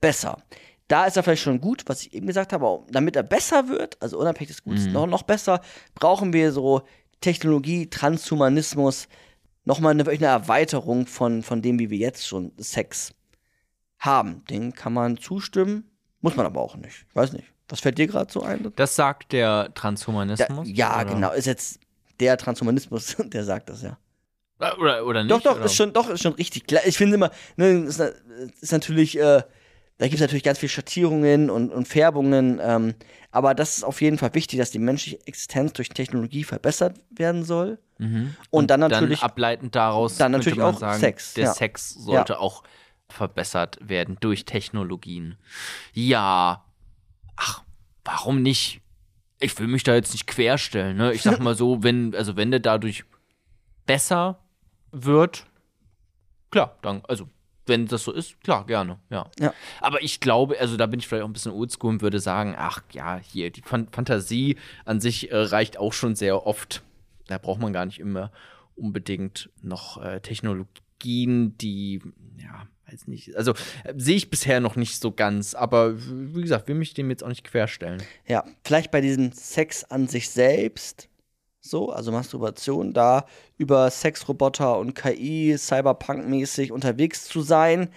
besser. 0.00 0.42
Da 0.88 1.04
ist 1.04 1.18
er 1.18 1.22
vielleicht 1.22 1.42
schon 1.42 1.60
gut, 1.60 1.82
was 1.86 2.00
ich 2.00 2.14
eben 2.14 2.26
gesagt 2.26 2.54
habe, 2.54 2.64
aber 2.64 2.86
damit 2.90 3.14
er 3.14 3.24
besser 3.24 3.68
wird, 3.68 4.00
also 4.00 4.18
unabhängig 4.18 4.48
des 4.48 4.64
Gutes, 4.64 4.86
mhm. 4.86 4.92
noch, 4.92 5.06
noch 5.06 5.22
besser, 5.22 5.60
brauchen 5.94 6.32
wir 6.32 6.50
so 6.50 6.82
Technologie, 7.20 7.88
Transhumanismus, 7.88 9.08
nochmal 9.64 9.92
eine, 9.92 10.08
eine 10.08 10.26
Erweiterung 10.26 11.06
von, 11.06 11.42
von 11.42 11.62
dem, 11.62 11.78
wie 11.78 11.90
wir 11.90 11.98
jetzt 11.98 12.26
schon 12.26 12.52
Sex 12.58 13.12
haben. 13.98 14.44
Den 14.50 14.72
kann 14.72 14.92
man 14.92 15.16
zustimmen, 15.16 15.90
muss 16.20 16.36
man 16.36 16.46
aber 16.46 16.60
auch 16.60 16.76
nicht. 16.76 17.06
Ich 17.08 17.16
weiß 17.16 17.32
nicht. 17.32 17.46
Was 17.68 17.80
fällt 17.80 17.98
dir 17.98 18.06
gerade 18.06 18.32
so 18.32 18.42
ein? 18.42 18.72
Das 18.76 18.94
sagt 18.94 19.32
der 19.32 19.72
Transhumanismus? 19.74 20.68
Da, 20.68 20.72
ja, 20.72 20.94
oder? 20.96 21.04
genau. 21.04 21.32
Ist 21.32 21.46
jetzt 21.46 21.80
der 22.20 22.36
Transhumanismus, 22.36 23.16
der 23.18 23.44
sagt 23.44 23.68
das, 23.68 23.82
ja. 23.82 23.98
Oder, 24.78 25.04
oder 25.04 25.22
nicht? 25.22 25.30
Doch, 25.30 25.42
doch, 25.42 25.56
oder? 25.56 25.66
ist 25.66 25.74
schon, 25.74 25.92
doch, 25.92 26.08
ist 26.08 26.22
schon 26.22 26.32
richtig 26.34 26.66
klar. 26.66 26.82
Ich 26.86 26.96
finde 26.96 27.16
immer, 27.16 27.30
ne, 27.56 27.70
ist, 27.80 28.00
ist 28.60 28.72
natürlich, 28.72 29.18
äh, 29.18 29.42
da 29.98 30.06
gibt 30.06 30.16
es 30.16 30.20
natürlich 30.20 30.42
ganz 30.42 30.58
viele 30.58 30.70
Schattierungen 30.70 31.48
und, 31.48 31.72
und 31.72 31.88
Färbungen, 31.88 32.60
ähm, 32.62 32.94
aber 33.30 33.54
das 33.54 33.78
ist 33.78 33.84
auf 33.84 34.02
jeden 34.02 34.18
Fall 34.18 34.34
wichtig, 34.34 34.58
dass 34.58 34.70
die 34.70 34.78
menschliche 34.78 35.18
Existenz 35.26 35.72
durch 35.72 35.88
Technologie 35.88 36.44
verbessert 36.44 36.98
werden 37.10 37.44
soll. 37.44 37.78
Mhm. 37.98 38.34
Und, 38.50 38.62
und, 38.62 38.70
dann 38.70 38.80
natürlich. 38.80 39.20
Dann 39.20 39.30
ableitend 39.30 39.74
daraus 39.74 40.18
dann 40.18 40.32
natürlich 40.32 40.60
auch 40.60 40.78
sagen, 40.78 41.00
Sex. 41.00 41.34
Der 41.34 41.44
ja. 41.44 41.54
Sex 41.54 41.94
sollte 41.94 42.34
ja. 42.34 42.38
auch 42.38 42.62
verbessert 43.08 43.78
werden 43.80 44.18
durch 44.20 44.44
Technologien. 44.44 45.38
Ja. 45.94 46.64
Ach, 47.36 47.62
warum 48.04 48.42
nicht? 48.42 48.82
Ich 49.38 49.58
will 49.58 49.66
mich 49.66 49.82
da 49.82 49.94
jetzt 49.94 50.12
nicht 50.12 50.26
querstellen, 50.26 50.96
ne? 50.96 51.12
Ich 51.12 51.22
sag 51.22 51.38
mal 51.40 51.54
so, 51.54 51.82
wenn, 51.82 52.14
also 52.14 52.36
wenn 52.36 52.50
der 52.50 52.60
dadurch 52.60 53.04
besser 53.86 54.40
wird, 54.92 55.46
klar, 56.50 56.76
dann, 56.82 57.02
also 57.06 57.28
wenn 57.66 57.86
das 57.86 58.04
so 58.04 58.12
ist, 58.12 58.40
klar, 58.42 58.66
gerne, 58.66 58.98
ja. 59.10 59.30
ja. 59.38 59.52
Aber 59.80 60.02
ich 60.02 60.20
glaube, 60.20 60.58
also 60.58 60.76
da 60.76 60.86
bin 60.86 61.00
ich 61.00 61.08
vielleicht 61.08 61.24
auch 61.24 61.28
ein 61.28 61.32
bisschen 61.32 61.52
oldschool 61.52 61.90
und 61.90 62.02
würde 62.02 62.20
sagen, 62.20 62.54
ach 62.56 62.82
ja, 62.92 63.18
hier, 63.18 63.50
die 63.50 63.62
Fantasie 63.62 64.56
an 64.84 65.00
sich 65.00 65.30
äh, 65.30 65.36
reicht 65.36 65.78
auch 65.78 65.92
schon 65.92 66.14
sehr 66.14 66.46
oft. 66.46 66.82
Da 67.26 67.38
braucht 67.38 67.60
man 67.60 67.72
gar 67.72 67.86
nicht 67.86 67.98
immer 67.98 68.30
unbedingt 68.76 69.50
noch 69.62 70.02
äh, 70.02 70.20
Technologien, 70.20 71.56
die, 71.58 72.02
ja, 72.36 72.66
weiß 72.90 73.08
nicht. 73.08 73.36
Also 73.36 73.52
äh, 73.84 73.94
sehe 73.96 74.16
ich 74.16 74.30
bisher 74.30 74.60
noch 74.60 74.76
nicht 74.76 75.00
so 75.00 75.10
ganz, 75.12 75.54
aber 75.54 75.94
wie 75.98 76.42
gesagt, 76.42 76.68
will 76.68 76.76
mich 76.76 76.94
dem 76.94 77.10
jetzt 77.10 77.24
auch 77.24 77.28
nicht 77.28 77.44
querstellen. 77.44 78.02
Ja, 78.26 78.44
vielleicht 78.64 78.90
bei 78.90 79.00
diesem 79.00 79.32
Sex 79.32 79.84
an 79.84 80.08
sich 80.08 80.30
selbst 80.30 81.08
so, 81.70 81.90
also 81.90 82.12
Masturbation, 82.12 82.92
da 82.92 83.26
über 83.58 83.90
Sexroboter 83.90 84.78
und 84.78 84.94
KI 84.94 85.56
Cyberpunk-mäßig 85.56 86.72
unterwegs 86.72 87.24
zu 87.24 87.42
sein. 87.42 87.88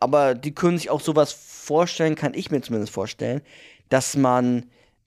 Aber 0.00 0.34
die 0.34 0.54
können 0.54 0.78
sich 0.78 0.90
auch 0.90 1.00
sowas 1.00 1.32
vorstellen, 1.32 2.14
kann 2.16 2.34
ich 2.34 2.50
mir 2.50 2.60
zumindest 2.60 2.92
vorstellen, 2.92 3.42
dass 3.88 4.16
man 4.16 4.66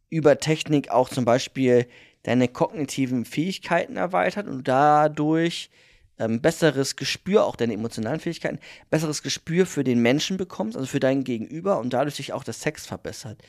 über 0.09 0.39
Technik 0.39 0.91
auch 0.91 1.09
zum 1.09 1.25
Beispiel 1.25 1.87
deine 2.23 2.47
kognitiven 2.47 3.25
Fähigkeiten 3.25 3.97
erweitert 3.97 4.47
und 4.47 4.67
dadurch 4.67 5.69
ähm, 6.17 6.41
besseres 6.41 6.95
Gespür, 6.95 7.45
auch 7.45 7.55
deine 7.55 7.73
emotionalen 7.73 8.19
Fähigkeiten, 8.19 8.59
besseres 8.89 9.21
Gespür 9.21 9.65
für 9.65 9.83
den 9.83 10.01
Menschen 10.01 10.37
bekommst, 10.37 10.77
also 10.77 10.87
für 10.87 10.99
dein 10.99 11.23
Gegenüber 11.23 11.79
und 11.79 11.91
dadurch 11.91 12.15
sich 12.15 12.33
auch 12.33 12.43
das 12.43 12.61
Sex 12.61 12.85
verbessert 12.85 13.41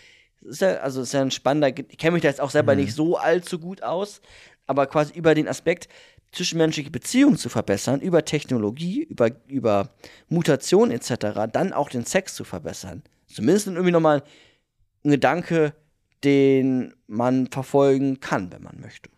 ist 0.47 0.60
ja, 0.60 0.76
also 0.78 1.02
ist 1.02 1.12
ja 1.12 1.23
ein 1.23 1.31
spannender, 1.31 1.68
ich 1.68 1.99
kenne 1.99 2.12
mich 2.12 2.23
da 2.23 2.28
jetzt 2.28 2.41
auch 2.41 2.50
selber 2.50 2.75
mhm. 2.75 2.83
nicht 2.83 2.94
so 2.94 3.16
allzu 3.16 3.58
gut 3.58 3.83
aus, 3.83 4.20
aber 4.66 4.86
quasi 4.86 5.12
über 5.15 5.34
den 5.34 5.49
Aspekt, 5.49 5.89
zwischenmenschliche 6.33 6.91
Beziehungen 6.91 7.36
zu 7.36 7.49
verbessern, 7.49 8.00
über 8.00 8.25
Technologie, 8.25 9.02
über, 9.05 9.31
über 9.47 9.91
Mutation 10.28 10.91
etc., 10.91 11.49
dann 11.52 11.73
auch 11.73 11.89
den 11.89 12.05
Sex 12.05 12.34
zu 12.34 12.44
verbessern. 12.44 13.02
Zumindest 13.26 13.68
irgendwie 13.68 13.91
nochmal 13.91 14.23
ein 15.05 15.10
Gedanke, 15.10 15.73
den 16.25 16.94
man 17.07 17.47
verfolgen 17.49 18.20
kann, 18.20 18.52
wenn 18.52 18.62
man 18.62 18.81
möchte. 18.81 19.10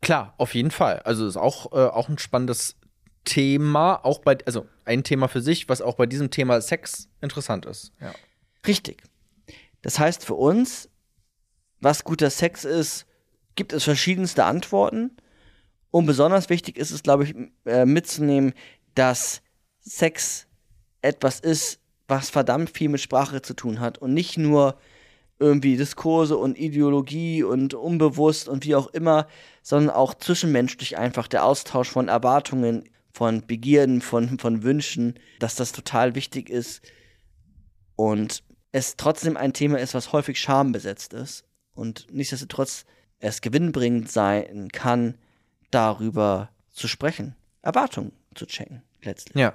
Klar, 0.00 0.34
auf 0.36 0.54
jeden 0.54 0.70
Fall. 0.70 1.00
Also 1.00 1.26
ist 1.26 1.36
auch, 1.36 1.72
äh, 1.72 1.86
auch 1.86 2.08
ein 2.08 2.18
spannendes 2.18 2.76
Thema, 3.24 4.04
auch 4.04 4.18
bei, 4.18 4.36
also 4.44 4.66
ein 4.84 5.02
Thema 5.02 5.28
für 5.28 5.40
sich, 5.40 5.68
was 5.68 5.80
auch 5.80 5.94
bei 5.94 6.06
diesem 6.06 6.30
Thema 6.30 6.60
Sex 6.60 7.08
interessant 7.20 7.64
ist. 7.64 7.92
Ja. 8.00 8.12
Richtig. 8.66 9.02
Das 9.84 9.98
heißt 9.98 10.24
für 10.24 10.34
uns, 10.34 10.88
was 11.80 12.04
guter 12.04 12.30
Sex 12.30 12.64
ist, 12.64 13.04
gibt 13.54 13.74
es 13.74 13.84
verschiedenste 13.84 14.44
Antworten. 14.44 15.10
Und 15.90 16.06
besonders 16.06 16.48
wichtig 16.48 16.78
ist 16.78 16.90
es, 16.90 17.02
glaube 17.02 17.24
ich, 17.24 17.34
äh, 17.66 17.84
mitzunehmen, 17.84 18.54
dass 18.94 19.42
Sex 19.80 20.46
etwas 21.02 21.38
ist, 21.38 21.80
was 22.08 22.30
verdammt 22.30 22.70
viel 22.70 22.88
mit 22.88 23.02
Sprache 23.02 23.42
zu 23.42 23.52
tun 23.52 23.78
hat 23.78 23.98
und 23.98 24.14
nicht 24.14 24.38
nur 24.38 24.78
irgendwie 25.38 25.76
Diskurse 25.76 26.38
und 26.38 26.58
Ideologie 26.58 27.42
und 27.42 27.74
unbewusst 27.74 28.48
und 28.48 28.64
wie 28.64 28.76
auch 28.76 28.86
immer, 28.88 29.28
sondern 29.62 29.94
auch 29.94 30.14
zwischenmenschlich 30.14 30.96
einfach 30.96 31.28
der 31.28 31.44
Austausch 31.44 31.90
von 31.90 32.08
Erwartungen, 32.08 32.88
von 33.12 33.46
Begierden, 33.46 34.00
von, 34.00 34.38
von 34.38 34.62
Wünschen, 34.62 35.18
dass 35.40 35.56
das 35.56 35.72
total 35.72 36.14
wichtig 36.14 36.48
ist 36.48 36.80
und 37.96 38.43
es 38.74 38.96
trotzdem 38.96 39.36
ein 39.36 39.52
Thema 39.52 39.78
ist, 39.78 39.94
was 39.94 40.12
häufig 40.12 40.40
schambesetzt 40.40 41.12
ist 41.12 41.44
und 41.74 42.08
nichtsdestotrotz 42.10 42.86
es 43.20 43.40
gewinnbringend 43.40 44.10
sein 44.10 44.68
kann, 44.72 45.16
darüber 45.70 46.50
zu 46.72 46.88
sprechen, 46.88 47.36
Erwartungen 47.62 48.10
zu 48.34 48.46
checken, 48.46 48.82
letztlich. 49.02 49.40
Ja. 49.40 49.54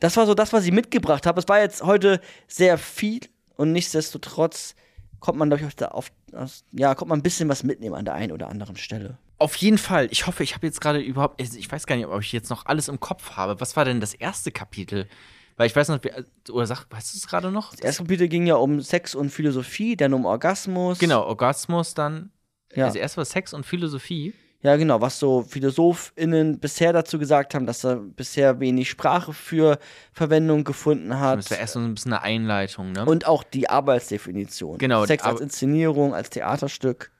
Das 0.00 0.16
war 0.16 0.26
so 0.26 0.34
das, 0.34 0.52
was 0.52 0.64
ich 0.64 0.72
mitgebracht 0.72 1.24
habe. 1.24 1.38
Es 1.38 1.46
war 1.46 1.60
jetzt 1.60 1.84
heute 1.84 2.20
sehr 2.48 2.78
viel 2.78 3.20
und 3.54 3.70
nichtsdestotrotz 3.70 4.74
kommt 5.20 5.38
man, 5.38 5.50
glaube 5.50 5.62
ich, 5.64 5.84
auf, 5.84 6.10
auf, 6.32 6.50
ja, 6.72 6.96
kommt 6.96 7.10
man 7.10 7.20
ein 7.20 7.22
bisschen 7.22 7.48
was 7.48 7.62
mitnehmen 7.62 7.94
an 7.94 8.06
der 8.06 8.14
einen 8.14 8.32
oder 8.32 8.48
anderen 8.48 8.74
Stelle. 8.74 9.18
Auf 9.38 9.54
jeden 9.54 9.78
Fall. 9.78 10.08
Ich 10.10 10.26
hoffe, 10.26 10.42
ich 10.42 10.56
habe 10.56 10.66
jetzt 10.66 10.80
gerade 10.80 10.98
überhaupt, 10.98 11.40
also 11.40 11.56
ich 11.56 11.70
weiß 11.70 11.86
gar 11.86 11.94
nicht, 11.94 12.06
ob 12.06 12.20
ich 12.20 12.32
jetzt 12.32 12.50
noch 12.50 12.66
alles 12.66 12.88
im 12.88 12.98
Kopf 12.98 13.36
habe. 13.36 13.60
Was 13.60 13.76
war 13.76 13.84
denn 13.84 14.00
das 14.00 14.14
erste 14.14 14.50
Kapitel? 14.50 15.08
Weil 15.60 15.66
ich 15.66 15.76
weiß 15.76 15.88
noch, 15.88 16.00
oder 16.52 16.66
sag, 16.66 16.86
weißt 16.88 17.12
du 17.12 17.18
es 17.18 17.26
gerade 17.26 17.50
noch? 17.50 17.72
Das 17.72 17.80
erste 17.80 18.04
Kapitel 18.04 18.28
ging 18.28 18.46
ja 18.46 18.54
um 18.54 18.80
Sex 18.80 19.14
und 19.14 19.28
Philosophie, 19.28 19.94
dann 19.94 20.14
um 20.14 20.24
Orgasmus. 20.24 20.98
Genau, 20.98 21.22
Orgasmus 21.24 21.92
dann. 21.92 22.30
Ja. 22.74 22.86
Also 22.86 22.98
erst 22.98 23.18
war 23.18 23.26
Sex 23.26 23.52
und 23.52 23.66
Philosophie. 23.66 24.32
Ja, 24.62 24.76
genau, 24.76 25.02
was 25.02 25.18
so 25.18 25.42
PhilosophInnen 25.42 26.60
bisher 26.60 26.94
dazu 26.94 27.18
gesagt 27.18 27.54
haben, 27.54 27.66
dass 27.66 27.84
er 27.84 27.96
bisher 27.96 28.58
wenig 28.58 28.88
Sprache 28.88 29.34
für 29.34 29.78
Verwendung 30.14 30.64
gefunden 30.64 31.20
hat. 31.20 31.40
Das 31.40 31.50
wäre 31.50 31.60
erst 31.60 31.74
so 31.74 31.80
ein 31.80 31.92
bisschen 31.92 32.14
eine 32.14 32.22
Einleitung, 32.22 32.92
ne? 32.92 33.04
Und 33.04 33.26
auch 33.26 33.42
die 33.44 33.68
Arbeitsdefinition. 33.68 34.78
Genau. 34.78 35.04
Sex 35.04 35.24
als 35.24 35.42
Inszenierung, 35.42 36.14
als 36.14 36.30
Theaterstück. 36.30 37.10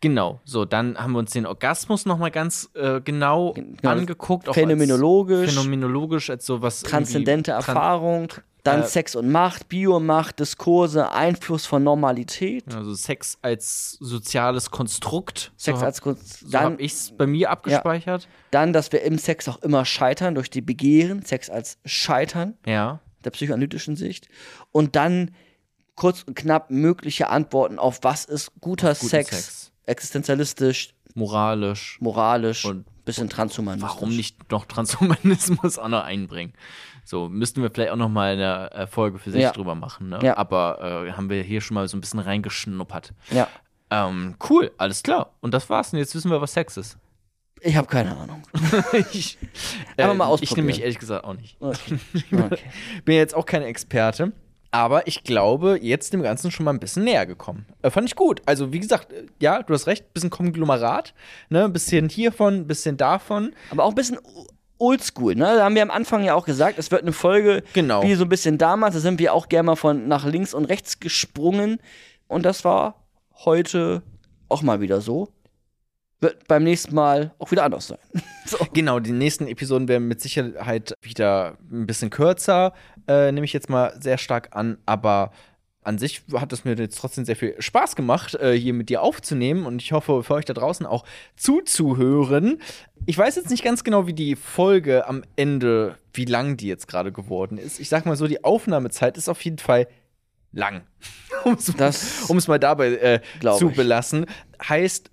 Genau, 0.00 0.40
so, 0.44 0.64
dann 0.64 0.96
haben 0.96 1.12
wir 1.12 1.18
uns 1.18 1.32
den 1.32 1.44
Orgasmus 1.44 2.06
nochmal 2.06 2.30
ganz 2.30 2.70
äh, 2.74 3.00
genau, 3.02 3.52
genau, 3.52 3.90
angeguckt. 3.90 4.52
Phänomenologisch. 4.52 5.50
phänomenologisch 5.50 6.30
als 6.30 6.46
so 6.46 6.62
was. 6.62 6.80
Transzendente 6.80 7.50
Erfahrung. 7.50 8.32
Dann 8.62 8.82
äh, 8.82 8.86
Sex 8.86 9.14
und 9.14 9.30
Macht, 9.30 9.68
Biomacht, 9.68 10.38
Diskurse, 10.38 11.12
Einfluss 11.12 11.66
von 11.66 11.82
Normalität. 11.82 12.64
Also 12.74 12.94
Sex 12.94 13.38
als 13.42 13.92
soziales 14.00 14.70
Konstrukt. 14.70 15.52
Sex 15.56 15.80
so 15.80 15.84
als 15.84 16.00
Konstrukt. 16.00 16.50
So 16.50 16.58
habe 16.58 16.80
ich 16.80 16.92
es 16.92 17.12
bei 17.16 17.26
mir 17.26 17.50
abgespeichert. 17.50 18.24
Ja. 18.24 18.28
Dann, 18.50 18.72
dass 18.72 18.92
wir 18.92 19.02
im 19.02 19.18
Sex 19.18 19.48
auch 19.48 19.58
immer 19.62 19.84
scheitern 19.84 20.34
durch 20.34 20.50
die 20.50 20.60
Begehren. 20.60 21.22
Sex 21.22 21.50
als 21.50 21.78
Scheitern. 21.84 22.56
Ja. 22.66 23.00
Der 23.24 23.30
psychoanalytischen 23.30 23.96
Sicht. 23.96 24.28
Und 24.72 24.96
dann 24.96 25.32
kurz 25.94 26.22
und 26.22 26.34
knapp 26.34 26.70
mögliche 26.70 27.28
Antworten 27.28 27.78
auf 27.78 27.98
was 28.02 28.24
ist 28.24 28.52
guter 28.60 28.94
Sex, 28.94 29.30
Sex, 29.30 29.69
existenzialistisch, 29.90 30.94
moralisch, 31.14 31.98
moralisch 32.00 32.64
und 32.64 32.86
bisschen 33.04 33.28
Transhumanismus. 33.28 33.90
Warum 33.90 34.16
nicht 34.16 34.50
noch 34.50 34.64
Transhumanismus 34.66 35.78
auch 35.80 35.88
noch 35.88 36.04
einbringen? 36.04 36.52
So, 37.04 37.28
müssten 37.28 37.62
wir 37.62 37.70
vielleicht 37.70 37.90
auch 37.90 37.96
noch 37.96 38.08
mal 38.08 38.34
eine 38.34 38.86
Folge 38.86 39.18
für 39.18 39.30
sich 39.30 39.42
ja. 39.42 39.50
drüber 39.50 39.74
machen. 39.74 40.10
Ne? 40.10 40.20
Ja. 40.22 40.36
Aber 40.36 41.06
äh, 41.06 41.12
haben 41.12 41.28
wir 41.28 41.42
hier 41.42 41.60
schon 41.60 41.74
mal 41.74 41.88
so 41.88 41.96
ein 41.96 42.00
bisschen 42.00 42.20
reingeschnuppert. 42.20 43.12
Ja. 43.30 43.48
Ähm, 43.90 44.36
cool, 44.48 44.70
alles 44.78 45.02
klar. 45.02 45.32
Und 45.40 45.52
das 45.52 45.68
war's. 45.68 45.92
Und 45.92 45.98
jetzt 45.98 46.14
wissen 46.14 46.30
wir, 46.30 46.40
was 46.40 46.52
Sex 46.52 46.76
ist. 46.76 46.98
Ich 47.62 47.76
habe 47.76 47.88
keine 47.88 48.16
Ahnung. 48.16 48.42
ich, 49.12 49.38
äh, 49.96 50.14
mal 50.14 50.34
Ich 50.40 50.54
nehme 50.56 50.66
mich 50.66 50.80
ehrlich 50.80 50.98
gesagt 50.98 51.24
auch 51.24 51.34
nicht. 51.34 51.56
Okay. 51.60 51.98
okay. 52.32 52.58
Bin 53.04 53.16
jetzt 53.16 53.34
auch 53.34 53.44
kein 53.44 53.62
Experte. 53.62 54.32
Aber 54.72 55.06
ich 55.08 55.24
glaube, 55.24 55.78
jetzt 55.82 56.12
dem 56.12 56.22
Ganzen 56.22 56.50
schon 56.50 56.64
mal 56.64 56.72
ein 56.72 56.78
bisschen 56.78 57.04
näher 57.04 57.26
gekommen. 57.26 57.66
Äh, 57.82 57.90
fand 57.90 58.08
ich 58.08 58.14
gut. 58.14 58.40
Also, 58.46 58.72
wie 58.72 58.78
gesagt, 58.78 59.12
äh, 59.12 59.26
ja, 59.40 59.62
du 59.62 59.74
hast 59.74 59.86
recht, 59.86 60.14
bisschen 60.14 60.30
Konglomerat, 60.30 61.12
ne? 61.48 61.64
Ein 61.64 61.72
bisschen 61.72 62.08
hiervon, 62.08 62.54
ein 62.54 62.66
bisschen 62.66 62.96
davon. 62.96 63.52
Aber 63.70 63.84
auch 63.84 63.90
ein 63.90 63.96
bisschen 63.96 64.18
oldschool, 64.78 65.34
ne? 65.34 65.56
Da 65.56 65.64
haben 65.64 65.74
wir 65.74 65.82
am 65.82 65.90
Anfang 65.90 66.22
ja 66.22 66.34
auch 66.34 66.46
gesagt, 66.46 66.78
es 66.78 66.90
wird 66.90 67.02
eine 67.02 67.12
Folge 67.12 67.64
genau. 67.72 68.02
wie 68.02 68.14
so 68.14 68.24
ein 68.24 68.28
bisschen 68.28 68.58
damals. 68.58 68.94
Da 68.94 69.00
sind 69.00 69.18
wir 69.18 69.34
auch 69.34 69.48
gerne 69.48 69.66
mal 69.66 69.76
von 69.76 70.06
nach 70.06 70.24
links 70.24 70.54
und 70.54 70.66
rechts 70.66 71.00
gesprungen. 71.00 71.80
Und 72.28 72.44
das 72.44 72.64
war 72.64 72.94
heute 73.44 74.02
auch 74.48 74.62
mal 74.62 74.80
wieder 74.80 75.00
so. 75.00 75.28
Wird 76.20 76.46
beim 76.48 76.64
nächsten 76.64 76.94
Mal 76.94 77.32
auch 77.38 77.50
wieder 77.50 77.64
anders 77.64 77.88
sein. 77.88 77.98
so. 78.46 78.58
Genau, 78.72 79.00
die 79.00 79.12
nächsten 79.12 79.46
Episoden 79.46 79.88
werden 79.88 80.06
mit 80.06 80.20
Sicherheit 80.20 80.94
wieder 81.00 81.56
ein 81.70 81.86
bisschen 81.86 82.10
kürzer, 82.10 82.74
äh, 83.08 83.32
nehme 83.32 83.44
ich 83.44 83.52
jetzt 83.52 83.70
mal 83.70 83.96
sehr 84.00 84.18
stark 84.18 84.54
an. 84.54 84.78
Aber 84.84 85.32
an 85.82 85.98
sich 85.98 86.22
hat 86.34 86.52
es 86.52 86.64
mir 86.64 86.74
jetzt 86.74 86.98
trotzdem 86.98 87.24
sehr 87.24 87.36
viel 87.36 87.56
Spaß 87.58 87.96
gemacht, 87.96 88.34
äh, 88.34 88.52
hier 88.52 88.74
mit 88.74 88.90
dir 88.90 89.02
aufzunehmen 89.02 89.64
und 89.64 89.80
ich 89.80 89.92
hoffe, 89.92 90.22
für 90.22 90.34
euch 90.34 90.44
da 90.44 90.52
draußen 90.52 90.84
auch 90.84 91.04
zuzuhören. 91.36 92.60
Ich 93.06 93.16
weiß 93.16 93.36
jetzt 93.36 93.50
nicht 93.50 93.64
ganz 93.64 93.82
genau, 93.82 94.06
wie 94.06 94.12
die 94.12 94.36
Folge 94.36 95.06
am 95.06 95.22
Ende, 95.36 95.96
wie 96.12 96.26
lang 96.26 96.58
die 96.58 96.66
jetzt 96.66 96.86
gerade 96.86 97.12
geworden 97.12 97.56
ist. 97.56 97.80
Ich 97.80 97.88
sag 97.88 98.04
mal 98.04 98.16
so, 98.16 98.26
die 98.26 98.44
Aufnahmezeit 98.44 99.16
ist 99.16 99.30
auf 99.30 99.42
jeden 99.42 99.58
Fall 99.58 99.88
lang. 100.52 100.82
um 102.28 102.36
es 102.36 102.46
mal 102.46 102.58
dabei 102.58 102.92
äh, 102.92 103.20
zu 103.56 103.70
belassen. 103.70 104.26
Heißt, 104.62 105.10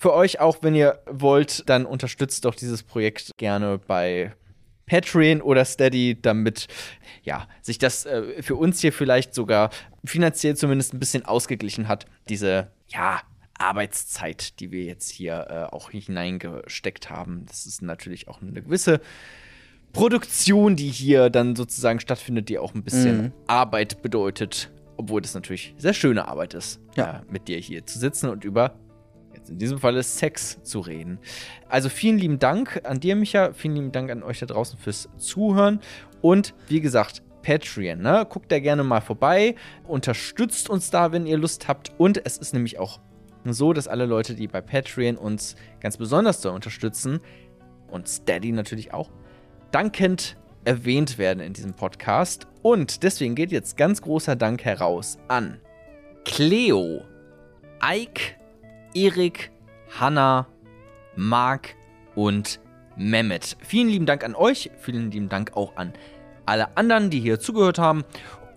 für 0.00 0.14
euch 0.14 0.40
auch, 0.40 0.62
wenn 0.62 0.74
ihr 0.74 0.98
wollt, 1.04 1.68
dann 1.68 1.84
unterstützt 1.84 2.46
doch 2.46 2.54
dieses 2.54 2.82
Projekt 2.82 3.32
gerne 3.36 3.78
bei 3.86 4.32
Patreon 4.86 5.42
oder 5.42 5.66
Steady, 5.66 6.18
damit 6.20 6.68
ja, 7.22 7.46
sich 7.60 7.76
das 7.76 8.06
äh, 8.06 8.42
für 8.42 8.56
uns 8.56 8.80
hier 8.80 8.94
vielleicht 8.94 9.34
sogar 9.34 9.68
finanziell 10.02 10.56
zumindest 10.56 10.94
ein 10.94 11.00
bisschen 11.00 11.26
ausgeglichen 11.26 11.86
hat. 11.86 12.06
Diese, 12.30 12.70
ja, 12.88 13.20
Arbeitszeit, 13.58 14.58
die 14.58 14.70
wir 14.70 14.84
jetzt 14.84 15.10
hier 15.10 15.46
äh, 15.50 15.74
auch 15.74 15.90
hineingesteckt 15.90 17.10
haben. 17.10 17.44
Das 17.46 17.66
ist 17.66 17.82
natürlich 17.82 18.26
auch 18.26 18.40
eine 18.40 18.62
gewisse 18.62 19.02
Produktion, 19.92 20.76
die 20.76 20.88
hier 20.88 21.28
dann 21.28 21.56
sozusagen 21.56 22.00
stattfindet, 22.00 22.48
die 22.48 22.58
auch 22.58 22.74
ein 22.74 22.84
bisschen 22.84 23.22
mhm. 23.22 23.32
Arbeit 23.48 24.00
bedeutet, 24.00 24.70
obwohl 24.96 25.20
das 25.20 25.34
natürlich 25.34 25.74
sehr 25.76 25.92
schöne 25.92 26.26
Arbeit 26.26 26.54
ist, 26.54 26.80
ja. 26.96 27.18
äh, 27.18 27.22
mit 27.30 27.48
dir 27.48 27.58
hier 27.58 27.84
zu 27.84 27.98
sitzen 27.98 28.30
und 28.30 28.44
über 28.44 28.78
in 29.48 29.58
diesem 29.58 29.78
Fall 29.78 29.96
ist 29.96 30.18
Sex 30.18 30.62
zu 30.62 30.80
reden. 30.80 31.18
Also 31.68 31.88
vielen 31.88 32.18
lieben 32.18 32.38
Dank 32.38 32.80
an 32.84 33.00
dir, 33.00 33.16
Micha. 33.16 33.52
Vielen 33.52 33.74
lieben 33.74 33.92
Dank 33.92 34.10
an 34.10 34.22
euch 34.22 34.40
da 34.40 34.46
draußen 34.46 34.78
fürs 34.78 35.08
Zuhören. 35.16 35.80
Und 36.20 36.54
wie 36.68 36.80
gesagt, 36.80 37.22
Patreon, 37.42 38.00
ne? 38.00 38.26
Guckt 38.28 38.52
da 38.52 38.58
gerne 38.58 38.84
mal 38.84 39.00
vorbei. 39.00 39.54
Unterstützt 39.84 40.68
uns 40.68 40.90
da, 40.90 41.12
wenn 41.12 41.26
ihr 41.26 41.38
Lust 41.38 41.68
habt. 41.68 41.92
Und 41.98 42.24
es 42.24 42.36
ist 42.38 42.52
nämlich 42.52 42.78
auch 42.78 43.00
so, 43.44 43.72
dass 43.72 43.88
alle 43.88 44.06
Leute, 44.06 44.34
die 44.34 44.46
bei 44.46 44.60
Patreon 44.60 45.16
uns 45.16 45.56
ganz 45.80 45.96
besonders 45.96 46.40
da 46.40 46.50
unterstützen, 46.50 47.20
und 47.88 48.08
Steady 48.08 48.52
natürlich 48.52 48.94
auch, 48.94 49.10
dankend 49.72 50.36
erwähnt 50.64 51.18
werden 51.18 51.40
in 51.40 51.52
diesem 51.52 51.74
Podcast. 51.74 52.46
Und 52.62 53.02
deswegen 53.02 53.34
geht 53.34 53.50
jetzt 53.50 53.76
ganz 53.76 54.02
großer 54.02 54.36
Dank 54.36 54.64
heraus 54.64 55.18
an 55.28 55.60
Cleo, 56.24 57.02
Ike, 57.82 58.36
Erik, 58.94 59.50
Hanna, 59.98 60.46
Marc 61.16 61.76
und 62.14 62.60
Mehmet. 62.96 63.56
Vielen 63.60 63.88
lieben 63.88 64.06
Dank 64.06 64.24
an 64.24 64.34
euch, 64.34 64.70
vielen 64.78 65.10
lieben 65.10 65.28
Dank 65.28 65.56
auch 65.56 65.76
an 65.76 65.92
alle 66.46 66.76
anderen, 66.76 67.10
die 67.10 67.20
hier 67.20 67.38
zugehört 67.38 67.78
haben. 67.78 68.04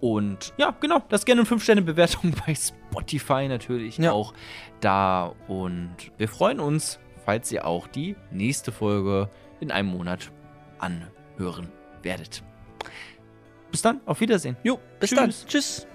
Und 0.02 0.54
ja, 0.58 0.76
genau, 0.82 1.02
das 1.10 1.24
gerne 1.24 1.44
5-Sterne-Bewertung 1.44 2.34
bei 2.46 2.56
Spotify 2.56 3.48
natürlich 3.48 3.98
ja. 3.98 4.12
auch 4.12 4.34
da. 4.82 5.34
Und 5.48 5.96
wir 6.18 6.28
freuen 6.28 6.60
uns, 6.60 7.00
falls 7.24 7.52
ihr 7.52 7.66
auch 7.66 7.88
die 7.88 8.16
nächste 8.32 8.72
Folge 8.72 9.30
in 9.60 9.72
einem 9.72 9.90
Monat 9.90 10.32
anhören 10.80 11.72
werdet. 12.02 12.44
Bis 13.72 13.82
dann, 13.82 14.02
auf 14.06 14.20
Wiedersehen. 14.20 14.58
Jo, 14.64 14.80
bis 15.00 15.12
Tschüss. 15.12 15.20
dann. 15.20 15.30
Tschüss. 15.48 15.88